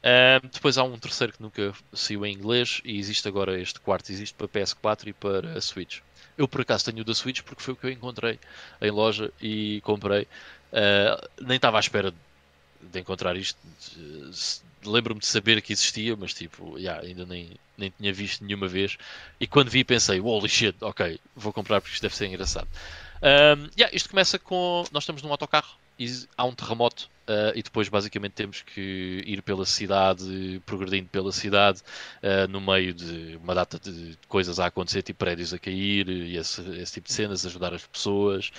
Um, 0.04 0.48
depois 0.52 0.76
há 0.76 0.84
um 0.84 0.98
terceiro 0.98 1.32
que 1.32 1.40
nunca 1.40 1.72
saiu 1.94 2.26
em 2.26 2.34
inglês 2.34 2.82
e 2.84 2.98
existe 2.98 3.26
agora 3.26 3.58
este 3.58 3.80
quarto, 3.80 4.12
existe 4.12 4.34
para 4.34 4.46
PS4 4.46 5.06
e 5.06 5.12
para 5.14 5.56
a 5.56 5.60
Switch. 5.62 6.00
Eu 6.36 6.46
por 6.46 6.60
acaso 6.60 6.84
tenho 6.84 7.00
o 7.00 7.04
da 7.04 7.14
Switch 7.14 7.40
porque 7.40 7.62
foi 7.62 7.72
o 7.72 7.76
que 7.76 7.86
eu 7.86 7.90
encontrei 7.90 8.38
em 8.82 8.90
loja 8.90 9.32
e 9.40 9.80
comprei. 9.80 10.28
Uh, 10.70 11.28
nem 11.40 11.56
estava 11.56 11.78
à 11.78 11.80
espera 11.80 12.10
de 12.10 12.16
encontrar 12.94 13.36
isto. 13.36 13.58
Lembro-me 14.84 15.20
de 15.20 15.26
saber 15.26 15.62
que 15.62 15.72
existia, 15.72 16.14
mas 16.16 16.34
tipo, 16.34 16.78
yeah, 16.78 17.02
ainda 17.06 17.24
nem, 17.24 17.50
nem 17.76 17.90
tinha 17.90 18.12
visto 18.12 18.44
nenhuma 18.44 18.68
vez. 18.68 18.98
E 19.40 19.46
quando 19.46 19.70
vi, 19.70 19.82
pensei: 19.84 20.20
holy 20.20 20.48
shit, 20.48 20.76
ok, 20.80 21.18
vou 21.34 21.52
comprar 21.52 21.80
porque 21.80 21.94
isto 21.94 22.02
deve 22.02 22.14
ser 22.14 22.26
engraçado. 22.26 22.68
Um, 23.22 23.70
yeah, 23.78 23.94
isto 23.94 24.10
começa 24.10 24.38
com. 24.38 24.84
Nós 24.92 25.04
estamos 25.04 25.22
num 25.22 25.30
autocarro 25.30 25.76
e 25.98 26.26
há 26.36 26.44
um 26.44 26.54
terremoto. 26.54 27.08
Uh, 27.26 27.56
e 27.56 27.62
depois, 27.62 27.88
basicamente, 27.88 28.32
temos 28.32 28.60
que 28.60 29.22
ir 29.26 29.40
pela 29.40 29.64
cidade, 29.64 30.60
progredindo 30.66 31.08
pela 31.08 31.32
cidade, 31.32 31.80
uh, 32.22 32.46
no 32.50 32.60
meio 32.60 32.92
de 32.92 33.38
uma 33.42 33.54
data 33.54 33.78
de 33.78 34.18
coisas 34.28 34.60
a 34.60 34.66
acontecer, 34.66 35.02
tipo 35.02 35.20
prédios 35.20 35.54
a 35.54 35.58
cair 35.58 36.06
e 36.06 36.36
esse, 36.36 36.60
esse 36.78 36.92
tipo 36.92 37.08
de 37.08 37.14
cenas, 37.14 37.46
ajudar 37.46 37.72
as 37.72 37.86
pessoas. 37.86 38.50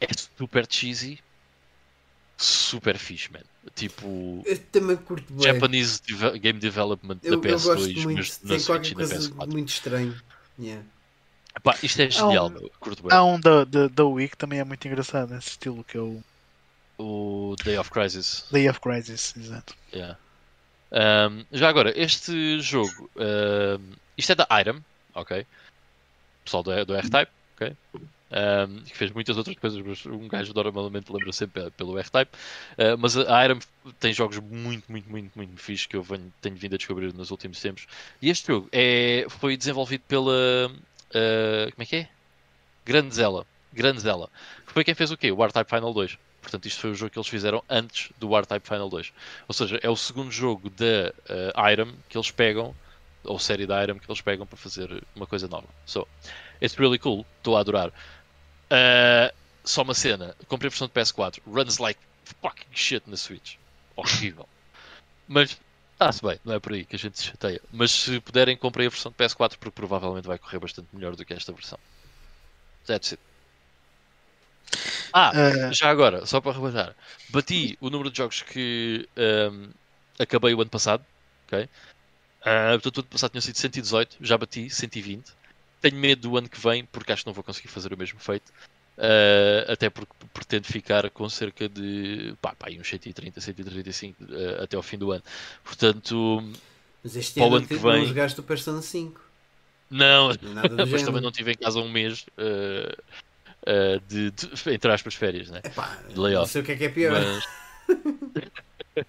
É 0.00 0.06
super 0.38 0.66
cheesy, 0.70 1.18
super 2.42 2.96
fixe, 2.96 3.30
man. 3.32 3.40
Tipo, 3.74 4.42
eu 4.46 4.58
também 4.58 4.96
curto 4.96 5.32
bem. 5.32 5.52
Japanese 5.52 6.00
Game 6.40 6.58
Development 6.58 7.18
eu, 7.22 7.40
da 7.40 7.48
PS2, 7.48 8.02
muito, 8.02 8.18
mas 8.18 8.40
na 8.42 8.58
Switch 8.58 8.90
e 8.90 8.94
na 8.94 9.04
PS4. 9.04 9.46
Muito 9.52 9.68
estranho. 9.68 10.20
Yeah. 10.58 10.84
Epá, 11.56 11.76
isto 11.82 12.00
é 12.00 12.10
genial, 12.10 12.44
há 12.44 12.48
um, 12.48 12.50
meu. 12.50 12.72
curto 12.80 13.02
bem. 13.02 13.12
Há 13.12 13.24
um 13.24 13.38
da, 13.38 13.64
da, 13.64 13.88
da 13.88 14.04
Wii 14.04 14.28
que 14.28 14.36
também 14.36 14.58
é 14.58 14.64
muito 14.64 14.86
engraçado 14.86 15.34
nesse 15.34 15.50
estilo 15.50 15.84
que 15.84 15.96
é 15.96 16.00
o. 16.00 16.22
O 16.98 17.56
Day 17.64 17.78
of 17.78 17.90
Crisis. 17.90 18.44
Day 18.50 18.68
of 18.68 18.80
Crisis, 18.80 19.34
exato. 19.36 19.74
Yeah. 19.92 20.18
Um, 20.92 21.44
já 21.52 21.68
agora, 21.68 21.92
este 21.98 22.60
jogo, 22.60 23.10
um, 23.16 23.92
isto 24.18 24.32
é 24.32 24.34
da 24.34 24.46
Item, 24.60 24.84
ok? 25.14 25.46
Pessoal 26.44 26.62
do, 26.62 26.84
do 26.84 26.94
R-Type, 26.94 27.32
ok? 27.56 27.76
Um, 28.30 28.82
que 28.84 28.96
fez 28.96 29.10
muitas 29.10 29.36
outras 29.36 29.56
coisas, 29.56 29.82
mas 29.84 30.06
um 30.06 30.28
gajo 30.28 30.54
normalmente 30.54 31.12
lembra 31.12 31.32
sempre 31.32 31.68
pelo 31.72 31.98
R-Type. 31.98 32.30
Uh, 32.78 32.96
mas 32.98 33.16
a 33.16 33.44
Iron 33.44 33.58
tem 33.98 34.12
jogos 34.12 34.38
muito, 34.38 34.90
muito, 34.90 35.10
muito, 35.10 35.32
muito 35.34 35.56
fixe 35.56 35.88
que 35.88 35.96
eu 35.96 36.02
venho, 36.02 36.32
tenho 36.40 36.54
vindo 36.54 36.74
a 36.74 36.78
descobrir 36.78 37.12
nos 37.12 37.30
últimos 37.30 37.60
tempos. 37.60 37.86
E 38.22 38.30
este 38.30 38.46
jogo 38.46 38.68
é, 38.70 39.26
foi 39.28 39.56
desenvolvido 39.56 40.02
pela. 40.06 40.30
Uh, 40.30 41.72
como 41.72 41.82
é 41.82 41.86
que 41.86 41.96
é? 41.96 42.08
Grandzella. 42.84 43.46
Grandzella. 43.72 44.28
Foi 44.66 44.84
quem 44.84 44.94
fez 44.94 45.10
o 45.10 45.16
quê? 45.16 45.32
O 45.32 45.42
R-Type 45.44 45.68
Final 45.68 45.92
2. 45.92 46.18
Portanto, 46.40 46.66
isto 46.66 46.80
foi 46.80 46.90
o 46.90 46.94
jogo 46.94 47.10
que 47.10 47.18
eles 47.18 47.28
fizeram 47.28 47.62
antes 47.68 48.10
do 48.18 48.34
R-Type 48.34 48.66
Final 48.66 48.88
2. 48.88 49.12
Ou 49.48 49.54
seja, 49.54 49.78
é 49.82 49.90
o 49.90 49.96
segundo 49.96 50.30
jogo 50.30 50.70
da 50.70 51.12
uh, 51.28 51.70
Irem 51.70 51.94
que 52.08 52.16
eles 52.16 52.30
pegam, 52.30 52.74
ou 53.24 53.38
série 53.38 53.66
da 53.66 53.82
Irem 53.82 53.98
que 53.98 54.10
eles 54.10 54.20
pegam 54.20 54.46
para 54.46 54.56
fazer 54.56 55.02
uma 55.14 55.26
coisa 55.26 55.46
nova. 55.48 55.66
So, 55.84 56.06
it's 56.62 56.76
really 56.78 56.98
cool. 56.98 57.26
Estou 57.38 57.56
a 57.56 57.60
adorar. 57.60 57.92
Uh, 58.70 59.34
só 59.64 59.82
uma 59.82 59.94
cena. 59.94 60.34
Comprei 60.46 60.68
a 60.68 60.70
versão 60.70 60.86
de 60.86 60.94
PS4. 60.94 61.40
Runs 61.46 61.78
like 61.78 62.00
fucking 62.40 62.68
shit 62.72 63.08
na 63.08 63.16
Switch. 63.16 63.56
Horrível. 63.96 64.48
Mas 65.26 65.58
está-se 65.92 66.22
bem, 66.22 66.40
não 66.44 66.54
é 66.54 66.58
por 66.58 66.72
aí 66.72 66.84
que 66.84 66.96
a 66.96 66.98
gente 66.98 67.18
se 67.18 67.24
chateia. 67.26 67.60
Mas 67.72 67.90
se 67.90 68.20
puderem, 68.20 68.56
comprei 68.56 68.86
a 68.86 68.90
versão 68.90 69.12
de 69.12 69.18
PS4 69.18 69.56
porque 69.58 69.70
provavelmente 69.70 70.26
vai 70.26 70.38
correr 70.38 70.58
bastante 70.58 70.88
melhor 70.92 71.14
do 71.14 71.24
que 71.24 71.34
esta 71.34 71.52
versão. 71.52 71.78
That's 72.86 73.12
it. 73.12 73.22
Ah, 75.12 75.32
uh... 75.32 75.72
já 75.72 75.90
agora, 75.90 76.24
só 76.24 76.40
para 76.40 76.52
rebaixar, 76.52 76.94
bati 77.28 77.76
o 77.80 77.90
número 77.90 78.10
de 78.10 78.18
jogos 78.18 78.42
que 78.42 79.08
um, 79.52 79.70
acabei 80.18 80.54
o 80.54 80.60
ano 80.60 80.70
passado. 80.70 81.04
ok? 81.46 81.64
Uh, 81.64 82.80
portanto, 82.80 82.96
o 82.98 83.00
ano 83.00 83.08
passado 83.08 83.30
tinha 83.32 83.40
sido 83.40 83.58
118, 83.58 84.16
já 84.20 84.38
bati 84.38 84.70
120 84.70 85.32
tenho 85.80 85.96
medo 85.96 86.28
do 86.28 86.36
ano 86.36 86.48
que 86.48 86.60
vem, 86.60 86.84
porque 86.84 87.12
acho 87.12 87.22
que 87.22 87.26
não 87.26 87.34
vou 87.34 87.44
conseguir 87.44 87.68
fazer 87.68 87.92
o 87.92 87.96
mesmo 87.96 88.18
feito. 88.18 88.52
Uh, 88.98 89.72
até 89.72 89.88
porque 89.88 90.12
pretendo 90.34 90.66
ficar 90.66 91.08
com 91.08 91.26
cerca 91.26 91.66
de 91.66 92.34
pá, 92.42 92.54
pá, 92.54 92.66
uns 92.70 92.86
130, 92.86 93.40
135 93.40 94.22
uh, 94.22 94.62
até 94.62 94.76
ao 94.76 94.82
fim 94.82 94.98
do 94.98 95.10
ano. 95.10 95.22
Portanto, 95.64 96.44
mas 97.02 97.16
este 97.16 97.40
ano, 97.40 97.56
ano 97.56 97.66
que 97.66 97.74
vem. 97.76 98.00
Não 98.00 98.06
jogaste 98.06 98.40
o 98.40 98.42
Persona 98.42 98.82
5. 98.82 99.20
Não, 99.90 100.28
mas 100.90 101.02
também 101.02 101.22
não 101.22 101.32
tive 101.32 101.52
em 101.52 101.56
casa 101.56 101.80
um 101.80 101.90
mês 101.90 102.26
uh, 102.38 103.02
uh, 103.62 104.00
de, 104.06 104.30
de, 104.30 104.72
entre 104.72 104.92
aspas, 104.92 105.14
férias, 105.14 105.50
né? 105.50 105.60
Epá, 105.64 105.98
de 106.08 106.18
layoff. 106.18 106.42
Não 106.42 106.46
sei 106.46 106.62
o 106.62 106.64
que 106.64 106.72
é 106.72 106.76
que 106.76 106.84
é 106.84 106.88
pior. 106.88 107.12
Mas, 107.20 109.06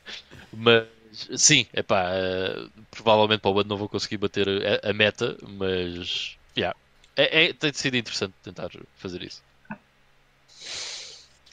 mas 0.53 0.87
sim, 1.35 1.67
epá, 1.73 2.11
uh, 2.11 2.69
provavelmente 2.89 3.41
para 3.41 3.51
o 3.51 3.59
ano 3.59 3.69
não 3.69 3.77
vou 3.77 3.89
conseguir 3.89 4.17
bater 4.17 4.47
a, 4.83 4.89
a 4.89 4.93
meta, 4.93 5.37
mas 5.41 6.37
Yeah. 6.57 6.77
É, 7.15 7.45
é, 7.45 7.53
tem 7.53 7.73
sido 7.73 7.97
interessante 7.97 8.33
tentar 8.43 8.69
fazer 8.97 9.21
isso. 9.23 9.41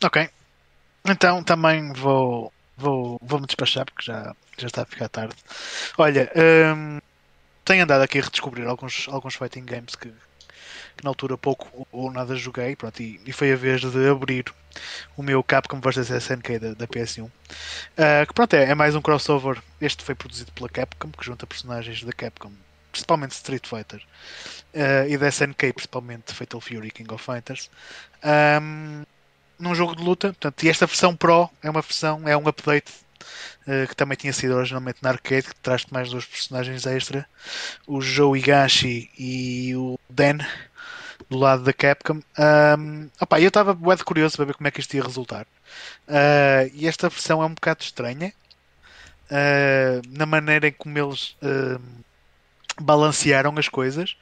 Ok. 0.02 0.28
Então 1.04 1.42
também 1.42 1.92
vou, 1.92 2.52
vou, 2.76 3.18
vou 3.22 3.40
me 3.40 3.46
despachar 3.46 3.84
porque 3.86 4.04
já, 4.04 4.34
já 4.56 4.66
está 4.66 4.82
a 4.82 4.86
ficar 4.86 5.08
tarde. 5.08 5.34
Olha, 5.96 6.30
hum, 6.76 7.00
tenho 7.64 7.84
andado 7.84 8.02
aqui 8.02 8.18
a 8.18 8.22
redescobrir 8.22 8.66
alguns, 8.66 9.08
alguns 9.08 9.34
fighting 9.34 9.64
games 9.64 9.94
que, 9.94 10.08
que 10.08 11.04
na 11.04 11.10
altura 11.10 11.36
pouco 11.36 11.86
ou 11.92 12.10
nada 12.10 12.34
joguei 12.36 12.76
pronto, 12.76 13.00
e, 13.02 13.20
e, 13.26 13.32
foi 13.32 13.52
a 13.52 13.56
vez 13.56 13.80
de 13.80 14.08
abrir 14.08 14.44
o 15.16 15.22
meu 15.22 15.42
Capcom 15.42 15.80
vs 15.80 16.10
SNK 16.10 16.58
da, 16.58 16.74
da 16.74 16.86
PS1 16.86 17.24
uh, 17.24 17.30
ah, 17.98 18.26
que 18.26 18.32
pronto 18.32 18.54
é, 18.54 18.70
é 18.70 18.74
mais 18.74 18.94
um 18.94 19.02
crossover 19.02 19.60
este 19.80 20.02
foi 20.02 20.14
produzido 20.14 20.50
pela 20.52 20.68
Capcom 20.68 21.10
que 21.10 21.24
junta 21.24 21.46
personagens 21.46 22.02
da 22.02 22.12
Capcom 22.12 22.52
principalmente 22.90 23.32
Street 23.32 23.66
Fighter 23.66 24.02
uh, 24.74 25.08
e 25.08 25.16
da 25.16 25.28
SNK, 25.28 25.72
principalmente 25.72 26.32
Fatal 26.32 26.60
Fury 26.60 26.90
King 26.90 27.12
of 27.12 27.24
Fighters, 27.24 27.70
um, 28.62 29.04
num 29.58 29.74
jogo 29.74 29.96
de 29.96 30.02
luta. 30.02 30.28
Portanto, 30.28 30.62
e 30.62 30.68
esta 30.68 30.86
versão 30.86 31.16
Pro 31.16 31.50
é 31.62 31.70
uma 31.70 31.82
versão, 31.82 32.28
é 32.28 32.36
um 32.36 32.48
update 32.48 32.92
uh, 33.66 33.86
que 33.88 33.96
também 33.96 34.16
tinha 34.16 34.32
sido 34.32 34.54
originalmente 34.54 34.98
na 35.02 35.10
arcade, 35.10 35.48
que 35.48 35.54
traz 35.56 35.84
mais 35.86 36.10
dois 36.10 36.24
personagens 36.24 36.86
extra, 36.86 37.26
o 37.86 38.00
Joe 38.00 38.38
Higashi 38.38 39.10
e 39.18 39.74
o 39.76 39.98
Dan 40.08 40.38
do 41.28 41.36
lado 41.36 41.62
da 41.62 41.72
Capcom. 41.72 42.22
Um, 42.78 43.10
opa, 43.20 43.40
eu 43.40 43.48
estava 43.48 43.74
muito 43.74 44.04
curioso 44.04 44.36
para 44.36 44.46
ver 44.46 44.54
como 44.54 44.68
é 44.68 44.70
que 44.70 44.80
isto 44.80 44.94
ia 44.94 45.02
resultar. 45.02 45.46
Uh, 46.06 46.70
e 46.72 46.86
esta 46.86 47.08
versão 47.08 47.42
é 47.42 47.46
um 47.46 47.54
bocado 47.54 47.82
estranha. 47.82 48.32
Na 50.08 50.24
maneira 50.24 50.68
em 50.68 50.72
como 50.72 50.98
eles 50.98 51.36
balancearam 52.80 53.54
as 53.58 53.68
coisas. 53.68 54.16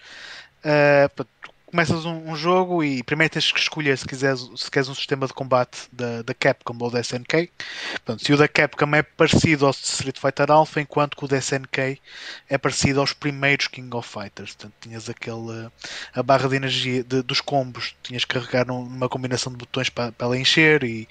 Uh, 0.65 1.27
começas 1.67 2.05
um, 2.05 2.31
um 2.31 2.37
jogo 2.37 2.83
e 2.83 3.03
primeiro 3.03 3.33
tens 3.33 3.51
que 3.51 3.59
escolher 3.59 3.99
se 3.99 4.07
quiseres, 4.07 4.49
se 4.57 4.71
queres 4.71 4.89
um 4.89 4.95
sistema 4.95 5.27
de 5.27 5.35
combate 5.35 5.89
da, 5.93 6.23
da 6.23 6.33
Capcom 6.33 6.77
ou 6.81 6.91
da 6.91 7.01
SNK. 7.01 7.51
Portanto, 7.93 8.25
se 8.25 8.33
o 8.33 8.37
da 8.37 8.49
Capcom 8.49 8.95
é 8.95 9.03
parecido 9.03 9.67
ao 9.67 9.73
Street 9.73 10.19
Fighter 10.19 10.51
Alpha, 10.51 10.81
enquanto 10.81 11.17
que 11.17 11.25
o 11.25 11.29
da 11.29 11.37
SNK 11.37 12.01
é 12.49 12.57
parecido 12.57 13.01
aos 13.01 13.13
primeiros 13.13 13.69
King 13.69 13.95
of 13.95 14.09
Fighters. 14.09 14.55
Portanto, 14.55 14.75
tinhas 14.81 15.11
aquele 15.11 15.69
a 16.15 16.23
barra 16.23 16.49
de 16.49 16.57
energia 16.57 17.03
de, 17.03 17.23
dos 17.23 17.41
combos, 17.41 17.95
tinhas 18.03 18.25
que 18.25 18.35
carregar 18.35 18.67
numa 18.67 19.09
combinação 19.09 19.53
de 19.53 19.59
botões 19.59 19.91
para, 19.91 20.13
para 20.13 20.29
ela 20.29 20.39
encher 20.39 20.83
e 20.85 21.09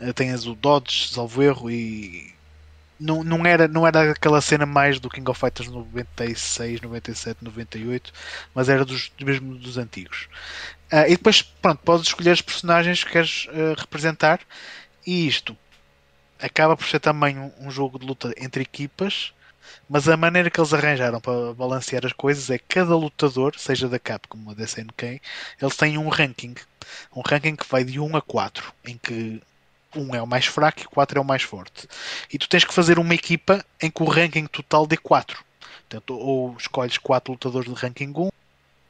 uh, 0.00 0.12
tinhas 0.12 0.46
o 0.46 0.54
dodge, 0.54 1.08
salvo 1.08 1.42
erro, 1.42 1.70
e 1.70 2.34
não, 3.02 3.24
não, 3.24 3.44
era, 3.44 3.66
não 3.66 3.86
era 3.86 4.12
aquela 4.12 4.40
cena 4.40 4.64
mais 4.64 5.00
do 5.00 5.10
King 5.10 5.28
of 5.28 5.38
Fighters 5.38 5.68
96, 5.68 6.80
97, 6.80 7.44
98, 7.44 8.12
mas 8.54 8.68
era 8.68 8.84
dos, 8.84 9.10
mesmo 9.20 9.56
dos 9.56 9.76
antigos. 9.76 10.28
Uh, 10.92 11.06
e 11.08 11.10
depois, 11.10 11.42
pronto, 11.42 11.80
podes 11.84 12.06
escolher 12.06 12.32
os 12.32 12.40
personagens 12.40 13.02
que 13.02 13.10
queres 13.10 13.46
uh, 13.46 13.74
representar, 13.76 14.40
e 15.04 15.26
isto 15.26 15.56
acaba 16.40 16.76
por 16.76 16.86
ser 16.86 17.00
também 17.00 17.38
um, 17.38 17.50
um, 17.58 17.70
jogo 17.70 17.98
de 17.98 18.06
luta 18.06 18.32
entre 18.36 18.62
equipas, 18.62 19.32
mas 19.88 20.08
a 20.08 20.16
maneira 20.16 20.50
que 20.50 20.60
eles 20.60 20.72
arranjaram 20.72 21.20
para 21.20 21.54
balancear 21.54 22.06
as 22.06 22.12
coisas 22.12 22.50
é 22.50 22.58
que 22.58 22.64
cada 22.68 22.96
lutador, 22.96 23.54
seja 23.58 23.88
da 23.88 23.98
Capcom 23.98 24.44
ou 24.46 24.54
da 24.54 24.64
SNK, 24.64 25.20
eles 25.60 25.76
têm 25.76 25.98
um 25.98 26.08
ranking. 26.08 26.54
Um 27.14 27.22
ranking 27.24 27.56
que 27.56 27.68
vai 27.68 27.84
de 27.84 27.98
1 27.98 28.16
a 28.16 28.22
4, 28.22 28.72
em 28.84 28.96
que 28.98 29.42
um 29.96 30.14
é 30.14 30.22
o 30.22 30.26
mais 30.26 30.46
fraco 30.46 30.80
e 30.80 30.84
4 30.84 31.18
é 31.18 31.20
o 31.20 31.24
mais 31.24 31.42
forte. 31.42 31.88
E 32.32 32.38
tu 32.38 32.48
tens 32.48 32.64
que 32.64 32.74
fazer 32.74 32.98
uma 32.98 33.14
equipa 33.14 33.64
em 33.80 33.90
que 33.90 34.02
o 34.02 34.06
ranking 34.06 34.46
total 34.46 34.86
dê 34.86 34.96
4. 34.96 35.44
Portanto, 35.88 36.14
ou 36.14 36.56
escolhes 36.58 36.98
4 36.98 37.32
lutadores 37.32 37.68
de 37.68 37.78
ranking 37.78 38.12
1, 38.16 38.30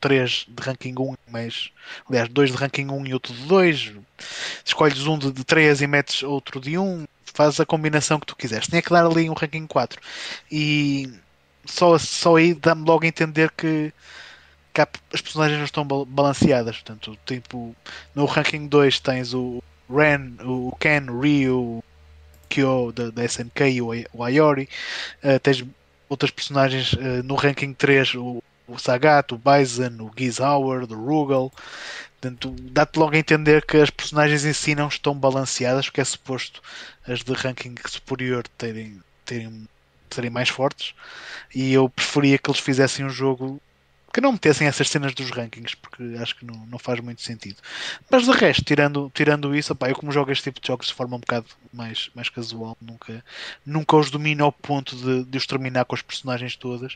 3 0.01 0.47
de 0.49 0.63
ranking 0.63 0.95
1, 0.99 1.15
mas 1.31 1.71
aliás, 2.09 2.29
2 2.29 2.51
de 2.51 2.57
ranking 2.57 2.87
1 2.87 3.07
e 3.07 3.15
outro 3.15 3.33
de 3.33 3.45
2. 3.45 3.93
Escolhes 4.65 5.07
um 5.07 5.19
de, 5.19 5.33
de 5.33 5.45
3 5.45 5.83
e 5.83 5.87
metes 5.87 6.23
outro 6.23 6.61
de 6.61 6.79
1. 6.79 7.07
Faz 7.35 7.59
a 7.59 7.67
combinação 7.67 8.21
que 8.21 8.27
tu 8.27 8.37
quiseres. 8.37 8.69
Tinha 8.69 8.83
que 8.83 8.91
dar 8.91 9.07
ali 9.07 9.29
um 9.29 9.35
ranking 9.35 9.67
4. 9.67 10.01
E 10.51 11.11
só, 11.65 11.99
só 11.99 12.37
aí 12.37 12.55
dá-me 12.55 12.85
logo 12.85 13.05
a 13.05 13.09
entender 13.09 13.51
que, 13.53 13.93
que 14.75 14.81
as 14.81 15.21
personagens 15.21 15.59
não 15.59 15.65
estão 15.65 15.87
balanceadas. 15.87 16.77
Portanto, 16.77 17.19
tipo, 17.25 17.75
no 18.15 18.27
ranking 18.27 18.67
2 18.67 19.01
tens 19.01 19.35
o 19.35 19.63
Ren, 19.95 20.37
o 20.45 20.75
Ken, 20.81 21.07
Ryu, 21.07 21.83
Kyo 22.49 22.93
da, 22.93 23.11
da 23.11 23.25
SNK, 23.25 23.81
o, 23.81 23.91
o 24.13 24.25
Ayori. 24.25 24.69
Uh, 25.23 25.39
tens 25.41 25.65
outras 26.09 26.31
personagens 26.31 26.93
uh, 26.95 27.23
no 27.25 27.35
ranking 27.35 27.73
3, 27.73 28.15
o, 28.15 28.43
o 28.69 28.79
Sagat, 28.79 29.33
o 29.33 29.39
Bison, 29.39 30.03
o 30.03 30.11
Giz 30.17 30.41
Howard, 30.41 30.93
o 30.93 30.97
Rugal. 30.97 31.53
Portanto, 32.21 32.55
dá-te 32.71 32.99
logo 32.99 33.15
a 33.17 33.19
entender 33.19 33.67
que 33.67 33.79
as 33.79 33.91
personagens 33.91 34.45
em 34.45 34.53
si 34.53 34.75
não 34.75 34.89
estão 34.89 35.15
balanceadas, 35.15 35.87
porque 35.87 36.01
é 36.01 36.05
suposto 36.05 36.63
as 37.07 37.21
de 37.25 37.33
ranking 37.33 37.75
superior 37.87 38.47
terem, 38.57 39.01
terem, 39.25 39.69
serem 40.09 40.31
mais 40.31 40.49
fortes. 40.49 40.95
E 41.55 41.73
eu 41.73 41.89
preferia 41.89 42.39
que 42.39 42.49
eles 42.49 42.61
fizessem 42.61 43.05
um 43.05 43.11
jogo 43.11 43.61
que 44.13 44.21
não 44.21 44.33
metessem 44.33 44.67
essas 44.67 44.89
cenas 44.89 45.15
dos 45.15 45.31
rankings, 45.31 45.75
porque 45.75 46.03
acho 46.21 46.37
que 46.37 46.45
não, 46.45 46.67
não 46.67 46.79
faz 46.79 47.01
muito 47.01 47.23
sentido. 47.23 47.57
Mas 48.11 48.25
de 48.25 48.33
resto, 48.33 48.63
tirando, 48.65 49.11
tirando 49.15 49.55
isso, 49.57 49.73
opa, 49.73 49.89
eu 49.89 49.97
como 49.97 50.13
jogo 50.13 50.31
este 50.31 50.45
tipo 50.45 50.61
de 50.61 50.67
jogos 50.67 50.89
de 50.89 50.95
forma 50.95 51.17
um 51.17 51.21
bocado 51.21 51.47
mais, 51.73 52.11
mais 52.15 52.29
casual, 52.29 52.77
nunca, 52.81 53.25
nunca 53.65 53.97
os 53.97 54.11
domino 54.11 54.45
ao 54.45 54.53
ponto 54.53 54.95
de, 54.97 55.25
de 55.25 55.39
os 55.39 55.47
terminar 55.47 55.87
com 55.87 55.95
as 55.95 56.03
personagens 56.03 56.57
todas. 56.57 56.95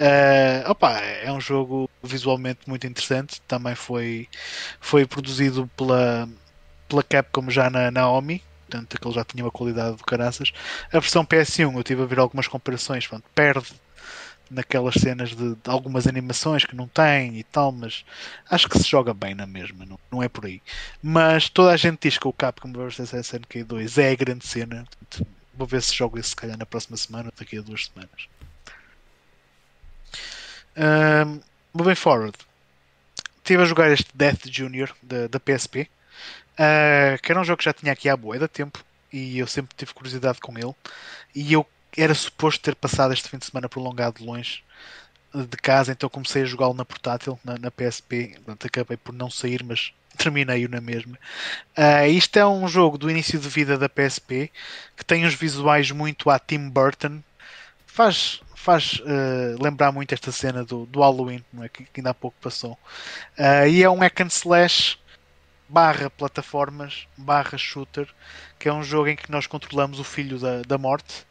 Uh, 0.00 0.70
opa, 0.70 0.98
é 0.98 1.30
um 1.30 1.40
jogo 1.40 1.90
visualmente 2.02 2.60
muito 2.66 2.86
interessante, 2.86 3.40
também 3.42 3.74
foi, 3.74 4.26
foi 4.80 5.04
produzido 5.06 5.70
pela, 5.76 6.26
pela 6.88 7.02
Capcom 7.02 7.50
já 7.50 7.68
na 7.68 7.90
Naomi, 7.90 8.42
portanto 8.68 8.98
que 8.98 9.06
ele 9.06 9.14
já 9.14 9.24
tinha 9.24 9.44
uma 9.44 9.50
qualidade 9.50 9.96
do 9.96 10.04
caraças. 10.04 10.52
A 10.90 11.00
versão 11.00 11.24
PS1, 11.24 11.76
eu 11.76 11.82
tive 11.84 12.02
a 12.02 12.06
ver 12.06 12.18
algumas 12.18 12.48
comparações, 12.48 13.06
pronto, 13.06 13.24
perde 13.34 13.74
naquelas 14.50 14.94
cenas 14.94 15.30
de, 15.30 15.54
de, 15.54 15.70
algumas 15.70 16.06
animações 16.06 16.64
que 16.64 16.76
não 16.76 16.86
tem 16.88 17.38
e 17.38 17.44
tal, 17.44 17.72
mas 17.72 18.04
acho 18.50 18.68
que 18.68 18.78
se 18.78 18.88
joga 18.88 19.12
bem 19.12 19.34
na 19.34 19.46
mesma, 19.46 19.84
não, 19.84 19.98
não 20.10 20.22
é 20.22 20.28
por 20.28 20.46
aí. 20.46 20.62
Mas 21.02 21.48
toda 21.48 21.72
a 21.72 21.76
gente 21.76 22.00
diz 22.02 22.18
que 22.18 22.28
o 22.28 22.32
Capcom 22.32 22.72
vs 22.72 23.12
SNK 23.12 23.64
2 23.64 23.98
é 23.98 24.10
a 24.10 24.14
grande 24.16 24.46
cena. 24.46 24.86
Vou 25.54 25.66
ver 25.66 25.82
se 25.82 25.94
jogo 25.94 26.18
isso 26.18 26.30
se 26.30 26.36
calhar 26.36 26.56
na 26.58 26.66
próxima 26.66 26.96
semana 26.96 27.28
ou 27.28 27.32
daqui 27.38 27.58
a 27.58 27.62
duas 27.62 27.86
semanas. 27.86 28.28
Um, 30.76 31.40
moving 31.72 31.94
forward, 31.94 32.36
estive 33.38 33.62
a 33.62 33.66
jogar 33.66 33.90
este 33.90 34.10
Death 34.14 34.46
Junior 34.50 34.94
da, 35.02 35.26
da 35.26 35.40
PSP, 35.40 35.82
uh, 35.82 35.88
ah, 36.58 37.18
que 37.22 37.32
era 37.32 37.40
um 37.40 37.44
jogo 37.44 37.58
que 37.58 37.64
já 37.64 37.72
tinha 37.72 37.92
aqui 37.92 38.08
há 38.08 38.16
boa 38.16 38.38
da 38.38 38.46
tempo 38.46 38.84
e 39.12 39.38
eu 39.38 39.46
sempre 39.46 39.74
tive 39.76 39.94
curiosidade 39.94 40.40
com 40.40 40.58
ele. 40.58 40.74
E 41.34 41.52
eu 41.52 41.66
era 41.96 42.14
suposto 42.14 42.62
ter 42.62 42.74
passado 42.74 43.12
este 43.12 43.28
fim 43.28 43.38
de 43.38 43.46
semana 43.46 43.68
prolongado 43.68 44.24
longe 44.24 44.62
de 45.44 45.56
casa, 45.56 45.92
então 45.92 46.08
comecei 46.08 46.42
a 46.42 46.46
jogá-lo 46.46 46.74
na 46.74 46.84
portátil, 46.84 47.38
na, 47.44 47.58
na 47.58 47.70
PSP. 47.70 48.32
Portanto, 48.36 48.66
acabei 48.66 48.96
por 48.96 49.12
não 49.12 49.30
sair, 49.30 49.62
mas 49.62 49.92
terminei-o 50.16 50.68
na 50.68 50.80
mesma. 50.80 51.18
Uh, 51.76 52.06
isto 52.08 52.36
é 52.38 52.46
um 52.46 52.66
jogo 52.68 52.96
do 52.96 53.10
início 53.10 53.38
de 53.38 53.48
vida 53.48 53.76
da 53.76 53.88
PSP 53.88 54.50
que 54.96 55.04
tem 55.04 55.26
uns 55.26 55.34
visuais 55.34 55.90
muito 55.90 56.30
a 56.30 56.38
Tim 56.38 56.68
Burton. 56.68 57.20
Faz, 57.86 58.40
faz 58.54 59.00
uh, 59.00 59.62
lembrar 59.62 59.92
muito 59.92 60.12
esta 60.12 60.32
cena 60.32 60.64
do, 60.64 60.86
do 60.86 61.00
Halloween, 61.00 61.44
não 61.52 61.64
é? 61.64 61.68
que, 61.68 61.84
que 61.84 62.00
ainda 62.00 62.10
há 62.10 62.14
pouco 62.14 62.36
passou. 62.40 62.72
Uh, 63.38 63.68
e 63.68 63.82
é 63.82 63.90
um 63.90 63.98
hack 63.98 64.20
and 64.20 64.28
slash 64.28 64.98
barra 65.68 66.08
plataformas 66.08 67.08
barra 67.16 67.58
shooter, 67.58 68.08
que 68.58 68.68
é 68.68 68.72
um 68.72 68.84
jogo 68.84 69.08
em 69.08 69.16
que 69.16 69.30
nós 69.30 69.46
controlamos 69.46 69.98
o 69.98 70.04
filho 70.04 70.38
da, 70.38 70.62
da 70.62 70.78
morte 70.78 71.26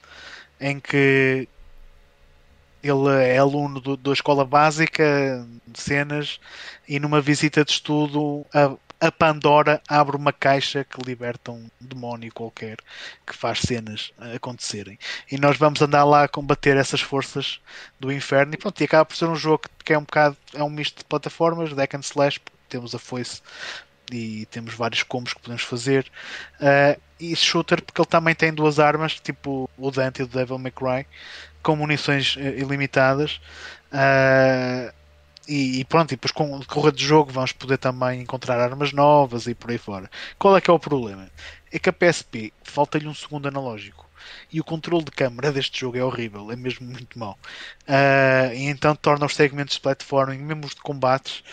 em 0.60 0.80
que 0.80 1.48
ele 2.84 3.10
é 3.24 3.38
aluno 3.38 3.82
do, 3.82 3.98
da 3.98 4.14
escola 4.14 4.46
básica 4.46 5.46
de 5.66 5.82
cenas 5.82 6.40
e 6.88 7.00
numa 7.00 7.20
visita 7.20 7.66
de 7.66 7.72
estudo 7.72 8.46
a, 8.54 8.76
a, 9.08 9.12
Pandora 9.12 9.82
abre 9.88 10.16
uma 10.16 10.32
caixa 10.32 10.84
que 10.84 11.02
liberta 11.04 11.52
um 11.52 11.68
demónio 11.82 12.32
qualquer 12.32 12.78
que 13.26 13.36
faz 13.36 13.62
cenas 13.62 14.14
acontecerem. 14.36 15.00
E 15.32 15.38
nós 15.38 15.58
vamos 15.58 15.82
andar 15.82 16.04
lá 16.04 16.24
a 16.24 16.28
combater 16.28 16.78
essas 16.78 17.02
forças 17.02 17.60
do 18.00 18.12
inferno 18.12 18.54
e 18.54 18.58
pronto, 18.58 18.80
e 18.80 18.84
acaba 18.84 19.06
por 19.06 19.16
ser 19.16 19.26
um 19.26 19.36
jogo 19.36 19.64
que 19.84 19.94
é 19.94 19.98
um 19.98 20.04
bocado 20.04 20.38
é 20.54 20.64
um 20.64 20.70
misto 20.70 21.00
de 21.00 21.06
plataformas, 21.06 21.74
deck 21.74 21.96
and 21.96 22.02
slash 22.02 22.40
temos 22.70 22.94
a 22.94 23.00
foice 23.00 23.42
e 24.12 24.46
temos 24.48 24.74
vários 24.74 25.04
combos 25.04 25.34
que 25.34 25.42
podemos 25.42 25.64
fazer. 25.64 26.06
Uh, 26.60 27.00
e 27.20 27.36
shooter 27.36 27.82
porque 27.82 28.02
ele 28.02 28.08
também 28.08 28.36
tem 28.36 28.54
duas 28.54 28.80
armas, 28.80 29.20
tipo 29.20 29.70
o 29.78 29.92
Dante 29.92 30.22
e 30.22 30.24
o 30.24 30.28
Devil 30.28 30.58
May 30.58 30.72
Cry, 30.72 31.08
com 31.64 31.76
munições 31.76 32.36
uh, 32.36 32.40
ilimitadas. 32.40 33.40
Uh, 33.92 34.94
e, 35.48 35.80
e, 35.80 35.86
pronto, 35.86 36.12
e 36.12 36.16
depois 36.16 36.32
com 36.32 36.56
o 36.56 36.60
decorrer 36.60 36.92
do 36.92 37.02
jogo 37.02 37.32
vamos 37.32 37.52
poder 37.52 37.78
também 37.78 38.22
encontrar 38.22 38.60
armas 38.60 38.92
novas 38.92 39.48
e 39.48 39.54
por 39.54 39.72
aí 39.72 39.78
fora. 39.78 40.10
Qual 40.40 40.58
é 40.58 40.62
que 40.62 40.70
é 40.70 40.74
o 40.74 40.80
problema? 40.80 41.30
É 41.72 41.78
que 41.78 41.90
a 41.90 41.94
PSP 41.94 42.52
falta-lhe 42.64 43.08
um 43.08 43.14
segundo 43.14 43.48
analógico 43.48 44.06
e 44.52 44.60
o 44.60 44.64
controle 44.64 45.04
de 45.04 45.12
câmera 45.12 45.52
deste 45.52 45.80
jogo 45.80 45.98
é 45.98 46.04
horrível, 46.04 46.52
é 46.52 46.56
mesmo 46.56 46.88
muito 46.88 47.18
mau. 47.18 47.38
Uh, 47.88 48.54
e 48.54 48.66
então 48.66 48.96
torna 48.96 49.26
os 49.26 49.36
segmentos 49.36 49.76
de 49.76 49.82
platforming, 49.82 50.38
mesmo 50.38 50.66
os 50.66 50.76
de 50.76 50.82
combates, 50.82 51.44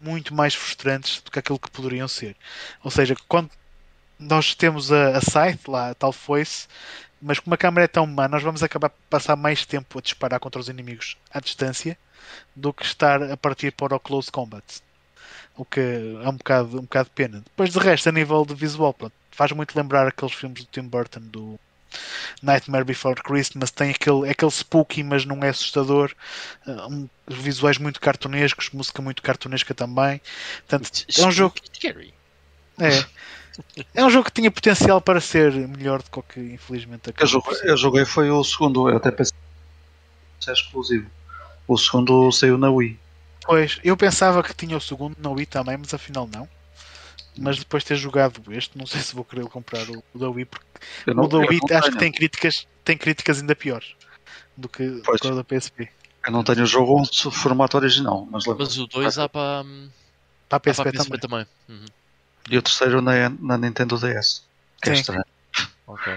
muito 0.00 0.34
mais 0.34 0.54
frustrantes 0.54 1.20
do 1.22 1.30
que 1.30 1.38
aquilo 1.38 1.58
que 1.58 1.70
poderiam 1.70 2.08
ser. 2.08 2.36
Ou 2.82 2.90
seja, 2.90 3.14
quando 3.28 3.50
nós 4.18 4.54
temos 4.54 4.92
a, 4.92 5.18
a 5.18 5.20
lá, 5.70 5.90
a 5.90 5.94
tal 5.94 6.12
foice, 6.12 6.68
mas 7.20 7.38
como 7.38 7.54
a 7.54 7.58
câmera 7.58 7.84
é 7.84 7.88
tão 7.88 8.06
má, 8.06 8.28
nós 8.28 8.42
vamos 8.42 8.62
acabar 8.62 8.90
por 8.90 9.00
passar 9.08 9.36
mais 9.36 9.66
tempo 9.66 9.98
a 9.98 10.02
disparar 10.02 10.40
contra 10.40 10.60
os 10.60 10.68
inimigos 10.68 11.16
à 11.30 11.40
distância 11.40 11.98
do 12.54 12.72
que 12.72 12.84
estar 12.84 13.22
a 13.22 13.36
partir 13.36 13.72
para 13.72 13.94
o 13.94 14.00
close 14.00 14.30
combat. 14.30 14.64
O 15.56 15.64
que 15.64 15.80
é 16.22 16.28
um 16.28 16.36
bocado, 16.36 16.78
um 16.78 16.82
bocado 16.82 17.08
de 17.08 17.14
pena. 17.14 17.40
Depois 17.40 17.70
de 17.70 17.78
resto, 17.78 18.08
a 18.08 18.12
nível 18.12 18.44
de 18.46 18.54
visual, 18.54 18.94
pronto, 18.94 19.12
faz 19.30 19.52
muito 19.52 19.76
lembrar 19.76 20.06
aqueles 20.06 20.34
filmes 20.34 20.64
do 20.64 20.68
Tim 20.70 20.88
Burton 20.88 21.20
do 21.20 21.60
Nightmare 22.42 22.84
Before 22.84 23.20
Christmas 23.22 23.70
tem 23.70 23.90
aquele, 23.90 24.28
aquele 24.28 24.50
spooky, 24.50 25.02
mas 25.02 25.24
não 25.24 25.42
é 25.42 25.48
assustador. 25.48 26.12
Uh, 26.66 26.92
um, 26.92 27.08
visuais 27.28 27.78
muito 27.78 28.00
cartunescos, 28.00 28.70
música 28.70 29.02
muito 29.02 29.22
cartunesca 29.22 29.74
também. 29.74 30.20
Portanto, 30.66 31.04
é 31.18 31.26
um 31.26 31.30
jogo. 31.30 31.54
É. 32.78 33.04
É 33.94 34.04
um 34.04 34.10
jogo 34.10 34.24
que 34.26 34.32
tinha 34.32 34.50
potencial 34.50 35.00
para 35.00 35.20
ser 35.20 35.52
melhor 35.52 36.02
do 36.02 36.22
que 36.22 36.40
infelizmente 36.40 37.12
eu 37.18 37.26
joguei, 37.26 37.58
eu 37.64 37.76
joguei 37.76 38.04
foi 38.06 38.30
o 38.30 38.42
segundo, 38.42 38.88
eu 38.88 38.96
até 38.96 39.10
pensei 39.10 39.36
que 40.38 40.48
é 40.48 40.52
exclusivo. 40.52 41.10
O 41.68 41.76
segundo 41.76 42.32
saiu 42.32 42.56
na 42.56 42.70
Wii. 42.70 42.98
Pois, 43.44 43.78
eu 43.84 43.96
pensava 43.96 44.42
que 44.42 44.54
tinha 44.54 44.76
o 44.76 44.80
segundo 44.80 45.16
na 45.18 45.28
Wii 45.28 45.46
também, 45.46 45.76
mas 45.76 45.92
afinal 45.92 46.26
não 46.32 46.48
mas 47.36 47.58
depois 47.58 47.82
de 47.82 47.88
ter 47.88 47.96
jogado 47.96 48.42
este, 48.52 48.76
não 48.76 48.86
sei 48.86 49.00
se 49.00 49.14
vou 49.14 49.24
querer 49.24 49.44
comprar 49.46 49.88
o, 49.88 50.02
o 50.14 50.18
da 50.18 50.28
Wii, 50.28 50.44
porque 50.44 50.66
não, 51.06 51.24
o 51.24 51.28
da 51.28 51.38
Wii 51.38 51.60
acho 51.62 51.68
tenho. 51.68 51.92
que 51.92 51.98
tem 51.98 52.12
críticas, 52.12 52.66
tem 52.84 52.96
críticas 52.96 53.40
ainda 53.40 53.54
piores 53.54 53.94
do 54.56 54.68
que, 54.68 54.82
o 54.82 55.34
da 55.34 55.44
PSP. 55.44 55.88
Eu 56.26 56.32
não 56.32 56.44
tenho 56.44 56.62
o 56.62 56.66
jogo 56.66 57.00
no 57.24 57.30
formato 57.30 57.76
original, 57.76 58.26
mas, 58.30 58.44
mas 58.46 58.78
o 58.78 58.86
2 58.86 59.18
há 59.18 59.28
para, 59.28 59.64
Para 60.48 60.56
a 60.56 60.56
Ah, 60.56 60.60
PSP 60.60 60.82
para 60.82 60.90
a 60.90 60.92
PSP 60.92 61.18
também. 61.18 61.20
também. 61.20 61.46
Uhum. 61.68 61.86
E 62.50 62.58
o 62.58 62.62
terceiro 62.62 63.00
na, 63.00 63.28
na 63.28 63.56
Nintendo 63.56 63.96
DS. 63.98 64.44
Que 64.82 64.90
é 64.90 64.94
Sim. 64.94 65.00
estranho. 65.00 65.24
Ok. 65.86 66.12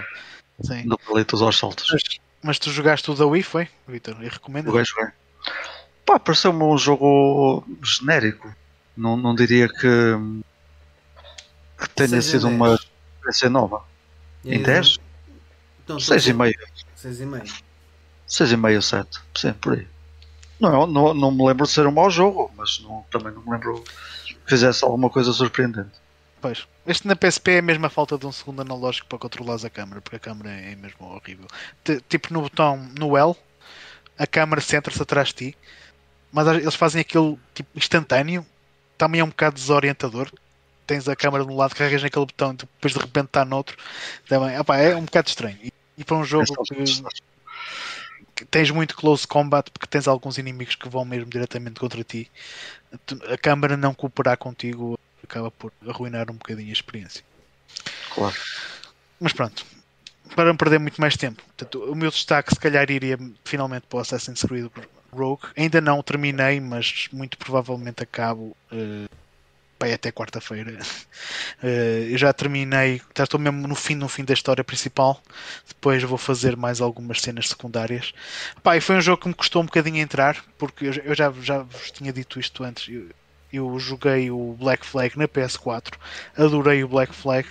Sim. 0.62 0.88
Do 0.88 0.98
palitos 0.98 1.40
aos 1.42 1.56
saltos. 1.58 1.88
Mas, 1.90 2.02
mas 2.42 2.58
tu 2.58 2.70
jogaste 2.70 3.10
o 3.10 3.14
da 3.14 3.26
Wii, 3.26 3.42
foi, 3.42 3.68
Vitor? 3.88 4.22
E 4.22 4.28
recomendo? 4.28 4.66
Joguei, 4.66 4.84
joguei. 4.84 5.06
Pá, 6.04 6.18
pareceu-me 6.18 6.62
um 6.62 6.76
jogo 6.76 7.66
genérico. 7.82 8.54
Não, 8.96 9.16
não 9.16 9.34
diria 9.34 9.68
que, 9.68 9.86
que 11.88 11.94
tenha 11.94 12.20
sido 12.22 12.48
uma 12.48 12.74
experiência 12.74 13.48
nova. 13.50 13.82
Em 14.44 14.62
10? 14.62 14.98
Então, 15.84 15.96
6,5. 15.98 16.54
6,5. 16.96 17.62
6,5, 18.28 18.82
7. 18.82 19.20
Sim, 19.36 19.52
por 19.54 19.74
aí. 19.74 19.86
Não, 20.60 20.86
não, 20.86 21.12
não 21.14 21.30
me 21.30 21.46
lembro 21.46 21.66
de 21.66 21.72
ser 21.72 21.86
um 21.86 21.90
mau 21.92 22.10
jogo, 22.10 22.50
mas 22.56 22.80
não- 22.80 23.04
também 23.10 23.32
não 23.32 23.42
me 23.42 23.50
lembro 23.50 23.82
que 24.26 24.36
fizesse 24.46 24.84
alguma 24.84 25.10
coisa 25.10 25.32
surpreendente. 25.32 25.90
Pois. 26.40 26.66
Este 26.86 27.06
na 27.06 27.16
PSP 27.16 27.52
é 27.52 27.58
a 27.58 27.62
mesma 27.62 27.88
falta 27.88 28.16
de 28.18 28.26
um 28.26 28.32
segundo 28.32 28.60
analógico 28.60 29.08
para 29.08 29.18
controlares 29.18 29.64
a 29.64 29.70
câmera, 29.70 30.00
porque 30.00 30.16
a 30.16 30.20
câmera 30.20 30.50
é 30.50 30.74
mesmo 30.76 31.06
horrível. 31.06 31.46
T- 31.82 32.00
tipo 32.08 32.32
no 32.32 32.42
botão, 32.42 32.76
no 32.98 33.16
L, 33.16 33.34
a 34.18 34.26
câmera 34.26 34.60
centra-se 34.60 35.00
atrás 35.02 35.28
de 35.28 35.34
ti, 35.34 35.56
mas 36.30 36.46
eles 36.46 36.74
fazem 36.74 37.00
aquilo 37.00 37.38
tipo 37.54 37.70
instantâneo, 37.76 38.44
também 38.98 39.20
é 39.20 39.24
um 39.24 39.28
bocado 39.28 39.56
desorientador. 39.56 40.30
Tens 40.86 41.08
a 41.08 41.16
câmera 41.16 41.44
de 41.44 41.50
um 41.50 41.56
lado, 41.56 41.74
carregas 41.74 42.02
naquele 42.02 42.26
botão 42.26 42.52
e 42.52 42.56
depois 42.56 42.92
de 42.92 42.98
repente 42.98 43.26
está 43.26 43.44
noutro. 43.44 43.76
Também, 44.28 44.58
opá, 44.58 44.78
é 44.78 44.94
um 44.94 45.04
bocado 45.04 45.28
estranho. 45.28 45.58
E, 45.62 45.72
e 45.96 46.04
para 46.04 46.16
um 46.16 46.24
jogo 46.24 46.44
que, 46.64 46.84
que 48.34 48.44
tens 48.44 48.70
muito 48.70 48.96
close 48.96 49.26
combat, 49.26 49.70
porque 49.70 49.86
tens 49.86 50.08
alguns 50.08 50.38
inimigos 50.38 50.74
que 50.74 50.88
vão 50.88 51.04
mesmo 51.04 51.30
diretamente 51.30 51.80
contra 51.80 52.02
ti, 52.04 52.30
a 53.32 53.38
câmera 53.38 53.76
não 53.76 53.94
cooperar 53.94 54.36
contigo 54.36 54.98
acaba 55.22 55.50
por 55.50 55.72
arruinar 55.86 56.30
um 56.30 56.34
bocadinho 56.34 56.68
a 56.68 56.72
experiência. 56.72 57.24
Claro. 58.14 58.36
Mas 59.18 59.32
pronto, 59.32 59.64
para 60.34 60.44
não 60.44 60.56
perder 60.56 60.78
muito 60.78 61.00
mais 61.00 61.16
tempo, 61.16 61.42
portanto, 61.42 61.90
o 61.90 61.94
meu 61.94 62.10
destaque 62.10 62.54
se 62.54 62.60
calhar 62.60 62.90
iria 62.90 63.18
finalmente 63.44 63.86
para 63.88 63.98
o 63.98 64.00
Assassin's 64.00 64.42
Creed 64.42 64.70
Rogue. 65.12 65.42
Ainda 65.56 65.80
não 65.80 66.02
terminei, 66.02 66.60
mas 66.60 67.08
muito 67.12 67.38
provavelmente 67.38 68.02
acabo 68.02 68.56
eh, 68.70 69.08
vai 69.78 69.92
até 69.92 70.10
quarta-feira. 70.12 70.78
Eh, 71.62 72.08
eu 72.10 72.18
já 72.18 72.32
terminei, 72.32 73.00
já 73.16 73.24
estou 73.24 73.40
mesmo 73.40 73.66
no 73.66 73.74
fim, 73.74 73.94
no 73.94 74.08
fim 74.08 74.24
da 74.24 74.34
história 74.34 74.62
principal. 74.62 75.20
Depois 75.66 76.02
vou 76.02 76.18
fazer 76.18 76.56
mais 76.56 76.80
algumas 76.80 77.20
cenas 77.22 77.48
secundárias. 77.48 78.12
E 78.76 78.80
foi 78.80 78.96
um 78.96 79.00
jogo 79.00 79.22
que 79.22 79.28
me 79.28 79.34
custou 79.34 79.62
um 79.62 79.66
bocadinho 79.66 79.96
entrar, 79.98 80.44
porque 80.58 80.86
eu, 81.04 81.14
já- 81.14 81.32
já, 81.40 81.58
vos 81.62 81.90
tinha 81.90 82.12
dito 82.12 82.38
isto 82.38 82.62
antes. 82.64 82.88
Eu, 82.88 83.08
eu 83.52 83.78
joguei 83.78 84.30
o 84.30 84.54
Black 84.58 84.84
Flag 84.84 85.16
na 85.18 85.26
PS4, 85.28 85.94
adorei 86.36 86.84
o 86.84 86.88
Black 86.88 87.14
Flag. 87.14 87.48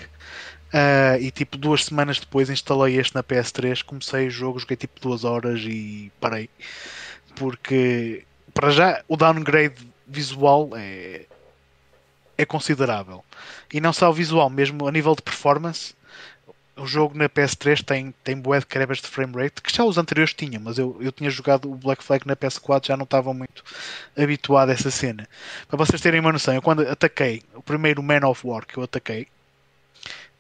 ah, 0.72 1.18
e 1.20 1.32
tipo 1.32 1.58
duas 1.58 1.86
semanas 1.86 2.20
depois 2.20 2.50
instalei 2.50 3.00
este 3.00 3.16
na 3.16 3.24
PS3, 3.24 3.82
comecei 3.84 4.28
o 4.28 4.32
jogo, 4.32 4.60
joguei 4.60 4.78
tipo 4.78 5.00
duas 5.00 5.24
horas 5.24 5.62
e 5.64 6.12
parei. 6.20 6.50
Porque 7.36 8.26
para 8.54 8.70
já 8.70 9.04
o 9.08 9.18
downgrade 9.18 9.76
visual 10.08 10.70
é, 10.76 11.26
é 12.38 12.46
considerável. 12.46 13.24
E 13.72 13.80
não 13.80 13.94
só 13.94 14.10
o 14.10 14.14
visual, 14.14 14.50
mesmo 14.50 14.88
a 14.88 14.92
nível 14.92 15.16
de 15.16 15.22
performance, 15.22 15.96
o 16.76 16.88
jogo 16.88 17.18
na 17.18 17.30
PS3 17.30 17.84
tem, 17.84 18.14
tem 18.24 18.36
bué 18.36 18.60
de 18.60 18.66
quebras 18.66 19.00
de 19.00 19.08
frame 19.08 19.36
rate, 19.36 19.62
que 19.62 19.76
já 19.76 19.84
os 19.84 19.98
anteriores 19.98 20.34
tinham, 20.34 20.62
mas 20.62 20.78
eu, 20.78 20.98
eu 21.00 21.12
tinha 21.12 21.30
jogado 21.30 21.72
o 21.72 21.76
Black 21.76 22.04
Flag 22.04 22.26
na 22.28 22.36
PS4, 22.36 22.88
já 22.88 22.98
não 22.98 23.04
estava 23.04 23.34
muito 23.34 23.64
habituado 24.18 24.70
a 24.70 24.74
essa 24.74 24.90
cena. 24.90 25.28
Para 25.68 25.78
vocês 25.78 26.02
terem 26.02 26.20
uma 26.20 26.32
noção, 26.32 26.54
eu 26.54 26.62
quando 26.62 26.82
ataquei, 26.88 27.44
o 27.54 27.62
primeiro 27.62 28.02
Man 28.02 28.28
of 28.28 28.46
War 28.46 28.66
que 28.66 28.78
eu 28.78 28.84
ataquei, 28.84 29.28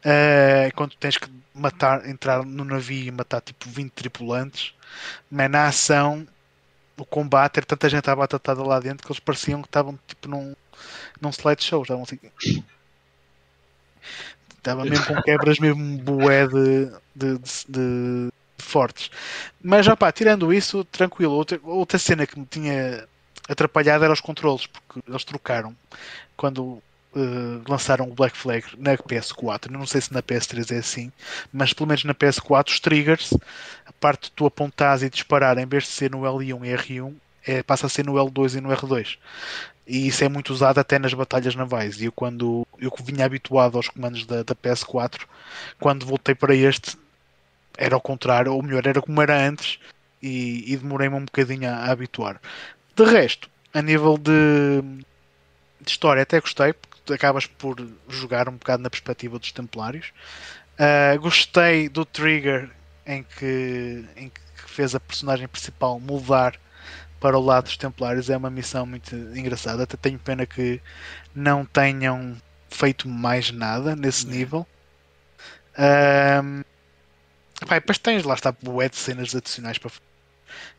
eh, 0.03 0.71
quando 0.75 0.95
tens 0.95 1.17
que 1.17 1.29
matar, 1.53 2.07
entrar 2.09 2.43
no 2.43 2.65
navio 2.65 3.07
e 3.07 3.11
matar 3.11 3.41
tipo 3.41 3.69
20 3.69 3.91
tripulantes, 3.91 4.73
man, 5.29 5.49
na 5.49 5.67
ação, 5.67 6.27
o 6.97 7.05
combate, 7.05 7.57
era 7.57 7.65
tanta 7.65 7.89
gente 7.89 8.09
à 8.09 8.15
batatada 8.15 8.63
lá 8.63 8.79
dentro 8.79 9.05
que 9.05 9.11
eles 9.11 9.19
pareciam 9.19 9.61
que 9.61 9.67
estavam 9.67 9.97
tipo 10.07 10.27
num, 10.27 10.55
num 11.21 11.29
slideshow, 11.31 11.81
estavam 11.83 12.03
assim. 12.03 12.19
Estava 14.57 14.85
mesmo 14.85 15.05
com 15.05 15.21
quebras 15.21 15.59
mesmo 15.59 15.97
bué 15.97 16.47
de, 16.47 16.85
de, 17.15 17.37
de- 17.37 17.65
de 17.67 18.29
fortes. 18.63 19.09
Mas 19.61 19.85
já 19.85 19.95
pá, 19.95 20.11
tirando 20.11 20.53
isso, 20.53 20.85
tranquilo. 20.85 21.33
Outra, 21.33 21.59
outra 21.63 21.99
cena 21.99 22.25
que 22.25 22.39
me 22.39 22.45
tinha 22.45 23.05
atrapalhado 23.49 24.05
era 24.05 24.13
os 24.13 24.21
controles, 24.21 24.65
porque 24.67 25.01
eles 25.07 25.23
trocaram 25.25 25.75
quando 26.37 26.81
eh, 27.15 27.61
lançaram 27.67 28.05
o 28.09 28.13
Black 28.13 28.37
Flag 28.37 28.65
na 28.77 28.97
PS4. 28.97 29.71
Eu 29.71 29.77
não 29.79 29.85
sei 29.85 29.99
se 30.01 30.13
na 30.13 30.21
PS3 30.23 30.71
é 30.71 30.77
assim, 30.77 31.11
mas 31.51 31.73
pelo 31.73 31.87
menos 31.87 32.05
na 32.05 32.13
PS4 32.13 32.69
os 32.71 32.79
triggers, 32.79 33.33
a 33.85 33.91
parte 33.99 34.25
de 34.25 34.31
tu 34.31 34.45
apontares 34.45 35.03
e 35.03 35.09
disparar 35.09 35.57
em 35.57 35.65
vez 35.65 35.83
de 35.83 35.89
ser 35.89 36.09
no 36.11 36.25
L1 36.25 36.65
e 36.65 36.73
R1, 36.73 37.13
é, 37.45 37.61
passa 37.61 37.87
a 37.87 37.89
ser 37.89 38.05
no 38.05 38.13
L2 38.17 38.55
e 38.55 38.61
no 38.61 38.71
R2 38.71 39.17
e 39.85 40.07
isso 40.07 40.23
é 40.23 40.29
muito 40.29 40.51
usado 40.53 40.79
até 40.79 40.97
nas 40.97 41.13
batalhas 41.13 41.55
navais. 41.55 41.99
E 41.99 42.05
eu, 42.05 42.11
quando 42.11 42.65
eu 42.79 42.91
vinha 43.03 43.25
habituado 43.25 43.77
aos 43.77 43.89
comandos 43.89 44.25
da, 44.25 44.43
da 44.43 44.55
PS4, 44.55 45.21
quando 45.79 46.05
voltei 46.05 46.33
para 46.33 46.55
este, 46.55 46.97
era 47.77 47.95
ao 47.95 48.01
contrário, 48.01 48.53
ou 48.53 48.63
melhor, 48.63 48.85
era 48.87 49.01
como 49.01 49.21
era 49.21 49.37
antes, 49.37 49.79
e, 50.21 50.71
e 50.71 50.77
demorei-me 50.77 51.15
um 51.15 51.25
bocadinho 51.25 51.69
a, 51.69 51.73
a 51.73 51.91
habituar. 51.91 52.39
De 52.95 53.03
resto, 53.03 53.49
a 53.73 53.81
nível 53.81 54.17
de, 54.17 54.81
de 55.81 55.91
história, 55.91 56.23
até 56.23 56.39
gostei, 56.39 56.73
porque 56.73 57.13
acabas 57.13 57.45
por 57.45 57.75
jogar 58.07 58.47
um 58.47 58.53
bocado 58.53 58.81
na 58.81 58.89
perspectiva 58.89 59.37
dos 59.37 59.51
Templários. 59.51 60.13
Ah, 60.77 61.15
gostei 61.17 61.89
do 61.89 62.05
trigger 62.05 62.69
em 63.05 63.23
que, 63.23 64.05
em 64.15 64.29
que 64.29 64.41
fez 64.67 64.95
a 64.95 64.99
personagem 64.99 65.47
principal 65.47 65.99
mudar 65.99 66.57
para 67.23 67.37
o 67.37 67.41
lado 67.41 67.63
dos 67.63 67.77
Templários 67.77 68.29
é 68.29 68.35
uma 68.35 68.49
missão 68.49 68.85
muito 68.85 69.15
engraçada. 69.15 69.83
Até 69.83 69.95
tenho 69.95 70.19
pena 70.19 70.45
que 70.45 70.81
não 71.33 71.63
tenham 71.65 72.35
feito 72.69 73.07
mais 73.07 73.49
nada 73.49 73.95
nesse 73.95 74.27
nível. 74.27 74.67
Ahm, 75.77 76.63
pá, 77.65 77.77
e 77.77 77.79
depois 77.79 77.97
tens, 77.97 78.25
lá 78.25 78.33
está, 78.33 78.51
bué 78.51 78.89
de 78.89 78.97
cenas 78.97 79.33
adicionais 79.33 79.77
para 79.77 79.89
fazer. 79.89 80.03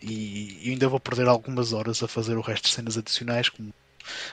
E 0.03 0.61
eu 0.67 0.73
ainda 0.73 0.87
vou 0.87 1.01
perder 1.01 1.29
algumas 1.29 1.73
horas 1.73 2.03
a 2.03 2.09
fazer 2.09 2.37
o 2.37 2.43
resto 2.43 2.65
de 2.65 2.75
cenas 2.75 2.99
adicionais, 2.99 3.49
como 3.49 3.73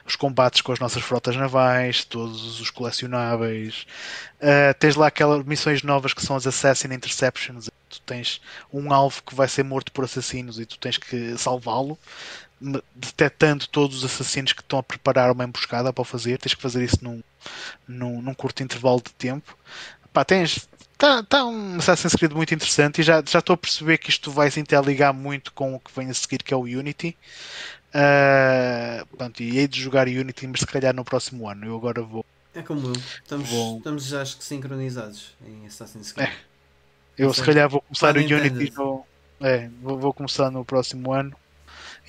os 0.05 0.17
combates 0.17 0.59
com 0.59 0.73
as 0.73 0.79
nossas 0.79 1.01
frotas 1.03 1.37
navais, 1.37 2.03
todos 2.03 2.59
os 2.59 2.69
colecionáveis. 2.69 3.87
Ah, 4.41 4.73
tens 4.73 4.97
lá 4.97 5.07
aquelas 5.07 5.45
missões 5.45 5.81
novas 5.81 6.13
que 6.13 6.25
são 6.25 6.35
as 6.35 6.45
Assassin 6.45 6.89
Interceptions. 6.93 7.69
Tu 7.91 8.01
tens 8.01 8.41
um 8.71 8.93
alvo 8.93 9.21
que 9.23 9.35
vai 9.35 9.47
ser 9.47 9.63
morto 9.63 9.91
por 9.91 10.05
assassinos 10.05 10.59
e 10.59 10.65
tu 10.65 10.77
tens 10.77 10.97
que 10.97 11.37
salvá-lo, 11.37 11.97
detectando 12.95 13.67
todos 13.67 13.97
os 13.97 14.03
assassinos 14.05 14.53
que 14.53 14.61
estão 14.61 14.79
a 14.79 14.83
preparar 14.83 15.31
uma 15.31 15.43
emboscada 15.43 15.91
para 15.91 16.01
o 16.01 16.05
fazer. 16.05 16.37
Tens 16.37 16.53
que 16.53 16.61
fazer 16.61 16.83
isso 16.83 16.97
num, 17.01 17.21
num, 17.87 18.21
num 18.21 18.33
curto 18.33 18.63
intervalo 18.63 19.01
de 19.01 19.11
tempo. 19.13 19.57
Pá, 20.13 20.23
tens. 20.25 20.67
Está 20.93 21.23
tá 21.23 21.45
um 21.45 21.77
Assassin's 21.77 22.13
Creed 22.13 22.31
muito 22.31 22.53
interessante 22.53 23.01
e 23.01 23.03
já, 23.03 23.23
já 23.27 23.39
estou 23.39 23.55
a 23.55 23.57
perceber 23.57 23.97
que 23.97 24.11
isto 24.11 24.29
vai 24.29 24.51
se 24.51 24.59
interligar 24.59 25.11
muito 25.11 25.51
com 25.51 25.73
o 25.73 25.79
que 25.79 25.91
vem 25.95 26.11
a 26.11 26.13
seguir, 26.13 26.43
que 26.43 26.53
é 26.53 26.57
o 26.57 26.61
Unity. 26.61 27.17
Ah, 27.93 29.05
pronto, 29.17 29.41
e 29.41 29.57
hei 29.57 29.67
de 29.67 29.81
jogar 29.81 30.07
Unity, 30.07 30.47
mas 30.47 30.61
se 30.61 30.67
calhar 30.67 30.93
no 30.93 31.03
próximo 31.03 31.49
ano. 31.49 31.65
Eu 31.65 31.75
agora 31.75 32.01
vou. 32.01 32.25
É 32.53 32.61
como 32.61 32.87
eu. 32.87 32.93
Estamos, 32.93 33.49
Bom. 33.49 33.77
estamos 33.77 34.05
já 34.05 34.21
acho 34.21 34.37
que 34.37 34.43
sincronizados 34.43 35.31
em 35.45 35.65
Assassin's 35.65 36.11
Creed. 36.11 36.29
Eu 37.21 37.27
Não 37.27 37.33
se 37.35 37.43
calhar 37.43 37.69
vou 37.69 37.81
começar 37.81 38.17
o. 38.17 38.19
Unity 38.19 38.73
no, 38.75 39.05
é, 39.39 39.69
vou, 39.79 39.99
vou 39.99 40.11
começar 40.11 40.49
no 40.49 40.65
próximo 40.65 41.13
ano 41.13 41.35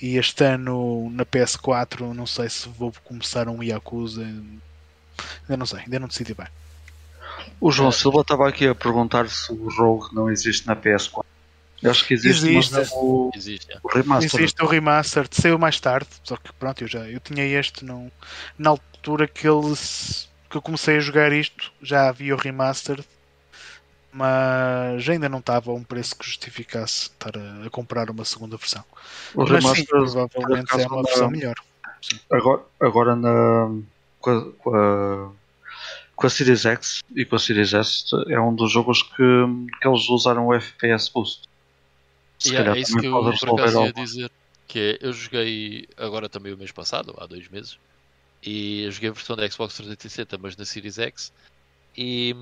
e 0.01 0.17
este 0.17 0.43
ano 0.43 1.07
na 1.11 1.23
PS4 1.23 1.99
não 2.13 2.25
sei 2.25 2.49
se 2.49 2.67
vou 2.67 2.91
começar 3.03 3.47
um 3.47 3.61
Yakuza 3.61 4.23
ainda 4.23 5.57
não 5.57 5.65
sei, 5.67 5.81
ainda 5.81 5.99
não 5.99 6.07
decidi 6.07 6.33
bem. 6.33 6.47
O 7.61 7.71
João 7.71 7.89
É. 7.89 7.91
Silva 7.91 8.21
estava 8.21 8.49
aqui 8.49 8.67
a 8.67 8.73
perguntar 8.73 9.29
se 9.29 9.51
o 9.51 9.69
Rogue 9.69 10.15
não 10.15 10.31
existe 10.31 10.65
na 10.65 10.75
PS4. 10.75 11.23
Eu 11.83 11.91
acho 11.91 12.07
que 12.07 12.13
existe, 12.15 12.47
Existe. 12.47 12.73
mas 12.73 12.89
o, 12.93 13.29
Existe. 13.35 13.71
é. 13.71 13.77
o 13.83 13.87
remaster. 13.87 14.39
Existe 14.39 14.63
o 14.63 14.65
remaster, 14.65 15.27
saiu 15.29 15.59
mais 15.59 15.79
tarde, 15.79 16.07
só 16.23 16.37
que 16.37 16.51
pronto, 16.53 16.83
eu 16.83 16.87
já 16.87 17.07
eu 17.07 17.19
tinha 17.19 17.45
este 17.45 17.85
no, 17.85 18.11
na 18.57 18.71
altura 18.71 19.27
que 19.27 19.47
eles 19.47 20.27
que 20.49 20.57
eu 20.57 20.61
comecei 20.61 20.97
a 20.97 20.99
jogar 20.99 21.33
isto, 21.33 21.71
já 21.81 22.09
havia 22.09 22.33
o 22.33 22.37
remaster, 22.37 23.03
mas 24.13 25.07
ainda 25.09 25.27
não 25.27 25.39
estava 25.39 25.71
a 25.71 25.73
um 25.73 25.83
preço 25.83 26.15
que 26.15 26.25
justificasse 26.25 27.07
estar 27.09 27.37
a, 27.37 27.65
a 27.65 27.69
comprar 27.69 28.09
uma 28.09 28.25
segunda 28.25 28.57
versão. 28.57 28.83
O 29.35 29.45
Mas 29.45 29.65
sim, 29.65 29.85
provavelmente 29.85 30.71
é 30.79 30.87
uma 30.87 30.97
na- 30.97 31.01
versão 31.03 31.29
melhor. 31.29 31.55
agora, 32.31 32.63
agora 32.79 33.15
na, 33.15 33.69
com, 34.19 34.29
a, 34.31 34.51
com, 34.53 34.75
a, 34.75 35.31
com 36.15 36.27
a 36.27 36.29
Series 36.29 36.65
X 36.65 36.99
e 37.15 37.25
com 37.25 37.35
a 37.35 37.39
Series 37.39 37.73
S, 37.73 38.05
é 38.29 38.39
um 38.39 38.55
dos 38.55 38.71
jogos 38.71 39.01
que, 39.01 39.15
que 39.81 39.87
eles 39.87 40.07
usaram 40.09 40.47
o 40.47 40.53
FPS 40.53 41.11
Boost. 41.13 41.41
Se 42.39 42.49
Yeah, 42.49 42.65
calhar 42.69 42.77
é 42.77 42.81
isso 42.81 42.97
que 42.97 43.05
eu 43.07 43.33
por 43.39 43.59
acaso 43.59 43.81
ia 43.83 43.93
dizer. 43.93 44.31
Que 44.67 44.97
é, 45.01 45.07
eu 45.07 45.13
joguei 45.13 45.87
agora 45.97 46.27
também 46.29 46.53
o 46.53 46.57
mês 46.57 46.71
passado, 46.71 47.13
há 47.17 47.25
dois 47.27 47.47
meses, 47.49 47.77
E 48.41 48.83
eu 48.83 48.91
joguei 48.91 49.09
a 49.09 49.13
versão 49.13 49.35
da 49.35 49.49
Xbox 49.49 49.75
360, 49.75 50.37
mas 50.37 50.57
na 50.57 50.65
Series 50.65 50.97
X. 50.99 51.31
E 51.95 52.35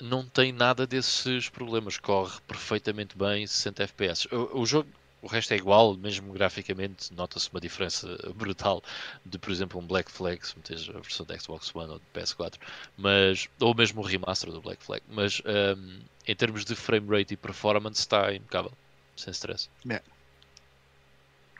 não 0.00 0.24
tem 0.24 0.52
nada 0.52 0.86
desses 0.86 1.48
problemas. 1.48 1.98
Corre 1.98 2.38
perfeitamente 2.46 3.16
bem, 3.16 3.46
60 3.46 3.82
FPS. 3.84 4.28
O, 4.32 4.60
o 4.60 4.66
jogo, 4.66 4.88
o 5.20 5.26
resto 5.26 5.52
é 5.52 5.56
igual, 5.56 5.96
mesmo 5.96 6.32
graficamente, 6.32 7.12
nota-se 7.12 7.50
uma 7.50 7.60
diferença 7.60 8.06
brutal 8.34 8.82
de, 9.24 9.38
por 9.38 9.50
exemplo, 9.50 9.80
um 9.80 9.86
Black 9.86 10.10
Flag, 10.10 10.46
se 10.46 10.56
meteres 10.56 10.88
a 10.88 11.00
versão 11.00 11.26
da 11.26 11.38
Xbox 11.38 11.74
One 11.74 11.92
ou 11.92 11.98
de 11.98 12.04
PS4, 12.14 12.54
mas, 12.96 13.48
ou 13.60 13.74
mesmo 13.74 14.00
o 14.00 14.04
remaster 14.04 14.50
do 14.50 14.60
Black 14.60 14.82
Flag. 14.84 15.02
Mas 15.08 15.42
um, 15.44 16.00
em 16.26 16.36
termos 16.36 16.64
de 16.64 16.74
frame 16.74 17.08
rate 17.18 17.34
e 17.34 17.36
performance, 17.36 18.00
está 18.00 18.32
impecável, 18.34 18.72
sem 19.16 19.32
stress. 19.32 19.68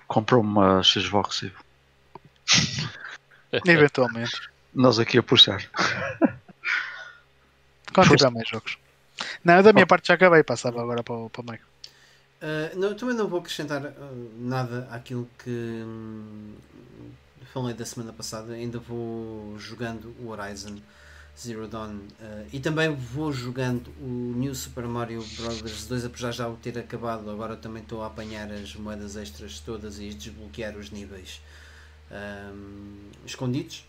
Comprou 0.06 0.40
uma 0.40 0.82
Xbox. 0.82 1.44
Eventualmente. 3.66 4.48
Nós 4.74 4.98
aqui 4.98 5.18
a 5.18 5.22
puxar. 5.22 5.68
Quando 7.92 8.16
tiver 8.16 8.30
mais 8.30 8.48
jogos. 8.48 8.78
Não, 9.44 9.62
da 9.62 9.72
minha 9.72 9.86
parte 9.86 10.08
já 10.08 10.14
acabei, 10.14 10.42
passava 10.42 10.80
agora 10.80 11.02
para 11.02 11.14
o, 11.14 11.30
para 11.30 11.42
o 11.42 11.44
Mike. 11.50 11.64
Uh, 12.40 12.78
não, 12.78 12.94
também 12.94 13.16
não 13.16 13.26
vou 13.26 13.40
acrescentar 13.40 13.84
uh, 13.84 14.30
nada 14.38 14.86
àquilo 14.92 15.28
que 15.42 15.50
hum, 15.50 16.54
falei 17.52 17.74
da 17.74 17.84
semana 17.84 18.12
passada. 18.12 18.52
Ainda 18.52 18.78
vou 18.78 19.58
jogando 19.58 20.14
o 20.20 20.28
Horizon 20.28 20.76
Zero 21.36 21.66
Dawn 21.66 21.96
uh, 21.96 22.46
e 22.52 22.60
também 22.60 22.94
vou 22.94 23.32
jogando 23.32 23.88
o 24.00 24.34
New 24.36 24.54
Super 24.54 24.84
Mario 24.84 25.24
Bros. 25.36 25.86
2, 25.86 26.04
apesar 26.04 26.30
de 26.30 26.36
já 26.36 26.48
o 26.48 26.56
ter 26.56 26.78
acabado. 26.78 27.28
Agora 27.28 27.56
também 27.56 27.82
estou 27.82 28.02
a 28.02 28.06
apanhar 28.06 28.50
as 28.52 28.74
moedas 28.76 29.16
extras 29.16 29.58
todas 29.58 29.98
e 29.98 30.10
desbloquear 30.10 30.76
os 30.76 30.90
níveis 30.90 31.40
um, 32.10 33.10
escondidos. 33.26 33.84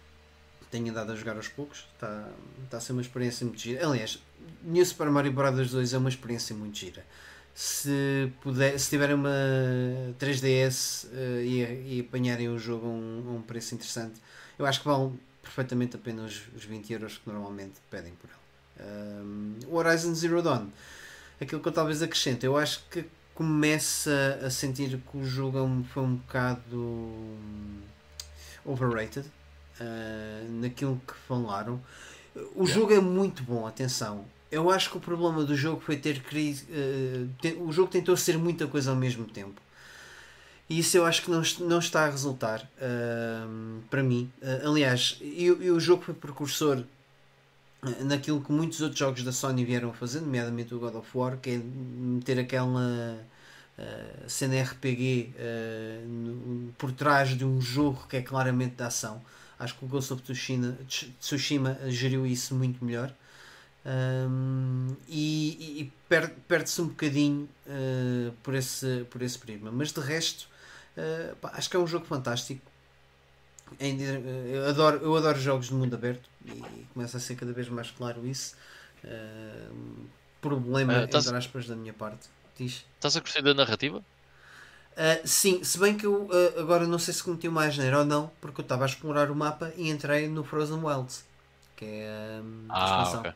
Tenho 0.72 0.92
andado 0.92 1.12
a 1.12 1.16
jogar 1.16 1.36
aos 1.36 1.48
poucos, 1.48 1.88
está 1.94 2.30
tá 2.70 2.78
a 2.78 2.80
ser 2.80 2.92
uma 2.92 3.02
experiência 3.02 3.46
muito 3.46 3.60
gira. 3.60 3.86
Aliás, 3.86 4.20
New 4.64 4.86
Super 4.86 5.10
Mario 5.10 5.32
Bros. 5.32 5.72
2 5.72 5.94
é 5.94 5.98
uma 5.98 6.10
experiência 6.10 6.56
muito 6.56 6.78
gira 6.78 7.04
se, 7.60 8.32
puder, 8.42 8.80
se 8.80 8.90
tiverem 8.90 9.16
uma 9.16 9.36
3DS 10.18 11.08
uh, 11.08 11.42
e, 11.42 11.98
e 11.98 12.06
apanharem 12.08 12.48
o 12.48 12.58
jogo 12.58 12.88
a 12.88 12.90
um, 12.90 13.36
um, 13.36 13.42
preço 13.42 13.76
interessante, 13.76 14.22
eu 14.58 14.66
acho 14.66 14.80
que 14.80 14.88
vale 14.88 15.12
perfeitamente 15.42 15.98
a 15.98 16.24
os, 16.24 16.42
os 16.56 16.64
20 16.64 16.94
euros 16.94 17.18
que 17.18 17.30
normalmente 17.30 17.74
pedem 17.92 18.14
por 18.14 18.30
ele. 18.30 18.88
Um, 18.88 19.56
o 19.68 19.76
Horizon 19.76 20.16
Zero 20.16 20.42
Dawn, 20.42 20.70
aquilo 21.42 21.62
que 21.62 21.68
eu 21.68 21.72
talvez 21.74 22.02
acrescente, 22.02 22.46
eu 22.46 22.56
acho 22.56 22.82
que 22.90 23.06
começa 23.36 24.40
a 24.42 24.50
sentir 24.50 24.98
que 24.98 25.18
o 25.18 25.26
jogo 25.26 25.58
é 25.58 25.84
foi 25.94 26.04
um 26.04 26.16
bocado 26.16 27.38
overrated 28.64 29.26
uh, 29.80 30.52
naquilo 30.62 31.02
que 31.08 31.14
falaram. 31.28 31.82
O 32.56 32.64
yeah. 32.64 32.74
jogo 32.74 32.94
é 32.94 33.00
muito 33.00 33.44
bom, 33.44 33.66
atenção 33.66 34.26
eu 34.52 34.70
acho 34.70 34.90
que 34.90 34.98
o 34.98 35.00
problema 35.00 35.44
do 35.44 35.56
jogo 35.56 35.80
foi 35.80 35.98
ter 35.98 36.22
crise. 36.24 36.66
Uh, 36.66 37.30
te, 37.40 37.54
o 37.60 37.72
jogo 37.72 37.90
tentou 37.90 38.16
ser 38.18 38.38
muita 38.38 38.68
coisa 38.68 38.90
ao 38.90 38.96
mesmo 38.96 39.26
tempo. 39.26 39.62
E 40.70 40.80
isso 40.80 40.98
eu 40.98 41.06
acho 41.06 41.24
que 41.24 41.32
não, 41.32 41.42
não 41.62 41.80
está 41.80 42.06
a 42.06 42.10
resultar 42.10 42.62
uh, 42.62 43.82
para 43.90 44.04
mim. 44.04 44.32
Uh, 44.42 44.70
aliás, 44.70 45.20
o 45.74 45.80
jogo 45.80 46.04
foi 46.04 46.14
precursor 46.14 46.84
naquilo 48.02 48.42
que 48.42 48.52
muitos 48.52 48.82
outros 48.82 49.00
jogos 49.00 49.24
da 49.24 49.32
Sony 49.32 49.64
vieram 49.64 49.92
a 49.92 49.94
fazer, 49.94 50.20
nomeadamente 50.20 50.76
o 50.76 50.80
God 50.80 50.96
of 50.96 51.08
War, 51.16 51.38
que 51.38 51.52
é 51.52 51.58
meter 51.58 52.38
aquela 52.40 53.18
cena 54.28 54.62
RPG 54.62 55.34
no, 56.06 56.74
por 56.78 56.92
trás 56.92 57.30
de 57.30 57.46
um 57.46 57.62
jogo 57.62 58.06
que 58.10 58.18
é 58.18 58.22
claramente 58.22 58.76
de 58.76 58.84
ação. 58.84 59.22
Acho 59.60 59.76
que 59.76 59.86
o 59.86 59.88
Ghost 59.88 60.14
of 60.14 60.24
Tsushima, 60.24 60.78
Tsushima 61.20 61.78
geriu 61.88 62.26
isso 62.26 62.56
muito 62.56 62.84
melhor. 62.84 63.14
Um, 63.86 64.96
e, 65.08 65.82
e 65.82 65.94
perde-se 66.48 66.82
um 66.82 66.88
bocadinho 66.88 67.50
uh, 67.68 68.32
por, 68.44 68.56
esse, 68.56 69.06
por 69.10 69.22
esse 69.22 69.38
prisma. 69.38 69.72
Mas 69.72 69.92
de 69.92 70.00
resto, 70.00 70.48
uh, 70.98 71.36
pá, 71.38 71.52
acho 71.56 71.70
que 71.70 71.76
é 71.76 71.80
um 71.80 71.88
jogo 71.88 72.06
fantástico. 72.06 72.62
Eu 73.80 74.68
adoro, 74.68 74.98
eu 74.98 75.16
adoro 75.16 75.40
jogos 75.40 75.68
de 75.68 75.74
mundo 75.74 75.94
aberto 75.94 76.28
e 76.46 76.86
começa 76.94 77.18
a 77.18 77.20
ser 77.20 77.36
cada 77.36 77.54
vez 77.54 77.70
mais 77.70 77.92
claro 77.92 78.26
isso. 78.26 78.56
Uh, 79.04 80.06
problema, 80.42 81.08
tás, 81.08 81.26
entre 81.26 81.38
aspas, 81.38 81.68
da 81.68 81.76
minha 81.76 81.94
parte. 81.94 82.28
Diz. 82.58 82.86
Estás 82.96 83.16
a 83.16 83.22
curtir 83.22 83.42
da 83.42 83.54
narrativa? 83.54 84.04
Uh, 84.94 85.26
sim, 85.26 85.64
se 85.64 85.78
bem 85.80 85.96
que 85.96 86.06
eu 86.06 86.24
uh, 86.24 86.60
agora 86.60 86.86
não 86.86 87.00
sei 87.00 87.14
se 87.14 87.24
cometi 87.24 87.48
uma 87.48 87.64
asneira 87.64 88.00
ou 88.00 88.06
não, 88.06 88.30
porque 88.42 88.60
eu 88.60 88.64
estava 88.64 88.84
a 88.84 88.86
explorar 88.86 89.32
o 89.32 89.36
mapa 89.36 89.72
e 89.78 89.90
entrei 89.90 90.28
no 90.28 90.44
Frozen 90.44 90.84
Wilds, 90.84 91.26
que 91.76 91.86
é 91.86 92.42
um, 92.44 92.66
a 92.68 92.76
ah, 92.76 93.02
expansão. 93.02 93.20
ok. 93.22 93.34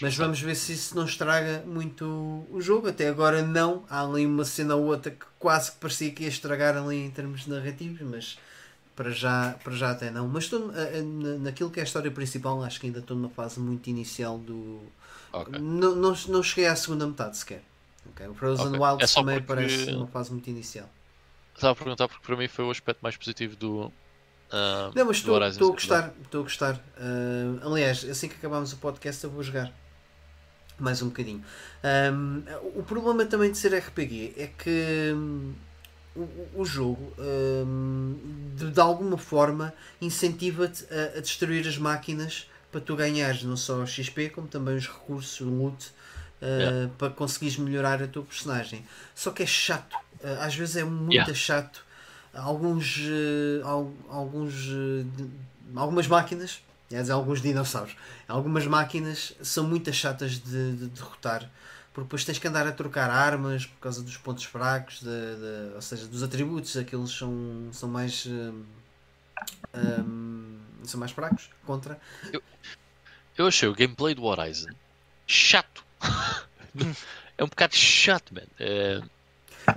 Mas 0.00 0.16
vamos 0.16 0.40
ver 0.40 0.54
se 0.54 0.74
isso 0.74 0.94
não 0.94 1.04
estraga 1.04 1.64
muito 1.66 2.04
o 2.50 2.60
jogo. 2.60 2.88
Até 2.88 3.08
agora 3.08 3.42
não. 3.42 3.84
Há 3.90 4.02
ali 4.02 4.24
uma 4.26 4.44
cena 4.44 4.76
ou 4.76 4.86
outra 4.86 5.10
que 5.10 5.26
quase 5.38 5.72
que 5.72 5.78
parecia 5.78 6.10
que 6.10 6.22
ia 6.22 6.28
estragar 6.28 6.76
ali 6.76 6.96
em 6.96 7.10
termos 7.10 7.46
narrativos, 7.46 8.00
mas 8.02 8.38
para 8.94 9.10
já, 9.10 9.56
para 9.62 9.72
já 9.74 9.90
até 9.90 10.10
não. 10.10 10.28
Mas 10.28 10.44
estou 10.44 10.70
naquilo 11.40 11.70
que 11.70 11.80
é 11.80 11.82
a 11.82 11.84
história 11.84 12.10
principal, 12.10 12.62
acho 12.62 12.80
que 12.80 12.86
ainda 12.86 13.00
estou 13.00 13.16
numa 13.16 13.30
fase 13.30 13.58
muito 13.58 13.88
inicial 13.88 14.38
do. 14.38 14.80
Okay. 15.32 15.58
Não, 15.60 15.94
não, 15.96 16.14
não 16.28 16.42
cheguei 16.42 16.66
à 16.66 16.76
segunda 16.76 17.06
metade 17.06 17.36
sequer. 17.36 17.62
Okay? 18.10 18.26
O 18.28 18.34
Frozen 18.34 18.66
Okay. 18.68 18.80
Wilds 18.80 19.10
É 19.12 19.14
também 19.14 19.42
porque- 19.42 19.54
parece 19.54 19.90
uma 19.92 20.06
fase 20.06 20.30
muito 20.32 20.48
inicial. 20.50 20.88
Estava 21.54 21.72
a 21.72 21.76
perguntar 21.76 22.08
porque 22.08 22.24
para 22.24 22.36
mim 22.36 22.46
foi 22.48 22.64
o 22.64 22.70
aspecto 22.70 23.00
mais 23.02 23.16
positivo 23.16 23.56
do. 23.56 23.92
ah, 24.52 24.90
Não, 24.94 25.04
mas 25.06 25.16
estou 25.18 25.36
a 25.36 25.48
gostar. 25.72 26.12
Estou 26.22 26.40
a 26.40 26.42
gostar. 26.44 26.80
Ah, 26.96 27.66
aliás, 27.66 28.04
assim 28.08 28.28
que 28.28 28.36
acabarmos 28.36 28.72
o 28.72 28.76
podcast, 28.76 29.22
eu 29.24 29.30
vou 29.30 29.42
jogar 29.42 29.72
mais 30.78 31.02
um 31.02 31.08
bocadinho. 31.08 31.44
Ahm, 31.82 32.42
o 32.76 32.82
problema 32.84 33.24
também 33.26 33.50
de 33.50 33.58
ser 33.58 33.74
RPG 33.74 34.34
é 34.36 34.46
que 34.46 35.12
hum, 35.12 35.52
o, 36.14 36.28
o 36.60 36.64
jogo 36.64 37.12
hum, 37.18 38.16
de, 38.56 38.70
de 38.70 38.80
alguma 38.80 39.18
forma 39.18 39.74
incentiva-te 40.00 40.84
a, 40.92 41.18
a 41.18 41.20
destruir 41.20 41.66
as 41.66 41.76
máquinas 41.76 42.48
para 42.70 42.80
tu 42.80 42.94
ganhares 42.94 43.42
não 43.42 43.56
só 43.56 43.84
XP 43.84 44.30
como 44.30 44.46
também 44.46 44.76
os 44.76 44.86
recursos, 44.86 45.40
o 45.40 45.46
loot. 45.50 45.90
Ah, 46.42 46.46
Yeah. 46.46 46.90
para 46.98 47.10
conseguires 47.10 47.56
melhorar 47.58 48.02
a 48.02 48.06
tua 48.08 48.22
personagem 48.22 48.84
só 49.14 49.30
que 49.30 49.42
é 49.42 49.46
chato 49.46 49.96
Ah, 50.22 50.44
às 50.46 50.54
vezes 50.54 50.76
é 50.76 50.84
muito 50.84 51.14
Yeah. 51.14 51.34
chato 51.34 51.84
alguns 52.34 53.00
al- 53.64 53.92
alguns 54.08 54.54
algumas 55.74 56.06
máquinas 56.06 56.60
quer 56.88 57.00
dizer, 57.00 57.12
alguns 57.12 57.40
dinossauros 57.42 57.96
algumas 58.28 58.66
máquinas 58.66 59.34
são 59.42 59.64
muito 59.64 59.92
chatas 59.92 60.32
de, 60.38 60.76
de 60.76 60.86
derrotar 60.86 61.50
porque 61.92 62.04
depois 62.06 62.24
tens 62.24 62.38
que 62.38 62.46
andar 62.46 62.66
a 62.66 62.72
trocar 62.72 63.10
armas 63.10 63.66
por 63.66 63.78
causa 63.80 64.02
dos 64.02 64.16
pontos 64.16 64.44
fracos 64.44 65.00
de, 65.00 65.06
de- 65.06 65.74
ou 65.74 65.82
seja, 65.82 66.06
dos 66.06 66.22
atributos 66.22 66.76
aqueles 66.76 67.10
são, 67.10 67.68
são 67.72 67.88
mais 67.88 68.24
hum, 68.26 68.62
são 70.84 71.00
mais 71.00 71.12
fracos 71.12 71.50
contra 71.66 71.98
Eu 73.36 73.46
achei 73.46 73.68
o 73.68 73.74
gameplay 73.74 74.14
do 74.14 74.24
Horizon 74.24 74.70
chato. 75.26 75.84
É 77.36 77.44
um 77.44 77.48
bocado 77.48 77.74
chato, 77.76 78.34
man. 78.34 78.42
É, 78.58 79.00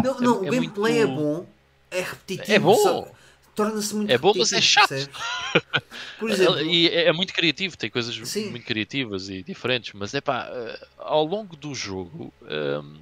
não, 0.03 0.19
não, 0.19 0.35
é 0.45 0.49
o 0.49 0.51
gameplay 0.51 1.05
muito- 1.05 1.11
é 1.11 1.15
bom 1.15 1.45
é 1.91 1.99
repetitivo 2.01 2.53
é 2.53 2.59
bom. 2.59 3.15
torna-se 3.53 3.93
muito 3.93 4.09
É 4.11 4.17
bom, 4.17 4.31
mas 4.35 4.53
é 4.53 4.61
chato. 4.61 4.93
exemplo 6.29 6.61
E 6.61 6.87
é, 6.87 7.05
é 7.07 7.13
muito 7.13 7.33
criativo, 7.33 7.77
tem 7.77 7.89
coisas 7.89 8.15
Sim. 8.29 8.49
muito 8.49 8.65
criativas 8.65 9.27
e 9.29 9.43
diferentes, 9.43 9.91
mas 9.93 10.13
é 10.13 10.21
pá, 10.21 10.47
eh, 10.49 10.87
ao 10.97 11.25
longo 11.25 11.55
do 11.57 11.75
jogo 11.75 12.33
ehm, 12.47 12.95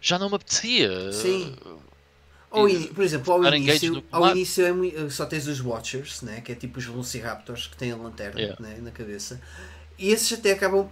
já 0.00 0.18
não 0.18 0.30
me 0.30 0.36
apetecia. 0.36 1.12
Sim. 1.12 1.54
eh, 1.64 1.68
Ao 2.50 2.66
por 2.94 3.04
exemplo, 3.04 3.32
ao 3.34 3.54
início, 3.54 4.02
ao 4.10 4.30
início 4.30 4.64
é 4.64 4.72
mui- 4.72 5.10
só 5.10 5.26
tens 5.26 5.46
os 5.46 5.60
Watchers, 5.60 6.22
né? 6.22 6.40
que 6.40 6.52
é 6.52 6.54
tipo 6.54 6.78
os 6.78 6.84
Velociraptors 6.86 7.66
que 7.66 7.76
têm 7.76 7.92
a 7.92 7.96
lanterna 7.96 8.40
Yeah. 8.40 8.62
né? 8.62 8.78
na 8.80 8.90
cabeça, 8.90 9.40
e 9.98 10.08
esses 10.10 10.32
até 10.32 10.52
acabam. 10.52 10.90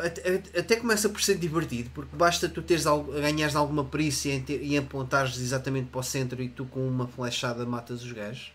Até, 0.00 0.42
até 0.58 0.76
começa 0.76 1.08
por 1.08 1.20
ser 1.22 1.36
divertido, 1.38 1.90
porque 1.94 2.16
basta 2.16 2.48
tu 2.48 2.62
teres 2.62 2.86
algo, 2.86 3.12
ganhares 3.12 3.54
alguma 3.56 3.84
perícia 3.84 4.32
em 4.32 4.42
ter- 4.42 4.62
e 4.62 4.76
apontares 4.76 5.36
exatamente 5.38 5.88
para 5.90 6.00
o 6.00 6.02
centro 6.02 6.42
e 6.42 6.48
tu 6.48 6.64
com 6.66 6.86
uma 6.88 7.06
flechada 7.08 7.66
matas 7.66 8.02
os 8.02 8.12
gajos. 8.12 8.52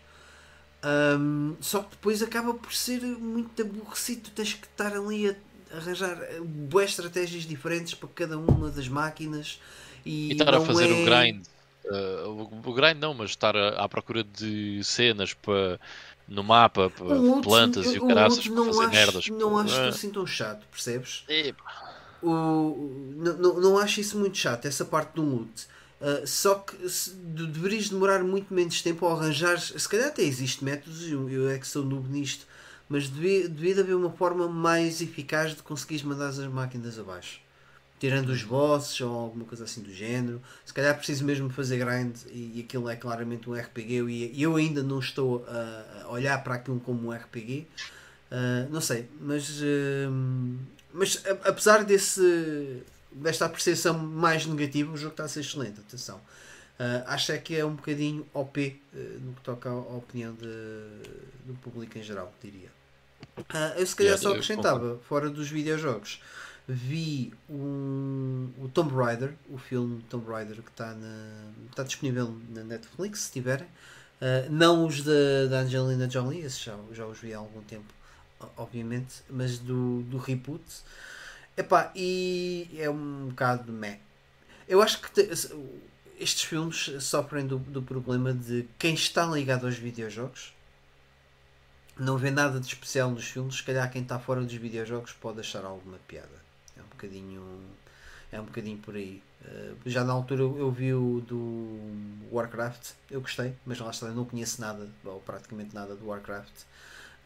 Ahm, 0.82 1.56
só 1.60 1.82
que 1.82 1.90
depois 1.90 2.22
acaba 2.22 2.54
por 2.54 2.72
ser 2.72 3.00
muito 3.02 3.60
aborrecido, 3.62 4.22
tu 4.24 4.30
tens 4.30 4.54
que 4.54 4.66
estar 4.66 4.92
ali 4.96 5.28
a 5.30 5.36
arranjar 5.76 6.16
eh, 6.22 6.40
boas 6.40 6.90
estratégias 6.90 7.44
diferentes 7.44 7.94
para 7.94 8.08
cada 8.10 8.38
uma 8.38 8.70
das 8.70 8.88
máquinas 8.88 9.60
e, 10.28 10.30
E 10.30 10.32
estar 10.34 10.54
a 10.54 10.60
fazer 10.60 10.90
é- 10.90 10.92
o 10.92 11.00
grind. 11.00 11.44
eh, 11.84 12.24
o, 12.26 12.72
grind 12.72 12.98
não, 12.98 13.14
mas 13.14 13.30
estar 13.30 13.56
à 13.56 13.88
procura 13.88 14.22
de 14.24 14.82
cenas 14.84 15.32
para, 15.34 15.80
no 16.28 16.44
mapa, 16.44 16.92
O 17.00 17.40
plantas 17.40 17.92
e 17.94 17.98
o 17.98 18.04
o 18.04 18.06
caraças 18.06 18.48
para 18.48 18.62
não 18.62 18.66
fazer 18.66 18.84
acho, 18.84 18.90
merdas. 18.90 19.28
Não 19.30 19.58
pô. 19.58 19.58
acho 19.58 19.74
Eh, 19.76 19.88
assim 19.88 20.10
tão 20.10 20.26
chato, 20.26 20.66
percebes? 20.70 21.28
é, 21.28 21.54
O, 22.22 23.14
não, 23.16 23.38
não, 23.38 23.60
não 23.60 23.78
acho 23.78 24.00
isso 24.00 24.18
muito 24.18 24.36
chato, 24.36 24.66
essa 24.66 24.84
parte 24.84 25.14
do 25.14 25.22
loot. 25.22 25.66
Uh, 26.00 26.26
só 26.26 26.56
que 26.56 26.88
se, 26.88 27.10
de, 27.14 27.46
deverias 27.46 27.88
demorar 27.88 28.22
muito 28.22 28.52
menos 28.54 28.82
tempo 28.82 29.06
a 29.06 29.12
arranjar. 29.12 29.58
Se 29.60 29.88
calhar 29.88 30.08
até 30.08 30.22
existe 30.22 30.64
métodos, 30.64 31.02
eu, 31.08 31.28
eu 31.30 31.48
é 31.50 31.58
que 31.58 31.66
sou 31.66 31.84
noob 31.84 32.08
nisto, 32.08 32.46
mas 32.88 33.08
devia, 33.08 33.48
devia 33.48 33.74
de 33.74 33.80
haver 33.80 33.94
uma 33.96 34.10
forma 34.10 34.48
mais 34.48 35.00
eficaz 35.00 35.54
de 35.56 35.62
conseguires 35.62 36.04
mandar 36.04 36.28
as 36.28 36.38
máquinas 36.38 36.98
abaixo. 36.98 37.40
Tirando 37.98 38.28
os 38.28 38.42
bosses 38.42 39.00
ou 39.00 39.12
alguma 39.12 39.44
coisa 39.44 39.64
assim 39.64 39.82
do 39.82 39.92
género. 39.92 40.40
Se 40.64 40.72
calhar 40.72 40.96
preciso 40.96 41.24
mesmo 41.24 41.50
fazer 41.50 41.78
grind 41.78 42.16
e, 42.30 42.58
e 42.58 42.64
aquilo 42.66 42.88
é 42.88 42.94
claramente 42.94 43.50
um 43.50 43.54
RPG 43.54 44.02
e 44.32 44.42
eu 44.42 44.56
ainda 44.56 44.82
não 44.82 45.00
estou 45.00 45.44
a, 45.48 46.04
a 46.04 46.08
olhar 46.08 46.42
para 46.44 46.54
aquilo 46.54 46.78
como 46.80 47.08
um 47.08 47.12
RPG. 47.12 47.66
Uh, 48.30 48.70
não 48.70 48.80
sei, 48.80 49.08
mas, 49.18 49.60
uh, 49.60 50.12
mas 50.92 51.24
a, 51.24 51.48
apesar 51.48 51.82
desse, 51.82 52.82
desta 53.10 53.46
apreciação 53.46 53.98
mais 53.98 54.44
negativa, 54.44 54.92
o 54.92 54.96
jogo 54.98 55.12
está 55.12 55.24
a 55.24 55.28
ser 55.28 55.40
excelente. 55.40 55.80
Atenção, 55.80 56.16
uh, 56.18 57.04
acho 57.06 57.32
é 57.32 57.38
que 57.38 57.56
é 57.56 57.64
um 57.64 57.74
bocadinho 57.74 58.26
OP 58.34 58.80
no 58.92 59.32
que 59.32 59.40
toca 59.40 59.70
à, 59.70 59.72
opinião 59.72 60.34
de, 60.34 60.44
do 61.46 61.54
público 61.62 61.98
em 61.98 62.02
geral, 62.02 62.32
diria. 62.42 62.68
eu 63.78 63.86
se 63.86 63.96
calhar 63.96 64.18
só 64.18 64.32
acrescentava, 64.32 64.98
fora 65.08 65.30
dos 65.30 65.48
videojogos, 65.48 66.20
vi 66.68 67.32
um, 67.48 68.50
o 68.58 68.68
Tomb 68.68 68.94
Raider, 68.94 69.34
o 69.48 69.56
filme 69.56 70.02
Tomb 70.10 70.30
Raider 70.30 70.62
que 70.62 70.70
está, 70.70 70.94
está 71.70 71.82
disponível 71.82 72.36
na 72.50 72.62
Netflix, 72.62 73.20
se 73.20 73.32
tiverem. 73.32 73.66
Uh, 74.20 74.50
não 74.50 74.84
os 74.84 75.02
da 75.02 75.60
Angelina 75.60 76.10
Jolie, 76.10 76.40
esses 76.40 76.60
já, 76.60 76.76
já 76.92 77.06
os 77.06 77.18
vi 77.18 77.32
há 77.32 77.38
algum 77.38 77.62
tempo 77.62 77.98
obviamente, 78.56 79.22
mas 79.28 79.58
do, 79.58 80.02
do 80.02 80.18
reboot. 80.18 80.62
Epá, 81.56 81.90
e 81.94 82.68
é 82.78 82.88
um 82.88 83.28
bocado 83.28 83.72
meh. 83.72 83.98
Eu 84.68 84.80
acho 84.82 85.00
que 85.00 85.10
te, 85.10 85.28
estes 86.20 86.42
filmes 86.42 86.92
sofrem 87.00 87.46
do, 87.46 87.58
do 87.58 87.82
problema 87.82 88.32
de 88.32 88.68
quem 88.78 88.94
está 88.94 89.26
ligado 89.26 89.66
aos 89.66 89.76
videojogos 89.76 90.54
não 91.98 92.16
vê 92.16 92.30
nada 92.30 92.60
de 92.60 92.66
especial 92.66 93.10
nos 93.10 93.24
filmes, 93.24 93.56
se 93.56 93.62
calhar 93.64 93.90
quem 93.90 94.02
está 94.02 94.20
fora 94.20 94.40
dos 94.40 94.54
videojogos 94.54 95.12
pode 95.14 95.40
achar 95.40 95.64
alguma 95.64 95.98
piada. 96.06 96.37
É 96.98 97.06
um 97.06 97.10
bocadinho 97.10 97.78
é 98.30 98.40
um 98.40 98.44
bocadinho 98.44 98.78
por 98.78 98.94
aí. 98.94 99.22
Uh, 99.42 99.76
já 99.86 100.04
na 100.04 100.12
altura 100.12 100.42
eu 100.42 100.70
vi 100.70 100.92
o 100.92 101.22
do 101.26 101.78
Warcraft, 102.30 102.90
eu 103.10 103.20
gostei, 103.20 103.54
mas 103.64 103.78
lá 103.78 103.90
está, 103.90 104.08
não 104.08 104.24
conheço 104.24 104.60
nada, 104.60 104.86
ou 105.04 105.20
praticamente 105.20 105.74
nada 105.74 105.94
do 105.94 106.06
Warcraft. 106.06 106.52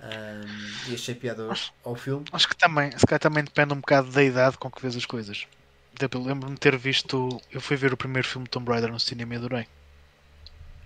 Um, 0.01 0.91
e 0.91 0.95
achei 0.95 1.15
piada 1.15 1.49
acho, 1.51 1.73
ao 1.85 1.95
filme. 1.95 2.25
Acho 2.33 2.49
que 2.49 2.57
também, 2.57 2.91
se 2.97 3.07
calhar 3.07 3.21
também 3.21 3.45
depende 3.45 3.73
um 3.73 3.81
bocado 3.81 4.11
da 4.11 4.23
idade 4.23 4.59
com 4.59 4.71
que 4.71 4.83
vês 4.83 4.97
as 4.97 5.07
coisas. 5.07 5.47
Eu 6.01 6.23
lembro-me 6.23 6.55
de 6.55 6.61
ter 6.61 6.77
visto. 6.77 7.41
Eu 7.51 7.61
fui 7.61 7.77
ver 7.77 7.93
o 7.93 7.97
primeiro 7.97 8.27
filme 8.27 8.45
de 8.45 8.51
Tomb 8.51 8.69
Raider 8.69 8.91
no 8.91 8.99
cinema 8.99 9.35
e 9.35 9.37
adorei. 9.37 9.67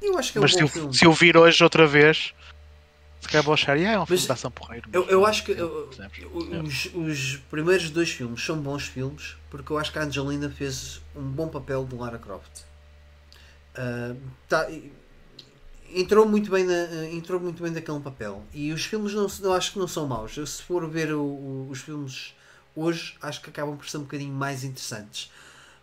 Eu 0.03 0.19
acho 0.19 0.33
que 0.33 0.39
é 0.39 0.41
um 0.41 0.43
Mas 0.43 0.53
se 0.53 0.61
eu, 0.61 0.93
se 0.93 1.05
eu 1.07 1.13
vir 1.13 1.37
hoje 1.37 1.63
outra 1.65 1.87
vez, 1.87 2.35
se 3.27 3.33
calhar 3.33 3.79
yeah, 3.79 3.99
é 3.99 4.01
um 4.01 4.07
filme 4.07 4.23
de 4.23 4.33
ação 4.33 4.51
porreiro. 4.51 4.89
Eu, 4.93 5.05
eu 5.09 5.27
acho 5.27 5.45
que 5.45 5.53
eu, 5.53 5.91
os, 6.65 6.91
os 6.95 7.37
primeiros 7.51 7.91
dois 7.91 8.11
filmes 8.11 8.45
são 8.45 8.59
bons 8.59 8.87
filmes 8.87 9.37
porque 9.51 9.73
eu 9.73 9.79
acho 9.79 9.93
que 9.93 9.99
a 9.99 10.03
Angelina 10.03 10.51
fez 10.51 11.01
um 11.15 11.23
bom 11.23 11.49
papel 11.49 11.85
de 11.85 11.95
Lara 11.95 12.19
Croft. 12.19 12.63
Uh, 13.77 14.17
tá, 14.49 14.67
entrou 15.95 16.27
muito 16.27 16.51
bem 16.51 16.65
na, 16.65 17.07
entrou 17.13 17.41
muito 17.41 17.63
bem 17.63 17.73
naquele 17.73 18.01
papel 18.01 18.43
e 18.53 18.73
os 18.73 18.85
filmes 18.85 19.13
não 19.13 19.27
eu 19.43 19.53
acho 19.53 19.73
que 19.73 19.79
não 19.79 19.87
são 19.87 20.07
maus 20.07 20.37
eu, 20.37 20.47
se 20.47 20.63
for 20.63 20.89
ver 20.89 21.13
o, 21.13 21.21
o, 21.21 21.69
os 21.71 21.81
filmes 21.81 22.35
hoje 22.75 23.17
acho 23.21 23.43
que 23.43 23.51
acabam 23.51 23.77
por 23.77 23.89
ser 23.89 23.99
um 23.99 24.03
bocadinho 24.03 24.33
mais 24.33 24.65
interessantes 24.65 25.31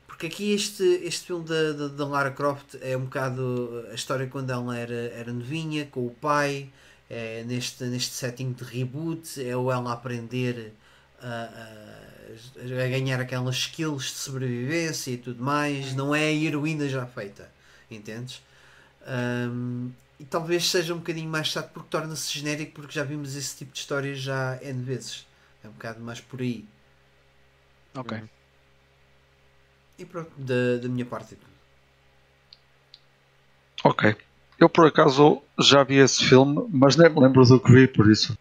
porque 0.07 0.27
aqui 0.27 0.53
este, 0.53 0.83
este 1.03 1.27
filme 1.27 1.45
da, 1.45 1.87
da, 1.87 2.05
Lara 2.05 2.31
Croft 2.31 2.75
é 2.81 2.95
um 2.97 3.05
bocado 3.05 3.85
a 3.91 3.93
história 3.93 4.27
quando 4.27 4.49
ela 4.49 4.77
era, 4.77 4.93
era 4.93 5.31
novinha 5.31 5.85
com 5.85 6.05
o 6.05 6.11
pai 6.11 6.69
é, 7.13 7.43
neste, 7.45 7.83
neste 7.85 8.13
setting 8.13 8.53
de 8.53 8.63
reboot 8.63 9.43
é 9.45 9.55
o 9.55 9.71
ela 9.71 9.93
aprender 9.93 10.73
a, 11.21 11.27
a, 11.27 12.83
a 12.83 12.87
ganhar 12.89 13.19
aquelas 13.19 13.55
skills 13.55 14.05
de 14.05 14.17
sobrevivência 14.17 15.11
e 15.11 15.17
tudo 15.17 15.43
mais 15.43 15.93
não 15.93 16.15
é 16.15 16.23
a 16.23 16.31
heroína 16.31 16.89
já 16.89 17.05
feita 17.05 17.51
entendes? 17.95 18.41
Um, 19.07 19.91
e 20.19 20.25
talvez 20.25 20.69
seja 20.69 20.93
um 20.93 20.99
bocadinho 20.99 21.29
mais 21.29 21.47
chato 21.47 21.71
porque 21.73 21.89
torna-se 21.89 22.31
genérico 22.31 22.73
porque 22.73 22.93
já 22.93 23.03
vimos 23.03 23.35
esse 23.35 23.57
tipo 23.57 23.73
de 23.73 23.79
histórias 23.79 24.19
já 24.19 24.57
N 24.61 24.81
vezes. 24.83 25.27
É 25.63 25.67
um 25.67 25.71
bocado 25.71 25.99
mais 26.01 26.19
por 26.19 26.41
aí. 26.41 26.65
Ok. 27.95 28.23
E 29.97 30.05
pronto, 30.05 30.31
da, 30.37 30.77
da 30.81 30.89
minha 30.89 31.05
parte 31.05 31.33
é 31.33 31.37
tudo. 31.37 31.53
Ok. 33.83 34.15
Eu 34.59 34.69
por 34.69 34.87
acaso 34.87 35.41
já 35.59 35.83
vi 35.83 35.97
esse 35.97 36.23
filme, 36.23 36.65
mas 36.71 36.95
nem 36.95 37.09
me 37.09 37.19
lembro 37.19 37.45
do 37.45 37.59
que 37.59 37.71
vi, 37.71 37.87
por 37.87 38.09
isso. 38.09 38.37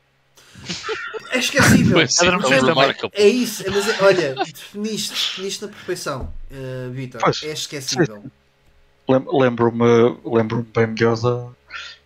É 1.31 1.39
esquecível. 1.39 1.97
Mas, 1.97 2.15
sim, 2.15 2.27
é, 2.27 3.23
é 3.23 3.29
isso. 3.29 3.67
É, 3.67 3.71
mas, 3.71 3.89
é, 3.89 4.05
olha, 4.05 4.35
definiste, 4.35 5.11
definiste 5.11 5.63
na 5.63 5.69
perfeição, 5.69 6.33
uh, 6.51 6.91
Vitor. 6.93 7.21
É 7.43 7.53
esquecível. 7.53 8.25
Lembro-me 9.09 10.17
lembro 10.25 10.67
bem 10.75 10.87
melhor 10.87 11.17
da, 11.17 11.49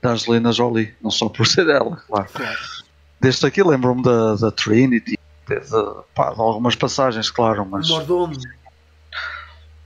da 0.00 0.10
Angelina 0.10 0.52
Jolie, 0.52 0.94
não 1.02 1.10
só 1.10 1.28
por 1.28 1.46
ser 1.46 1.68
ela, 1.68 1.96
claro. 1.96 2.28
claro. 2.32 2.58
Desde 3.20 3.46
aqui 3.46 3.62
lembro-me 3.62 4.02
da, 4.02 4.36
da 4.36 4.50
Trinity, 4.50 5.18
de, 5.48 5.60
de, 5.60 6.02
pá, 6.14 6.32
de, 6.32 6.40
algumas 6.40 6.74
passagens, 6.74 7.30
claro, 7.30 7.66
mas. 7.66 7.88
Mordomo. 7.88 8.34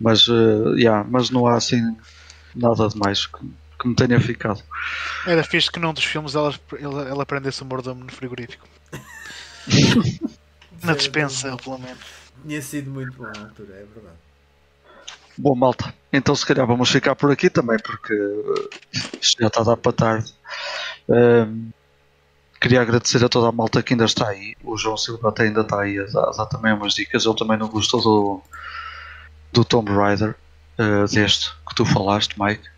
Mas, 0.00 0.28
uh, 0.28 0.74
yeah, 0.76 1.06
mas 1.08 1.30
não 1.30 1.46
há 1.46 1.56
assim 1.56 1.96
nada 2.54 2.88
de 2.88 2.98
mais 2.98 3.26
que, 3.26 3.38
que 3.80 3.88
me 3.88 3.94
tenha 3.94 4.20
ficado. 4.20 4.62
Era 5.26 5.42
fixe 5.42 5.70
que 5.70 5.80
num 5.80 5.92
dos 5.92 6.04
filmes 6.04 6.34
ela, 6.34 6.54
ela, 6.78 7.08
ela 7.08 7.26
prendesse 7.26 7.62
o 7.62 7.66
mordomo 7.66 8.04
no 8.04 8.12
frigorífico. 8.12 8.66
Na 10.82 10.94
dispensa, 10.94 11.56
pelo 11.56 11.78
menos. 11.78 11.98
Tinha 12.46 12.62
sido 12.62 12.90
muito 12.90 13.12
bom 13.16 13.24
na 13.24 13.42
altura, 13.42 13.74
é 13.74 13.84
verdade. 13.84 14.16
Bom, 15.36 15.54
malta, 15.54 15.94
então 16.12 16.34
se 16.34 16.44
calhar 16.44 16.66
vamos 16.66 16.90
ficar 16.90 17.14
por 17.14 17.30
aqui 17.30 17.48
também, 17.48 17.78
porque 17.78 18.14
isto 19.20 19.40
já 19.40 19.46
está 19.46 19.60
a 19.60 19.64
dar 19.64 19.76
para 19.76 19.92
tarde. 19.92 20.34
Um, 21.08 21.70
queria 22.60 22.82
agradecer 22.82 23.24
a 23.24 23.28
toda 23.28 23.48
a 23.48 23.52
malta 23.52 23.82
que 23.82 23.94
ainda 23.94 24.04
está 24.04 24.28
aí. 24.28 24.54
O 24.62 24.76
João 24.76 24.96
Silva 24.96 25.28
até 25.28 25.44
ainda 25.44 25.62
está 25.62 25.80
aí 25.80 25.98
a 25.98 26.04
dar, 26.04 26.28
a 26.28 26.30
dar 26.32 26.46
também 26.46 26.72
umas 26.72 26.94
dicas. 26.94 27.24
Ele 27.24 27.36
também 27.36 27.58
não 27.58 27.68
gostou 27.68 28.02
do, 28.02 28.42
do 29.52 29.64
Tomb 29.64 29.90
Raider, 29.90 30.34
uh, 30.78 31.06
deste 31.10 31.50
que 31.68 31.74
tu 31.74 31.84
falaste, 31.84 32.34
Mike. 32.38 32.68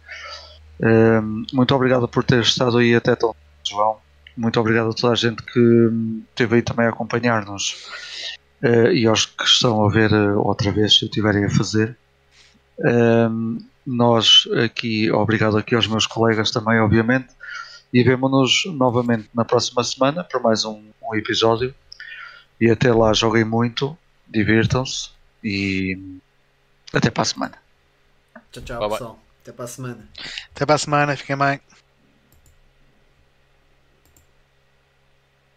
Um, 0.82 1.44
muito 1.52 1.74
obrigado 1.74 2.08
por 2.08 2.24
ter 2.24 2.42
estado 2.42 2.78
aí 2.78 2.94
até 2.94 3.14
tão 3.14 3.34
João. 3.64 3.98
Muito 4.36 4.58
obrigado 4.58 4.90
a 4.90 4.92
toda 4.92 5.12
a 5.12 5.16
gente 5.16 5.42
que 5.42 5.90
esteve 6.30 6.56
aí 6.56 6.62
também 6.62 6.86
a 6.86 6.88
acompanhar-nos. 6.88 7.86
Uh, 8.62 8.92
e 8.92 9.06
aos 9.06 9.26
que 9.26 9.44
estão 9.44 9.84
a 9.84 9.90
ver 9.90 10.12
uh, 10.12 10.40
outra 10.40 10.70
vez, 10.70 10.98
se 10.98 11.04
o 11.04 11.08
tiverem 11.08 11.44
a 11.44 11.50
fazer. 11.50 11.96
Um, 12.78 13.58
nós 13.86 14.48
aqui, 14.64 15.10
obrigado 15.10 15.56
aqui 15.56 15.74
aos 15.74 15.86
meus 15.86 16.06
colegas 16.06 16.50
também, 16.50 16.78
obviamente, 16.80 17.28
e 17.92 18.02
vemo-nos 18.02 18.64
novamente 18.66 19.28
na 19.34 19.44
próxima 19.44 19.82
semana 19.84 20.24
para 20.24 20.40
mais 20.40 20.64
um, 20.64 20.82
um 21.02 21.14
episódio. 21.14 21.74
E 22.60 22.70
até 22.70 22.92
lá, 22.92 23.12
joguem 23.12 23.44
muito, 23.44 23.96
divirtam-se 24.28 25.10
e 25.42 25.98
até 26.92 27.10
para 27.10 27.22
a 27.22 27.26
semana. 27.26 27.54
Tchau, 28.52 28.62
tchau, 28.62 28.90
pessoal. 28.90 29.21
Até 29.42 29.52
para 29.52 29.64
a 29.64 29.68
semana. 29.68 30.08
Até 30.54 30.64
para 30.64 30.74
a 30.76 30.78
semana, 30.78 31.16
fiquem 31.16 31.36
bem. 31.36 31.60